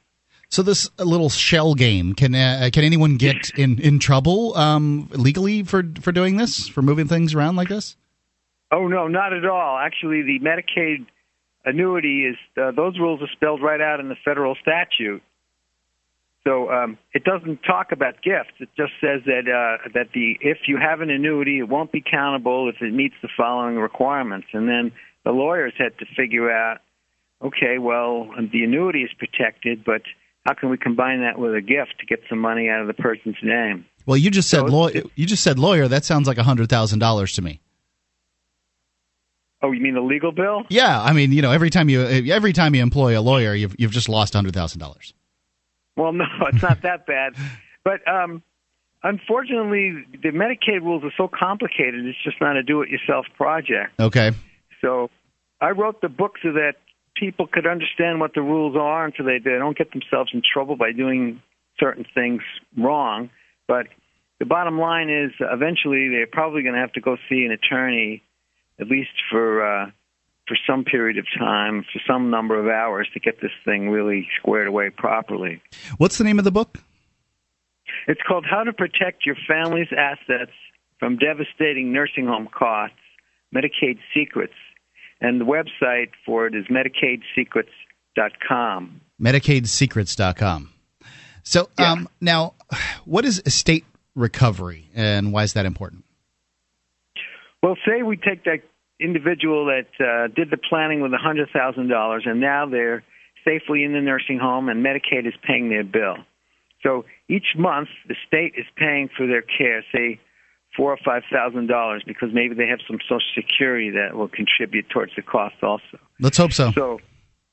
So 0.50 0.64
this 0.64 0.90
little 0.98 1.30
shell 1.30 1.74
game 1.74 2.14
can 2.14 2.34
uh, 2.34 2.70
can 2.72 2.84
anyone 2.84 3.18
get 3.18 3.52
in 3.58 3.80
in 3.80 4.00
trouble 4.00 4.56
um, 4.58 5.10
legally 5.12 5.64
for 5.64 5.84
for 6.02 6.12
doing 6.12 6.38
this 6.38 6.68
for 6.68 6.82
moving 6.82 7.08
things 7.08 7.34
around 7.34 7.56
like 7.56 7.70
this? 7.70 7.98
Oh 8.72 8.88
no, 8.88 9.08
not 9.08 9.34
at 9.34 9.46
all. 9.46 9.78
Actually, 9.78 10.22
the 10.24 10.40
Medicaid 10.40 11.06
annuity 11.68 12.26
is 12.26 12.36
uh, 12.62 12.72
those 12.72 12.98
rules 12.98 13.22
are 13.22 13.30
spelled 13.34 13.62
right 13.62 13.82
out 13.82 14.00
in 14.00 14.10
the 14.10 14.16
federal 14.24 14.56
statute. 14.62 15.22
So 16.44 16.72
um, 16.72 16.98
it 17.14 17.26
doesn't 17.26 17.58
talk 17.64 17.92
about 17.92 18.22
gifts. 18.24 18.54
It 18.60 18.70
just 18.78 18.94
says 19.02 19.22
that 19.26 19.50
uh, 19.50 19.90
that 19.94 20.08
the 20.14 20.38
if 20.40 20.60
you 20.68 20.78
have 20.78 21.02
an 21.02 21.10
annuity, 21.10 21.60
it 21.60 21.68
won't 21.68 21.92
be 21.92 22.02
countable 22.02 22.70
if 22.70 22.82
it 22.82 22.94
meets 22.94 23.16
the 23.22 23.28
following 23.36 23.76
requirements. 23.76 24.48
And 24.54 24.68
then 24.68 24.94
the 25.26 25.32
lawyers 25.32 25.74
had 25.78 25.98
to 26.00 26.06
figure 26.16 26.50
out, 26.50 26.80
okay, 27.44 27.80
well, 27.80 28.30
the 28.54 28.64
annuity 28.64 29.02
is 29.02 29.12
protected, 29.20 29.84
but 29.84 30.04
how 30.46 30.54
can 30.54 30.70
we 30.70 30.78
combine 30.78 31.20
that 31.22 31.38
with 31.38 31.54
a 31.54 31.62
gift 31.62 32.00
to 32.00 32.06
get 32.06 32.22
some 32.30 32.40
money 32.40 32.70
out 32.70 32.80
of 32.80 32.88
the 32.88 32.94
person's 32.94 33.36
name? 33.44 33.86
Well, 34.06 34.16
you 34.16 34.32
just 34.32 34.50
said 34.50 34.60
so 34.60 34.66
law- 34.68 34.90
you 35.16 35.26
just 35.26 35.44
said 35.44 35.60
lawyer. 35.60 35.90
That 35.90 36.06
sounds 36.06 36.30
like 36.30 36.38
a 36.38 36.44
hundred 36.44 36.70
thousand 36.70 37.00
dollars 37.00 37.34
to 37.34 37.42
me. 37.42 37.60
Oh, 39.62 39.72
you 39.72 39.82
mean 39.82 39.96
the 39.96 40.02
legal 40.02 40.32
bill? 40.32 40.64
Yeah, 40.70 41.02
I 41.02 41.14
mean, 41.14 41.32
you 41.32 41.42
know, 41.42 41.52
every 41.52 41.70
time 41.70 41.90
you 41.90 42.02
every 42.04 42.54
time 42.54 42.76
you 42.76 42.82
employ 42.82 43.20
a 43.20 43.22
lawyer, 43.22 43.56
you've 43.56 43.76
you've 43.80 43.92
just 43.92 44.08
lost 44.08 44.34
hundred 44.34 44.54
thousand 44.54 44.80
dollars. 44.80 45.14
Well, 45.96 46.14
no, 46.14 46.26
it's 46.54 46.62
not 46.62 46.84
that 46.84 47.08
bad. 47.08 47.34
But 47.84 48.08
um, 48.08 48.44
unfortunately, 49.04 50.06
the 50.22 50.30
Medicaid 50.30 50.82
rules 50.82 51.04
are 51.04 51.14
so 51.18 51.28
complicated. 51.28 52.06
It's 52.06 52.22
just 52.24 52.40
not 52.40 52.56
a 52.56 52.64
do-it-yourself 52.64 53.26
project. 53.36 54.00
Okay. 54.00 54.32
So 54.82 55.10
I 55.60 55.72
wrote 55.72 56.02
the 56.02 56.10
book 56.10 56.36
so 56.44 56.54
that 56.54 56.74
people 57.16 57.48
could 57.48 57.66
understand 57.66 58.20
what 58.20 58.34
the 58.36 58.42
rules 58.42 58.76
are, 58.76 59.06
and 59.06 59.14
so 59.18 59.24
they, 59.24 59.40
they 59.40 59.58
don't 59.58 59.78
get 59.78 59.92
themselves 59.92 60.32
in 60.34 60.42
trouble 60.42 60.76
by 60.76 60.92
doing 60.92 61.42
certain 61.80 62.06
things 62.14 62.42
wrong. 62.78 63.30
But 63.68 63.88
the 64.40 64.46
bottom 64.46 64.80
line 64.80 65.10
is, 65.10 65.32
eventually, 65.40 66.10
they're 66.10 66.28
probably 66.28 66.62
going 66.62 66.76
to 66.76 66.82
have 66.82 66.94
to 66.94 67.02
go 67.02 67.18
see 67.30 67.44
an 67.44 67.52
attorney, 67.52 68.24
at 68.80 68.88
least 68.88 69.12
for. 69.30 69.66
Uh, 69.66 69.92
for 70.48 70.58
some 70.66 70.86
period 70.86 71.18
of 71.18 71.26
time, 71.38 71.84
for 71.92 72.00
some 72.08 72.30
number 72.30 72.58
of 72.58 72.68
hours, 72.68 73.10
to 73.14 73.20
get 73.20 73.42
this 73.42 73.52
thing 73.66 73.90
really 73.90 74.26
squared 74.40 74.70
away 74.70 74.90
properly. 74.90 75.62
What's 75.98 76.18
the 76.18 76.24
name 76.24 76.40
of 76.40 76.46
the 76.46 76.52
book? 76.52 76.78
It's 78.08 78.22
called 78.26 78.46
How 78.50 78.64
to 78.64 78.72
Protect 78.72 79.26
Your 79.26 79.36
Family's 79.46 79.90
Assets 79.92 80.54
from 81.00 81.18
Devastating 81.18 81.92
Nursing 81.92 82.28
Home 82.28 82.48
Costs 82.48 82.96
Medicaid 83.54 84.00
Secrets. 84.14 84.54
And 85.20 85.42
the 85.42 85.46
website 85.46 86.12
for 86.26 86.48
it 86.48 86.56
is 86.56 86.64
MedicaidSecrets.com. 86.68 89.02
MedicaidSecrets.com. 89.22 90.70
So 91.44 91.70
yeah. 91.80 91.92
um, 91.92 92.08
now, 92.22 92.54
what 93.06 93.26
is 93.26 93.42
estate 93.46 93.84
recovery 94.16 94.90
and 94.94 95.34
why 95.34 95.44
is 95.44 95.52
that 95.54 95.66
important? 95.66 96.04
Well, 97.64 97.76
say 97.86 98.04
we 98.04 98.18
take 98.18 98.44
that 98.46 98.62
individual 99.00 99.66
that 99.66 99.88
uh, 100.00 100.28
did 100.34 100.50
the 100.52 100.58
planning 100.58 101.02
with 101.02 101.14
a 101.14 101.18
hundred 101.18 101.50
thousand 101.52 101.90
dollars, 101.90 102.24
and 102.26 102.40
now 102.40 102.66
they're 102.68 103.04
safely 103.46 103.84
in 103.84 103.94
the 103.94 104.02
nursing 104.02 104.40
home, 104.40 104.70
and 104.70 104.86
Medicaid 104.86 105.28
is 105.28 105.34
paying 105.46 105.70
their 105.70 105.84
bill. 105.84 106.18
So 106.84 107.06
each 107.30 107.56
month, 107.58 107.90
the 108.08 108.16
state 108.28 108.54
is 108.58 108.66
paying 108.76 109.10
for 109.16 109.26
their 109.26 109.42
care, 109.42 109.84
say 109.94 110.20
four 110.76 110.92
or 110.92 110.98
five 111.04 111.24
thousand 111.32 111.68
dollars, 111.68 112.04
because 112.06 112.30
maybe 112.34 112.56
they 112.56 112.68
have 112.68 112.80
some 112.88 113.00
Social 113.04 113.20
Security 113.36 113.90
that 113.92 114.16
will 114.16 114.28
contribute 114.28 114.90
towards 114.90 115.14
the 115.16 115.22
cost 115.22 115.56
also. 115.64 116.00
Let's 116.20 116.38
hope 116.38 116.54
so. 116.54 116.72
So, 116.72 117.00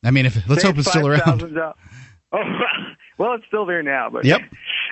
I 0.04 0.10
mean, 0.10 0.26
if 0.26 0.36
let's 0.48 0.62
hope 0.62 0.76
it's 0.78 0.90
still 0.90 1.06
around. 1.06 1.40
$5,000 1.40 1.74
Oh, 2.36 2.42
well, 3.16 3.34
it's 3.34 3.44
still 3.46 3.64
there 3.64 3.84
now, 3.84 4.10
but 4.10 4.24
Yep. 4.24 4.40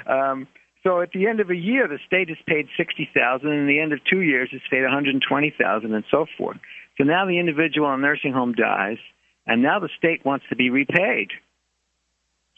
Um, 0.06 0.46
so 0.82 1.00
at 1.00 1.12
the 1.12 1.26
end 1.26 1.40
of 1.40 1.50
a 1.50 1.56
year, 1.56 1.88
the 1.88 1.98
state 2.06 2.28
has 2.28 2.38
paid 2.46 2.68
sixty 2.76 3.08
thousand, 3.14 3.50
and 3.50 3.68
the 3.68 3.80
end 3.80 3.92
of 3.92 4.00
two 4.04 4.20
years, 4.20 4.48
it's 4.52 4.64
paid 4.70 4.82
one 4.82 4.92
hundred 4.92 5.22
twenty 5.26 5.54
thousand, 5.56 5.94
and 5.94 6.04
so 6.10 6.26
forth. 6.36 6.58
So 6.98 7.04
now 7.04 7.26
the 7.26 7.38
individual 7.38 7.92
in 7.94 8.00
the 8.00 8.06
nursing 8.06 8.32
home 8.32 8.52
dies, 8.52 8.98
and 9.46 9.62
now 9.62 9.78
the 9.80 9.88
state 9.96 10.24
wants 10.24 10.44
to 10.50 10.56
be 10.56 10.70
repaid. 10.70 11.30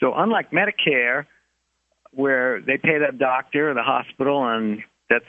So 0.00 0.12
unlike 0.14 0.50
Medicare, 0.50 1.26
where 2.12 2.60
they 2.60 2.76
pay 2.76 2.98
that 2.98 3.18
doctor 3.18 3.70
or 3.70 3.74
the 3.74 3.82
hospital, 3.82 4.44
and 4.44 4.82
that's 5.08 5.24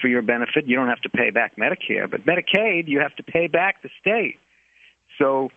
for 0.00 0.08
your 0.08 0.22
benefit, 0.22 0.66
you 0.66 0.76
don't 0.76 0.88
have 0.88 1.02
to 1.02 1.10
pay 1.10 1.30
back 1.30 1.56
Medicare. 1.56 2.10
But 2.10 2.24
Medicaid, 2.24 2.88
you 2.88 3.00
have 3.00 3.14
to 3.16 3.22
pay 3.22 3.48
back 3.48 3.82
the 3.82 3.90
state. 4.00 4.38
So 5.18 5.50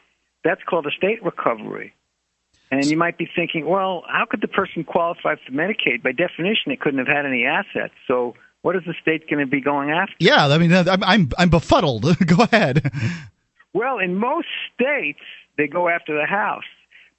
that's 0.44 0.62
called 0.70 0.86
estate 0.86 1.24
recovery. 1.24 1.94
And 2.76 2.86
you 2.86 2.98
might 2.98 3.18
be 3.18 3.30
thinking, 3.36 3.66
well, 3.66 4.04
how 4.08 4.26
could 4.30 4.42
the 4.42 4.48
person 4.48 4.84
qualify 4.84 5.36
for 5.36 5.52
Medicaid? 5.52 6.04
By 6.04 6.12
definition, 6.12 6.72
it 6.72 6.80
couldn't 6.80 7.00
have 7.00 7.08
had 7.08 7.26
any 7.26 7.46
assets. 7.46 7.94
So 8.08 8.36
what 8.62 8.76
is 8.76 8.84
the 8.86 8.96
state 9.02 9.30
going 9.30 9.40
to 9.40 9.50
be 9.50 9.62
going 9.62 9.92
after? 9.92 10.16
Yeah, 10.20 10.48
I 10.48 10.58
mean, 10.58 10.74
I'm 10.74 11.04
I'm, 11.04 11.30
I'm 11.38 11.50
befuddled. 11.50 12.18
Go 12.26 12.44
ahead. 12.52 12.92
Well, 13.74 14.00
in 14.00 14.16
most 14.16 14.48
states, 14.74 15.20
they 15.58 15.68
go 15.68 15.90
after 15.90 16.18
the 16.18 16.26
house. 16.26 16.64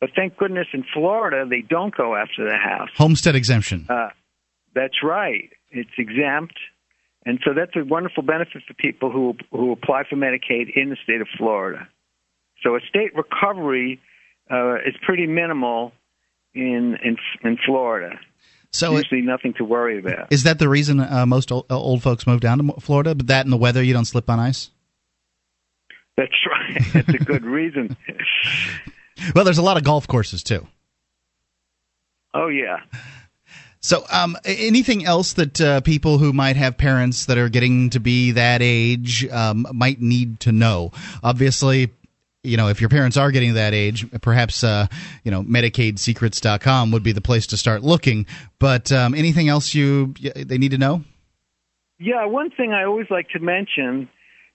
But 0.00 0.10
thank 0.16 0.36
goodness 0.36 0.66
in 0.72 0.84
Florida, 0.92 1.46
they 1.48 1.62
don't 1.62 1.94
go 1.94 2.16
after 2.16 2.44
the 2.48 2.56
house. 2.56 2.88
Homestead 2.96 3.34
exemption. 3.34 3.86
Uh, 3.88 4.08
that's 4.74 5.02
right. 5.02 5.50
It's 5.70 5.90
exempt. 5.98 6.54
And 7.24 7.40
so 7.44 7.52
that's 7.54 7.72
a 7.76 7.84
wonderful 7.84 8.22
benefit 8.22 8.62
for 8.66 8.74
people 8.74 9.10
who 9.10 9.34
who 9.50 9.72
apply 9.72 10.04
for 10.08 10.16
Medicaid 10.16 10.74
in 10.74 10.90
the 10.90 10.96
state 11.02 11.20
of 11.20 11.28
Florida. 11.36 11.88
So 12.62 12.76
estate 12.76 13.14
recovery 13.14 14.00
uh, 14.50 14.76
is 14.76 14.94
pretty 15.02 15.26
minimal 15.26 15.92
in 16.54 16.96
in 17.02 17.16
in 17.42 17.58
Florida. 17.64 18.18
So 18.72 18.96
it- 18.96 19.06
nothing 19.12 19.54
to 19.54 19.64
worry 19.64 19.98
about. 19.98 20.32
Is 20.32 20.42
that 20.42 20.58
the 20.58 20.68
reason 20.68 21.00
uh, 21.00 21.24
most 21.26 21.50
old, 21.50 21.66
old 21.70 22.02
folks 22.02 22.26
move 22.26 22.40
down 22.40 22.58
to 22.58 22.80
Florida? 22.80 23.14
But 23.14 23.28
that 23.28 23.46
and 23.46 23.52
the 23.52 23.56
weather, 23.56 23.82
you 23.82 23.92
don't 23.94 24.04
slip 24.04 24.28
on 24.28 24.38
ice. 24.38 24.70
That's 26.16 26.32
right. 26.50 26.82
That's 26.92 27.08
a 27.08 27.24
good 27.24 27.44
reason. 27.44 27.96
Well, 29.34 29.44
there's 29.46 29.56
a 29.56 29.62
lot 29.62 29.78
of 29.78 29.82
golf 29.82 30.06
courses 30.06 30.42
too. 30.42 30.66
Oh 32.34 32.48
yeah. 32.48 32.80
So, 33.80 34.04
um, 34.12 34.36
anything 34.44 35.06
else 35.06 35.32
that 35.34 35.58
uh, 35.60 35.80
people 35.80 36.18
who 36.18 36.34
might 36.34 36.56
have 36.56 36.76
parents 36.76 37.24
that 37.26 37.38
are 37.38 37.48
getting 37.48 37.88
to 37.90 38.00
be 38.00 38.32
that 38.32 38.60
age 38.60 39.26
um, 39.30 39.66
might 39.72 40.02
need 40.02 40.40
to 40.40 40.52
know? 40.52 40.92
Obviously, 41.22 41.92
you 42.46 42.56
know, 42.56 42.68
if 42.68 42.80
your 42.80 42.88
parents 42.90 43.16
are 43.16 43.30
getting 43.30 43.54
that 43.54 43.74
age, 43.74 44.06
perhaps 44.20 44.62
uh, 44.64 44.86
you 45.24 45.30
know, 45.30 45.42
MedicaidSecrets.com 45.42 46.90
would 46.92 47.02
be 47.02 47.12
the 47.12 47.20
place 47.20 47.46
to 47.48 47.56
start 47.56 47.82
looking. 47.82 48.26
But 48.58 48.92
um, 48.92 49.14
anything 49.14 49.48
else 49.48 49.74
you 49.74 50.14
they 50.34 50.58
need 50.58 50.70
to 50.72 50.78
know? 50.78 51.02
Yeah, 51.98 52.26
one 52.26 52.50
thing 52.50 52.72
I 52.72 52.84
always 52.84 53.06
like 53.10 53.28
to 53.30 53.40
mention 53.40 54.08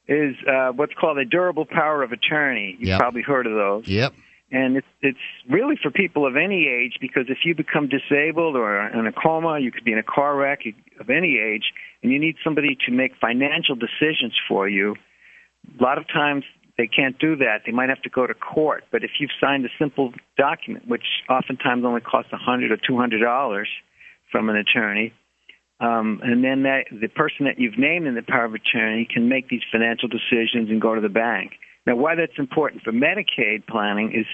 is 0.07 0.35
uh, 0.47 0.71
what's 0.73 0.93
called 0.99 1.17
a 1.17 1.25
durable 1.25 1.65
power 1.65 2.03
of 2.03 2.11
attorney. 2.11 2.75
You've 2.79 2.89
Yep. 2.89 2.99
probably 2.99 3.21
heard 3.21 3.47
of 3.47 3.53
those. 3.53 3.87
Yep. 3.87 4.13
And 4.53 4.75
it's 4.75 4.87
it's 5.01 5.17
really 5.49 5.75
for 5.81 5.91
people 5.91 6.27
of 6.27 6.35
any 6.35 6.67
age 6.67 6.97
because 6.99 7.27
if 7.29 7.37
you 7.45 7.55
become 7.55 7.87
disabled 7.87 8.57
or 8.57 8.85
in 8.89 9.07
a 9.07 9.11
coma, 9.13 9.59
you 9.59 9.71
could 9.71 9.85
be 9.85 9.93
in 9.93 9.97
a 9.97 10.03
car 10.03 10.35
wreck 10.35 10.61
of 10.99 11.09
any 11.09 11.37
age, 11.39 11.63
and 12.03 12.11
you 12.11 12.19
need 12.19 12.35
somebody 12.43 12.77
to 12.85 12.91
make 12.91 13.13
financial 13.21 13.75
decisions 13.75 14.33
for 14.49 14.67
you. 14.67 14.95
A 15.79 15.81
lot 15.81 15.97
of 15.97 16.05
times 16.09 16.43
they 16.77 16.87
can't 16.87 17.17
do 17.19 17.35
that. 17.37 17.61
They 17.65 17.71
might 17.71 17.89
have 17.89 18.01
to 18.03 18.09
go 18.09 18.25
to 18.25 18.33
court. 18.33 18.83
But 18.91 19.03
if 19.03 19.11
you've 19.19 19.31
signed 19.39 19.65
a 19.65 19.69
simple 19.77 20.13
document, 20.37 20.87
which 20.87 21.05
oftentimes 21.29 21.83
only 21.85 22.01
costs 22.01 22.31
a 22.33 22.37
hundred 22.37 22.71
or 22.71 22.77
two 22.77 22.97
hundred 22.97 23.21
dollars 23.21 23.67
from 24.31 24.49
an 24.49 24.55
attorney, 24.55 25.13
um, 25.79 26.21
and 26.23 26.43
then 26.43 26.63
that 26.63 26.85
the 26.91 27.07
person 27.07 27.45
that 27.45 27.59
you've 27.59 27.77
named 27.77 28.07
in 28.07 28.15
the 28.15 28.21
power 28.21 28.45
of 28.45 28.53
attorney 28.53 29.07
can 29.11 29.27
make 29.27 29.49
these 29.49 29.63
financial 29.71 30.07
decisions 30.07 30.69
and 30.69 30.79
go 30.79 30.95
to 30.95 31.01
the 31.01 31.09
bank. 31.09 31.53
Now, 31.87 31.95
why 31.95 32.13
that's 32.15 32.37
important 32.37 32.83
for 32.83 32.91
Medicaid 32.91 33.65
planning 33.67 34.13
is 34.13 34.25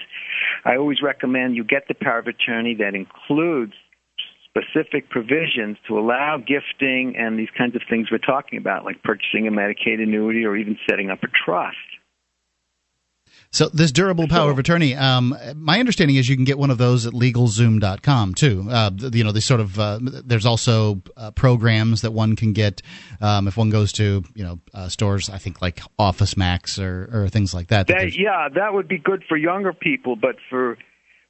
I 0.64 0.76
always 0.76 1.00
recommend 1.02 1.56
you 1.56 1.64
get 1.64 1.88
the 1.88 1.94
power 1.94 2.18
of 2.18 2.26
attorney 2.26 2.74
that 2.76 2.94
includes 2.94 3.72
specific 4.44 5.08
provisions 5.08 5.78
to 5.86 5.98
allow 5.98 6.36
gifting 6.36 7.16
and 7.16 7.38
these 7.38 7.48
kinds 7.56 7.74
of 7.74 7.82
things 7.88 8.10
we're 8.10 8.18
talking 8.18 8.58
about, 8.58 8.84
like 8.84 9.02
purchasing 9.02 9.46
a 9.48 9.50
Medicaid 9.50 10.02
annuity 10.02 10.44
or 10.44 10.56
even 10.56 10.78
setting 10.88 11.10
up 11.10 11.22
a 11.22 11.28
trust. 11.28 11.76
So 13.50 13.68
this 13.68 13.92
durable 13.92 14.28
power 14.28 14.50
of 14.50 14.58
attorney, 14.58 14.94
um, 14.94 15.34
my 15.56 15.80
understanding 15.80 16.16
is 16.16 16.28
you 16.28 16.36
can 16.36 16.44
get 16.44 16.58
one 16.58 16.70
of 16.70 16.76
those 16.76 17.06
at 17.06 17.14
LegalZoom.com 17.14 18.34
too. 18.34 18.66
Uh, 18.68 18.90
you 19.12 19.24
know, 19.24 19.32
they 19.32 19.40
sort 19.40 19.60
of 19.60 19.78
uh, 19.78 19.98
there's 20.02 20.44
also 20.44 21.02
uh, 21.16 21.30
programs 21.30 22.02
that 22.02 22.12
one 22.12 22.36
can 22.36 22.52
get 22.52 22.82
um, 23.20 23.48
if 23.48 23.56
one 23.56 23.70
goes 23.70 23.92
to 23.92 24.22
you 24.34 24.44
know 24.44 24.60
uh, 24.74 24.88
stores. 24.88 25.30
I 25.30 25.38
think 25.38 25.62
like 25.62 25.80
Office 25.98 26.36
Max 26.36 26.78
or, 26.78 27.08
or 27.12 27.28
things 27.28 27.54
like 27.54 27.68
that. 27.68 27.86
that 27.86 27.94
That, 28.16 28.20
yeah, 28.20 28.48
that 28.54 28.74
would 28.74 28.86
be 28.86 28.98
good 28.98 29.24
for 29.26 29.36
younger 29.36 29.72
people, 29.72 30.14
but 30.14 30.36
for 30.50 30.76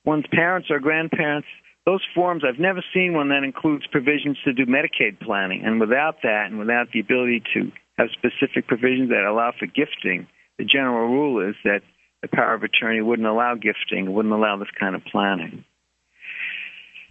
one's 0.04 0.26
parents 0.32 0.68
or 0.70 0.80
grandparents, 0.80 1.46
those 1.86 2.02
forms, 2.14 2.42
I've 2.46 2.60
never 2.60 2.82
seen 2.92 3.14
one 3.14 3.28
that 3.28 3.44
includes 3.44 3.86
provisions 3.86 4.38
to 4.44 4.52
do 4.52 4.66
Medicaid 4.66 5.20
planning. 5.20 5.62
And 5.64 5.80
without 5.80 6.16
that, 6.22 6.46
and 6.50 6.58
without 6.58 6.88
the 6.92 7.00
ability 7.00 7.42
to 7.54 7.70
have 7.96 8.08
specific 8.12 8.66
provisions 8.66 9.10
that 9.10 9.24
allow 9.24 9.52
for 9.58 9.66
gifting, 9.66 10.26
the 10.58 10.64
general 10.64 11.08
rule 11.08 11.48
is 11.48 11.54
that 11.64 11.80
the 12.22 12.28
power 12.28 12.54
of 12.54 12.62
attorney 12.62 13.00
wouldn't 13.00 13.28
allow 13.28 13.54
gifting, 13.54 14.12
wouldn't 14.12 14.34
allow 14.34 14.56
this 14.56 14.68
kind 14.78 14.94
of 14.94 15.04
planning. 15.04 15.64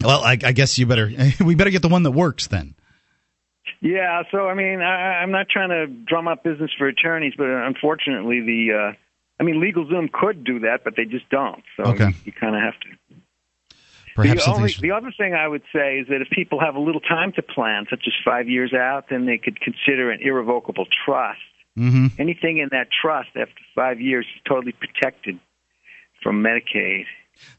well, 0.03 0.21
I, 0.23 0.31
I 0.31 0.51
guess 0.51 0.77
you 0.77 0.85
better 0.85 1.09
we 1.43 1.55
better 1.55 1.69
get 1.69 1.81
the 1.81 1.87
one 1.89 2.03
that 2.03 2.11
works 2.11 2.47
then. 2.47 2.75
Yeah, 3.81 4.23
so 4.31 4.47
I 4.47 4.53
mean, 4.55 4.81
I, 4.81 5.19
I'm 5.21 5.31
not 5.31 5.47
trying 5.49 5.69
to 5.69 5.87
drum 5.87 6.27
up 6.27 6.43
business 6.43 6.71
for 6.77 6.87
attorneys, 6.87 7.33
but 7.37 7.47
unfortunately, 7.47 8.41
the 8.41 8.91
uh, 8.91 8.93
I 9.39 9.43
mean, 9.43 9.55
LegalZoom 9.61 10.11
could 10.11 10.43
do 10.43 10.59
that, 10.61 10.79
but 10.83 10.95
they 10.95 11.05
just 11.05 11.29
don't. 11.29 11.63
So 11.75 11.83
Okay. 11.91 12.07
you, 12.07 12.13
you 12.25 12.31
kind 12.31 12.55
of 12.55 12.61
have 12.61 12.73
to. 12.81 13.15
Perhaps 14.15 14.45
the, 14.45 14.51
only, 14.51 14.69
should- 14.69 14.81
the 14.81 14.91
other 14.91 15.13
thing 15.15 15.35
I 15.35 15.47
would 15.47 15.61
say 15.71 15.99
is 15.99 16.07
that 16.07 16.21
if 16.23 16.29
people 16.31 16.59
have 16.59 16.73
a 16.73 16.79
little 16.79 17.01
time 17.01 17.33
to 17.33 17.43
plan, 17.43 17.85
such 17.87 18.01
as 18.07 18.13
five 18.25 18.49
years 18.49 18.73
out, 18.73 19.05
then 19.11 19.27
they 19.27 19.37
could 19.37 19.59
consider 19.61 20.09
an 20.09 20.21
irrevocable 20.23 20.87
trust. 21.05 21.37
Mhm. 21.77 22.19
Anything 22.19 22.57
in 22.57 22.69
that 22.71 22.87
trust 23.01 23.29
after 23.35 23.61
five 23.75 24.01
years 24.01 24.25
is 24.35 24.41
totally 24.47 24.73
protected 24.73 25.39
from 26.23 26.43
Medicaid. 26.43 27.05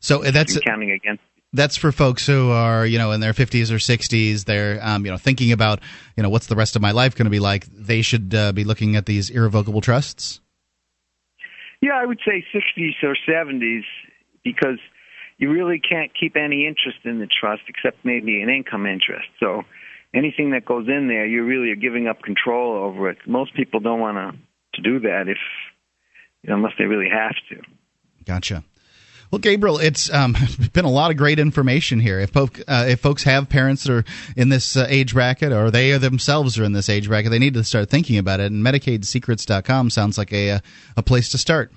So 0.00 0.24
uh, 0.24 0.32
that's 0.32 0.58
counting 0.60 0.90
against. 0.90 1.22
that's 1.52 1.76
for 1.76 1.92
folks 1.92 2.26
who 2.26 2.50
are 2.50 2.84
you 2.84 2.98
know 2.98 3.12
in 3.12 3.20
their 3.20 3.32
50s 3.32 3.70
or 3.70 3.76
60s. 3.76 4.44
They're 4.44 4.80
um, 4.82 5.04
you 5.06 5.12
know 5.12 5.18
thinking 5.18 5.52
about 5.52 5.80
you 6.16 6.22
know 6.22 6.30
what's 6.30 6.48
the 6.48 6.56
rest 6.56 6.74
of 6.74 6.82
my 6.82 6.90
life 6.90 7.14
going 7.14 7.26
to 7.26 7.30
be 7.30 7.38
like. 7.38 7.66
They 7.66 8.02
should 8.02 8.34
uh, 8.34 8.52
be 8.52 8.64
looking 8.64 8.96
at 8.96 9.06
these 9.06 9.30
irrevocable 9.30 9.80
trusts. 9.80 10.40
Yeah, 11.80 11.94
I 11.94 12.06
would 12.06 12.18
say 12.26 12.44
60s 12.52 13.04
or 13.04 13.16
70s 13.28 13.84
because 14.42 14.80
you 15.36 15.52
really 15.52 15.78
can't 15.78 16.10
keep 16.18 16.36
any 16.36 16.66
interest 16.66 16.98
in 17.04 17.20
the 17.20 17.28
trust 17.28 17.62
except 17.68 18.04
maybe 18.04 18.42
an 18.42 18.48
income 18.48 18.84
interest. 18.84 19.28
So 19.38 19.62
anything 20.14 20.50
that 20.52 20.64
goes 20.64 20.86
in 20.88 21.08
there, 21.08 21.26
you 21.26 21.44
really 21.44 21.70
are 21.70 21.76
giving 21.76 22.06
up 22.06 22.22
control 22.22 22.76
over 22.76 23.10
it. 23.10 23.18
Most 23.26 23.54
people 23.54 23.80
don't 23.80 24.00
want 24.00 24.16
to 24.16 24.38
to 24.74 24.82
do 24.82 25.00
that 25.00 25.24
if 25.28 25.38
you 26.42 26.50
know, 26.50 26.56
unless 26.56 26.74
they 26.78 26.84
really 26.84 27.08
have 27.10 27.34
to. 27.50 27.62
Gotcha. 28.24 28.62
Well, 29.30 29.40
Gabriel, 29.40 29.78
it's 29.78 30.12
um, 30.12 30.36
been 30.72 30.84
a 30.84 30.90
lot 30.90 31.10
of 31.10 31.16
great 31.16 31.38
information 31.38 32.00
here. 32.00 32.18
If, 32.18 32.30
folk, 32.30 32.60
uh, 32.66 32.86
if 32.88 33.00
folks 33.00 33.24
have 33.24 33.48
parents 33.48 33.84
that 33.84 33.92
are 33.92 34.04
in 34.36 34.48
this 34.48 34.76
uh, 34.76 34.86
age 34.88 35.12
bracket, 35.12 35.52
or 35.52 35.70
they 35.70 35.96
themselves 35.98 36.58
are 36.58 36.64
in 36.64 36.72
this 36.72 36.88
age 36.88 37.08
bracket, 37.08 37.30
they 37.30 37.38
need 37.38 37.54
to 37.54 37.64
start 37.64 37.90
thinking 37.90 38.16
about 38.18 38.40
it. 38.40 38.50
And 38.50 38.64
MedicaidSecrets.com 38.64 39.90
sounds 39.90 40.16
like 40.16 40.32
a 40.32 40.52
uh, 40.52 40.58
a 40.96 41.02
place 41.02 41.30
to 41.30 41.38
start. 41.38 41.72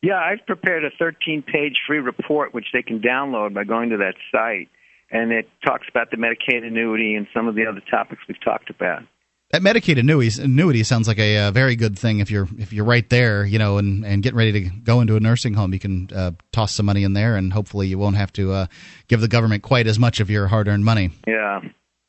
Yeah, 0.00 0.18
I've 0.18 0.44
prepared 0.46 0.84
a 0.84 0.90
13 0.98 1.42
page 1.42 1.76
free 1.86 1.98
report 1.98 2.54
which 2.54 2.66
they 2.72 2.82
can 2.82 3.00
download 3.00 3.54
by 3.54 3.64
going 3.64 3.90
to 3.90 3.98
that 3.98 4.14
site. 4.32 4.68
And 5.12 5.30
it 5.30 5.48
talks 5.64 5.86
about 5.90 6.10
the 6.10 6.16
Medicaid 6.16 6.66
annuity 6.66 7.14
and 7.14 7.26
some 7.34 7.46
of 7.46 7.54
the 7.54 7.66
other 7.66 7.82
topics 7.90 8.22
we've 8.26 8.42
talked 8.42 8.70
about. 8.70 9.02
That 9.50 9.60
Medicaid 9.60 9.98
annuity, 9.98 10.42
annuity 10.42 10.82
sounds 10.82 11.06
like 11.06 11.18
a, 11.18 11.36
uh 11.36 11.50
very 11.50 11.76
good 11.76 11.98
thing. 11.98 12.20
If 12.20 12.30
you're 12.30 12.48
if 12.56 12.72
you're 12.72 12.86
right 12.86 13.06
there, 13.10 13.44
you 13.44 13.58
know, 13.58 13.76
and, 13.76 14.06
and 14.06 14.22
getting 14.22 14.38
ready 14.38 14.52
to 14.52 14.60
go 14.70 15.02
into 15.02 15.14
a 15.16 15.20
nursing 15.20 15.52
home, 15.52 15.74
you 15.74 15.78
can 15.78 16.08
uh, 16.14 16.30
toss 16.52 16.72
some 16.72 16.86
money 16.86 17.04
in 17.04 17.12
there, 17.12 17.36
and 17.36 17.52
hopefully 17.52 17.86
you 17.86 17.98
won't 17.98 18.16
have 18.16 18.32
to 18.32 18.52
uh, 18.52 18.66
give 19.08 19.20
the 19.20 19.28
government 19.28 19.62
quite 19.62 19.86
as 19.86 19.98
much 19.98 20.20
of 20.20 20.30
your 20.30 20.48
hard 20.48 20.68
earned 20.68 20.86
money. 20.86 21.10
Yeah, 21.26 21.60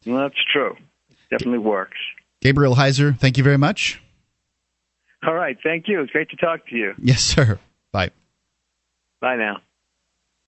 well, 0.05 0.19
that's 0.19 0.41
true. 0.53 0.77
Definitely 1.29 1.59
works. 1.59 1.97
Gabriel 2.41 2.75
Heiser, 2.75 3.17
thank 3.19 3.37
you 3.37 3.43
very 3.43 3.57
much. 3.57 4.01
All 5.27 5.33
right, 5.33 5.57
thank 5.61 5.89
you. 5.89 6.01
It's 6.01 6.11
great 6.11 6.29
to 6.29 6.37
talk 6.37 6.67
to 6.67 6.75
you. 6.75 6.93
Yes, 6.97 7.21
sir. 7.21 7.59
Bye. 7.91 8.11
Bye 9.19 9.35
now. 9.35 9.57